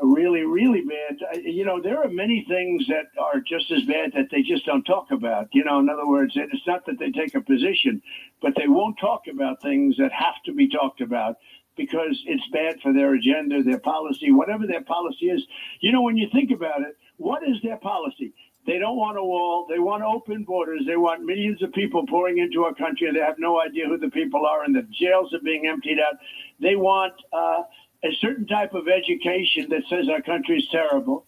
really, 0.00 0.42
really 0.42 0.82
bad. 0.82 1.18
I- 1.32 1.38
You 1.38 1.64
know, 1.64 1.80
there 1.80 2.02
are 2.02 2.08
many 2.08 2.44
things 2.48 2.86
that 2.88 3.06
are 3.18 3.40
just 3.40 3.70
as 3.70 3.82
bad 3.84 4.12
that 4.12 4.30
they 4.30 4.42
just 4.42 4.64
don't 4.64 4.84
talk 4.84 5.10
about. 5.10 5.48
You 5.52 5.64
know, 5.64 5.78
in 5.80 5.88
other 5.88 6.06
words, 6.06 6.36
it's 6.36 6.66
not 6.66 6.86
that 6.86 6.98
they 6.98 7.10
take 7.10 7.34
a 7.34 7.40
position, 7.40 8.02
but 8.40 8.54
they 8.56 8.68
won't 8.68 8.98
talk 8.98 9.26
about 9.28 9.60
things 9.62 9.96
that 9.98 10.12
have 10.12 10.42
to 10.46 10.52
be 10.52 10.68
talked 10.68 11.00
about 11.00 11.36
because 11.76 12.22
it's 12.26 12.46
bad 12.48 12.80
for 12.80 12.92
their 12.92 13.14
agenda, 13.14 13.62
their 13.62 13.78
policy, 13.78 14.30
whatever 14.30 14.66
their 14.66 14.82
policy 14.82 15.30
is. 15.30 15.46
You 15.80 15.92
know, 15.92 16.02
when 16.02 16.16
you 16.16 16.28
think 16.30 16.50
about 16.50 16.82
it, 16.82 16.96
what 17.16 17.42
is 17.42 17.60
their 17.62 17.78
policy? 17.78 18.32
They 18.64 18.78
don't 18.78 18.96
want 18.96 19.18
a 19.18 19.24
wall. 19.24 19.66
They 19.68 19.80
want 19.80 20.04
open 20.04 20.44
borders. 20.44 20.82
They 20.86 20.96
want 20.96 21.24
millions 21.24 21.62
of 21.62 21.72
people 21.72 22.06
pouring 22.06 22.38
into 22.38 22.64
our 22.64 22.74
country. 22.74 23.10
They 23.12 23.18
have 23.18 23.38
no 23.38 23.60
idea 23.60 23.86
who 23.88 23.98
the 23.98 24.10
people 24.10 24.46
are, 24.46 24.62
and 24.62 24.74
the 24.74 24.82
jails 24.92 25.34
are 25.34 25.40
being 25.40 25.66
emptied 25.66 25.98
out. 25.98 26.14
They 26.60 26.76
want 26.76 27.14
uh, 27.32 27.62
a 28.04 28.10
certain 28.20 28.46
type 28.46 28.74
of 28.74 28.88
education 28.88 29.68
that 29.70 29.82
says 29.88 30.08
our 30.08 30.22
country 30.22 30.58
is 30.58 30.68
terrible, 30.70 31.24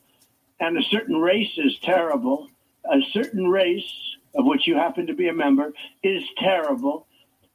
and 0.61 0.77
a 0.77 0.83
certain 0.83 1.17
race 1.17 1.53
is 1.57 1.79
terrible. 1.83 2.49
A 2.91 3.01
certain 3.13 3.49
race, 3.49 3.91
of 4.35 4.45
which 4.45 4.67
you 4.67 4.75
happen 4.75 5.07
to 5.07 5.15
be 5.15 5.29
a 5.29 5.33
member, 5.33 5.73
is 6.03 6.23
terrible. 6.39 7.07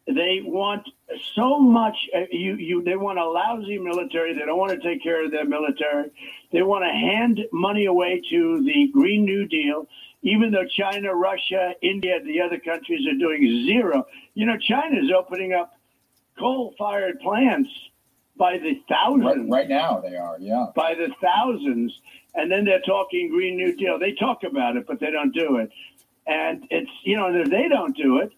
They 0.07 0.41
want 0.43 0.89
so 1.35 1.59
much. 1.59 1.95
Uh, 2.15 2.21
you, 2.31 2.55
you. 2.55 2.83
They 2.83 2.95
want 2.95 3.19
a 3.19 3.29
lousy 3.29 3.77
military. 3.77 4.33
They 4.33 4.45
don't 4.45 4.57
want 4.57 4.71
to 4.71 4.79
take 4.79 5.03
care 5.03 5.23
of 5.23 5.31
their 5.31 5.45
military. 5.45 6.09
They 6.51 6.63
want 6.63 6.83
to 6.83 6.89
hand 6.89 7.41
money 7.51 7.85
away 7.85 8.21
to 8.29 8.63
the 8.63 8.89
Green 8.91 9.23
New 9.23 9.47
Deal, 9.47 9.87
even 10.23 10.51
though 10.51 10.65
China, 10.65 11.13
Russia, 11.13 11.73
India, 11.83 12.19
the 12.23 12.41
other 12.41 12.57
countries 12.57 13.05
are 13.07 13.19
doing 13.19 13.65
zero. 13.67 14.07
You 14.33 14.47
know, 14.47 14.57
China 14.57 14.97
is 14.97 15.11
opening 15.15 15.53
up 15.53 15.73
coal-fired 16.39 17.19
plants 17.19 17.69
by 18.39 18.57
the 18.57 18.81
thousands 18.89 19.49
Right, 19.51 19.67
right 19.67 19.69
now 19.69 19.99
they 19.99 20.15
are, 20.15 20.37
yeah. 20.39 20.67
by 20.75 20.95
the 20.95 21.13
thousands, 21.21 21.93
and 22.33 22.51
then 22.51 22.65
they're 22.65 22.81
talking 22.81 23.29
Green 23.29 23.57
New 23.57 23.75
Deal. 23.75 23.99
They 23.99 24.13
talk 24.13 24.43
about 24.43 24.77
it, 24.77 24.87
but 24.87 24.99
they 24.99 25.11
don't 25.11 25.33
do 25.33 25.57
it. 25.57 25.69
And 26.25 26.65
it's 26.71 26.89
you 27.03 27.17
know 27.17 27.27
if 27.35 27.49
they 27.49 27.67
don't 27.67 27.95
do 27.95 28.19
it, 28.19 28.31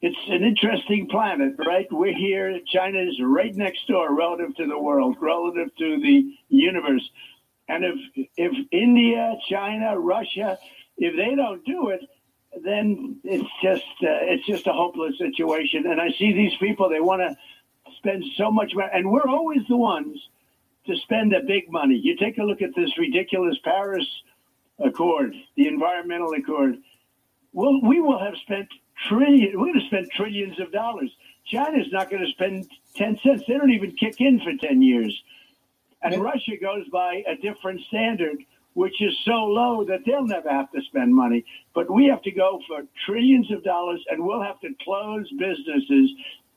it's 0.00 0.16
an 0.28 0.44
interesting 0.44 1.08
planet, 1.08 1.54
right? 1.58 1.86
We're 1.90 2.16
here. 2.16 2.58
China 2.72 3.00
is 3.00 3.20
right 3.22 3.54
next 3.54 3.86
door, 3.88 4.14
relative 4.14 4.54
to 4.56 4.66
the 4.66 4.78
world, 4.78 5.16
relative 5.20 5.74
to 5.76 6.00
the 6.00 6.34
universe. 6.48 7.08
And 7.68 7.84
if 7.84 8.28
if 8.36 8.52
India, 8.70 9.36
China, 9.50 9.98
Russia, 9.98 10.58
if 10.98 11.16
they 11.16 11.34
don't 11.34 11.64
do 11.64 11.88
it, 11.88 12.00
then 12.64 13.16
it's 13.24 13.48
just 13.62 13.84
uh, 14.02 14.32
it's 14.32 14.46
just 14.46 14.66
a 14.66 14.72
hopeless 14.72 15.18
situation. 15.18 15.86
And 15.86 16.00
I 16.00 16.10
see 16.18 16.32
these 16.32 16.54
people; 16.60 16.88
they 16.88 17.00
want 17.00 17.22
to 17.22 17.36
spend 18.02 18.24
so 18.36 18.50
much 18.50 18.72
money, 18.74 18.90
and 18.92 19.10
we're 19.10 19.28
always 19.28 19.60
the 19.68 19.76
ones 19.76 20.18
to 20.86 20.96
spend 20.96 21.32
the 21.32 21.40
big 21.46 21.70
money. 21.70 21.94
You 22.02 22.16
take 22.16 22.38
a 22.38 22.42
look 22.42 22.60
at 22.60 22.74
this 22.74 22.90
ridiculous 22.98 23.56
Paris 23.62 24.06
Accord, 24.84 25.34
the 25.56 25.68
environmental 25.68 26.32
accord. 26.32 26.78
Well, 27.52 27.80
we 27.82 28.00
will 28.00 28.18
have 28.18 28.34
spent 28.42 28.68
trillion. 29.08 29.52
We're 29.58 29.66
going 29.66 29.80
to 29.80 29.86
spend 29.86 30.10
trillions 30.16 30.58
of 30.58 30.72
dollars. 30.72 31.10
China's 31.46 31.86
not 31.92 32.10
going 32.10 32.24
to 32.24 32.30
spend 32.32 32.68
ten 32.96 33.18
cents. 33.22 33.44
They 33.46 33.54
don't 33.54 33.70
even 33.70 33.92
kick 33.92 34.20
in 34.20 34.40
for 34.40 34.52
ten 34.66 34.82
years. 34.82 35.14
And. 36.02 36.20
Russia 36.20 36.56
goes 36.60 36.88
by 36.88 37.22
a 37.28 37.36
different 37.36 37.80
standard, 37.86 38.38
which 38.74 39.00
is 39.00 39.16
so 39.24 39.44
low 39.44 39.84
that 39.84 40.00
they'll 40.04 40.26
never 40.26 40.50
have 40.50 40.72
to 40.72 40.80
spend 40.88 41.14
money. 41.14 41.44
But 41.74 41.88
we 41.88 42.06
have 42.06 42.22
to 42.22 42.32
go 42.32 42.60
for 42.66 42.82
trillions 43.06 43.52
of 43.52 43.62
dollars, 43.62 44.04
and 44.10 44.24
we'll 44.24 44.42
have 44.42 44.58
to 44.60 44.70
close 44.82 45.30
businesses 45.38 46.10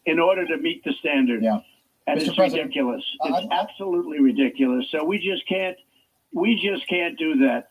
in 0.06 0.20
order 0.20 0.46
to 0.48 0.58
meet 0.58 0.84
the 0.84 0.94
standard. 1.00 1.44
Yeah. 1.44 1.60
And 2.08 2.20
Mr. 2.20 2.28
it's 2.28 2.36
President, 2.36 2.68
ridiculous. 2.68 3.04
It's 3.24 3.48
I- 3.52 3.56
absolutely 3.60 4.20
ridiculous. 4.20 4.86
So 4.92 5.04
we 5.04 5.18
just 5.18 5.48
can't. 5.48 5.78
We 6.34 6.56
just 6.62 6.88
can't 6.88 7.18
do 7.18 7.36
that. 7.40 7.70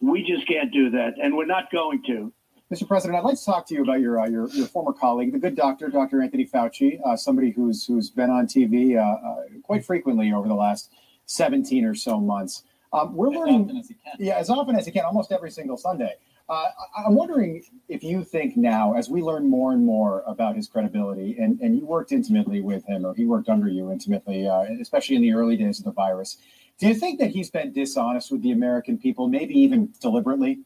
We 0.00 0.22
just 0.24 0.46
can't 0.48 0.72
do 0.72 0.90
that, 0.90 1.14
and 1.22 1.36
we're 1.36 1.46
not 1.46 1.70
going 1.70 2.02
to. 2.06 2.32
Mr. 2.72 2.86
President, 2.88 3.16
I'd 3.18 3.24
like 3.24 3.38
to 3.38 3.44
talk 3.44 3.66
to 3.68 3.74
you 3.74 3.82
about 3.82 4.00
your 4.00 4.18
uh, 4.20 4.26
your, 4.26 4.48
your 4.50 4.66
former 4.66 4.92
colleague, 4.92 5.32
the 5.32 5.38
good 5.38 5.54
doctor, 5.54 5.88
Dr. 5.88 6.20
Anthony 6.20 6.44
Fauci, 6.46 6.98
uh, 7.06 7.16
somebody 7.16 7.50
who's 7.50 7.86
who's 7.86 8.10
been 8.10 8.28
on 8.30 8.46
TV 8.46 8.96
uh, 8.96 9.02
uh, 9.02 9.42
quite 9.62 9.84
frequently 9.84 10.32
over 10.32 10.48
the 10.48 10.54
last 10.54 10.90
17 11.26 11.84
or 11.84 11.94
so 11.94 12.20
months. 12.20 12.64
Um, 12.92 13.14
we're 13.14 13.30
As 13.30 13.36
learning, 13.36 13.62
often 13.64 13.76
as 13.78 13.90
you 13.90 13.96
can. 14.04 14.12
yeah, 14.18 14.36
as 14.36 14.50
often 14.50 14.76
as 14.76 14.86
he 14.86 14.92
can, 14.92 15.04
almost 15.04 15.30
every 15.30 15.50
single 15.50 15.76
Sunday. 15.76 16.14
Uh, 16.48 16.68
I'm 16.96 17.16
wondering 17.16 17.64
if 17.88 18.04
you 18.04 18.22
think 18.22 18.56
now, 18.56 18.94
as 18.94 19.08
we 19.08 19.20
learn 19.20 19.50
more 19.50 19.72
and 19.72 19.84
more 19.84 20.22
about 20.26 20.54
his 20.54 20.68
credibility, 20.68 21.36
and, 21.38 21.58
and 21.60 21.76
you 21.76 21.84
worked 21.84 22.12
intimately 22.12 22.60
with 22.60 22.84
him, 22.86 23.04
or 23.04 23.14
he 23.14 23.26
worked 23.26 23.48
under 23.48 23.68
you 23.68 23.90
intimately, 23.90 24.46
uh, 24.46 24.62
especially 24.80 25.16
in 25.16 25.22
the 25.22 25.32
early 25.32 25.56
days 25.56 25.80
of 25.80 25.84
the 25.84 25.92
virus, 25.92 26.38
do 26.78 26.86
you 26.86 26.94
think 26.94 27.18
that 27.18 27.30
he's 27.30 27.50
been 27.50 27.72
dishonest 27.72 28.30
with 28.30 28.42
the 28.42 28.52
American 28.52 28.96
people, 28.96 29.28
maybe 29.28 29.54
even 29.58 29.92
deliberately? 30.00 30.60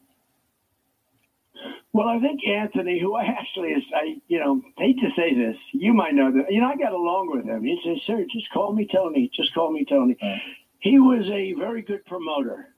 Well, 1.93 2.07
I 2.07 2.19
think 2.19 2.41
Anthony, 2.47 2.99
who 2.99 3.15
I 3.15 3.23
actually 3.23 3.69
is, 3.69 3.83
I 3.95 4.15
you 4.27 4.39
know 4.39 4.61
hate 4.77 4.97
to 4.99 5.09
say 5.15 5.33
this, 5.33 5.57
you 5.73 5.93
might 5.93 6.13
know 6.13 6.31
that. 6.31 6.51
You 6.51 6.61
know, 6.61 6.67
I 6.67 6.75
got 6.75 6.93
along 6.93 7.31
with 7.35 7.45
him. 7.45 7.63
He 7.63 7.79
says, 7.83 7.97
"Sir, 8.05 8.25
just 8.31 8.49
call 8.51 8.71
me 8.73 8.87
Tony. 8.91 9.29
Just 9.35 9.53
call 9.53 9.71
me 9.71 9.83
Tony." 9.85 10.15
Right. 10.21 10.41
He 10.79 10.99
was 10.99 11.29
a 11.29 11.53
very 11.53 11.81
good 11.81 12.05
promoter. 12.05 12.70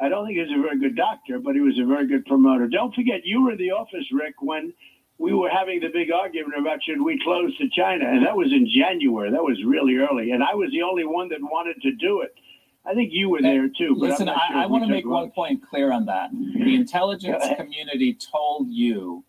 I 0.00 0.08
don't 0.08 0.26
think 0.26 0.36
he 0.36 0.42
was 0.42 0.50
a 0.56 0.62
very 0.62 0.78
good 0.78 0.96
doctor, 0.96 1.38
but 1.38 1.54
he 1.54 1.60
was 1.60 1.78
a 1.78 1.84
very 1.86 2.06
good 2.06 2.24
promoter. 2.26 2.68
Don't 2.68 2.94
forget, 2.94 3.20
you 3.24 3.42
were 3.42 3.52
in 3.52 3.58
the 3.58 3.70
office, 3.70 4.04
Rick, 4.12 4.34
when 4.40 4.72
we 5.18 5.32
were 5.32 5.48
having 5.48 5.80
the 5.80 5.88
big 5.88 6.10
argument 6.10 6.58
about 6.58 6.82
should 6.82 7.00
we 7.00 7.18
close 7.24 7.56
to 7.58 7.68
China, 7.70 8.04
and 8.06 8.24
that 8.26 8.36
was 8.36 8.52
in 8.52 8.68
January. 8.68 9.30
That 9.30 9.42
was 9.42 9.56
really 9.64 9.96
early, 9.96 10.32
and 10.32 10.42
I 10.42 10.54
was 10.54 10.70
the 10.70 10.82
only 10.82 11.04
one 11.04 11.28
that 11.30 11.38
wanted 11.40 11.80
to 11.82 11.92
do 11.92 12.20
it. 12.20 12.34
I 12.84 12.94
think 12.94 13.12
you 13.12 13.30
were 13.30 13.40
there 13.42 13.68
too. 13.68 13.96
But 13.98 14.10
Listen, 14.10 14.26
sure 14.28 14.36
I, 14.36 14.64
I 14.64 14.66
want 14.66 14.84
to 14.84 14.90
make 14.90 15.06
one 15.06 15.30
point 15.30 15.66
clear 15.66 15.90
on 15.90 16.04
that. 16.06 16.30
The 16.32 16.74
intelligence 16.82 17.42
community 17.56 18.14
told 18.14 18.68
you 18.68 19.24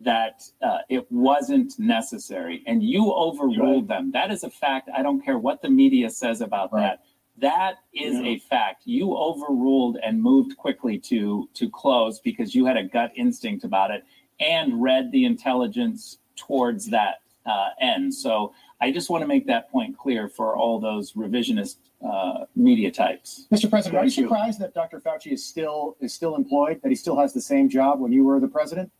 that 0.00 0.42
uh, 0.60 0.78
it 0.88 1.10
wasn't 1.10 1.78
necessary, 1.78 2.62
and 2.66 2.82
you 2.82 3.12
overruled 3.12 3.88
them. 3.88 4.10
That 4.12 4.32
is 4.32 4.42
a 4.42 4.50
fact. 4.50 4.90
I 4.94 5.02
don't 5.02 5.24
care 5.24 5.38
what 5.38 5.62
the 5.62 5.70
media 5.70 6.10
says 6.10 6.40
about 6.40 6.72
Right. 6.72 6.82
that. 6.82 7.03
That 7.38 7.78
is 7.92 8.14
Yeah. 8.14 8.26
a 8.26 8.38
fact. 8.38 8.82
You 8.86 9.16
overruled 9.16 9.98
and 10.02 10.22
moved 10.22 10.56
quickly 10.56 10.98
to 11.00 11.48
to 11.54 11.68
close 11.70 12.20
because 12.20 12.54
you 12.54 12.64
had 12.64 12.76
a 12.76 12.84
gut 12.84 13.12
instinct 13.16 13.64
about 13.64 13.90
it 13.90 14.04
and 14.40 14.80
read 14.82 15.10
the 15.10 15.24
intelligence 15.24 16.18
towards 16.36 16.86
that 16.90 17.20
uh, 17.46 17.70
end. 17.80 18.14
So 18.14 18.52
I 18.80 18.90
just 18.90 19.10
want 19.10 19.22
to 19.22 19.28
make 19.28 19.46
that 19.46 19.70
point 19.70 19.96
clear 19.98 20.28
for 20.28 20.56
all 20.56 20.78
those 20.80 21.12
revisionist 21.12 21.76
uh, 22.04 22.44
media 22.56 22.90
types. 22.90 23.46
Mr. 23.52 23.68
President, 23.68 23.96
are 24.00 24.04
you 24.04 24.10
you. 24.10 24.10
surprised 24.10 24.58
that 24.60 24.74
Dr. 24.74 25.00
Fauci 25.00 25.32
is 25.32 25.44
still 25.44 25.96
is 26.00 26.14
still 26.14 26.36
employed? 26.36 26.80
That 26.82 26.88
he 26.88 26.94
still 26.94 27.16
has 27.18 27.32
the 27.32 27.40
same 27.40 27.68
job 27.68 28.00
when 28.00 28.12
you 28.12 28.24
were 28.24 28.40
the 28.40 28.48
president? 28.48 28.90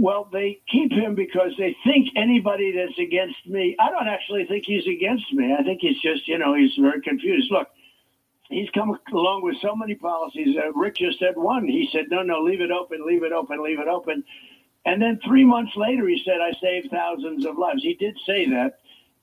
Well, 0.00 0.30
they 0.32 0.62
keep 0.72 0.92
him 0.92 1.14
because 1.14 1.52
they 1.58 1.76
think 1.84 2.08
anybody 2.16 2.72
that's 2.72 2.98
against 2.98 3.36
me. 3.46 3.76
I 3.78 3.90
don't 3.90 4.08
actually 4.08 4.46
think 4.46 4.64
he's 4.64 4.86
against 4.86 5.30
me. 5.34 5.52
I 5.52 5.62
think 5.62 5.82
he's 5.82 6.00
just, 6.00 6.26
you 6.26 6.38
know, 6.38 6.54
he's 6.54 6.72
very 6.80 7.02
confused. 7.02 7.48
Look, 7.50 7.68
he's 8.48 8.70
come 8.70 8.98
along 9.12 9.42
with 9.42 9.56
so 9.60 9.76
many 9.76 9.94
policies. 9.94 10.56
Uh, 10.56 10.72
Rick 10.72 10.96
just 10.96 11.18
said 11.18 11.36
one. 11.36 11.66
He 11.66 11.86
said, 11.92 12.06
no, 12.08 12.22
no, 12.22 12.40
leave 12.40 12.62
it 12.62 12.70
open, 12.70 13.06
leave 13.06 13.24
it 13.24 13.32
open, 13.32 13.62
leave 13.62 13.78
it 13.78 13.88
open. 13.88 14.24
And 14.86 15.02
then 15.02 15.20
three 15.22 15.44
months 15.44 15.72
later, 15.76 16.08
he 16.08 16.22
said, 16.24 16.40
I 16.40 16.58
saved 16.62 16.90
thousands 16.90 17.44
of 17.44 17.58
lives. 17.58 17.82
He 17.82 17.92
did 17.92 18.16
say 18.24 18.48
that, 18.48 18.78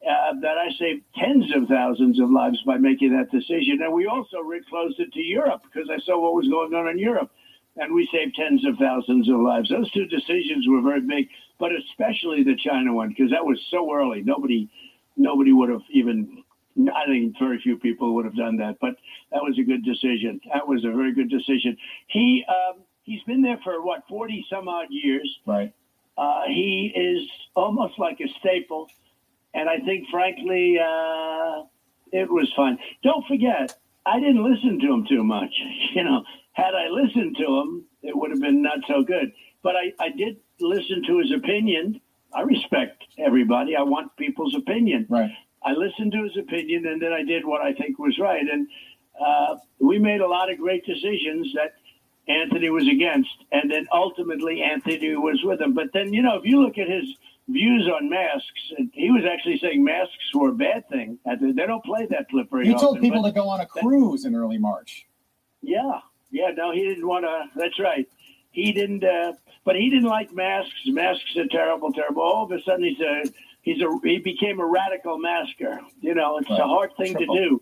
uh, 0.07 0.33
that 0.43 0.59
I 0.59 0.69
saved 0.77 1.01
tens 1.15 1.55
of 1.55 1.67
thousands 1.67 2.19
of 2.19 2.29
lives 2.29 2.61
by 2.67 2.77
making 2.77 3.17
that 3.17 3.31
decision. 3.31 3.81
And 3.81 3.93
we 3.93 4.05
also, 4.05 4.41
Rick, 4.41 4.67
closed 4.69 4.99
it 4.99 5.11
to 5.11 5.21
Europe 5.21 5.63
because 5.63 5.89
I 5.89 5.97
saw 6.05 6.21
what 6.21 6.35
was 6.35 6.47
going 6.47 6.75
on 6.75 6.87
in 6.87 6.99
Europe 6.99 7.31
and 7.77 7.93
we 7.93 8.07
saved 8.11 8.35
tens 8.35 8.65
of 8.65 8.77
thousands 8.77 9.29
of 9.29 9.39
lives. 9.39 9.69
Those 9.69 9.89
two 9.91 10.05
decisions 10.05 10.67
were 10.67 10.81
very 10.81 11.01
big, 11.01 11.29
but 11.59 11.71
especially 11.75 12.43
the 12.43 12.55
China 12.55 12.93
one 12.93 13.09
because 13.09 13.31
that 13.31 13.45
was 13.45 13.59
so 13.69 13.93
early. 13.93 14.21
Nobody, 14.21 14.69
nobody 15.15 15.53
would 15.53 15.69
have 15.69 15.81
even. 15.91 16.43
I 16.79 17.07
think 17.07 17.35
very 17.39 17.59
few 17.59 17.77
people 17.77 18.13
would 18.13 18.25
have 18.25 18.35
done 18.35 18.57
that, 18.57 18.77
but 18.79 18.95
that 19.31 19.41
was 19.41 19.57
a 19.57 19.63
good 19.63 19.83
decision. 19.83 20.39
That 20.53 20.67
was 20.67 20.85
a 20.85 20.91
very 20.91 21.11
good 21.11 21.29
decision. 21.29 21.75
He 22.07 22.45
um, 22.47 22.81
he's 23.03 23.23
been 23.23 23.41
there 23.41 23.59
for 23.63 23.83
what 23.83 24.03
forty 24.07 24.45
some 24.49 24.67
odd 24.67 24.87
years. 24.89 25.27
Right. 25.45 25.73
Uh, 26.17 26.41
he 26.47 26.91
is 26.95 27.29
almost 27.55 27.97
like 27.99 28.19
a 28.19 28.27
staple, 28.39 28.89
and 29.53 29.69
I 29.69 29.77
think, 29.79 30.07
frankly, 30.09 30.77
uh, 30.79 31.63
it 32.11 32.29
was 32.29 32.51
fun. 32.55 32.79
Don't 33.03 33.25
forget, 33.27 33.77
I 34.05 34.19
didn't 34.19 34.43
listen 34.43 34.79
to 34.79 34.93
him 34.93 35.05
too 35.07 35.23
much. 35.23 35.53
You 35.93 36.03
know, 36.03 36.23
had 36.57 36.73
I 36.73 36.87
listened 36.89 37.35
to 37.37 37.45
him, 37.45 37.85
it 38.01 38.17
would 38.17 38.31
have 38.31 38.41
been 38.41 38.61
not 38.63 38.79
so 38.87 39.03
good. 39.03 39.31
But 39.61 39.75
I, 39.75 39.85
I 40.05 40.09
did 40.09 40.37
listen 40.59 41.03
to 41.07 41.19
his 41.19 41.31
opinion. 41.31 42.01
I 42.33 42.41
respect 42.41 43.03
everybody. 43.19 43.75
I 43.75 43.83
want 43.83 44.15
people's 44.17 44.55
opinion. 44.55 45.05
Right. 45.07 45.29
I 45.63 45.73
listened 45.73 46.11
to 46.13 46.23
his 46.23 46.35
opinion, 46.37 46.87
and 46.87 47.01
then 47.01 47.13
I 47.13 47.23
did 47.23 47.45
what 47.45 47.61
I 47.61 47.73
think 47.73 47.99
was 47.99 48.17
right. 48.19 48.41
And 48.51 48.67
uh, 49.23 49.57
we 49.79 49.99
made 49.99 50.21
a 50.21 50.27
lot 50.27 50.51
of 50.51 50.57
great 50.57 50.83
decisions 50.85 51.53
that 51.53 51.73
Anthony 52.27 52.69
was 52.69 52.87
against, 52.87 53.29
and 53.51 53.69
then 53.71 53.87
ultimately 53.91 54.61
Anthony 54.61 55.15
was 55.15 55.39
with 55.43 55.61
him. 55.61 55.73
But 55.73 55.87
then, 55.93 56.11
you 56.13 56.21
know, 56.23 56.37
if 56.37 56.45
you 56.45 56.61
look 56.61 56.77
at 56.77 56.89
his 56.89 57.05
views 57.47 57.87
on 57.87 58.09
masks, 58.09 58.63
he 58.93 59.11
was 59.11 59.23
actually 59.31 59.59
saying 59.59 59.83
masks 59.83 60.33
were 60.33 60.49
a 60.49 60.53
bad 60.55 60.89
thing. 60.89 61.19
They 61.25 61.65
don't 61.67 61.83
play 61.85 62.07
that 62.09 62.29
clip 62.29 62.49
very 62.49 62.65
He 62.65 62.73
often. 62.73 62.85
told 62.87 63.01
people 63.01 63.23
to 63.23 63.31
go 63.31 63.47
on 63.47 63.61
a 63.61 63.65
cruise 63.65 64.25
in 64.25 64.33
early 64.35 64.57
March. 64.57 65.05
yeah, 65.61 65.99
yeah. 66.31 66.51
No, 66.55 66.71
he 66.71 66.83
didn't 66.87 67.07
want 67.07 67.25
to. 67.25 67.45
That's 67.59 67.79
right. 67.79 68.07
He 68.51 68.71
didn't. 68.71 69.03
Uh, 69.03 69.33
but 69.65 69.75
he 69.75 69.89
didn't 69.89 70.09
like 70.09 70.33
masks. 70.33 70.73
Masks 70.85 71.35
are 71.37 71.47
terrible, 71.47 71.91
terrible. 71.91 72.21
All 72.21 72.43
of 72.45 72.51
a 72.51 72.61
sudden, 72.63 72.85
he's 72.85 72.99
a 73.01 73.23
he's 73.61 73.81
a 73.81 73.89
he 74.03 74.19
became 74.19 74.59
a 74.59 74.65
radical 74.65 75.17
masker. 75.17 75.79
You 76.01 76.15
know, 76.15 76.37
it's 76.37 76.49
Right. 76.49 76.59
a 76.59 76.63
hard 76.63 76.95
thing 76.97 77.13
Triple. 77.15 77.35
to 77.35 77.41
do. 77.41 77.61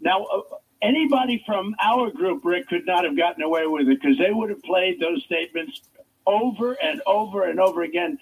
Now, 0.00 0.24
uh, 0.24 0.40
anybody 0.82 1.42
from 1.46 1.74
our 1.82 2.10
group, 2.10 2.44
Rick, 2.44 2.68
could 2.68 2.84
not 2.86 3.04
have 3.04 3.16
gotten 3.16 3.42
away 3.42 3.66
with 3.66 3.88
it 3.88 4.00
because 4.00 4.18
they 4.18 4.30
would 4.32 4.50
have 4.50 4.62
played 4.62 5.00
those 5.00 5.22
statements 5.24 5.80
over 6.26 6.72
and 6.82 7.00
over 7.06 7.44
and 7.44 7.60
over 7.60 7.82
again, 7.82 8.18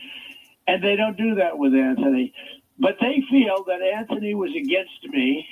and 0.69 0.83
they 0.85 0.95
don't 0.97 1.17
do 1.17 1.35
that 1.37 1.57
with 1.59 1.75
Anthony. 1.75 2.33
But 2.79 2.97
they 3.01 3.25
feel 3.31 3.65
that 3.69 3.81
Anthony 3.83 4.35
was 4.35 4.51
against 4.55 5.05
me, 5.09 5.47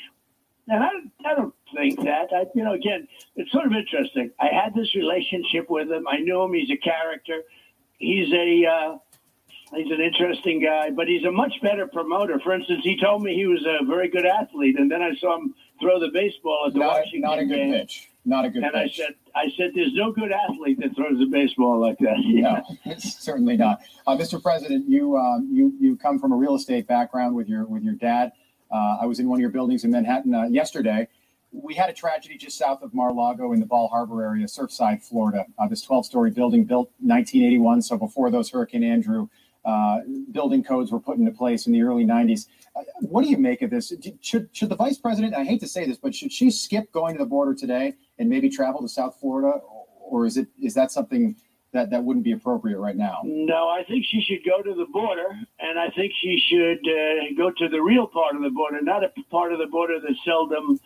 and 0.68 0.82
I, 0.82 0.88
I 1.30 1.34
don't 1.34 1.54
think 1.74 1.98
that. 2.04 2.28
I, 2.34 2.46
you 2.54 2.62
know, 2.64 2.74
again, 2.74 3.08
it's 3.36 3.50
sort 3.52 3.66
of 3.66 3.72
interesting. 3.72 4.30
I 4.40 4.46
had 4.46 4.74
this 4.74 4.94
relationship 4.94 5.68
with 5.68 5.90
him. 5.90 6.06
I 6.08 6.18
knew 6.18 6.42
him. 6.42 6.52
He's 6.54 6.70
a 6.70 6.76
character. 6.76 7.42
He's 7.98 8.32
a 8.32 8.66
uh, 8.66 8.96
he's 9.76 9.90
an 9.90 10.00
interesting 10.00 10.62
guy, 10.62 10.90
but 10.90 11.08
he's 11.08 11.24
a 11.24 11.30
much 11.30 11.52
better 11.62 11.86
promoter. 11.86 12.40
For 12.40 12.52
instance, 12.54 12.80
he 12.84 12.98
told 13.00 13.22
me 13.22 13.34
he 13.34 13.46
was 13.46 13.64
a 13.66 13.84
very 13.84 14.08
good 14.08 14.26
athlete, 14.26 14.78
and 14.78 14.90
then 14.90 15.02
I 15.02 15.14
saw 15.16 15.36
him 15.38 15.54
throw 15.80 15.98
the 16.00 16.10
baseball 16.12 16.64
at 16.66 16.72
the 16.74 16.80
Not, 16.80 16.88
Washington 16.98 17.20
not 17.22 17.38
a 17.38 17.44
good 17.44 17.54
game. 17.56 17.72
pitch. 17.72 18.08
Not 18.24 18.44
a 18.44 18.50
good 18.50 18.62
And 18.62 18.76
I 18.76 18.84
pitch. 18.84 18.98
said, 18.98 19.14
I 19.34 19.46
said, 19.56 19.72
there's 19.74 19.94
no 19.94 20.12
good 20.12 20.30
athlete 20.30 20.78
that 20.80 20.94
throws 20.94 21.20
a 21.20 21.26
baseball 21.26 21.80
like 21.80 21.98
that. 21.98 22.14
no, 22.24 22.62
it's 22.84 23.18
certainly 23.18 23.56
not. 23.56 23.80
Uh, 24.06 24.16
Mr. 24.16 24.40
President, 24.40 24.88
you 24.88 25.16
um, 25.16 25.48
you 25.50 25.72
you 25.80 25.96
come 25.96 26.18
from 26.20 26.32
a 26.32 26.36
real 26.36 26.54
estate 26.54 26.86
background 26.86 27.34
with 27.34 27.48
your 27.48 27.64
with 27.66 27.82
your 27.82 27.94
dad. 27.94 28.30
Uh, 28.72 28.98
I 29.02 29.06
was 29.06 29.20
in 29.20 29.28
one 29.28 29.36
of 29.36 29.40
your 29.40 29.50
buildings 29.50 29.84
in 29.84 29.90
Manhattan 29.90 30.34
uh, 30.34 30.44
yesterday. 30.44 31.06
We 31.52 31.74
had 31.74 31.90
a 31.90 31.92
tragedy 31.92 32.38
just 32.38 32.56
south 32.56 32.82
of 32.82 32.94
Mar-a-Lago 32.94 33.52
in 33.52 33.60
the 33.60 33.66
Bal 33.66 33.88
Harbour 33.88 34.24
area, 34.24 34.46
Surfside, 34.46 35.02
Florida. 35.02 35.44
Uh, 35.58 35.68
this 35.68 35.84
12-story 35.86 36.30
building 36.30 36.64
built 36.64 36.90
1981, 37.00 37.82
so 37.82 37.98
before 37.98 38.30
those 38.30 38.50
Hurricane 38.50 38.82
Andrew 38.82 39.28
uh, 39.66 40.00
building 40.32 40.64
codes 40.64 40.90
were 40.90 40.98
put 40.98 41.18
into 41.18 41.30
place 41.30 41.66
in 41.66 41.72
the 41.72 41.82
early 41.82 42.04
90s. 42.04 42.46
Uh, 42.74 42.80
what 43.00 43.22
do 43.22 43.28
you 43.28 43.36
make 43.36 43.60
of 43.60 43.68
this? 43.70 43.90
D- 43.90 44.14
Should 44.22 44.48
should 44.52 44.70
the 44.70 44.76
vice 44.76 44.96
president? 44.98 45.34
I 45.34 45.44
hate 45.44 45.60
to 45.60 45.68
say 45.68 45.86
this, 45.86 45.98
but 45.98 46.14
should 46.14 46.32
she 46.32 46.50
skip 46.50 46.90
going 46.90 47.14
to 47.16 47.18
the 47.22 47.28
border 47.28 47.54
today 47.54 47.94
and 48.18 48.28
maybe 48.30 48.48
travel 48.48 48.80
to 48.80 48.88
South 48.88 49.18
Florida, 49.20 49.60
or 50.00 50.24
is 50.26 50.36
it 50.38 50.48
is 50.60 50.72
that 50.74 50.90
something 50.90 51.36
that 51.72 51.90
that 51.90 52.04
wouldn't 52.04 52.24
be 52.24 52.32
appropriate 52.32 52.78
right 52.78 52.96
now? 52.96 53.20
No, 53.24 53.68
I 53.68 53.84
think 53.84 54.04
she 54.06 54.20
should 54.20 54.44
go 54.44 54.62
to 54.62 54.74
the 54.74 54.86
border, 54.86 55.28
and 55.58 55.78
I 55.78 55.88
think 55.90 56.12
she 56.20 56.38
should 56.48 56.80
uh, 56.86 57.34
go 57.36 57.50
to 57.50 57.68
the 57.68 57.80
real 57.80 58.06
part 58.06 58.36
of 58.36 58.42
the 58.42 58.50
border, 58.50 58.80
not 58.82 59.04
a 59.04 59.12
part 59.30 59.52
of 59.52 59.58
the 59.58 59.66
border 59.66 59.98
that's 60.00 60.18
seldom 60.24 60.78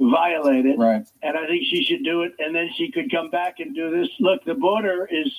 violated. 0.00 0.78
Right. 0.78 1.06
And 1.22 1.36
I 1.36 1.46
think 1.46 1.64
she 1.68 1.84
should 1.84 2.04
do 2.04 2.22
it, 2.22 2.32
and 2.38 2.54
then 2.54 2.70
she 2.76 2.90
could 2.90 3.10
come 3.10 3.30
back 3.30 3.60
and 3.60 3.74
do 3.74 3.90
this. 3.90 4.08
Look, 4.20 4.44
the 4.44 4.54
border 4.54 5.08
is 5.10 5.30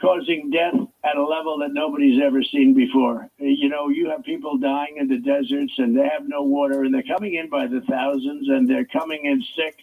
causing 0.00 0.50
death 0.50 0.74
at 1.04 1.16
a 1.16 1.24
level 1.24 1.58
that 1.58 1.72
nobody's 1.72 2.20
ever 2.22 2.42
seen 2.42 2.74
before. 2.74 3.28
You 3.38 3.68
know, 3.68 3.88
you 3.88 4.08
have 4.10 4.24
people 4.24 4.56
dying 4.58 4.96
in 4.98 5.08
the 5.08 5.18
deserts, 5.18 5.72
and 5.78 5.96
they 5.96 6.08
have 6.08 6.26
no 6.26 6.42
water, 6.42 6.84
and 6.84 6.94
they're 6.94 7.02
coming 7.02 7.34
in 7.34 7.50
by 7.50 7.66
the 7.66 7.82
thousands, 7.82 8.48
and 8.48 8.68
they're 8.68 8.86
coming 8.86 9.26
in 9.26 9.42
sick. 9.56 9.76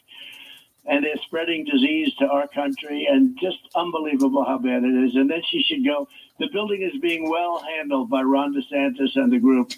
And 0.87 1.03
they're 1.03 1.17
spreading 1.25 1.65
disease 1.65 2.13
to 2.19 2.25
our 2.27 2.47
country, 2.47 3.07
and 3.11 3.37
just 3.41 3.59
unbelievable 3.75 4.45
how 4.45 4.57
bad 4.57 4.83
it 4.83 5.05
is. 5.05 5.15
And 5.15 5.29
then 5.29 5.41
she 5.49 5.61
should 5.63 5.85
go. 5.85 6.07
The 6.39 6.47
building 6.53 6.81
is 6.81 6.99
being 7.01 7.29
well 7.29 7.59
handled 7.59 8.09
by 8.09 8.21
Ron 8.23 8.55
DeSantis 8.55 9.15
and 9.15 9.31
the 9.31 9.39
group 9.39 9.73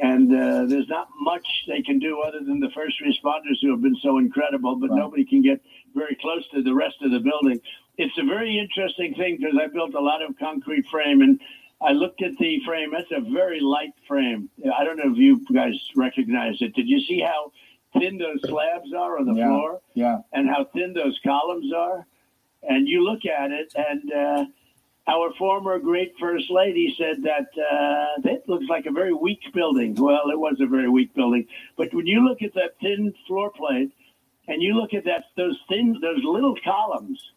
and 0.00 0.32
uh, 0.32 0.64
there's 0.66 0.88
not 0.88 1.08
much 1.20 1.46
they 1.66 1.82
can 1.82 1.98
do 1.98 2.20
other 2.20 2.40
than 2.40 2.60
the 2.60 2.70
first 2.74 2.96
responders 3.02 3.56
who 3.60 3.70
have 3.72 3.82
been 3.82 3.96
so 4.02 4.18
incredible, 4.18 4.76
but 4.76 4.90
Right. 4.90 4.98
nobody 4.98 5.24
can 5.24 5.42
get 5.42 5.60
very 5.94 6.16
close 6.20 6.48
to 6.50 6.62
the 6.62 6.74
rest 6.74 6.96
of 7.02 7.10
the 7.10 7.20
building. 7.20 7.60
It's 7.96 8.16
a 8.18 8.24
very 8.24 8.58
interesting 8.58 9.14
thing 9.14 9.38
because 9.38 9.56
I 9.60 9.66
built 9.66 9.94
a 9.94 10.00
lot 10.00 10.22
of 10.22 10.38
concrete 10.38 10.86
frame 10.88 11.22
and 11.22 11.40
I 11.80 11.92
looked 11.92 12.22
at 12.22 12.36
the 12.38 12.60
frame. 12.64 12.92
That's 12.92 13.10
a 13.10 13.20
very 13.20 13.60
light 13.60 13.92
frame. 14.06 14.48
I 14.76 14.84
don't 14.84 14.96
know 14.98 15.12
if 15.12 15.18
you 15.18 15.44
guys 15.52 15.74
recognize 15.96 16.56
it. 16.60 16.74
Did 16.74 16.88
you 16.88 17.00
see 17.00 17.20
how 17.20 17.52
thin 17.98 18.18
those 18.18 18.40
slabs 18.48 18.92
are 18.92 19.18
on 19.18 19.26
the 19.26 19.34
Yeah. 19.34 19.46
floor 19.48 19.80
Yeah. 19.94 20.18
and 20.32 20.48
how 20.48 20.64
thin 20.64 20.92
those 20.92 21.18
columns 21.24 21.72
are? 21.72 22.06
And 22.62 22.88
you 22.88 23.02
look 23.04 23.24
at 23.24 23.50
it, 23.52 23.72
and 23.76 24.12
uh, 24.12 24.44
our 25.06 25.32
former 25.34 25.78
great 25.78 26.12
first 26.18 26.50
lady 26.50 26.94
said 26.98 27.22
that 27.22 27.48
uh, 27.58 28.20
that 28.22 28.48
looks 28.48 28.66
like 28.68 28.86
a 28.86 28.90
very 28.90 29.12
weak 29.14 29.40
building. 29.54 29.94
Well, 29.94 30.30
it 30.30 30.38
was 30.38 30.60
a 30.60 30.66
very 30.66 30.88
weak 30.88 31.14
building, 31.14 31.46
but 31.76 31.94
when 31.94 32.06
you 32.06 32.20
look 32.28 32.42
at 32.42 32.54
that 32.54 32.78
thin 32.80 33.14
floor 33.26 33.50
plate, 33.50 33.92
and 34.48 34.62
you 34.62 34.74
look 34.74 34.92
at 34.94 35.04
that 35.04 35.26
those 35.36 35.58
thin 35.68 35.96
those 36.00 36.22
little 36.24 36.56
columns, 36.64 37.32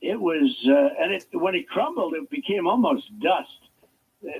it 0.00 0.20
was, 0.20 0.54
uh, 0.68 0.90
and 1.02 1.12
it, 1.12 1.24
when 1.32 1.54
it 1.54 1.68
crumbled, 1.68 2.14
it 2.14 2.28
became 2.30 2.66
almost 2.66 3.06
dust. 3.20 3.58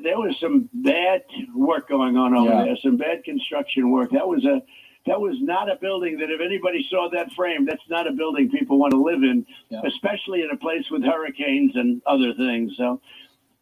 There 0.03 0.19
was 0.19 0.39
some 0.39 0.69
bad 0.73 1.23
work 1.57 1.89
going 1.89 2.17
on 2.17 2.35
over 2.37 2.51
Yeah. 2.51 2.65
there, 2.65 2.77
some 2.77 2.97
bad 2.97 3.25
construction 3.25 3.91
work. 3.91 4.11
That 4.11 4.29
was 4.29 4.45
a, 4.45 4.63
that 5.07 5.21
was 5.21 5.37
not 5.41 5.71
a 5.71 5.77
building 5.77 6.19
that 6.19 6.31
if 6.31 6.41
anybody 6.41 6.87
saw 6.89 7.09
that 7.11 7.33
frame, 7.33 7.65
that's 7.67 7.83
not 7.89 8.07
a 8.07 8.13
building 8.13 8.51
people 8.51 8.79
want 8.79 8.93
to 8.93 9.03
live 9.03 9.23
in, 9.23 9.45
Yeah. 9.71 9.81
especially 9.85 10.43
in 10.43 10.51
a 10.51 10.57
place 10.57 10.89
with 10.91 11.03
hurricanes 11.05 11.75
and 11.77 12.01
other 12.07 12.33
things. 12.35 12.77
So 12.77 13.01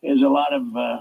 there's 0.02 0.22
a 0.22 0.28
lot 0.28 0.52
of, 0.52 0.76
uh, 0.76 0.98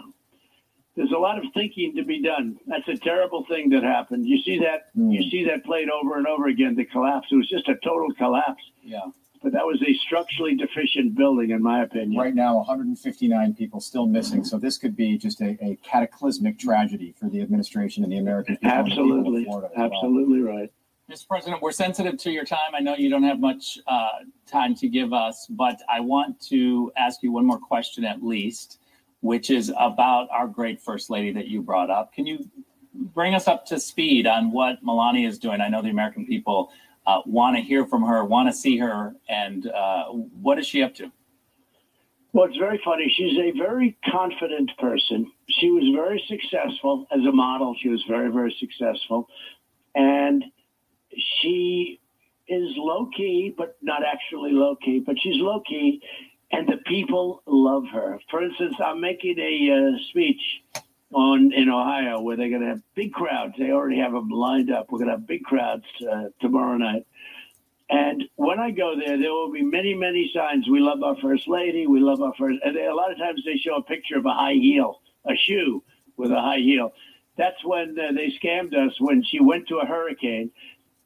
there's 0.95 1.11
a 1.11 1.18
lot 1.18 1.38
of 1.38 1.45
thinking 1.53 1.95
to 1.95 2.03
be 2.03 2.22
done. 2.22 2.57
That's 2.68 2.88
a 2.88 2.95
terrible 2.95 3.44
thing 3.45 3.70
that 3.70 3.84
happened. 3.84 4.26
You 4.28 4.41
see 4.41 4.60
that, 4.60 4.88
you 4.95 5.22
Mm. 5.22 5.32
see 5.32 5.44
that 5.45 5.64
played 5.66 5.90
over 5.90 6.18
and 6.18 6.26
over 6.28 6.48
again. 6.48 6.76
The 6.76 6.86
collapse. 6.86 7.28
It 7.32 7.36
was 7.36 7.49
just 7.49 7.68
a 7.68 7.76
total 7.84 8.11
collapse. 8.14 8.64
Yeah. 8.84 9.02
But 9.41 9.53
that 9.53 9.66
was 9.66 9.82
a 9.82 9.94
structurally 10.06 10.56
deficient 10.56 11.16
building, 11.16 11.52
in 11.52 11.64
my 11.64 11.84
opinion. 11.84 12.20
Right 12.20 12.36
now, 12.36 12.57
159 12.57 13.53
people 13.53 13.80
still 13.80 14.06
missing. 14.06 14.44
So 14.44 14.57
this 14.57 14.78
could 14.78 14.95
be 14.98 15.18
just 15.18 15.40
a, 15.41 15.57
a 15.61 15.78
cataclysmic 15.78 16.60
tragedy 16.60 17.14
for 17.18 17.30
the 17.30 17.41
administration 17.41 18.03
and 18.03 18.11
the 18.11 18.18
American 18.18 18.57
people. 18.57 18.70
and 18.70 18.86
the 18.88 18.90
people 18.90 19.06
of 19.06 19.06
Absolutely, 19.06 19.45
well. 19.48 19.72
absolutely 19.78 20.41
right. 20.41 20.72
Mr. 21.10 21.28
President, 21.28 21.61
we're 21.61 21.72
sensitive 21.72 22.18
to 22.20 22.32
your 22.32 22.45
time. 22.45 22.76
I 22.76 22.82
know 22.82 22.95
you 22.95 23.10
don't 23.10 23.24
have 23.24 23.40
much 23.40 23.80
uh, 23.88 24.10
time 24.45 24.76
to 24.76 24.88
give 24.88 25.11
us, 25.11 25.48
but 25.49 25.82
I 25.90 26.02
want 26.02 26.40
to 26.49 26.91
ask 26.98 27.24
you 27.24 27.32
one 27.32 27.45
more 27.48 27.57
question 27.57 28.06
at 28.06 28.22
least, 28.24 28.80
which 29.22 29.49
is 29.49 29.74
about 29.80 30.28
our 30.32 30.48
great 30.48 30.80
First 30.80 31.10
Lady 31.10 31.32
that 31.32 31.48
you 31.48 31.64
brought 31.64 31.90
up. 31.90 32.14
Can 32.14 32.28
you 32.28 32.48
bring 32.94 33.34
us 33.34 33.48
up 33.48 33.66
to 33.68 33.80
speed 33.80 34.28
on 34.28 34.52
what 34.52 34.84
Melania 34.84 35.28
is 35.28 35.40
doing? 35.40 35.61
I 35.61 35.68
know 35.68 35.82
the 35.82 35.90
American 35.90 36.28
people 36.28 36.72
uh, 37.06 37.22
want 37.26 37.56
to 37.56 37.62
hear 37.62 37.86
from 37.86 38.04
her, 38.04 38.24
want 38.24 38.50
to 38.50 38.54
see 38.54 38.78
her, 38.78 39.14
and 39.28 39.68
uh, 39.68 40.06
what 40.06 40.60
is 40.60 40.68
she 40.68 40.84
up 40.84 40.94
to? 40.96 41.12
Well, 42.32 42.46
it's 42.46 42.58
very 42.58 42.80
funny. 42.86 43.12
She's 43.18 43.38
a 43.40 43.52
very 43.58 43.98
confident 44.12 44.72
person. 44.78 45.32
She 45.50 45.72
was 45.72 45.84
very 45.96 46.24
successful 46.28 47.08
as 47.12 47.22
a 47.28 47.32
model. 47.32 47.76
She 47.82 47.90
was 47.90 48.04
very, 48.08 48.32
very 48.32 48.56
successful. 48.60 49.28
And 49.96 50.44
she 51.42 52.00
is 52.48 52.70
low 52.78 53.10
key, 53.18 53.54
but 53.58 53.78
not 53.82 54.04
actually 54.06 54.52
low 54.52 54.76
key, 54.76 55.02
but 55.04 55.16
she's 55.20 55.38
low 55.38 55.62
key. 55.68 56.02
And 56.52 56.68
the 56.68 56.78
people 56.86 57.42
love 57.48 57.84
her. 57.92 58.20
For 58.30 58.44
instance, 58.44 58.76
I'm 58.84 59.02
making 59.02 59.40
a 59.40 59.96
uh, 59.96 59.98
speech 60.10 60.42
on 61.14 61.52
in 61.53 61.69
Ohio 61.69 62.22
where 62.22 62.38
they're 62.38 62.49
going 62.49 62.61
to 62.61 62.68
have 62.68 62.81
big 62.95 63.14
crowds. 63.14 63.56
They 63.57 63.72
already 63.72 63.99
have 63.99 64.14
them 64.14 64.30
lined 64.30 64.72
up. 64.72 64.91
We're 64.91 64.99
going 64.99 65.10
to 65.10 65.15
have 65.15 65.27
big 65.27 65.44
crowds 65.44 65.86
uh, 66.10 66.26
tomorrow 66.40 66.77
night. 66.77 67.06
And 67.90 68.23
when 68.36 68.60
I 68.60 68.69
go 68.69 68.95
there, 68.95 69.18
there 69.18 69.31
will 69.31 69.52
be 69.52 69.64
many, 69.64 69.95
many 69.95 70.31
signs. 70.34 70.69
We 70.69 70.80
love 70.80 71.02
our 71.02 71.15
first 71.18 71.48
lady. 71.48 71.88
We 71.88 71.99
love 71.99 72.22
our 72.22 72.34
first. 72.38 72.60
And 72.64 72.76
they, 72.76 72.86
a 72.86 72.94
lot 72.94 73.11
of 73.11 73.18
times 73.18 73.41
they 73.44 73.57
show 73.57 73.77
a 73.77 73.84
picture 73.84 74.18
of 74.18 74.26
a 74.26 74.34
high 74.34 74.53
heel, 74.53 75.02
a 75.27 75.36
shoe 75.36 75.84
with 76.15 76.31
a 76.31 76.40
high 76.40 76.60
heel. 76.60 76.91
That's 77.38 77.64
when 77.64 77.98
uh, 77.98 78.11
they 78.11 78.38
scammed 78.44 78.76
us 78.76 78.94
when 78.99 79.23
she 79.23 79.40
went 79.40 79.69
to 79.69 79.77
a 79.77 79.86
hurricane, 79.86 80.52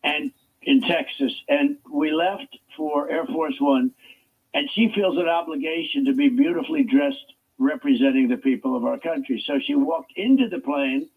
and 0.03 0.31
in 0.63 0.81
Texas, 0.81 1.33
and 1.47 1.77
we 1.91 2.11
left 2.11 2.57
for 2.75 3.09
Air 3.09 3.25
Force 3.27 3.55
One, 3.59 3.91
and 4.53 4.69
she 4.73 4.91
feels 4.95 5.17
an 5.17 5.27
obligation 5.27 6.05
to 6.05 6.13
be 6.13 6.29
beautifully 6.29 6.83
dressed, 6.83 7.33
representing 7.63 8.27
the 8.27 8.37
people 8.37 8.75
of 8.75 8.85
our 8.85 8.99
country. 8.99 9.43
So 9.47 9.59
she 9.65 9.75
walked 9.75 10.13
into 10.15 10.49
the 10.49 10.59
plane, 10.59 11.09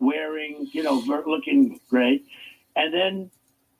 wearing, 0.00 0.68
you 0.72 0.82
know, 0.82 0.94
looking 1.26 1.80
great, 1.88 2.26
and 2.76 2.92
then 2.92 3.30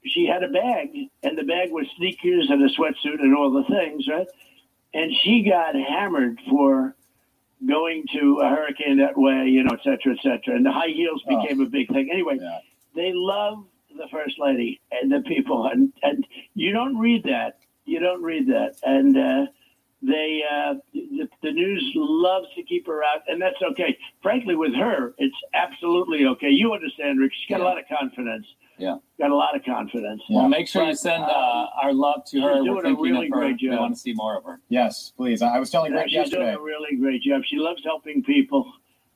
she 0.05 0.27
had 0.27 0.43
a 0.43 0.49
bag, 0.49 0.89
and 1.23 1.37
the 1.37 1.43
bag 1.45 1.70
was 1.70 1.87
sneakers 1.97 2.49
and 2.51 2.62
a 2.62 2.69
sweatsuit 2.75 3.20
and 3.20 3.37
all 3.37 3.51
the 3.53 3.65
things, 3.65 4.07
right? 4.09 4.29
And 4.95 5.12
she 5.23 5.43
got 5.43 5.75
hammered 5.75 6.39
for 6.49 6.95
going 7.66 8.05
to 8.15 8.41
a 8.43 8.49
hurricane 8.49 8.99
that 8.99 9.19
way, 9.19 9.47
you 9.49 9.65
know, 9.65 9.73
et 9.75 9.81
cetera, 9.83 10.15
et 10.15 10.23
cetera. 10.23 10.55
And 10.57 10.65
the 10.65 10.73
high 10.73 10.89
heels 10.95 11.23
Oh. 11.27 11.41
became 11.43 11.61
a 11.61 11.66
big 11.66 11.89
thing. 11.93 12.11
Anyway, 12.12 12.39
Yeah. 12.41 12.61
they 12.95 13.12
love 13.12 13.66
the 13.97 14.09
first 14.09 14.39
lady 14.39 14.81
and 14.93 15.11
the 15.11 15.20
people, 15.23 15.66
and 15.66 15.93
and 16.03 16.27
you 16.55 16.73
don't 16.73 16.97
read 16.99 17.25
that. 17.25 17.59
You 17.85 17.99
don't 18.01 18.23
read 18.23 18.47
that, 18.49 18.77
and 18.85 19.16
uh, 19.16 19.47
they 20.03 20.43
uh, 20.49 20.75
the, 20.95 21.29
the 21.43 21.51
news 21.53 21.93
loves 21.95 22.47
to 22.57 22.62
keep 22.62 22.87
her 22.87 23.03
out, 23.03 23.23
and 23.27 23.41
that's 23.43 23.61
okay. 23.73 23.97
Frankly, 24.23 24.55
with 24.55 24.75
her, 24.75 25.15
it's 25.19 25.35
absolutely 25.55 26.25
okay. 26.27 26.49
You 26.51 26.73
understand, 26.73 27.19
Rick? 27.20 27.33
She's 27.35 27.49
got 27.51 27.61
a 27.61 27.65
lot 27.65 27.79
of 27.79 27.85
confidence. 27.89 28.47
Yeah. 28.79 28.99
got 29.19 29.31
a 29.33 29.35
lot 29.35 29.57
of 29.57 29.65
confidence. 29.65 30.23
Yeah. 30.29 30.37
Well, 30.39 30.49
make 30.49 30.69
sure 30.69 30.85
you 30.85 30.95
send 30.95 31.25
um, 31.25 31.31
uh, 31.31 31.66
our 31.83 31.93
love 31.93 32.25
to 32.27 32.37
she's 32.37 32.43
her. 32.45 32.55
doing 32.55 32.69
We're 32.70 32.79
a 32.79 32.83
thinking 32.83 33.03
really 33.03 33.27
of 33.27 33.33
her. 33.33 33.41
great 33.41 33.57
We 33.61 33.70
job. 33.70 33.81
want 33.81 33.95
to 33.95 34.01
see 34.01 34.12
more 34.12 34.37
of 34.39 34.45
her. 34.45 34.61
Yes, 34.69 35.12
please. 35.16 35.43
I 35.43 35.57
I 35.57 35.59
was 35.59 35.70
telling 35.70 35.91
Greg 35.91 36.09
She's 36.09 36.31
doing 36.31 36.49
a 36.49 36.61
really 36.61 36.97
great 36.97 37.23
job. 37.23 37.43
She 37.45 37.57
loves 37.57 37.83
helping 37.85 38.23
people. 38.23 38.73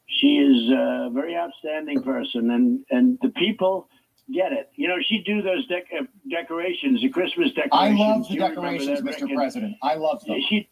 She 0.09 0.39
is 0.39 0.69
a 0.71 1.11
very 1.13 1.37
outstanding 1.37 2.03
person, 2.03 2.51
and 2.51 2.85
and 2.91 3.19
the 3.23 3.29
people 3.31 3.89
get 4.35 4.53
it. 4.53 4.71
You 4.75 4.89
know, 4.89 4.97
she 5.07 5.23
do 5.23 5.43
those 5.43 5.67
dec- 5.69 5.93
uh, 5.97 6.05
decorations, 6.29 7.01
the 7.01 7.09
Christmas 7.09 7.51
decorations. 7.53 7.71
I 7.73 7.91
love 7.91 8.27
the 8.29 8.35
You 8.35 8.41
decorations, 8.41 9.01
that, 9.01 9.05
Rick? 9.05 9.19
Mr. 9.19 9.23
And 9.23 9.35
President. 9.37 9.77
I 9.83 9.95
love 9.95 10.25
them. 10.25 10.39
She 10.49 10.69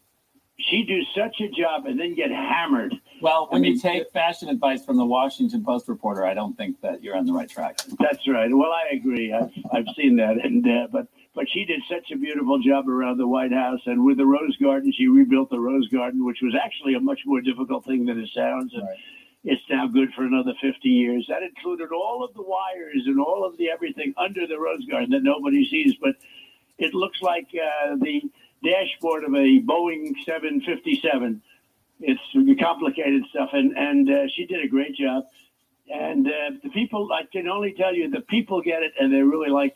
she 0.69 0.83
do 0.83 1.01
such 1.15 1.39
a 1.41 1.47
job, 1.49 1.85
and 1.85 1.99
then 1.99 2.15
get 2.15 2.29
hammered. 2.31 2.93
Well, 3.21 3.47
when 3.49 3.59
I 3.59 3.61
mean, 3.61 3.73
you 3.75 3.79
take 3.79 4.11
fashion 4.11 4.49
advice 4.49 4.83
from 4.85 4.97
the 4.97 5.05
Washington 5.05 5.63
Post 5.63 5.87
reporter, 5.87 6.25
I 6.25 6.33
don't 6.33 6.57
think 6.57 6.81
that 6.81 7.03
you're 7.03 7.15
on 7.15 7.25
the 7.25 7.33
right 7.33 7.49
track. 7.49 7.79
That's 7.99 8.27
right. 8.27 8.49
Well, 8.53 8.71
I 8.71 8.95
agree. 8.95 9.31
I've 9.33 9.51
I've 9.71 9.85
seen 9.95 10.15
that, 10.17 10.43
and 10.43 10.65
uh, 10.67 10.87
but 10.91 11.07
but 11.33 11.45
she 11.49 11.63
did 11.65 11.81
such 11.89 12.11
a 12.11 12.17
beautiful 12.17 12.59
job 12.59 12.89
around 12.89 13.17
the 13.17 13.27
White 13.27 13.53
House, 13.53 13.79
and 13.85 14.03
with 14.03 14.17
the 14.17 14.25
Rose 14.25 14.57
Garden, 14.57 14.91
she 14.95 15.07
rebuilt 15.07 15.49
the 15.49 15.59
Rose 15.59 15.87
Garden, 15.87 16.25
which 16.25 16.39
was 16.41 16.53
actually 16.61 16.95
a 16.95 16.99
much 16.99 17.21
more 17.25 17.41
difficult 17.41 17.85
thing 17.85 18.05
than 18.05 18.19
it 18.19 18.29
sounds. 18.35 18.73
And 18.73 18.83
Right. 18.83 18.97
it's 19.45 19.61
now 19.69 19.87
good 19.87 20.13
for 20.13 20.23
another 20.23 20.53
50 20.61 20.89
years. 20.89 21.25
That 21.29 21.41
included 21.41 21.91
all 21.91 22.23
of 22.23 22.33
the 22.33 22.43
wires 22.43 23.03
and 23.05 23.19
all 23.19 23.45
of 23.45 23.55
the 23.57 23.69
everything 23.69 24.13
under 24.17 24.45
the 24.45 24.59
Rose 24.59 24.85
Garden 24.85 25.11
that 25.11 25.23
nobody 25.23 25.67
sees, 25.69 25.95
but 26.01 26.15
it 26.77 26.93
looks 26.93 27.21
like 27.21 27.47
uh, 27.55 27.95
the 27.95 28.21
dashboard 28.63 29.23
of 29.23 29.33
a 29.33 29.59
Boeing 29.59 30.13
757. 30.25 31.41
It's 32.01 32.59
complicated 32.59 33.23
stuff, 33.29 33.49
and 33.53 33.77
and 33.77 34.09
uh, 34.09 34.27
she 34.35 34.45
did 34.45 34.63
a 34.63 34.67
great 34.67 34.95
job. 34.95 35.25
And 35.93 36.27
uh, 36.27 36.51
the 36.63 36.69
people, 36.69 37.09
I 37.11 37.23
can 37.31 37.47
only 37.47 37.73
tell 37.73 37.93
you, 37.93 38.09
the 38.09 38.21
people 38.21 38.61
get 38.61 38.81
it, 38.81 38.93
and 38.99 39.13
they 39.13 39.21
really 39.21 39.49
like 39.49 39.75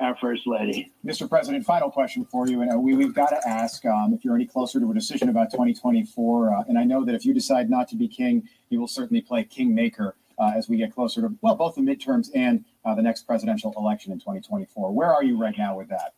our 0.00 0.16
first 0.20 0.46
lady. 0.46 0.92
Mr. 1.04 1.28
President, 1.28 1.64
final 1.64 1.90
question 1.90 2.24
for 2.24 2.46
you. 2.48 2.62
And 2.62 2.72
uh, 2.72 2.78
we, 2.78 2.94
we've 2.94 3.14
got 3.14 3.30
to 3.30 3.48
ask 3.48 3.84
um, 3.84 4.14
if 4.14 4.24
you're 4.24 4.34
any 4.34 4.46
closer 4.46 4.78
to 4.78 4.90
a 4.90 4.94
decision 4.94 5.28
about 5.28 5.50
2024. 5.50 6.54
Uh, 6.54 6.62
and 6.68 6.78
I 6.78 6.84
know 6.84 7.04
that 7.04 7.14
if 7.14 7.24
you 7.24 7.34
decide 7.34 7.68
not 7.68 7.88
to 7.88 7.96
be 7.96 8.06
king, 8.06 8.48
you 8.70 8.78
will 8.78 8.88
certainly 8.88 9.20
play 9.20 9.44
kingmaker 9.44 10.14
uh, 10.38 10.52
as 10.56 10.68
we 10.68 10.76
get 10.76 10.94
closer 10.94 11.22
to, 11.22 11.34
well, 11.42 11.56
both 11.56 11.74
the 11.74 11.80
midterms 11.80 12.28
and 12.34 12.64
uh, 12.84 12.94
the 12.94 13.02
next 13.02 13.22
presidential 13.26 13.74
election 13.76 14.12
in 14.12 14.18
2024. 14.18 14.92
Where 14.92 15.12
are 15.12 15.24
you 15.24 15.36
right 15.36 15.54
now 15.58 15.76
with 15.76 15.88
that? 15.88 16.14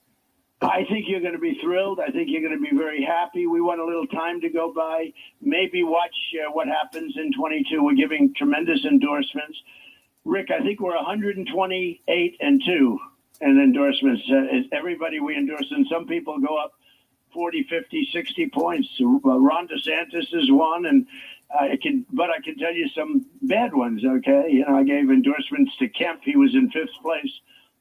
I 0.62 0.84
think 0.90 1.06
you're 1.08 1.20
going 1.20 1.32
to 1.32 1.38
be 1.38 1.58
thrilled. 1.62 2.00
I 2.00 2.10
think 2.10 2.28
you're 2.30 2.42
going 2.42 2.62
to 2.62 2.70
be 2.70 2.76
very 2.76 3.02
happy. 3.02 3.46
We 3.46 3.62
want 3.62 3.80
a 3.80 3.84
little 3.84 4.06
time 4.06 4.42
to 4.42 4.50
go 4.50 4.72
by. 4.74 5.12
Maybe 5.40 5.82
watch 5.82 6.14
uh, 6.34 6.50
what 6.52 6.68
happens 6.68 7.14
in 7.16 7.32
22. 7.32 7.82
We're 7.82 7.94
giving 7.94 8.34
tremendous 8.34 8.84
endorsements. 8.84 9.58
Rick, 10.26 10.50
I 10.50 10.60
think 10.60 10.80
we're 10.80 10.96
128 10.96 12.36
and 12.40 12.62
2 12.66 12.98
in 13.40 13.48
endorsements. 13.58 14.22
Uh, 14.30 14.76
everybody 14.76 15.18
we 15.18 15.34
endorse, 15.34 15.66
and 15.70 15.86
some 15.90 16.06
people 16.06 16.38
go 16.38 16.58
up 16.58 16.72
40, 17.32 17.66
50, 17.70 18.08
60 18.12 18.50
points. 18.50 18.88
Uh, 19.00 19.38
Ron 19.38 19.66
DeSantis 19.66 20.34
is 20.34 20.52
one, 20.52 20.84
and 20.84 21.06
I 21.58 21.78
can, 21.80 22.04
but 22.12 22.28
I 22.28 22.40
can 22.44 22.58
tell 22.58 22.74
you 22.74 22.88
some 22.90 23.24
bad 23.40 23.72
ones. 23.72 24.04
Okay, 24.04 24.50
you 24.50 24.66
know, 24.66 24.76
I 24.76 24.84
gave 24.84 25.10
endorsements 25.10 25.74
to 25.78 25.88
Kemp. 25.88 26.20
He 26.22 26.36
was 26.36 26.54
in 26.54 26.70
fifth 26.70 26.90
place. 27.02 27.32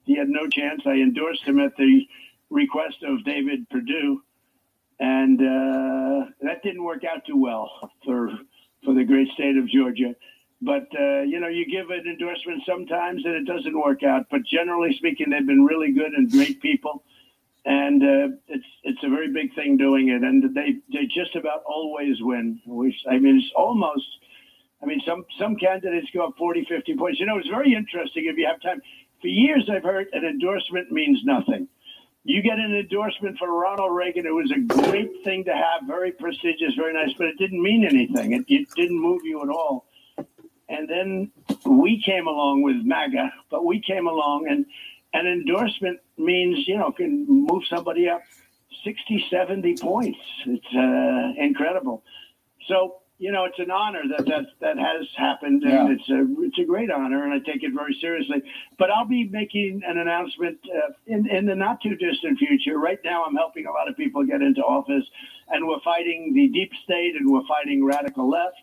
He 0.06 0.16
had 0.16 0.30
no 0.30 0.48
chance. 0.48 0.84
I 0.86 0.94
endorsed 0.94 1.44
him 1.44 1.60
at 1.60 1.76
the 1.76 2.08
request 2.50 2.98
of 3.04 3.24
David 3.26 3.70
Perdue, 3.70 4.22
and 5.00 5.40
uh, 5.40 6.30
that 6.42 6.62
didn't 6.64 6.84
work 6.84 7.04
out 7.04 7.26
too 7.26 7.38
well 7.38 7.92
for 8.06 8.32
for 8.84 8.94
the 8.94 9.04
great 9.04 9.28
state 9.34 9.58
of 9.58 9.68
Georgia. 9.68 10.16
But 10.62 10.88
uh, 11.00 11.22
you 11.22 11.40
know, 11.40 11.48
you 11.48 11.66
give 11.70 11.90
an 11.90 12.06
endorsement 12.06 12.64
sometimes 12.66 13.24
and 13.26 13.36
it 13.36 13.46
doesn't 13.46 13.80
work 13.80 14.04
out. 14.04 14.28
But 14.30 14.42
generally 14.46 14.94
speaking, 14.98 15.30
they've 15.30 15.46
been 15.46 15.66
really 15.66 15.94
good 15.94 16.12
and 16.14 16.30
great 16.30 16.62
people, 16.62 17.04
and 17.66 18.04
uh, 18.04 18.36
it's 18.48 18.66
it's 18.84 19.04
a 19.04 19.10
very 19.10 19.32
big 19.32 19.56
thing 19.56 19.78
doing 19.78 20.10
it. 20.10 20.22
And 20.22 20.54
they 20.54 20.76
they 20.92 21.06
just 21.06 21.36
about 21.36 21.64
always 21.66 22.18
win. 22.22 22.60
Which 22.66 22.96
I 23.10 23.20
mean, 23.20 23.38
it's 23.38 23.52
almost. 23.56 24.06
I 24.82 24.86
mean, 24.86 25.02
some 25.06 25.26
some 25.38 25.58
candidates 25.58 26.08
go 26.14 26.28
up 26.28 26.36
40, 26.38 26.66
50 26.70 26.96
points. 26.96 27.20
You 27.20 27.26
know, 27.26 27.38
it's 27.38 27.50
very 27.50 27.74
interesting 27.74 28.26
if 28.26 28.38
you 28.38 28.48
have 28.48 28.62
time. 28.62 28.82
For 29.22 29.28
years, 29.28 29.70
I've 29.70 29.84
heard 29.84 30.08
an 30.14 30.24
endorsement 30.24 30.90
means 30.90 31.20
nothing. 31.26 31.68
You 32.30 32.44
get 32.44 32.60
an 32.60 32.76
endorsement 32.76 33.40
for 33.40 33.52
Ronald 33.52 33.96
Reagan. 33.96 34.28
It 34.28 34.36
was 34.36 34.52
a 34.52 34.60
great 34.60 35.24
thing 35.24 35.46
to 35.46 35.52
have, 35.52 35.88
very 35.88 36.12
prestigious, 36.12 36.76
very 36.78 36.94
nice, 36.94 37.12
but 37.18 37.26
it 37.26 37.40
didn't 37.40 37.60
mean 37.60 37.84
anything. 37.84 38.34
It, 38.34 38.46
it 38.48 38.70
didn't 38.76 39.02
move 39.02 39.22
you 39.24 39.42
at 39.42 39.50
all. 39.50 39.88
And 40.70 40.88
then 40.88 41.32
we 41.66 42.00
came 42.06 42.28
along 42.28 42.62
with 42.62 42.76
MAGA, 42.86 43.34
but 43.50 43.66
we 43.66 43.82
came 43.82 44.06
along 44.06 44.46
and 44.48 44.68
an 45.16 45.26
endorsement 45.26 46.02
means, 46.20 46.68
you 46.68 46.78
know, 46.78 46.92
can 46.92 47.26
move 47.28 47.64
somebody 47.68 48.08
up 48.08 48.22
60, 48.84 49.26
70 49.32 49.78
points. 49.78 50.20
It's 50.46 50.76
uh, 50.76 51.44
incredible. 51.44 52.04
So 52.68 52.98
you 53.20 53.34
know, 53.34 53.44
it's 53.44 53.60
an 53.60 53.70
honor 53.70 54.02
that 54.16 54.26
that 54.28 54.46
that 54.62 54.78
has 54.78 55.06
happened, 55.18 55.64
and 55.64 55.72
yeah. 55.72 55.92
it's 55.92 56.10
a 56.10 56.26
it's 56.46 56.58
a 56.58 56.64
great 56.64 56.90
honor, 56.90 57.26
and 57.26 57.34
I 57.34 57.40
take 57.40 57.64
it 57.64 57.74
very 57.76 57.96
seriously. 58.00 58.42
But 58.78 58.92
I'll 58.92 59.06
be 59.06 59.26
making 59.26 59.82
an 59.86 59.98
announcement 59.98 60.58
uh, 60.74 60.94
in 61.06 61.30
in 61.30 61.46
the 61.46 61.56
not 61.56 61.82
too 61.82 61.96
distant 61.96 62.40
future. 62.40 62.80
Right 62.80 63.00
now, 63.04 63.26
I'm 63.26 63.36
helping 63.36 63.66
a 63.66 63.72
lot 63.72 63.90
of 63.90 63.98
people 63.98 64.26
get 64.26 64.42
into 64.42 64.62
office, 64.62 65.04
and 65.50 65.68
we're 65.68 65.82
fighting 65.82 66.32
the 66.34 66.48
deep 66.48 66.72
state, 66.86 67.16
and 67.20 67.30
we're 67.30 67.46
fighting 67.46 67.84
radical 67.84 68.30
left. 68.30 68.56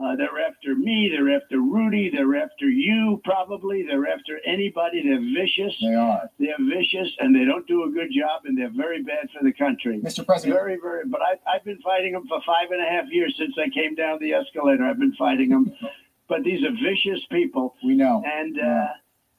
Uh, 0.00 0.14
they're 0.14 0.38
after 0.46 0.76
me. 0.76 1.10
They're 1.12 1.34
after 1.34 1.58
Rudy. 1.60 2.08
They're 2.08 2.36
after 2.36 2.68
you, 2.68 3.20
probably. 3.24 3.84
They're 3.84 4.06
after 4.06 4.38
anybody. 4.46 5.02
They're 5.02 5.20
vicious. 5.20 5.74
They 5.82 5.94
are. 5.94 6.30
They're 6.38 6.54
vicious, 6.60 7.10
and 7.18 7.34
they 7.34 7.44
don't 7.44 7.66
do 7.66 7.82
a 7.82 7.90
good 7.90 8.10
job, 8.16 8.42
and 8.44 8.56
they're 8.56 8.70
very 8.70 9.02
bad 9.02 9.28
for 9.36 9.44
the 9.44 9.52
country. 9.52 10.00
Mr. 10.00 10.24
President. 10.24 10.54
Very, 10.54 10.78
very. 10.80 11.02
But 11.06 11.20
I, 11.22 11.34
I've 11.50 11.64
been 11.64 11.80
fighting 11.80 12.12
them 12.12 12.28
for 12.28 12.40
five 12.46 12.70
and 12.70 12.80
a 12.80 12.88
half 12.88 13.06
years 13.10 13.34
since 13.36 13.54
I 13.58 13.68
came 13.70 13.96
down 13.96 14.18
the 14.20 14.34
escalator. 14.34 14.84
I've 14.84 15.00
been 15.00 15.16
fighting 15.16 15.48
them. 15.48 15.74
but 16.28 16.44
these 16.44 16.62
are 16.64 16.70
vicious 16.70 17.24
people. 17.32 17.74
We 17.82 17.94
know. 17.96 18.22
And 18.24 18.60
uh, 18.60 18.86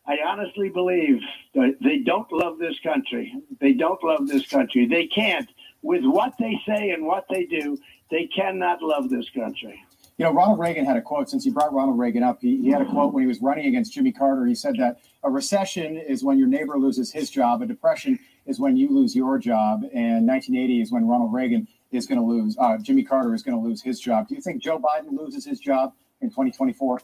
I 0.07 0.18
honestly 0.27 0.68
believe 0.68 1.22
that 1.56 1.77
they 1.81 1.99
don't 1.99 2.30
love 2.34 2.60
this 2.60 2.76
country. 2.84 3.34
They 3.61 3.73
don't 3.73 4.03
love 4.03 4.27
this 4.27 4.45
country. 4.48 4.88
They 4.88 5.07
can't. 5.07 5.49
With 5.81 6.03
what 6.03 6.34
they 6.38 6.60
say 6.68 6.90
and 6.90 7.06
what 7.06 7.26
they 7.30 7.45
do, 7.45 7.77
they 8.11 8.27
cannot 8.36 8.81
love 8.81 9.10
this 9.10 9.30
country. 9.30 9.81
You 10.20 10.26
know, 10.26 10.34
Ronald 10.34 10.60
Reagan 10.60 10.84
had 10.84 10.98
a 10.98 11.02
quote, 11.02 11.30
since 11.30 11.46
you 11.46 11.54
brought 11.54 11.74
Ronald 11.74 11.98
Reagan 11.98 12.24
up, 12.24 12.40
he, 12.41 12.62
he 12.62 12.70
had 12.72 12.82
a 12.82 12.86
quote 12.86 13.14
when 13.14 13.24
he 13.24 13.28
was 13.28 13.41
running 13.41 13.68
against 13.68 13.94
Jimmy 13.94 14.12
Carter. 14.12 14.46
He 14.46 14.54
said 14.54 14.76
that 14.78 15.00
a 15.24 15.32
recession 15.32 15.96
is 15.96 16.26
when 16.26 16.38
your 16.38 16.50
neighbor 16.50 16.78
loses 16.78 17.10
his 17.10 17.30
job, 17.30 17.62
a 17.62 17.66
depression 17.66 18.20
is 18.46 18.60
when 18.60 18.76
you 18.76 18.94
lose 18.94 19.16
your 19.16 19.38
job, 19.38 19.84
and 19.94 20.28
1980 20.28 20.82
is 20.82 20.91
when 20.91 21.08
Ronald 21.08 21.32
Reagan 21.32 21.70
is 21.94 22.06
going 22.06 22.20
to 22.20 22.26
lose, 22.26 22.58
uh, 22.60 22.78
Jimmy 22.80 23.02
Carter 23.02 23.34
is 23.34 23.44
going 23.44 23.56
to 23.56 23.66
lose 23.66 23.82
his 23.82 24.02
job. 24.02 24.28
Do 24.28 24.36
you 24.36 24.41
think 24.41 24.62
Joe 24.62 24.78
Biden 24.78 25.18
loses 25.18 25.46
his 25.46 25.62
job 25.62 25.94
in 26.20 26.28
2024? 26.30 27.00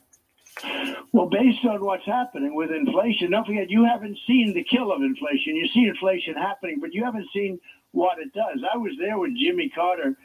Well, 1.14 1.30
based 1.30 1.64
on 1.64 1.86
what's 1.86 2.06
happening 2.06 2.54
with 2.54 2.72
inflation, 2.72 3.32
don't 3.32 3.48
forget 3.48 3.70
you 3.70 3.86
haven't 3.86 4.18
seen 4.28 4.54
the 4.54 4.66
kill 4.66 4.92
of 4.92 5.02
inflation. 5.02 5.56
You 5.56 5.70
see 5.74 5.86
inflation 5.86 6.34
happening, 6.34 6.80
but 6.82 6.94
you 6.94 7.06
haven't 7.06 7.28
seen 7.34 7.62
what 7.92 8.20
it 8.20 8.34
does. 8.34 8.60
I 8.74 8.76
was 8.76 8.92
there 9.00 9.18
with 9.18 9.32
Jimmy 9.38 9.70
Carter 9.70 10.18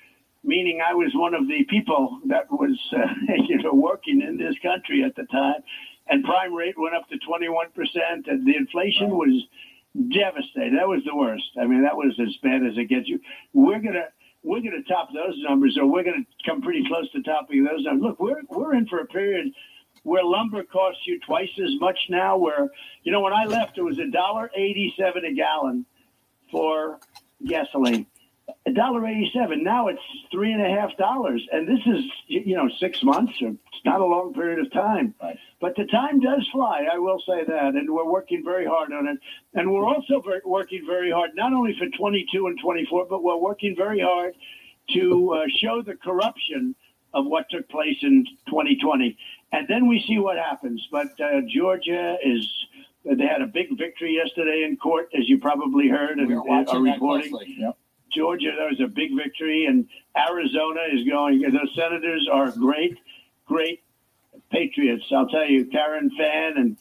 meaning 0.43 0.81
I 0.87 0.95
was 0.95 1.13
one 1.15 1.35
of 1.35 1.47
the 1.49 1.65
people 1.65 2.21
that 2.27 2.51
was, 2.51 2.79
uh, 2.93 2.99
you 3.49 3.59
know, 3.63 3.75
working 3.75 4.23
in 4.23 4.37
this 4.37 4.55
country 4.63 5.05
at 5.05 5.15
the 5.17 5.25
time. 5.25 5.63
And 6.09 6.25
prime 6.25 6.55
rate 6.55 6.79
went 6.79 6.95
up 6.95 7.09
to 7.09 7.19
21%, 7.19 8.27
and 8.27 8.47
the 8.47 8.57
inflation 8.57 9.11
was 9.11 9.45
devastating. 9.95 10.77
That 10.77 10.89
was 10.89 11.03
the 11.05 11.15
worst. 11.15 11.45
I 11.61 11.67
mean, 11.67 11.83
that 11.83 11.97
was 11.97 12.19
as 12.21 12.37
bad 12.43 12.65
as 12.65 12.77
it 12.77 12.89
gets 12.89 13.09
you. 13.09 13.21
We're 13.53 13.81
gonna 13.81 14.09
we're 14.43 14.61
gonna 14.61 14.83
top 14.89 15.09
those 15.13 15.35
numbers, 15.39 15.77
or 15.79 15.87
we're 15.87 16.05
gonna 16.05 16.25
come 16.47 16.63
pretty 16.63 16.85
close 16.87 17.11
to 17.13 17.23
topping 17.23 17.65
those 17.65 17.85
numbers. 17.85 18.03
Look, 18.03 18.21
we're 18.21 18.41
we're 18.49 18.75
in 18.75 18.87
for 18.87 19.01
a 19.01 19.07
period 19.07 19.53
where 20.03 20.25
lumber 20.25 20.65
costs 20.65 21.03
you 21.07 21.21
twice 21.21 21.51
as 21.63 21.79
much 21.81 21.99
now. 22.09 22.37
Where 22.39 22.69
you 23.03 23.13
know 23.13 23.21
when 23.21 23.33
I 23.33 23.45
left, 23.45 23.79
it 23.79 23.83
was 23.83 23.99
a 23.99 24.11
dollar 24.11 24.51
eighty-seven 24.57 25.25
a 25.25 25.35
gallon 25.35 25.87
for 26.51 26.99
gasoline 27.47 28.07
a 28.67 28.73
dollar 28.73 29.07
eighty-seven. 29.07 29.63
Now 29.63 29.89
it's 29.89 30.01
three 30.31 30.53
and 30.53 30.65
a 30.65 30.69
half 30.69 30.97
dollars, 30.97 31.47
and 31.53 31.67
this 31.67 31.81
is 31.87 32.05
you 32.27 32.57
know 32.57 32.69
six 32.79 33.03
months. 33.03 33.33
Or 33.43 33.49
it's 33.49 33.85
not 33.85 34.01
a 34.01 34.05
long 34.05 34.33
period 34.35 34.59
of 34.59 34.73
time, 34.73 35.15
right. 35.23 35.39
but 35.61 35.75
the 35.77 35.87
time 35.87 36.21
does 36.21 36.47
fly. 36.53 36.87
I 36.93 36.99
will 36.99 37.21
say 37.27 37.45
that, 37.45 37.75
and 37.75 37.91
we're 37.91 38.11
working 38.11 38.43
very 38.45 38.67
hard 38.67 38.93
on 38.93 39.09
it. 39.09 39.19
And 39.55 39.73
we're 39.73 39.87
also 39.87 40.21
very, 40.21 40.41
working 40.45 40.85
very 40.87 41.11
hard 41.11 41.31
not 41.35 41.53
only 41.53 41.77
for 41.79 41.87
twenty-two 41.97 42.47
and 42.47 42.59
twenty-four, 42.63 43.07
but 43.09 43.23
we're 43.23 43.37
working 43.37 43.75
very 43.77 44.01
hard 44.01 44.35
to 44.95 45.35
uh, 45.35 45.45
show 45.61 45.83
the 45.83 45.95
corruption 45.95 46.75
of 47.13 47.27
what 47.27 47.47
took 47.51 47.69
place 47.69 47.97
in 48.03 48.25
2020, 48.49 49.17
and 49.53 49.67
then 49.69 49.89
we 49.89 50.03
see 50.07 50.19
what 50.19 50.37
happens. 50.37 50.87
But 50.91 51.09
uh, 51.21 51.41
Georgia 51.49 52.17
is. 52.25 52.47
They 53.03 53.25
had 53.25 53.41
a 53.41 53.47
big 53.47 53.79
victory 53.79 54.21
yesterday 54.23 54.63
in 54.69 54.77
court, 54.77 55.09
as 55.19 55.27
you 55.27 55.39
probably 55.39 55.89
heard 55.89 56.19
and 56.19 56.31
are 56.35 56.83
reporting. 56.83 57.33
Yep. 57.59 57.79
Georgia, 58.15 58.53
that 58.59 58.69
was 58.71 58.81
a 58.81 58.89
big 58.89 59.17
victory, 59.17 59.67
and 59.67 59.87
Arizona 60.17 60.81
is 60.93 61.07
going. 61.09 61.41
Those 61.41 61.75
senators 61.75 62.29
are 62.31 62.51
great, 62.51 62.99
great 63.47 63.83
patriots. 64.51 65.05
I'll 65.15 65.29
tell 65.29 65.47
you, 65.47 65.67
Karen 65.67 66.11
Fann 66.17 66.57
and 66.57 66.77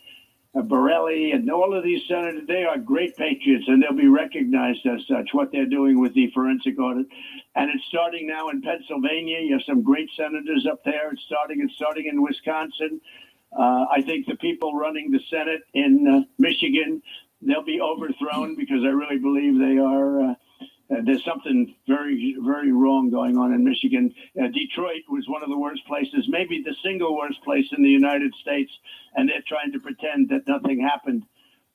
uh, 0.56 0.62
Borrelli 0.62 1.34
and 1.34 1.50
all 1.52 1.76
of 1.76 1.84
these 1.84 2.02
senators, 2.08 2.48
they 2.48 2.64
are 2.64 2.78
great 2.78 3.16
patriots, 3.16 3.66
and 3.68 3.82
they'll 3.82 3.94
be 3.94 4.08
recognized 4.08 4.86
as 4.86 5.02
such. 5.08 5.30
What 5.34 5.52
they're 5.52 5.66
doing 5.66 6.00
with 6.00 6.14
the 6.14 6.32
forensic 6.34 6.80
audit, 6.80 7.06
and 7.56 7.70
it's 7.70 7.86
starting 7.86 8.28
now 8.28 8.50
in 8.50 8.62
Pennsylvania. 8.62 9.40
You 9.42 9.54
have 9.54 9.64
some 9.68 9.84
great 9.84 10.10
senators 10.18 10.68
up 10.70 10.84
there. 10.84 11.12
It's 11.12 11.22
starting. 11.24 11.62
It's 11.62 11.76
starting 11.76 12.08
in 12.08 12.22
Wisconsin. 12.22 13.02
Uh, 13.52 13.86
I 13.92 14.02
think 14.02 14.28
the 14.28 14.36
people 14.36 14.76
running 14.76 15.12
the 15.12 15.20
Senate 15.30 15.62
in 15.74 16.08
uh, 16.08 16.22
Michigan, 16.38 17.02
they'll 17.42 17.64
be 17.64 17.82
overthrown 17.82 18.56
because 18.56 18.84
I 18.84 18.90
really 18.90 19.18
believe 19.18 19.58
they 19.60 19.78
are. 19.80 20.36
Uh, 20.92 21.02
there's 21.06 21.24
something 21.24 21.76
very, 21.88 22.36
very 22.42 22.72
wrong 22.72 23.10
going 23.12 23.38
on 23.38 23.54
in 23.54 23.64
Michigan. 23.64 24.14
Uh, 24.40 24.48
Detroit 24.48 25.04
was 25.10 25.28
one 25.28 25.44
of 25.44 25.50
the 25.50 25.58
worst 25.58 25.86
places, 25.86 26.26
maybe 26.28 26.64
the 26.64 26.76
single 26.84 27.16
worst 27.16 27.42
place 27.44 27.66
in 27.76 27.84
the 27.84 27.90
United 27.90 28.34
States, 28.42 28.72
and 29.16 29.30
they're 29.30 29.44
trying 29.48 29.72
to 29.72 29.80
pretend 29.80 30.30
that 30.30 30.48
nothing 30.48 30.82
happened. 30.82 31.24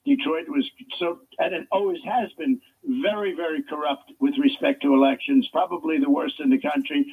Detroit 0.05 0.49
was 0.49 0.69
so, 0.99 1.21
and 1.39 1.55
it 1.55 1.67
always 1.73 2.01
has 2.05 2.31
been 2.37 2.61
very, 2.85 3.35
very 3.35 3.63
corrupt 3.63 4.13
with 4.21 4.35
respect 4.39 4.83
to 4.83 4.95
elections, 4.95 5.49
probably 5.53 5.99
the 5.99 6.11
worst 6.11 6.41
in 6.41 6.51
the 6.51 6.61
country. 6.61 7.07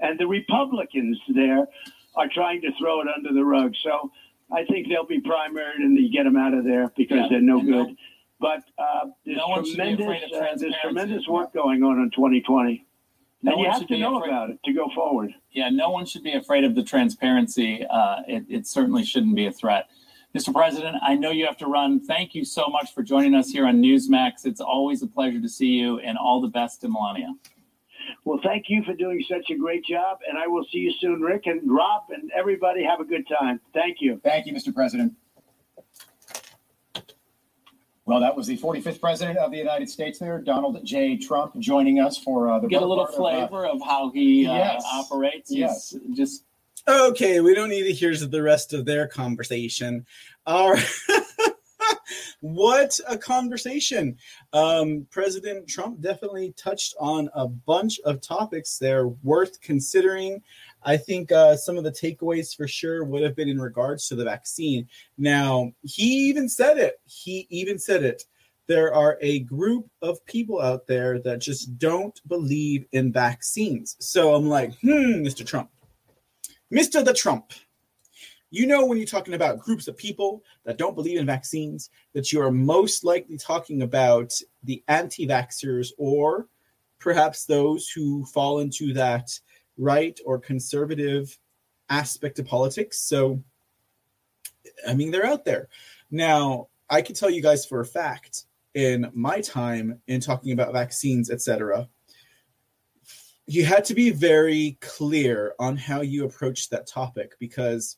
And 0.00 0.18
the 0.18 0.26
Republicans 0.26 1.18
there 1.34 1.66
are 2.14 2.28
trying 2.32 2.60
to 2.62 2.70
throw 2.78 3.00
it 3.00 3.08
under 3.14 3.32
the 3.32 3.44
rug. 3.44 3.74
So 3.82 4.12
I 4.52 4.64
think 4.64 4.88
they'll 4.88 5.06
be 5.06 5.20
primaried 5.20 5.78
and 5.78 5.96
they 5.96 6.08
get 6.08 6.24
them 6.24 6.36
out 6.36 6.54
of 6.54 6.64
there 6.64 6.92
because 6.96 7.18
yeah, 7.18 7.26
they're 7.30 7.40
no 7.40 7.60
good. 7.60 7.96
But 8.38 8.62
uh, 8.78 9.08
there's 9.24 9.38
no 9.38 9.62
tremendous 9.62 10.32
uh, 10.34 10.54
there's 10.56 10.74
tremendous 10.82 11.26
work 11.26 11.54
going 11.54 11.82
on 11.82 11.98
in 12.00 12.10
2020. 12.10 12.86
No 13.42 13.52
and 13.52 13.60
you 13.60 13.70
have 13.70 13.86
to 13.86 13.98
know 13.98 14.18
afraid. 14.18 14.28
about 14.28 14.50
it 14.50 14.58
to 14.64 14.72
go 14.72 14.88
forward. 14.94 15.32
Yeah, 15.52 15.68
no 15.70 15.90
one 15.90 16.06
should 16.06 16.22
be 16.22 16.32
afraid 16.32 16.64
of 16.64 16.74
the 16.74 16.82
transparency. 16.82 17.86
Uh, 17.88 18.22
it, 18.26 18.44
it 18.48 18.66
certainly 18.66 19.04
shouldn't 19.04 19.36
be 19.36 19.46
a 19.46 19.52
threat. 19.52 19.88
Mr. 20.34 20.52
President, 20.52 20.96
I 21.02 21.14
know 21.14 21.30
you 21.30 21.46
have 21.46 21.56
to 21.58 21.66
run. 21.66 22.00
Thank 22.00 22.34
you 22.34 22.44
so 22.44 22.66
much 22.68 22.92
for 22.92 23.02
joining 23.02 23.34
us 23.34 23.48
here 23.48 23.66
on 23.66 23.80
Newsmax. 23.80 24.44
It's 24.44 24.60
always 24.60 25.02
a 25.02 25.06
pleasure 25.06 25.40
to 25.40 25.48
see 25.48 25.68
you, 25.68 25.98
and 26.00 26.18
all 26.18 26.42
the 26.42 26.48
best 26.48 26.82
to 26.82 26.88
Melania. 26.88 27.32
Well, 28.24 28.40
thank 28.42 28.66
you 28.68 28.82
for 28.84 28.92
doing 28.92 29.24
such 29.28 29.50
a 29.50 29.56
great 29.56 29.84
job, 29.84 30.18
and 30.28 30.36
I 30.36 30.46
will 30.46 30.64
see 30.70 30.78
you 30.78 30.92
soon, 31.00 31.20
Rick 31.20 31.46
and 31.46 31.60
Rob, 31.64 32.02
and 32.10 32.30
everybody. 32.36 32.84
Have 32.84 33.00
a 33.00 33.04
good 33.04 33.26
time. 33.40 33.60
Thank 33.72 33.98
you. 34.00 34.20
Thank 34.22 34.46
you, 34.46 34.52
Mr. 34.52 34.74
President. 34.74 35.14
Well, 38.06 38.20
that 38.20 38.36
was 38.36 38.46
the 38.46 38.56
45th 38.56 39.00
president 39.00 39.36
of 39.38 39.50
the 39.50 39.56
United 39.56 39.90
States 39.90 40.20
there, 40.20 40.40
Donald 40.40 40.78
J. 40.84 41.16
Trump, 41.16 41.58
joining 41.58 41.98
us 41.98 42.16
for 42.16 42.48
uh, 42.48 42.60
the 42.60 42.68
get 42.68 42.82
a 42.82 42.86
little 42.86 43.06
flavor 43.06 43.66
of, 43.66 43.72
uh, 43.72 43.76
of, 43.76 43.82
how 43.84 44.10
he 44.12 44.46
uh, 44.46 44.54
yes. 44.54 44.84
operates. 44.94 45.52
Yes, 45.52 45.92
just 46.14 46.44
okay. 46.86 47.40
We 47.40 47.52
don't 47.52 47.68
need 47.68 47.82
to 47.82 47.92
hear 47.92 48.16
the 48.16 48.42
rest 48.42 48.72
of 48.72 48.84
their 48.84 49.08
conversation. 49.08 50.06
All 50.46 50.74
right. 50.74 50.86
what 52.40 53.00
a 53.08 53.18
conversation. 53.18 54.16
Um, 54.52 55.08
President 55.10 55.68
Trump 55.68 56.00
definitely 56.00 56.54
touched 56.56 56.94
on 57.00 57.28
a 57.34 57.48
bunch 57.48 57.98
of 58.04 58.20
topics 58.20 58.78
there 58.78 59.08
worth 59.08 59.60
considering. 59.60 60.42
I 60.86 60.96
think 60.96 61.32
uh, 61.32 61.56
some 61.56 61.76
of 61.76 61.82
the 61.82 61.90
takeaways 61.90 62.56
for 62.56 62.68
sure 62.68 63.02
would 63.04 63.24
have 63.24 63.34
been 63.34 63.48
in 63.48 63.60
regards 63.60 64.06
to 64.08 64.14
the 64.14 64.24
vaccine. 64.24 64.88
Now, 65.18 65.72
he 65.82 66.28
even 66.28 66.48
said 66.48 66.78
it. 66.78 67.00
He 67.04 67.48
even 67.50 67.76
said 67.76 68.04
it. 68.04 68.22
There 68.68 68.94
are 68.94 69.18
a 69.20 69.40
group 69.40 69.90
of 70.00 70.24
people 70.26 70.62
out 70.62 70.86
there 70.86 71.18
that 71.20 71.40
just 71.40 71.76
don't 71.78 72.18
believe 72.28 72.86
in 72.92 73.12
vaccines. 73.12 73.96
So 73.98 74.34
I'm 74.34 74.48
like, 74.48 74.78
hmm, 74.78 75.24
Mr. 75.26 75.44
Trump. 75.44 75.70
Mr. 76.72 77.04
the 77.04 77.12
Trump. 77.12 77.52
You 78.50 78.66
know, 78.66 78.86
when 78.86 78.96
you're 78.96 79.08
talking 79.08 79.34
about 79.34 79.58
groups 79.58 79.88
of 79.88 79.96
people 79.96 80.44
that 80.64 80.78
don't 80.78 80.94
believe 80.94 81.18
in 81.18 81.26
vaccines, 81.26 81.90
that 82.12 82.32
you 82.32 82.40
are 82.40 82.52
most 82.52 83.02
likely 83.02 83.36
talking 83.36 83.82
about 83.82 84.32
the 84.62 84.84
anti 84.86 85.26
vaxxers 85.26 85.88
or 85.98 86.46
perhaps 87.00 87.44
those 87.44 87.88
who 87.88 88.24
fall 88.26 88.60
into 88.60 88.92
that 88.94 89.28
right 89.78 90.18
or 90.24 90.38
conservative 90.38 91.38
aspect 91.88 92.38
of 92.38 92.46
politics. 92.46 93.00
So, 93.00 93.42
I 94.86 94.94
mean, 94.94 95.10
they're 95.10 95.26
out 95.26 95.44
there. 95.44 95.68
Now, 96.10 96.68
I 96.88 97.02
can 97.02 97.14
tell 97.14 97.30
you 97.30 97.42
guys 97.42 97.66
for 97.66 97.80
a 97.80 97.86
fact 97.86 98.44
in 98.74 99.10
my 99.14 99.40
time 99.40 100.00
in 100.06 100.20
talking 100.20 100.52
about 100.52 100.72
vaccines, 100.72 101.30
etc., 101.30 101.88
you 103.48 103.64
had 103.64 103.84
to 103.84 103.94
be 103.94 104.10
very 104.10 104.76
clear 104.80 105.54
on 105.60 105.76
how 105.76 106.00
you 106.00 106.24
approach 106.24 106.68
that 106.70 106.86
topic 106.88 107.36
because 107.38 107.96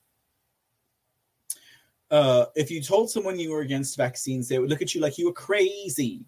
uh, 2.10 2.47
if 2.55 2.70
you 2.70 2.82
told 2.82 3.10
someone 3.10 3.39
you 3.39 3.52
were 3.52 3.60
against 3.60 3.97
vaccines, 3.97 4.48
they 4.48 4.58
would 4.58 4.68
look 4.68 4.82
at 4.82 4.94
you 4.94 5.00
like 5.00 5.16
you 5.16 5.26
were 5.26 5.32
crazy. 5.32 6.24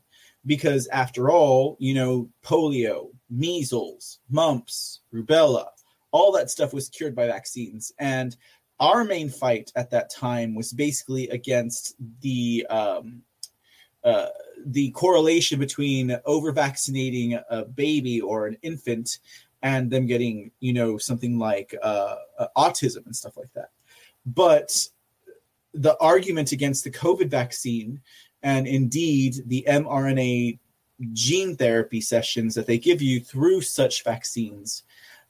because 0.47 0.87
after 0.89 1.31
all, 1.31 1.77
you 1.79 1.95
know, 1.95 2.29
polio, 2.43 3.11
measles, 3.31 4.19
mumps, 4.29 5.01
rubella, 5.15 5.67
all 6.11 6.33
that 6.33 6.51
stuff 6.51 6.73
was 6.73 6.89
cured 6.89 7.15
by 7.15 7.27
vaccines. 7.27 7.93
And 7.99 8.37
our 8.81 9.05
main 9.05 9.29
fight 9.29 9.71
at 9.77 9.91
that 9.91 10.11
time 10.11 10.55
was 10.55 10.73
basically 10.73 11.29
against 11.29 11.95
the 12.21 12.67
um, 12.71 13.23
uh, 14.03 14.29
the 14.67 14.91
correlation 14.93 15.59
between 15.59 16.19
over 16.25 16.53
vaccinating 16.53 17.39
a 17.51 17.65
baby 17.65 18.21
or 18.21 18.47
an 18.47 18.57
infant 18.63 19.19
and 19.63 19.91
them 19.91 20.07
getting 20.07 20.51
you 20.61 20.73
know 20.73 20.97
something 20.99 21.39
like 21.39 21.75
uh, 21.83 22.17
uh, 22.39 22.47
autism 22.57 23.05
and 23.07 23.15
stuff 23.15 23.37
like 23.37 23.53
that 23.55 23.71
but 24.25 24.87
the 25.75 25.97
argument 25.99 26.53
against 26.53 26.85
the 26.85 26.91
covid 26.91 27.31
vaccine 27.31 28.01
and 28.43 28.67
indeed 28.67 29.37
the 29.47 29.65
mrna 29.69 30.59
gene 31.13 31.57
therapy 31.57 32.01
sessions 32.01 32.55
that 32.55 32.67
they 32.67 32.79
give 32.79 33.01
you 33.01 33.21
through 33.21 33.61
such 33.61 34.05
vaccines 34.05 34.83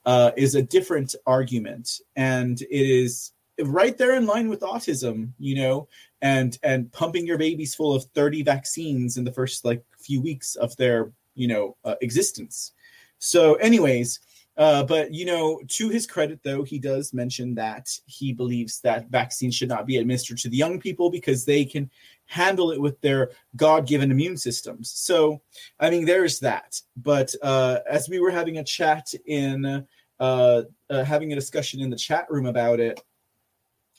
uh, 0.05 0.31
is 0.35 0.55
a 0.55 0.61
different 0.61 1.15
argument. 1.25 1.99
And 2.15 2.61
it 2.61 2.67
is 2.69 3.33
right 3.63 3.97
there 3.97 4.15
in 4.15 4.25
line 4.25 4.49
with 4.49 4.61
autism 4.61 5.31
you 5.37 5.55
know 5.55 5.87
and 6.21 6.57
and 6.63 6.91
pumping 6.91 7.25
your 7.25 7.37
babies 7.37 7.75
full 7.75 7.93
of 7.93 8.05
30 8.15 8.43
vaccines 8.43 9.17
in 9.17 9.23
the 9.23 9.31
first 9.31 9.65
like 9.65 9.83
few 9.99 10.21
weeks 10.21 10.55
of 10.55 10.75
their 10.77 11.11
you 11.35 11.47
know 11.47 11.75
uh, 11.85 11.95
existence. 12.01 12.71
So 13.19 13.55
anyways 13.55 14.19
uh, 14.57 14.83
but 14.83 15.13
you 15.13 15.25
know 15.25 15.61
to 15.67 15.89
his 15.89 16.05
credit 16.07 16.39
though 16.43 16.63
he 16.63 16.79
does 16.79 17.13
mention 17.13 17.55
that 17.55 17.89
he 18.05 18.33
believes 18.33 18.81
that 18.81 19.09
vaccines 19.09 19.55
should 19.55 19.69
not 19.69 19.85
be 19.85 19.97
administered 19.97 20.37
to 20.39 20.49
the 20.49 20.57
young 20.57 20.79
people 20.79 21.09
because 21.09 21.45
they 21.45 21.63
can 21.63 21.89
handle 22.31 22.71
it 22.71 22.79
with 22.79 22.99
their 23.01 23.31
god-given 23.55 24.11
immune 24.11 24.37
systems. 24.37 24.91
So 24.91 25.41
i 25.79 25.89
mean 25.89 26.05
there's 26.05 26.39
that. 26.39 26.79
But 26.95 27.33
uh, 27.41 27.79
as 27.89 28.09
we 28.09 28.19
were 28.19 28.31
having 28.31 28.57
a 28.57 28.63
chat 28.63 29.13
in 29.25 29.85
uh, 30.19 30.61
uh, 30.89 31.03
having 31.03 31.31
a 31.31 31.35
discussion 31.35 31.81
in 31.81 31.89
the 31.89 31.95
chat 31.95 32.25
room 32.29 32.45
about 32.45 32.79
it 32.79 33.01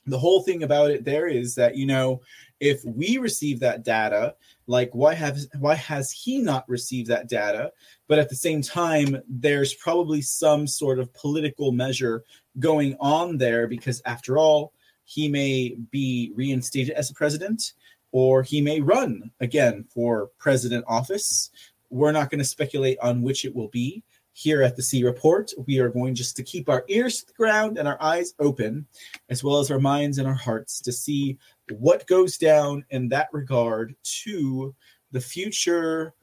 the 0.07 0.19
whole 0.19 0.43
thing 0.43 0.65
about 0.65 0.91
it 0.91 1.05
there 1.05 1.29
is 1.29 1.55
that 1.55 1.77
you 1.77 1.87
know 1.87 2.21
if 2.59 2.85
we 2.85 3.19
receive 3.19 3.61
that 3.61 3.85
data 3.85 4.35
like 4.67 4.91
why 4.93 5.15
have 5.15 5.39
why 5.59 5.75
has 5.75 6.11
he 6.11 6.39
not 6.39 6.69
received 6.69 7.09
that 7.09 7.29
data? 7.29 7.73
But 8.09 8.19
at 8.19 8.29
the 8.29 8.37
same 8.37 8.63
time 8.63 9.21
there's 9.29 9.75
probably 9.75 10.23
some 10.23 10.67
sort 10.67 10.99
of 10.99 11.13
political 11.15 11.73
measure 11.73 12.25
going 12.59 12.97
on 13.01 13.39
there 13.39 13.67
because 13.67 14.01
after 14.05 14.39
all 14.39 14.73
he 15.05 15.29
may 15.29 15.77
be 15.91 16.33
reinstated 16.35 16.95
as 16.95 17.11
a 17.11 17.15
president 17.15 17.73
or 18.13 18.43
he 18.43 18.61
may 18.61 18.81
run 18.81 19.31
again 19.41 19.85
for 19.93 20.31
president 20.39 20.85
office 20.87 21.51
we're 21.93 22.11
not 22.11 22.31
going 22.31 22.39
to 22.39 22.45
speculate 22.45 22.99
on 23.01 23.23
which 23.23 23.45
it 23.45 23.55
will 23.55 23.69
be 23.69 24.03
here 24.33 24.63
at 24.63 24.77
the 24.77 24.83
C 24.83 25.05
Report. 25.05 25.53
We 25.67 25.79
are 25.79 25.91
going 25.91 26.15
just 26.15 26.37
to 26.37 26.43
keep 26.43 26.69
our 26.71 26.85
ears 26.89 27.21
to 27.21 27.27
the 27.27 27.35
ground 27.35 27.77
and 27.77 27.87
our 27.87 28.01
eyes 28.01 28.33
open, 28.39 28.87
as 29.29 29.45
well 29.45 29.59
as 29.59 29.71
our 29.71 29.79
minds 29.79 30.17
and 30.17 30.27
our 30.27 30.35
hearts 30.35 30.81
to 30.81 30.93
see 30.93 31.39
what 31.71 32.07
goes 32.07 32.39
down 32.39 32.85
in 32.89 33.11
that 33.11 33.29
regard 33.33 33.95
to 34.25 34.75
the 35.13 35.21
future 35.21 36.15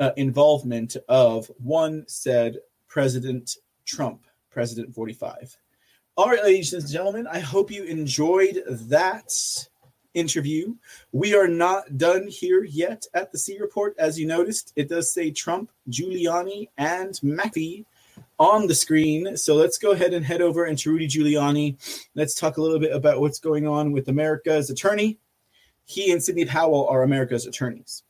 uh, 0.00 0.12
involvement 0.16 0.96
of 1.08 1.50
one 1.58 2.04
said 2.08 2.56
President 2.88 3.56
Trump, 3.84 4.24
President 4.50 4.94
45. 4.94 5.56
All 6.16 6.28
right, 6.28 6.42
ladies 6.42 6.72
and 6.72 6.88
gentlemen, 6.88 7.26
I 7.26 7.38
hope 7.38 7.70
you 7.70 7.84
enjoyed 7.84 8.62
that 8.66 9.30
interview. 10.18 10.74
We 11.12 11.34
are 11.34 11.48
not 11.48 11.96
done 11.96 12.26
here 12.28 12.64
yet 12.64 13.06
at 13.14 13.32
the 13.32 13.38
C 13.38 13.58
Report. 13.58 13.94
As 13.98 14.18
you 14.18 14.26
noticed, 14.26 14.72
it 14.76 14.88
does 14.88 15.12
say 15.12 15.30
Trump, 15.30 15.70
Giuliani, 15.88 16.68
and 16.76 17.12
McAfee 17.22 17.84
on 18.38 18.66
the 18.66 18.74
screen. 18.74 19.36
So 19.36 19.54
let's 19.54 19.78
go 19.78 19.92
ahead 19.92 20.12
and 20.12 20.24
head 20.24 20.42
over 20.42 20.66
into 20.66 20.90
Rudy 20.90 21.08
Giuliani. 21.08 21.76
Let's 22.14 22.34
talk 22.34 22.56
a 22.56 22.62
little 22.62 22.78
bit 22.78 22.94
about 22.94 23.20
what's 23.20 23.38
going 23.38 23.66
on 23.66 23.92
with 23.92 24.08
America's 24.08 24.70
attorney. 24.70 25.18
He 25.84 26.12
and 26.12 26.22
Sidney 26.22 26.44
Powell 26.44 26.86
are 26.88 27.02
America's 27.02 27.46
attorneys. 27.46 28.02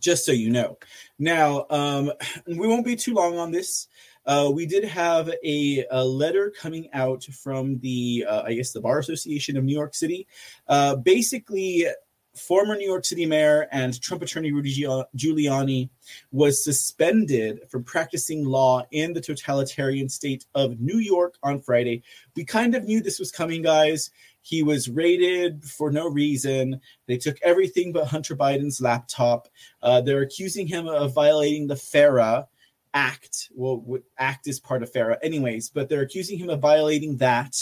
Just 0.00 0.26
so 0.26 0.32
you 0.32 0.50
know. 0.50 0.78
Now, 1.18 1.66
um, 1.70 2.12
we 2.46 2.66
won't 2.66 2.84
be 2.84 2.96
too 2.96 3.14
long 3.14 3.38
on 3.38 3.52
this. 3.52 3.88
Uh, 4.26 4.50
we 4.52 4.66
did 4.66 4.84
have 4.84 5.30
a, 5.44 5.84
a, 5.90 6.04
letter 6.04 6.52
coming 6.58 6.88
out 6.92 7.24
from 7.24 7.78
the, 7.80 8.24
uh, 8.28 8.42
I 8.42 8.54
guess, 8.54 8.72
the 8.72 8.80
Bar 8.80 8.98
Association 8.98 9.56
of 9.56 9.64
New 9.64 9.74
York 9.74 9.94
City. 9.94 10.26
Uh, 10.66 10.96
basically, 10.96 11.86
former 12.34 12.74
New 12.74 12.86
York 12.86 13.04
City 13.04 13.26
mayor 13.26 13.68
and 13.70 14.00
Trump 14.00 14.22
attorney 14.22 14.52
Rudy 14.52 14.74
Giuliani 15.16 15.88
was 16.32 16.64
suspended 16.64 17.60
from 17.68 17.84
practicing 17.84 18.44
law 18.44 18.82
in 18.90 19.12
the 19.12 19.20
totalitarian 19.20 20.08
state 20.08 20.44
of 20.54 20.80
New 20.80 20.98
York 20.98 21.36
on 21.42 21.60
Friday. 21.60 22.02
We 22.34 22.44
kind 22.44 22.74
of 22.74 22.84
knew 22.84 23.00
this 23.00 23.18
was 23.18 23.30
coming, 23.30 23.62
guys. 23.62 24.10
He 24.42 24.62
was 24.62 24.90
raided 24.90 25.64
for 25.64 25.90
no 25.90 26.08
reason. 26.08 26.80
They 27.06 27.16
took 27.16 27.40
everything 27.42 27.92
but 27.92 28.08
Hunter 28.08 28.36
Biden's 28.36 28.80
laptop. 28.80 29.48
Uh, 29.82 30.00
they're 30.02 30.22
accusing 30.22 30.66
him 30.66 30.86
of 30.86 31.14
violating 31.14 31.66
the 31.66 31.76
FARA, 31.76 32.46
act. 32.94 33.50
Well, 33.54 33.84
act 34.18 34.46
is 34.46 34.60
part 34.60 34.82
of 34.82 34.92
FARA, 34.92 35.18
anyways, 35.22 35.68
but 35.68 35.88
they're 35.88 36.02
accusing 36.02 36.38
him 36.38 36.48
of 36.48 36.60
violating 36.60 37.16
that. 37.18 37.54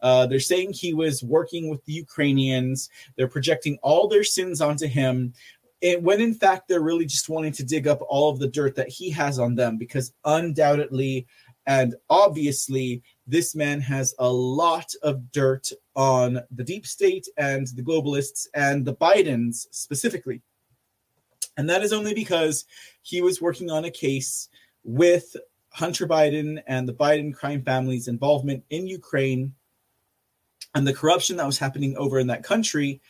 Uh, 0.00 0.26
they're 0.26 0.40
saying 0.40 0.72
he 0.72 0.94
was 0.94 1.22
working 1.22 1.68
with 1.68 1.84
the 1.84 1.92
Ukrainians. 1.92 2.88
They're 3.16 3.28
projecting 3.28 3.78
all 3.82 4.08
their 4.08 4.24
sins 4.24 4.60
onto 4.60 4.86
him. 4.86 5.34
It, 5.82 6.02
when 6.02 6.22
in 6.22 6.32
fact 6.32 6.68
they're 6.68 6.80
really 6.80 7.04
just 7.04 7.28
wanting 7.28 7.52
to 7.52 7.64
dig 7.64 7.86
up 7.86 8.00
all 8.08 8.30
of 8.30 8.38
the 8.38 8.48
dirt 8.48 8.76
that 8.76 8.88
he 8.88 9.10
has 9.10 9.38
on 9.38 9.56
them 9.56 9.76
because 9.76 10.14
undoubtedly 10.24 11.26
and 11.66 11.94
obviously 12.08 13.02
this 13.26 13.54
man 13.54 13.82
has 13.82 14.14
a 14.18 14.32
lot 14.32 14.90
of 15.02 15.30
dirt 15.32 15.68
on 15.94 16.40
the 16.50 16.64
deep 16.64 16.86
state 16.86 17.28
and 17.36 17.66
the 17.74 17.82
globalists 17.82 18.46
and 18.54 18.86
the 18.86 18.94
bidens 18.94 19.66
specifically 19.70 20.40
and 21.58 21.68
that 21.68 21.82
is 21.82 21.92
only 21.92 22.14
because 22.14 22.64
he 23.02 23.20
was 23.20 23.42
working 23.42 23.70
on 23.70 23.84
a 23.84 23.90
case 23.90 24.48
with 24.86 25.36
Hunter 25.70 26.06
Biden 26.06 26.62
and 26.66 26.88
the 26.88 26.94
Biden 26.94 27.34
crime 27.34 27.62
family's 27.62 28.08
involvement 28.08 28.64
in 28.70 28.86
Ukraine 28.86 29.52
and 30.74 30.86
the 30.86 30.94
corruption 30.94 31.36
that 31.36 31.46
was 31.46 31.58
happening 31.58 31.96
over 31.96 32.18
in 32.18 32.28
that 32.28 32.44
country. 32.44 33.00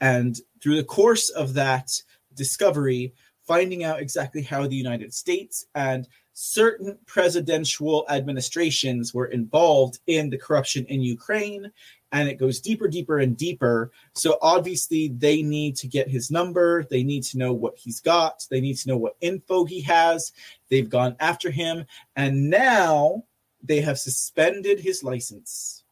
And 0.00 0.40
through 0.62 0.76
the 0.76 0.84
course 0.84 1.28
of 1.28 1.54
that 1.54 1.90
discovery, 2.34 3.12
finding 3.46 3.84
out 3.84 4.00
exactly 4.00 4.42
how 4.42 4.66
the 4.66 4.76
United 4.76 5.12
States 5.12 5.66
and 5.74 6.08
certain 6.32 6.98
presidential 7.06 8.06
administrations 8.08 9.12
were 9.12 9.26
involved 9.26 9.98
in 10.06 10.30
the 10.30 10.38
corruption 10.38 10.86
in 10.86 11.00
Ukraine 11.02 11.70
and 12.12 12.28
it 12.28 12.38
goes 12.38 12.60
deeper, 12.60 12.88
deeper, 12.88 13.18
and 13.18 13.36
deeper. 13.36 13.90
So 14.14 14.38
obviously, 14.40 15.08
they 15.08 15.42
need 15.42 15.76
to 15.76 15.86
get 15.86 16.08
his 16.08 16.30
number. 16.30 16.84
They 16.84 17.02
need 17.02 17.22
to 17.24 17.38
know 17.38 17.52
what 17.52 17.76
he's 17.76 18.00
got. 18.00 18.46
They 18.50 18.60
need 18.60 18.76
to 18.78 18.88
know 18.88 18.96
what 18.96 19.16
info 19.20 19.64
he 19.64 19.80
has. 19.82 20.32
They've 20.68 20.88
gone 20.88 21.16
after 21.20 21.50
him, 21.50 21.84
and 22.16 22.48
now 22.50 23.24
they 23.62 23.80
have 23.80 23.98
suspended 23.98 24.80
his 24.80 25.02
license. 25.02 25.84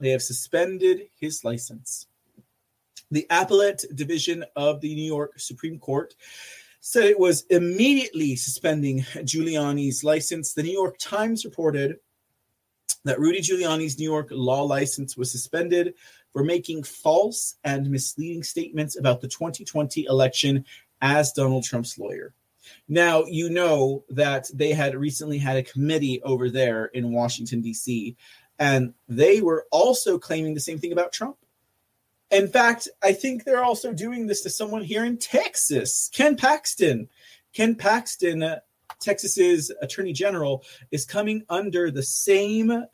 They 0.00 0.10
have 0.10 0.22
suspended 0.22 1.08
his 1.18 1.44
license. 1.44 2.06
The 3.10 3.26
appellate 3.30 3.84
division 3.94 4.44
of 4.56 4.80
the 4.80 4.94
New 4.94 5.04
York 5.04 5.38
Supreme 5.38 5.78
Court 5.78 6.14
said 6.80 7.04
it 7.04 7.18
was 7.18 7.44
immediately 7.48 8.36
suspending 8.36 9.00
Giuliani's 9.24 10.04
license. 10.04 10.52
The 10.52 10.62
New 10.62 10.72
York 10.72 10.96
Times 10.98 11.44
reported 11.44 11.96
that 13.04 13.20
Rudy 13.20 13.40
Giuliani's 13.40 13.98
New 13.98 14.04
York 14.04 14.28
law 14.30 14.62
license 14.62 15.16
was 15.16 15.30
suspended 15.30 15.94
for 16.32 16.42
making 16.42 16.82
false 16.82 17.56
and 17.64 17.90
misleading 17.90 18.42
statements 18.42 18.98
about 18.98 19.20
the 19.20 19.28
2020 19.28 20.04
election 20.04 20.64
as 21.00 21.32
Donald 21.32 21.64
Trump's 21.64 21.98
lawyer. 21.98 22.34
Now, 22.88 23.24
you 23.24 23.50
know 23.50 24.04
that 24.10 24.50
they 24.54 24.72
had 24.72 24.96
recently 24.96 25.38
had 25.38 25.56
a 25.56 25.62
committee 25.62 26.22
over 26.22 26.50
there 26.50 26.86
in 26.86 27.12
Washington, 27.12 27.60
D.C., 27.60 28.16
and 28.58 28.94
they 29.08 29.40
were 29.40 29.66
also 29.70 30.18
claiming 30.18 30.54
the 30.54 30.60
same 30.60 30.78
thing 30.78 30.92
about 30.92 31.12
Trump. 31.12 31.36
In 32.30 32.48
fact, 32.48 32.88
I 33.02 33.12
think 33.12 33.44
they're 33.44 33.64
also 33.64 33.92
doing 33.92 34.26
this 34.26 34.42
to 34.42 34.50
someone 34.50 34.82
here 34.82 35.04
in 35.04 35.18
Texas, 35.18 36.10
Ken 36.12 36.36
Paxton. 36.36 37.08
Ken 37.52 37.74
Paxton, 37.74 38.56
Texas's 39.00 39.72
attorney 39.82 40.12
general, 40.12 40.64
is 40.90 41.04
coming 41.04 41.44
under 41.48 41.90
the 41.90 42.02
same 42.02 42.86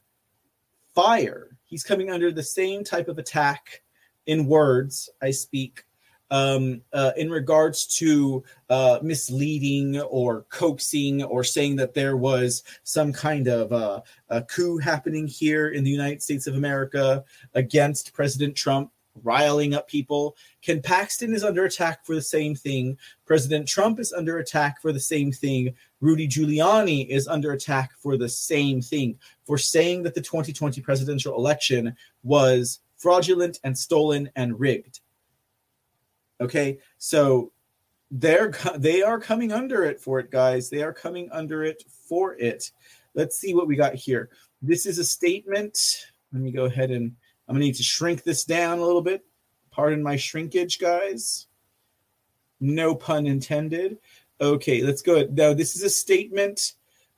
fire. 0.95 1.57
He's 1.65 1.85
coming 1.85 2.11
under 2.11 2.33
the 2.33 2.43
same 2.43 2.85
type 2.85 3.09
of 3.09 3.19
attack 3.19 3.83
in 4.27 4.47
words 4.47 5.09
I 5.23 5.31
speak 5.31 5.85
um, 6.31 6.83
uh, 6.93 7.13
in 7.17 7.31
regards 7.31 7.87
to 7.99 8.45
uh, 8.69 8.99
misleading 9.03 10.01
or 10.01 10.43
coaxing 10.51 11.23
or 11.25 11.43
saying 11.43 11.77
that 11.77 11.95
there 11.95 12.17
was 12.17 12.63
some 12.85 13.13
kind 13.13 13.49
of 13.49 13.73
uh, 13.73 14.01
a 14.29 14.43
coup 14.43 14.79
happening 14.79 15.27
here 15.27 15.69
in 15.69 15.85
the 15.85 15.91
United 15.91 16.23
States 16.23 16.47
of 16.47 16.55
America 16.55 17.25
against 17.55 18.13
President 18.13 18.55
Trump. 18.57 18.91
Riling 19.23 19.75
up 19.75 19.89
people. 19.89 20.37
Ken 20.63 20.81
Paxton 20.81 21.35
is 21.35 21.45
under 21.45 21.65
attack 21.65 22.05
for 22.05 22.15
the 22.15 22.23
same 22.23 22.55
thing. 22.55 22.97
President 23.27 23.67
Trump 23.67 23.99
is 24.01 24.13
under 24.13 24.39
attack 24.39 24.81
for 24.81 24.93
the 24.93 25.01
same 25.01 25.33
thing. 25.33 25.75
Rudy 26.01 26.29
Giuliani 26.29 27.09
is 27.09 27.29
under 27.29 27.53
attack 27.53 27.93
for 27.99 28.17
the 28.17 28.29
same 28.29 28.81
thing, 28.81 29.19
for 29.45 29.59
saying 29.59 30.03
that 30.05 30.15
the 30.15 30.21
2020 30.21 30.81
presidential 30.81 31.37
election 31.37 31.95
was 32.23 32.81
fraudulent 32.97 33.59
and 33.65 33.77
stolen 33.77 34.31
and 34.37 34.59
rigged. 34.59 35.01
Okay, 36.41 36.79
so 36.99 37.53
they're 38.11 38.53
they 38.77 39.03
are 39.03 39.21
coming 39.21 39.53
under 39.53 39.85
it 39.85 40.01
for 40.01 40.19
it, 40.19 40.31
guys. 40.31 40.71
They 40.71 40.83
are 40.83 40.93
coming 40.93 41.29
under 41.33 41.65
it 41.65 41.85
for 41.89 42.35
it. 42.35 42.71
Let's 43.15 43.39
see 43.39 43.55
what 43.55 43.67
we 43.67 43.77
got 43.77 43.95
here. 43.95 44.31
This 44.63 44.87
is 44.87 44.99
a 44.99 45.05
statement. 45.05 46.07
Let 46.33 46.43
me 46.43 46.53
go 46.53 46.65
ahead 46.65 46.91
and 46.91 47.17
I'm 47.51 47.57
gonna 47.57 47.65
need 47.65 47.75
to 47.75 47.83
shrink 47.83 48.23
this 48.23 48.45
down 48.45 48.79
a 48.79 48.85
little 48.85 49.03
bit. 49.03 49.25
Pardon 49.73 50.05
my 50.05 50.15
shrinkage, 50.15 50.79
guys. 50.79 51.49
No 52.61 52.95
pun 52.95 53.27
intended. 53.27 53.99
Okay, 54.41 54.83
let's 54.83 55.03
go. 55.03 55.27
Now, 55.33 55.53
this 55.53 55.75
is 55.75 55.83
a 55.83 55.91
statement. 55.91 56.75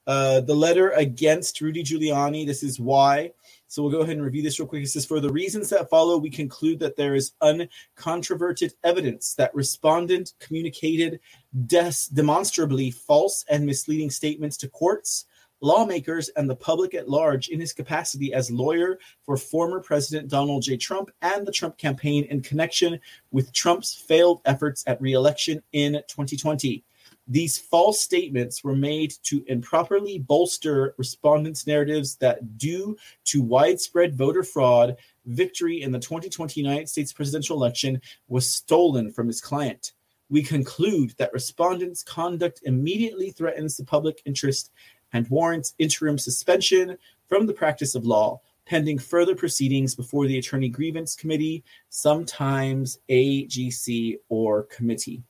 Uh, 0.07 0.41
the 0.41 0.55
letter 0.55 0.89
against 0.93 1.61
Rudy 1.61 1.85
Giuliani. 1.85 2.47
This 2.47 2.63
is 2.63 2.81
why. 2.81 3.33
So 3.67 3.83
we'll 3.83 3.93
go 3.93 4.01
ahead 4.01 4.17
and 4.17 4.25
review 4.25 4.43
this 4.43 4.59
real 4.59 4.67
quick. 4.67 4.83
It 4.83 4.89
says, 4.89 5.05
For 5.05 5.21
the 5.21 5.31
reasons 5.31 5.69
that 5.69 5.91
follow, 5.91 6.17
we 6.17 6.31
conclude 6.31 6.79
that 6.79 6.97
there 6.97 7.15
is 7.15 7.33
uncontroverted 7.43 8.73
evidence 8.85 9.35
that 9.35 9.55
respondent 9.55 10.33
communicated 10.41 11.21
des- 11.67 12.09
demonstrably 12.11 12.91
false 12.91 13.45
and 13.51 13.67
misleading 13.67 14.11
statements 14.11 14.57
to 14.57 14.69
courts, 14.69 15.27
lawmakers, 15.63 16.29
and 16.31 16.51
the 16.51 16.57
public 16.57 16.95
at 16.95 17.09
large 17.09 17.49
in 17.49 17.59
his 17.59 17.73
capacity 17.73 18.35
as 18.35 18.51
lawyer 18.51 18.99
for 19.25 19.37
former 19.37 19.81
President 19.81 20.29
Donald 20.29 20.63
J. 20.63 20.77
Trump 20.77 21.11
and 21.23 21.47
the 21.47 21.53
Trump 21.53 21.79
campaign 21.79 22.25
in 22.25 22.43
connection 22.43 23.01
with 23.31 23.53
Trump's 23.53 23.95
failed 23.95 24.43
efforts 24.45 24.85
at 24.87 25.01
reelection 25.01 25.63
in 25.73 25.95
2020. 26.09 26.85
These 27.29 27.57
false 27.57 28.01
statements 28.01 28.65
were 28.65 28.75
made 28.75 29.15
to 29.25 29.45
improperly 29.47 30.19
bolster 30.19 30.95
respondents' 30.99 31.67
narratives 31.67 32.17
that, 32.17 32.59
due 32.59 32.97
to 33.27 33.43
widespread 33.43 34.17
voter 34.17 34.43
fraud, 34.43 34.97
victory 35.27 35.83
in 35.83 35.93
the 35.93 36.01
2020 36.01 36.61
United 36.61 36.89
States 36.89 37.13
presidential 37.13 37.57
election 37.57 38.01
was 38.27 38.53
stolen 38.53 39.13
from 39.13 39.29
his 39.29 39.41
client. 39.41 39.93
We 40.31 40.43
conclude 40.43 41.15
that 41.19 41.33
respondents' 41.33 42.03
conduct 42.03 42.63
immediately 42.65 43.31
threatens 43.31 43.77
the 43.77 43.85
public 43.85 44.23
interest 44.25 44.73
and 45.13 45.29
warrants 45.29 45.75
interim 45.79 46.19
suspension 46.19 46.97
from 47.29 47.47
the 47.47 47.53
practice 47.53 47.95
of 47.95 48.05
law 48.05 48.41
pending 48.65 48.99
further 48.99 49.35
proceedings 49.35 49.95
before 49.95 50.27
the 50.27 50.39
Attorney 50.39 50.69
Grievance 50.69 51.15
Committee, 51.17 51.65
sometimes 51.89 52.99
AGC 53.09 54.19
or 54.29 54.65
committee. 54.65 55.23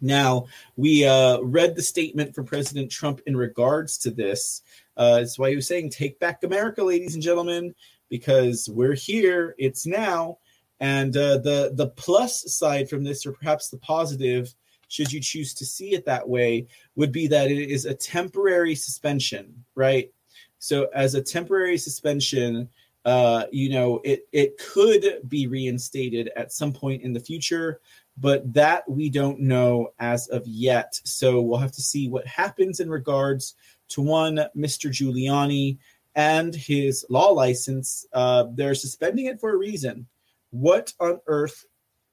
Now, 0.00 0.46
we 0.76 1.04
uh, 1.04 1.40
read 1.40 1.74
the 1.74 1.82
statement 1.82 2.34
from 2.34 2.44
President 2.44 2.90
Trump 2.90 3.20
in 3.26 3.36
regards 3.36 3.96
to 3.98 4.10
this. 4.10 4.62
Uh, 4.96 5.16
that's 5.16 5.38
why 5.38 5.50
he 5.50 5.56
was 5.56 5.66
saying, 5.66 5.90
Take 5.90 6.18
back 6.18 6.44
America, 6.44 6.84
ladies 6.84 7.14
and 7.14 7.22
gentlemen, 7.22 7.74
because 8.10 8.68
we're 8.68 8.94
here, 8.94 9.54
it's 9.58 9.86
now. 9.86 10.38
And 10.80 11.16
uh, 11.16 11.38
the, 11.38 11.72
the 11.74 11.88
plus 11.96 12.54
side 12.54 12.90
from 12.90 13.04
this, 13.04 13.24
or 13.24 13.32
perhaps 13.32 13.68
the 13.68 13.78
positive, 13.78 14.54
should 14.94 15.12
you 15.12 15.20
choose 15.20 15.54
to 15.54 15.66
see 15.66 15.92
it 15.92 16.06
that 16.06 16.28
way, 16.28 16.68
would 16.94 17.10
be 17.10 17.26
that 17.26 17.50
it 17.50 17.68
is 17.68 17.84
a 17.84 17.94
temporary 17.94 18.76
suspension, 18.76 19.64
right? 19.74 20.12
So, 20.60 20.88
as 20.94 21.16
a 21.16 21.22
temporary 21.22 21.78
suspension, 21.78 22.68
uh, 23.04 23.46
you 23.50 23.70
know, 23.70 24.00
it 24.04 24.28
it 24.32 24.56
could 24.56 25.28
be 25.28 25.48
reinstated 25.48 26.30
at 26.36 26.52
some 26.52 26.72
point 26.72 27.02
in 27.02 27.12
the 27.12 27.18
future, 27.18 27.80
but 28.16 28.50
that 28.54 28.88
we 28.88 29.10
don't 29.10 29.40
know 29.40 29.88
as 29.98 30.28
of 30.28 30.46
yet. 30.46 30.98
So 31.04 31.42
we'll 31.42 31.58
have 31.58 31.72
to 31.72 31.82
see 31.82 32.08
what 32.08 32.26
happens 32.26 32.78
in 32.78 32.88
regards 32.88 33.56
to 33.88 34.00
one 34.00 34.36
Mr. 34.56 34.90
Giuliani 34.90 35.78
and 36.14 36.54
his 36.54 37.04
law 37.10 37.30
license. 37.32 38.06
Uh, 38.12 38.44
they're 38.54 38.76
suspending 38.76 39.26
it 39.26 39.40
for 39.40 39.50
a 39.50 39.56
reason. 39.56 40.06
What 40.50 40.92
on 41.00 41.18
earth 41.26 41.66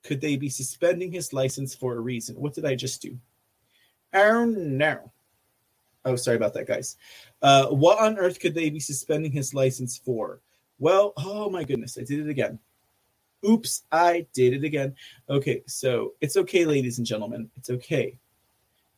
could 0.03 0.21
they 0.21 0.35
be 0.35 0.49
suspending 0.49 1.11
his 1.11 1.33
license 1.33 1.75
for 1.75 1.95
a 1.95 1.99
reason? 1.99 2.35
What 2.35 2.53
did 2.53 2.65
I 2.65 2.75
just 2.75 3.01
do? 3.01 3.17
Oh 4.13 4.45
no. 4.45 5.11
Oh, 6.03 6.15
sorry 6.15 6.38
about 6.38 6.53
that, 6.55 6.67
guys. 6.67 6.97
Uh, 7.41 7.67
what 7.67 7.99
on 7.99 8.17
earth 8.17 8.39
could 8.39 8.55
they 8.55 8.69
be 8.69 8.80
suspending 8.80 9.31
his 9.31 9.53
license 9.53 9.97
for? 9.97 10.41
Well, 10.80 11.13
oh 11.17 11.49
my 11.49 11.63
goodness, 11.63 11.97
I 11.99 12.03
did 12.03 12.19
it 12.19 12.30
again. 12.30 12.57
Oops, 13.47 13.83
I 13.91 14.25
did 14.33 14.53
it 14.53 14.63
again. 14.63 14.95
Okay, 15.30 15.63
so 15.67 16.13
it's 16.21 16.38
okay, 16.38 16.65
ladies 16.65 16.97
and 16.97 17.05
gentlemen. 17.05 17.49
It's 17.55 17.69
okay. 17.69 18.17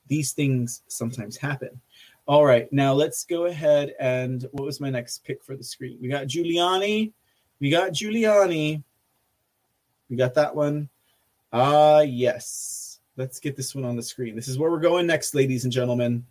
These 0.07 0.33
things 0.33 0.81
sometimes 0.87 1.37
happen. 1.37 1.79
All 2.25 2.45
right, 2.45 2.71
now 2.71 2.93
let's 2.93 3.25
go 3.25 3.45
ahead 3.45 3.93
and 3.99 4.47
what 4.51 4.65
was 4.65 4.79
my 4.79 4.89
next 4.89 5.25
pick 5.25 5.43
for 5.43 5.57
the 5.57 5.63
screen? 5.63 5.97
We 6.01 6.07
got 6.07 6.27
Giuliani. 6.27 7.11
We 7.59 7.69
got 7.69 7.91
Giuliani. 7.91 8.81
We 10.13 10.17
got 10.17 10.35
that 10.35 10.55
one. 10.55 10.89
Ah, 11.51 11.95
uh, 11.95 11.99
yes. 12.01 12.99
Let's 13.17 13.39
get 13.39 13.55
this 13.55 13.73
one 13.73 13.83
on 13.83 13.95
the 13.95 14.03
screen. 14.03 14.35
This 14.35 14.47
is 14.47 14.59
where 14.59 14.69
we're 14.69 14.79
going 14.79 15.07
next, 15.07 15.33
ladies 15.33 15.63
and 15.63 15.73
gentlemen. 15.73 16.23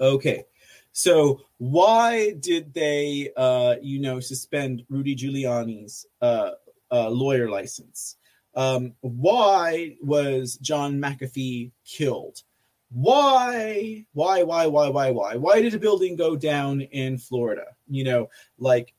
Okay. 0.00 0.44
So 0.92 1.42
why 1.58 2.32
did 2.32 2.72
they, 2.72 3.28
uh, 3.36 3.74
you 3.82 4.00
know, 4.00 4.18
suspend 4.18 4.86
Rudy 4.88 5.14
Giuliani's 5.14 6.06
uh, 6.22 6.52
uh, 6.90 7.10
lawyer 7.10 7.50
license. 7.50 8.16
Um, 8.54 8.94
why 9.02 9.96
was 10.00 10.56
John 10.56 10.98
McAfee 10.98 11.72
killed? 11.84 12.42
Why, 12.90 14.06
why, 14.14 14.42
why, 14.42 14.68
why, 14.68 14.88
why, 14.88 15.10
why? 15.10 15.36
Why 15.36 15.60
did 15.60 15.74
a 15.74 15.78
building 15.78 16.16
go 16.16 16.34
down 16.34 16.80
in 16.80 17.18
Florida? 17.18 17.66
You 17.90 18.04
know, 18.04 18.30
like 18.56 18.94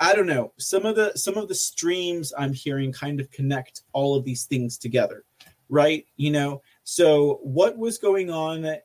I 0.00 0.14
don't 0.14 0.26
know. 0.26 0.52
Some 0.58 0.86
of 0.86 0.96
the 0.96 1.12
some 1.16 1.36
of 1.36 1.48
the 1.48 1.54
streams 1.54 2.32
I'm 2.36 2.52
hearing 2.52 2.92
kind 2.92 3.20
of 3.20 3.30
connect 3.30 3.82
all 3.92 4.16
of 4.16 4.24
these 4.24 4.44
things 4.44 4.76
together, 4.76 5.24
right? 5.68 6.04
You 6.16 6.32
know, 6.32 6.62
so 6.82 7.38
what 7.42 7.78
was 7.78 7.98
going 7.98 8.30
on 8.30 8.66
uh, 8.66 8.78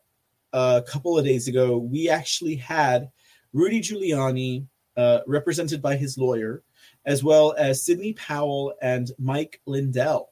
a 0.53 0.83
couple 0.83 1.17
of 1.17 1.25
days 1.25 1.47
ago? 1.47 1.77
We 1.77 2.09
actually 2.09 2.55
had 2.55 3.09
Rudy 3.53 3.81
Giuliani, 3.81 4.65
uh, 4.97 5.21
represented 5.25 5.81
by 5.81 5.95
his 5.95 6.17
lawyer, 6.17 6.63
as 7.05 7.23
well 7.23 7.55
as 7.57 7.83
Sidney 7.83 8.13
Powell 8.13 8.73
and 8.81 9.11
Mike 9.17 9.61
Lindell. 9.65 10.29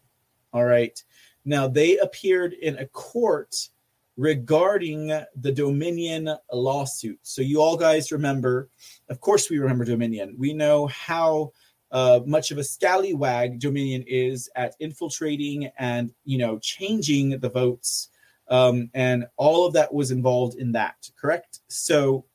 All 0.54 0.66
right. 0.66 1.02
Now, 1.46 1.68
they 1.68 1.98
appeared 1.98 2.54
in 2.54 2.78
a 2.78 2.86
court 2.88 3.70
regarding 4.18 5.08
the 5.36 5.52
Dominion 5.52 6.30
lawsuit. 6.52 7.20
So, 7.22 7.42
you 7.42 7.62
all 7.62 7.78
guys 7.78 8.12
remember, 8.12 8.70
of 9.10 9.22
course, 9.22 9.50
we 9.50 9.60
remember 9.60 9.86
Dominion. 9.86 10.36
We 10.38 10.54
know 10.54 10.88
how 10.88 11.54
uh, 11.92 12.20
much 12.26 12.52
of 12.52 12.58
a 12.58 12.64
scallywag 12.64 13.60
Dominion 13.60 14.04
is 14.08 14.50
at 14.56 14.76
infiltrating 14.80 15.72
and, 15.78 16.12
you 16.26 16.38
know, 16.38 16.60
changing 16.60 17.40
the 17.40 17.50
votes. 17.50 18.10
Um, 18.50 18.90
and 18.94 19.26
all 19.38 19.66
of 19.66 19.74
that 19.74 19.94
was 19.94 20.12
involved 20.12 20.58
in 20.58 20.74
that, 20.74 21.10
correct? 21.20 21.60
So, 21.68 22.26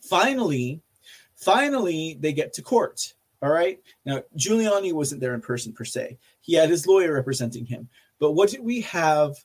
finally, 0.00 0.82
Finally, 1.38 2.18
they 2.20 2.32
get 2.32 2.52
to 2.52 2.62
court. 2.62 3.14
All 3.40 3.50
right. 3.50 3.80
Now, 4.04 4.22
Giuliani 4.36 4.92
wasn't 4.92 5.20
there 5.20 5.34
in 5.34 5.40
person 5.40 5.72
per 5.72 5.84
se. 5.84 6.18
He 6.40 6.54
had 6.54 6.68
his 6.68 6.86
lawyer 6.86 7.12
representing 7.12 7.64
him. 7.64 7.88
But 8.18 8.32
what 8.32 8.50
did 8.50 8.60
we 8.60 8.80
have 8.82 9.36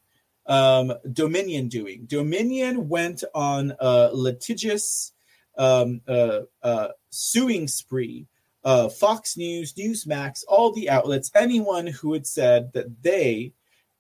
um, 0.46 0.94
Dominion 1.12 1.68
doing? 1.68 2.06
Dominion 2.06 2.90
went 2.90 3.24
on 3.34 3.74
a 3.80 4.10
litigious 4.14 5.14
um, 5.58 6.02
uh, 6.08 6.42
uh, 6.62 6.90
suing 7.10 7.68
spree. 7.68 8.28
Uh, 8.64 8.88
Fox 8.88 9.36
News, 9.36 9.74
Newsmax, 9.74 10.44
all 10.48 10.72
the 10.72 10.90
outlets, 10.90 11.30
anyone 11.36 11.86
who 11.86 12.14
had 12.14 12.26
said 12.26 12.72
that 12.74 13.04
they, 13.04 13.52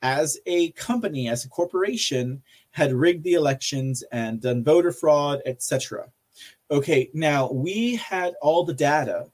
as 0.01 0.37
a 0.45 0.71
company, 0.71 1.27
as 1.27 1.43
a 1.43 1.49
corporation, 1.49 2.41
had 2.71 2.93
rigged 2.93 3.23
the 3.23 3.33
elections 3.33 4.03
and 4.11 4.41
done 4.41 4.63
voter 4.63 4.91
fraud, 4.91 5.41
etc. 5.45 6.07
Okay, 6.71 7.09
now 7.13 7.51
we 7.51 7.95
had 7.95 8.35
all 8.41 8.63
the 8.63 8.73
data. 8.73 9.27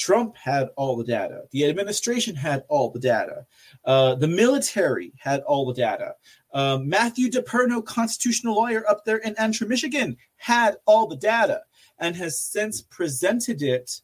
Trump 0.00 0.34
had 0.34 0.70
all 0.76 0.96
the 0.96 1.04
data. 1.04 1.42
The 1.50 1.66
administration 1.68 2.34
had 2.34 2.64
all 2.68 2.88
the 2.88 2.98
data. 2.98 3.44
Uh, 3.84 4.14
the 4.14 4.26
military 4.26 5.12
had 5.18 5.40
all 5.42 5.66
the 5.66 5.74
data. 5.74 6.14
Um, 6.54 6.88
Matthew 6.88 7.28
DePerno, 7.28 7.84
constitutional 7.84 8.54
lawyer 8.54 8.82
up 8.88 9.04
there 9.04 9.18
in 9.18 9.34
Antrim, 9.36 9.68
Michigan, 9.68 10.16
had 10.38 10.76
all 10.86 11.06
the 11.06 11.18
data 11.18 11.60
and 11.98 12.16
has 12.16 12.40
since 12.40 12.80
presented 12.80 13.60
it 13.60 14.00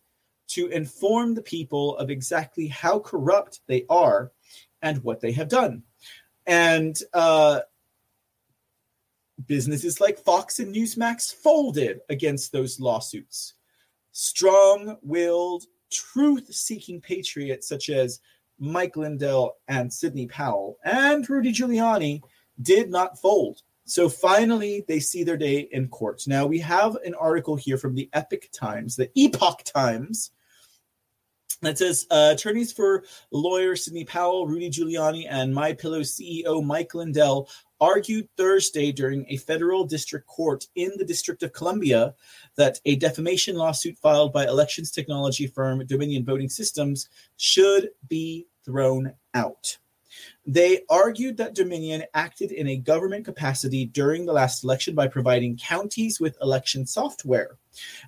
to 0.49 0.67
inform 0.67 1.33
the 1.33 1.41
people 1.41 1.97
of 1.97 2.11
exactly 2.11 2.67
how 2.67 2.99
corrupt 2.99 3.61
they 3.67 3.87
are 3.89 4.33
and 4.83 5.03
what 5.03 5.23
they 5.23 5.33
have 5.33 5.49
done. 5.49 5.83
And 6.47 6.95
uh, 7.15 7.61
businesses 9.47 9.99
like 9.99 10.19
Fox 10.19 10.59
and 10.59 10.75
Newsmax 10.75 11.35
folded 11.35 12.01
against 12.11 12.53
those 12.53 12.79
lawsuits. 12.79 13.55
Strong 14.13 14.99
willed 15.01 15.65
truth 15.91 16.53
seeking 16.53 17.01
patriots 17.01 17.69
such 17.69 17.91
as 17.91 18.21
Mike 18.59 18.97
Lindell 18.97 19.57
and 19.69 19.93
Sidney 19.93 20.27
Powell 20.27 20.79
and 20.85 21.29
Rudy 21.29 21.53
Giuliani 21.53 22.23
did 22.63 22.91
not 22.91 23.21
fold. 23.21 23.63
So 23.85 24.09
finally, 24.09 24.85
they 24.89 24.99
see 24.99 25.23
their 25.23 25.37
day 25.37 25.69
in 25.71 25.89
court. 25.89 26.23
Now, 26.27 26.47
we 26.47 26.59
have 26.59 26.97
an 27.05 27.15
article 27.15 27.55
here 27.55 27.79
from 27.79 27.95
the 27.95 28.09
Epic 28.13 28.51
Times, 28.53 28.97
the 28.97 29.11
Epoch 29.15 29.63
Times, 29.65 30.33
that 31.63 31.79
says 31.79 32.07
uh, 32.11 32.33
attorneys 32.35 32.73
for 32.73 33.05
lawyer 33.31 33.77
Sidney 33.77 34.05
Powell, 34.05 34.47
Rudy 34.47 34.71
Giuliani, 34.71 35.27
and 35.29 35.55
My 35.55 35.73
Pillow 35.73 36.01
CEO 36.01 36.65
Mike 36.65 36.95
Lindell 36.95 37.49
argued 37.81 38.29
Thursday 38.37 38.93
during 38.93 39.27
a 39.29 39.37
federal 39.37 39.85
district 39.85 40.27
court 40.27 40.67
in 40.75 40.93
the 40.97 41.05
District 41.05 41.43
of 41.43 41.53
Columbia 41.53 42.15
that 42.57 42.81
a 42.85 42.97
defamation 42.97 43.57
lawsuit 43.57 43.99
filed 43.99 44.33
by 44.33 44.47
elections 44.47 44.91
technology 44.91 45.47
firm 45.47 45.85
Dominion 45.87 46.25
Voting 46.25 46.49
Systems 46.49 47.09
should 47.37 47.91
be 48.09 48.47
thrown 48.65 49.13
out. 49.35 49.79
They 50.49 50.83
argued 50.89 51.39
that 51.39 51.57
Dominion 51.57 52.05
acted 52.15 52.53
in 52.53 52.69
a 52.69 52.77
government 52.77 53.25
capacity 53.25 53.85
during 53.85 54.25
the 54.25 54.33
last 54.33 54.63
election 54.63 54.95
by 54.95 55.09
providing 55.09 55.57
counties 55.57 56.21
with 56.21 56.39
election 56.41 56.87
software. 56.87 57.59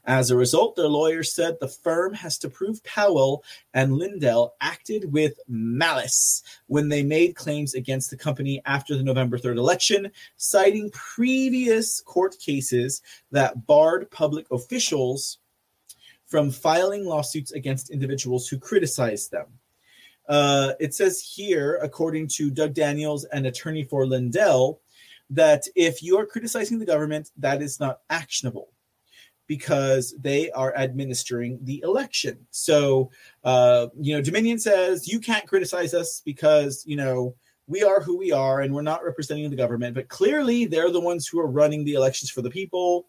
As 0.05 0.31
a 0.31 0.36
result, 0.36 0.76
their 0.76 0.86
lawyers 0.86 1.34
said 1.34 1.57
the 1.58 1.67
firm 1.67 2.15
has 2.15 2.39
to 2.39 2.49
prove 2.49 2.83
Powell 2.84 3.42
and 3.75 3.97
Lindell 3.97 4.55
acted 4.60 5.12
with 5.12 5.41
malice 5.49 6.44
when 6.68 6.89
they 6.89 7.02
made 7.02 7.34
claims 7.34 7.75
against 7.75 8.08
the 8.08 8.17
company 8.17 8.62
after 8.65 8.97
the 8.97 9.02
November 9.02 9.36
3rd 9.36 9.57
election, 9.57 10.12
citing 10.36 10.91
previous 10.92 12.00
court 12.00 12.36
cases 12.39 13.02
that 13.33 13.67
barred 13.67 14.10
public 14.12 14.47
officials 14.52 15.39
from 16.26 16.52
filing 16.52 17.05
lawsuits 17.05 17.50
against 17.50 17.91
individuals 17.91 18.47
who 18.47 18.58
criticized 18.58 19.33
them. 19.33 19.47
Uh, 20.28 20.73
it 20.78 20.94
says 20.94 21.20
here, 21.20 21.78
according 21.82 22.28
to 22.28 22.50
Doug 22.50 22.74
Daniels, 22.74 23.24
an 23.24 23.47
attorney 23.47 23.84
for 23.84 24.07
Lindell, 24.07 24.81
that 25.31 25.65
if 25.74 26.02
you 26.02 26.18
are 26.18 26.26
criticizing 26.26 26.78
the 26.78 26.86
government, 26.86 27.31
that 27.39 27.62
is 27.62 27.81
not 27.81 28.00
actionable 28.10 28.68
because 29.47 30.15
they 30.20 30.50
are 30.50 30.76
administering 30.76 31.58
the 31.62 31.81
election. 31.82 32.47
So, 32.50 33.10
uh, 33.44 33.89
you 33.98 34.15
know, 34.15 34.23
Dominion 34.23 34.58
says 34.58 35.08
you 35.08 35.20
can't 35.20 35.47
criticize 35.47 35.94
us 35.94 36.20
because, 36.24 36.84
you 36.86 36.97
know, 36.97 37.34
we 37.66 37.82
are 37.82 38.00
who 38.00 38.16
we 38.16 38.31
are 38.31 38.60
and 38.60 38.74
we're 38.74 38.82
not 38.82 39.05
representing 39.05 39.48
the 39.48 39.57
government. 39.57 39.94
But 39.94 40.08
clearly, 40.08 40.66
they're 40.66 40.90
the 40.90 41.00
ones 41.00 41.26
who 41.26 41.40
are 41.40 41.47
running 41.47 41.84
the 41.84 41.94
elections 41.94 42.31
for 42.31 42.42
the 42.42 42.50
people. 42.50 43.07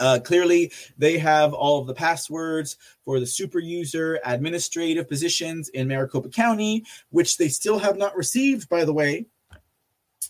Uh, 0.00 0.18
clearly, 0.18 0.72
they 0.98 1.18
have 1.18 1.52
all 1.52 1.80
of 1.80 1.86
the 1.86 1.94
passwords 1.94 2.76
for 3.04 3.20
the 3.20 3.26
super 3.26 3.58
user 3.58 4.18
administrative 4.24 5.08
positions 5.08 5.68
in 5.68 5.86
Maricopa 5.86 6.30
County, 6.30 6.84
which 7.10 7.36
they 7.36 7.48
still 7.48 7.78
have 7.78 7.96
not 7.96 8.16
received, 8.16 8.68
by 8.68 8.84
the 8.84 8.94
way. 8.94 9.26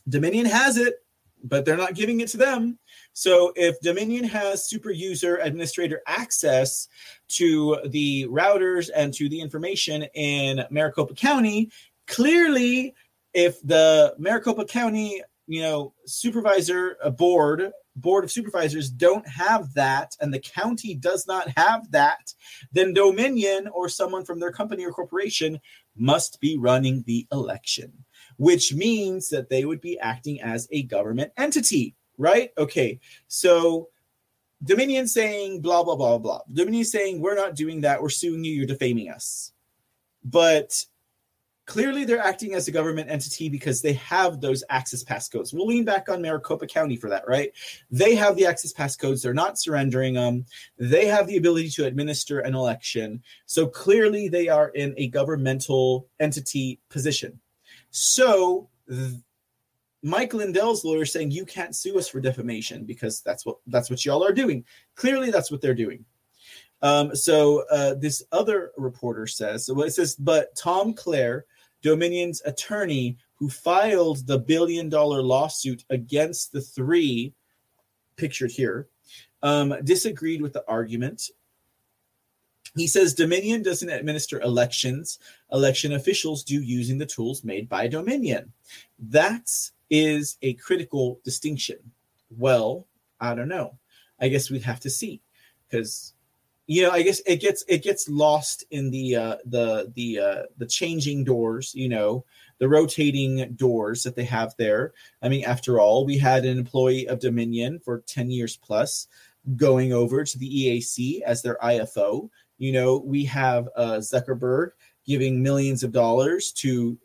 Dominion 0.08 0.47
has 0.47 0.76
it, 0.76 0.97
but 1.44 1.65
they're 1.65 1.76
not 1.76 1.94
giving 1.94 2.20
it 2.20 2.28
to 2.28 2.36
them. 2.36 2.78
So 3.12 3.52
if 3.55 3.81
Dominion 3.81 4.24
has 4.24 4.68
super 4.68 4.90
user 4.90 5.36
administrator 5.36 6.02
access 6.07 6.89
to 7.28 7.78
the 7.86 8.26
routers 8.26 8.90
and 8.94 9.15
to 9.15 9.28
the 9.28 9.40
information 9.40 10.02
in 10.15 10.65
Maricopa 10.70 11.15
County, 11.15 11.70
clearly, 12.07 12.94
if 13.32 13.60
the 13.62 14.15
Maricopa 14.18 14.65
County 14.65 15.23
you 15.50 15.62
know 15.62 15.92
supervisor 16.07 16.97
board 17.18 17.73
board 18.01 18.25
of 18.25 18.31
supervisors 18.31 18.91
don't 18.91 19.27
have 19.27 19.73
that 19.75 20.17
and 20.20 20.33
the 20.33 20.39
county 20.39 20.95
does 20.95 21.27
not 21.27 21.49
have 21.57 21.91
that 21.91 22.35
then 22.73 22.93
dominion 22.93 23.69
or 23.69 23.89
someone 23.89 24.25
from 24.25 24.41
their 24.41 24.53
company 24.53 24.85
or 24.85 24.93
corporation 24.93 25.61
must 25.97 26.41
be 26.41 26.57
running 26.59 27.03
the 27.07 27.27
election 27.33 27.93
which 28.37 28.75
means 28.75 29.29
that 29.29 29.51
they 29.51 29.65
would 29.65 29.81
be 29.81 29.99
acting 29.99 30.41
as 30.41 30.69
a 30.70 30.83
government 30.85 31.33
entity 31.37 31.95
right? 32.19 32.51
Okay 32.59 32.99
so 33.29 33.89
dominion 34.62 35.09
saying 35.09 35.61
blah 35.61 35.83
blah 35.83 35.97
blah 35.97 36.19
blah. 36.19 36.41
Dominion 36.53 36.85
saying 36.85 37.20
we're 37.20 37.35
not 37.35 37.55
doing 37.55 37.81
that. 37.83 38.03
We're 38.03 38.11
suing 38.11 38.45
you. 38.45 38.53
You're 38.53 38.67
defaming 38.67 39.11
us. 39.11 39.53
But 40.25 40.85
Clearly, 41.70 42.05
they're 42.05 42.18
acting 42.18 42.55
as 42.55 42.66
a 42.66 42.73
government 42.73 43.08
entity 43.08 43.49
because 43.49 43.81
they 43.81 43.92
have 43.92 44.40
those 44.40 44.65
access 44.70 45.05
pass 45.05 45.28
codes. 45.28 45.52
We'll 45.52 45.68
lean 45.68 45.84
back 45.84 46.08
on 46.08 46.20
Maricopa 46.20 46.66
County 46.66 46.97
for 46.97 47.08
that, 47.10 47.23
right? 47.28 47.52
They 47.92 48.16
have 48.16 48.34
the 48.34 48.44
access 48.44 48.73
pass 48.73 48.97
codes. 48.97 49.23
They're 49.23 49.32
not 49.32 49.57
surrendering 49.57 50.15
them. 50.15 50.47
They 50.78 51.07
have 51.07 51.28
the 51.28 51.36
ability 51.36 51.70
to 51.76 51.84
administer 51.84 52.40
an 52.40 52.57
election. 52.57 53.23
So 53.47 53.68
clearly, 53.68 54.26
they 54.28 54.49
are 54.49 54.70
in 54.70 54.94
a 54.97 55.07
governmental 55.10 56.08
entity 56.18 56.81
position. 56.89 57.39
So, 57.90 58.68
th- 58.89 59.20
Mike 60.02 60.34
Lindell's 60.34 60.84
lawyer 60.84 61.05
saying 61.05 61.31
you 61.31 61.47
can't 61.47 61.76
sue 61.76 61.97
us 62.00 62.08
for 62.08 62.20
defamation 62.20 62.84
because 62.84 63.20
that's 63.20 63.47
what 63.47 63.58
that's 63.68 63.90
what 63.90 64.05
y'all 64.05 64.24
are 64.24 64.32
doing. 64.32 64.65
Clearly, 64.97 65.31
that's 65.31 65.52
what 65.52 65.60
they're 65.60 65.74
doing. 65.76 66.05
Um, 66.82 67.15
so 67.15 67.65
uh, 67.70 67.94
this 67.94 68.24
other 68.32 68.73
reporter 68.76 69.28
says, 69.28 69.66
so 69.66 69.81
it 69.82 69.92
says, 69.92 70.16
but 70.16 70.57
Tom 70.57 70.94
Clare 70.94 71.44
Dominion's 71.83 72.42
attorney 72.44 73.17
who 73.34 73.49
filed 73.49 74.26
the 74.26 74.39
billion 74.39 74.89
dollar 74.89 75.23
lawsuit 75.23 75.84
against 75.91 76.52
the 76.52 76.60
three 76.60 77.33
pictured 78.17 78.50
here 78.50 78.89
um, 79.42 79.75
disagreed 79.84 80.42
with 80.42 80.52
the 80.52 80.65
argument. 80.68 81.31
He 82.76 82.86
says 82.86 83.15
Dominion 83.15 83.62
doesn't 83.62 83.89
administer 83.91 84.41
elections, 84.42 85.18
election 85.52 85.92
officials 85.92 86.44
do 86.44 86.62
using 86.62 86.99
the 86.99 87.07
tools 87.07 87.42
made 87.42 87.68
by 87.68 87.89
Dominion. 87.89 88.52
That 88.99 89.50
is 89.89 90.36
a 90.42 90.55
critical 90.55 91.20
distinction. 91.25 91.78
Well, 92.31 92.86
I 93.20 93.34
don't 93.34 93.49
know. 93.49 93.76
I 94.20 94.28
guess 94.28 94.50
we'd 94.50 94.62
have 94.62 94.81
to 94.81 94.91
see 94.91 95.20
because 95.68 96.15
you 96.70 96.82
know 96.82 96.90
i 96.92 97.02
guess 97.02 97.20
it 97.26 97.40
gets 97.40 97.65
it 97.66 97.82
gets 97.82 98.08
lost 98.08 98.65
in 98.70 98.90
the 98.90 99.16
uh 99.16 99.36
the 99.44 99.92
the 99.97 100.20
uh 100.20 100.42
the 100.57 100.66
changing 100.66 101.24
doors 101.24 101.73
you 101.74 101.89
know 101.89 102.24
the 102.60 102.68
rotating 102.68 103.55
doors 103.55 104.02
that 104.05 104.15
they 104.15 104.24
have 104.24 104.55
there. 104.58 104.92
I 105.23 105.28
mean 105.28 105.44
after 105.44 105.81
all 105.81 106.05
we 106.05 106.18
had 106.18 106.44
an 106.44 106.58
employee 106.58 107.08
of 107.08 107.18
dominion 107.18 107.81
for 107.81 108.05
10 108.07 108.31
years 108.31 108.57
plus 108.57 109.08
going 109.57 109.92
over 109.92 110.23
to 110.23 110.39
the 110.39 110.49
eac 110.49 111.23
as 111.23 111.42
their 111.42 111.57
ifo 111.62 112.28
you 112.58 112.70
know 112.70 112.99
we 112.99 113.24
have 113.24 113.68
uh 113.74 113.97
zuckerberg 113.97 114.70
giving 115.07 115.42
millions 115.42 115.82
of 115.82 115.90
dollars 115.90 116.52
to 116.52 116.99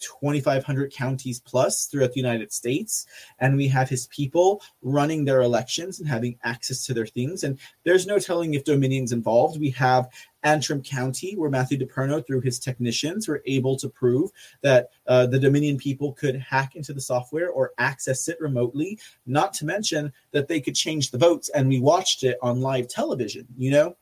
2,500 0.00 0.92
counties 0.92 1.40
plus 1.40 1.86
throughout 1.86 2.12
the 2.12 2.20
United 2.20 2.52
States. 2.52 3.06
And 3.38 3.56
we 3.56 3.68
have 3.68 3.88
his 3.88 4.06
people 4.08 4.62
running 4.82 5.24
their 5.24 5.42
elections 5.42 6.00
and 6.00 6.08
having 6.08 6.38
access 6.44 6.84
to 6.86 6.94
their 6.94 7.06
things. 7.06 7.44
And 7.44 7.58
there's 7.84 8.06
no 8.06 8.18
telling 8.18 8.54
if 8.54 8.64
Dominion's 8.64 9.12
involved. 9.12 9.60
We 9.60 9.70
have 9.70 10.08
Antrim 10.42 10.80
County, 10.80 11.34
where 11.36 11.50
Matthew 11.50 11.76
DePerno, 11.76 12.24
through 12.24 12.40
his 12.40 12.60
technicians, 12.60 13.26
were 13.26 13.42
able 13.46 13.76
to 13.76 13.88
prove 13.88 14.30
that 14.62 14.90
uh, 15.08 15.26
the 15.26 15.40
Dominion 15.40 15.76
people 15.76 16.12
could 16.12 16.36
hack 16.36 16.76
into 16.76 16.92
the 16.92 17.00
software 17.00 17.50
or 17.50 17.72
access 17.78 18.28
it 18.28 18.40
remotely, 18.40 18.98
not 19.26 19.52
to 19.54 19.66
mention 19.66 20.12
that 20.30 20.46
they 20.46 20.60
could 20.60 20.76
change 20.76 21.10
the 21.10 21.18
votes. 21.18 21.48
And 21.48 21.68
we 21.68 21.80
watched 21.80 22.22
it 22.22 22.38
on 22.42 22.60
live 22.60 22.88
television, 22.88 23.46
you 23.56 23.72
know? 23.72 23.96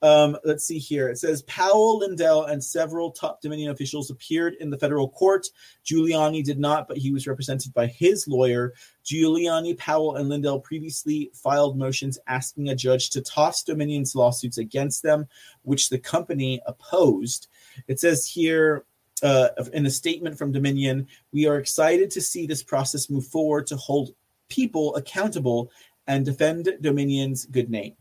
Um, 0.00 0.36
let's 0.44 0.64
see 0.64 0.78
here. 0.78 1.08
It 1.08 1.18
says 1.18 1.42
Powell, 1.42 1.98
Lindell, 1.98 2.44
and 2.44 2.62
several 2.62 3.10
top 3.10 3.40
Dominion 3.40 3.70
officials 3.70 4.10
appeared 4.10 4.54
in 4.60 4.70
the 4.70 4.78
federal 4.78 5.08
court. 5.08 5.48
Giuliani 5.84 6.44
did 6.44 6.58
not, 6.58 6.86
but 6.86 6.98
he 6.98 7.10
was 7.10 7.26
represented 7.26 7.74
by 7.74 7.86
his 7.86 8.28
lawyer. 8.28 8.74
Giuliani, 9.04 9.76
Powell, 9.76 10.16
and 10.16 10.28
Lindell 10.28 10.60
previously 10.60 11.30
filed 11.34 11.76
motions 11.76 12.18
asking 12.28 12.68
a 12.68 12.76
judge 12.76 13.10
to 13.10 13.20
toss 13.20 13.62
Dominion's 13.62 14.14
lawsuits 14.14 14.58
against 14.58 15.02
them, 15.02 15.26
which 15.62 15.88
the 15.88 15.98
company 15.98 16.60
opposed. 16.66 17.48
It 17.88 17.98
says 17.98 18.24
here 18.24 18.84
uh, 19.22 19.48
in 19.72 19.86
a 19.86 19.90
statement 19.90 20.38
from 20.38 20.52
Dominion, 20.52 21.08
we 21.32 21.46
are 21.46 21.58
excited 21.58 22.10
to 22.12 22.20
see 22.20 22.46
this 22.46 22.62
process 22.62 23.10
move 23.10 23.26
forward 23.26 23.66
to 23.66 23.76
hold 23.76 24.14
people 24.48 24.94
accountable 24.94 25.70
and 26.06 26.24
defend 26.24 26.68
Dominion's 26.80 27.44
good 27.46 27.68
name. 27.68 27.96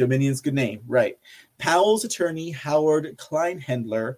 Dominion's 0.00 0.40
good 0.40 0.54
name, 0.54 0.80
right. 0.88 1.18
Powell's 1.58 2.04
attorney, 2.04 2.50
Howard 2.50 3.18
Kleinhendler, 3.18 4.14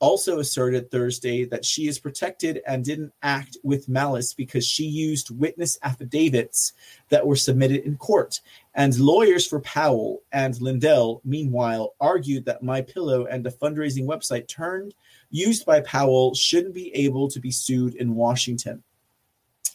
also 0.00 0.40
asserted 0.40 0.90
Thursday 0.90 1.44
that 1.44 1.64
she 1.64 1.86
is 1.86 2.00
protected 2.00 2.62
and 2.66 2.84
didn't 2.84 3.12
act 3.22 3.56
with 3.62 3.88
malice 3.88 4.34
because 4.34 4.66
she 4.66 4.84
used 4.84 5.30
witness 5.38 5.78
affidavits 5.82 6.72
that 7.10 7.24
were 7.24 7.36
submitted 7.36 7.84
in 7.84 7.96
court. 7.96 8.40
And 8.74 8.98
lawyers 8.98 9.46
for 9.46 9.60
Powell 9.60 10.22
and 10.32 10.60
Lindell, 10.60 11.20
meanwhile, 11.24 11.94
argued 12.00 12.44
that 12.46 12.62
My 12.62 12.80
Pillow 12.80 13.26
and 13.26 13.46
a 13.46 13.50
fundraising 13.50 14.06
website 14.06 14.48
turned 14.48 14.94
used 15.30 15.64
by 15.64 15.80
Powell 15.82 16.34
shouldn't 16.34 16.74
be 16.74 16.92
able 16.94 17.28
to 17.28 17.38
be 17.38 17.52
sued 17.52 17.94
in 17.94 18.16
Washington. 18.16 18.82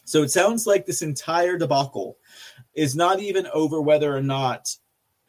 So 0.04 0.22
it 0.22 0.30
sounds 0.30 0.66
like 0.66 0.84
this 0.84 1.02
entire 1.02 1.56
debacle 1.56 2.18
is 2.74 2.94
not 2.94 3.20
even 3.20 3.46
over 3.54 3.80
whether 3.80 4.14
or 4.14 4.22
not 4.22 4.76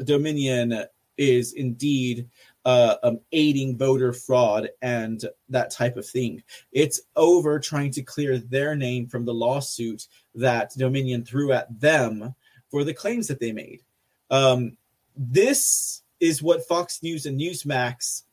Dominion 0.03 0.83
is 1.17 1.53
indeed 1.53 2.29
uh, 2.65 2.95
um, 3.03 3.19
aiding 3.31 3.77
voter 3.77 4.13
fraud 4.13 4.69
and 4.81 5.23
that 5.49 5.71
type 5.71 5.97
of 5.97 6.05
thing. 6.05 6.43
It's 6.71 7.01
over 7.15 7.59
trying 7.59 7.91
to 7.91 8.01
clear 8.01 8.37
their 8.37 8.75
name 8.75 9.07
from 9.07 9.25
the 9.25 9.33
lawsuit 9.33 10.07
that 10.35 10.71
Dominion 10.77 11.23
threw 11.23 11.53
at 11.53 11.79
them 11.79 12.35
for 12.69 12.83
the 12.83 12.93
claims 12.93 13.27
that 13.27 13.39
they 13.39 13.51
made. 13.51 13.83
Um, 14.29 14.77
this 15.15 16.03
is 16.19 16.43
what 16.43 16.67
Fox 16.67 17.01
News 17.01 17.25
and 17.25 17.39
Newsmax 17.39 18.23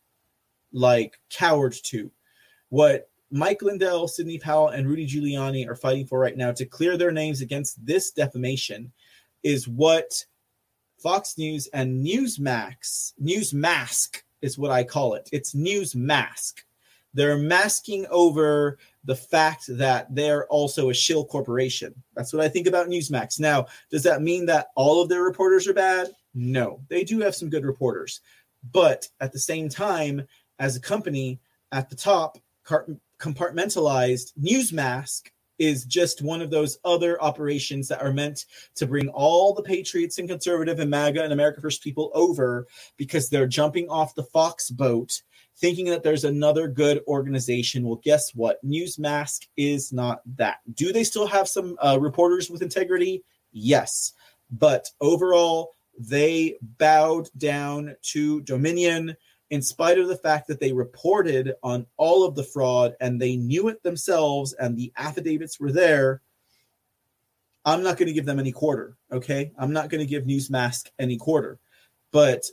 like 0.72 1.20
cowered 1.30 1.74
to. 1.84 2.10
What 2.68 3.08
Mike 3.30 3.62
Lindell, 3.62 4.08
Sidney 4.08 4.38
Powell, 4.38 4.68
and 4.68 4.88
Rudy 4.88 5.06
Giuliani 5.06 5.68
are 5.68 5.76
fighting 5.76 6.06
for 6.06 6.18
right 6.18 6.36
now 6.36 6.52
to 6.52 6.66
clear 6.66 6.96
their 6.96 7.12
names 7.12 7.40
against 7.40 7.84
this 7.84 8.10
defamation 8.10 8.92
is 9.42 9.68
what 9.68 10.24
Fox 11.04 11.36
News 11.36 11.66
and 11.74 12.02
Newsmax, 12.02 13.12
Newsmask 13.22 14.22
is 14.40 14.56
what 14.56 14.70
I 14.70 14.84
call 14.84 15.12
it. 15.12 15.28
It's 15.32 15.52
Newsmask. 15.54 16.54
They're 17.12 17.36
masking 17.36 18.06
over 18.06 18.78
the 19.04 19.14
fact 19.14 19.66
that 19.76 20.06
they're 20.14 20.46
also 20.46 20.88
a 20.88 20.94
shill 20.94 21.26
corporation. 21.26 21.94
That's 22.16 22.32
what 22.32 22.42
I 22.42 22.48
think 22.48 22.66
about 22.66 22.88
Newsmax. 22.88 23.38
Now, 23.38 23.66
does 23.90 24.02
that 24.04 24.22
mean 24.22 24.46
that 24.46 24.68
all 24.76 25.02
of 25.02 25.10
their 25.10 25.24
reporters 25.24 25.68
are 25.68 25.74
bad? 25.74 26.08
No, 26.32 26.80
they 26.88 27.04
do 27.04 27.20
have 27.20 27.34
some 27.34 27.50
good 27.50 27.66
reporters. 27.66 28.22
But 28.72 29.06
at 29.20 29.30
the 29.30 29.38
same 29.38 29.68
time, 29.68 30.26
as 30.58 30.74
a 30.74 30.80
company 30.80 31.38
at 31.70 31.90
the 31.90 31.96
top, 31.96 32.38
compartmentalized 33.20 34.32
Newsmask 34.42 35.24
is 35.58 35.84
just 35.84 36.22
one 36.22 36.42
of 36.42 36.50
those 36.50 36.78
other 36.84 37.20
operations 37.22 37.88
that 37.88 38.02
are 38.02 38.12
meant 38.12 38.46
to 38.74 38.86
bring 38.86 39.08
all 39.10 39.54
the 39.54 39.62
patriots 39.62 40.18
and 40.18 40.28
conservative 40.28 40.80
and 40.80 40.90
MAGA 40.90 41.22
and 41.22 41.32
America 41.32 41.60
First 41.60 41.82
people 41.82 42.10
over 42.14 42.66
because 42.96 43.28
they're 43.28 43.46
jumping 43.46 43.88
off 43.88 44.14
the 44.14 44.24
Fox 44.24 44.70
boat 44.70 45.22
thinking 45.56 45.86
that 45.86 46.02
there's 46.02 46.24
another 46.24 46.66
good 46.66 47.02
organization. 47.06 47.84
Well, 47.84 48.00
guess 48.02 48.34
what? 48.34 48.64
Newsmask 48.64 49.46
is 49.56 49.92
not 49.92 50.20
that. 50.36 50.58
Do 50.74 50.92
they 50.92 51.04
still 51.04 51.26
have 51.26 51.48
some 51.48 51.76
uh, 51.80 51.98
reporters 52.00 52.50
with 52.50 52.62
integrity? 52.62 53.22
Yes. 53.52 54.12
But 54.50 54.90
overall, 55.00 55.72
they 55.98 56.56
bowed 56.78 57.28
down 57.38 57.94
to 58.02 58.40
Dominion 58.42 59.16
in 59.50 59.62
spite 59.62 59.98
of 59.98 60.08
the 60.08 60.16
fact 60.16 60.48
that 60.48 60.60
they 60.60 60.72
reported 60.72 61.54
on 61.62 61.86
all 61.96 62.24
of 62.24 62.34
the 62.34 62.42
fraud 62.42 62.96
and 63.00 63.20
they 63.20 63.36
knew 63.36 63.68
it 63.68 63.82
themselves 63.82 64.52
and 64.54 64.76
the 64.76 64.92
affidavits 64.96 65.60
were 65.60 65.72
there. 65.72 66.22
I'm 67.64 67.82
not 67.82 67.96
going 67.96 68.08
to 68.08 68.12
give 68.12 68.26
them 68.26 68.38
any 68.38 68.52
quarter. 68.52 68.96
Okay. 69.12 69.52
I'm 69.58 69.72
not 69.72 69.88
going 69.88 70.00
to 70.00 70.06
give 70.06 70.24
Newsmask 70.24 70.90
any 70.98 71.16
quarter. 71.16 71.58
But 72.10 72.44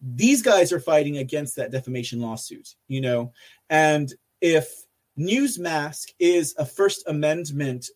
these 0.00 0.42
guys 0.42 0.72
are 0.72 0.80
fighting 0.80 1.18
against 1.18 1.56
that 1.56 1.72
defamation 1.72 2.20
lawsuit, 2.20 2.76
you 2.86 3.00
know. 3.00 3.32
And 3.68 4.12
if 4.40 4.84
Newsmask 5.18 6.12
is 6.20 6.54
a 6.56 6.64
First 6.64 7.02
Amendment 7.08 7.90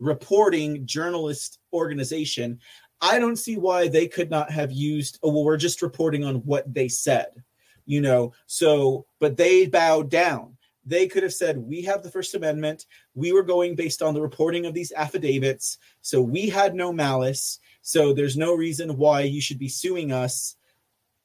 reporting 0.00 0.84
journalist 0.84 1.60
organization, 1.72 2.58
I 3.00 3.20
don't 3.20 3.36
see 3.36 3.56
why 3.56 3.86
they 3.86 4.08
could 4.08 4.30
not 4.30 4.50
have 4.50 4.72
used, 4.72 5.20
oh, 5.22 5.30
well, 5.30 5.44
we're 5.44 5.56
just 5.56 5.82
reporting 5.82 6.24
on 6.24 6.36
what 6.36 6.72
they 6.72 6.88
said, 6.88 7.44
you 7.88 8.00
know. 8.02 8.32
So, 8.46 9.06
but 9.18 9.36
they 9.36 9.66
bowed 9.66 10.10
down. 10.10 10.56
They 10.84 11.08
could 11.08 11.22
have 11.22 11.34
said, 11.34 11.58
we 11.58 11.82
have 11.82 12.02
the 12.02 12.10
First 12.10 12.34
Amendment. 12.34 12.86
We 13.14 13.32
were 13.32 13.42
going 13.42 13.74
based 13.74 14.00
on 14.00 14.14
the 14.14 14.22
reporting 14.22 14.66
of 14.66 14.74
these 14.74 14.92
affidavits. 14.92 15.78
So 16.02 16.22
we 16.22 16.48
had 16.48 16.74
no 16.74 16.92
malice. 16.92 17.58
So 17.82 18.12
there's 18.12 18.36
no 18.36 18.54
reason 18.54 18.96
why 18.96 19.22
you 19.22 19.40
should 19.40 19.58
be 19.58 19.68
suing 19.68 20.12
us. 20.12 20.56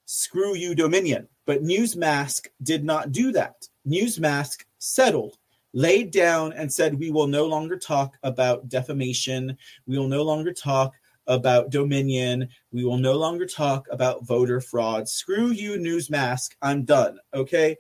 Screw 0.06 0.56
you, 0.56 0.74
Dominion. 0.74 1.28
But 1.46 1.64
Newsmask 1.64 2.48
did 2.62 2.84
not 2.84 3.12
do 3.12 3.32
that. 3.34 3.68
Newsmask 3.88 4.64
settled, 4.80 5.38
laid 5.74 6.12
down, 6.12 6.54
and 6.54 6.72
said, 6.72 6.98
We 6.98 7.12
will 7.12 7.28
no 7.28 7.46
longer 7.46 7.78
talk 7.78 8.18
about 8.24 8.70
defamation. 8.70 9.58
We 9.86 9.98
will 9.98 10.08
no 10.08 10.24
longer 10.24 10.54
talk 10.54 10.94
about 11.28 11.70
Dominion. 11.70 12.50
We 12.72 12.84
will 12.84 12.98
no 12.98 13.14
longer 13.14 13.46
talk 13.46 13.88
about 13.92 14.26
voter 14.26 14.60
fraud. 14.62 15.08
Screw 15.08 15.52
you, 15.52 15.78
Newsmask. 15.78 16.52
I'm 16.62 16.84
done. 16.84 17.20
Okay. 17.34 17.78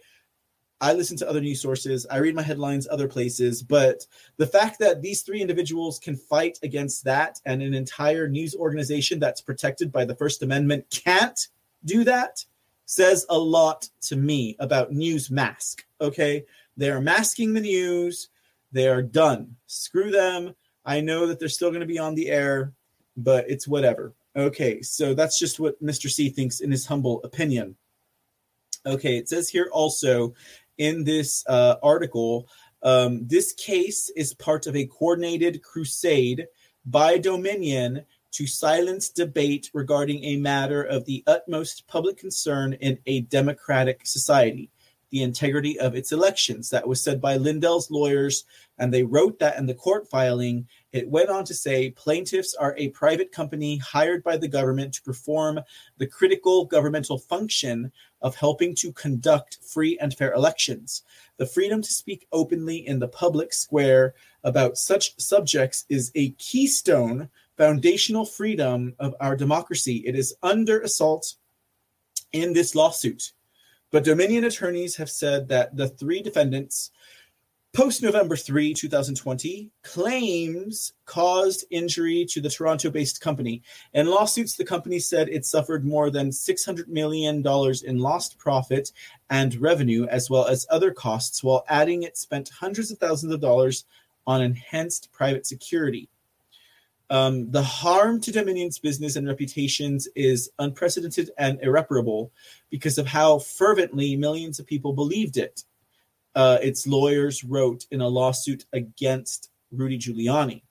I 0.81 0.91
listen 0.91 1.15
to 1.17 1.29
other 1.29 1.39
news 1.39 1.61
sources. 1.61 2.05
I 2.11 2.17
read 2.17 2.35
my 2.35 2.41
headlines 2.41 2.87
other 2.89 3.07
places. 3.07 3.63
But 3.63 4.05
the 4.35 4.47
fact 4.47 4.79
that 4.79 5.01
these 5.01 5.21
three 5.21 5.39
individuals 5.39 5.97
can 5.97 6.17
fight 6.17 6.59
against 6.61 7.05
that 7.05 7.39
and 7.45 7.61
an 7.61 7.73
entire 7.73 8.27
news 8.27 8.53
organization 8.53 9.17
that's 9.19 9.39
protected 9.39 9.91
by 9.91 10.03
the 10.03 10.15
First 10.15 10.43
Amendment 10.43 10.85
can't 10.89 11.47
do 11.85 12.03
that 12.03 12.43
says 12.85 13.25
a 13.29 13.37
lot 13.37 13.89
to 14.01 14.15
me 14.15 14.55
about 14.59 14.91
news 14.91 15.31
mask. 15.31 15.85
Okay. 16.01 16.45
They 16.75 16.89
are 16.89 17.01
masking 17.01 17.53
the 17.53 17.61
news. 17.61 18.29
They 18.71 18.87
are 18.87 19.01
done. 19.01 19.55
Screw 19.67 20.11
them. 20.11 20.53
I 20.85 20.99
know 20.99 21.27
that 21.27 21.39
they're 21.39 21.47
still 21.47 21.69
going 21.69 21.81
to 21.81 21.87
be 21.87 21.99
on 21.99 22.15
the 22.15 22.29
air, 22.29 22.73
but 23.17 23.49
it's 23.49 23.67
whatever. 23.67 24.13
Okay. 24.35 24.81
So 24.81 25.13
that's 25.13 25.39
just 25.39 25.59
what 25.59 25.81
Mr. 25.83 26.09
C 26.09 26.29
thinks 26.29 26.59
in 26.59 26.71
his 26.71 26.85
humble 26.85 27.21
opinion. 27.23 27.75
Okay. 28.85 29.17
It 29.17 29.29
says 29.29 29.49
here 29.49 29.69
also 29.71 30.33
in 30.77 31.03
this 31.03 31.43
uh, 31.47 31.75
article. 31.83 32.47
Um, 32.81 33.25
this 33.27 33.53
case 33.53 34.11
is 34.15 34.33
part 34.33 34.67
of 34.67 34.75
a 34.75 34.87
coordinated 34.87 35.63
crusade 35.63 36.47
by 36.85 37.17
Dominion 37.17 38.05
to 38.31 38.47
silence 38.47 39.09
debate 39.09 39.69
regarding 39.73 40.23
a 40.23 40.37
matter 40.37 40.83
of 40.83 41.05
the 41.05 41.23
utmost 41.27 41.87
public 41.87 42.17
concern 42.17 42.73
in 42.73 42.97
a 43.05 43.21
democratic 43.21 44.05
society 44.05 44.69
the 45.13 45.21
integrity 45.21 45.79
of 45.79 45.95
its 45.95 46.11
elections. 46.11 46.71
That 46.71 46.87
was 46.87 47.01
said 47.01 47.21
by 47.21 47.37
Lindell's 47.37 47.91
lawyers, 47.91 48.45
and 48.79 48.91
they 48.91 49.03
wrote 49.03 49.37
that 49.39 49.59
in 49.59 49.67
the 49.67 49.75
court 49.75 50.09
filing. 50.09 50.67
It 50.93 51.09
went 51.09 51.29
on 51.29 51.43
to 51.45 51.55
say 51.55 51.89
plaintiffs 51.89 52.53
are 52.53 52.75
a 52.77 52.89
private 52.89 53.31
company 53.31 53.77
hired 53.77 54.23
by 54.23 54.37
the 54.37 54.47
government 54.47 54.93
to 54.93 55.01
perform 55.01 55.59
the 55.97 56.05
critical 56.05 56.65
governmental 56.65 57.17
function 57.17 57.91
of 58.21 58.35
helping 58.35 58.75
to 58.75 58.93
conduct 58.93 59.57
free 59.67 59.97
and 59.99 60.13
fair 60.13 60.33
elections. 60.33 61.01
The 61.37 61.47
freedom 61.47 61.81
to 61.81 61.91
speak 61.91 62.27
openly 62.31 62.87
in 62.87 62.99
the 62.99 63.07
public 63.07 63.53
square 63.53 64.13
about 64.43 64.77
such 64.77 65.19
subjects 65.19 65.85
is 65.89 66.11
a 66.13 66.29
keystone, 66.31 67.27
foundational 67.57 68.25
freedom 68.25 68.93
of 68.99 69.15
our 69.19 69.35
democracy. 69.35 70.03
It 70.05 70.15
is 70.15 70.35
under 70.43 70.81
assault 70.81 71.35
in 72.33 72.53
this 72.53 72.75
lawsuit. 72.75 73.33
But 73.89 74.03
Dominion 74.03 74.43
attorneys 74.43 74.95
have 74.95 75.09
said 75.09 75.47
that 75.49 75.75
the 75.75 75.87
three 75.87 76.21
defendants, 76.21 76.91
post 77.73 78.03
November 78.03 78.35
3, 78.35 78.71
2020, 78.73 79.71
claims 79.81 80.93
caused 81.05 81.65
injury 81.71 82.23
to 82.29 82.39
the 82.39 82.49
Toronto 82.49 82.91
based 82.91 83.19
company. 83.19 83.63
In 83.93 84.07
lawsuits, 84.07 84.55
the 84.55 84.63
company 84.63 84.99
said 84.99 85.27
it 85.27 85.43
suffered 85.43 85.83
more 85.83 86.11
than 86.11 86.29
$600 86.29 86.87
million 86.87 87.43
in 87.85 87.97
lost 87.97 88.37
profit 88.37 88.91
and 89.31 89.55
revenue, 89.55 90.05
as 90.05 90.29
well 90.29 90.45
as 90.45 90.67
other 90.69 90.91
costs, 90.91 91.43
while 91.43 91.65
adding 91.67 92.03
it 92.03 92.15
spent 92.15 92.49
hundreds 92.49 92.91
of 92.91 92.99
thousands 92.99 93.33
of 93.33 93.41
dollars 93.41 93.85
on 94.27 94.41
enhanced 94.41 95.11
private 95.11 95.47
security. 95.47 96.07
Um, 97.09 97.51
the 97.51 97.63
harm 97.63 98.21
to 98.21 98.31
Dominion's 98.31 98.79
business 98.79 99.15
and 99.15 99.27
reputations 99.27 100.07
is 100.15 100.51
unprecedented 100.59 101.31
and 101.37 101.59
irreparable 101.61 102.31
because 102.69 102.97
of 102.97 103.07
how 103.07 103.39
fervently 103.39 104.15
millions 104.15 104.59
of 104.59 104.67
people 104.67 104.93
believed 104.93 105.37
it. 105.37 105.63
Uh, 106.35 106.57
its 106.61 106.87
lawyers 106.87 107.43
wrote 107.43 107.85
in 107.91 108.01
a 108.01 108.07
lawsuit 108.07 108.65
against 108.73 109.51
Rudy 109.71 109.97
Giuliani. 109.97 110.63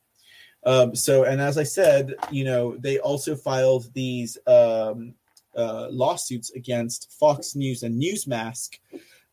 Um, 0.65 0.95
so, 0.95 1.25
and 1.25 1.41
as 1.41 1.59
I 1.59 1.65
said, 1.65 2.15
you 2.31 2.45
know, 2.45 2.77
they 2.77 2.99
also 2.99 3.35
filed 3.35 3.93
these 3.95 4.39
um, 4.47 5.15
uh, 5.57 5.89
lawsuits 5.91 6.51
against 6.53 7.13
Fox 7.19 7.55
News 7.57 7.83
and 7.83 8.01
Newsmask. 8.01 8.79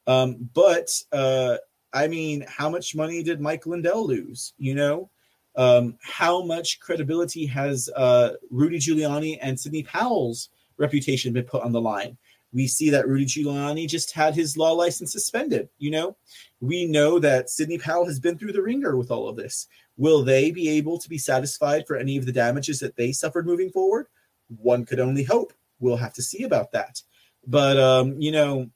Um, 0.08 0.50
but 0.54 0.90
uh, 1.12 1.58
I 1.94 2.08
mean, 2.08 2.46
how 2.48 2.70
much 2.70 2.96
money 2.96 3.24
did 3.24 3.42
Mike 3.42 3.66
Lindell 3.66 4.08
lose? 4.08 4.54
You 4.58 4.76
know, 4.76 5.10
um, 5.56 5.98
how 6.02 6.44
much 6.44 6.80
credibility 6.80 7.46
has 7.46 7.90
uh, 7.96 8.34
Rudy 8.50 8.80
Giuliani 8.80 9.38
and 9.42 9.60
Sidney 9.60 9.84
Powell's 9.84 10.50
reputation 10.78 11.34
been 11.34 11.46
put 11.46 11.64
on 11.64 11.72
the 11.72 11.82
line? 11.82 12.18
We 12.52 12.68
see 12.68 12.90
that 12.90 13.08
Rudy 13.08 13.26
Giuliani 13.26 13.88
just 13.88 14.12
had 14.12 14.34
his 14.34 14.58
law 14.58 14.72
license 14.72 15.12
suspended. 15.12 15.70
You 15.78 15.92
know, 15.92 16.18
we 16.60 16.86
know 16.86 17.20
that 17.20 17.50
Sidney 17.50 17.78
Powell 17.78 18.06
has 18.06 18.20
been 18.20 18.38
through 18.38 18.54
the 18.54 18.62
ringer 18.62 18.98
with 18.98 19.12
all 19.12 19.28
of 19.28 19.36
this. 19.36 19.68
Will 19.98 20.24
they 20.24 20.52
be 20.52 20.70
able 20.70 20.98
to 20.98 21.10
be 21.10 21.18
satisfied 21.18 21.86
for 21.86 21.96
any 21.96 22.18
of 22.18 22.26
the 22.26 22.32
damages 22.32 22.80
that 22.80 22.96
they 22.96 23.12
suffered 23.12 23.46
moving 23.46 23.70
forward? 23.70 24.08
One 24.48 24.86
could 24.86 25.00
only 25.00 25.24
hope. 25.24 25.54
We'll 25.80 25.98
have 25.98 26.14
to 26.14 26.22
see 26.22 26.44
about 26.44 26.72
that. 26.72 27.02
But 27.46 27.78
um, 27.78 28.20
you 28.20 28.32
know, 28.32 28.70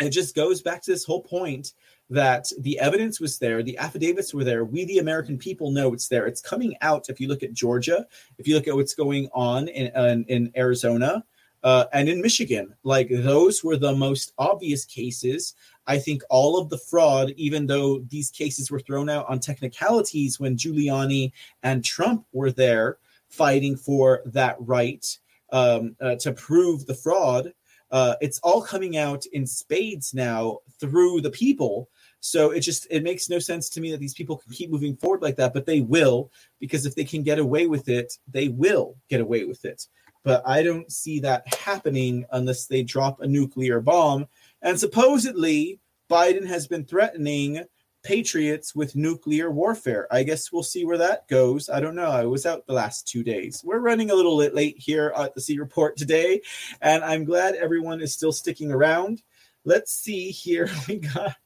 it 0.00 0.10
just 0.10 0.34
goes 0.34 0.62
back 0.62 0.82
to 0.82 0.90
this 0.90 1.04
whole 1.04 1.22
point 1.22 1.72
that 2.10 2.46
the 2.60 2.78
evidence 2.78 3.20
was 3.20 3.38
there, 3.38 3.62
the 3.62 3.78
affidavits 3.78 4.34
were 4.34 4.44
there. 4.44 4.64
We, 4.64 4.84
the 4.84 4.98
American 4.98 5.38
people, 5.38 5.70
know 5.70 5.92
it's 5.94 6.08
there. 6.08 6.26
It's 6.26 6.40
coming 6.40 6.76
out. 6.82 7.08
If 7.08 7.20
you 7.20 7.28
look 7.28 7.42
at 7.42 7.54
Georgia, 7.54 8.06
if 8.38 8.46
you 8.46 8.54
look 8.54 8.68
at 8.68 8.74
what's 8.74 8.94
going 8.94 9.28
on 9.32 9.68
in 9.68 9.86
in, 9.96 10.24
in 10.24 10.52
Arizona, 10.56 11.24
uh, 11.64 11.86
and 11.94 12.08
in 12.08 12.20
Michigan. 12.20 12.74
Like 12.84 13.08
those 13.10 13.64
were 13.64 13.76
the 13.76 13.94
most 13.94 14.32
obvious 14.38 14.84
cases. 14.84 15.54
I 15.86 15.98
think 15.98 16.22
all 16.30 16.58
of 16.58 16.68
the 16.68 16.78
fraud, 16.78 17.32
even 17.36 17.66
though 17.66 18.00
these 18.00 18.30
cases 18.30 18.70
were 18.70 18.80
thrown 18.80 19.08
out 19.08 19.26
on 19.28 19.40
technicalities 19.40 20.38
when 20.38 20.56
Giuliani 20.56 21.32
and 21.62 21.84
Trump 21.84 22.26
were 22.32 22.52
there 22.52 22.98
fighting 23.28 23.76
for 23.76 24.22
that 24.26 24.56
right 24.60 25.04
um, 25.52 25.96
uh, 26.00 26.14
to 26.16 26.32
prove 26.32 26.86
the 26.86 26.94
fraud, 26.94 27.52
uh, 27.90 28.14
it's 28.20 28.40
all 28.40 28.62
coming 28.62 28.96
out 28.96 29.24
in 29.26 29.46
spades 29.46 30.14
now 30.14 30.58
through 30.80 31.20
the 31.20 31.30
people. 31.30 31.88
So 32.20 32.50
it 32.50 32.60
just 32.60 32.86
it 32.90 33.02
makes 33.02 33.28
no 33.28 33.38
sense 33.38 33.68
to 33.70 33.80
me 33.80 33.90
that 33.90 34.00
these 34.00 34.14
people 34.14 34.38
can 34.38 34.52
keep 34.52 34.70
moving 34.70 34.96
forward 34.96 35.22
like 35.22 35.36
that, 35.36 35.52
but 35.52 35.66
they 35.66 35.80
will 35.80 36.30
because 36.58 36.86
if 36.86 36.94
they 36.94 37.04
can 37.04 37.22
get 37.22 37.38
away 37.38 37.66
with 37.66 37.88
it, 37.88 38.18
they 38.26 38.48
will 38.48 38.96
get 39.08 39.20
away 39.20 39.44
with 39.44 39.64
it. 39.64 39.86
But 40.24 40.42
I 40.46 40.62
don't 40.62 40.90
see 40.90 41.20
that 41.20 41.54
happening 41.54 42.24
unless 42.32 42.66
they 42.66 42.82
drop 42.82 43.20
a 43.20 43.26
nuclear 43.26 43.80
bomb. 43.80 44.26
And 44.62 44.80
supposedly 44.80 45.78
Biden 46.10 46.46
has 46.46 46.66
been 46.66 46.84
threatening 46.84 47.64
patriots 48.02 48.74
with 48.74 48.94
nuclear 48.94 49.50
warfare. 49.50 50.06
I 50.10 50.22
guess 50.22 50.52
we'll 50.52 50.62
see 50.62 50.84
where 50.84 50.98
that 50.98 51.26
goes. 51.26 51.68
I 51.68 51.80
don't 51.80 51.96
know. 51.96 52.10
I 52.10 52.26
was 52.26 52.46
out 52.46 52.66
the 52.66 52.74
last 52.74 53.08
two 53.08 53.24
days. 53.24 53.62
We're 53.64 53.78
running 53.78 54.10
a 54.10 54.14
little 54.14 54.36
late 54.36 54.76
here 54.78 55.12
at 55.16 55.34
the 55.34 55.40
C 55.40 55.58
Report 55.58 55.96
today, 55.96 56.42
and 56.80 57.02
I'm 57.02 57.24
glad 57.24 57.54
everyone 57.54 58.00
is 58.00 58.12
still 58.12 58.32
sticking 58.32 58.70
around. 58.70 59.22
Let's 59.64 59.92
see 59.92 60.30
here. 60.30 60.68
We 60.88 60.98
got 60.98 61.36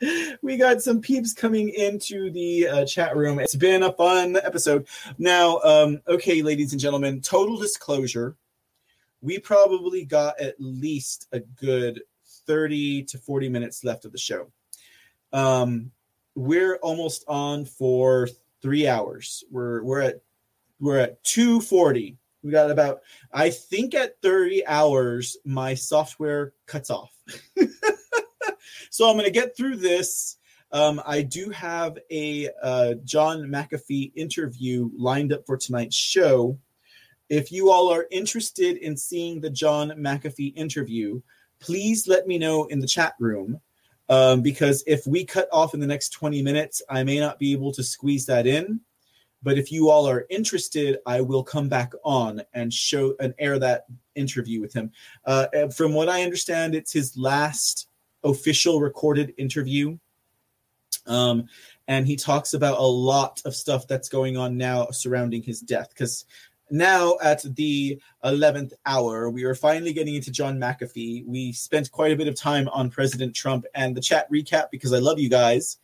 we 0.42 0.56
got 0.56 0.82
some 0.82 1.00
peeps 1.00 1.32
coming 1.32 1.68
into 1.70 2.30
the 2.30 2.66
uh, 2.66 2.84
chat 2.84 3.16
room. 3.16 3.38
It's 3.38 3.56
been 3.56 3.82
a 3.82 3.92
fun 3.92 4.36
episode. 4.36 4.86
Now, 5.18 5.58
um, 5.58 6.00
okay, 6.08 6.42
ladies 6.42 6.72
and 6.72 6.80
gentlemen, 6.80 7.20
total 7.20 7.56
disclosure. 7.56 8.36
We 9.20 9.38
probably 9.38 10.04
got 10.04 10.40
at 10.40 10.54
least 10.58 11.28
a 11.32 11.40
good 11.40 12.02
30 12.46 13.04
to 13.04 13.18
40 13.18 13.48
minutes 13.50 13.84
left 13.84 14.04
of 14.06 14.12
the 14.12 14.18
show. 14.18 14.50
Um, 15.32 15.90
we're 16.34 16.76
almost 16.76 17.24
on 17.28 17.66
for 17.66 18.28
three 18.62 18.88
hours. 18.88 19.44
We're 19.50 19.82
we're 19.82 20.00
at 20.00 20.22
we're 20.80 20.98
at 20.98 21.22
240. 21.24 22.16
We 22.42 22.50
got 22.50 22.70
about 22.70 23.00
I 23.32 23.50
think 23.50 23.94
at 23.94 24.20
30 24.22 24.66
hours 24.66 25.36
my 25.44 25.74
software 25.74 26.54
cuts 26.66 26.88
off. 26.88 27.12
so 28.90 29.08
I'm 29.08 29.14
going 29.14 29.24
to 29.24 29.30
get 29.30 29.56
through 29.56 29.76
this. 29.76 30.36
Um, 30.72 31.00
I 31.06 31.22
do 31.22 31.50
have 31.50 31.98
a 32.10 32.48
uh, 32.62 32.94
John 33.04 33.42
McAfee 33.42 34.12
interview 34.14 34.90
lined 34.96 35.32
up 35.32 35.46
for 35.46 35.56
tonight's 35.56 35.96
show. 35.96 36.58
If 37.28 37.50
you 37.50 37.70
all 37.70 37.92
are 37.92 38.06
interested 38.10 38.76
in 38.76 38.96
seeing 38.96 39.40
the 39.40 39.50
John 39.50 39.90
McAfee 39.90 40.56
interview, 40.56 41.20
please 41.60 42.06
let 42.06 42.26
me 42.26 42.38
know 42.38 42.64
in 42.66 42.80
the 42.80 42.86
chat 42.86 43.14
room. 43.18 43.60
Um, 44.08 44.42
because 44.42 44.82
if 44.88 45.06
we 45.06 45.24
cut 45.24 45.48
off 45.52 45.72
in 45.72 45.78
the 45.78 45.86
next 45.86 46.08
20 46.10 46.42
minutes, 46.42 46.82
I 46.88 47.04
may 47.04 47.20
not 47.20 47.38
be 47.38 47.52
able 47.52 47.70
to 47.72 47.82
squeeze 47.84 48.26
that 48.26 48.44
in. 48.44 48.80
But 49.42 49.56
if 49.56 49.70
you 49.70 49.88
all 49.88 50.08
are 50.08 50.26
interested, 50.28 50.98
I 51.06 51.20
will 51.20 51.44
come 51.44 51.68
back 51.68 51.92
on 52.04 52.42
and 52.52 52.74
show 52.74 53.14
and 53.20 53.34
air 53.38 53.58
that 53.60 53.86
interview 54.16 54.60
with 54.60 54.72
him. 54.72 54.90
Uh, 55.24 55.46
from 55.68 55.94
what 55.94 56.08
I 56.08 56.24
understand, 56.24 56.74
it's 56.74 56.92
his 56.92 57.16
last 57.16 57.88
official 58.24 58.80
recorded 58.80 59.34
interview. 59.38 59.98
Um, 61.06 61.48
and 61.88 62.06
he 62.06 62.16
talks 62.16 62.54
about 62.54 62.78
a 62.78 62.82
lot 62.82 63.42
of 63.44 63.54
stuff 63.54 63.86
that's 63.88 64.08
going 64.08 64.36
on 64.36 64.56
now 64.56 64.88
surrounding 64.90 65.42
his 65.42 65.60
death 65.60 65.88
because 65.88 66.24
now 66.70 67.16
at 67.22 67.42
the 67.56 68.00
11th 68.24 68.72
hour 68.86 69.28
we 69.28 69.42
are 69.42 69.56
finally 69.56 69.92
getting 69.92 70.14
into 70.14 70.30
john 70.30 70.56
mcafee 70.56 71.26
we 71.26 71.50
spent 71.50 71.90
quite 71.90 72.12
a 72.12 72.16
bit 72.16 72.28
of 72.28 72.36
time 72.36 72.68
on 72.68 72.88
president 72.88 73.34
trump 73.34 73.66
and 73.74 73.96
the 73.96 74.00
chat 74.00 74.30
recap 74.30 74.70
because 74.70 74.92
i 74.92 74.98
love 74.98 75.18
you 75.18 75.28
guys 75.28 75.78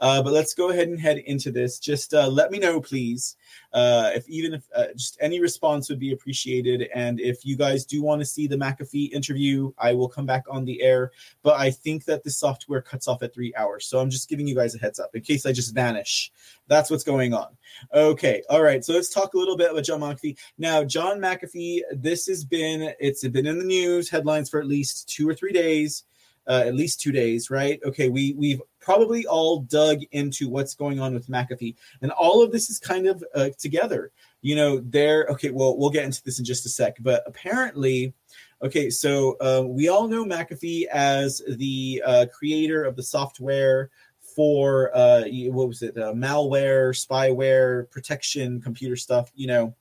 uh, 0.00 0.22
but 0.22 0.32
let's 0.32 0.54
go 0.54 0.70
ahead 0.70 0.88
and 0.88 1.00
head 1.00 1.18
into 1.18 1.50
this. 1.50 1.78
Just 1.78 2.14
uh, 2.14 2.28
let 2.28 2.50
me 2.50 2.58
know 2.58 2.80
please 2.80 3.36
uh, 3.72 4.10
if 4.14 4.28
even 4.28 4.54
if 4.54 4.64
uh, 4.74 4.86
just 4.94 5.16
any 5.20 5.40
response 5.40 5.88
would 5.88 5.98
be 5.98 6.12
appreciated. 6.12 6.88
And 6.94 7.20
if 7.20 7.44
you 7.44 7.56
guys 7.56 7.84
do 7.84 8.02
want 8.02 8.20
to 8.20 8.26
see 8.26 8.46
the 8.46 8.56
mcafee 8.56 9.12
interview 9.12 9.72
i 9.78 9.92
will 9.92 10.08
come 10.08 10.26
back 10.26 10.44
on 10.50 10.64
the 10.64 10.82
air. 10.82 11.12
But 11.42 11.58
i 11.58 11.70
think 11.70 12.04
that 12.04 12.24
the 12.24 12.30
software 12.30 12.82
cuts 12.82 13.08
off 13.08 13.22
at 13.22 13.34
three 13.34 13.52
hours. 13.56 13.86
So 13.86 13.98
i'm 14.00 14.10
just 14.10 14.28
giving 14.28 14.46
you 14.46 14.54
guys 14.54 14.74
a 14.74 14.78
heads 14.78 15.00
up 15.00 15.14
in 15.14 15.22
case 15.22 15.46
i 15.46 15.52
just 15.52 15.74
vanish. 15.74 16.32
That's 16.68 16.90
what's 16.90 17.04
going 17.04 17.34
on. 17.34 17.56
Okay. 17.92 18.42
All 18.48 18.62
right. 18.62 18.84
So 18.84 18.94
let's 18.94 19.12
talk 19.12 19.34
a 19.34 19.38
little 19.38 19.56
bit 19.56 19.70
about 19.70 19.84
john 19.84 20.00
mcafee. 20.00 20.38
Now 20.58 20.84
john 20.84 21.18
mcafee 21.18 21.80
this 21.92 22.26
has 22.26 22.44
been 22.44 22.92
it's 23.00 23.26
been 23.26 23.46
in 23.46 23.58
the 23.58 23.64
news 23.64 24.10
headlines 24.10 24.50
for 24.50 24.60
at 24.60 24.66
least 24.66 25.08
two 25.08 25.28
or 25.28 25.34
three 25.34 25.52
days 25.52 26.04
uh, 26.48 26.62
at 26.66 26.74
least 26.74 27.00
two 27.00 27.12
days, 27.12 27.50
right? 27.50 27.80
Okay, 27.84 28.08
we 28.08 28.34
we've 28.36 28.60
probably 28.80 29.26
all 29.26 29.60
dug 29.60 30.00
into 30.10 30.48
what's 30.48 30.74
going 30.74 31.00
on 31.00 31.14
with 31.14 31.28
McAfee, 31.28 31.76
and 32.00 32.10
all 32.12 32.42
of 32.42 32.52
this 32.52 32.70
is 32.70 32.78
kind 32.78 33.06
of 33.06 33.24
uh, 33.34 33.50
together. 33.58 34.12
You 34.40 34.56
know, 34.56 34.80
there. 34.80 35.26
Okay, 35.30 35.50
well, 35.50 35.76
we'll 35.76 35.90
get 35.90 36.04
into 36.04 36.22
this 36.24 36.38
in 36.38 36.44
just 36.44 36.66
a 36.66 36.68
sec, 36.68 36.96
but 37.00 37.22
apparently, 37.26 38.14
okay, 38.62 38.90
so 38.90 39.36
uh, 39.40 39.64
we 39.66 39.88
all 39.88 40.08
know 40.08 40.24
McAfee 40.24 40.86
as 40.86 41.42
the 41.48 42.02
uh, 42.04 42.26
creator 42.32 42.84
of 42.84 42.96
the 42.96 43.02
software 43.02 43.90
for 44.34 44.96
uh, 44.96 45.22
what 45.48 45.68
was 45.68 45.82
it, 45.82 45.96
uh, 45.96 46.12
malware, 46.12 46.90
spyware, 46.90 47.90
protection, 47.90 48.60
computer 48.60 48.96
stuff. 48.96 49.30
You 49.34 49.46
know, 49.46 49.74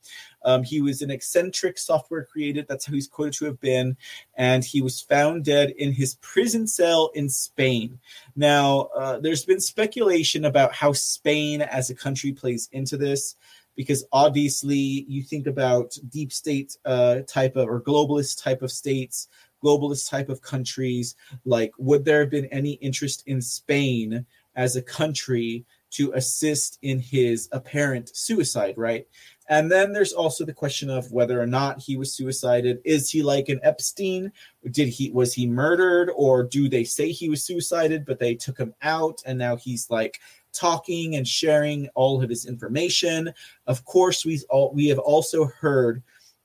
um, 0.44 0.64
he 0.64 0.82
was 0.82 1.02
an 1.02 1.12
eccentric 1.12 1.78
software 1.78 2.26
creator. 2.26 2.64
That's 2.68 2.86
how 2.86 2.94
he's 2.94 3.08
quoted 3.08 3.34
to 3.36 3.46
have 3.46 3.60
been. 3.60 3.98
And 4.36 4.64
he 4.64 4.82
was 4.82 5.02
found 5.02 5.46
dead 5.46 5.72
in 5.72 5.92
his 5.94 6.16
prison 6.16 6.68
cell 6.68 7.12
in 7.14 7.30
Spain. 7.30 8.00
Now, 8.36 8.90
uh, 8.96 9.20
there's 9.20 9.46
been 9.46 9.62
speculation 9.62 10.46
about 10.46 10.74
how 10.74 10.94
Spain 10.94 11.62
as 11.62 11.90
a 11.90 11.96
country 11.96 12.32
plays 12.32 12.70
into 12.72 12.98
this. 12.98 13.36
Because 13.74 14.04
obviously, 14.12 15.06
you 15.08 15.24
think 15.24 15.48
about 15.48 15.98
deep 16.10 16.34
state 16.34 16.78
uh, 16.84 17.20
type 17.26 17.56
of 17.56 17.70
or 17.70 17.82
globalist 17.82 18.44
type 18.44 18.62
of 18.62 18.70
states, 18.70 19.30
globalist 19.64 20.10
type 20.10 20.28
of 20.28 20.42
countries. 20.42 21.16
Like, 21.46 21.72
would 21.78 22.04
there 22.04 22.20
have 22.20 22.30
been 22.30 22.48
any 22.48 22.74
interest 22.74 23.24
in 23.28 23.42
Spain 23.42 24.26
as 24.56 24.76
a 24.76 24.82
country 24.82 25.66
to 25.92 26.12
assist 26.14 26.80
in 26.82 27.00
his 27.00 27.48
apparent 27.52 28.16
suicide, 28.16 28.76
right? 28.78 29.08
And 29.52 29.70
then 29.70 29.92
there's 29.92 30.14
also 30.14 30.46
the 30.46 30.54
question 30.54 30.90
of 30.90 31.12
whether 31.12 31.40
or 31.40 31.46
not 31.46 31.82
he 31.82 31.98
was 31.98 32.14
suicided. 32.14 32.80
Is 32.86 33.10
he 33.10 33.22
like 33.22 33.50
an 33.50 33.60
Epstein? 33.64 34.32
Did 34.72 34.88
he 34.88 35.12
was 35.12 35.34
he 35.34 35.46
murdered 35.46 36.10
or 36.16 36.42
do 36.42 36.70
they 36.70 36.86
say 36.86 37.12
he 37.12 37.28
was 37.28 37.44
suicided 37.44 38.06
but 38.06 38.18
they 38.18 38.34
took 38.34 38.58
him 38.58 38.74
out 38.82 39.22
and 39.26 39.38
now 39.38 39.58
he's 39.58 39.90
like 39.90 40.22
talking 40.54 41.18
and 41.18 41.28
sharing 41.28 41.90
all 41.96 42.24
of 42.24 42.30
his 42.30 42.46
information? 42.46 43.34
Of 43.68 43.84
course, 43.84 44.26
we 44.26 44.40
all 44.50 44.72
we 44.74 44.88
have 44.88 45.00
also 45.00 45.48
heard 45.48 46.02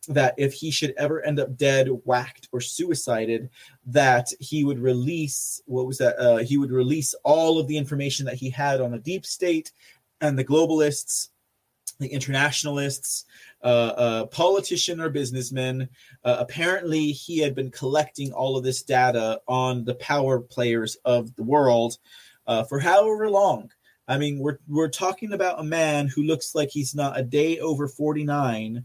that 0.09 0.35
if 0.37 0.53
he 0.53 0.73
should 0.73 0.95
ever 0.99 1.23
end 1.23 1.39
up 1.39 1.57
dead, 1.57 1.87
whacked, 2.05 2.49
or 2.51 2.61
suicided, 2.61 3.51
that 3.87 4.33
he 4.41 4.65
would 4.65 4.81
release 4.81 5.63
what 5.67 5.87
was 5.87 5.99
that? 5.99 6.19
Uh, 6.19 6.39
he 6.39 6.59
would 6.59 6.73
release 6.73 7.15
all 7.23 7.61
of 7.61 7.69
the 7.69 7.77
information 7.77 8.27
that 8.27 8.35
he 8.35 8.51
had 8.51 8.81
on 8.81 8.91
the 8.91 8.99
deep 8.99 9.25
state 9.25 9.71
and 10.21 10.37
the 10.37 10.45
globalists 10.45 11.29
the 11.99 12.09
internationalists, 12.09 13.25
uh, 13.63 13.67
uh, 13.97 14.27
politician 14.27 15.01
or 15.01 15.09
businessman. 15.09 15.89
Uh, 16.25 16.37
apparently, 16.39 17.13
he 17.13 17.39
had 17.39 17.55
been 17.55 17.71
collecting 17.71 18.33
all 18.33 18.57
of 18.57 18.65
this 18.65 18.83
data 18.83 19.41
on 19.49 19.85
the 19.85 19.95
power 19.95 20.41
players 20.41 20.97
of 21.05 21.35
the 21.37 21.43
world 21.43 21.99
uh, 22.47 22.65
for 22.65 22.79
however 22.79 23.31
long. 23.31 23.71
I 24.09 24.19
mean, 24.19 24.39
we're 24.39 24.59
we're 24.69 24.89
talking 24.89 25.33
about 25.33 25.61
a 25.61 25.65
man 25.65 26.07
who 26.07 26.23
looks 26.23 26.55
like 26.55 26.71
he's 26.71 26.95
not 26.95 27.19
a 27.19 27.23
day 27.23 27.59
over 27.59 27.89
forty 27.89 28.25
nine, 28.25 28.85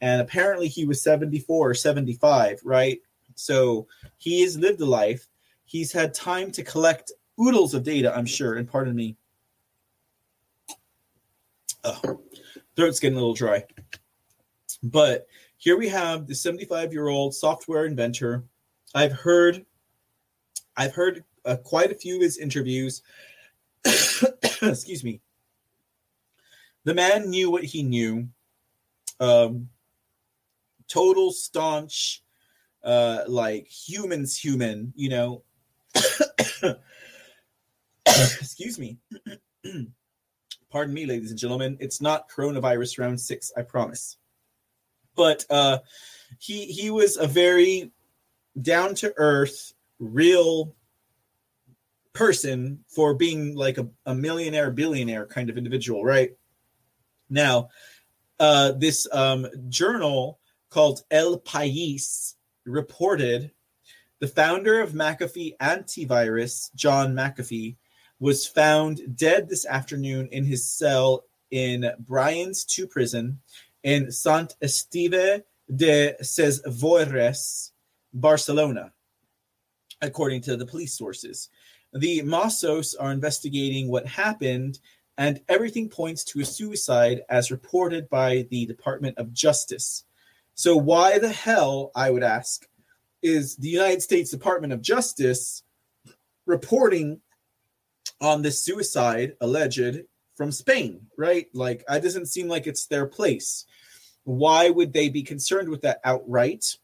and 0.00 0.20
apparently 0.20 0.68
he 0.68 0.84
was 0.84 1.02
seventy 1.02 1.40
four 1.40 1.68
or 1.70 1.74
seventy 1.74 2.14
five, 2.14 2.60
right? 2.64 3.00
So 3.34 3.86
he 4.18 4.42
has 4.42 4.56
lived 4.56 4.80
a 4.80 4.86
life. 4.86 5.26
He's 5.64 5.92
had 5.92 6.14
time 6.14 6.50
to 6.52 6.62
collect 6.62 7.12
oodles 7.40 7.74
of 7.74 7.82
data, 7.82 8.16
I'm 8.16 8.26
sure. 8.26 8.54
And 8.56 8.68
pardon 8.68 8.94
me. 8.94 9.16
Oh, 11.84 12.20
throat's 12.76 13.00
getting 13.00 13.16
a 13.16 13.20
little 13.20 13.34
dry. 13.34 13.64
But 14.82 15.26
here 15.58 15.76
we 15.76 15.88
have 15.88 16.26
the 16.26 16.34
75 16.34 16.92
year 16.92 17.08
old 17.08 17.34
software 17.34 17.86
inventor. 17.86 18.44
I've 18.94 19.12
heard, 19.12 19.64
I've 20.76 20.94
heard 20.94 21.24
uh, 21.44 21.56
quite 21.56 21.90
a 21.92 21.94
few 21.94 22.16
of 22.16 22.22
his 22.22 22.38
interviews. 22.38 23.02
Excuse 23.84 25.04
me. 25.04 25.20
The 26.84 26.94
man 26.94 27.30
knew 27.30 27.50
what 27.50 27.64
he 27.64 27.82
knew. 27.82 28.28
Um, 29.20 29.68
total 30.88 31.30
staunch, 31.30 32.22
uh, 32.82 33.22
like 33.28 33.66
humans, 33.68 34.36
human. 34.36 34.92
You 34.96 35.08
know. 35.10 35.42
Excuse 38.06 38.78
me. 38.78 38.98
Pardon 40.72 40.94
me, 40.94 41.04
ladies 41.04 41.30
and 41.30 41.38
gentlemen. 41.38 41.76
It's 41.80 42.00
not 42.00 42.30
coronavirus 42.30 42.98
round 42.98 43.20
six, 43.20 43.52
I 43.54 43.60
promise. 43.62 44.16
but 45.14 45.44
uh, 45.50 45.78
he 46.38 46.64
he 46.64 46.90
was 46.90 47.16
a 47.16 47.26
very 47.26 47.92
down 48.60 48.94
to 48.96 49.12
earth, 49.16 49.74
real 49.98 50.74
person 52.12 52.84
for 52.88 53.14
being 53.14 53.54
like 53.54 53.78
a, 53.78 53.88
a 54.06 54.14
millionaire, 54.14 54.70
billionaire 54.70 55.26
kind 55.26 55.48
of 55.50 55.56
individual, 55.56 56.04
right? 56.04 56.36
Now, 57.30 57.68
uh, 58.38 58.72
this 58.72 59.06
um, 59.12 59.46
journal 59.68 60.38
called 60.68 61.02
El 61.10 61.38
País 61.40 62.34
reported 62.64 63.50
the 64.20 64.28
founder 64.28 64.80
of 64.80 64.92
McAfee 64.92 65.56
Antivirus, 65.58 66.74
John 66.74 67.14
McAfee, 67.14 67.76
was 68.22 68.46
found 68.46 69.16
dead 69.16 69.48
this 69.48 69.66
afternoon 69.66 70.28
in 70.30 70.44
his 70.44 70.70
cell 70.70 71.24
in 71.50 71.90
Brians 71.98 72.64
2 72.64 72.86
prison 72.86 73.40
in 73.82 74.12
Sant 74.12 74.54
Esteve 74.62 75.42
de 75.74 76.14
Sesrovires, 76.22 77.72
Barcelona, 78.14 78.92
according 80.00 80.40
to 80.40 80.56
the 80.56 80.64
police 80.64 80.94
sources. 80.94 81.48
The 81.94 82.22
Mossos 82.22 82.94
are 83.00 83.10
investigating 83.10 83.88
what 83.88 84.06
happened, 84.06 84.78
and 85.18 85.40
everything 85.48 85.88
points 85.88 86.22
to 86.26 86.42
a 86.42 86.44
suicide 86.44 87.22
as 87.28 87.50
reported 87.50 88.08
by 88.08 88.46
the 88.50 88.66
Department 88.66 89.18
of 89.18 89.32
Justice. 89.32 90.04
So, 90.54 90.76
why 90.76 91.18
the 91.18 91.32
hell, 91.32 91.90
I 91.96 92.12
would 92.12 92.22
ask, 92.22 92.68
is 93.20 93.56
the 93.56 93.68
United 93.68 94.00
States 94.00 94.30
Department 94.30 94.72
of 94.72 94.80
Justice 94.80 95.64
reporting 96.46 97.20
on 98.20 98.42
this 98.42 98.62
suicide 98.62 99.34
alleged 99.40 100.02
from 100.36 100.52
Spain, 100.52 101.06
right? 101.16 101.46
Like, 101.52 101.84
it 101.88 102.02
doesn't 102.02 102.26
seem 102.26 102.48
like 102.48 102.66
it's 102.66 102.86
their 102.86 103.06
place. 103.06 103.64
Why 104.24 104.70
would 104.70 104.92
they 104.92 105.08
be 105.08 105.22
concerned 105.22 105.68
with 105.68 105.82
that 105.82 106.00
outright? 106.04 106.76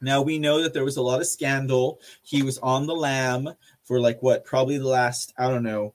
Now 0.00 0.22
we 0.22 0.38
know 0.38 0.62
that 0.62 0.74
there 0.74 0.84
was 0.84 0.98
a 0.98 1.02
lot 1.02 1.20
of 1.20 1.26
scandal. 1.26 2.00
He 2.22 2.42
was 2.42 2.58
on 2.58 2.86
the 2.86 2.94
lam 2.94 3.48
for 3.84 4.00
like 4.00 4.22
what, 4.22 4.44
probably 4.44 4.78
the 4.78 4.88
last, 4.88 5.32
I 5.38 5.48
don't 5.48 5.62
know, 5.62 5.94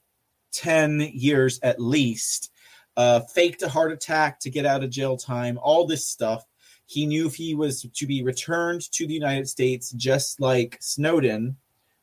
10 0.53 1.11
years 1.13 1.59
at 1.61 1.79
least. 1.79 2.51
Uh, 2.97 3.21
faked 3.21 3.61
a 3.61 3.69
heart 3.69 3.91
attack 3.91 4.39
to 4.41 4.49
get 4.49 4.65
out 4.65 4.83
of 4.83 4.89
jail 4.89 5.15
time, 5.15 5.57
all 5.61 5.85
this 5.85 6.07
stuff. 6.07 6.45
He 6.85 7.05
knew 7.05 7.27
if 7.27 7.35
he 7.35 7.55
was 7.55 7.83
to 7.83 8.05
be 8.05 8.21
returned 8.21 8.81
to 8.91 9.07
the 9.07 9.13
United 9.13 9.47
States, 9.47 9.91
just 9.91 10.41
like 10.41 10.77
Snowden, 10.81 11.55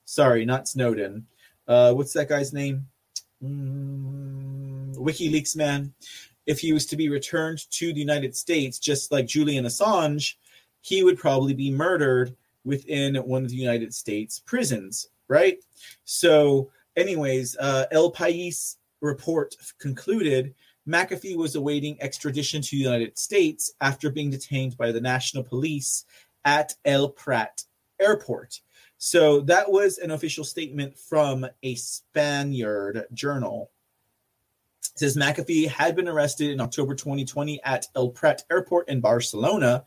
sorry, 0.06 0.46
not 0.46 0.66
Snowden. 0.66 1.26
Uh, 1.68 1.92
what's 1.92 2.14
that 2.14 2.28
guy's 2.28 2.52
name? 2.52 2.86
Mm, 3.44 4.96
WikiLeaks 4.96 5.54
man. 5.54 5.92
If 6.46 6.58
he 6.58 6.72
was 6.72 6.86
to 6.86 6.96
be 6.96 7.10
returned 7.10 7.70
to 7.72 7.92
the 7.92 8.00
United 8.00 8.34
States, 8.34 8.78
just 8.78 9.12
like 9.12 9.26
Julian 9.26 9.66
Assange, 9.66 10.36
he 10.80 11.02
would 11.02 11.18
probably 11.18 11.52
be 11.52 11.70
murdered 11.70 12.34
within 12.64 13.16
one 13.16 13.44
of 13.44 13.50
the 13.50 13.56
United 13.56 13.92
States 13.92 14.40
prisons, 14.40 15.10
right? 15.28 15.58
So, 16.04 16.70
anyways, 16.96 17.56
uh, 17.58 17.84
El 17.90 18.10
País 18.12 18.76
report 19.02 19.54
concluded 19.78 20.54
McAfee 20.88 21.36
was 21.36 21.54
awaiting 21.54 22.00
extradition 22.00 22.62
to 22.62 22.70
the 22.70 22.82
United 22.82 23.18
States 23.18 23.72
after 23.82 24.10
being 24.10 24.30
detained 24.30 24.76
by 24.78 24.90
the 24.90 25.00
National 25.00 25.44
Police 25.44 26.06
at 26.46 26.74
El 26.86 27.10
Prat 27.10 27.62
Airport. 28.00 28.60
So 28.98 29.40
that 29.42 29.70
was 29.70 29.98
an 29.98 30.10
official 30.10 30.44
statement 30.44 30.98
from 30.98 31.46
a 31.62 31.76
Spaniard 31.76 33.06
journal. 33.14 33.70
It 34.82 34.98
says 34.98 35.16
McAfee 35.16 35.68
had 35.68 35.94
been 35.94 36.08
arrested 36.08 36.50
in 36.50 36.60
October 36.60 36.96
2020 36.96 37.62
at 37.62 37.86
El 37.94 38.08
Prat 38.08 38.42
Airport 38.50 38.88
in 38.88 39.00
Barcelona 39.00 39.84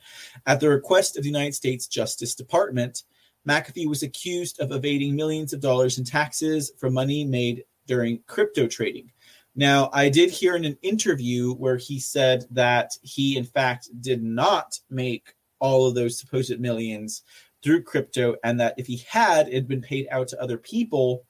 at 0.47 0.61
the 0.61 0.69
request 0.69 1.17
of 1.17 1.23
the 1.23 1.29
United 1.29 1.53
States 1.53 1.87
Justice 1.87 2.35
Department. 2.35 3.03
McAfee 3.47 3.89
was 3.89 4.01
accused 4.01 4.61
of 4.61 4.71
evading 4.71 5.13
millions 5.13 5.51
of 5.51 5.59
dollars 5.59 5.97
in 5.97 6.05
taxes 6.05 6.71
from 6.77 6.93
money 6.93 7.25
made 7.25 7.65
during 7.87 8.19
crypto 8.27 8.65
trading. 8.65 9.11
Now, 9.55 9.89
I 9.91 10.07
did 10.07 10.29
hear 10.29 10.55
in 10.55 10.63
an 10.63 10.77
interview 10.81 11.53
where 11.53 11.75
he 11.75 11.99
said 11.99 12.45
that 12.51 12.91
he, 13.01 13.35
in 13.35 13.43
fact, 13.43 13.89
did 13.99 14.23
not 14.23 14.79
make 14.89 15.33
all 15.59 15.87
of 15.87 15.95
those 15.95 16.17
supposed 16.17 16.57
millions 16.61 17.23
through 17.61 17.83
crypto, 17.83 18.35
and 18.43 18.59
that 18.59 18.75
if 18.77 18.87
he 18.87 18.97
had, 19.07 19.47
it 19.47 19.53
had 19.53 19.67
been 19.67 19.81
paid 19.81 20.07
out 20.11 20.27
to 20.29 20.41
other 20.41 20.57
people, 20.57 21.25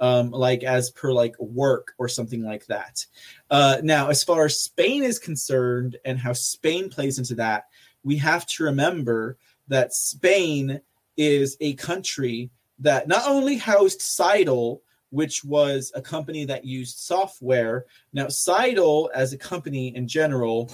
um, 0.00 0.30
like 0.30 0.62
as 0.64 0.90
per 0.90 1.12
like 1.12 1.38
work 1.38 1.94
or 1.98 2.08
something 2.08 2.42
like 2.42 2.66
that. 2.66 3.04
Uh, 3.50 3.78
now, 3.82 4.08
as 4.08 4.24
far 4.24 4.46
as 4.46 4.60
Spain 4.60 5.02
is 5.02 5.18
concerned 5.18 5.96
and 6.04 6.18
how 6.18 6.32
Spain 6.32 6.88
plays 6.90 7.18
into 7.18 7.34
that, 7.34 7.66
we 8.04 8.16
have 8.16 8.46
to 8.46 8.64
remember 8.64 9.36
that 9.68 9.94
Spain 9.94 10.80
is 11.16 11.56
a 11.60 11.74
country 11.74 12.50
that 12.78 13.08
not 13.08 13.26
only 13.26 13.56
housed 13.56 14.00
Scytl, 14.00 14.80
which 15.10 15.44
was 15.44 15.92
a 15.94 16.02
company 16.02 16.44
that 16.44 16.64
used 16.64 16.98
software. 16.98 17.86
Now, 18.12 18.26
Scytl, 18.26 19.08
as 19.14 19.32
a 19.32 19.38
company 19.38 19.94
in 19.96 20.06
general, 20.06 20.70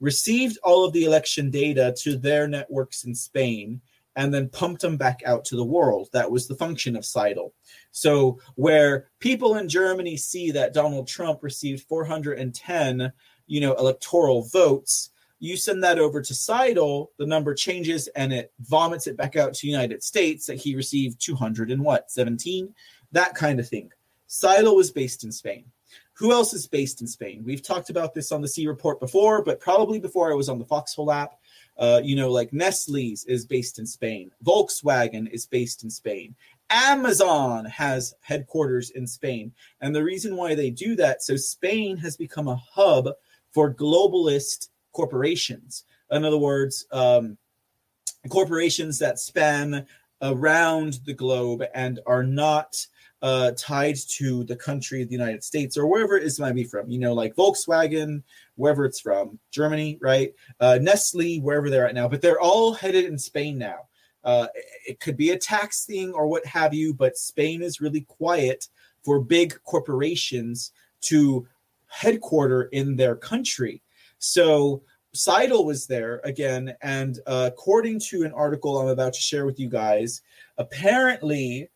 received 0.00 0.58
all 0.62 0.84
of 0.84 0.92
the 0.92 1.04
election 1.04 1.50
data 1.50 1.94
to 1.98 2.16
their 2.16 2.48
networks 2.48 3.04
in 3.04 3.14
Spain 3.14 3.80
and 4.16 4.32
then 4.32 4.48
pumped 4.48 4.82
them 4.82 4.96
back 4.96 5.22
out 5.26 5.44
to 5.46 5.56
the 5.56 5.64
world. 5.64 6.08
That 6.12 6.30
was 6.30 6.46
the 6.46 6.54
function 6.54 6.96
of 6.96 7.04
Scytl. 7.04 7.52
So, 7.90 8.38
where 8.54 9.08
people 9.20 9.56
in 9.56 9.68
Germany 9.68 10.16
see 10.16 10.50
that 10.52 10.74
Donald 10.74 11.08
Trump 11.08 11.42
received 11.42 11.86
410, 11.88 13.12
you 13.46 13.60
know, 13.60 13.74
electoral 13.74 14.44
votes, 14.44 15.10
you 15.40 15.56
send 15.56 15.84
that 15.84 15.98
over 15.98 16.22
to 16.22 16.32
Scytl, 16.32 17.08
the 17.18 17.26
number 17.26 17.54
changes 17.54 18.08
and 18.08 18.32
it 18.32 18.52
vomits 18.60 19.06
it 19.06 19.16
back 19.16 19.36
out 19.36 19.52
to 19.54 19.66
United 19.66 20.02
States 20.02 20.46
that 20.46 20.56
he 20.56 20.74
received 20.74 21.20
200 21.20 21.70
and 21.70 21.82
what, 21.82 22.10
17? 22.10 22.72
that 23.14 23.34
kind 23.34 23.58
of 23.58 23.68
thing. 23.68 23.90
Scytl 24.28 24.76
was 24.76 24.90
based 24.90 25.24
in 25.24 25.32
Spain. 25.32 25.64
Who 26.14 26.32
else 26.32 26.52
is 26.52 26.66
based 26.66 27.00
in 27.00 27.06
Spain? 27.06 27.42
We've 27.44 27.62
talked 27.62 27.90
about 27.90 28.14
this 28.14 28.30
on 28.30 28.40
the 28.40 28.48
C 28.48 28.66
Report 28.66 29.00
before, 29.00 29.42
but 29.42 29.60
probably 29.60 29.98
before 29.98 30.30
I 30.30 30.34
was 30.34 30.48
on 30.48 30.58
the 30.58 30.64
Foxhole 30.64 31.10
app. 31.10 31.34
Uh, 31.76 32.00
you 32.04 32.14
know, 32.14 32.30
like 32.30 32.52
Nestle's 32.52 33.24
is 33.24 33.46
based 33.46 33.78
in 33.78 33.86
Spain. 33.86 34.30
Volkswagen 34.44 35.28
is 35.30 35.46
based 35.46 35.82
in 35.82 35.90
Spain. 35.90 36.34
Amazon 36.70 37.64
has 37.66 38.14
headquarters 38.20 38.90
in 38.90 39.06
Spain. 39.06 39.52
And 39.80 39.94
the 39.94 40.02
reason 40.02 40.36
why 40.36 40.54
they 40.54 40.70
do 40.70 40.96
that, 40.96 41.22
so 41.22 41.36
Spain 41.36 41.96
has 41.98 42.16
become 42.16 42.48
a 42.48 42.56
hub 42.56 43.08
for 43.52 43.74
globalist 43.74 44.68
corporations. 44.92 45.84
In 46.10 46.24
other 46.24 46.38
words, 46.38 46.86
um, 46.92 47.36
corporations 48.28 48.98
that 49.00 49.18
span 49.18 49.86
around 50.22 51.00
the 51.04 51.12
globe 51.12 51.64
and 51.74 52.00
are 52.06 52.22
not 52.22 52.86
uh, 53.24 53.52
tied 53.56 53.96
to 54.06 54.44
the 54.44 54.54
country 54.54 55.00
of 55.00 55.08
the 55.08 55.14
United 55.14 55.42
States 55.42 55.78
or 55.78 55.86
wherever 55.86 56.18
it 56.18 56.24
is 56.24 56.38
might 56.38 56.54
be 56.54 56.62
from. 56.62 56.90
You 56.90 56.98
know, 56.98 57.14
like 57.14 57.34
Volkswagen, 57.34 58.22
wherever 58.56 58.84
it's 58.84 59.00
from, 59.00 59.38
Germany, 59.50 59.98
right? 60.02 60.34
Uh, 60.60 60.78
Nestle, 60.78 61.40
wherever 61.40 61.70
they're 61.70 61.88
at 61.88 61.94
now, 61.94 62.06
but 62.06 62.20
they're 62.20 62.40
all 62.40 62.74
headed 62.74 63.06
in 63.06 63.18
Spain 63.18 63.56
now. 63.56 63.88
Uh, 64.24 64.48
it 64.86 65.00
could 65.00 65.16
be 65.16 65.30
a 65.30 65.38
tax 65.38 65.86
thing 65.86 66.12
or 66.12 66.26
what 66.26 66.44
have 66.44 66.74
you, 66.74 66.92
but 66.92 67.16
Spain 67.16 67.62
is 67.62 67.80
really 67.80 68.02
quiet 68.02 68.68
for 69.02 69.20
big 69.20 69.58
corporations 69.64 70.72
to 71.00 71.46
headquarter 71.86 72.64
in 72.64 72.94
their 72.94 73.16
country. 73.16 73.80
So 74.18 74.82
Scytl 75.14 75.64
was 75.64 75.86
there 75.86 76.20
again, 76.24 76.74
and 76.82 77.18
uh, 77.26 77.48
according 77.50 78.00
to 78.00 78.24
an 78.24 78.32
article 78.32 78.78
I'm 78.78 78.88
about 78.88 79.14
to 79.14 79.20
share 79.20 79.46
with 79.46 79.58
you 79.58 79.70
guys, 79.70 80.20
apparently 80.58 81.70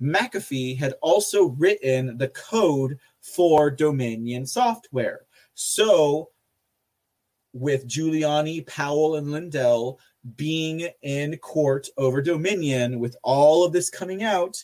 McAfee 0.00 0.78
had 0.78 0.94
also 1.02 1.46
written 1.46 2.16
the 2.18 2.28
code 2.28 2.98
for 3.20 3.70
Dominion 3.70 4.46
software. 4.46 5.26
So, 5.54 6.30
with 7.52 7.88
Giuliani, 7.88 8.66
Powell, 8.66 9.16
and 9.16 9.32
Lindell 9.32 9.98
being 10.36 10.88
in 11.02 11.36
court 11.38 11.88
over 11.96 12.20
Dominion, 12.22 13.00
with 13.00 13.16
all 13.22 13.64
of 13.64 13.72
this 13.72 13.90
coming 13.90 14.22
out, 14.22 14.62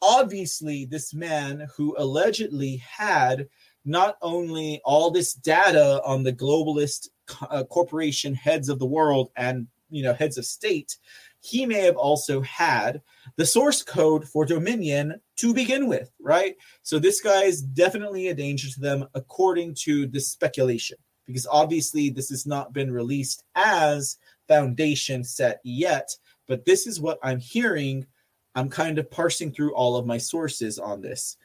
obviously, 0.00 0.84
this 0.84 1.12
man 1.12 1.66
who 1.76 1.94
allegedly 1.98 2.76
had 2.76 3.48
not 3.84 4.16
only 4.22 4.80
all 4.84 5.10
this 5.10 5.34
data 5.34 6.00
on 6.04 6.22
the 6.22 6.32
globalist 6.32 7.08
uh, 7.50 7.64
corporation 7.64 8.34
heads 8.34 8.68
of 8.68 8.78
the 8.78 8.86
world 8.86 9.30
and 9.36 9.66
you 9.90 10.02
know 10.02 10.14
heads 10.14 10.38
of 10.38 10.46
state 10.46 10.98
he 11.42 11.66
may 11.66 11.80
have 11.80 11.96
also 11.96 12.40
had 12.40 13.02
the 13.36 13.44
source 13.44 13.82
code 13.82 14.26
for 14.28 14.46
Dominion 14.46 15.20
to 15.36 15.52
begin 15.52 15.88
with, 15.88 16.08
right? 16.20 16.54
So 16.82 17.00
this 17.00 17.20
guy 17.20 17.42
is 17.42 17.62
definitely 17.62 18.28
a 18.28 18.34
danger 18.34 18.70
to 18.70 18.80
them, 18.80 19.08
according 19.14 19.74
to 19.80 20.06
the 20.06 20.20
speculation, 20.20 20.98
because 21.26 21.48
obviously 21.50 22.10
this 22.10 22.30
has 22.30 22.46
not 22.46 22.72
been 22.72 22.92
released 22.92 23.42
as 23.56 24.18
foundation 24.46 25.24
set 25.24 25.60
yet. 25.64 26.10
But 26.46 26.64
this 26.64 26.86
is 26.86 27.00
what 27.00 27.18
I'm 27.24 27.40
hearing. 27.40 28.06
I'm 28.54 28.68
kind 28.68 28.98
of 28.98 29.10
parsing 29.10 29.50
through 29.50 29.74
all 29.74 29.96
of 29.96 30.06
my 30.06 30.18
sources 30.18 30.78
on 30.78 31.00
this. 31.00 31.36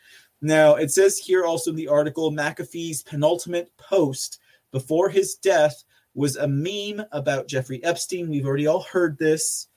Now, 0.42 0.76
it 0.76 0.92
says 0.92 1.18
here 1.18 1.44
also 1.44 1.72
in 1.72 1.76
the 1.76 1.88
article 1.88 2.32
McAfee's 2.32 3.02
penultimate 3.02 3.76
post 3.78 4.40
before 4.72 5.10
his 5.10 5.36
death 5.36 5.84
was 6.14 6.36
a 6.36 6.48
meme 6.48 7.04
about 7.12 7.48
Jeffrey 7.48 7.84
Epstein. 7.84 8.30
We've 8.30 8.46
already 8.46 8.68
all 8.68 8.84
heard 8.84 9.18
this 9.18 9.68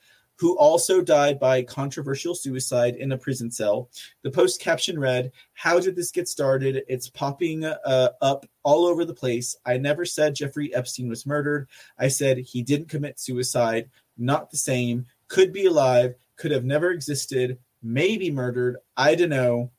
who 0.41 0.57
also 0.57 1.01
died 1.03 1.39
by 1.39 1.61
controversial 1.61 2.33
suicide 2.33 2.95
in 2.95 3.11
a 3.11 3.17
prison 3.17 3.51
cell. 3.51 3.91
The 4.23 4.31
post 4.31 4.59
caption 4.59 4.97
read, 4.97 5.31
How 5.53 5.79
did 5.79 5.95
this 5.95 6.09
get 6.09 6.27
started? 6.27 6.81
It's 6.87 7.11
popping 7.11 7.63
uh, 7.63 8.09
up 8.23 8.47
all 8.63 8.87
over 8.87 9.05
the 9.05 9.13
place. 9.13 9.55
I 9.67 9.77
never 9.77 10.03
said 10.03 10.33
Jeffrey 10.33 10.73
Epstein 10.73 11.09
was 11.09 11.27
murdered. 11.27 11.69
I 11.99 12.07
said 12.07 12.39
he 12.39 12.63
didn't 12.63 12.89
commit 12.89 13.19
suicide. 13.19 13.91
Not 14.17 14.49
the 14.49 14.57
same. 14.57 15.05
Could 15.27 15.53
be 15.53 15.67
alive. 15.67 16.15
Could 16.37 16.49
have 16.49 16.65
never 16.65 16.89
existed. 16.89 17.59
Maybe 17.83 18.31
murdered. 18.31 18.77
I 18.97 19.13
don't 19.13 19.29
know. 19.29 19.69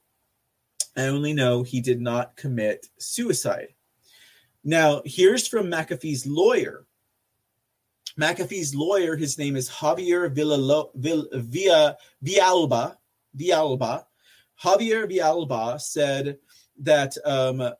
I 0.96 1.08
only 1.08 1.32
know 1.32 1.64
he 1.64 1.80
did 1.80 2.00
not 2.00 2.36
commit 2.36 2.86
suicide. 3.00 3.74
Now, 4.62 5.02
here's 5.04 5.48
from 5.48 5.66
McAfee's 5.66 6.24
lawyer 6.24 6.86
McAfee's 8.18 8.74
lawyer, 8.74 9.16
his 9.16 9.38
name 9.38 9.56
is 9.56 9.70
Javier 9.70 10.34
Villalo, 10.34 10.90
Vill, 10.94 11.26
Villa, 11.32 11.96
Villalba. 12.24 12.96
Villalba. 13.36 14.04
Javier 14.62 15.10
Villalba 15.10 15.80
said 15.80 16.38
that 16.78 17.16
um, 17.24 17.72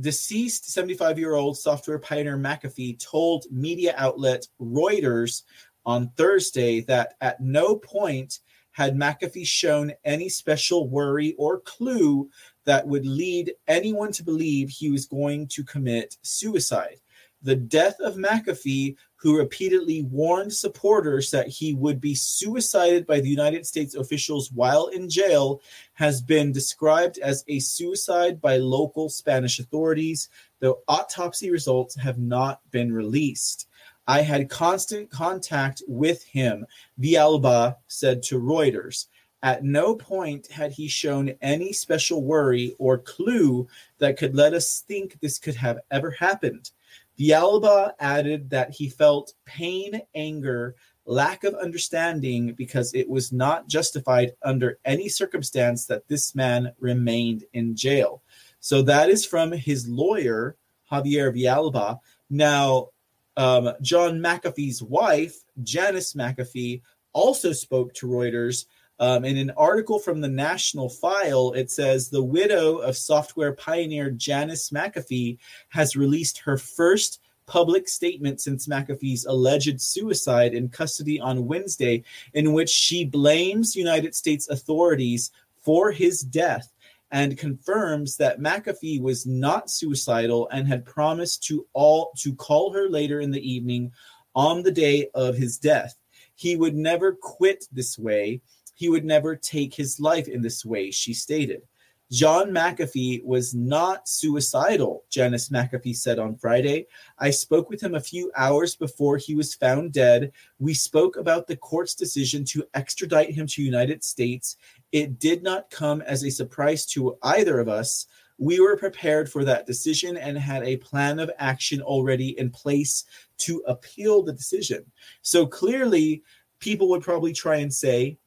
deceased 0.00 0.70
75 0.70 1.18
year 1.18 1.34
old 1.34 1.56
software 1.56 1.98
pioneer 1.98 2.36
McAfee 2.36 2.98
told 2.98 3.46
media 3.50 3.94
outlet 3.96 4.46
Reuters 4.60 5.42
on 5.86 6.10
Thursday 6.16 6.80
that 6.82 7.14
at 7.20 7.40
no 7.40 7.76
point 7.76 8.40
had 8.72 8.96
McAfee 8.96 9.46
shown 9.46 9.92
any 10.04 10.28
special 10.28 10.88
worry 10.88 11.34
or 11.38 11.60
clue 11.60 12.28
that 12.64 12.86
would 12.86 13.06
lead 13.06 13.52
anyone 13.68 14.10
to 14.12 14.24
believe 14.24 14.68
he 14.68 14.90
was 14.90 15.06
going 15.06 15.46
to 15.46 15.62
commit 15.62 16.16
suicide. 16.22 16.96
The 17.42 17.54
death 17.54 18.00
of 18.00 18.16
McAfee 18.16 18.96
who 19.24 19.38
repeatedly 19.38 20.02
warned 20.02 20.52
supporters 20.52 21.30
that 21.30 21.48
he 21.48 21.72
would 21.72 21.98
be 21.98 22.14
suicided 22.14 23.06
by 23.06 23.20
the 23.20 23.28
United 23.28 23.66
States 23.66 23.94
officials 23.94 24.52
while 24.52 24.88
in 24.88 25.08
jail, 25.08 25.62
has 25.94 26.20
been 26.20 26.52
described 26.52 27.16
as 27.16 27.42
a 27.48 27.58
suicide 27.58 28.38
by 28.38 28.58
local 28.58 29.08
Spanish 29.08 29.58
authorities, 29.58 30.28
though 30.60 30.80
autopsy 30.88 31.50
results 31.50 31.96
have 31.96 32.18
not 32.18 32.60
been 32.70 32.92
released. 32.92 33.66
I 34.06 34.20
had 34.20 34.50
constant 34.50 35.08
contact 35.08 35.82
with 35.88 36.22
him, 36.24 36.66
Villalba 37.00 37.76
said 37.86 38.22
to 38.24 38.38
Reuters. 38.38 39.06
At 39.42 39.64
no 39.64 39.94
point 39.94 40.48
had 40.48 40.72
he 40.72 40.86
shown 40.86 41.32
any 41.40 41.72
special 41.72 42.22
worry 42.22 42.74
or 42.78 42.98
clue 42.98 43.68
that 44.00 44.18
could 44.18 44.34
let 44.34 44.52
us 44.52 44.84
think 44.86 45.18
this 45.20 45.38
could 45.38 45.54
have 45.54 45.78
ever 45.90 46.10
happened. 46.10 46.72
Villalba 47.18 47.92
added 48.00 48.50
that 48.50 48.70
he 48.70 48.88
felt 48.88 49.34
pain, 49.44 50.02
anger, 50.14 50.74
lack 51.06 51.44
of 51.44 51.54
understanding 51.54 52.52
because 52.54 52.94
it 52.94 53.08
was 53.08 53.32
not 53.32 53.68
justified 53.68 54.32
under 54.42 54.78
any 54.84 55.08
circumstance 55.08 55.86
that 55.86 56.08
this 56.08 56.34
man 56.34 56.72
remained 56.80 57.44
in 57.52 57.76
jail. 57.76 58.22
So 58.60 58.82
that 58.82 59.10
is 59.10 59.26
from 59.26 59.52
his 59.52 59.86
lawyer, 59.86 60.56
Javier 60.90 61.34
Vialba. 61.34 61.98
Now, 62.30 62.88
um, 63.36 63.72
John 63.82 64.20
McAfee's 64.20 64.82
wife, 64.82 65.36
Janice 65.62 66.14
McAfee, 66.14 66.82
also 67.12 67.52
spoke 67.52 67.92
to 67.94 68.06
Reuters 68.06 68.66
um, 69.00 69.24
in 69.24 69.36
an 69.36 69.50
article 69.56 69.98
from 69.98 70.20
the 70.20 70.28
National 70.28 70.88
File, 70.88 71.52
it 71.52 71.70
says 71.70 72.08
the 72.08 72.22
widow 72.22 72.76
of 72.78 72.96
software 72.96 73.52
pioneer 73.52 74.10
Janice 74.10 74.70
McAfee 74.70 75.38
has 75.70 75.96
released 75.96 76.38
her 76.38 76.56
first 76.56 77.20
public 77.46 77.88
statement 77.88 78.40
since 78.40 78.68
McAfee's 78.68 79.26
alleged 79.26 79.80
suicide 79.80 80.54
in 80.54 80.68
custody 80.68 81.20
on 81.20 81.46
Wednesday, 81.46 82.04
in 82.32 82.52
which 82.52 82.70
she 82.70 83.04
blames 83.04 83.76
United 83.76 84.14
States 84.14 84.48
authorities 84.48 85.30
for 85.62 85.90
his 85.90 86.20
death 86.20 86.72
and 87.10 87.38
confirms 87.38 88.16
that 88.16 88.40
McAfee 88.40 89.00
was 89.00 89.26
not 89.26 89.70
suicidal 89.70 90.48
and 90.50 90.66
had 90.66 90.84
promised 90.84 91.44
to 91.44 91.66
all 91.72 92.12
to 92.18 92.34
call 92.34 92.72
her 92.72 92.88
later 92.88 93.20
in 93.20 93.30
the 93.30 93.48
evening 93.48 93.92
on 94.34 94.62
the 94.62 94.72
day 94.72 95.08
of 95.14 95.36
his 95.36 95.58
death. 95.58 95.96
He 96.34 96.56
would 96.56 96.74
never 96.74 97.12
quit 97.12 97.66
this 97.72 97.98
way 97.98 98.40
he 98.74 98.88
would 98.88 99.04
never 99.04 99.36
take 99.36 99.74
his 99.74 99.98
life 99.98 100.28
in 100.28 100.42
this 100.42 100.64
way, 100.64 100.90
she 100.90 101.14
stated. 101.14 101.62
John 102.10 102.50
McAfee 102.50 103.24
was 103.24 103.54
not 103.54 104.08
suicidal, 104.08 105.04
Janice 105.10 105.48
McAfee 105.48 105.96
said 105.96 106.18
on 106.18 106.36
Friday. 106.36 106.86
I 107.18 107.30
spoke 107.30 107.70
with 107.70 107.82
him 107.82 107.94
a 107.94 108.00
few 108.00 108.30
hours 108.36 108.76
before 108.76 109.16
he 109.16 109.34
was 109.34 109.54
found 109.54 109.92
dead. 109.92 110.30
We 110.58 110.74
spoke 110.74 111.16
about 111.16 111.46
the 111.46 111.56
court's 111.56 111.94
decision 111.94 112.44
to 112.46 112.64
extradite 112.74 113.30
him 113.30 113.46
to 113.48 113.62
United 113.62 114.04
States. 114.04 114.58
It 114.92 115.18
did 115.18 115.42
not 115.42 115.70
come 115.70 116.02
as 116.02 116.24
a 116.24 116.30
surprise 116.30 116.84
to 116.86 117.16
either 117.22 117.58
of 117.58 117.68
us. 117.68 118.06
We 118.38 118.60
were 118.60 118.76
prepared 118.76 119.30
for 119.30 119.44
that 119.44 119.66
decision 119.66 120.16
and 120.16 120.36
had 120.36 120.62
a 120.62 120.76
plan 120.76 121.18
of 121.18 121.30
action 121.38 121.80
already 121.80 122.38
in 122.38 122.50
place 122.50 123.04
to 123.38 123.62
appeal 123.66 124.22
the 124.22 124.32
decision. 124.32 124.84
So 125.22 125.46
clearly, 125.46 126.22
people 126.60 126.88
would 126.90 127.02
probably 127.02 127.32
try 127.32 127.56
and 127.56 127.72
say, 127.72 128.18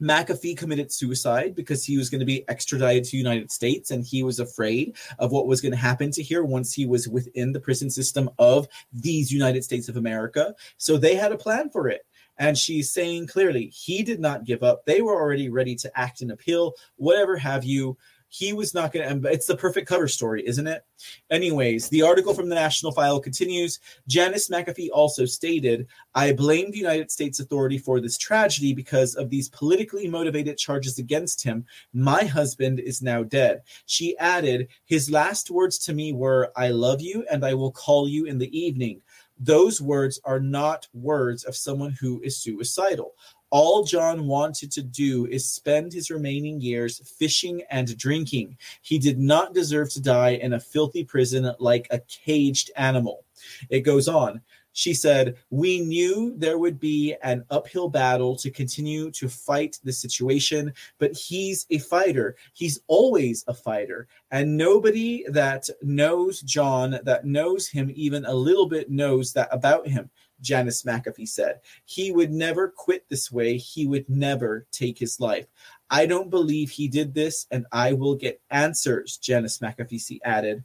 McAfee 0.00 0.56
committed 0.56 0.92
suicide 0.92 1.54
because 1.54 1.84
he 1.84 1.96
was 1.96 2.10
going 2.10 2.20
to 2.20 2.26
be 2.26 2.48
extradited 2.48 3.04
to 3.04 3.10
the 3.12 3.18
United 3.18 3.50
States 3.50 3.90
and 3.90 4.04
he 4.04 4.22
was 4.22 4.40
afraid 4.40 4.96
of 5.18 5.32
what 5.32 5.46
was 5.46 5.60
going 5.60 5.72
to 5.72 5.78
happen 5.78 6.10
to 6.12 6.22
here 6.22 6.44
once 6.44 6.72
he 6.72 6.86
was 6.86 7.08
within 7.08 7.52
the 7.52 7.60
prison 7.60 7.90
system 7.90 8.30
of 8.38 8.68
these 8.92 9.32
United 9.32 9.64
States 9.64 9.88
of 9.88 9.96
America. 9.96 10.54
So 10.76 10.96
they 10.96 11.14
had 11.14 11.32
a 11.32 11.38
plan 11.38 11.70
for 11.70 11.88
it. 11.88 12.06
And 12.38 12.56
she's 12.58 12.90
saying 12.90 13.28
clearly 13.28 13.68
he 13.68 14.02
did 14.02 14.20
not 14.20 14.44
give 14.44 14.62
up. 14.62 14.84
They 14.84 15.00
were 15.00 15.14
already 15.14 15.48
ready 15.48 15.74
to 15.76 15.98
act 15.98 16.20
and 16.20 16.30
appeal, 16.30 16.74
whatever 16.96 17.36
have 17.38 17.64
you 17.64 17.96
he 18.36 18.52
was 18.52 18.74
not 18.74 18.92
going 18.92 19.22
to 19.22 19.28
it's 19.30 19.46
the 19.46 19.56
perfect 19.56 19.88
cover 19.88 20.08
story 20.08 20.46
isn't 20.46 20.66
it? 20.66 20.84
Anyways 21.30 21.88
the 21.88 22.02
article 22.02 22.34
from 22.34 22.48
the 22.48 22.54
national 22.54 22.92
file 22.92 23.18
continues. 23.18 23.80
Janice 24.08 24.50
mcafee 24.50 24.90
also 24.92 25.24
stated 25.24 25.86
i 26.14 26.32
blame 26.32 26.70
the 26.70 26.78
united 26.78 27.10
states 27.10 27.40
authority 27.40 27.78
for 27.78 28.00
this 28.00 28.18
tragedy 28.18 28.74
because 28.74 29.14
of 29.14 29.30
these 29.30 29.48
politically 29.48 30.06
motivated 30.06 30.58
charges 30.58 30.98
against 30.98 31.42
him. 31.42 31.64
My 31.94 32.24
husband 32.24 32.80
is 32.80 33.00
now 33.00 33.22
dead. 33.22 33.62
She 33.86 34.16
added 34.18 34.68
his 34.84 35.10
last 35.10 35.50
words 35.50 35.78
to 35.78 35.94
me 35.94 36.12
were 36.12 36.52
i 36.56 36.68
love 36.68 37.00
you 37.00 37.24
and 37.30 37.44
i 37.44 37.54
will 37.54 37.72
call 37.72 38.08
you 38.08 38.26
in 38.26 38.38
the 38.38 38.58
evening 38.58 39.00
those 39.38 39.80
words 39.80 40.18
are 40.24 40.40
not 40.40 40.88
words 40.94 41.44
of 41.44 41.56
someone 41.56 41.90
who 42.00 42.20
is 42.22 42.38
suicidal. 42.38 43.14
All 43.50 43.84
John 43.84 44.26
wanted 44.26 44.72
to 44.72 44.82
do 44.82 45.26
is 45.26 45.48
spend 45.48 45.92
his 45.92 46.10
remaining 46.10 46.60
years 46.60 47.00
fishing 47.18 47.62
and 47.70 47.96
drinking. 47.96 48.56
He 48.82 48.98
did 48.98 49.18
not 49.18 49.54
deserve 49.54 49.90
to 49.92 50.02
die 50.02 50.30
in 50.30 50.54
a 50.54 50.60
filthy 50.60 51.04
prison 51.04 51.52
like 51.58 51.86
a 51.90 52.00
caged 52.00 52.70
animal. 52.76 53.24
It 53.70 53.80
goes 53.80 54.08
on. 54.08 54.40
She 54.76 54.92
said, 54.92 55.36
We 55.48 55.80
knew 55.80 56.34
there 56.36 56.58
would 56.58 56.78
be 56.78 57.16
an 57.22 57.46
uphill 57.48 57.88
battle 57.88 58.36
to 58.36 58.50
continue 58.50 59.10
to 59.12 59.26
fight 59.26 59.80
the 59.82 59.92
situation, 59.92 60.74
but 60.98 61.16
he's 61.16 61.66
a 61.70 61.78
fighter. 61.78 62.36
He's 62.52 62.80
always 62.86 63.42
a 63.48 63.54
fighter. 63.54 64.06
And 64.30 64.54
nobody 64.54 65.24
that 65.30 65.70
knows 65.80 66.42
John, 66.42 66.98
that 67.04 67.24
knows 67.24 67.66
him 67.66 67.90
even 67.94 68.26
a 68.26 68.34
little 68.34 68.66
bit, 68.66 68.90
knows 68.90 69.32
that 69.32 69.48
about 69.50 69.88
him. 69.88 70.10
Janice 70.40 70.82
McAfee 70.82 71.28
said. 71.28 71.60
He 71.84 72.12
would 72.12 72.32
never 72.32 72.68
quit 72.68 73.08
this 73.08 73.30
way. 73.30 73.56
He 73.56 73.86
would 73.86 74.08
never 74.08 74.66
take 74.72 74.98
his 74.98 75.20
life. 75.20 75.46
I 75.90 76.06
don't 76.06 76.30
believe 76.30 76.70
he 76.70 76.88
did 76.88 77.14
this, 77.14 77.46
and 77.50 77.66
I 77.72 77.92
will 77.92 78.14
get 78.14 78.40
answers, 78.50 79.18
Janice 79.18 79.58
McAfee 79.58 80.18
added. 80.24 80.64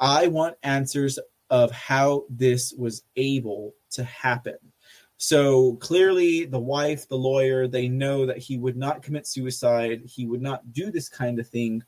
I 0.00 0.28
want 0.28 0.56
answers 0.62 1.18
of 1.50 1.70
how 1.70 2.24
this 2.30 2.72
was 2.72 3.02
able 3.16 3.74
to 3.90 4.04
happen. 4.04 4.56
So 5.18 5.74
clearly, 5.76 6.46
the 6.46 6.58
wife, 6.58 7.06
the 7.06 7.16
lawyer, 7.16 7.68
they 7.68 7.86
know 7.86 8.26
that 8.26 8.38
he 8.38 8.58
would 8.58 8.76
not 8.76 9.02
commit 9.02 9.26
suicide. 9.26 10.02
He 10.04 10.26
would 10.26 10.42
not 10.42 10.72
do 10.72 10.90
this 10.90 11.08
kind 11.08 11.38
of 11.38 11.46
thing 11.46 11.84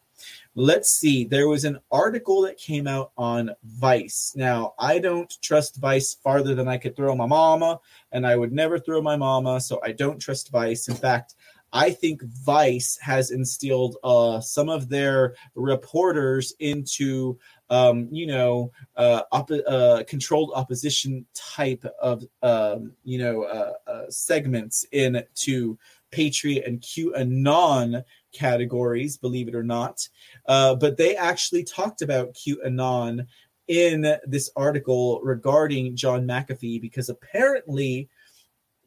Let's 0.55 0.91
see. 0.91 1.25
There 1.25 1.49
was 1.49 1.65
an 1.65 1.81
article 1.91 2.43
that 2.43 2.57
came 2.59 2.87
out 2.87 3.13
on 3.17 3.51
Vice. 3.65 4.33
Now, 4.37 4.75
I 4.79 4.99
don't 4.99 5.33
trust 5.43 5.77
Vice 5.77 6.15
farther 6.15 6.55
than 6.55 6.69
I 6.69 6.79
could 6.79 6.95
throw 6.95 7.15
my 7.17 7.27
mama, 7.27 7.81
and 8.13 8.27
I 8.27 8.37
would 8.37 8.53
never 8.53 8.79
throw 8.79 9.03
my 9.03 9.17
mama, 9.17 9.61
so 9.61 9.81
I 9.83 9.93
don't 9.93 10.21
trust 10.21 10.51
Vice. 10.51 10.89
In 10.89 10.95
fact, 10.95 11.35
I 11.75 11.91
think 11.91 12.23
Vice 12.23 12.97
has 13.03 13.33
instilled 13.33 13.97
uh, 14.05 14.41
some 14.41 14.69
of 14.69 14.89
their 14.89 15.35
reporters 15.57 16.55
into, 16.61 17.37
um, 17.69 18.09
you 18.13 18.29
know, 18.29 18.71
uh, 18.97 19.23
op- 19.33 19.51
uh, 19.51 20.05
controlled 20.07 20.53
opposition 20.55 21.27
type 21.35 21.85
of, 22.01 22.23
um, 22.43 22.93
you 23.03 23.19
know, 23.19 23.43
uh, 23.43 23.73
uh, 23.91 24.05
segments 24.09 24.87
into 24.93 25.77
Patriot 26.15 26.65
and 26.67 26.81
QAnon 26.81 28.05
categories, 28.33 29.17
believe 29.17 29.49
it 29.49 29.55
or 29.55 29.65
not. 29.65 30.09
Uh, 30.47 30.75
but 30.77 30.97
they 30.97 31.17
actually 31.17 31.65
talked 31.65 32.03
about 32.03 32.35
QAnon 32.35 33.27
in 33.67 34.17
this 34.27 34.51
article 34.57 35.21
regarding 35.23 35.97
John 35.97 36.27
McAfee 36.27 36.81
because 36.81 37.09
apparently, 37.09 38.09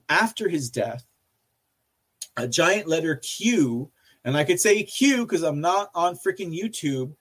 after 0.07 0.47
his 0.47 0.69
death, 0.69 1.03
a 2.37 2.47
giant 2.47 2.87
letter 2.87 3.15
Q, 3.17 3.91
and 4.23 4.37
I 4.37 4.43
could 4.43 4.59
say 4.59 4.83
Q 4.83 5.25
because 5.25 5.43
I'm 5.43 5.61
not 5.61 5.89
on 5.95 6.15
freaking 6.15 6.57
YouTube, 6.57 7.13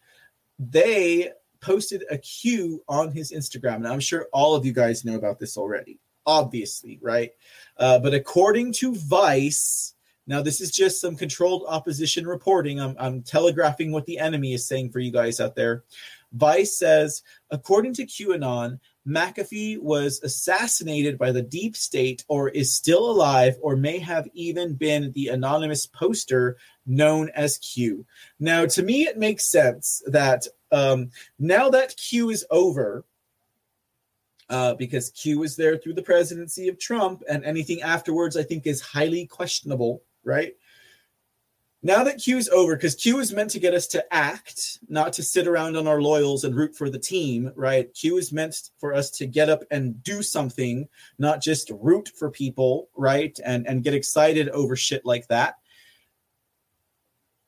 they 0.58 1.32
posted 1.60 2.04
a 2.10 2.18
Q 2.18 2.84
on 2.88 3.10
his 3.10 3.32
Instagram. 3.32 3.76
And 3.76 3.88
I'm 3.88 4.00
sure 4.00 4.28
all 4.32 4.54
of 4.54 4.64
you 4.64 4.72
guys 4.72 5.04
know 5.04 5.16
about 5.16 5.38
this 5.38 5.56
already, 5.56 5.98
obviously, 6.26 6.98
right? 7.02 7.32
Uh, 7.76 7.98
but 7.98 8.14
according 8.14 8.72
to 8.74 8.94
Vice, 8.94 9.94
now 10.26 10.42
this 10.42 10.60
is 10.60 10.70
just 10.70 11.00
some 11.00 11.16
controlled 11.16 11.64
opposition 11.68 12.26
reporting. 12.26 12.80
I'm, 12.80 12.96
I'm 12.98 13.22
telegraphing 13.22 13.92
what 13.92 14.06
the 14.06 14.18
enemy 14.18 14.54
is 14.54 14.66
saying 14.66 14.90
for 14.90 14.98
you 14.98 15.12
guys 15.12 15.40
out 15.40 15.54
there. 15.54 15.84
Vice 16.32 16.76
says, 16.76 17.22
according 17.50 17.94
to 17.94 18.04
QAnon, 18.04 18.78
McAfee 19.06 19.80
was 19.80 20.20
assassinated 20.22 21.16
by 21.16 21.30
the 21.30 21.42
deep 21.42 21.76
state 21.76 22.24
or 22.26 22.48
is 22.48 22.74
still 22.74 23.08
alive 23.08 23.56
or 23.60 23.76
may 23.76 23.98
have 23.98 24.28
even 24.34 24.74
been 24.74 25.12
the 25.12 25.28
anonymous 25.28 25.86
poster 25.86 26.56
known 26.84 27.30
as 27.34 27.58
Q. 27.58 28.04
Now, 28.40 28.66
to 28.66 28.82
me, 28.82 29.02
it 29.02 29.16
makes 29.16 29.50
sense 29.50 30.02
that 30.06 30.46
um, 30.72 31.10
now 31.38 31.70
that 31.70 31.96
Q 31.96 32.30
is 32.30 32.44
over, 32.50 33.04
uh, 34.48 34.74
because 34.74 35.10
Q 35.10 35.38
was 35.38 35.56
there 35.56 35.76
through 35.76 35.94
the 35.94 36.02
presidency 36.02 36.68
of 36.68 36.78
Trump, 36.78 37.22
and 37.28 37.44
anything 37.44 37.82
afterwards 37.82 38.36
I 38.36 38.42
think 38.42 38.66
is 38.66 38.80
highly 38.80 39.26
questionable, 39.26 40.02
right? 40.26 40.54
Now 41.82 42.02
that 42.02 42.18
Q 42.18 42.36
is 42.36 42.48
over, 42.48 42.74
because 42.74 42.96
Q 42.96 43.20
is 43.20 43.32
meant 43.32 43.50
to 43.50 43.60
get 43.60 43.72
us 43.72 43.86
to 43.88 44.04
act, 44.12 44.80
not 44.88 45.12
to 45.14 45.22
sit 45.22 45.46
around 45.46 45.76
on 45.76 45.86
our 45.86 46.00
loyals 46.00 46.42
and 46.42 46.54
root 46.54 46.74
for 46.74 46.90
the 46.90 46.98
team, 46.98 47.52
right? 47.54 47.92
Q 47.94 48.16
is 48.16 48.32
meant 48.32 48.70
for 48.78 48.92
us 48.92 49.08
to 49.12 49.26
get 49.26 49.48
up 49.48 49.62
and 49.70 50.02
do 50.02 50.22
something, 50.22 50.88
not 51.18 51.40
just 51.40 51.70
root 51.70 52.10
for 52.18 52.30
people, 52.30 52.88
right? 52.96 53.38
And 53.44 53.68
and 53.68 53.84
get 53.84 53.94
excited 53.94 54.48
over 54.48 54.74
shit 54.74 55.06
like 55.06 55.28
that 55.28 55.56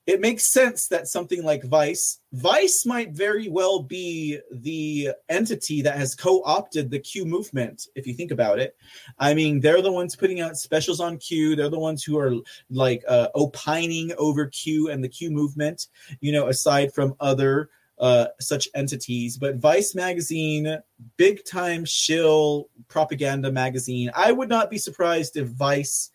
it 0.09 0.19
makes 0.19 0.43
sense 0.43 0.87
that 0.87 1.07
something 1.07 1.43
like 1.43 1.63
Vice, 1.65 2.19
Vice 2.33 2.83
might 2.83 3.11
very 3.11 3.47
well 3.47 3.83
be 3.83 4.39
the 4.51 5.11
entity 5.29 5.83
that 5.83 5.97
has 5.97 6.15
co 6.15 6.41
opted 6.45 6.89
the 6.89 6.97
Q 6.97 7.25
movement, 7.25 7.85
if 7.93 8.07
you 8.07 8.15
think 8.15 8.31
about 8.31 8.57
it. 8.57 8.75
I 9.19 9.35
mean, 9.35 9.59
they're 9.59 9.83
the 9.83 9.91
ones 9.91 10.15
putting 10.15 10.41
out 10.41 10.57
specials 10.57 10.99
on 10.99 11.19
Q. 11.19 11.55
They're 11.55 11.69
the 11.69 11.77
ones 11.77 12.03
who 12.03 12.17
are 12.17 12.33
like 12.71 13.03
uh, 13.07 13.27
opining 13.35 14.11
over 14.17 14.47
Q 14.47 14.89
and 14.89 15.03
the 15.03 15.07
Q 15.07 15.29
movement, 15.29 15.85
you 16.21 16.31
know, 16.31 16.47
aside 16.47 16.91
from 16.91 17.13
other 17.19 17.69
uh, 17.99 18.29
such 18.39 18.67
entities. 18.73 19.37
But 19.37 19.57
Vice 19.57 19.93
magazine, 19.93 20.75
big 21.17 21.45
time 21.45 21.85
shill 21.85 22.67
propaganda 22.87 23.51
magazine. 23.51 24.09
I 24.15 24.31
would 24.31 24.49
not 24.49 24.71
be 24.71 24.79
surprised 24.79 25.37
if 25.37 25.49
Vice 25.49 26.09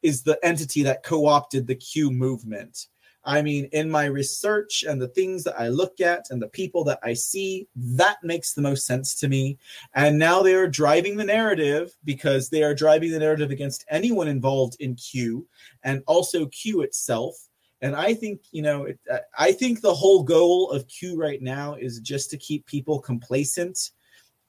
is 0.00 0.22
the 0.22 0.38
entity 0.44 0.84
that 0.84 1.02
co 1.02 1.26
opted 1.26 1.66
the 1.66 1.74
Q 1.74 2.12
movement. 2.12 2.86
I 3.24 3.42
mean, 3.42 3.68
in 3.72 3.90
my 3.90 4.06
research 4.06 4.82
and 4.82 5.00
the 5.00 5.08
things 5.08 5.44
that 5.44 5.60
I 5.60 5.68
look 5.68 6.00
at 6.00 6.26
and 6.30 6.40
the 6.40 6.48
people 6.48 6.84
that 6.84 7.00
I 7.02 7.12
see, 7.12 7.68
that 7.76 8.16
makes 8.22 8.54
the 8.54 8.62
most 8.62 8.86
sense 8.86 9.14
to 9.16 9.28
me. 9.28 9.58
And 9.94 10.18
now 10.18 10.42
they 10.42 10.54
are 10.54 10.66
driving 10.66 11.16
the 11.16 11.24
narrative 11.24 11.94
because 12.04 12.48
they 12.48 12.62
are 12.62 12.74
driving 12.74 13.10
the 13.10 13.18
narrative 13.18 13.50
against 13.50 13.84
anyone 13.90 14.28
involved 14.28 14.76
in 14.80 14.94
Q 14.94 15.46
and 15.82 16.02
also 16.06 16.46
Q 16.46 16.80
itself. 16.80 17.36
And 17.82 17.94
I 17.94 18.14
think, 18.14 18.40
you 18.52 18.62
know, 18.62 18.84
it, 18.84 18.98
uh, 19.10 19.18
I 19.38 19.52
think 19.52 19.80
the 19.80 19.94
whole 19.94 20.22
goal 20.22 20.70
of 20.70 20.88
Q 20.88 21.16
right 21.16 21.40
now 21.40 21.74
is 21.74 22.00
just 22.00 22.30
to 22.30 22.38
keep 22.38 22.66
people 22.66 23.00
complacent 23.00 23.90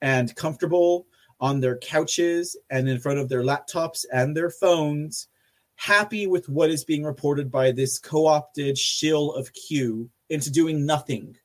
and 0.00 0.34
comfortable 0.34 1.06
on 1.40 1.60
their 1.60 1.76
couches 1.78 2.56
and 2.70 2.88
in 2.88 2.98
front 2.98 3.18
of 3.18 3.28
their 3.28 3.42
laptops 3.42 4.04
and 4.12 4.36
their 4.36 4.50
phones 4.50 5.28
happy 5.76 6.26
with 6.26 6.48
what 6.48 6.70
is 6.70 6.84
being 6.84 7.04
reported 7.04 7.50
by 7.50 7.72
this 7.72 7.98
co-opted 7.98 8.78
shill 8.78 9.32
of 9.32 9.52
Q 9.52 10.10
into 10.30 10.50
doing 10.50 10.86
nothing. 10.86 11.36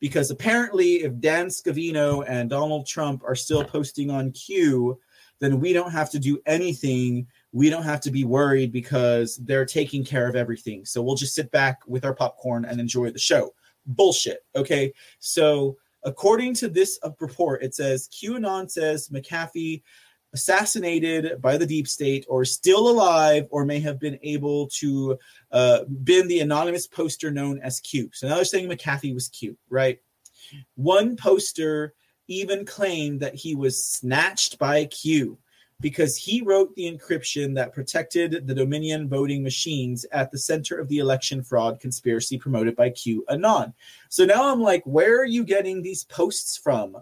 Because 0.00 0.30
apparently, 0.30 0.96
if 0.96 1.18
Dan 1.20 1.46
Scavino 1.46 2.24
and 2.28 2.50
Donald 2.50 2.86
Trump 2.86 3.22
are 3.24 3.34
still 3.34 3.64
posting 3.64 4.10
on 4.10 4.32
Q, 4.32 5.00
then 5.40 5.60
we 5.60 5.72
don't 5.72 5.90
have 5.90 6.10
to 6.10 6.18
do 6.18 6.38
anything. 6.46 7.26
We 7.52 7.70
don't 7.70 7.82
have 7.82 8.00
to 8.02 8.10
be 8.10 8.24
worried 8.24 8.72
because 8.72 9.36
they're 9.36 9.66
taking 9.66 10.04
care 10.04 10.28
of 10.28 10.36
everything. 10.36 10.84
So 10.84 11.02
we'll 11.02 11.16
just 11.16 11.34
sit 11.34 11.50
back 11.50 11.80
with 11.86 12.04
our 12.04 12.14
popcorn 12.14 12.64
and 12.64 12.80
enjoy 12.80 13.10
the 13.10 13.18
show. 13.18 13.54
Bullshit. 13.86 14.40
Okay. 14.54 14.92
So 15.18 15.76
according 16.04 16.54
to 16.54 16.68
this 16.68 16.98
uh, 17.02 17.10
report, 17.20 17.62
it 17.62 17.74
says 17.74 18.08
QAnon 18.08 18.70
says 18.70 19.08
McAfee 19.08 19.82
assassinated 20.36 21.40
by 21.40 21.56
the 21.56 21.64
deep 21.64 21.88
state 21.88 22.26
or 22.28 22.44
still 22.44 22.90
alive 22.90 23.48
or 23.50 23.64
may 23.64 23.80
have 23.80 23.98
been 23.98 24.18
able 24.22 24.66
to 24.68 25.18
uh, 25.50 25.84
been 26.04 26.28
the 26.28 26.40
anonymous 26.40 26.86
poster 26.86 27.30
known 27.30 27.58
as 27.60 27.80
q 27.80 28.10
so 28.12 28.28
now 28.28 28.34
they're 28.34 28.44
saying 28.44 28.68
mcafee 28.68 29.14
was 29.14 29.28
q 29.28 29.56
right 29.70 29.98
one 30.74 31.16
poster 31.16 31.94
even 32.28 32.66
claimed 32.66 33.18
that 33.20 33.34
he 33.34 33.54
was 33.54 33.82
snatched 33.82 34.58
by 34.58 34.84
q 34.84 35.38
because 35.80 36.16
he 36.18 36.42
wrote 36.42 36.74
the 36.74 36.90
encryption 36.90 37.54
that 37.54 37.72
protected 37.72 38.46
the 38.46 38.54
Dominion 38.54 39.08
voting 39.08 39.42
machines 39.42 40.06
at 40.12 40.30
the 40.30 40.38
center 40.38 40.78
of 40.78 40.88
the 40.88 40.98
election 40.98 41.42
fraud 41.42 41.80
conspiracy 41.80 42.38
promoted 42.38 42.74
by 42.74 42.90
QAnon. 42.90 43.74
So 44.08 44.24
now 44.24 44.50
I'm 44.50 44.62
like, 44.62 44.82
where 44.84 45.20
are 45.20 45.26
you 45.26 45.44
getting 45.44 45.82
these 45.82 46.04
posts 46.04 46.56
from? 46.56 46.96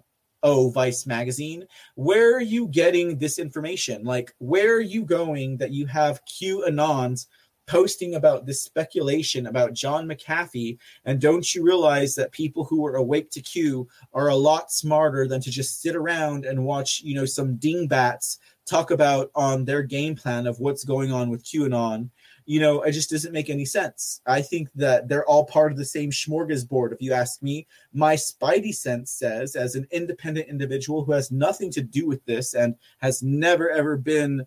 Oh 0.45 0.71
vice 0.71 1.07
magazine 1.07 1.67
where 1.97 2.37
are 2.37 2.43
you 2.43 2.69
getting 2.69 3.19
this 3.19 3.39
information? 3.39 4.05
Like 4.05 4.35
where 4.39 4.75
are 4.75 4.81
you 4.81 5.05
going 5.05 5.57
that 5.59 5.73
you 5.73 5.87
have 5.87 6.21
qanons 6.27 7.27
posting 7.67 8.17
about 8.17 8.45
this 8.45 8.63
speculation 8.63 9.47
about 9.47 9.73
john 9.73 10.07
mcafee? 10.07 10.79
And 11.05 11.21
don't 11.21 11.55
you 11.55 11.65
realize 11.65 12.15
that 12.17 12.33
people 12.33 12.65
who 12.65 12.85
are 12.87 12.97
awake 12.97 13.31
to 13.31 13.41
q 13.41 13.89
are 14.13 14.29
a 14.29 14.37
lot 14.37 14.71
smarter 14.71 15.27
than 15.27 15.41
to 15.41 15.51
just 15.51 15.81
sit 15.81 15.97
around 15.97 16.45
and 16.45 16.65
watch 16.65 17.01
you 17.03 17.15
know 17.15 17.25
some 17.25 17.57
dingbats 17.57 18.39
talk 18.67 18.91
about 18.91 19.31
on 19.35 19.65
their 19.65 19.83
game 19.83 20.15
plan 20.15 20.47
of 20.47 20.59
what's 20.59 20.85
going 20.85 21.13
on 21.13 21.31
with 21.31 21.45
qanon 21.45 22.11
you 22.47 22.61
know, 22.61 22.83
it 22.83 22.93
just 22.93 23.11
doesn't 23.11 23.33
make 23.33 23.49
any 23.49 23.65
sense. 23.65 24.21
I 24.27 24.43
think 24.43 24.69
that 24.75 25.09
they're 25.09 25.27
all 25.27 25.45
part 25.45 25.73
of 25.73 25.79
the 25.79 25.85
same 25.85 26.11
smorgasbord. 26.11 26.93
If 26.93 27.01
you 27.01 27.13
ask 27.13 27.43
me, 27.43 27.67
my 27.93 28.17
spidey 28.17 28.75
sense 28.75 29.11
says, 29.11 29.57
as 29.57 29.75
an 29.75 29.87
independent 29.91 30.49
individual 30.49 31.05
who 31.05 31.13
has 31.13 31.31
nothing 31.31 31.71
to 31.73 31.83
do 31.83 32.07
with 32.07 32.25
this 32.27 32.55
and 32.55 32.75
has 32.99 33.23
never 33.23 33.71
ever 33.71 33.97
been 33.97 34.47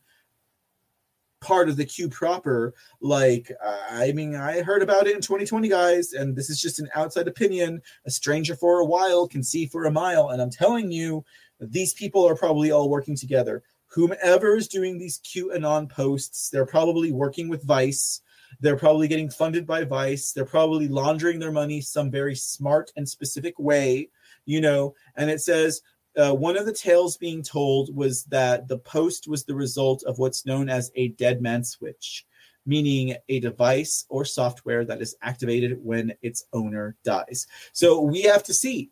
part 1.41 1.69
of 1.69 1.77
the 1.77 1.85
Q 1.85 2.09
proper, 2.09 2.75
like, 3.01 3.51
I 3.91 4.11
mean, 4.11 4.35
I 4.35 4.61
heard 4.61 4.83
about 4.83 5.07
it 5.07 5.15
in 5.15 5.21
2020, 5.21 5.67
guys, 5.67 6.13
and 6.13 6.35
this 6.35 6.49
is 6.49 6.61
just 6.61 6.79
an 6.79 6.89
outside 6.93 7.27
opinion. 7.27 7.81
A 8.05 8.11
stranger 8.11 8.55
for 8.55 8.79
a 8.79 8.85
while 8.85 9.27
can 9.27 9.43
see 9.43 9.65
for 9.65 9.85
a 9.85 9.91
mile. 9.91 10.29
And 10.29 10.41
I'm 10.41 10.51
telling 10.51 10.91
you, 10.91 11.25
these 11.59 11.93
people 11.93 12.27
are 12.27 12.35
probably 12.35 12.71
all 12.71 12.89
working 12.89 13.15
together 13.15 13.63
whomever 13.87 14.55
is 14.55 14.67
doing 14.67 14.97
these 14.97 15.19
QAnon 15.19 15.89
posts, 15.89 16.49
they're 16.49 16.65
probably 16.65 17.11
working 17.11 17.49
with 17.49 17.63
Vice. 17.63 18.21
They're 18.59 18.77
probably 18.77 19.07
getting 19.07 19.29
funded 19.29 19.67
by 19.67 19.83
Vice. 19.83 20.31
They're 20.31 20.45
probably 20.45 20.87
laundering 20.87 21.39
their 21.39 21.51
money 21.51 21.81
some 21.81 22.09
very 22.09 22.35
smart 22.35 22.91
and 22.95 23.07
specific 23.07 23.57
way, 23.59 24.09
you 24.45 24.61
know. 24.61 24.95
And 25.15 25.29
it 25.29 25.41
says 25.41 25.81
uh, 26.17 26.33
one 26.33 26.57
of 26.57 26.65
the 26.65 26.73
tales 26.73 27.17
being 27.17 27.43
told 27.43 27.95
was 27.95 28.23
that 28.25 28.67
the 28.67 28.79
post 28.79 29.27
was 29.27 29.43
the 29.43 29.55
result 29.55 30.03
of 30.03 30.17
what's 30.17 30.45
known 30.45 30.69
as 30.69 30.91
a 30.95 31.09
dead 31.09 31.41
man 31.41 31.63
switch, 31.63 32.25
meaning 32.65 33.15
a 33.29 33.39
device 33.39 34.05
or 34.09 34.25
software 34.25 34.83
that 34.85 35.01
is 35.01 35.15
activated 35.21 35.77
when 35.83 36.13
its 36.21 36.45
owner 36.53 36.95
dies. 37.03 37.45
So 37.71 38.01
we 38.01 38.21
have 38.23 38.43
to 38.43 38.53
see 38.53 38.89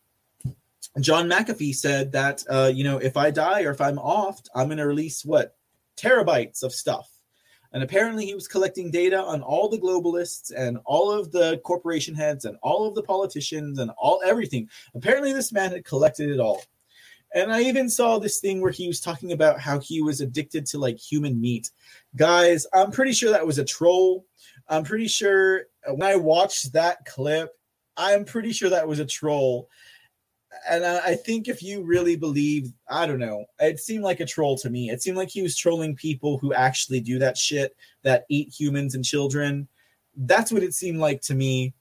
John 1.00 1.30
McAfee 1.30 1.76
said 1.76 2.12
that 2.14 2.44
uh, 2.50 2.72
you 2.74 2.84
know 2.84 2.98
if 2.98 3.18
I 3.18 3.32
die 3.32 3.64
or 3.64 3.72
if 3.72 3.82
I'm 3.82 4.00
off, 4.00 4.42
I'm 4.56 4.68
going 4.68 4.78
to 4.78 4.88
release 4.88 5.26
what 5.26 5.56
terabytes 5.98 6.64
of 6.64 6.74
stuff. 6.74 7.12
And 7.74 7.84
apparently, 7.84 8.26
he 8.26 8.34
was 8.34 8.48
collecting 8.48 8.90
data 8.90 9.22
on 9.22 9.42
all 9.42 9.68
the 9.68 9.78
globalists 9.78 10.54
and 10.56 10.78
all 10.86 11.12
of 11.12 11.34
the 11.34 11.58
corporation 11.66 12.16
heads 12.16 12.46
and 12.46 12.58
all 12.62 12.88
of 12.88 12.96
the 12.96 13.04
politicians 13.04 13.80
and 13.80 13.92
all 13.98 14.22
everything. 14.26 14.70
Apparently, 14.94 15.34
this 15.34 15.52
man 15.52 15.72
had 15.72 15.84
collected 15.84 16.30
it 16.30 16.40
all. 16.40 16.64
And 17.34 17.52
I 17.52 17.64
even 17.64 17.90
saw 17.90 18.18
this 18.18 18.40
thing 18.40 18.62
where 18.62 18.72
he 18.72 18.88
was 18.88 19.02
talking 19.02 19.34
about 19.34 19.60
how 19.60 19.80
he 19.80 20.02
was 20.02 20.22
addicted 20.22 20.66
to 20.68 20.78
like 20.78 20.98
human 20.98 21.42
meat. 21.42 21.70
Guys, 22.16 22.66
I'm 22.74 22.92
pretty 22.92 23.12
sure 23.12 23.32
that 23.32 23.46
was 23.46 23.58
a 23.58 23.66
troll. 23.66 24.26
I'm 24.70 24.86
pretty 24.86 25.10
sure 25.10 25.64
when 25.86 26.04
I 26.04 26.16
watched 26.16 26.72
that 26.74 27.04
clip, 27.04 27.50
I'm 27.98 28.24
pretty 28.24 28.54
sure 28.54 28.70
that 28.70 28.88
was 28.88 29.00
a 29.00 29.06
troll 29.06 29.68
and 30.70 30.86
I 30.86 31.16
think 31.16 31.48
if 31.48 31.62
you 31.62 31.84
really 31.84 32.16
believe, 32.16 32.72
I 32.90 33.06
don't 33.06 33.20
know, 33.20 33.46
it 33.60 33.80
seemed 33.80 34.04
like 34.04 34.20
a 34.20 34.26
troll 34.26 34.58
to 34.60 34.70
me. 34.70 34.90
It 34.90 35.02
seemed 35.02 35.18
like 35.18 35.30
he 35.30 35.42
was 35.42 35.58
trolling 35.58 35.96
people 35.96 36.38
who 36.38 36.54
actually 36.54 37.00
do 37.00 37.20
that 37.20 37.38
shit, 37.38 37.76
that 38.04 38.26
eat 38.30 38.54
humans 38.58 38.96
and 38.96 39.04
children. 39.04 39.68
That's 40.16 40.52
what 40.52 40.64
it 40.64 40.74
seemed 40.74 41.00
like 41.00 41.22
to 41.22 41.36
me. 41.36 41.74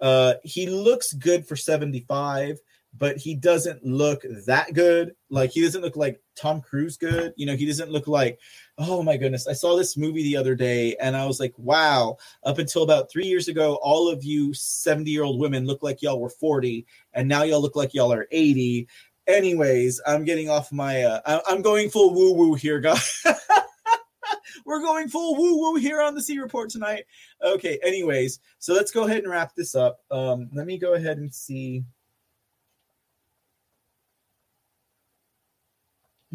Uh, 0.00 0.34
he 0.44 0.66
looks 0.66 1.12
good 1.12 1.46
for 1.46 1.56
75, 1.56 2.58
but 2.98 3.16
he 3.16 3.34
doesn't 3.34 3.84
look 3.84 4.22
that 4.46 4.74
good. 4.74 5.14
Like 5.30 5.50
he 5.50 5.62
doesn't 5.62 5.82
look 5.82 5.96
like 5.96 6.20
Tom 6.36 6.60
Cruise 6.60 6.96
good. 6.96 7.32
You 7.36 7.46
know, 7.46 7.56
he 7.56 7.66
doesn't 7.66 7.90
look 7.90 8.08
like, 8.08 8.38
oh 8.76 9.02
my 9.02 9.16
goodness. 9.16 9.46
I 9.46 9.52
saw 9.52 9.76
this 9.76 9.96
movie 9.96 10.22
the 10.22 10.36
other 10.36 10.54
day 10.54 10.96
and 11.00 11.16
I 11.16 11.26
was 11.26 11.40
like, 11.40 11.54
wow, 11.56 12.16
up 12.44 12.58
until 12.58 12.82
about 12.82 13.10
three 13.10 13.26
years 13.26 13.48
ago, 13.48 13.78
all 13.82 14.08
of 14.08 14.24
you 14.24 14.52
70 14.54 15.10
year 15.10 15.22
old 15.22 15.40
women 15.40 15.66
look 15.66 15.82
like 15.82 16.02
y'all 16.02 16.20
were 16.20 16.30
40, 16.30 16.86
and 17.14 17.28
now 17.28 17.42
y'all 17.42 17.62
look 17.62 17.76
like 17.76 17.94
y'all 17.94 18.12
are 18.12 18.28
80. 18.30 18.88
Anyways, 19.26 20.00
I'm 20.06 20.24
getting 20.24 20.48
off 20.48 20.72
my, 20.72 21.02
uh, 21.02 21.40
I'm 21.46 21.62
going 21.62 21.90
full 21.90 22.14
woo 22.14 22.32
woo 22.32 22.54
here, 22.54 22.80
guys. 22.80 23.22
We're 24.64 24.80
going 24.80 25.08
full 25.08 25.36
woo 25.36 25.58
woo 25.58 25.76
here 25.76 26.00
on 26.02 26.14
the 26.14 26.22
C 26.22 26.38
report 26.38 26.70
tonight. 26.70 27.04
Okay, 27.42 27.78
anyways, 27.82 28.40
so 28.58 28.74
let's 28.74 28.90
go 28.90 29.04
ahead 29.04 29.22
and 29.22 29.30
wrap 29.30 29.54
this 29.54 29.74
up. 29.74 30.00
Um, 30.10 30.50
let 30.52 30.66
me 30.66 30.78
go 30.78 30.94
ahead 30.94 31.18
and 31.18 31.34
see. 31.34 31.84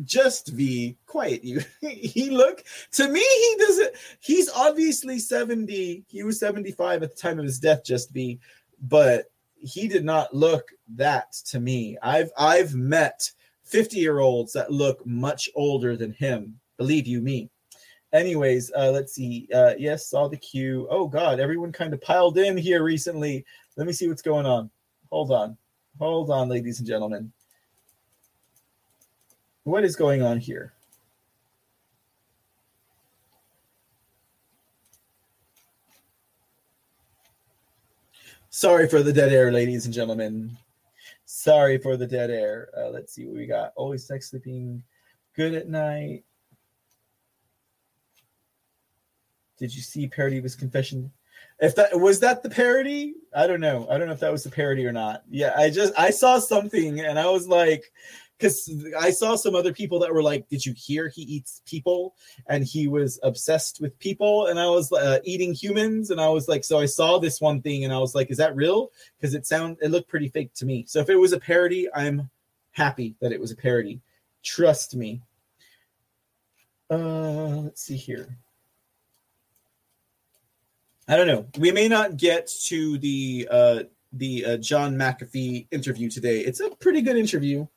Just 0.03 0.55
be 0.55 0.97
quiet 1.05 1.43
you. 1.43 1.61
he 1.81 2.29
look 2.29 2.63
to 2.93 3.07
me, 3.07 3.19
he 3.19 3.55
doesn't, 3.59 3.93
he's 4.19 4.49
obviously 4.49 5.19
70. 5.19 6.03
He 6.07 6.23
was 6.23 6.39
75 6.39 7.03
at 7.03 7.15
the 7.15 7.21
time 7.21 7.39
of 7.39 7.45
his 7.45 7.59
death, 7.59 7.83
just 7.83 8.11
be 8.13 8.39
but 8.83 9.31
he 9.55 9.87
did 9.87 10.03
not 10.03 10.35
look 10.35 10.67
that 10.95 11.31
to 11.47 11.59
me. 11.59 11.97
I've 12.01 12.31
I've 12.37 12.75
met 12.75 13.31
50 13.63 13.97
year 13.97 14.19
olds 14.19 14.53
that 14.53 14.71
look 14.71 15.05
much 15.05 15.49
older 15.55 15.95
than 15.95 16.11
him, 16.11 16.59
believe 16.77 17.07
you 17.07 17.21
me. 17.21 17.49
Anyways, 18.11 18.71
uh, 18.77 18.91
let's 18.91 19.15
see. 19.15 19.47
Uh, 19.53 19.73
yes, 19.79 20.07
saw 20.07 20.27
the 20.27 20.37
queue. 20.37 20.87
Oh 20.91 21.07
God, 21.07 21.39
everyone 21.39 21.71
kind 21.71 21.93
of 21.93 22.01
piled 22.01 22.37
in 22.37 22.57
here 22.57 22.83
recently. 22.83 23.43
Let 23.75 23.87
me 23.87 23.93
see 23.93 24.07
what's 24.07 24.21
going 24.21 24.45
on. 24.45 24.69
Hold 25.11 25.31
on, 25.31 25.57
hold 25.97 26.29
on, 26.29 26.49
ladies 26.49 26.79
and 26.79 26.87
gentlemen. 26.87 27.31
What 29.63 29.85
is 29.85 29.95
going 29.95 30.21
on 30.21 30.39
here? 30.39 30.73
Sorry 38.49 38.87
for 38.87 39.01
the 39.01 39.13
dead 39.13 39.31
air, 39.31 39.51
ladies 39.51 39.85
and 39.85 39.93
gentlemen. 39.93 40.55
Sorry 41.25 41.77
for 41.77 41.97
the 41.97 42.05
dead 42.05 42.29
air. 42.29 42.69
Uh, 42.77 42.89
let's 42.89 43.13
see 43.13 43.25
what 43.25 43.35
we 43.35 43.47
got. 43.47 43.73
Always 43.75 44.05
sex 44.05 44.29
sleeping 44.29 44.83
good 45.35 45.53
at 45.53 45.69
night. 45.69 46.23
Did 49.57 49.73
you 49.73 49.81
see 49.81 50.07
parody 50.07 50.41
his 50.41 50.55
confession? 50.55 51.11
If 51.59 51.75
that 51.75 51.97
was 51.97 52.19
that 52.19 52.43
the 52.43 52.49
parody, 52.49 53.15
I 53.35 53.47
don't 53.47 53.61
know. 53.61 53.87
I 53.89 53.97
don't 53.97 54.07
know 54.07 54.13
if 54.13 54.19
that 54.19 54.31
was 54.31 54.43
the 54.43 54.51
parody 54.51 54.85
or 54.85 54.91
not. 54.91 55.23
Yeah, 55.29 55.53
I 55.55 55.69
just 55.69 55.93
I 55.97 56.09
saw 56.09 56.39
something 56.39 56.99
and 56.99 57.17
I 57.17 57.29
was 57.29 57.47
like, 57.47 57.91
because 58.43 58.93
I 58.99 59.09
saw 59.09 59.35
some 59.35 59.55
other 59.55 59.71
people 59.71 59.99
that 59.99 60.13
were 60.13 60.21
like, 60.21 60.49
"Did 60.49 60.65
you 60.65 60.73
hear 60.73 61.07
he 61.07 61.21
eats 61.21 61.61
people?" 61.65 62.15
And 62.47 62.65
he 62.65 62.87
was 62.87 63.19
obsessed 63.23 63.79
with 63.79 63.97
people, 63.99 64.47
and 64.47 64.59
I 64.59 64.67
was 64.67 64.91
uh, 64.91 65.19
eating 65.23 65.53
humans, 65.53 66.11
and 66.11 66.19
I 66.19 66.27
was 66.27 66.49
like, 66.49 66.65
so 66.65 66.79
I 66.79 66.85
saw 66.85 67.19
this 67.19 67.39
one 67.39 67.61
thing, 67.61 67.85
and 67.85 67.93
I 67.93 67.99
was 67.99 68.13
like, 68.13 68.29
"Is 68.29 68.37
that 68.37 68.55
real?" 68.55 68.91
Because 69.17 69.33
it 69.33 69.47
sound 69.47 69.77
it 69.81 69.91
looked 69.91 70.09
pretty 70.09 70.27
fake 70.27 70.53
to 70.55 70.65
me. 70.65 70.83
So 70.87 70.99
if 70.99 71.09
it 71.09 71.15
was 71.15 71.31
a 71.31 71.39
parody, 71.39 71.87
I'm 71.95 72.29
happy 72.71 73.15
that 73.21 73.31
it 73.31 73.39
was 73.39 73.51
a 73.51 73.55
parody. 73.55 74.01
Trust 74.43 74.95
me. 74.95 75.21
Uh, 76.89 77.61
let's 77.63 77.81
see 77.81 77.95
here. 77.95 78.37
I 81.07 81.15
don't 81.15 81.27
know. 81.27 81.47
We 81.57 81.71
may 81.71 81.87
not 81.87 82.17
get 82.17 82.47
to 82.65 82.97
the 82.97 83.47
uh, 83.49 83.83
the 84.11 84.45
uh, 84.45 84.57
John 84.57 84.95
McAfee 84.95 85.67
interview 85.71 86.09
today. 86.09 86.41
It's 86.41 86.59
a 86.59 86.69
pretty 86.71 87.01
good 87.01 87.15
interview 87.15 87.67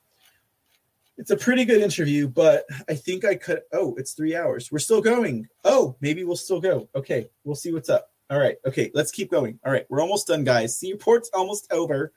it's 1.19 1.31
a 1.31 1.37
pretty 1.37 1.65
good 1.65 1.81
interview, 1.81 2.29
but 2.29 2.65
I 2.89 2.95
think 2.95 3.25
I 3.25 3.35
could. 3.35 3.63
Oh, 3.73 3.95
it's 3.97 4.13
three 4.13 4.37
hours. 4.37 4.71
We're 4.71 4.79
still 4.79 5.01
going. 5.01 5.49
Oh, 5.65 5.97
maybe 6.01 6.25
we'll 6.25 6.37
still 6.37 6.61
go. 6.61 6.89
Okay, 6.95 7.29
we'll 7.45 7.57
see 7.57 7.73
what's 7.73 7.89
up. 7.89 8.11
All 8.29 8.39
right. 8.39 8.57
Okay, 8.67 8.91
let's 8.93 9.13
keep 9.13 9.31
going. 9.31 9.59
All 9.65 9.73
right, 9.73 9.87
we're 9.89 10.01
almost 10.01 10.27
done, 10.27 10.45
guys. 10.45 10.77
C 10.77 10.93
report's 10.93 11.31
almost 11.33 11.73
over. 11.73 12.13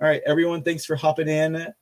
All 0.00 0.08
right, 0.08 0.22
everyone, 0.26 0.62
thanks 0.62 0.84
for 0.84 0.96
hopping 0.96 1.28
in. 1.28 1.72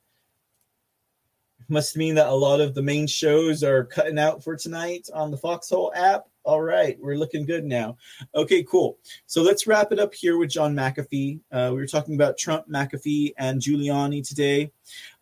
Must 1.68 1.96
mean 1.96 2.16
that 2.16 2.28
a 2.28 2.34
lot 2.34 2.60
of 2.60 2.74
the 2.74 2.82
main 2.82 3.06
shows 3.06 3.62
are 3.62 3.84
cutting 3.84 4.18
out 4.18 4.44
for 4.44 4.56
tonight 4.56 5.08
on 5.14 5.30
the 5.30 5.36
Foxhole 5.38 5.92
app. 5.94 6.26
All 6.44 6.62
right, 6.62 6.98
we're 7.00 7.16
looking 7.16 7.44
good 7.44 7.64
now. 7.64 7.96
Okay, 8.34 8.62
cool. 8.64 8.98
So 9.26 9.42
let's 9.42 9.66
wrap 9.66 9.92
it 9.92 9.98
up 9.98 10.14
here 10.14 10.38
with 10.38 10.50
John 10.50 10.74
McAfee. 10.74 11.40
Uh, 11.52 11.70
we 11.72 11.76
were 11.76 11.86
talking 11.86 12.14
about 12.14 12.38
Trump, 12.38 12.66
McAfee, 12.68 13.34
and 13.36 13.60
Giuliani 13.60 14.26
today. 14.26 14.72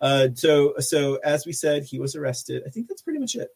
Uh, 0.01 0.29
so, 0.35 0.75
so 0.79 1.17
as 1.25 1.45
we 1.45 1.53
said, 1.53 1.85
he 1.85 1.99
was 1.99 2.15
arrested. 2.15 2.63
I 2.67 2.71
think 2.71 2.89
that's 2.89 3.03
pretty 3.03 3.19
much 3.19 3.35
it. 3.35 3.51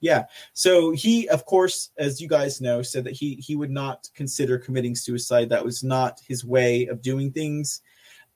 Yeah. 0.00 0.24
So 0.52 0.92
he, 0.92 1.28
of 1.28 1.44
course, 1.44 1.90
as 1.98 2.20
you 2.20 2.28
guys 2.28 2.60
know, 2.60 2.82
said 2.82 3.04
that 3.04 3.14
he 3.14 3.34
he 3.34 3.56
would 3.56 3.70
not 3.70 4.08
consider 4.14 4.56
committing 4.56 4.94
suicide. 4.94 5.48
That 5.48 5.64
was 5.64 5.82
not 5.82 6.20
his 6.26 6.44
way 6.44 6.86
of 6.86 7.02
doing 7.02 7.32
things 7.32 7.82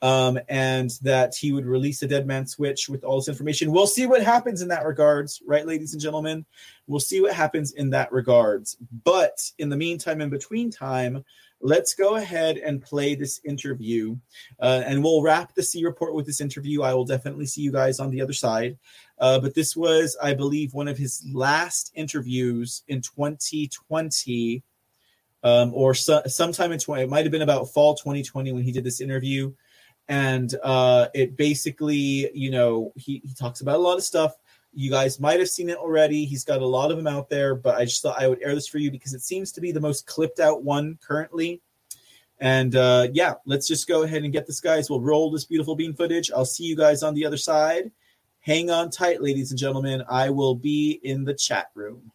um, 0.03 0.37
and 0.49 0.91
that 1.03 1.35
he 1.37 1.53
would 1.53 1.65
release 1.65 2.03
a 2.03 2.09
dead 2.09 2.27
man 2.27 2.45
switch 2.45 2.89
with 2.89 3.05
all 3.05 3.17
this 3.17 3.29
information. 3.29 3.71
We'll 3.71 3.87
see 3.87 4.07
what 4.07 4.23
happens 4.23 4.61
in 4.61 4.69
that 4.69 4.85
regards, 4.85 5.41
right, 5.47 5.65
ladies 5.65 5.93
and 5.93 6.03
gentlemen? 6.03 6.45
We'll 6.89 7.01
see 7.01 7.21
what 7.21 7.35
happens 7.35 7.73
in 7.73 7.91
that 7.91 8.11
regards. 8.11 8.77
But 9.05 9.49
in 9.59 9.69
the 9.69 9.77
meantime, 9.77 10.21
in 10.21 10.29
between 10.29 10.73
time, 10.73 11.25
let's 11.61 11.95
go 11.95 12.17
ahead 12.17 12.59
and 12.59 12.83
play 12.83 13.15
this 13.15 13.41
interview, 13.45 14.17
uh, 14.61 14.83
and 14.85 15.05
we'll 15.05 15.23
wrap 15.23 15.55
the 15.55 15.63
C 15.63 15.85
report 15.85 16.15
with 16.15 16.27
this 16.27 16.41
interview. 16.41 16.83
I 16.83 16.95
will 16.95 17.05
definitely 17.05 17.47
see 17.47 17.61
you 17.61 17.71
guys 17.71 18.01
on 18.01 18.11
the 18.11 18.21
other 18.21 18.33
side. 18.33 18.79
Uh, 19.21 19.39
but 19.39 19.55
this 19.55 19.77
was, 19.77 20.17
I 20.21 20.35
believe, 20.35 20.75
one 20.75 20.89
of 20.89 20.99
his 20.99 21.25
last 21.33 21.93
interviews 21.95 22.83
in 22.89 23.03
2020. 23.03 24.65
Um, 25.45 25.73
or 25.75 25.93
so, 25.95 26.23
sometime 26.27 26.71
in 26.71 26.79
20 26.79 27.03
it 27.03 27.11
might 27.11 27.25
have 27.25 27.33
been 27.33 27.43
about 27.43 27.73
fall 27.73 27.97
2020 27.97 28.53
when 28.53 28.63
he 28.63 28.71
did 28.71 28.85
this 28.85 29.01
interview 29.01 29.53
and 30.13 30.57
uh, 30.63 31.09
it 31.15 31.39
basically, 31.39 32.31
you 32.37 32.51
know, 32.51 32.93
he, 32.97 33.23
he 33.25 33.33
talks 33.33 33.63
about 33.63 33.77
a 33.77 33.79
lot 33.79 33.97
of 33.97 34.05
stuff. 34.05 34.35
You 34.75 34.91
guys 34.91 35.19
might 35.19 35.41
have 35.41 35.49
seen 35.49 35.71
it 35.71 35.79
already. 35.79 36.27
He's 36.27 36.45
got 36.45 36.61
a 36.61 36.67
lot 36.67 36.91
of 36.91 36.99
them 36.99 37.07
out 37.07 37.31
there, 37.31 37.55
but 37.55 37.77
I 37.77 37.87
just 37.87 38.03
thought 38.03 38.21
I 38.21 38.29
would 38.29 38.43
air 38.43 38.55
this 38.55 38.69
for 38.69 38.77
you 38.77 38.91
because 38.91 39.15
it 39.15 39.23
seems 39.23 39.53
to 39.53 39.63
be 39.63 39.73
the 39.73 39.81
most 39.81 40.07
clipped 40.07 40.39
out 40.39 40.65
one 40.65 40.99
currently. 41.03 41.63
And 42.41 42.77
uh, 42.77 43.09
yeah, 43.15 43.35
let's 43.47 43.67
just 43.67 43.89
go 43.89 44.03
ahead 44.03 44.23
and 44.23 44.35
get 44.35 44.47
this, 44.47 44.61
guys. 44.61 44.91
We'll 44.91 45.01
roll 45.01 45.31
this 45.31 45.47
beautiful 45.47 45.77
bean 45.77 45.95
footage. 45.95 46.31
I'll 46.31 46.45
see 46.45 46.65
you 46.65 46.77
guys 46.77 47.03
on 47.03 47.15
the 47.15 47.25
other 47.25 47.39
side. 47.39 47.91
Hang 48.41 48.71
on 48.71 48.91
tight, 48.91 49.23
ladies 49.23 49.51
and 49.51 49.59
gentlemen. 49.59 50.03
I 50.11 50.29
will 50.29 50.55
be 50.55 51.01
in 51.05 51.25
the 51.25 51.33
chat 51.33 51.71
room. 51.75 52.13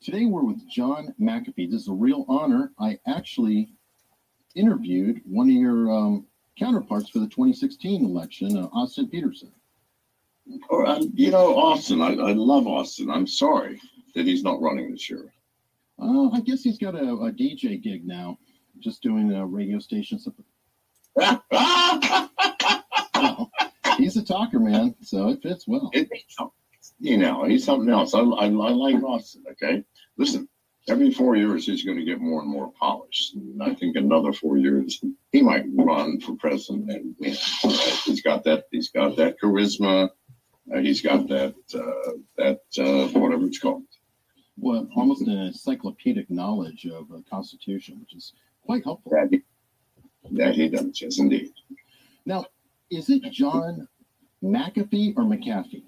Today 0.00 0.24
we're 0.24 0.44
with 0.44 0.66
John 0.70 1.14
McAfee. 1.20 1.70
This 1.70 1.82
is 1.82 1.88
a 1.88 1.92
real 1.92 2.24
honor. 2.26 2.72
I 2.80 2.98
actually 3.06 3.74
interviewed 4.54 5.20
one 5.26 5.48
of 5.48 5.54
your 5.54 5.92
um, 5.92 6.27
counterparts 6.58 7.08
for 7.08 7.20
the 7.20 7.26
2016 7.26 8.04
election, 8.04 8.56
uh, 8.56 8.68
Austin 8.72 9.08
Petersen. 9.08 9.52
Or, 10.70 10.86
um, 10.86 11.10
you 11.14 11.30
know, 11.30 11.56
Austin, 11.56 12.00
I, 12.00 12.14
I 12.14 12.32
love 12.32 12.66
Austin. 12.66 13.10
I'm 13.10 13.26
sorry 13.26 13.80
that 14.14 14.26
he's 14.26 14.42
not 14.42 14.60
running 14.60 14.90
this 14.90 15.10
year. 15.10 15.32
Oh, 15.98 16.30
I 16.32 16.40
guess 16.40 16.62
he's 16.62 16.78
got 16.78 16.94
a, 16.94 17.02
a 17.02 17.32
DJ 17.32 17.82
gig 17.82 18.06
now, 18.06 18.38
just 18.78 19.02
doing 19.02 19.32
a 19.32 19.46
radio 19.46 19.78
station. 19.78 20.18
well, 21.16 21.44
he's 23.98 24.16
a 24.16 24.24
talker, 24.24 24.60
man, 24.60 24.94
so 25.02 25.28
it 25.28 25.42
fits 25.42 25.66
well. 25.66 25.90
It, 25.92 26.08
you 27.00 27.18
know, 27.18 27.44
he's 27.44 27.64
something 27.64 27.90
else. 27.90 28.14
I, 28.14 28.20
I, 28.20 28.46
I 28.46 28.48
like 28.48 29.02
Austin, 29.02 29.44
okay? 29.52 29.84
Listen, 30.16 30.48
every 30.90 31.12
four 31.12 31.36
years 31.36 31.66
he's 31.66 31.84
going 31.84 31.98
to 31.98 32.04
get 32.04 32.20
more 32.20 32.40
and 32.40 32.50
more 32.50 32.72
polished. 32.78 33.34
And 33.34 33.62
I 33.62 33.74
think 33.74 33.96
another 33.96 34.32
four 34.32 34.58
years 34.58 35.02
he 35.32 35.42
might 35.42 35.64
run 35.74 36.20
for 36.20 36.34
president 36.36 36.90
and 36.90 37.14
win. 37.18 37.36
Right? 37.64 38.00
He's 38.04 38.22
got 38.22 38.44
that. 38.44 38.64
He's 38.70 38.90
got 38.90 39.16
that 39.16 39.36
charisma. 39.40 40.10
Uh, 40.72 40.78
he's 40.78 41.00
got 41.00 41.28
that 41.28 41.54
uh, 41.74 42.12
that 42.36 42.60
uh, 42.78 43.08
whatever 43.18 43.46
it's 43.46 43.58
called. 43.58 43.84
Well, 44.56 44.88
almost 44.96 45.22
an 45.22 45.38
encyclopedic 45.38 46.30
knowledge 46.30 46.84
of 46.86 47.08
the 47.08 47.22
Constitution, 47.30 48.00
which 48.00 48.14
is 48.14 48.32
quite 48.64 48.84
helpful. 48.84 49.12
That 49.12 49.28
he, 49.30 49.42
that 50.32 50.54
he 50.54 50.68
does, 50.68 51.00
yes, 51.00 51.18
indeed. 51.18 51.52
Now, 52.26 52.46
is 52.90 53.08
it 53.08 53.22
John 53.30 53.88
McAfee 54.42 55.14
or 55.16 55.22
McAfee? 55.24 55.84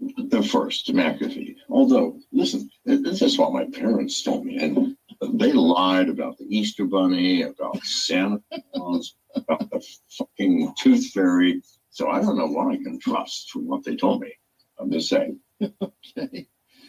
The 0.00 0.42
first 0.42 0.92
McAfee. 0.92 1.56
Although, 1.68 2.18
listen, 2.32 2.70
this 2.84 3.22
is 3.22 3.38
what 3.38 3.52
my 3.52 3.64
parents 3.64 4.22
told 4.22 4.44
me, 4.44 4.58
and 4.58 4.96
they 5.38 5.52
lied 5.52 6.08
about 6.08 6.38
the 6.38 6.46
Easter 6.48 6.84
Bunny, 6.84 7.42
about 7.42 7.82
Santa 7.84 8.42
Claus, 8.74 9.14
about 9.34 9.70
the 9.70 9.84
fucking 10.10 10.74
Tooth 10.78 11.10
Fairy. 11.10 11.62
So 11.90 12.08
I 12.08 12.20
don't 12.20 12.36
know 12.36 12.46
what 12.46 12.72
I 12.72 12.76
can 12.76 12.98
trust 12.98 13.50
from 13.50 13.66
what 13.66 13.84
they 13.84 13.96
told 13.96 14.20
me. 14.20 14.32
I'm 14.78 14.90
just 14.90 15.08
saying. 15.08 15.38
okay. 15.62 16.48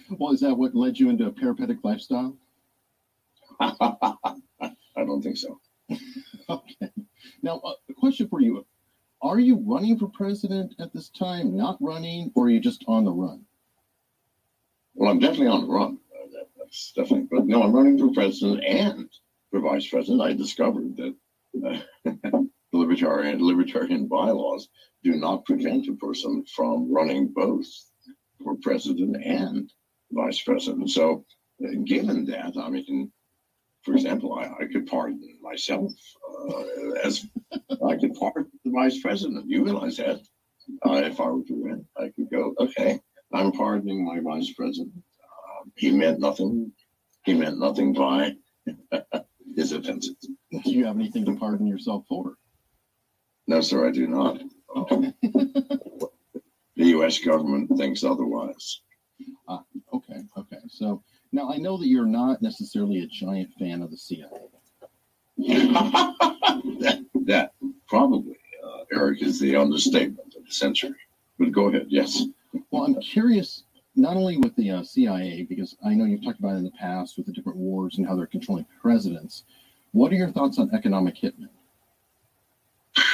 Well, 0.09 0.33
is 0.33 0.41
that 0.41 0.55
what 0.55 0.75
led 0.75 0.99
you 0.99 1.09
into 1.09 1.27
a 1.27 1.31
paraplegic 1.31 1.79
lifestyle? 1.83 2.37
I 3.59 4.35
don't 4.97 5.21
think 5.21 5.37
so. 5.37 5.59
okay. 6.49 6.91
Now, 7.41 7.59
uh, 7.63 7.73
a 7.89 7.93
question 7.93 8.27
for 8.27 8.41
you. 8.41 8.65
Are 9.25 9.39
you 9.39 9.55
running 9.65 9.97
for 9.97 10.07
president 10.07 10.75
at 10.79 10.93
this 10.93 11.09
time? 11.09 11.57
Not 11.57 11.77
running, 11.81 12.31
or 12.35 12.45
are 12.45 12.49
you 12.49 12.59
just 12.59 12.85
on 12.87 13.05
the 13.05 13.11
run? 13.11 13.43
Well, 14.93 15.09
I'm 15.09 15.19
definitely 15.19 15.47
on 15.47 15.61
the 15.61 15.73
run. 15.73 15.97
Uh, 16.13 16.27
that, 16.33 16.47
that's 16.57 16.93
definitely, 16.95 17.27
but 17.31 17.47
no, 17.47 17.63
I'm 17.63 17.73
running 17.73 17.97
for 17.97 18.13
president 18.13 18.63
and 18.63 19.09
for 19.49 19.59
vice 19.59 19.87
president. 19.87 20.21
I 20.21 20.33
discovered 20.33 20.95
that 20.97 21.15
uh, 21.65 21.79
the 22.05 22.49
libertarian 22.71 23.45
libertarian 23.45 24.07
bylaws 24.07 24.69
do 25.03 25.15
not 25.15 25.45
prevent 25.45 25.87
a 25.87 25.93
person 25.93 26.45
from 26.55 26.93
running 26.93 27.27
both 27.27 27.67
for 28.43 28.55
president 28.61 29.17
and 29.23 29.71
vice 30.11 30.41
president. 30.41 30.91
So, 30.91 31.25
uh, 31.63 31.71
given 31.83 32.25
that, 32.25 32.53
I 32.57 32.69
mean, 32.69 33.11
for 33.85 33.93
example, 33.93 34.33
I, 34.33 34.63
I 34.63 34.65
could 34.65 34.87
pardon 34.87 35.21
myself 35.41 35.91
uh, 36.49 36.63
as 37.03 37.25
I 37.87 37.95
could 37.95 38.15
pardon 38.15 38.51
the 38.63 38.71
vice 38.71 38.99
president. 38.99 39.47
You 39.47 39.63
realize 39.63 39.97
that? 39.97 40.21
Uh, 40.83 40.93
if 40.93 41.19
I 41.19 41.29
were 41.29 41.43
to 41.43 41.53
win, 41.53 41.85
I 41.95 42.09
could 42.09 42.29
go, 42.31 42.55
okay, 42.59 42.99
I'm 43.31 43.51
pardoning 43.51 44.03
my 44.03 44.19
vice 44.19 44.51
president. 44.53 44.91
Uh, 45.23 45.69
he 45.75 45.91
meant 45.91 46.19
nothing. 46.19 46.71
He 47.23 47.35
meant 47.35 47.59
nothing 47.59 47.93
by 47.93 48.33
his 49.55 49.71
offenses. 49.71 50.15
Do 50.51 50.71
you 50.71 50.85
have 50.85 50.95
anything 50.95 51.23
to 51.25 51.35
pardon 51.35 51.67
yourself 51.67 52.05
for? 52.09 52.33
No, 53.47 53.61
sir, 53.61 53.87
I 53.87 53.91
do 53.91 54.07
not. 54.07 54.41
Okay. 54.75 55.13
the 55.21 56.09
U.S. 56.75 57.19
government 57.19 57.71
thinks 57.77 58.03
otherwise. 58.03 58.81
Okay. 59.93 60.23
Okay. 60.35 60.57
So 60.67 61.03
now 61.31 61.51
I 61.51 61.57
know 61.57 61.77
that 61.77 61.87
you're 61.87 62.05
not 62.05 62.41
necessarily 62.41 63.01
a 63.01 63.07
giant 63.07 63.51
fan 63.59 63.81
of 63.81 63.91
the 63.91 63.97
CIA. 63.97 64.27
that, 65.37 67.05
that 67.25 67.51
probably, 67.87 68.37
uh, 68.65 68.83
Eric, 68.93 69.21
is 69.21 69.39
the 69.39 69.55
understatement 69.55 70.33
of 70.37 70.45
the 70.45 70.51
century. 70.51 70.95
But 71.37 71.51
go 71.51 71.67
ahead. 71.67 71.87
Yes. 71.89 72.23
Well, 72.71 72.83
I'm 72.85 72.99
curious, 73.01 73.63
not 73.95 74.15
only 74.15 74.37
with 74.37 74.55
the 74.55 74.71
uh, 74.71 74.83
CIA, 74.83 75.43
because 75.43 75.75
I 75.85 75.93
know 75.93 76.05
you've 76.05 76.23
talked 76.23 76.39
about 76.39 76.53
it 76.55 76.59
in 76.59 76.63
the 76.63 76.71
past 76.71 77.17
with 77.17 77.25
the 77.25 77.33
different 77.33 77.57
wars 77.57 77.97
and 77.97 78.07
how 78.07 78.15
they're 78.15 78.25
controlling 78.27 78.65
presidents. 78.81 79.43
What 79.91 80.11
are 80.11 80.15
your 80.15 80.31
thoughts 80.31 80.59
on 80.59 80.73
economic 80.73 81.15
hitmen? 81.17 81.49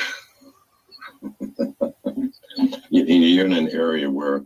You- 2.89 3.05
You're 3.05 3.45
in 3.45 3.53
an 3.53 3.69
area 3.69 4.09
where 4.09 4.43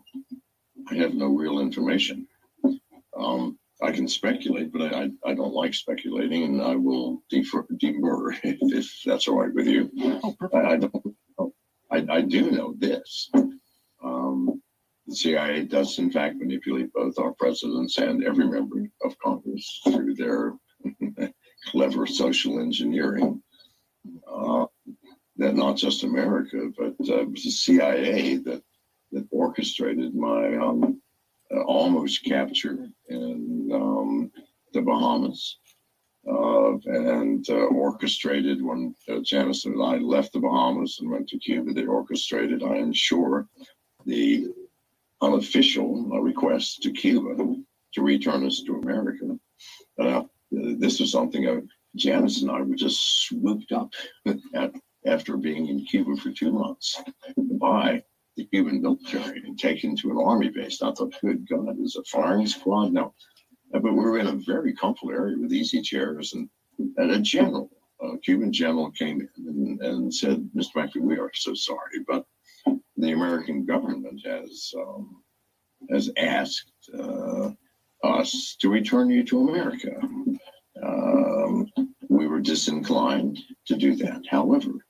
I 0.90 0.96
have 0.96 1.14
no 1.14 1.28
real 1.28 1.60
information. 1.60 2.28
Um, 3.18 3.58
I 3.82 3.92
can 3.92 4.08
speculate, 4.08 4.72
but 4.72 4.94
I, 4.94 5.04
I 5.04 5.10
I 5.26 5.34
don't 5.34 5.54
like 5.54 5.74
speculating, 5.74 6.44
and 6.44 6.62
I 6.62 6.76
will 6.76 7.22
defer, 7.30 7.66
demur 7.78 8.32
if, 8.44 8.58
if 8.62 9.02
that's 9.06 9.28
all 9.28 9.40
right 9.40 9.54
with 9.54 9.68
you. 9.68 9.90
Oh, 10.24 10.36
perfect. 10.40 10.56
I, 10.56 10.72
I 10.74 10.78
don't. 10.78 11.16
know. 11.38 11.54
I, 11.92 12.06
I 12.10 12.22
do 12.22 12.52
know 12.52 12.74
this. 12.78 13.30
Um, 14.04 14.62
the 15.08 15.16
CIA 15.16 15.66
does, 15.66 16.00
in 16.00 16.12
fact, 16.12 16.38
manipulate 16.38 16.92
both 16.94 17.20
our 17.20 17.34
presidents 17.34 17.98
and 17.98 18.24
every 18.24 18.48
member 18.48 18.78
of 19.04 19.18
Congress 19.20 19.82
through 19.84 20.16
their 20.16 20.54
clever 21.68 22.08
social 22.08 22.60
engineering. 22.60 23.42
Uh, 24.28 24.66
that 25.38 25.56
not 25.56 25.76
just 25.76 26.04
America, 26.04 26.70
but 26.78 26.96
uh, 27.10 27.22
it 27.22 27.32
was 27.32 27.44
the 27.44 27.52
CIA 27.52 28.38
that 28.38 28.64
that 29.12 29.28
orchestrated 29.32 30.16
my 30.16 30.56
um, 30.58 31.02
almost 31.66 32.26
capture 32.26 32.88
in 33.10 33.70
um, 33.74 34.32
the 34.74 34.82
Bahamas. 34.82 35.58
Uh, 36.28 36.74
and 36.86 37.48
uh, 37.52 37.54
orchestrated 37.54 38.60
when 38.64 38.96
uh, 39.10 39.20
Janice 39.24 39.66
and 39.66 39.80
I 39.80 39.98
left 39.98 40.34
the 40.34 40.40
Bahamas 40.40 40.98
and 41.00 41.12
went 41.12 41.30
to 41.30 41.38
Cuba. 41.38 41.72
They 41.72 41.86
orchestrated, 41.86 42.64
I 42.64 42.78
am 42.78 42.92
sure, 42.94 43.48
the 44.08 44.48
unofficial 45.22 46.10
uh, 46.12 46.20
request 46.20 46.82
to 46.82 46.92
Cuba 46.92 47.36
to 47.94 48.02
return 48.02 48.44
us 48.46 48.64
to 48.66 48.80
America. 48.80 49.38
Uh, 50.00 50.24
this 50.52 51.00
was 51.00 51.12
something 51.12 51.48
uh, 51.48 51.62
Janice 51.96 52.42
and 52.42 52.52
I 52.52 52.62
were 52.62 52.76
just 52.76 53.28
swooped 53.28 53.72
up 53.72 53.94
at, 54.56 54.74
after 55.06 55.38
being 55.38 55.68
in 55.68 55.86
Cuba 55.86 56.16
for 56.16 56.32
two 56.32 56.52
months 56.52 57.02
by 57.38 58.04
the 58.36 58.46
Cuban 58.46 58.82
military 58.82 59.42
and 59.46 59.58
taken 59.58 59.96
to 59.98 60.12
an 60.12 60.18
army 60.18 60.50
base. 60.50 60.82
I 60.82 60.92
thought, 60.92 61.14
good 61.22 61.48
God, 61.48 61.80
is 61.80 61.96
a 61.96 62.04
firing 62.04 62.48
squad? 62.48 62.92
No. 62.92 63.14
Uh, 63.74 63.80
But 63.80 63.94
we 63.94 64.04
were 64.04 64.20
in 64.20 64.28
a 64.28 64.34
very 64.34 64.74
comfortable 64.74 65.14
area 65.14 65.38
with 65.38 65.54
easy 65.54 65.82
chairs, 65.82 66.34
and, 66.34 66.50
and 66.98 67.12
a 67.12 67.20
general, 67.20 67.70
a 68.02 68.18
Cuban 68.20 68.52
general, 68.52 68.92
came 68.92 69.22
in 69.22 69.48
and, 69.48 69.82
and 69.82 70.14
said, 70.14 70.50
Mr. 70.56 70.76
McAfee, 70.76 71.02
we 71.02 71.18
are 71.18 71.32
so 71.34 71.54
sorry, 71.54 72.00
but 72.08 72.26
the 72.98 73.12
American 73.12 73.66
government 73.66 74.22
has 74.26 74.74
um, 74.78 75.22
has 75.90 76.10
asked 76.18 76.72
uh, 76.98 77.52
us 78.04 78.56
to 78.60 78.70
return 78.70 79.10
you 79.10 79.24
to 79.24 79.48
America. 79.50 80.00
Um, 80.84 81.72
we 82.10 82.28
were 82.28 82.40
disinclined 82.40 83.40
to 83.68 83.76
do 83.76 83.96
that. 83.98 84.22
However, 84.30 84.85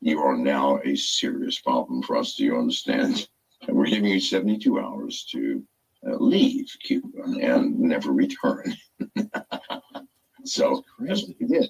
you 0.00 0.20
are 0.20 0.36
now 0.36 0.78
a 0.84 0.94
serious 0.96 1.58
problem 1.58 2.02
for 2.02 2.16
us. 2.16 2.34
Do 2.34 2.44
you 2.44 2.56
understand? 2.58 3.28
And 3.66 3.76
we're 3.76 3.86
giving 3.86 4.10
you 4.10 4.20
72 4.20 4.78
hours 4.78 5.24
to 5.32 5.62
uh, 6.06 6.16
leave 6.16 6.68
Cuba 6.82 7.08
and 7.24 7.78
never 7.78 8.12
return. 8.12 8.72
so 10.44 10.84
that's 11.00 11.26
what 11.26 11.36
we 11.40 11.46
did. 11.46 11.68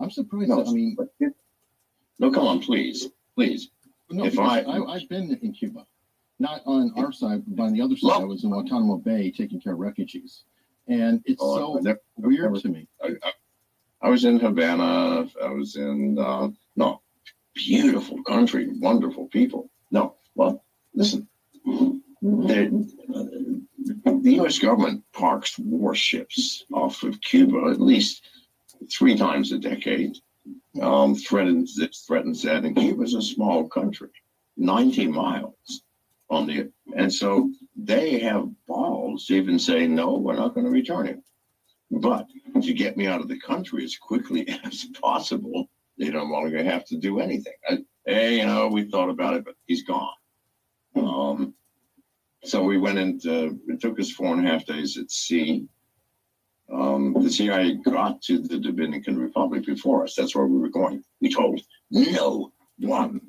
I'm 0.00 0.10
surprised. 0.10 0.48
No, 0.48 0.56
that, 0.62 0.68
I 0.68 0.72
mean, 0.72 0.96
no, 2.18 2.30
come 2.32 2.46
on, 2.46 2.60
please, 2.60 3.08
please. 3.36 3.70
no, 4.10 4.24
if 4.24 4.38
I- 4.38 4.60
I, 4.62 4.84
I've 4.94 5.08
been 5.08 5.38
in 5.42 5.52
Cuba, 5.52 5.86
not 6.40 6.62
on 6.66 6.92
our 6.96 7.12
side, 7.12 7.42
but 7.46 7.62
on 7.64 7.72
the 7.72 7.80
other 7.80 7.96
side. 7.96 8.20
I 8.20 8.24
was 8.24 8.42
in 8.42 8.50
Guantanamo 8.50 8.96
Bay 8.98 9.30
taking 9.30 9.60
care 9.60 9.74
of 9.74 9.78
refugees, 9.78 10.42
and 10.88 11.22
it's 11.24 11.40
Oh, 11.42 11.76
so 11.76 11.80
never- 11.80 12.00
weird 12.16 12.52
never- 12.52 12.60
to 12.60 12.68
me. 12.68 12.88
I, 13.02 13.10
I, 13.22 13.32
I 14.02 14.08
was 14.08 14.24
in 14.24 14.40
Havana. 14.40 15.28
I 15.40 15.48
was 15.50 15.76
in 15.76 16.18
uh, 16.18 16.48
no 16.74 17.00
beautiful 17.54 18.22
country, 18.24 18.68
wonderful 18.78 19.26
people. 19.28 19.70
No, 19.90 20.16
well, 20.34 20.64
listen, 20.94 21.28
the, 22.22 22.88
U.S. 24.22 24.58
government 24.58 25.02
parks 25.12 25.58
warships 25.58 26.64
off 26.72 27.02
of 27.02 27.20
Cuba 27.20 27.70
at 27.70 27.80
least 27.80 28.26
three 28.90 29.16
times 29.16 29.52
a 29.52 29.58
decade. 29.58 30.16
Um, 30.80 31.14
threatens 31.14 31.76
this, 31.76 32.04
threatens 32.06 32.42
that, 32.42 32.64
and 32.64 32.74
Cuba's 32.74 33.14
a 33.14 33.22
small 33.22 33.68
country, 33.68 34.08
90 34.56 35.08
miles 35.08 35.82
on 36.30 36.46
the, 36.46 36.72
and 36.96 37.12
so 37.12 37.52
they 37.76 38.18
have 38.20 38.48
balls 38.66 39.26
to 39.26 39.34
even 39.34 39.58
say 39.58 39.86
no, 39.86 40.16
we're 40.16 40.34
not 40.34 40.54
going 40.54 40.64
to 40.64 40.72
return 40.72 41.06
it. 41.06 41.20
But 41.90 42.26
to 42.62 42.72
get 42.72 42.96
me 42.96 43.06
out 43.06 43.20
of 43.20 43.28
the 43.28 43.38
country 43.38 43.84
as 43.84 43.96
quickly 43.96 44.48
as 44.64 44.86
possible, 45.00 45.68
they 46.02 46.10
don't 46.10 46.30
longer 46.30 46.64
have 46.64 46.84
to 46.86 46.96
do 46.96 47.20
anything. 47.20 47.52
I, 47.68 47.78
hey, 48.06 48.38
you 48.38 48.46
know, 48.46 48.66
we 48.66 48.90
thought 48.90 49.08
about 49.08 49.34
it, 49.34 49.44
but 49.44 49.54
he's 49.66 49.84
gone. 49.84 50.10
Um, 50.96 51.54
so 52.44 52.64
we 52.64 52.76
went 52.76 52.98
into, 52.98 53.60
it 53.68 53.80
took 53.80 54.00
us 54.00 54.10
four 54.10 54.34
and 54.34 54.44
a 54.44 54.50
half 54.50 54.66
days 54.66 54.98
at 54.98 55.12
sea. 55.12 55.68
Um, 56.72 57.14
the 57.22 57.30
CIA 57.30 57.74
got 57.74 58.20
to 58.22 58.40
the 58.40 58.58
Dominican 58.58 59.16
Republic 59.16 59.64
before 59.64 60.02
us. 60.02 60.16
That's 60.16 60.34
where 60.34 60.46
we 60.46 60.58
were 60.58 60.70
going. 60.70 61.04
We 61.20 61.32
told 61.32 61.60
no 61.90 62.52
one 62.78 63.20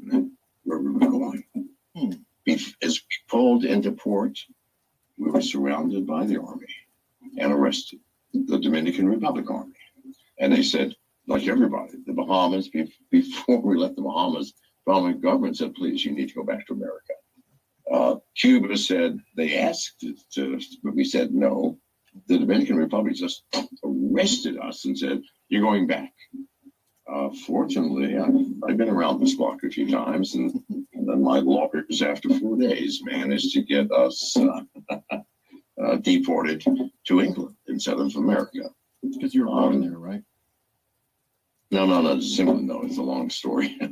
where 0.64 0.80
we 0.80 0.92
were 0.92 1.00
going. 1.00 1.44
Hmm. 1.96 2.12
As 2.48 2.74
we 2.82 3.16
pulled 3.30 3.66
into 3.66 3.92
port, 3.92 4.40
we 5.18 5.30
were 5.30 5.42
surrounded 5.42 6.08
by 6.08 6.26
the 6.26 6.42
army 6.42 6.66
and 7.38 7.54
arrested 7.54 8.00
the 8.34 8.58
Dominican 8.58 9.08
Republic 9.08 9.50
Army. 9.52 9.76
And 10.40 10.52
they 10.52 10.64
said, 10.64 10.96
like 11.28 11.48
everybody, 11.48 11.94
the 12.06 12.14
Bahamas, 12.14 12.70
before 13.12 13.62
we 13.62 13.78
left 13.78 13.96
the 13.96 14.02
Bahamas, 14.02 14.54
the 14.86 14.92
Bahamas 14.92 15.22
government 15.22 15.58
said, 15.58 15.74
please, 15.76 16.04
you 16.04 16.12
need 16.12 16.30
to 16.30 16.36
go 16.36 16.44
back 16.44 16.66
to 16.68 16.74
America. 16.74 17.14
Uh, 17.92 18.16
Cuba 18.36 18.78
said 18.78 19.20
they 19.38 19.58
asked 19.58 20.04
to, 20.34 20.60
but 20.84 20.96
we 20.96 21.04
said 21.04 21.34
no. 21.34 21.78
The 22.28 22.38
Dominican 22.40 22.78
Republic 22.78 23.16
just 23.16 23.44
arrested 23.84 24.58
us 24.60 24.86
and 24.86 24.98
said, 24.98 25.22
you're 25.50 25.62
going 25.62 25.88
back. 25.88 26.12
Uh, 27.12 27.30
fortunately, 27.46 28.18
I, 28.18 28.28
I've 28.68 28.78
been 28.78 28.90
around 28.90 29.20
this 29.20 29.36
block 29.36 29.64
a 29.64 29.70
few 29.70 29.90
times, 29.92 30.36
and, 30.36 30.52
and 30.70 31.08
then 31.08 31.22
my 31.22 31.40
lawyers, 31.40 32.02
after 32.02 32.30
four 32.40 32.56
days, 32.58 33.02
managed 33.04 33.52
to 33.54 33.62
get 33.62 33.92
us 33.92 34.36
uh, 34.38 34.62
uh, 35.84 35.96
deported 35.98 36.64
to 37.08 37.22
England 37.22 37.56
instead 37.68 38.00
of 38.00 38.16
America. 38.16 38.70
Because 39.02 39.36
you 39.36 39.42
were 39.42 39.48
born 39.48 39.76
Um, 39.76 39.82
there, 39.82 39.98
right? 40.00 40.24
No, 41.74 41.86
no, 41.88 42.02
no, 42.02 42.20
simply 42.20 42.62
no. 42.64 42.84
It's 42.84 42.98
a 42.98 43.02
long 43.02 43.30
story. 43.30 43.78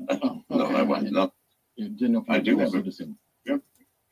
No. 0.50 0.66
I 0.68 0.82
went 0.82 1.12
not 1.12 1.32
You 1.78 1.88
didn't 1.90 2.12
know 2.14 2.20
if 2.20 2.28
you 2.28 2.34
I 2.34 2.38
were 2.38 2.44
do 2.44 2.58
have 2.60 2.68
a- 2.68 2.72
citizen. 2.72 3.18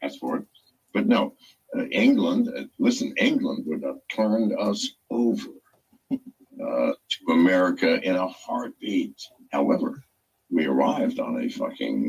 ask 0.01 0.17
for 0.19 0.37
it, 0.37 0.45
but 0.93 1.05
no. 1.05 1.33
Uh, 1.77 1.85
England, 1.91 2.49
uh, 2.57 2.63
listen, 2.79 3.13
England 3.17 3.65
would 3.67 3.83
have 3.83 3.99
turned 4.09 4.53
us 4.57 4.89
over 5.11 5.49
uh, 6.11 6.91
to 7.13 7.31
America 7.31 8.01
in 8.01 8.15
a 8.15 8.27
heartbeat. 8.27 9.15
However, 9.51 10.03
we 10.49 10.65
arrived 10.65 11.19
on 11.19 11.43
a 11.43 11.49
fucking 11.49 11.99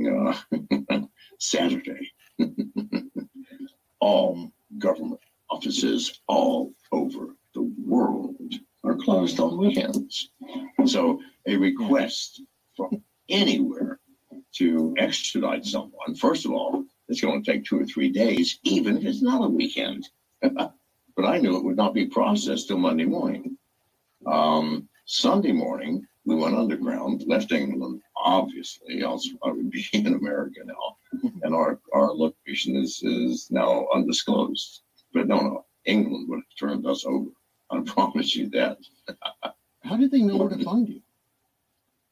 uh, 0.91 1.03
Saturday. 1.39 2.11
all 4.01 4.51
government 4.79 5.21
offices 5.51 6.21
all 6.27 6.73
over 6.93 7.35
the 7.55 7.71
world 7.85 8.37
are 8.85 8.97
closed 8.97 9.41
on 9.41 9.59
weekends. 9.59 10.31
So 10.87 11.21
a 11.51 11.57
request 11.57 12.43
from 12.77 13.03
anywhere 13.29 13.99
to 14.55 14.95
extradite 14.99 15.65
someone, 15.65 16.15
first 16.15 16.45
of 16.45 16.53
all, 16.53 16.85
it's 17.09 17.21
going 17.21 17.43
to 17.43 17.53
take 17.53 17.65
two 17.65 17.81
or 17.81 17.87
three 17.87 18.11
days, 18.11 18.59
even 18.63 18.97
if 18.97 19.05
it's 19.05 19.23
not 19.23 19.45
a 19.45 19.49
weekend. 19.49 20.09
but 20.41 21.25
I 21.25 21.39
knew 21.39 21.57
it 21.57 21.65
would 21.65 21.77
not 21.77 21.93
be 21.93 22.07
processed 22.07 22.69
till 22.69 22.79
Monday 22.79 23.05
morning. 23.05 23.57
Um, 24.27 24.89
Sunday 25.07 25.53
morning, 25.53 26.07
we 26.25 26.37
went 26.37 26.57
underground, 26.57 27.25
left 27.27 27.51
England, 27.51 28.01
obviously, 28.17 29.03
else 29.03 29.29
I 29.43 29.51
would 29.51 29.71
be 29.71 29.85
in 29.93 30.15
America 30.15 30.61
now. 30.65 31.31
And 31.43 31.55
our, 31.55 31.81
our 31.93 32.15
location 32.15 32.77
is, 32.77 33.03
is 33.03 33.51
now 33.51 33.87
undisclosed. 33.93 34.83
But 35.13 35.27
no, 35.27 35.41
no, 35.41 35.65
England 35.85 36.29
would 36.29 36.37
have 36.37 36.59
turned 36.59 36.87
us 36.87 37.05
over. 37.05 37.31
I 37.71 37.81
promise 37.81 38.37
you 38.37 38.49
that. 38.51 38.79
How 39.83 39.97
did 39.97 40.13
they 40.13 40.23
know 40.23 40.37
where 40.37 40.51
to 40.51 40.63
find 40.63 40.89
you? 40.89 41.01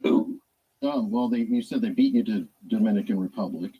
Who? 0.02 0.40
Oh, 0.82 1.04
well, 1.04 1.28
they, 1.28 1.40
you 1.40 1.62
said 1.62 1.80
they 1.80 1.90
beat 1.90 2.14
you 2.14 2.22
to 2.24 2.46
Dominican 2.68 3.18
Republic. 3.18 3.72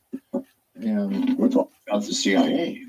And 0.75 1.39
We're 1.39 1.49
talking 1.49 1.77
about 1.87 2.05
the 2.05 2.15
CIA. 2.15 2.85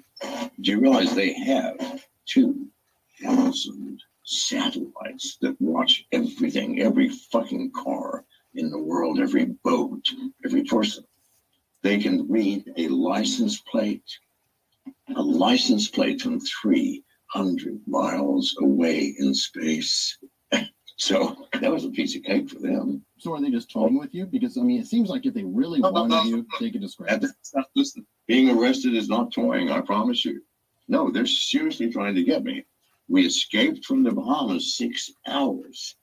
Do 0.61 0.71
you 0.71 0.79
realize 0.79 1.13
they 1.13 1.33
have 1.33 2.03
2,000 2.25 4.01
satellites 4.23 5.37
that 5.41 5.59
watch 5.61 6.05
everything, 6.11 6.81
every 6.81 7.09
fucking 7.09 7.71
car 7.71 8.25
in 8.55 8.69
the 8.69 8.79
world, 8.79 9.19
every 9.19 9.45
boat, 9.63 10.05
every 10.43 10.63
person? 10.63 11.03
They 11.81 11.99
can 11.99 12.27
read 12.27 12.65
a 12.77 12.87
license 12.89 13.61
plate, 13.61 14.19
a 15.15 15.21
license 15.21 15.87
plate 15.87 16.21
from 16.21 16.39
300 16.39 17.81
miles 17.87 18.55
away 18.59 19.15
in 19.17 19.33
space. 19.33 20.17
So 20.99 21.47
that 21.61 21.71
was 21.71 21.85
a 21.85 21.89
piece 21.89 22.15
of 22.15 22.23
cake 22.23 22.49
for 22.49 22.59
them. 22.59 23.03
so 23.17 23.33
are 23.33 23.41
they 23.41 23.49
just 23.49 23.71
toying 23.71 23.97
with 23.97 24.13
you? 24.13 24.25
Because, 24.25 24.57
I 24.57 24.61
mean, 24.61 24.81
it 24.81 24.87
seems 24.87 25.09
like 25.09 25.25
if 25.25 25.33
they 25.33 25.45
really 25.45 25.79
No, 25.79 25.89
no, 25.89 26.01
wanted 26.01 26.15
no. 26.15 26.23
you, 26.23 26.47
they 26.59 26.69
could 26.69 26.83
that's 26.83 27.53
not, 27.55 27.65
listen, 27.75 28.05
being 28.27 28.49
arrested 28.49 28.93
is 28.93 29.09
not 29.09 29.31
toying, 29.33 29.71
I 29.71 29.81
promise 29.81 30.23
you. 30.25 30.41
No, 30.87 31.09
they're 31.09 31.25
seriously 31.25 31.89
trying 31.89 32.15
to 32.15 32.23
get 32.23 32.43
me. 32.43 32.65
We 33.07 33.25
escaped 33.25 33.85
from 33.85 34.03
the 34.03 34.11
Bahamas 34.11 34.75
six 34.75 35.09
hours 35.27 35.95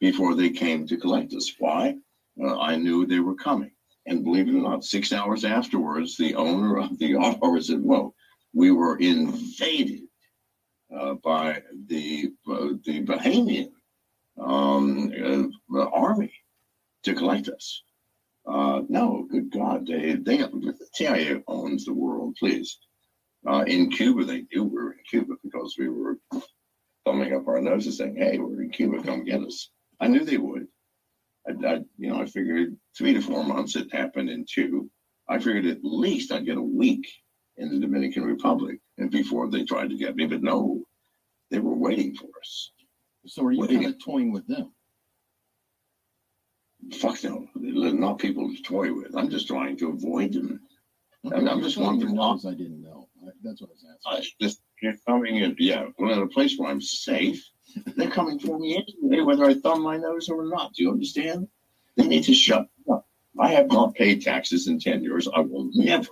before 0.00 0.34
they 0.34 0.50
came 0.50 0.86
to 0.86 0.96
collect 0.96 1.34
us. 1.34 1.52
Why? 1.58 1.96
Uh, 2.40 2.58
I 2.58 2.76
knew 2.76 3.04
they 3.04 3.20
were 3.20 3.34
coming. 3.34 3.72
And 4.06 4.22
believe 4.22 4.48
it 4.48 4.54
or 4.54 4.62
not, 4.62 4.84
six 4.84 5.12
hours 5.12 5.44
afterwards, 5.44 6.16
the 6.16 6.34
owner 6.36 6.78
of 6.78 6.96
the 6.98 7.16
auto 7.16 7.58
said, 7.58 7.80
Whoa, 7.80 8.14
we 8.54 8.70
were 8.70 8.96
invaded 8.98 10.02
uh, 10.96 11.14
by 11.14 11.62
the, 11.88 12.30
uh, 12.48 12.68
the 12.84 13.02
Bahamian 13.04 13.70
um, 14.38 15.12
uh, 15.74 15.88
army 15.90 16.32
to 17.04 17.14
collect 17.14 17.48
us. 17.48 17.82
Uh, 18.46 18.82
no, 18.88 19.26
good 19.30 19.50
God, 19.50 19.86
they 19.86 20.14
they 20.14 20.36
the 20.38 20.74
CIA 20.94 21.42
owns 21.48 21.84
the 21.84 21.92
world. 21.92 22.36
Please, 22.38 22.78
uh, 23.48 23.64
in 23.66 23.90
Cuba 23.90 24.24
they 24.24 24.44
knew 24.52 24.64
we 24.64 24.70
were 24.70 24.92
in 24.92 24.98
Cuba 25.08 25.34
because 25.42 25.76
we 25.78 25.88
were 25.88 26.18
thumbing 27.04 27.34
up 27.34 27.48
our 27.48 27.60
noses 27.60 27.98
saying, 27.98 28.16
"Hey, 28.16 28.38
we're 28.38 28.62
in 28.62 28.70
Cuba, 28.70 29.02
come 29.02 29.24
get 29.24 29.42
us." 29.42 29.70
I 30.00 30.06
knew 30.08 30.24
they 30.24 30.38
would. 30.38 30.68
I, 31.48 31.66
I 31.66 31.74
you 31.98 32.10
know, 32.10 32.20
I 32.20 32.26
figured 32.26 32.76
three 32.96 33.14
to 33.14 33.20
four 33.20 33.42
months. 33.44 33.74
It 33.74 33.92
happened 33.92 34.30
in 34.30 34.44
two. 34.48 34.90
I 35.28 35.38
figured 35.38 35.66
at 35.66 35.82
least 35.82 36.30
I'd 36.30 36.46
get 36.46 36.56
a 36.56 36.62
week 36.62 37.06
in 37.56 37.70
the 37.70 37.80
Dominican 37.80 38.24
Republic, 38.24 38.78
and 38.98 39.10
before 39.10 39.50
they 39.50 39.64
tried 39.64 39.90
to 39.90 39.96
get 39.96 40.14
me, 40.14 40.26
but 40.26 40.42
no, 40.42 40.84
they 41.50 41.58
were 41.58 41.74
waiting 41.74 42.14
for 42.14 42.28
us. 42.40 42.70
So 43.26 43.44
are 43.44 43.52
you 43.52 43.66
kind 43.66 43.86
of 43.86 43.98
toying 44.02 44.32
with 44.32 44.46
them? 44.46 44.72
Fuck 46.94 47.22
no, 47.24 47.46
they're 47.56 47.92
not 47.92 48.18
people 48.18 48.48
to 48.54 48.62
toy 48.62 48.92
with. 48.94 49.16
I'm 49.16 49.28
just 49.30 49.48
trying 49.48 49.76
to 49.78 49.90
avoid 49.90 50.32
them. 50.34 50.60
I'm- 51.32 51.48
I'm 51.48 51.60
just 51.62 51.76
wondering- 51.76 52.14
knows 52.14 52.46
I 52.46 52.54
didn't 52.54 52.80
know. 52.82 53.08
I- 53.26 53.30
That's 53.42 53.60
what 53.60 53.70
I 53.70 53.72
was 53.72 53.84
I 54.06 54.18
asking. 54.18 54.32
just 54.40 54.62
you're 54.82 54.96
coming 55.08 55.36
in, 55.36 55.56
yeah, 55.58 55.88
well, 55.98 56.12
in 56.12 56.22
a 56.22 56.28
place 56.28 56.56
where 56.56 56.70
I'm 56.70 56.80
safe, 56.80 57.44
they're 57.96 58.10
coming 58.10 58.38
for 58.38 58.58
me 58.58 58.76
anyway, 58.76 59.22
whether 59.22 59.44
I 59.44 59.54
thumb 59.54 59.82
my 59.82 59.96
nose 59.96 60.28
or 60.28 60.44
not. 60.46 60.74
Do 60.74 60.84
you 60.84 60.90
understand? 60.90 61.48
They 61.96 62.06
need 62.06 62.24
to 62.24 62.34
shut 62.34 62.68
up. 62.88 63.08
I 63.38 63.48
have 63.52 63.68
not 63.68 63.94
paid 63.94 64.22
taxes 64.22 64.68
in 64.68 64.78
10 64.78 65.02
years. 65.02 65.26
I 65.28 65.40
will 65.40 65.70
never, 65.74 66.10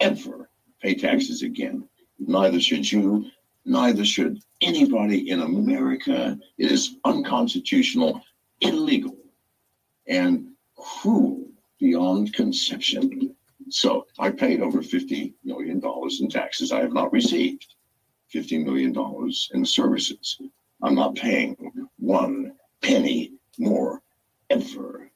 ever 0.00 0.50
pay 0.80 0.94
taxes 0.94 1.42
again. 1.42 1.88
Neither 2.18 2.60
should 2.60 2.90
you, 2.90 3.30
neither 3.64 4.04
should 4.04 4.40
anybody 4.60 5.30
in 5.30 5.40
America. 5.40 6.38
It 6.58 6.72
is 6.72 6.96
unconstitutional, 7.04 8.20
illegal, 8.60 9.16
and 10.06 10.48
cruel 10.76 11.46
beyond 11.78 12.32
conception. 12.32 13.34
So 13.70 14.06
I 14.18 14.30
paid 14.30 14.60
over 14.60 14.80
$50 14.80 15.34
million 15.44 15.82
in 16.20 16.28
taxes 16.28 16.72
I 16.72 16.80
have 16.80 16.92
not 16.92 17.12
received. 17.12 17.74
$50 18.34 18.64
million 18.64 18.94
in 19.54 19.64
services. 19.64 20.38
I'm 20.82 20.94
not 20.94 21.14
paying 21.14 21.56
one 21.98 22.52
penny 22.82 23.32
more 23.58 24.02
ever. 24.50 25.10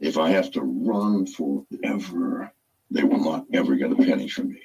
If 0.00 0.18
I 0.18 0.30
have 0.30 0.50
to 0.52 0.62
run 0.62 1.26
forever, 1.26 2.52
they 2.90 3.04
will 3.04 3.24
not 3.24 3.46
ever 3.52 3.76
get 3.76 3.92
a 3.92 3.96
penny 3.96 4.28
from 4.28 4.48
me. 4.48 4.62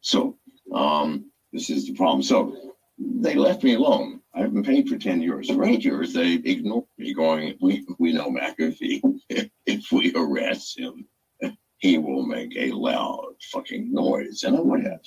So, 0.00 0.36
um, 0.72 1.30
this 1.52 1.70
is 1.70 1.86
the 1.86 1.94
problem. 1.94 2.22
So, 2.22 2.75
they 2.98 3.34
left 3.34 3.62
me 3.62 3.74
alone. 3.74 4.20
I 4.34 4.40
haven't 4.40 4.64
paid 4.64 4.88
for 4.88 4.98
10 4.98 5.20
years. 5.20 5.50
Eight 5.50 5.84
years, 5.84 6.12
they 6.12 6.34
ignored 6.34 6.84
me, 6.98 7.14
going, 7.14 7.56
We, 7.60 7.86
we 7.98 8.12
know 8.12 8.30
McAfee. 8.30 9.02
if 9.66 9.92
we 9.92 10.12
arrest 10.14 10.78
him, 10.78 11.06
he 11.78 11.98
will 11.98 12.24
make 12.24 12.54
a 12.56 12.72
loud 12.72 13.34
fucking 13.52 13.92
noise. 13.92 14.42
And 14.44 14.56
I 14.56 14.60
would 14.60 14.84
have. 14.84 15.00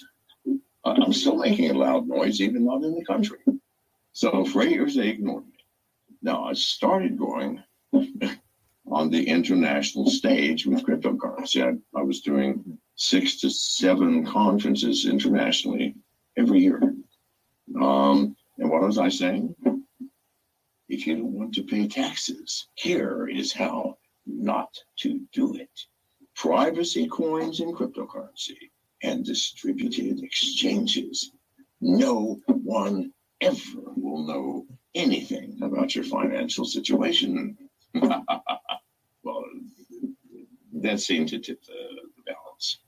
I'm 0.85 1.13
still 1.13 1.35
making 1.35 1.69
a 1.71 1.73
loud 1.73 2.07
noise, 2.07 2.41
even 2.41 2.65
not 2.65 2.83
in 2.83 2.95
the 2.95 3.05
country. 3.05 3.39
So 4.11 4.45
for 4.45 4.61
eight 4.61 4.71
years, 4.71 4.95
they 4.95 5.09
ignored 5.09 5.45
me. 5.45 5.65
Now 6.21 6.43
I 6.45 6.53
started 6.53 7.17
going 7.17 7.63
on 8.91 9.09
the 9.09 9.27
international 9.27 10.09
stage 10.09 10.65
with 10.65 10.85
cryptocurrency. 10.85 11.63
I, 11.63 11.99
I 11.99 12.03
was 12.03 12.21
doing 12.21 12.77
six 12.95 13.39
to 13.41 13.49
seven 13.49 14.25
conferences 14.25 15.05
internationally 15.05 15.95
every 16.37 16.59
year. 16.59 16.81
Um, 17.75 18.35
and 18.57 18.69
what 18.69 18.81
was 18.81 18.97
I 18.97 19.09
saying? 19.09 19.55
If 20.87 21.05
you 21.05 21.17
don't 21.17 21.33
want 21.33 21.53
to 21.55 21.63
pay 21.63 21.87
taxes, 21.87 22.67
here 22.75 23.27
is 23.27 23.53
how 23.53 23.97
not 24.25 24.69
to 24.99 25.21
do 25.33 25.55
it. 25.55 25.69
Privacy 26.35 27.07
coins 27.07 27.59
and 27.59 27.75
cryptocurrency 27.75 28.57
and 29.03 29.25
distributed 29.25 30.23
exchanges. 30.23 31.31
No 31.81 32.39
one 32.47 33.13
ever 33.41 33.81
will 33.95 34.25
know 34.25 34.65
anything 34.95 35.59
about 35.61 35.95
your 35.95 36.03
financial 36.03 36.65
situation. 36.65 37.57
well, 37.93 39.43
that 40.73 40.99
seemed 40.99 41.29
to 41.29 41.39
tip 41.39 41.63
the, 41.65 41.73
balance. 42.25 42.79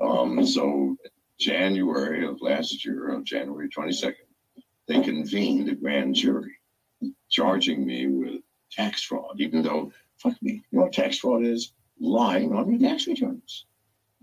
Um, 0.00 0.46
so, 0.46 0.96
January 1.38 2.26
of 2.26 2.40
last 2.40 2.84
year, 2.84 3.20
January 3.24 3.68
22nd, 3.68 4.14
they 4.86 5.00
convened 5.00 5.68
a 5.68 5.74
grand 5.74 6.14
jury 6.14 6.52
charging 7.30 7.86
me 7.86 8.06
with 8.06 8.40
tax 8.70 9.02
fraud, 9.02 9.40
even 9.40 9.62
though, 9.62 9.92
fuck 10.18 10.40
me, 10.42 10.62
you 10.70 10.78
know 10.78 10.84
what 10.84 10.92
tax 10.92 11.18
fraud 11.18 11.44
is? 11.44 11.72
Lying 12.00 12.52
on 12.54 12.70
your 12.70 12.80
tax 12.80 13.06
returns. 13.06 13.66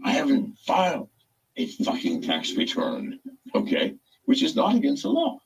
I 0.03 0.11
haven't 0.11 0.57
filed 0.65 1.09
a 1.57 1.67
fucking 1.67 2.22
tax 2.22 2.56
return, 2.56 3.19
okay, 3.56 3.95
which 4.25 4.43
is 4.43 4.56
not 4.56 4.75
against 4.75 5.03
the 5.03 5.09
law. 5.09 5.40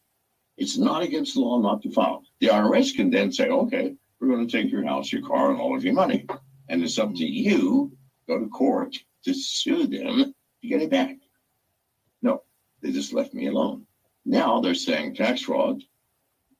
It's 0.57 0.77
not 0.77 1.03
against 1.03 1.33
the 1.33 1.41
law 1.41 1.59
not 1.59 1.81
to 1.83 1.91
file. 1.91 2.23
The 2.39 2.47
IRS 2.47 2.95
can 2.95 3.09
then 3.09 3.31
say, 3.31 3.49
okay, 3.49 3.95
we're 4.19 4.29
going 4.29 4.47
to 4.47 4.51
take 4.51 4.71
your 4.71 4.85
house, 4.85 5.11
your 5.11 5.21
car, 5.21 5.51
and 5.51 5.59
all 5.59 5.75
of 5.75 5.83
your 5.83 5.93
money. 5.93 6.25
And 6.69 6.81
it's 6.81 6.97
up 6.97 7.13
to 7.15 7.25
you, 7.25 7.91
go 8.27 8.39
to 8.39 8.47
court 8.47 8.95
to 9.25 9.33
sue 9.33 9.87
them 9.87 10.33
to 10.61 10.67
get 10.67 10.81
it 10.81 10.89
back. 10.89 11.17
No, 12.21 12.43
they 12.81 12.91
just 12.91 13.13
left 13.13 13.33
me 13.33 13.47
alone. 13.47 13.84
Now 14.25 14.59
they're 14.59 14.75
saying 14.75 15.15
tax 15.15 15.41
fraud. 15.41 15.83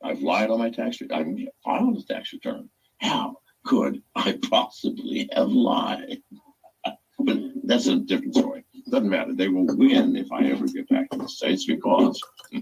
I've 0.04 0.22
lied 0.22 0.50
on 0.50 0.60
my 0.60 0.70
tax 0.70 1.02
return. 1.02 1.48
I 1.48 1.52
filed 1.64 1.98
a 1.98 2.04
tax 2.04 2.32
return. 2.34 2.70
How 3.00 3.38
could 3.66 4.04
I 4.16 4.38
possibly 4.50 5.30
have 5.34 5.50
lied? 5.50 6.22
but 7.20 7.38
that's 7.64 7.88
a 7.88 7.96
different 7.96 8.36
story. 8.36 8.66
Doesn't 8.90 9.10
matter. 9.10 9.34
They 9.34 9.48
will 9.48 9.66
win 9.66 10.16
if 10.16 10.32
I 10.32 10.46
ever 10.46 10.68
get 10.68 10.88
back 10.90 11.10
to 11.10 11.18
the 11.18 11.28
States 11.28 11.66
because 11.66 12.22
uh, 12.54 12.62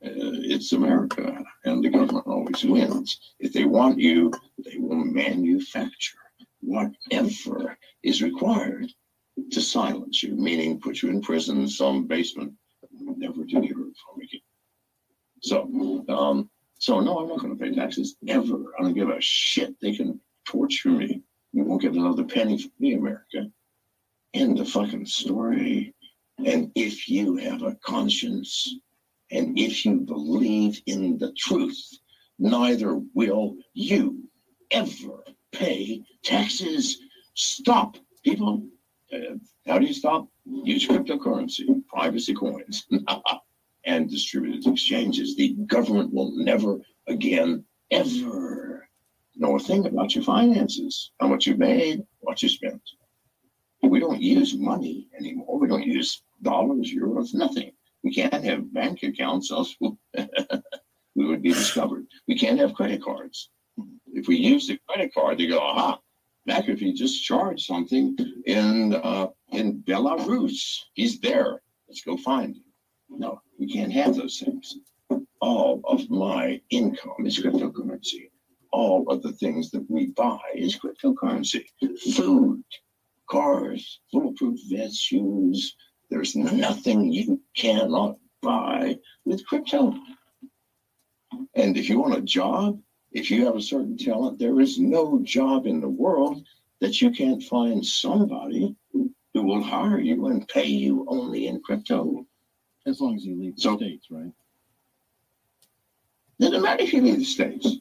it's 0.00 0.72
America 0.72 1.44
and 1.64 1.84
the 1.84 1.90
government 1.90 2.26
always 2.26 2.64
wins. 2.64 3.20
If 3.38 3.52
they 3.52 3.64
want 3.64 3.98
you, 3.98 4.32
they 4.64 4.78
will 4.78 5.04
manufacture 5.04 6.18
whatever 6.60 7.76
is 8.02 8.22
required 8.22 8.90
to 9.52 9.60
silence 9.60 10.22
you, 10.22 10.34
meaning 10.34 10.80
put 10.80 11.02
you 11.02 11.10
in 11.10 11.20
prison, 11.20 11.68
some 11.68 12.06
basement, 12.06 12.52
never 13.00 13.44
to 13.44 13.60
be 13.60 13.68
heard 13.68 13.94
from 14.04 14.20
again. 14.20 14.40
So, 15.40 16.04
um, 16.08 16.50
so 16.78 17.00
no, 17.00 17.18
I'm 17.18 17.28
not 17.28 17.40
going 17.40 17.56
to 17.56 17.62
pay 17.62 17.74
taxes 17.74 18.16
ever. 18.28 18.56
I 18.78 18.82
don't 18.82 18.94
give 18.94 19.08
a 19.08 19.20
shit. 19.20 19.74
They 19.80 19.94
can 19.94 20.20
torture 20.46 20.90
me. 20.90 21.22
You 21.52 21.64
won't 21.64 21.82
get 21.82 21.92
another 21.92 22.24
penny 22.24 22.58
from 22.58 22.72
me, 22.78 22.94
America. 22.94 23.50
End 24.34 24.58
the 24.58 24.64
fucking 24.64 25.06
story. 25.06 25.94
And 26.44 26.72
if 26.74 27.08
you 27.08 27.36
have 27.36 27.62
a 27.62 27.76
conscience, 27.84 28.74
and 29.30 29.58
if 29.58 29.84
you 29.84 30.00
believe 30.00 30.80
in 30.86 31.18
the 31.18 31.32
truth, 31.38 31.80
neither 32.38 33.00
will 33.14 33.56
you 33.74 34.28
ever 34.70 35.24
pay 35.52 36.02
taxes. 36.24 36.98
Stop, 37.34 37.96
people. 38.24 38.66
Uh, 39.12 39.36
how 39.66 39.78
do 39.78 39.86
you 39.86 39.94
stop? 39.94 40.28
Use 40.44 40.86
cryptocurrency, 40.86 41.66
privacy 41.86 42.34
coins, 42.34 42.86
and 43.84 44.10
distributed 44.10 44.66
exchanges. 44.66 45.36
The 45.36 45.54
government 45.66 46.12
will 46.12 46.32
never 46.36 46.80
again, 47.06 47.64
ever 47.90 48.88
know 49.36 49.56
a 49.56 49.60
thing 49.60 49.86
about 49.86 50.14
your 50.14 50.24
finances, 50.24 51.12
how 51.20 51.28
much 51.28 51.46
you 51.46 51.56
made, 51.56 52.02
what 52.20 52.42
you 52.42 52.48
spent. 52.48 52.82
We 53.82 53.98
don't 53.98 54.20
use 54.20 54.54
money 54.54 55.08
anymore. 55.18 55.58
We 55.58 55.66
don't 55.66 55.86
use 55.86 56.22
dollars, 56.42 56.92
euros, 56.94 57.34
nothing. 57.34 57.72
We 58.04 58.14
can't 58.14 58.44
have 58.44 58.72
bank 58.72 59.02
accounts, 59.02 59.50
else 59.50 59.76
we 59.80 59.96
would 61.26 61.42
be 61.42 61.52
discovered. 61.52 62.06
We 62.28 62.38
can't 62.38 62.58
have 62.58 62.74
credit 62.74 63.02
cards. 63.02 63.50
If 64.12 64.28
we 64.28 64.36
use 64.36 64.66
the 64.66 64.78
credit 64.88 65.12
card, 65.14 65.38
they 65.38 65.46
go, 65.46 65.58
aha, 65.58 65.98
McAfee 66.48 66.94
just 66.94 67.24
charged 67.24 67.66
something 67.66 68.16
in 68.46 68.94
uh, 68.94 69.28
in 69.52 69.82
Belarus. 69.82 70.78
He's 70.94 71.20
there. 71.20 71.62
Let's 71.88 72.02
go 72.02 72.16
find 72.16 72.56
him. 72.56 72.64
No, 73.08 73.40
we 73.58 73.72
can't 73.72 73.92
have 73.92 74.16
those 74.16 74.40
things. 74.40 74.78
All 75.40 75.80
of 75.84 76.08
my 76.10 76.60
income 76.70 77.26
is 77.26 77.38
cryptocurrency. 77.38 78.30
All 78.72 79.08
of 79.10 79.22
the 79.22 79.32
things 79.32 79.70
that 79.70 79.84
we 79.90 80.06
buy 80.06 80.40
is 80.54 80.78
cryptocurrency. 80.78 81.64
Food, 82.14 82.64
cars, 83.30 84.00
bulletproof 84.12 84.58
vests, 84.70 84.98
shoes. 84.98 85.76
There's 86.10 86.34
nothing 86.34 87.12
you 87.12 87.40
cannot 87.54 88.16
buy 88.40 88.98
with 89.24 89.46
crypto. 89.46 89.94
And 91.54 91.76
if 91.76 91.88
you 91.88 92.00
want 92.00 92.16
a 92.16 92.22
job, 92.22 92.80
if 93.12 93.30
you 93.30 93.44
have 93.46 93.56
a 93.56 93.62
certain 93.62 93.96
talent, 93.96 94.38
there 94.38 94.60
is 94.60 94.78
no 94.78 95.20
job 95.22 95.66
in 95.66 95.80
the 95.80 95.88
world 95.88 96.44
that 96.80 97.00
you 97.00 97.10
can't 97.10 97.42
find 97.42 97.84
somebody 97.84 98.74
who 98.92 99.42
will 99.42 99.62
hire 99.62 100.00
you 100.00 100.26
and 100.26 100.48
pay 100.48 100.66
you 100.66 101.04
only 101.08 101.46
in 101.46 101.60
crypto. 101.60 102.26
As 102.86 103.00
long 103.00 103.14
as 103.14 103.24
you 103.24 103.36
leave 103.36 103.54
the 103.56 103.62
So- 103.62 103.76
states, 103.76 104.10
right? 104.10 104.32
Doesn't 106.40 106.62
matter 106.62 106.82
if 106.82 106.92
you 106.92 107.02
leave 107.02 107.18
the 107.18 107.24
states. 107.24 107.76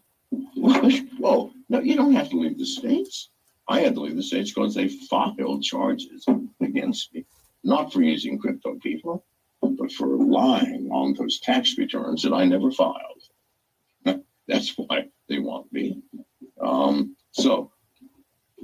Well, 1.20 1.52
no, 1.70 1.80
you 1.80 1.96
don't 1.96 2.14
have 2.14 2.30
to 2.30 2.38
leave 2.40 2.58
the 2.58 2.66
states. 2.66 3.30
I 3.68 3.80
had 3.80 3.96
to 3.96 4.02
leave 4.02 4.16
the 4.16 4.24
states 4.24 4.52
because 4.52 4.76
they 4.76 4.88
filed 4.88 5.64
charges 5.64 6.26
against 6.60 7.14
me, 7.14 7.26
not 7.64 7.92
for 7.92 8.02
using 8.04 8.38
crypto 8.38 8.76
people, 8.76 9.26
but 9.62 9.92
for 9.92 10.08
lying 10.18 10.90
on 10.92 11.14
those 11.14 11.40
tax 11.40 11.78
returns 11.78 12.22
that 12.24 12.34
I 12.34 12.46
never 12.46 12.72
filed. 12.72 13.21
That's 14.52 14.74
why 14.78 15.08
they 15.30 15.40
want 15.40 15.72
me. 15.72 16.02
Um, 16.62 17.16
so, 17.32 17.72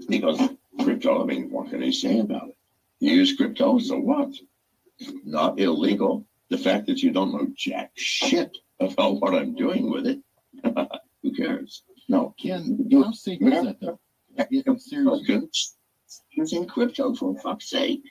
goes, 0.09 0.39
crypto, 0.83 1.23
I 1.23 1.25
mean, 1.25 1.49
what 1.49 1.69
can 1.69 1.79
they 1.79 1.91
say 1.91 2.19
about 2.19 2.49
it? 2.49 2.57
You 2.99 3.13
use 3.13 3.35
crypto, 3.35 3.79
so 3.79 3.97
what? 3.97 4.33
Not 5.23 5.59
illegal. 5.59 6.25
The 6.49 6.57
fact 6.57 6.87
that 6.87 7.01
you 7.01 7.11
don't 7.11 7.31
know 7.31 7.47
jack 7.55 7.91
shit 7.95 8.57
about 8.79 9.21
what 9.21 9.33
I'm 9.33 9.55
doing 9.55 9.89
with 9.89 10.07
it, 10.07 10.19
who 11.23 11.33
cares? 11.33 11.83
No. 12.09 12.33
Ken, 12.41 12.87
how 12.91 13.11
safe 13.11 13.41
is 13.41 13.63
that 13.63 13.79
though? 13.81 13.99
Seriously, 14.77 15.23
Good. 15.25 15.49
Using 16.31 16.67
crypto 16.67 17.13
for 17.15 17.37
fuck's 17.39 17.69
sake. 17.69 18.03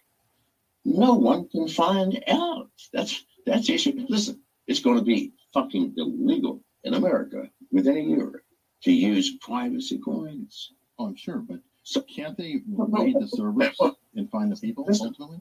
No 0.84 1.14
one 1.14 1.48
can 1.48 1.66
find 1.66 2.22
out. 2.28 2.70
That's 2.92 3.24
that's 3.46 3.66
the 3.66 3.74
issue. 3.74 4.06
Listen, 4.08 4.40
it's 4.66 4.80
going 4.80 4.98
to 4.98 5.04
be 5.04 5.32
fucking 5.54 5.94
illegal 5.96 6.62
in 6.84 6.94
America 6.94 7.48
within 7.72 7.96
a 7.96 8.00
year 8.00 8.42
to 8.82 8.92
use 8.92 9.36
privacy 9.40 9.98
coins. 9.98 10.72
oh, 10.98 11.06
I'm 11.06 11.16
sure, 11.16 11.38
but 11.38 11.60
So 11.82 12.02
can't 12.02 12.36
they 12.36 12.62
raid 12.68 13.16
the 13.18 13.28
servers 13.28 13.78
and 14.14 14.30
find 14.30 14.50
the 14.50 14.56
people 14.56 14.86
ultimately? 14.88 15.40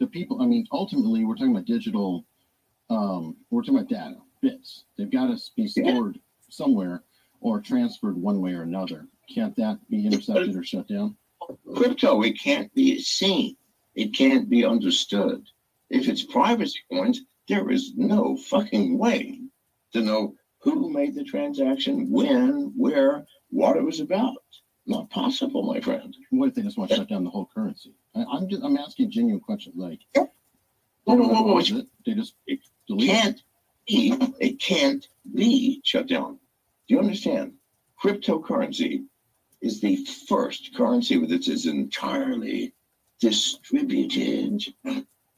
The 0.00 0.06
people, 0.08 0.42
I 0.42 0.46
mean, 0.46 0.66
ultimately, 0.72 1.24
we're 1.24 1.34
talking 1.34 1.52
about 1.52 1.66
digital, 1.66 2.26
um, 2.90 3.36
we're 3.50 3.62
talking 3.62 3.76
about 3.76 3.88
data, 3.88 4.16
bits. 4.42 4.84
They've 4.98 5.10
got 5.10 5.28
to 5.28 5.40
be 5.56 5.66
stored 5.66 6.18
somewhere 6.50 7.02
or 7.40 7.60
transferred 7.60 8.16
one 8.16 8.40
way 8.40 8.52
or 8.52 8.62
another. 8.62 9.06
Can't 9.32 9.56
that 9.56 9.78
be 9.88 10.04
intercepted 10.04 10.56
or 10.56 10.64
shut 10.64 10.88
down? 10.88 11.16
crypto, 11.74 12.22
it 12.22 12.38
can't 12.40 12.72
be 12.74 13.00
seen. 13.00 13.56
It 13.94 14.14
can't 14.14 14.48
be 14.48 14.64
understood. 14.64 15.46
If 15.90 16.08
it's 16.08 16.22
privacy 16.22 16.80
coins, 16.90 17.22
there 17.48 17.70
is 17.70 17.92
no 17.96 18.36
fucking 18.36 18.98
way 18.98 19.40
to 19.94 20.02
know 20.02 20.34
who 20.60 20.90
made 20.90 21.14
the 21.14 21.24
transaction, 21.24 22.10
when, 22.10 22.72
where, 22.76 23.24
what 23.50 23.76
it 23.76 23.84
was 23.84 24.00
about. 24.00 24.36
Not 24.86 25.08
possible, 25.08 25.62
my 25.62 25.80
friend. 25.80 26.14
What 26.30 26.48
if 26.48 26.54
they 26.54 26.62
just 26.62 26.76
want 26.76 26.90
to 26.90 26.96
shut 26.96 27.08
down 27.08 27.24
the 27.24 27.30
whole 27.30 27.48
currency? 27.54 27.94
I, 28.14 28.24
I'm 28.24 28.48
just, 28.48 28.62
I'm 28.62 28.76
asking 28.76 29.10
genuine 29.10 29.40
questions 29.40 29.76
like, 29.78 30.00
Whoa, 30.14 30.28
whoa, 31.04 31.16
whoa, 31.16 31.42
whoa, 31.42 31.58
it? 31.58 31.86
they 32.04 32.14
just 32.14 32.34
It 32.46 32.60
it? 32.88 33.06
can't 33.06 33.42
be, 33.86 34.14
it 34.40 34.60
can't 34.60 35.06
be 35.34 35.80
shut 35.84 36.08
down. 36.08 36.38
Do 36.86 36.94
you 36.94 36.98
understand? 36.98 37.54
Cryptocurrency 38.02 39.04
is 39.62 39.80
the 39.80 39.96
first 40.28 40.74
currency 40.74 41.24
that 41.26 41.48
is 41.48 41.66
entirely 41.66 42.74
distributed. 43.20 44.62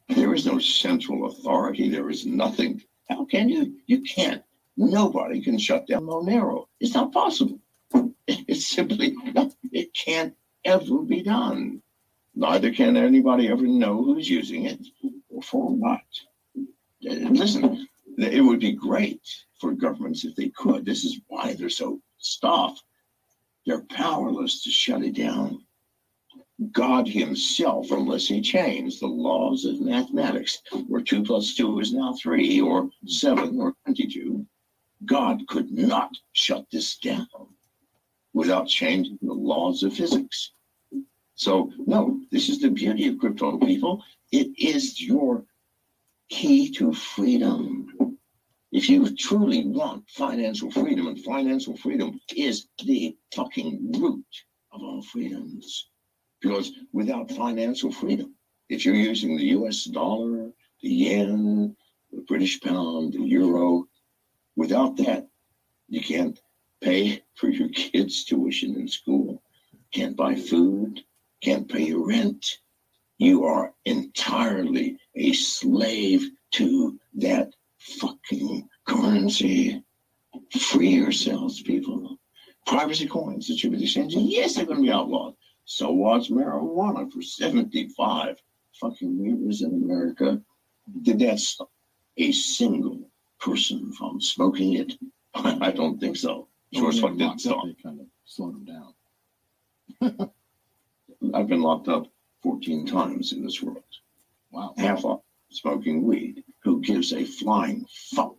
There 0.08 0.34
is 0.34 0.46
no 0.46 0.58
central 0.58 1.26
authority. 1.26 1.88
There 1.88 2.10
is 2.10 2.26
nothing. 2.26 2.82
How 3.08 3.24
can 3.24 3.48
you? 3.48 3.76
You 3.86 4.02
can't. 4.02 4.42
Nobody 4.76 5.42
can 5.42 5.58
shut 5.58 5.86
down 5.86 6.04
Monero. 6.04 6.66
It's 6.80 6.94
not 6.94 7.12
possible. 7.12 7.60
It's 8.26 8.68
simply, 8.68 9.14
it 9.72 9.94
can't 9.94 10.34
ever 10.64 10.98
be 10.98 11.22
done. 11.22 11.82
Neither 12.34 12.72
can 12.72 12.96
anybody 12.96 13.48
ever 13.48 13.66
know 13.66 14.02
who's 14.04 14.28
using 14.28 14.66
it 14.66 14.84
or 15.30 15.42
for 15.42 15.70
what. 15.70 16.00
Listen, 17.02 17.86
it 18.18 18.42
would 18.42 18.60
be 18.60 18.72
great 18.72 19.20
for 19.60 19.72
governments 19.72 20.24
if 20.24 20.34
they 20.36 20.50
could. 20.50 20.84
This 20.84 21.04
is 21.04 21.20
why 21.28 21.54
they're 21.54 21.70
so 21.70 22.00
stuffed. 22.18 22.82
They're 23.66 23.84
powerless 23.90 24.62
to 24.64 24.70
shut 24.70 25.02
it 25.02 25.16
down. 25.16 25.64
God 26.72 27.08
Himself, 27.08 27.90
unless 27.90 28.26
He 28.26 28.40
changed 28.40 29.00
the 29.00 29.06
laws 29.06 29.64
of 29.64 29.80
mathematics, 29.80 30.62
where 30.88 31.02
two 31.02 31.22
plus 31.22 31.54
two 31.54 31.80
is 31.80 31.92
now 31.92 32.14
three, 32.14 32.60
or 32.60 32.90
seven, 33.06 33.60
or 33.60 33.74
22, 33.84 34.46
God 35.04 35.46
could 35.48 35.70
not 35.70 36.10
shut 36.32 36.66
this 36.72 36.96
down 36.96 37.28
without 38.32 38.66
changing 38.66 39.18
the 39.22 39.32
laws 39.32 39.82
of 39.82 39.94
physics. 39.94 40.52
So, 41.34 41.70
no, 41.78 42.20
this 42.30 42.48
is 42.48 42.60
the 42.60 42.70
beauty 42.70 43.08
of 43.08 43.18
crypto, 43.18 43.58
people. 43.58 44.02
It 44.32 44.48
is 44.58 45.00
your 45.00 45.44
key 46.30 46.70
to 46.72 46.92
freedom. 46.92 48.18
If 48.72 48.88
you 48.88 49.14
truly 49.14 49.66
want 49.66 50.08
financial 50.08 50.70
freedom, 50.70 51.06
and 51.08 51.22
financial 51.22 51.76
freedom 51.76 52.20
is 52.34 52.68
the 52.84 53.16
fucking 53.34 53.92
root 54.00 54.24
of 54.72 54.82
all 54.82 55.02
freedoms. 55.02 55.88
Because 56.40 56.72
without 56.92 57.30
financial 57.30 57.92
freedom, 57.92 58.34
if 58.68 58.84
you're 58.84 58.94
using 58.94 59.36
the 59.36 59.46
US 59.58 59.84
dollar, 59.84 60.50
the 60.82 60.88
yen, 60.88 61.76
the 62.12 62.22
British 62.22 62.60
pound, 62.60 63.12
the 63.12 63.20
euro, 63.20 63.86
without 64.56 64.96
that, 64.96 65.28
you 65.88 66.00
can't 66.00 66.40
pay 66.80 67.22
for 67.34 67.48
your 67.48 67.68
kids' 67.68 68.24
tuition 68.24 68.74
in 68.74 68.88
school, 68.88 69.42
can't 69.92 70.16
buy 70.16 70.34
food, 70.34 71.00
can't 71.42 71.68
pay 71.68 71.84
your 71.84 72.06
rent. 72.06 72.58
You 73.18 73.44
are 73.44 73.72
entirely 73.84 74.98
a 75.14 75.32
slave 75.32 76.28
to 76.52 76.98
that 77.14 77.52
fucking 77.78 78.68
currency. 78.86 79.82
Free 80.58 80.90
yourselves, 80.90 81.62
people. 81.62 82.18
Privacy 82.66 83.06
coins 83.06 83.46
that 83.46 83.58
should 83.58 83.72
be 83.72 83.82
exchanging, 83.82 84.26
yes, 84.26 84.54
they're 84.54 84.66
going 84.66 84.78
to 84.78 84.82
be 84.82 84.92
outlawed. 84.92 85.34
So 85.64 85.92
was 85.92 86.28
marijuana 86.28 87.10
for 87.12 87.22
75 87.22 88.36
fucking 88.80 89.24
years 89.24 89.62
in 89.62 89.72
America. 89.72 90.42
Did 91.02 91.20
that 91.20 91.40
stop 91.40 91.70
a 92.16 92.32
single 92.32 93.08
person 93.40 93.92
from 93.92 94.20
smoking 94.20 94.74
it? 94.74 94.94
I 95.34 95.70
don't 95.70 95.98
think 95.98 96.16
so. 96.16 96.48
Sure 96.72 96.88
as 96.88 97.00
When 97.00 97.12
fuck 97.12 97.18
didn't 97.18 97.32
up, 97.32 97.40
stop. 97.40 97.64
They 97.64 97.74
kind 97.82 98.00
of 98.00 98.06
slowed 98.24 98.54
them 98.54 98.94
down. 100.00 100.30
I've 101.34 101.48
been 101.48 101.62
locked 101.62 101.88
up 101.88 102.06
14 102.42 102.86
times 102.86 103.32
in 103.32 103.42
this 103.44 103.62
world. 103.62 103.82
Wow. 104.50 104.74
Half 104.78 105.04
of 105.04 105.20
smoking 105.50 106.02
weed. 106.02 106.44
Who 106.64 106.80
gives 106.80 107.12
a 107.12 107.24
flying 107.24 107.86
fuck? 108.14 108.36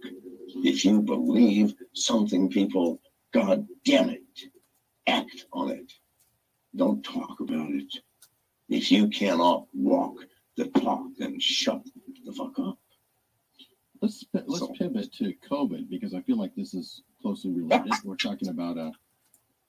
If 0.64 0.84
you 0.86 1.02
believe 1.02 1.74
something, 1.94 2.50
people, 2.50 3.00
God 3.34 3.68
damn 3.86 4.10
it, 4.10 4.24
act 5.08 5.46
on 5.54 5.72
it. 5.72 5.92
Don't 6.76 7.04
talk 7.04 7.40
about 7.40 7.72
it. 7.72 7.94
If 8.70 8.92
you 8.92 9.08
cannot 9.08 9.68
walk 9.74 10.26
the 10.56 10.66
talk, 10.68 11.08
then 11.18 11.40
shut 11.40 11.82
the 12.26 12.34
fuck 12.34 12.60
up. 12.60 12.78
Let's 14.02 14.26
let's 14.34 14.60
So- 14.60 14.68
pivot 14.74 15.12
to 15.14 15.34
COVID 15.50 15.90
because 15.90 16.14
I 16.14 16.22
feel 16.22 16.38
like 16.38 16.56
this 16.56 16.74
is 16.74 17.02
closely 17.22 17.52
related. 17.52 17.92
We're 18.04 18.16
talking 18.16 18.50
about 18.50 18.78
uh, 18.78 18.92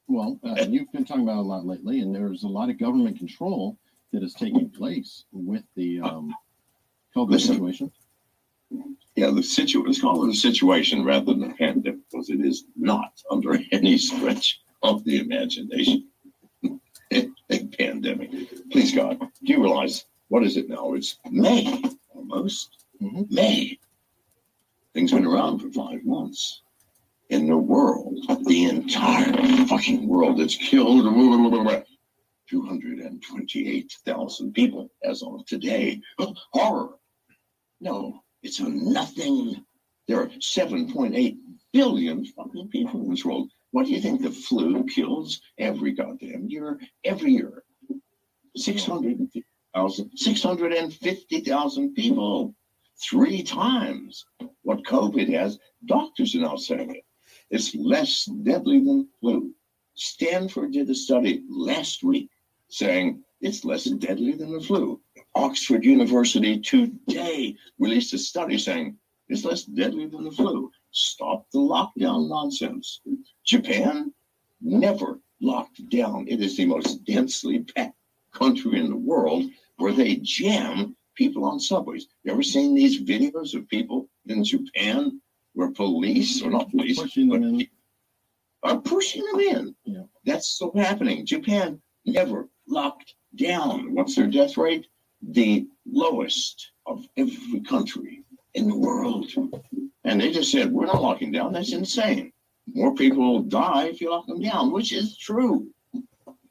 well, 0.06 0.38
uh, 0.42 0.66
you've 0.68 0.90
been 0.92 1.04
talking 1.04 1.22
about 1.24 1.38
a 1.38 1.42
lot 1.42 1.66
lately, 1.66 2.00
and 2.00 2.14
there's 2.14 2.42
a 2.44 2.48
lot 2.48 2.70
of 2.70 2.78
government 2.78 3.18
control 3.18 3.76
that 4.12 4.22
is 4.22 4.32
taking 4.34 4.70
place 4.70 5.24
with 5.32 5.62
the 5.76 6.00
um, 6.00 6.34
COVID 7.14 7.30
Listen. 7.30 7.54
situation. 7.54 7.92
Yeah, 9.16 9.30
the 9.30 9.42
situation. 9.42 9.84
let's 9.86 10.00
call 10.00 10.24
it 10.24 10.30
a 10.30 10.34
situation 10.36 11.04
rather 11.04 11.34
than 11.34 11.44
a 11.50 11.54
pandemic, 11.54 12.00
because 12.10 12.30
it 12.30 12.40
is 12.40 12.64
not 12.76 13.22
under 13.30 13.58
any 13.72 13.98
stretch 13.98 14.60
of 14.82 15.04
the 15.04 15.18
imagination. 15.20 16.06
a 17.12 17.66
pandemic. 17.78 18.30
Please 18.70 18.94
God, 18.94 19.18
do 19.20 19.28
you 19.52 19.60
realize 19.62 20.04
what 20.28 20.42
is 20.44 20.56
it 20.56 20.68
now? 20.68 20.94
It's 20.94 21.18
May 21.30 21.82
almost. 22.14 22.84
Mhm. 23.02 23.30
May. 23.30 23.78
Things 24.94 25.12
been 25.12 25.26
around 25.26 25.60
for 25.60 25.70
five 25.70 26.04
months. 26.04 26.62
In 27.30 27.46
the 27.46 27.56
world, 27.56 28.18
the 28.46 28.64
entire 28.64 29.66
fucking 29.66 30.08
world, 30.08 30.40
it's 30.40 30.56
killed 30.56 31.04
228,000 32.48 34.52
people 34.54 34.90
as 35.04 35.22
of 35.22 35.44
today. 35.46 36.00
Horror. 36.52 36.94
No, 37.80 38.22
it's 38.42 38.58
a 38.60 38.68
nothing. 38.68 39.64
There 40.06 40.20
are 40.20 40.28
7.8 40.28 41.36
billion 41.72 42.24
fucking 42.24 42.68
people 42.68 43.02
in 43.02 43.10
this 43.10 43.24
world. 43.24 43.50
What 43.72 43.86
do 43.86 43.92
you 43.92 44.00
think 44.00 44.22
the 44.22 44.30
flu 44.30 44.84
kills 44.84 45.42
every 45.58 45.90
goddamn 45.92 46.46
year? 46.48 46.78
Every 47.04 47.32
year. 47.32 47.64
600,000, 48.56 50.10
650,000 50.16 51.94
people. 51.94 52.54
Three 53.00 53.42
times 53.42 54.24
what 54.62 54.84
COVID 54.84 55.32
has. 55.32 55.58
Doctors 55.86 56.34
are 56.34 56.40
now 56.40 56.56
saying 56.56 56.96
it. 56.96 57.04
It's 57.50 57.74
less 57.74 58.24
deadly 58.42 58.80
than 58.80 59.08
flu. 59.20 59.54
Stanford 59.94 60.72
did 60.72 60.90
a 60.90 60.94
study 60.94 61.42
last 61.48 62.02
week 62.02 62.30
saying 62.68 63.22
it's 63.40 63.64
less 63.64 63.84
deadly 63.84 64.32
than 64.32 64.52
the 64.52 64.60
flu. 64.60 65.00
Oxford 65.34 65.84
University 65.84 66.60
today 66.60 67.56
released 67.78 68.14
a 68.14 68.18
study 68.18 68.58
saying 68.58 68.96
it's 69.28 69.44
less 69.44 69.64
deadly 69.64 70.06
than 70.06 70.24
the 70.24 70.30
flu. 70.30 70.70
Stop 70.90 71.46
the 71.52 71.58
lockdown 71.58 72.28
nonsense. 72.28 73.00
Japan 73.44 74.12
never 74.60 75.20
locked 75.40 75.88
down. 75.88 76.26
It 76.28 76.40
is 76.40 76.56
the 76.56 76.66
most 76.66 77.04
densely 77.04 77.60
packed 77.60 77.96
country 78.32 78.78
in 78.78 78.90
the 78.90 78.96
world 78.96 79.44
where 79.76 79.92
they 79.92 80.16
jam 80.16 80.96
people 81.18 81.44
on 81.44 81.58
subways. 81.58 82.06
You 82.22 82.32
ever 82.32 82.42
seen 82.44 82.74
these 82.74 83.02
videos 83.02 83.54
of 83.54 83.68
people 83.68 84.08
in 84.26 84.44
Japan 84.44 85.20
where 85.52 85.70
police, 85.72 86.40
or 86.42 86.50
not 86.50 86.70
police, 86.70 86.98
Pushing 87.00 87.28
them 87.28 87.40
but 87.42 87.48
in. 87.48 87.68
are 88.62 88.80
pushing 88.80 89.24
them 89.26 89.40
in. 89.40 89.74
Yeah. 89.84 90.02
That's 90.24 90.46
still 90.46 90.72
happening. 90.76 91.26
Japan 91.26 91.82
never 92.06 92.48
locked 92.68 93.14
down. 93.34 93.92
What's 93.94 94.14
their 94.14 94.28
death 94.28 94.56
rate? 94.56 94.86
The 95.20 95.66
lowest 95.84 96.70
of 96.86 97.04
every 97.16 97.60
country 97.60 98.22
in 98.54 98.68
the 98.68 98.76
world. 98.78 99.26
And 100.04 100.20
they 100.20 100.30
just 100.30 100.52
said, 100.52 100.72
we're 100.72 100.86
not 100.86 101.02
locking 101.02 101.32
down. 101.32 101.52
That's 101.52 101.72
insane. 101.72 102.32
More 102.72 102.94
people 102.94 103.42
die 103.42 103.86
if 103.88 104.00
you 104.00 104.10
lock 104.10 104.26
them 104.26 104.40
down, 104.40 104.70
which 104.70 104.92
is 104.92 105.16
true. 105.18 105.68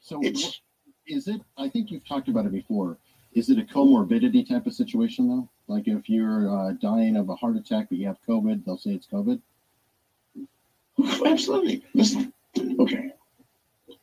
So 0.00 0.20
It's 0.22 0.60
is 1.06 1.26
it? 1.26 1.40
I 1.56 1.70
think 1.70 1.90
you've 1.90 2.06
talked 2.06 2.28
about 2.28 2.44
it 2.44 2.52
before. 2.52 2.98
Is 3.34 3.50
it 3.50 3.58
a 3.58 3.62
comorbidity 3.62 4.48
type 4.48 4.66
of 4.66 4.74
situation 4.74 5.28
though? 5.28 5.48
Like 5.66 5.86
if 5.86 6.08
you're 6.08 6.48
uh, 6.50 6.72
dying 6.72 7.16
of 7.16 7.28
a 7.28 7.36
heart 7.36 7.56
attack 7.56 7.88
but 7.88 7.98
you 7.98 8.06
have 8.06 8.18
COVID, 8.26 8.64
they'll 8.64 8.78
say 8.78 8.90
it's 8.90 9.06
COVID. 9.06 9.40
Absolutely. 11.24 11.84
Listen, 11.94 12.32
okay. 12.80 13.12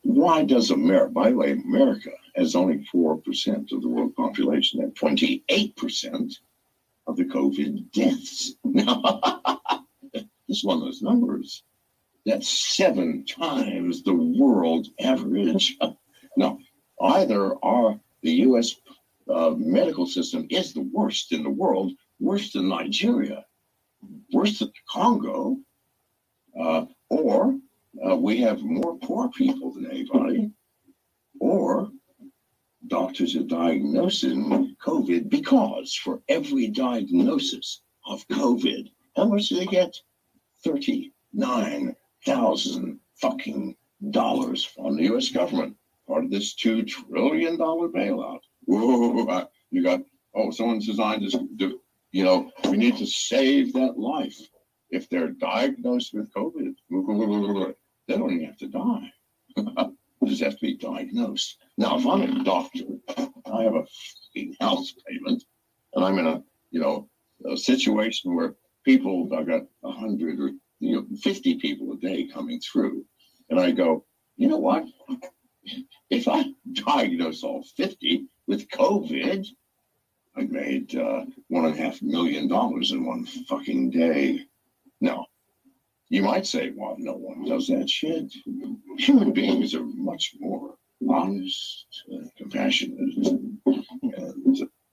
Why 0.04 0.46
does 0.46 0.72
America, 0.72 1.12
by 1.12 1.32
the 1.32 1.36
way, 1.36 1.52
America 1.52 2.12
has 2.36 2.56
only 2.56 2.88
4% 2.94 3.72
of 3.72 3.82
the 3.82 3.90
world 3.90 4.16
population 4.16 4.82
and 4.82 4.96
28% 4.96 6.38
of 7.08 7.18
the 7.18 7.26
COVID 7.26 7.92
deaths? 7.92 8.54
this 10.14 10.24
is 10.48 10.64
one 10.64 10.78
of 10.78 10.84
those 10.84 11.02
numbers. 11.02 11.64
That's 12.26 12.48
seven 12.50 13.26
times 13.26 14.04
the 14.04 14.14
world 14.14 14.88
average. 15.00 15.78
No, 16.38 16.60
either 17.00 17.56
are 17.64 17.98
the 18.22 18.32
U.S. 18.32 18.76
Uh, 19.28 19.52
medical 19.58 20.06
system 20.06 20.46
is 20.50 20.74
the 20.74 20.88
worst 20.94 21.32
in 21.32 21.44
the 21.44 21.50
world, 21.50 21.92
worse 22.20 22.52
than 22.54 22.70
Nigeria, 22.70 23.44
worse 24.32 24.60
than 24.60 24.68
the 24.68 24.74
Congo, 24.88 25.58
uh, 26.60 26.86
or 27.10 27.58
uh, 28.08 28.16
we 28.16 28.38
have 28.38 28.62
more 28.62 28.98
poor 29.00 29.30
people 29.30 29.74
than 29.74 29.90
anybody, 29.90 30.52
or 31.40 31.90
doctors 32.88 33.36
are 33.36 33.44
diagnosing 33.44 34.76
COVID 34.86 35.30
because 35.30 35.94
for 35.96 36.22
every 36.30 36.68
diagnosis 36.68 37.82
of 38.06 38.28
COVID, 38.28 38.92
how 39.16 39.26
much 39.26 39.50
do 39.50 39.56
they 39.56 39.66
get? 39.66 39.96
Thirty-nine 40.64 41.96
thousand 42.26 43.00
fucking 43.16 43.76
dollars 44.12 44.64
from 44.64 44.98
the 44.98 45.04
U.S. 45.04 45.30
government, 45.30 45.76
part 46.08 46.26
of 46.26 46.32
this 46.32 46.54
two 46.54 46.84
trillion 46.84 47.58
dollar 47.58 47.88
bailout. 47.88 48.42
Whoa, 48.66 49.48
you 49.72 49.84
got 49.84 50.02
oh, 50.34 50.52
someone's 50.52 50.86
designed 50.88 51.24
this. 51.24 51.36
do- 51.56 51.82
You 52.12 52.24
know, 52.24 52.52
we 52.70 52.78
need 52.78 52.98
to 52.98 53.06
save 53.06 53.74
that 53.74 53.98
life 53.98 54.40
if 54.90 55.10
they're 55.10 55.32
diagnosed 55.32 56.14
with 56.14 56.32
COVID, 56.34 56.74
they 58.08 58.18
don't 58.18 58.32
even 58.32 58.46
have 58.46 58.58
to 58.58 58.68
die. 58.68 59.12
they 59.56 60.28
just 60.28 60.42
have 60.42 60.54
to 60.54 60.62
be 60.62 60.78
diagnosed. 60.78 61.58
Now, 61.78 61.98
if 61.98 62.06
I'm 62.06 62.22
a 62.22 62.44
doctor, 62.44 62.86
I 63.52 63.64
have 63.64 63.76
a 63.76 63.86
house 64.62 64.94
payment, 65.08 65.44
and 65.94 66.06
I'm 66.06 66.18
in 66.20 66.28
a 66.28 66.44
you 66.72 66.80
know 66.80 67.10
a 67.50 67.58
situation 67.58 68.36
where 68.36 68.56
people 68.84 69.30
I 69.34 69.44
got 69.44 69.64
a 69.84 69.92
hundred 69.92 70.40
or 70.40 70.52
you 70.80 70.96
know 70.96 71.06
fifty 71.22 71.56
people 71.56 71.92
a 71.94 71.98
day 71.98 72.28
coming 72.28 72.60
through, 72.60 73.06
and 73.50 73.60
I 73.60 73.72
go, 73.72 74.06
you 74.38 74.48
know 74.48 74.58
what? 74.58 74.86
If 76.10 76.28
I 76.28 76.46
diagnose 76.72 77.44
all 77.44 77.64
fifty 77.76 78.26
with 78.48 78.70
COVID, 78.70 79.48
I 80.38 80.42
made 80.42 80.96
uh, 80.96 81.26
one 81.48 81.66
and 81.66 81.80
a 81.80 81.82
half 81.82 82.02
million 82.02 82.48
dollars 82.48 82.92
in 82.92 83.06
one 83.06 83.26
fucking 83.26 83.92
day. 83.92 84.46
No. 85.02 85.26
You 86.10 86.22
might 86.22 86.46
say, 86.46 86.72
well, 86.76 86.96
no 87.00 87.14
one 87.14 87.46
does 87.46 87.68
that 87.68 87.90
shit. 87.90 88.32
Human 89.00 89.34
beings 89.34 89.74
are 89.74 89.84
much 89.84 90.36
more 90.40 90.76
honest, 91.10 91.86
uh, 92.14 92.28
compassionate, 92.38 93.00
and 93.18 93.58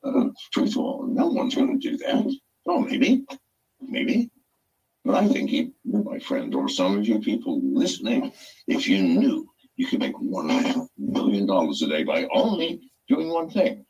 uh, 0.05 0.29
truthful. 0.53 1.07
No 1.09 1.27
one's 1.29 1.55
going 1.55 1.79
to 1.79 1.91
do 1.91 1.99
that. 1.99 2.35
Oh, 2.67 2.81
maybe, 2.81 3.25
maybe. 3.81 4.31
But 5.05 5.17
I 5.17 5.29
think 5.29 5.75
my 5.85 6.19
friend, 6.19 6.55
or 6.55 6.69
some 6.69 6.97
of 6.97 7.07
you 7.07 7.19
people 7.21 7.61
listening, 7.63 8.33
if 8.67 8.89
you 8.89 9.03
knew 9.03 9.52
you 9.77 9.87
can 9.87 9.99
make 9.99 10.19
one 10.19 10.51
and 10.51 10.65
a 10.67 10.69
half 10.69 10.89
million 10.99 11.47
dollars 11.47 11.83
a 11.83 11.89
day 11.89 12.05
by 12.05 12.27
only 12.33 12.81
doing 13.09 13.29
one 13.29 13.51
thing. 13.51 13.85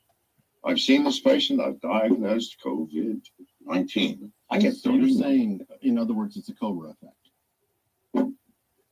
I've 0.64 0.80
seen 0.80 1.04
this 1.04 1.20
patient, 1.20 1.60
I've 1.60 1.80
diagnosed 1.80 2.56
COVID 2.64 3.20
19. 3.64 4.32
I 4.50 4.58
get 4.58 4.74
so 4.76 4.92
you're 4.92 5.08
saying, 5.08 5.66
in 5.82 5.98
other 5.98 6.14
words, 6.14 6.36
it's 6.36 6.48
a 6.48 6.54
Cobra 6.54 6.90
effect. 6.90 8.34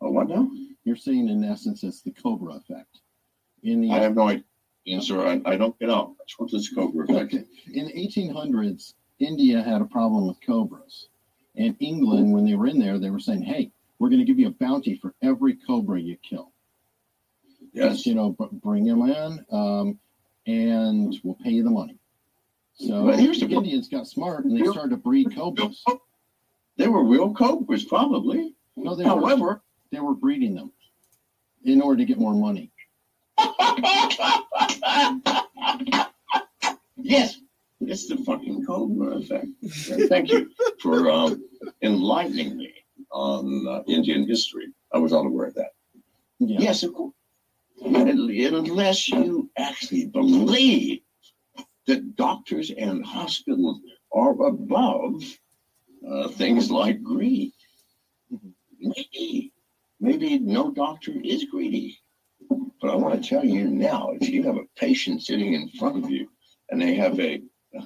Oh, 0.00 0.10
what 0.10 0.28
now? 0.28 0.50
You're 0.84 0.96
saying, 0.96 1.28
in 1.28 1.44
essence, 1.44 1.84
it's 1.84 2.02
the 2.02 2.12
Cobra 2.12 2.54
effect. 2.54 3.00
In 3.62 3.82
the 3.82 3.90
I 3.90 3.98
have 3.98 4.14
no 4.14 4.28
idea, 4.28 5.02
sir. 5.02 5.20
I, 5.20 5.40
I 5.44 5.56
don't 5.56 5.78
get 5.78 5.90
out. 5.90 6.14
What 6.38 6.52
is 6.52 6.70
Cobra 6.70 7.04
effect? 7.04 7.34
Okay. 7.34 7.44
In 7.72 7.86
the 7.86 7.92
1800s, 7.92 8.94
India 9.20 9.62
had 9.62 9.82
a 9.82 9.86
problem 9.86 10.26
with 10.26 10.40
cobras. 10.44 11.08
And 11.56 11.76
England, 11.78 12.32
when 12.32 12.46
they 12.46 12.54
were 12.54 12.66
in 12.66 12.78
there, 12.78 12.98
they 12.98 13.10
were 13.10 13.20
saying, 13.20 13.42
hey, 13.42 13.70
we're 13.98 14.08
going 14.08 14.20
to 14.20 14.24
give 14.24 14.38
you 14.38 14.48
a 14.48 14.52
bounty 14.52 14.96
for 14.96 15.14
every 15.22 15.54
cobra 15.54 16.00
you 16.00 16.16
kill. 16.16 16.52
Yes. 17.72 18.06
You 18.06 18.14
know, 18.14 18.30
br- 18.30 18.46
bring 18.52 18.84
them 18.84 19.02
in 19.02 19.44
um, 19.50 19.98
and 20.46 21.16
we'll 21.22 21.36
pay 21.36 21.50
you 21.50 21.62
the 21.62 21.70
money. 21.70 21.96
So 22.74 23.04
But 23.04 23.20
here's 23.20 23.40
the 23.40 23.46
the 23.46 23.54
Indians 23.56 23.88
got 23.88 24.06
smart 24.06 24.44
and 24.44 24.56
they 24.56 24.64
started 24.70 24.90
to 24.90 24.96
breed 24.96 25.34
cobras. 25.34 25.84
They 26.76 26.88
were 26.88 27.04
real 27.04 27.34
cobras, 27.34 27.84
probably. 27.84 28.54
No, 28.76 28.94
they 28.94 29.04
were, 29.04 29.10
However, 29.10 29.62
they 29.90 30.00
were 30.00 30.14
breeding 30.14 30.54
them 30.54 30.72
in 31.64 31.82
order 31.82 31.98
to 31.98 32.04
get 32.04 32.18
more 32.18 32.34
money. 32.34 32.70
yes, 36.96 37.40
it's 37.80 38.08
the 38.08 38.16
fucking 38.24 38.64
Cobra 38.64 39.16
effect. 39.18 39.46
Thank 40.08 40.30
you 40.30 40.50
for 40.80 41.10
um, 41.10 41.42
enlightening 41.82 42.56
me 42.56 42.72
on 43.10 43.66
uh, 43.66 43.82
Indian 43.86 44.26
history. 44.26 44.68
I 44.92 44.98
was 44.98 45.12
unaware 45.12 45.48
of 45.48 45.54
that. 45.54 45.70
Yeah. 46.38 46.60
Yes, 46.60 46.82
of 46.82 46.94
course. 46.94 47.14
Unless 47.82 49.08
you 49.08 49.50
actually 49.56 50.06
believe 50.06 51.00
that 51.86 52.16
doctors 52.16 52.70
and 52.70 53.04
hospitals 53.04 53.80
are 54.12 54.32
above 54.46 55.22
uh, 56.08 56.28
things 56.28 56.70
like 56.70 57.02
greed. 57.02 57.52
Maybe, 58.78 59.52
maybe 60.00 60.38
no 60.38 60.70
doctor 60.70 61.12
is 61.22 61.44
greedy. 61.44 61.98
But 62.80 62.90
I 62.90 62.96
want 62.96 63.22
to 63.22 63.28
tell 63.28 63.44
you 63.44 63.68
now, 63.68 64.10
if 64.20 64.28
you 64.28 64.42
have 64.44 64.56
a 64.56 64.66
patient 64.76 65.22
sitting 65.22 65.54
in 65.54 65.68
front 65.78 66.04
of 66.04 66.10
you 66.10 66.28
and 66.70 66.80
they 66.80 66.94
have 66.94 67.20
a 67.20 67.42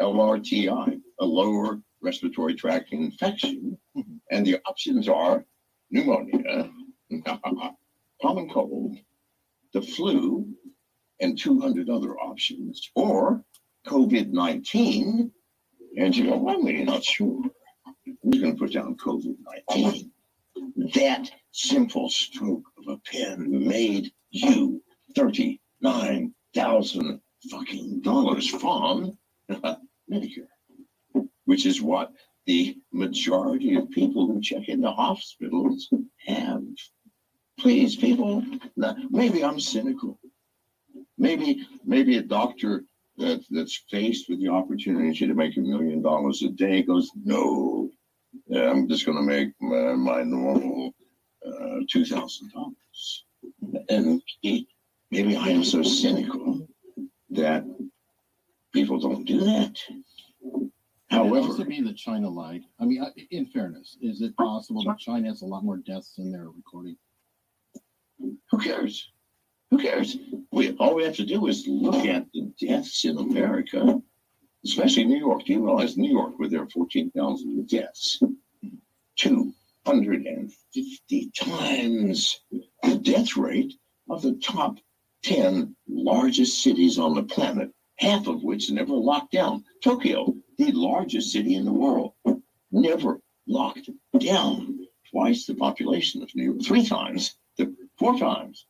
LRTI, 0.00 1.00
a 1.20 1.24
lower 1.24 1.80
respiratory 2.00 2.54
tract 2.54 2.92
infection, 2.92 3.78
and 4.30 4.46
the 4.46 4.58
options 4.66 5.08
are 5.08 5.44
pneumonia, 5.90 6.70
common 8.22 8.48
cold, 8.48 8.96
the 9.74 9.82
flu, 9.82 10.46
and 11.20 11.38
200 11.38 11.90
other 11.90 12.18
options, 12.18 12.90
or 12.94 13.44
COVID 13.86 14.30
19, 14.30 15.30
and 15.98 16.16
you 16.16 16.24
go, 16.24 16.36
well, 16.36 16.56
I'm 16.56 16.64
really 16.64 16.84
not 16.84 17.04
sure. 17.04 17.42
Who's 18.22 18.40
going 18.40 18.54
to 18.54 18.58
put 18.58 18.72
down 18.72 18.96
COVID 18.96 19.36
19? 19.74 20.10
That 20.94 21.30
simple 21.50 22.08
stroke 22.08 22.64
of 22.78 22.88
a 22.88 22.96
pen 22.98 23.66
made 23.66 24.12
you 24.30 24.82
39,000 25.14 27.20
fucking 27.50 28.00
dollars 28.00 28.48
from 28.48 29.18
Medicare, 30.10 30.46
which 31.44 31.66
is 31.66 31.82
what 31.82 32.12
the 32.46 32.76
majority 32.92 33.74
of 33.74 33.90
people 33.90 34.26
who 34.26 34.40
check 34.40 34.68
into 34.68 34.90
hospitals 34.90 35.90
have. 36.26 36.62
Please, 37.58 37.96
people, 37.96 38.44
maybe 39.10 39.44
I'm 39.44 39.60
cynical. 39.60 40.18
Maybe, 41.18 41.66
maybe 41.84 42.16
a 42.16 42.22
doctor 42.22 42.84
that, 43.18 43.44
that's 43.50 43.84
faced 43.90 44.28
with 44.28 44.40
the 44.40 44.48
opportunity 44.48 45.26
to 45.26 45.34
make 45.34 45.56
a 45.56 45.60
million 45.60 46.02
dollars 46.02 46.42
a 46.42 46.48
day 46.48 46.82
goes, 46.82 47.10
no, 47.24 47.90
yeah, 48.46 48.70
I'm 48.70 48.88
just 48.88 49.06
going 49.06 49.18
to 49.18 49.22
make 49.22 49.50
my, 49.60 49.92
my 49.92 50.22
normal 50.22 50.92
uh, 51.46 51.80
two 51.90 52.04
thousand 52.04 52.50
dollars. 52.52 53.24
And 53.88 54.22
maybe 55.10 55.36
I 55.36 55.48
am 55.48 55.64
so 55.64 55.82
cynical 55.82 56.66
that 57.30 57.64
people 58.72 58.98
don't 58.98 59.24
do 59.24 59.40
that. 59.40 59.76
Could 59.82 60.62
it 60.62 60.70
However, 61.10 61.64
be 61.64 61.82
that 61.82 61.96
China 61.96 62.28
lied? 62.28 62.62
I 62.80 62.86
mean, 62.86 63.04
in 63.30 63.46
fairness, 63.46 63.98
is 64.00 64.22
it 64.22 64.34
possible 64.36 64.82
that 64.84 64.98
China 64.98 65.28
has 65.28 65.42
a 65.42 65.46
lot 65.46 65.62
more 65.62 65.76
deaths 65.76 66.14
than 66.16 66.32
they're 66.32 66.48
recording? 66.48 66.96
Who 68.50 68.58
cares? 68.58 69.10
Who 69.70 69.78
cares? 69.78 70.16
We 70.50 70.76
all 70.76 70.94
we 70.94 71.04
have 71.04 71.16
to 71.16 71.24
do 71.24 71.46
is 71.46 71.66
look 71.66 72.04
at 72.06 72.26
the 72.32 72.52
deaths 72.60 73.04
in 73.04 73.16
America, 73.18 74.00
especially 74.64 75.04
New 75.04 75.18
York. 75.18 75.44
Do 75.44 75.54
you 75.54 75.64
realize 75.64 75.96
New 75.96 76.10
York, 76.10 76.38
with 76.38 76.50
their 76.50 76.68
fourteen 76.68 77.10
thousand 77.10 77.68
deaths, 77.68 78.20
two 79.16 79.52
hundred 79.86 80.26
and 80.26 80.52
fifty 80.74 81.30
times 81.30 82.40
the 82.82 82.98
death 82.98 83.36
rate 83.36 83.74
of 84.10 84.22
the 84.22 84.34
top 84.44 84.76
ten 85.22 85.74
largest 85.88 86.62
cities 86.62 86.98
on 86.98 87.14
the 87.14 87.22
planet, 87.22 87.70
half 87.98 88.26
of 88.26 88.42
which 88.42 88.70
never 88.70 88.92
locked 88.92 89.32
down. 89.32 89.64
Tokyo, 89.82 90.34
the 90.58 90.72
largest 90.72 91.32
city 91.32 91.54
in 91.54 91.64
the 91.64 91.72
world, 91.72 92.12
never 92.70 93.20
locked 93.46 93.88
down. 94.18 94.78
Twice 95.10 95.46
the 95.46 95.54
population 95.54 96.22
of 96.22 96.34
New 96.34 96.44
York, 96.44 96.62
three 96.62 96.86
times, 96.86 97.36
four 98.02 98.18
times. 98.18 98.66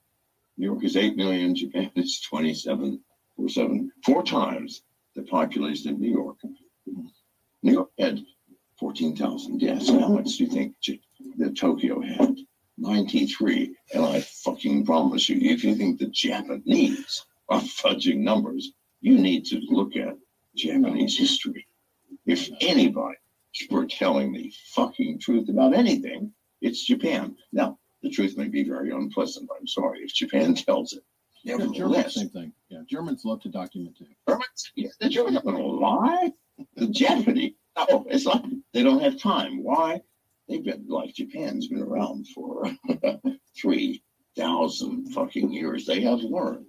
New 0.58 0.66
York 0.66 0.84
is 0.84 0.94
8 0.94 1.16
million, 1.16 1.54
Japan 1.54 1.90
is 1.96 2.20
27 2.20 3.00
or 3.38 3.48
7, 3.48 3.90
four 4.04 4.22
times 4.22 4.82
the 5.16 5.22
population 5.22 5.90
of 5.90 5.98
New 5.98 6.10
York. 6.10 6.36
New 7.62 7.72
York 7.72 7.88
had 7.98 8.22
14,000 8.78 9.58
deaths. 9.58 9.88
How 9.88 10.08
much 10.08 10.36
do 10.36 10.44
you 10.44 10.50
think 10.50 10.74
that 11.38 11.56
Tokyo 11.56 12.02
had? 12.02 12.36
93. 12.76 13.74
And 13.94 14.04
I 14.04 14.20
fucking 14.20 14.84
promise 14.84 15.30
you, 15.30 15.38
if 15.40 15.64
you 15.64 15.76
think 15.76 15.98
the 15.98 16.08
Japanese 16.08 17.24
are 17.48 17.60
fudging 17.60 18.18
numbers, 18.18 18.72
you 19.00 19.16
need 19.16 19.46
to 19.46 19.60
look 19.70 19.96
at 19.96 20.18
Japanese 20.56 21.16
history. 21.16 21.66
If 22.26 22.50
anybody 22.60 23.16
were 23.70 23.86
telling 23.86 24.34
the 24.34 24.52
fucking 24.74 25.20
truth 25.20 25.48
about 25.48 25.74
anything, 25.74 26.32
it's 26.60 26.84
Japan. 26.84 27.36
Now, 27.52 27.78
the 28.02 28.10
truth 28.10 28.36
may 28.36 28.48
be 28.48 28.64
very 28.64 28.90
unpleasant. 28.90 29.48
I'm 29.58 29.66
sorry 29.66 30.00
if 30.00 30.12
Japan 30.14 30.54
tells 30.54 30.92
it. 30.92 31.02
Yeah, 31.44 31.56
Germans, 31.56 31.78
Nevertheless, 31.78 32.14
same 32.14 32.28
thing. 32.28 32.52
Yeah, 32.68 32.82
Germans 32.88 33.24
love 33.24 33.40
to 33.42 33.48
document 33.48 33.96
too. 33.96 34.06
Germans, 34.28 34.72
yeah, 34.76 34.90
the 35.00 35.08
Germans 35.08 35.38
are 35.38 35.42
going 35.42 35.56
to 35.56 35.62
lie. 35.62 36.32
The 36.76 36.86
Japanese, 36.88 37.54
no, 37.76 38.06
it's 38.08 38.26
like 38.26 38.42
they 38.72 38.82
don't 38.82 39.02
have 39.02 39.18
time. 39.18 39.62
Why? 39.62 40.00
They've 40.48 40.62
been 40.62 40.86
like 40.88 41.14
Japan's 41.14 41.68
been 41.68 41.82
around 41.82 42.28
for 42.28 42.70
three 43.60 44.02
thousand 44.36 45.12
fucking 45.12 45.52
years. 45.52 45.84
They 45.84 46.00
have 46.02 46.20
learned 46.20 46.66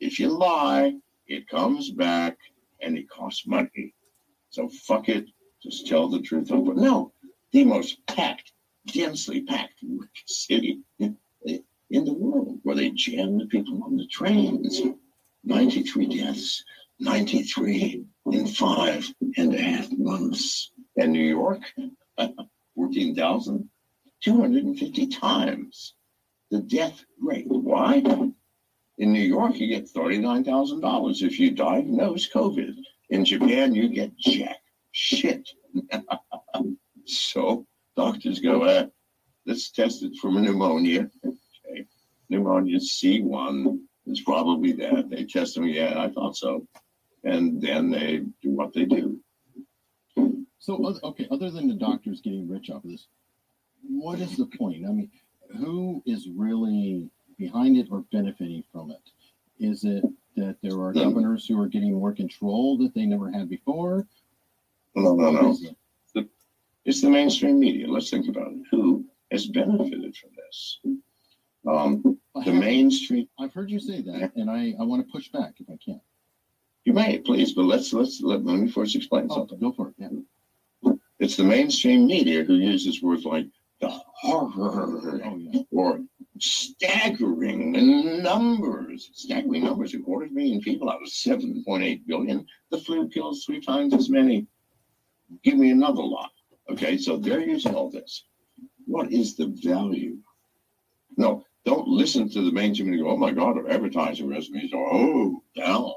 if 0.00 0.18
you 0.18 0.28
lie, 0.30 0.94
it 1.26 1.46
comes 1.48 1.90
back 1.90 2.36
and 2.80 2.96
it 2.96 3.08
costs 3.08 3.46
money. 3.46 3.94
So 4.48 4.68
fuck 4.68 5.08
it. 5.08 5.26
Just 5.62 5.86
tell 5.86 6.08
the 6.08 6.20
truth. 6.20 6.48
But 6.48 6.76
no, 6.76 7.12
the 7.52 7.64
most 7.64 8.04
packed, 8.06 8.52
densely 8.92 9.42
packed 9.42 9.82
city 10.26 10.80
in, 10.98 11.16
in 11.90 12.04
the 12.04 12.12
world 12.12 12.58
where 12.62 12.76
they 12.76 12.90
jam 12.90 13.38
the 13.38 13.46
people 13.46 13.82
on 13.84 13.96
the 13.96 14.06
trains. 14.06 14.80
93 15.44 16.18
deaths, 16.18 16.64
93 16.98 18.04
in 18.32 18.46
five 18.46 19.06
and 19.36 19.54
a 19.54 19.60
half 19.60 19.90
months. 19.92 20.72
And 20.96 21.12
New 21.12 21.24
York, 21.24 21.60
14,250 22.74 25.06
times 25.08 25.94
the 26.50 26.60
death 26.60 27.04
rate. 27.20 27.46
Why? 27.46 28.02
In 28.98 29.12
New 29.12 29.20
York, 29.20 29.58
you 29.58 29.68
get 29.68 29.86
$39,000 29.86 31.22
if 31.22 31.40
you 31.40 31.52
diagnose 31.52 32.28
COVID. 32.28 32.74
In 33.08 33.24
Japan, 33.24 33.74
you 33.74 33.88
get 33.88 34.14
jack 34.18 34.58
shit. 34.92 35.48
so 37.06 37.66
doctors 37.96 38.40
go, 38.40 38.62
uh, 38.62 38.86
let's 39.46 39.70
test 39.70 40.02
it 40.02 40.16
for 40.20 40.30
pneumonia. 40.30 41.10
Okay. 41.24 41.86
Pneumonia 42.28 42.78
C1 42.78 43.78
is 44.06 44.20
probably 44.20 44.72
that. 44.72 45.10
They 45.10 45.24
test 45.24 45.54
them, 45.54 45.66
yeah, 45.66 46.00
I 46.00 46.08
thought 46.08 46.36
so. 46.36 46.66
And 47.24 47.60
then 47.60 47.90
they 47.90 48.18
do 48.42 48.50
what 48.50 48.72
they 48.72 48.84
do. 48.84 49.20
So, 50.58 50.94
okay, 51.02 51.26
other 51.30 51.50
than 51.50 51.68
the 51.68 51.74
doctors 51.74 52.20
getting 52.20 52.48
rich 52.48 52.70
off 52.70 52.84
of 52.84 52.90
this, 52.90 53.08
what 53.88 54.20
is 54.20 54.36
the 54.36 54.46
point? 54.46 54.84
I 54.86 54.90
mean, 54.90 55.10
who 55.58 56.02
is 56.06 56.28
really 56.28 57.10
behind 57.38 57.76
it 57.78 57.88
or 57.90 58.04
benefiting 58.12 58.64
from 58.70 58.90
it? 58.90 59.00
Is 59.58 59.84
it 59.84 60.04
that 60.36 60.56
there 60.62 60.80
are 60.80 60.92
governors 60.92 61.46
who 61.46 61.60
are 61.60 61.66
getting 61.66 61.92
more 61.92 62.12
control 62.12 62.78
that 62.78 62.94
they 62.94 63.06
never 63.06 63.30
had 63.30 63.48
before? 63.48 64.06
No, 64.94 65.14
no, 65.14 65.30
no. 65.30 65.56
Is? 66.84 66.96
It's 66.96 67.02
the 67.02 67.10
mainstream 67.10 67.58
media. 67.60 67.86
Let's 67.88 68.10
think 68.10 68.28
about 68.28 68.52
it. 68.52 68.58
Who 68.70 69.04
has 69.30 69.46
benefited 69.46 70.16
from 70.16 70.30
this? 70.36 70.80
Um, 71.66 72.18
the 72.44 72.52
mainstream. 72.52 73.28
I've 73.38 73.52
heard 73.52 73.70
you 73.70 73.80
say 73.80 74.00
that, 74.02 74.32
and 74.36 74.50
I, 74.50 74.74
I 74.80 74.84
want 74.84 75.06
to 75.06 75.12
push 75.12 75.28
back 75.30 75.54
if 75.58 75.68
I 75.68 75.76
can. 75.84 76.00
You 76.84 76.94
may 76.94 77.18
please, 77.18 77.52
but 77.52 77.64
let's 77.66 77.92
let's 77.92 78.20
let, 78.22 78.44
let 78.44 78.58
me 78.58 78.70
first 78.70 78.96
explain 78.96 79.26
Oh, 79.30 79.34
something. 79.34 79.58
go 79.60 79.72
for 79.72 79.88
it. 79.88 79.94
Yeah. 79.98 80.92
It's 81.18 81.36
the 81.36 81.44
mainstream 81.44 82.06
media 82.06 82.42
who 82.44 82.54
uses 82.54 83.02
words 83.02 83.26
like 83.26 83.46
the 83.82 83.90
horror 83.90 84.50
Oh, 85.22 85.36
yeah. 85.38 85.60
or 85.70 86.00
staggering 86.38 88.22
numbers. 88.22 89.10
Staggering 89.12 89.64
numbers. 89.64 89.92
A 89.92 89.98
quarter 89.98 90.24
of 90.26 90.32
a 90.32 90.34
million 90.34 90.60
people 90.62 90.88
out 90.88 91.02
of 91.02 91.08
7.8 91.08 92.06
billion. 92.06 92.46
The 92.70 92.78
flu 92.78 93.08
kills 93.10 93.44
three 93.44 93.60
times 93.60 93.92
as 93.92 94.08
many. 94.08 94.46
Give 95.44 95.58
me 95.58 95.70
another 95.70 96.02
lot. 96.02 96.30
Okay, 96.70 96.96
so 96.98 97.16
they're 97.16 97.40
using 97.40 97.74
all 97.74 97.90
this. 97.90 98.24
What 98.86 99.12
is 99.12 99.36
the 99.36 99.46
value? 99.62 100.18
No, 101.16 101.44
don't 101.64 101.88
listen 101.88 102.30
to 102.30 102.42
the 102.42 102.52
mainstream 102.52 102.92
and 102.92 103.02
go, 103.02 103.10
oh 103.10 103.16
my 103.16 103.32
God, 103.32 103.56
our 103.58 103.68
advertising 103.68 104.28
resumes 104.28 104.72
are 104.72 104.88
oh 104.92 105.42
down. 105.56 105.92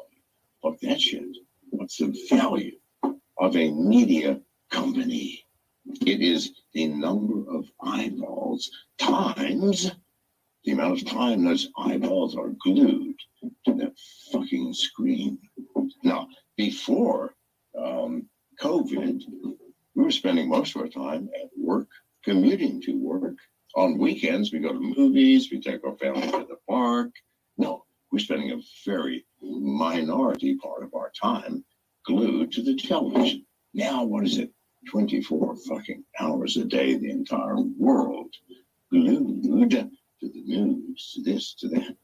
Fuck 0.62 0.80
that 0.82 1.00
shit. 1.00 1.24
What's 1.70 1.98
the 1.98 2.16
value 2.30 2.78
of 3.38 3.56
a 3.56 3.72
media 3.72 4.42
company? 4.72 5.46
It 6.06 6.22
is 6.22 6.52
the 6.74 6.88
number 6.88 7.50
of 7.56 7.70
eyeballs 7.82 8.72
times 8.98 9.92
the 10.64 10.72
amount 10.72 11.02
of 11.02 11.08
time 11.08 11.44
those 11.44 11.70
eyeballs 11.78 12.36
are 12.36 12.54
glued 12.64 13.16
to 13.66 13.74
that 13.76 13.94
fucking 14.32 14.74
screen. 14.74 15.38
Now, 16.04 16.28
before 16.56 17.36
um, 17.78 18.28
COVID, 18.62 19.22
we 19.96 20.04
were 20.04 20.12
spending 20.12 20.50
most 20.50 20.76
of 20.76 20.82
our 20.82 20.88
time 20.88 21.30
at 21.36 21.50
work, 21.58 21.88
commuting 22.24 22.82
to 22.82 22.94
work. 22.98 23.36
On 23.76 23.98
weekends, 23.98 24.52
we 24.52 24.60
go 24.60 24.72
to 24.74 24.80
movies, 24.80 25.50
we 25.52 25.60
take 25.60 25.84
our 25.84 25.96
family 25.98 26.30
to 26.30 26.46
the 26.48 26.58
park. 26.70 27.12
No, 27.58 27.86
we're 28.12 28.20
spending 28.20 28.52
a 28.52 28.62
very 28.86 29.26
minority 29.42 30.56
part 30.56 30.84
of 30.84 30.94
our 30.94 31.12
time 31.20 31.66
glued 32.06 32.52
to 32.52 32.62
the 32.62 32.76
television. 32.76 33.46
Now, 33.74 34.04
what 34.04 34.26
is 34.26 34.38
it? 34.38 34.52
24 34.90 35.56
fucking 35.56 36.04
hours 36.20 36.58
a 36.58 36.66
day, 36.66 36.96
the 36.96 37.10
entire 37.10 37.60
world 37.60 38.34
glued 38.92 39.72
to 39.72 39.90
the 40.22 40.44
news, 40.44 41.12
to 41.16 41.24
this, 41.24 41.54
to 41.56 41.70
that. 41.70 41.96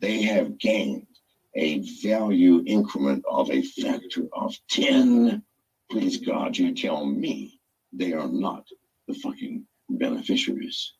They 0.00 0.22
have 0.22 0.58
gained 0.58 1.06
a 1.54 1.78
value 2.02 2.62
increment 2.66 3.24
of 3.30 3.50
a 3.50 3.62
factor 3.62 4.26
of 4.32 4.54
10. 4.70 5.42
Please, 5.92 6.16
God, 6.16 6.56
you 6.56 6.74
tell 6.74 7.04
me 7.04 7.60
they 7.92 8.14
are 8.14 8.26
not 8.26 8.66
the 9.06 9.12
fucking 9.12 9.66
beneficiaries. 9.90 10.94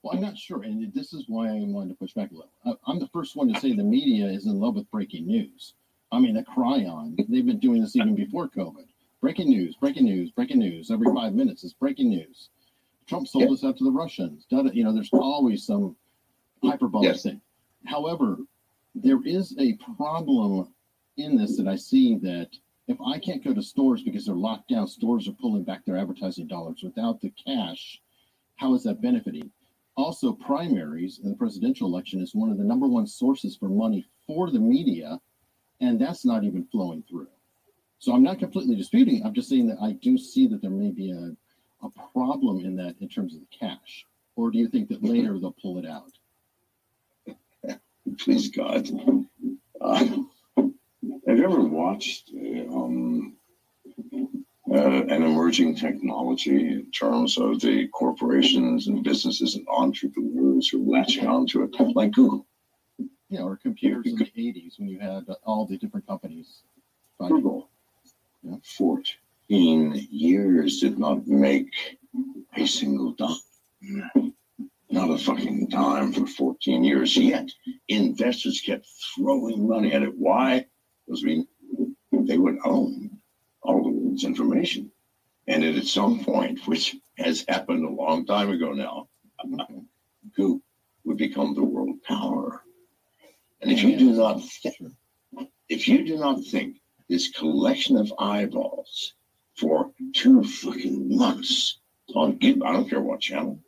Well, 0.00 0.14
I'm 0.14 0.20
not 0.20 0.38
sure, 0.38 0.62
and 0.62 0.92
this 0.94 1.12
is 1.12 1.24
why 1.26 1.48
I 1.48 1.58
wanted 1.64 1.88
to 1.88 1.94
push 1.96 2.14
back 2.14 2.30
a 2.30 2.34
little. 2.34 2.52
I- 2.64 2.76
I'm 2.86 3.00
the 3.00 3.08
first 3.08 3.34
one 3.34 3.52
to 3.52 3.58
say 3.58 3.72
the 3.72 3.82
media 3.82 4.26
is 4.26 4.46
in 4.46 4.60
love 4.60 4.76
with 4.76 4.88
breaking 4.92 5.26
news. 5.26 5.74
I 6.12 6.20
mean, 6.20 6.34
the 6.36 6.44
chyron, 6.44 7.16
they've 7.28 7.44
been 7.44 7.58
doing 7.58 7.80
this 7.82 7.96
even 7.96 8.14
before 8.14 8.48
COVID. 8.48 8.86
Breaking 9.20 9.48
news, 9.48 9.74
breaking 9.74 10.04
news, 10.04 10.30
breaking 10.30 10.60
news. 10.60 10.92
Every 10.92 11.12
five 11.12 11.34
minutes 11.34 11.64
is 11.64 11.72
breaking 11.74 12.10
news. 12.10 12.50
Trump 13.06 13.26
sold 13.26 13.42
Yep. 13.42 13.50
us 13.50 13.64
out 13.64 13.76
to 13.78 13.84
the 13.84 13.90
Russians. 13.90 14.46
You 14.50 14.84
know, 14.84 14.92
there's 14.92 15.10
always 15.12 15.64
some 15.64 15.96
hyperbolic 16.62 17.06
Yes. 17.06 17.24
thing. 17.24 17.40
However, 17.86 18.46
there 18.94 19.20
is 19.24 19.58
a 19.58 19.72
problem 19.96 20.72
in 21.16 21.34
this 21.34 21.56
that 21.56 21.66
I 21.66 21.74
see 21.74 22.14
that 22.18 22.56
if 22.88 22.98
I 23.02 23.18
can't 23.18 23.44
go 23.44 23.52
to 23.54 23.62
stores 23.62 24.02
because 24.02 24.26
they're 24.26 24.34
locked 24.34 24.70
down, 24.70 24.88
stores 24.88 25.28
are 25.28 25.32
pulling 25.32 25.62
back 25.62 25.84
their 25.84 25.98
advertising 25.98 26.46
dollars 26.46 26.80
without 26.82 27.20
the 27.20 27.30
cash. 27.46 28.00
How 28.56 28.74
is 28.74 28.82
that 28.84 29.02
benefiting? 29.02 29.50
Also, 29.96 30.32
primaries 30.32 31.20
in 31.22 31.30
the 31.30 31.36
presidential 31.36 31.86
election 31.86 32.20
is 32.20 32.34
one 32.34 32.50
of 32.50 32.56
the 32.56 32.64
number 32.64 32.86
one 32.86 33.06
sources 33.06 33.56
for 33.56 33.68
money 33.68 34.06
for 34.26 34.50
the 34.50 34.58
media, 34.58 35.20
and 35.80 36.00
that's 36.00 36.24
not 36.24 36.44
even 36.44 36.64
flowing 36.72 37.04
through. 37.08 37.28
So 37.98 38.14
I'm 38.14 38.22
not 38.22 38.38
completely 38.38 38.76
disputing. 38.76 39.22
I'm 39.24 39.34
just 39.34 39.48
saying 39.48 39.66
that 39.68 39.78
I 39.82 39.92
do 39.92 40.16
see 40.16 40.46
that 40.48 40.62
there 40.62 40.70
may 40.70 40.90
be 40.90 41.10
a, 41.10 41.36
a 41.84 41.90
problem 42.12 42.64
in 42.64 42.76
that 42.76 42.96
in 43.00 43.08
terms 43.08 43.34
of 43.34 43.40
the 43.40 43.46
cash. 43.58 44.06
Or 44.36 44.50
do 44.50 44.58
you 44.58 44.68
think 44.68 44.88
that 44.88 45.02
later 45.02 45.38
they'll 45.38 45.56
pull 45.60 45.78
it 45.78 45.86
out? 45.86 46.12
Please, 48.18 48.48
God. 48.48 48.88
Uh, 49.80 50.06
have 51.28 51.36
you 51.38 51.44
ever 51.44 51.60
watched 51.60 52.30
uh, 52.34 52.74
um, 52.74 53.36
uh, 54.70 54.74
an 54.74 55.22
emerging 55.22 55.74
technology 55.74 56.72
in 56.72 56.90
terms 56.90 57.36
of 57.36 57.60
the 57.60 57.86
corporations 57.88 58.86
and 58.86 59.04
businesses 59.04 59.54
and 59.54 59.66
entrepreneurs 59.68 60.68
who 60.68 60.82
are 60.82 60.98
latching 60.98 61.26
onto 61.26 61.62
it, 61.62 61.74
like 61.94 62.12
Google? 62.12 62.46
Know, 63.30 63.46
or 63.46 63.56
computers 63.56 64.06
in 64.06 64.16
the 64.16 64.24
80s 64.24 64.78
when 64.78 64.88
you 64.88 64.98
had 64.98 65.26
all 65.44 65.66
the 65.66 65.76
different 65.76 66.06
companies. 66.06 66.62
Google, 67.18 67.68
Yeah. 68.42 68.56
14 68.62 70.06
years 70.10 70.80
did 70.80 70.98
not 70.98 71.26
make 71.26 71.98
a 72.56 72.66
single 72.66 73.12
dime. 73.12 74.32
Not 74.90 75.10
a 75.10 75.18
fucking 75.18 75.68
dime 75.68 76.12
for 76.14 76.26
14 76.26 76.84
years. 76.84 77.14
Yet 77.18 77.50
investors 77.88 78.62
kept 78.64 78.86
throwing 79.14 79.68
money 79.68 79.92
at 79.92 80.02
it. 80.02 80.16
Why? 80.16 80.64
Because 81.08 81.24
we 81.24 81.46
they 82.12 82.36
would 82.36 82.58
own 82.66 83.18
all 83.62 83.82
the 83.82 83.88
world's 83.88 84.24
information. 84.24 84.92
And 85.46 85.64
at 85.64 85.84
some 85.86 86.22
point, 86.22 86.66
which 86.66 86.96
has 87.16 87.46
happened 87.48 87.82
a 87.82 87.88
long 87.90 88.26
time 88.26 88.50
ago 88.50 88.72
now, 88.72 89.08
Google 90.36 90.60
would 91.04 91.16
become 91.16 91.54
the 91.54 91.64
world 91.64 92.02
power. 92.02 92.62
And 93.62 93.72
if 93.72 93.82
you 93.82 93.96
do 93.96 94.12
not 94.12 94.42
think 94.42 94.76
if 95.70 95.88
you 95.88 96.04
do 96.04 96.18
not 96.18 96.44
think 96.44 96.76
this 97.08 97.30
collection 97.30 97.96
of 97.96 98.12
eyeballs 98.18 99.14
for 99.56 99.90
two 100.12 100.44
fucking 100.44 101.16
months 101.16 101.78
on 102.14 102.38
I 102.42 102.52
don't 102.52 102.88
care 102.88 103.00
what 103.00 103.20
channel, 103.20 103.58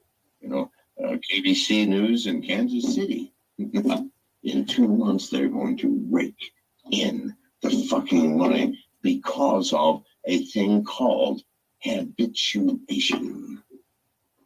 you 0.43 0.49
know, 0.51 0.71
uh, 1.03 1.17
KBC 1.31 1.89
News 1.89 2.27
in 2.27 2.43
Kansas 2.43 2.95
City. 2.95 3.33
in 3.59 4.67
two 4.67 4.89
months, 4.89 5.29
they're 5.29 5.49
going 5.49 5.77
to 5.79 6.07
rake 6.11 6.53
in 6.93 7.35
the 7.63 7.71
fucking 7.91 8.37
money 8.37 8.79
because 9.03 9.73
of 9.73 10.03
a 10.27 10.45
thing 10.47 10.85
called 10.85 11.43
habituation. 11.83 13.63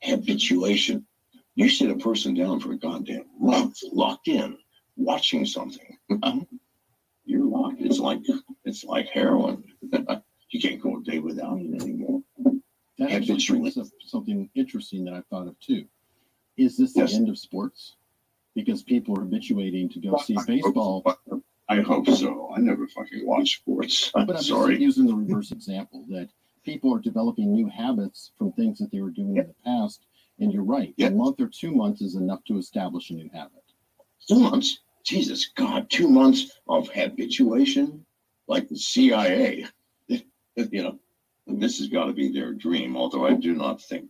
Habituation. 0.03 1.07
You 1.57 1.69
sit 1.69 1.91
a 1.91 1.97
person 1.97 2.35
down 2.35 2.61
for 2.61 2.73
a 2.73 2.79
goddamn 2.79 3.27
month, 3.39 3.79
locked 3.93 4.29
in, 4.29 4.57
watching 4.97 5.47
something. 5.47 5.97
You're 7.25 7.45
locked. 7.45 7.81
It's 7.81 7.99
like 7.99 8.21
it's 8.65 8.85
like 8.85 9.09
heroin. 9.09 9.65
you 10.51 10.61
can't 10.61 10.81
go 10.81 10.99
a 10.99 11.03
day 11.03 11.21
without 11.21 11.59
it 11.59 11.81
anymore. 11.83 12.23
That 12.99 13.13
actually 13.13 13.43
brings 13.47 13.79
up 13.79 13.87
something 14.07 14.49
interesting 14.55 15.05
that 15.05 15.15
I 15.15 15.23
thought 15.31 15.49
of 15.49 15.59
too. 15.61 15.87
Is 16.57 16.77
this 16.77 16.93
the 16.93 17.01
Yes. 17.01 17.15
end 17.15 17.29
of 17.29 17.39
sports? 17.39 17.97
Because 18.55 18.83
people 18.85 19.19
are 19.19 19.23
habituating 19.23 19.89
to 19.91 20.01
go 20.01 20.17
see 20.19 20.37
baseball. 20.47 21.03
I 21.69 21.81
hope 21.81 22.09
so. 22.09 22.53
I 22.55 22.61
never 22.61 22.87
fucking 22.89 23.27
watch 23.27 23.57
sports. 23.57 24.11
I'm 24.15 24.27
But 24.27 24.37
I'm 24.37 24.43
sorry. 24.43 24.81
using 24.81 25.07
the 25.07 25.15
reverse 25.15 25.51
example 25.51 26.05
that 26.11 26.29
people 26.65 26.95
are 26.95 26.99
developing 27.01 27.53
new 27.53 27.69
habits 27.69 28.33
from 28.37 28.53
things 28.53 28.79
that 28.79 28.91
they 28.93 29.01
were 29.01 29.11
doing 29.11 29.37
in 29.39 29.47
the 29.47 29.55
past. 29.65 30.05
And 30.41 30.53
you're 30.53 30.65
right, 30.65 30.93
Yeah. 30.97 31.07
a 31.09 31.11
month 31.13 31.41
or 31.41 31.49
two 31.49 31.73
months 31.73 32.03
is 32.03 32.17
enough 32.17 32.45
to 32.45 32.59
establish 32.59 33.11
a 33.11 33.15
new 33.15 33.31
habit. 33.33 33.63
Two 34.29 34.41
months. 34.41 34.81
Jesus 35.05 35.47
God, 35.55 35.89
two 35.91 36.09
months 36.09 36.51
of 36.69 36.89
habituation, 36.89 38.05
like 38.49 38.69
the 38.69 38.77
CIA. 38.77 39.67
You 40.71 40.83
know, 40.85 40.99
this 41.49 41.79
has 41.79 41.89
got 41.89 42.05
to 42.07 42.13
be 42.13 42.31
their 42.31 42.53
dream. 42.53 42.97
Although 42.97 43.27
I 43.27 43.35
do 43.35 43.55
not 43.55 43.83
think, 43.83 44.09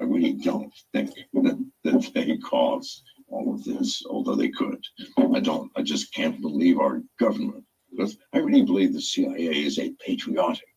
I 0.00 0.02
really 0.04 0.32
don't 0.32 0.72
think 0.92 1.10
that, 1.32 1.70
that 1.84 2.10
they 2.12 2.36
caused 2.38 3.04
all 3.28 3.54
of 3.54 3.64
this. 3.64 4.02
Although 4.08 4.36
they 4.36 4.48
could, 4.48 4.82
I 5.18 5.40
don't. 5.40 5.70
I 5.76 5.82
just 5.82 6.12
can't 6.12 6.40
believe 6.40 6.78
our 6.78 7.02
government. 7.18 7.64
Because 7.90 8.18
I 8.32 8.38
really 8.38 8.62
believe 8.62 8.92
the 8.92 9.00
CIA 9.00 9.64
is 9.64 9.78
a 9.78 9.94
patriotic, 10.04 10.68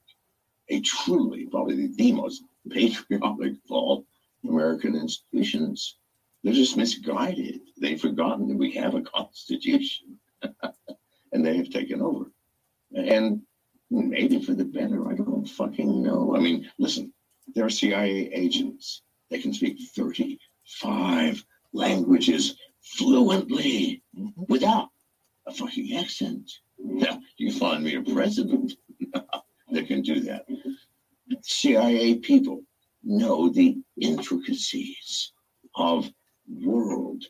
a 0.70 0.80
truly 0.82 1.48
probably 1.48 1.88
the 1.88 2.12
most 2.14 2.44
patriotic 2.70 3.54
of 3.54 3.72
all 3.72 4.06
American 4.48 4.96
institutions. 4.96 5.98
They're 6.44 6.54
just 6.54 6.78
misguided. 6.78 7.60
They've 7.78 8.00
forgotten 8.00 8.48
that 8.48 8.58
we 8.58 8.72
have 8.74 8.96
a 8.96 9.02
constitution 9.02 10.18
and 11.34 11.46
they 11.46 11.58
have 11.58 11.70
taken 11.70 12.02
over. 12.02 12.32
And 12.96 13.42
maybe 13.90 14.42
for 14.42 14.54
the 14.54 14.66
better, 14.66 15.10
I 15.10 15.16
don't 15.16 15.46
fucking 15.46 16.02
know. 16.02 16.36
I 16.36 16.40
mean, 16.40 16.70
listen, 16.78 17.14
they're 17.54 17.70
CIA 17.70 18.32
agents. 18.34 19.02
They 19.30 19.40
can 19.40 19.54
speak 19.54 19.80
35 19.96 21.44
languages 21.74 22.56
fluently 22.82 24.02
Mhm. 24.16 24.48
without 24.48 24.90
a 25.46 25.54
fucking 25.54 25.96
accent. 25.96 26.52
Now, 26.78 27.22
you 27.38 27.52
find 27.52 27.84
me 27.84 27.96
a 27.96 28.02
president 28.02 28.74
that 29.72 29.88
can 29.88 30.02
do 30.02 30.20
that. 30.22 30.46
CIA 31.42 32.16
people 32.16 32.64
know 33.04 33.50
the 33.50 33.78
intricacies 34.00 35.32
of 35.76 36.12
world 36.48 37.24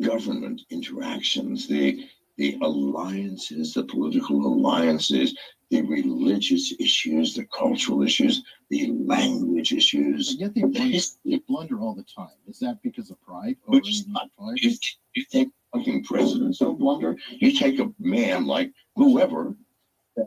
government 0.00 0.62
interactions, 0.70 1.66
the 1.66 2.06
the 2.38 2.56
alliances, 2.62 3.74
the 3.74 3.84
political 3.84 4.46
alliances, 4.46 5.36
the 5.72 5.80
religious 5.82 6.74
issues, 6.78 7.34
the 7.34 7.46
cultural 7.46 8.02
issues, 8.02 8.42
the 8.68 8.92
language 9.06 9.72
issues. 9.72 10.34
yet 10.34 10.54
they 10.54 10.60
blunder, 10.60 10.98
they 11.24 11.38
blunder 11.48 11.80
all 11.80 11.94
the 11.94 12.04
time. 12.04 12.36
Is 12.46 12.58
that 12.58 12.82
because 12.82 13.10
of 13.10 13.18
pride? 13.22 13.56
Or 13.66 13.72
Which 13.74 13.88
is 13.88 14.06
not- 14.06 14.30
pride? 14.36 14.58
You, 14.60 14.72
you 15.14 15.24
think 15.32 15.50
fucking 15.72 16.04
presidents 16.04 16.58
don't 16.58 16.78
blunder? 16.78 17.16
You 17.30 17.52
take 17.58 17.78
a 17.80 17.90
man 17.98 18.44
like 18.46 18.70
whoever 18.96 19.56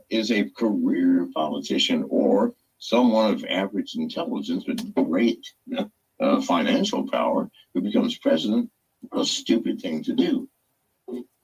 is 0.10 0.32
a 0.32 0.50
career 0.50 1.30
politician 1.36 2.06
or 2.10 2.56
someone 2.80 3.32
of 3.32 3.46
average 3.48 3.94
intelligence 3.96 4.64
but 4.68 5.06
great 5.06 5.46
uh, 5.78 6.42
financial 6.42 7.08
power 7.08 7.52
who 7.76 7.82
becomes 7.82 8.18
president. 8.18 8.68
What 9.10 9.22
a 9.22 9.26
stupid 9.26 9.80
thing 9.80 10.04
to 10.06 10.14
do. 10.14 10.50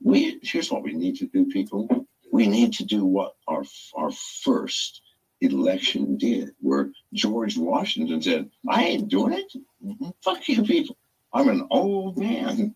We 0.03 0.39
here's 0.41 0.71
what 0.71 0.81
we 0.81 0.93
need 0.93 1.17
to 1.17 1.27
do, 1.27 1.45
people. 1.45 1.87
We 2.31 2.47
need 2.47 2.73
to 2.73 2.85
do 2.85 3.05
what 3.05 3.35
our 3.47 3.65
our 3.95 4.11
first 4.11 5.01
election 5.41 6.17
did, 6.17 6.55
where 6.59 6.91
George 7.13 7.57
Washington 7.57 8.21
said, 8.21 8.49
"I 8.67 8.85
ain't 8.85 9.09
doing 9.09 9.33
it." 9.33 10.15
Fuck 10.23 10.47
you, 10.47 10.63
people. 10.63 10.97
I'm 11.33 11.49
an 11.49 11.67
old 11.69 12.17
man. 12.17 12.75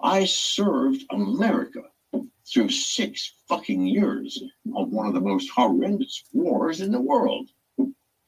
I 0.00 0.24
served 0.24 1.04
America 1.10 1.82
through 2.46 2.70
six 2.70 3.34
fucking 3.46 3.86
years 3.86 4.42
of 4.74 4.90
one 4.90 5.06
of 5.06 5.14
the 5.14 5.20
most 5.20 5.50
horrendous 5.50 6.24
wars 6.32 6.80
in 6.80 6.92
the 6.92 7.00
world. 7.00 7.50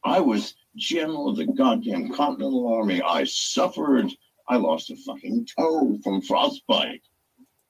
I 0.03 0.19
was 0.19 0.55
general 0.75 1.29
of 1.29 1.37
the 1.37 1.45
goddamn 1.45 2.13
Continental 2.13 2.67
Army. 2.67 3.01
I 3.01 3.23
suffered. 3.23 4.11
I 4.47 4.57
lost 4.57 4.91
a 4.91 4.95
fucking 4.95 5.47
toe 5.57 5.97
from 6.03 6.21
frostbite. 6.21 7.01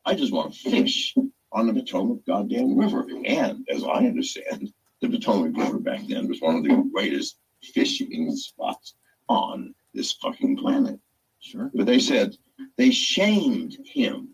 I 0.06 0.14
just 0.14 0.34
want 0.34 0.54
to 0.54 0.70
fish 0.70 1.16
on 1.52 1.68
the 1.68 1.74
Potomac 1.74 2.26
goddamn 2.26 2.78
river. 2.78 3.06
And 3.26 3.66
as 3.70 3.84
I 3.84 4.06
understand, 4.06 4.72
the 5.02 5.10
Potomac 5.10 5.56
River 5.56 5.80
back 5.80 6.02
then 6.08 6.28
was 6.28 6.42
one 6.42 6.56
of 6.56 6.64
the 6.64 6.90
greatest 6.94 7.38
fishing 7.62 8.36
spots 8.36 8.96
on 9.30 9.74
this 9.94 10.14
fucking 10.14 10.58
planet. 10.58 11.00
Sure. 11.40 11.72
But 11.74 11.86
they 11.86 12.00
said 12.00 12.36
they 12.78 12.92
shamed 12.92 13.78
him. 13.86 14.30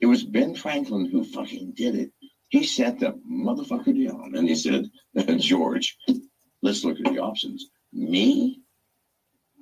It 0.00 0.06
was 0.06 0.24
Ben 0.24 0.54
Franklin 0.54 1.06
who 1.10 1.24
fucking 1.24 1.72
did 1.72 1.94
it. 1.94 2.12
He 2.50 2.64
sat 2.64 2.98
the 2.98 3.20
motherfucker 3.30 4.06
down 4.06 4.34
and 4.34 4.48
he 4.48 4.54
said, 4.54 4.90
George, 5.38 5.98
let's 6.62 6.84
look 6.84 6.98
at 6.98 7.12
the 7.12 7.18
options. 7.18 7.70
Me? 7.92 8.62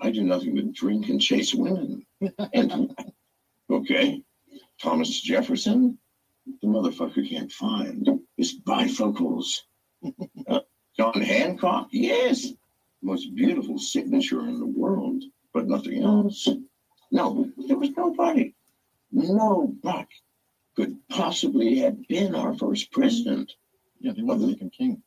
I 0.00 0.10
do 0.10 0.22
nothing 0.22 0.54
but 0.54 0.72
drink 0.72 1.08
and 1.08 1.20
chase 1.20 1.54
women. 1.54 2.04
and 2.52 2.94
okay. 3.70 4.22
Thomas 4.80 5.20
Jefferson? 5.20 5.98
The 6.46 6.68
motherfucker 6.68 7.28
can't 7.28 7.52
find 7.52 8.08
his 8.36 8.58
bifocals. 8.60 9.62
Uh, 10.46 10.60
John 10.96 11.20
Hancock? 11.20 11.88
Yes. 11.90 12.52
Most 13.02 13.34
beautiful 13.34 13.78
signature 13.78 14.40
in 14.40 14.60
the 14.60 14.66
world, 14.66 15.24
but 15.52 15.66
nothing 15.66 16.02
else. 16.02 16.48
No, 17.10 17.50
there 17.66 17.76
was 17.76 17.90
nobody. 17.96 18.54
Nobody 19.10 20.06
could 20.76 20.96
possibly 21.08 21.78
have 21.78 22.06
been 22.06 22.34
our 22.34 22.54
first 22.54 22.92
president. 22.92 23.52
Yeah, 24.00 24.12
they 24.12 24.22
wanted 24.22 24.40
to 24.42 24.46
make 24.48 24.60
him 24.60 24.70
king. 24.70 25.02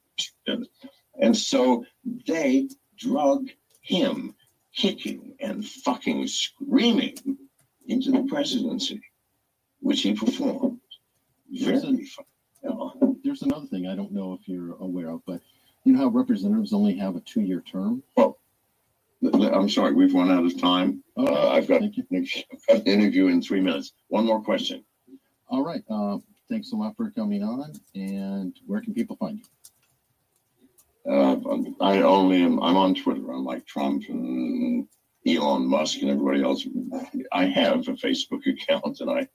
And 1.19 1.37
so 1.37 1.85
they 2.27 2.67
drug 2.97 3.49
him 3.81 4.35
kicking 4.75 5.35
and 5.39 5.65
fucking 5.65 6.27
screaming 6.27 7.37
into 7.87 8.11
the 8.11 8.23
presidency, 8.23 9.01
which 9.79 10.01
he 10.01 10.13
performed. 10.13 10.78
There's, 11.51 11.83
a, 11.83 11.87
you 11.87 12.07
know, 12.63 13.17
there's 13.23 13.41
another 13.41 13.65
thing 13.67 13.87
I 13.87 13.95
don't 13.95 14.11
know 14.11 14.37
if 14.39 14.47
you're 14.47 14.75
aware 14.75 15.09
of, 15.09 15.21
but 15.25 15.41
you 15.83 15.93
know 15.93 15.99
how 15.99 16.07
representatives 16.07 16.73
only 16.73 16.95
have 16.97 17.15
a 17.15 17.21
two 17.21 17.41
year 17.41 17.61
term? 17.61 18.03
Well, 18.15 18.37
I'm 19.33 19.69
sorry, 19.69 19.93
we've 19.93 20.13
run 20.13 20.31
out 20.31 20.45
of 20.45 20.59
time. 20.59 21.03
Uh, 21.17 21.49
I've 21.49 21.67
got. 21.67 21.81
I've 21.81 21.93
got 21.95 22.77
an 22.77 22.83
interview 22.83 23.27
in 23.27 23.41
three 23.41 23.59
minutes. 23.59 23.93
One 24.07 24.25
more 24.25 24.41
question. 24.41 24.83
All 25.49 25.63
right. 25.63 25.83
Uh, 25.89 26.19
thanks 26.49 26.71
a 26.71 26.75
lot 26.75 26.95
for 26.95 27.09
coming 27.11 27.43
on. 27.43 27.73
And 27.95 28.55
where 28.65 28.81
can 28.81 28.93
people 28.93 29.15
find 29.17 29.39
you? 29.39 29.43
Uh, 31.11 31.37
I 31.81 32.01
only 32.01 32.43
am, 32.43 32.61
I'm 32.61 32.77
on 32.77 32.93
Twitter. 32.93 33.31
I'm 33.31 33.43
like 33.43 33.65
Trump 33.65 34.03
and 34.09 34.87
Elon 35.25 35.65
Musk 35.65 36.01
and 36.01 36.11
everybody 36.11 36.43
else. 36.43 36.67
I 37.31 37.45
have 37.45 37.87
a 37.87 37.93
Facebook 37.93 38.45
account 38.47 38.99
and 38.99 39.09
I, 39.09 39.27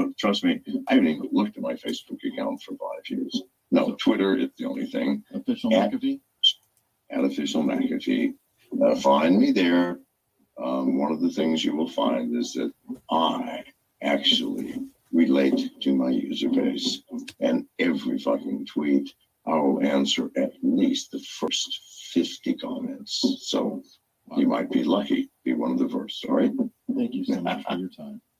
but 0.00 0.16
trust 0.16 0.44
me, 0.44 0.60
I 0.88 0.94
haven't 0.94 1.08
even 1.08 1.28
looked 1.32 1.56
at 1.56 1.62
my 1.62 1.74
Facebook 1.74 2.18
account 2.32 2.62
for 2.62 2.74
five 2.76 3.08
years. 3.08 3.42
No, 3.70 3.94
Twitter 3.96 4.36
is 4.36 4.48
the 4.56 4.64
only 4.64 4.86
thing. 4.86 5.22
Official 5.34 5.70
Yeah. 5.72 5.88
McAfee? 5.88 6.20
At 7.10 7.24
official 7.24 7.62
McAfee. 7.62 8.34
Uh, 8.82 8.94
find 8.96 9.38
me 9.38 9.52
there. 9.52 10.00
Um, 10.58 10.98
one 10.98 11.12
of 11.12 11.20
the 11.20 11.30
things 11.30 11.64
you 11.64 11.74
will 11.76 11.88
find 11.88 12.34
is 12.36 12.52
that 12.54 12.72
I 13.10 13.64
actually 14.02 14.80
relate 15.12 15.70
to 15.80 15.94
my 15.94 16.10
user 16.10 16.48
base 16.48 17.02
and 17.40 17.66
every 17.78 18.18
fucking 18.18 18.66
tweet 18.66 19.12
I 19.46 19.54
will 19.56 19.82
answer 19.82 20.30
at 20.36 20.52
least 20.62 21.10
the 21.10 21.18
first 21.20 21.80
50 22.12 22.54
comments. 22.54 23.24
So 23.42 23.82
you 24.36 24.46
might 24.46 24.70
be 24.70 24.84
lucky, 24.84 25.30
be 25.44 25.54
one 25.54 25.72
of 25.72 25.78
the 25.78 25.88
first. 25.88 26.24
All 26.26 26.34
right. 26.36 26.52
Thank 26.94 27.14
you 27.14 27.24
so 27.24 27.40
much 27.40 27.64
for 27.66 27.76
your 27.76 27.90
time. 27.90 28.20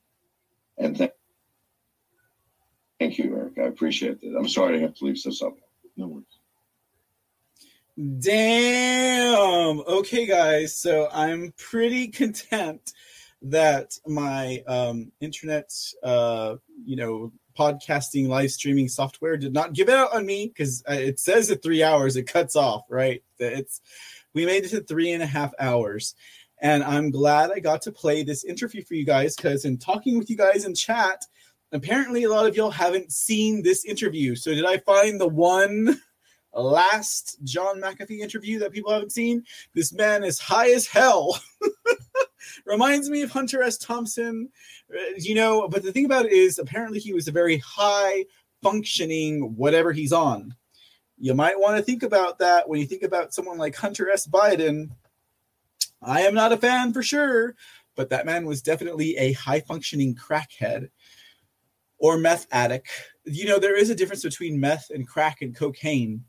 And 0.79 0.97
th- 0.97 1.13
thank 3.01 3.19
you, 3.19 3.35
Eric. 3.37 3.59
I 3.59 3.63
appreciate 3.63 4.19
it. 4.23 4.37
I'm 4.37 4.49
sorry 4.49 4.79
I 4.79 4.83
have 4.83 4.95
to 4.97 5.05
leave 5.07 5.21
this 5.21 5.43
up. 5.43 5.57
No 5.97 6.07
worries. 6.07 6.27
Damn. 8.21 9.81
Okay, 9.81 10.27
guys. 10.27 10.77
So 10.77 11.09
I'm 11.13 11.53
pretty 11.57 12.09
content 12.09 12.93
that 13.43 13.99
my 14.07 14.63
um, 14.67 15.11
internet, 15.21 15.73
uh, 16.03 16.57
you 16.85 16.97
know, 16.97 17.33
podcasting 17.59 18.29
live 18.29 18.53
streaming 18.53 18.89
software 18.89 19.37
did 19.37 19.53
not 19.53 19.73
give 19.73 19.89
out 19.89 20.15
on 20.15 20.25
me 20.25 20.47
because 20.47 20.83
it 20.89 21.19
says 21.19 21.51
at 21.51 21.63
three 21.63 21.83
hours 21.83 22.17
it 22.17 22.25
cuts 22.25 22.55
off. 22.55 22.85
Right? 22.89 23.23
It's 23.39 23.81
we 24.35 24.47
made 24.47 24.65
it 24.65 24.69
to 24.69 24.83
three 24.83 25.13
and 25.13 25.23
a 25.23 25.27
half 25.27 25.53
hours, 25.59 26.15
and 26.61 26.85
I'm 26.85 27.11
glad 27.11 27.51
I 27.51 27.59
got 27.59 27.83
to 27.83 27.93
play 27.93 28.23
this 28.23 28.45
interview 28.45 28.85
for 28.85 28.95
you 28.95 29.05
guys 29.05 29.37
because 29.37 29.65
in 29.65 29.79
talking 29.79 30.19
with 30.19 30.31
you 30.31 30.37
guys 30.37 30.65
in 30.65 30.75
chat, 30.75 31.25
apparently 31.73 32.25
a 32.25 32.31
lot 32.31 32.47
of 32.47 32.57
y'all 32.57 32.71
haven't 32.71 33.13
seen 33.13 33.63
this 33.63 33.85
interview. 33.85 34.35
So 34.35 34.55
did 34.55 34.65
I 34.65 34.79
find 34.79 35.21
the 35.21 35.29
one? 35.29 36.01
last 36.53 37.39
John 37.45 37.81
McAfee 37.81 38.21
interview 38.21 38.59
that 38.59 38.73
people 38.73 38.93
haven't 38.93 39.13
seen. 39.13 39.45
This 39.75 39.93
man 39.93 40.25
is 40.25 40.39
high 40.39 40.71
as 40.71 40.87
hell. 40.87 41.41
Reminds 42.67 43.09
me 43.09 43.23
of 43.23 43.31
Hunter 43.31 43.63
S. 43.63 43.79
Thompson, 43.79 44.49
uh, 44.93 44.99
you 45.17 45.35
know. 45.35 45.69
But 45.69 45.83
the 45.83 45.93
thing 45.93 46.07
about 46.07 46.27
it 46.27 46.33
is, 46.33 46.59
apparently, 46.59 46.99
he 46.99 47.13
was 47.13 47.29
a 47.29 47.33
very 47.33 47.59
high 47.59 48.25
functioning 48.63 49.57
whatever 49.57 49.93
he's 49.93 50.13
on. 50.13 50.55
You 51.19 51.35
might 51.35 51.59
want 51.59 51.77
to 51.77 51.83
think 51.83 52.03
about 52.03 52.39
that 52.39 52.69
when 52.69 52.81
you 52.81 52.87
think 52.87 53.03
about 53.03 53.35
someone 53.35 53.59
like 53.59 53.77
Hunter 53.77 54.11
S. 54.11 54.27
Biden. 54.27 54.91
I 56.03 56.23
am 56.23 56.35
not 56.35 56.53
a 56.53 56.57
fan 56.57 56.95
for 56.95 57.03
sure, 57.03 57.55
but 57.95 58.09
that 58.09 58.25
man 58.25 58.47
was 58.47 58.63
definitely 58.63 59.17
a 59.19 59.35
high 59.35 59.61
functioning 59.61 60.15
crackhead 60.15 60.89
or 62.01 62.19
meth 62.19 62.47
addict. 62.51 62.89
You 63.25 63.45
know, 63.45 63.61
there 63.61 63.77
is 63.77 63.91
a 63.91 63.95
difference 63.95 64.25
between 64.25 64.59
meth 64.59 64.91
and 64.91 65.07
crack 65.07 65.43
and 65.43 65.55
cocaine. 65.55 66.25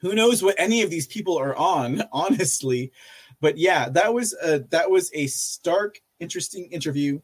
Who 0.00 0.14
knows 0.14 0.42
what 0.42 0.56
any 0.58 0.82
of 0.82 0.90
these 0.90 1.06
people 1.06 1.38
are 1.38 1.54
on 1.54 2.02
honestly. 2.12 2.92
But 3.40 3.58
yeah 3.58 3.88
that 3.90 4.12
was 4.12 4.34
a 4.42 4.60
that 4.70 4.90
was 4.90 5.10
a 5.14 5.26
stark 5.28 6.00
interesting 6.18 6.66
interview. 6.72 7.20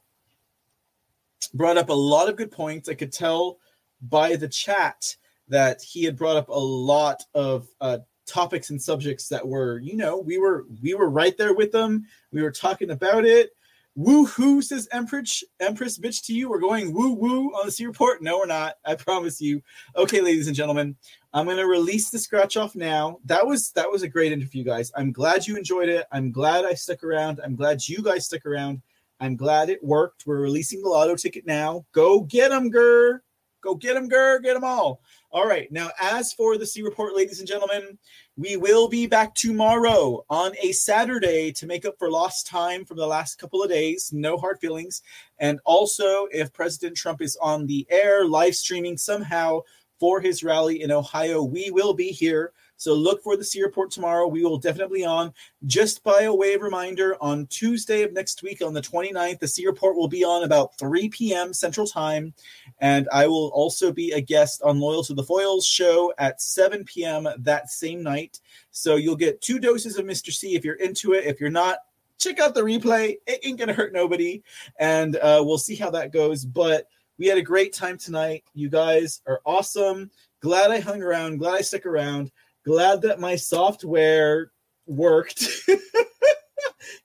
Brought 1.55 1.79
up 1.79 1.89
a 1.89 1.95
lot 1.95 2.29
of 2.29 2.37
good 2.37 2.53
points. 2.53 2.89
I 2.89 2.95
could 2.95 3.13
tell 3.13 3.59
by 4.03 4.37
the 4.37 4.49
chat 4.49 5.17
that 5.49 5.83
he 5.83 6.05
had 6.05 6.17
brought 6.17 6.37
up 6.37 6.49
a 6.49 6.53
lot 6.53 7.23
of 7.35 7.69
uh, 7.81 7.99
topics 8.27 8.71
and 8.71 8.81
subjects 8.81 9.29
that 9.29 9.47
were 9.47 9.79
you 9.79 9.97
know 9.97 10.19
we 10.19 10.39
were 10.39 10.67
we 10.83 10.95
were 10.95 11.11
right 11.11 11.37
there 11.37 11.55
with 11.55 11.73
them. 11.73 12.07
We 12.31 12.43
were 12.43 12.53
talking 12.53 12.91
about 12.91 13.25
it 13.25 13.53
woo 13.95 14.25
hoo 14.25 14.63
says 14.63 14.89
empress 14.91 15.45
empress 15.61 15.99
bitch 15.99 16.25
to 16.25 16.33
you 16.33 16.49
we're 16.49 16.59
going 16.59 16.95
woo 16.95 17.13
woo 17.13 17.49
on 17.51 17.67
the 17.67 17.73
C 17.73 17.85
report 17.85 18.23
no 18.23 18.39
we're 18.39 18.47
not 18.47 18.77
i 18.87 18.95
promise 18.95 19.41
you 19.41 19.63
okay 19.97 20.21
ladies 20.21 20.47
and 20.47 20.57
gentlemen 20.57 20.97
I'm 21.35 21.47
to 21.47 21.67
release 21.67 22.11
the 22.11 22.19
scratch 22.19 22.59
off 22.59 22.75
now. 22.75 23.19
That 23.25 23.47
was 23.47 23.71
that 23.73 23.91
was 23.91 24.03
a 24.03 24.09
great 24.09 24.33
interview, 24.33 24.65
guys. 24.65 24.93
I'm 24.95 25.13
glad 25.13 25.47
you 25.47 25.57
enjoyed 25.57 25.89
it. 25.89 26.07
I'm 26.13 26.31
glad 26.31 26.67
I 26.67 26.75
stuck 26.75 27.03
around. 27.03 27.41
I'm 27.43 27.57
glad 27.57 27.89
you 27.89 28.03
guys 28.03 28.27
stuck 28.27 28.45
around. 28.45 28.83
I'm 29.19 29.37
glad 29.37 29.71
it 29.71 29.83
worked. 29.83 30.27
We're 30.27 30.41
releasing 30.41 30.83
the 30.83 30.89
lotto 30.91 31.17
ticket 31.17 31.47
now. 31.47 31.87
Go 31.93 32.21
get 32.21 32.51
them, 32.51 32.69
Gur. 32.69 33.23
Go 33.63 33.75
get 33.75 33.95
them, 33.95 34.09
Gur. 34.09 34.41
Get 34.41 34.55
them 34.55 34.65
all. 34.65 35.01
All 35.33 35.47
right. 35.47 35.73
Now, 35.73 35.91
as 35.99 36.35
for 36.35 36.59
the 36.59 36.67
C 36.67 36.83
report, 36.83 37.17
ladies 37.17 37.39
and 37.39 37.49
gentlemen, 37.49 37.97
we 38.37 38.59
will 38.59 38.87
be 38.87 39.07
back 39.07 39.35
tomorrow 39.35 40.27
on 40.29 40.53
a 40.63 40.73
Saturday 40.73 41.53
to 41.53 41.67
make 41.67 41.87
up 41.87 41.95
for 41.99 42.11
lost 42.11 42.47
time 42.47 42.85
from 42.85 42.99
the 42.99 43.07
last 43.07 43.39
couple 43.39 43.63
of 43.63 43.71
days. 43.71 44.11
No 44.13 44.37
hard 44.37 44.59
feelings. 44.61 45.01
And 45.39 45.59
also, 45.65 46.27
if 46.33 46.53
President 46.53 46.99
Trump 46.99 47.23
is 47.23 47.39
on 47.41 47.67
the 47.67 47.87
air 47.89 48.27
live 48.27 48.55
streaming 48.55 48.99
somehow 48.99 49.63
for 49.99 50.21
his 50.21 50.43
rally 50.43 50.83
in 50.83 50.91
Ohio. 50.91 51.43
We 51.43 51.71
will 51.71 51.95
be 51.95 52.09
here. 52.09 52.53
So 52.83 52.95
look 52.95 53.23
for 53.23 53.37
the 53.37 53.45
C 53.45 53.63
report 53.63 53.93
tomorrow. 53.93 54.27
We 54.27 54.43
will 54.43 54.59
definitely 54.59 55.05
on. 55.05 55.33
Just 55.67 56.03
by 56.03 56.23
a 56.23 56.35
way 56.35 56.55
of 56.55 56.63
reminder, 56.63 57.17
on 57.21 57.47
Tuesday 57.47 58.03
of 58.03 58.13
next 58.13 58.43
week, 58.43 58.61
on 58.61 58.75
the 58.75 58.81
29th, 58.83 59.39
the 59.39 59.47
C 59.47 59.65
report 59.67 59.95
will 59.95 60.09
be 60.09 60.25
on 60.25 60.43
about 60.43 60.77
3 60.79 61.09
p.m. 61.11 61.55
Central 61.55 61.87
Time. 61.87 62.35
And 62.81 63.09
I 63.13 63.29
will 63.29 63.53
also 63.55 63.93
be 63.93 64.11
a 64.11 64.21
guest 64.21 64.63
on 64.63 64.81
Loyal 64.81 65.05
to 65.05 65.15
the 65.15 65.23
Foils 65.23 65.65
show 65.65 66.13
at 66.19 66.43
7 66.43 66.83
p.m. 66.83 67.29
that 67.39 67.71
same 67.71 68.03
night. 68.03 68.41
So 68.73 68.97
you'll 68.97 69.15
get 69.15 69.41
two 69.41 69.61
doses 69.61 69.97
of 69.97 70.05
Mr. 70.05 70.33
C 70.33 70.57
if 70.57 70.65
you're 70.65 70.75
into 70.75 71.13
it. 71.13 71.25
If 71.25 71.41
you're 71.41 71.51
not, 71.51 71.79
check 72.19 72.41
out 72.41 72.53
the 72.53 72.63
replay. 72.63 73.15
It 73.29 73.39
ain't 73.45 73.59
going 73.59 73.69
to 73.69 73.75
hurt 73.75 73.93
nobody. 73.93 74.43
And 74.81 75.15
uh, 75.15 75.41
we'll 75.47 75.57
see 75.57 75.77
how 75.77 75.91
that 75.91 76.13
goes. 76.13 76.45
But 76.45 76.89
we 77.17 77.29
had 77.29 77.39
a 77.39 77.43
great 77.43 77.73
time 77.73 77.97
tonight. 77.97 78.43
You 78.55 78.69
guys 78.69 79.23
are 79.29 79.41
awesome. 79.47 80.11
Glad 80.41 80.73
I 80.73 80.81
hung 80.81 81.01
around. 81.01 81.39
Glad 81.39 81.55
I 81.55 81.61
stuck 81.61 81.87
around. 81.87 82.33
Glad 82.65 83.03
that 83.03 83.21
my 83.21 83.37
software 83.37 84.53
worked. 84.87 85.45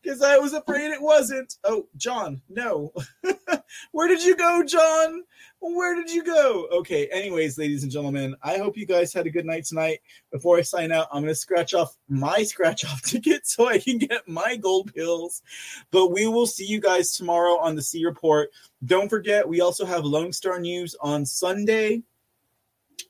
because 0.02 0.22
I 0.22 0.38
was 0.38 0.54
afraid 0.54 0.92
it 0.92 1.02
wasn't. 1.02 1.56
Oh, 1.64 1.88
John, 1.98 2.42
no. 2.50 2.94
Where 3.92 4.08
did 4.08 4.24
you 4.24 4.36
go, 4.36 4.64
John? 4.64 5.24
Where 5.60 5.96
did 5.96 6.10
you 6.12 6.24
go? 6.24 6.68
Okay, 6.72 7.08
anyways, 7.08 7.58
ladies 7.58 7.84
and 7.84 7.92
gentlemen, 7.92 8.36
I 8.44 8.58
hope 8.58 8.78
you 8.78 8.86
guys 8.86 9.14
had 9.14 9.26
a 9.26 9.32
good 9.32 9.46
night 9.46 9.66
tonight. 9.66 10.00
Before 10.32 10.58
I 10.58 10.62
sign 10.62 10.92
out, 10.92 11.08
I'm 11.12 11.24
going 11.24 11.32
to 11.32 11.36
scratch 11.36 11.74
off 11.74 11.96
my 12.08 12.44
scratch 12.44 12.86
off 12.86 13.02
ticket 13.06 13.48
so 13.48 13.68
I 13.68 13.80
can 13.80 13.98
get 13.98 14.28
my 14.28 14.56
gold 14.56 14.94
pills. 14.94 15.42
But 15.92 16.12
we 16.12 16.28
will 16.28 16.48
see 16.48 16.66
you 16.66 16.80
guys 16.80 17.12
tomorrow 17.12 17.58
on 17.58 17.76
the 17.76 17.82
C 17.82 18.06
Report. 18.06 18.50
Don't 18.86 19.10
forget, 19.10 19.48
we 19.48 19.62
also 19.62 19.86
have 19.86 20.06
Lone 20.06 20.32
Star 20.32 20.60
News 20.60 20.96
on 21.02 21.26
Sunday. 21.26 22.04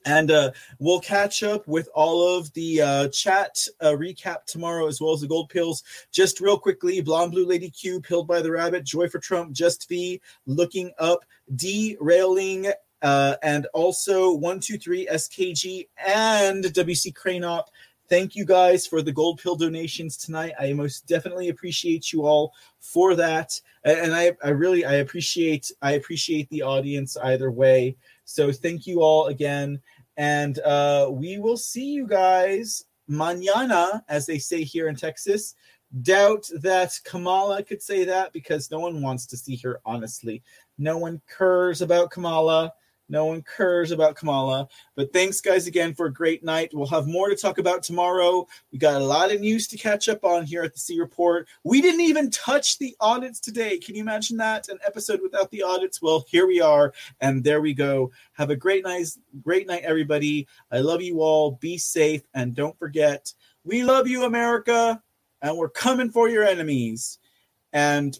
And 0.05 0.31
uh, 0.31 0.51
we'll 0.79 1.01
catch 1.01 1.43
up 1.43 1.67
with 1.67 1.89
all 1.93 2.37
of 2.37 2.51
the 2.53 2.81
uh, 2.81 3.07
chat 3.09 3.57
uh, 3.81 3.91
recap 3.91 4.45
tomorrow, 4.45 4.87
as 4.87 5.01
well 5.01 5.13
as 5.13 5.21
the 5.21 5.27
gold 5.27 5.49
pills. 5.49 5.83
Just 6.11 6.39
real 6.39 6.57
quickly 6.57 7.01
Blonde 7.01 7.31
Blue 7.31 7.45
Lady 7.45 7.69
Q, 7.69 8.01
Pilled 8.01 8.27
by 8.27 8.41
the 8.41 8.51
Rabbit, 8.51 8.83
Joy 8.83 9.09
for 9.09 9.19
Trump, 9.19 9.51
Just 9.51 9.89
V, 9.89 10.21
Looking 10.45 10.91
Up, 10.99 11.25
Derailing, 11.55 12.71
uh, 13.01 13.35
and 13.43 13.67
also 13.73 14.33
123 14.33 15.07
SKG 15.07 15.87
and 16.05 16.63
WC 16.63 17.13
Cranop. 17.13 17.65
Thank 18.09 18.35
you 18.35 18.45
guys 18.45 18.87
for 18.87 19.01
the 19.01 19.11
gold 19.11 19.41
pill 19.43 19.57
donations 19.57 20.15
tonight. 20.15 20.53
I 20.57 20.71
most 20.71 21.07
definitely 21.07 21.49
appreciate 21.49 22.13
you 22.13 22.25
all 22.25 22.53
for 22.79 23.15
that. 23.15 23.59
And 23.83 24.15
I, 24.15 24.31
I 24.41 24.49
really 24.49 24.85
I 24.85 24.95
appreciate 24.95 25.71
I 25.81 25.93
appreciate 25.93 26.49
the 26.49 26.61
audience 26.61 27.17
either 27.17 27.51
way. 27.51 27.97
So 28.27 28.51
thank 28.51 28.85
you 28.85 29.01
all 29.01 29.27
again. 29.27 29.79
And 30.17 30.59
uh, 30.59 31.07
we 31.09 31.39
will 31.39 31.55
see 31.55 31.93
you 31.93 32.05
guys 32.05 32.83
mañana, 33.09 34.01
as 34.09 34.25
they 34.25 34.37
say 34.37 34.63
here 34.63 34.89
in 34.89 34.97
Texas. 34.97 35.55
Doubt 36.01 36.49
that 36.61 36.99
Kamala 37.05 37.63
could 37.63 37.81
say 37.81 38.03
that 38.03 38.33
because 38.33 38.69
no 38.69 38.79
one 38.79 39.01
wants 39.01 39.25
to 39.27 39.37
see 39.37 39.55
her, 39.63 39.79
honestly. 39.85 40.43
No 40.77 40.97
one 40.97 41.21
cares 41.37 41.81
about 41.81 42.11
Kamala. 42.11 42.73
No 43.09 43.25
one 43.25 43.43
cares 43.55 43.91
about 43.91 44.15
Kamala. 44.15 44.67
But 44.95 45.13
thanks, 45.13 45.39
guys, 45.39 45.65
again 45.65 45.93
for 45.93 46.07
a 46.07 46.13
great 46.13 46.43
night. 46.43 46.71
We'll 46.73 46.87
have 46.87 47.07
more 47.07 47.29
to 47.29 47.35
talk 47.35 47.57
about 47.57 47.81
tomorrow. 47.83 48.47
We 48.71 48.79
got 48.79 49.01
a 49.01 49.05
lot 49.05 49.31
of 49.31 49.39
news 49.39 49.67
to 49.69 49.77
catch 49.77 50.09
up 50.09 50.25
on 50.25 50.45
here 50.45 50.63
at 50.63 50.73
the 50.73 50.79
C 50.79 50.99
Report. 50.99 51.47
We 51.63 51.81
didn't 51.81 52.01
even 52.01 52.29
touch 52.31 52.77
the 52.77 52.95
audits 52.99 53.39
today. 53.39 53.77
Can 53.77 53.95
you 53.95 54.01
imagine 54.01 54.37
that? 54.37 54.67
An 54.67 54.79
episode 54.85 55.21
without 55.21 55.49
the 55.51 55.63
audits? 55.63 56.01
Well, 56.01 56.25
here 56.27 56.47
we 56.47 56.59
are, 56.59 56.93
and 57.21 57.43
there 57.43 57.61
we 57.61 57.73
go. 57.73 58.11
Have 58.33 58.49
a 58.49 58.55
great 58.55 58.83
night, 58.83 59.07
great 59.41 59.67
night, 59.67 59.83
everybody. 59.83 60.47
I 60.71 60.79
love 60.79 61.01
you 61.01 61.21
all. 61.21 61.51
Be 61.51 61.77
safe, 61.77 62.23
and 62.33 62.53
don't 62.53 62.77
forget, 62.77 63.33
we 63.63 63.83
love 63.83 64.07
you, 64.07 64.25
America, 64.25 65.01
and 65.41 65.57
we're 65.57 65.69
coming 65.69 66.09
for 66.09 66.27
your 66.27 66.43
enemies. 66.43 67.19
And 67.73 68.19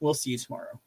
we'll 0.00 0.14
see 0.14 0.30
you 0.30 0.38
tomorrow. 0.38 0.80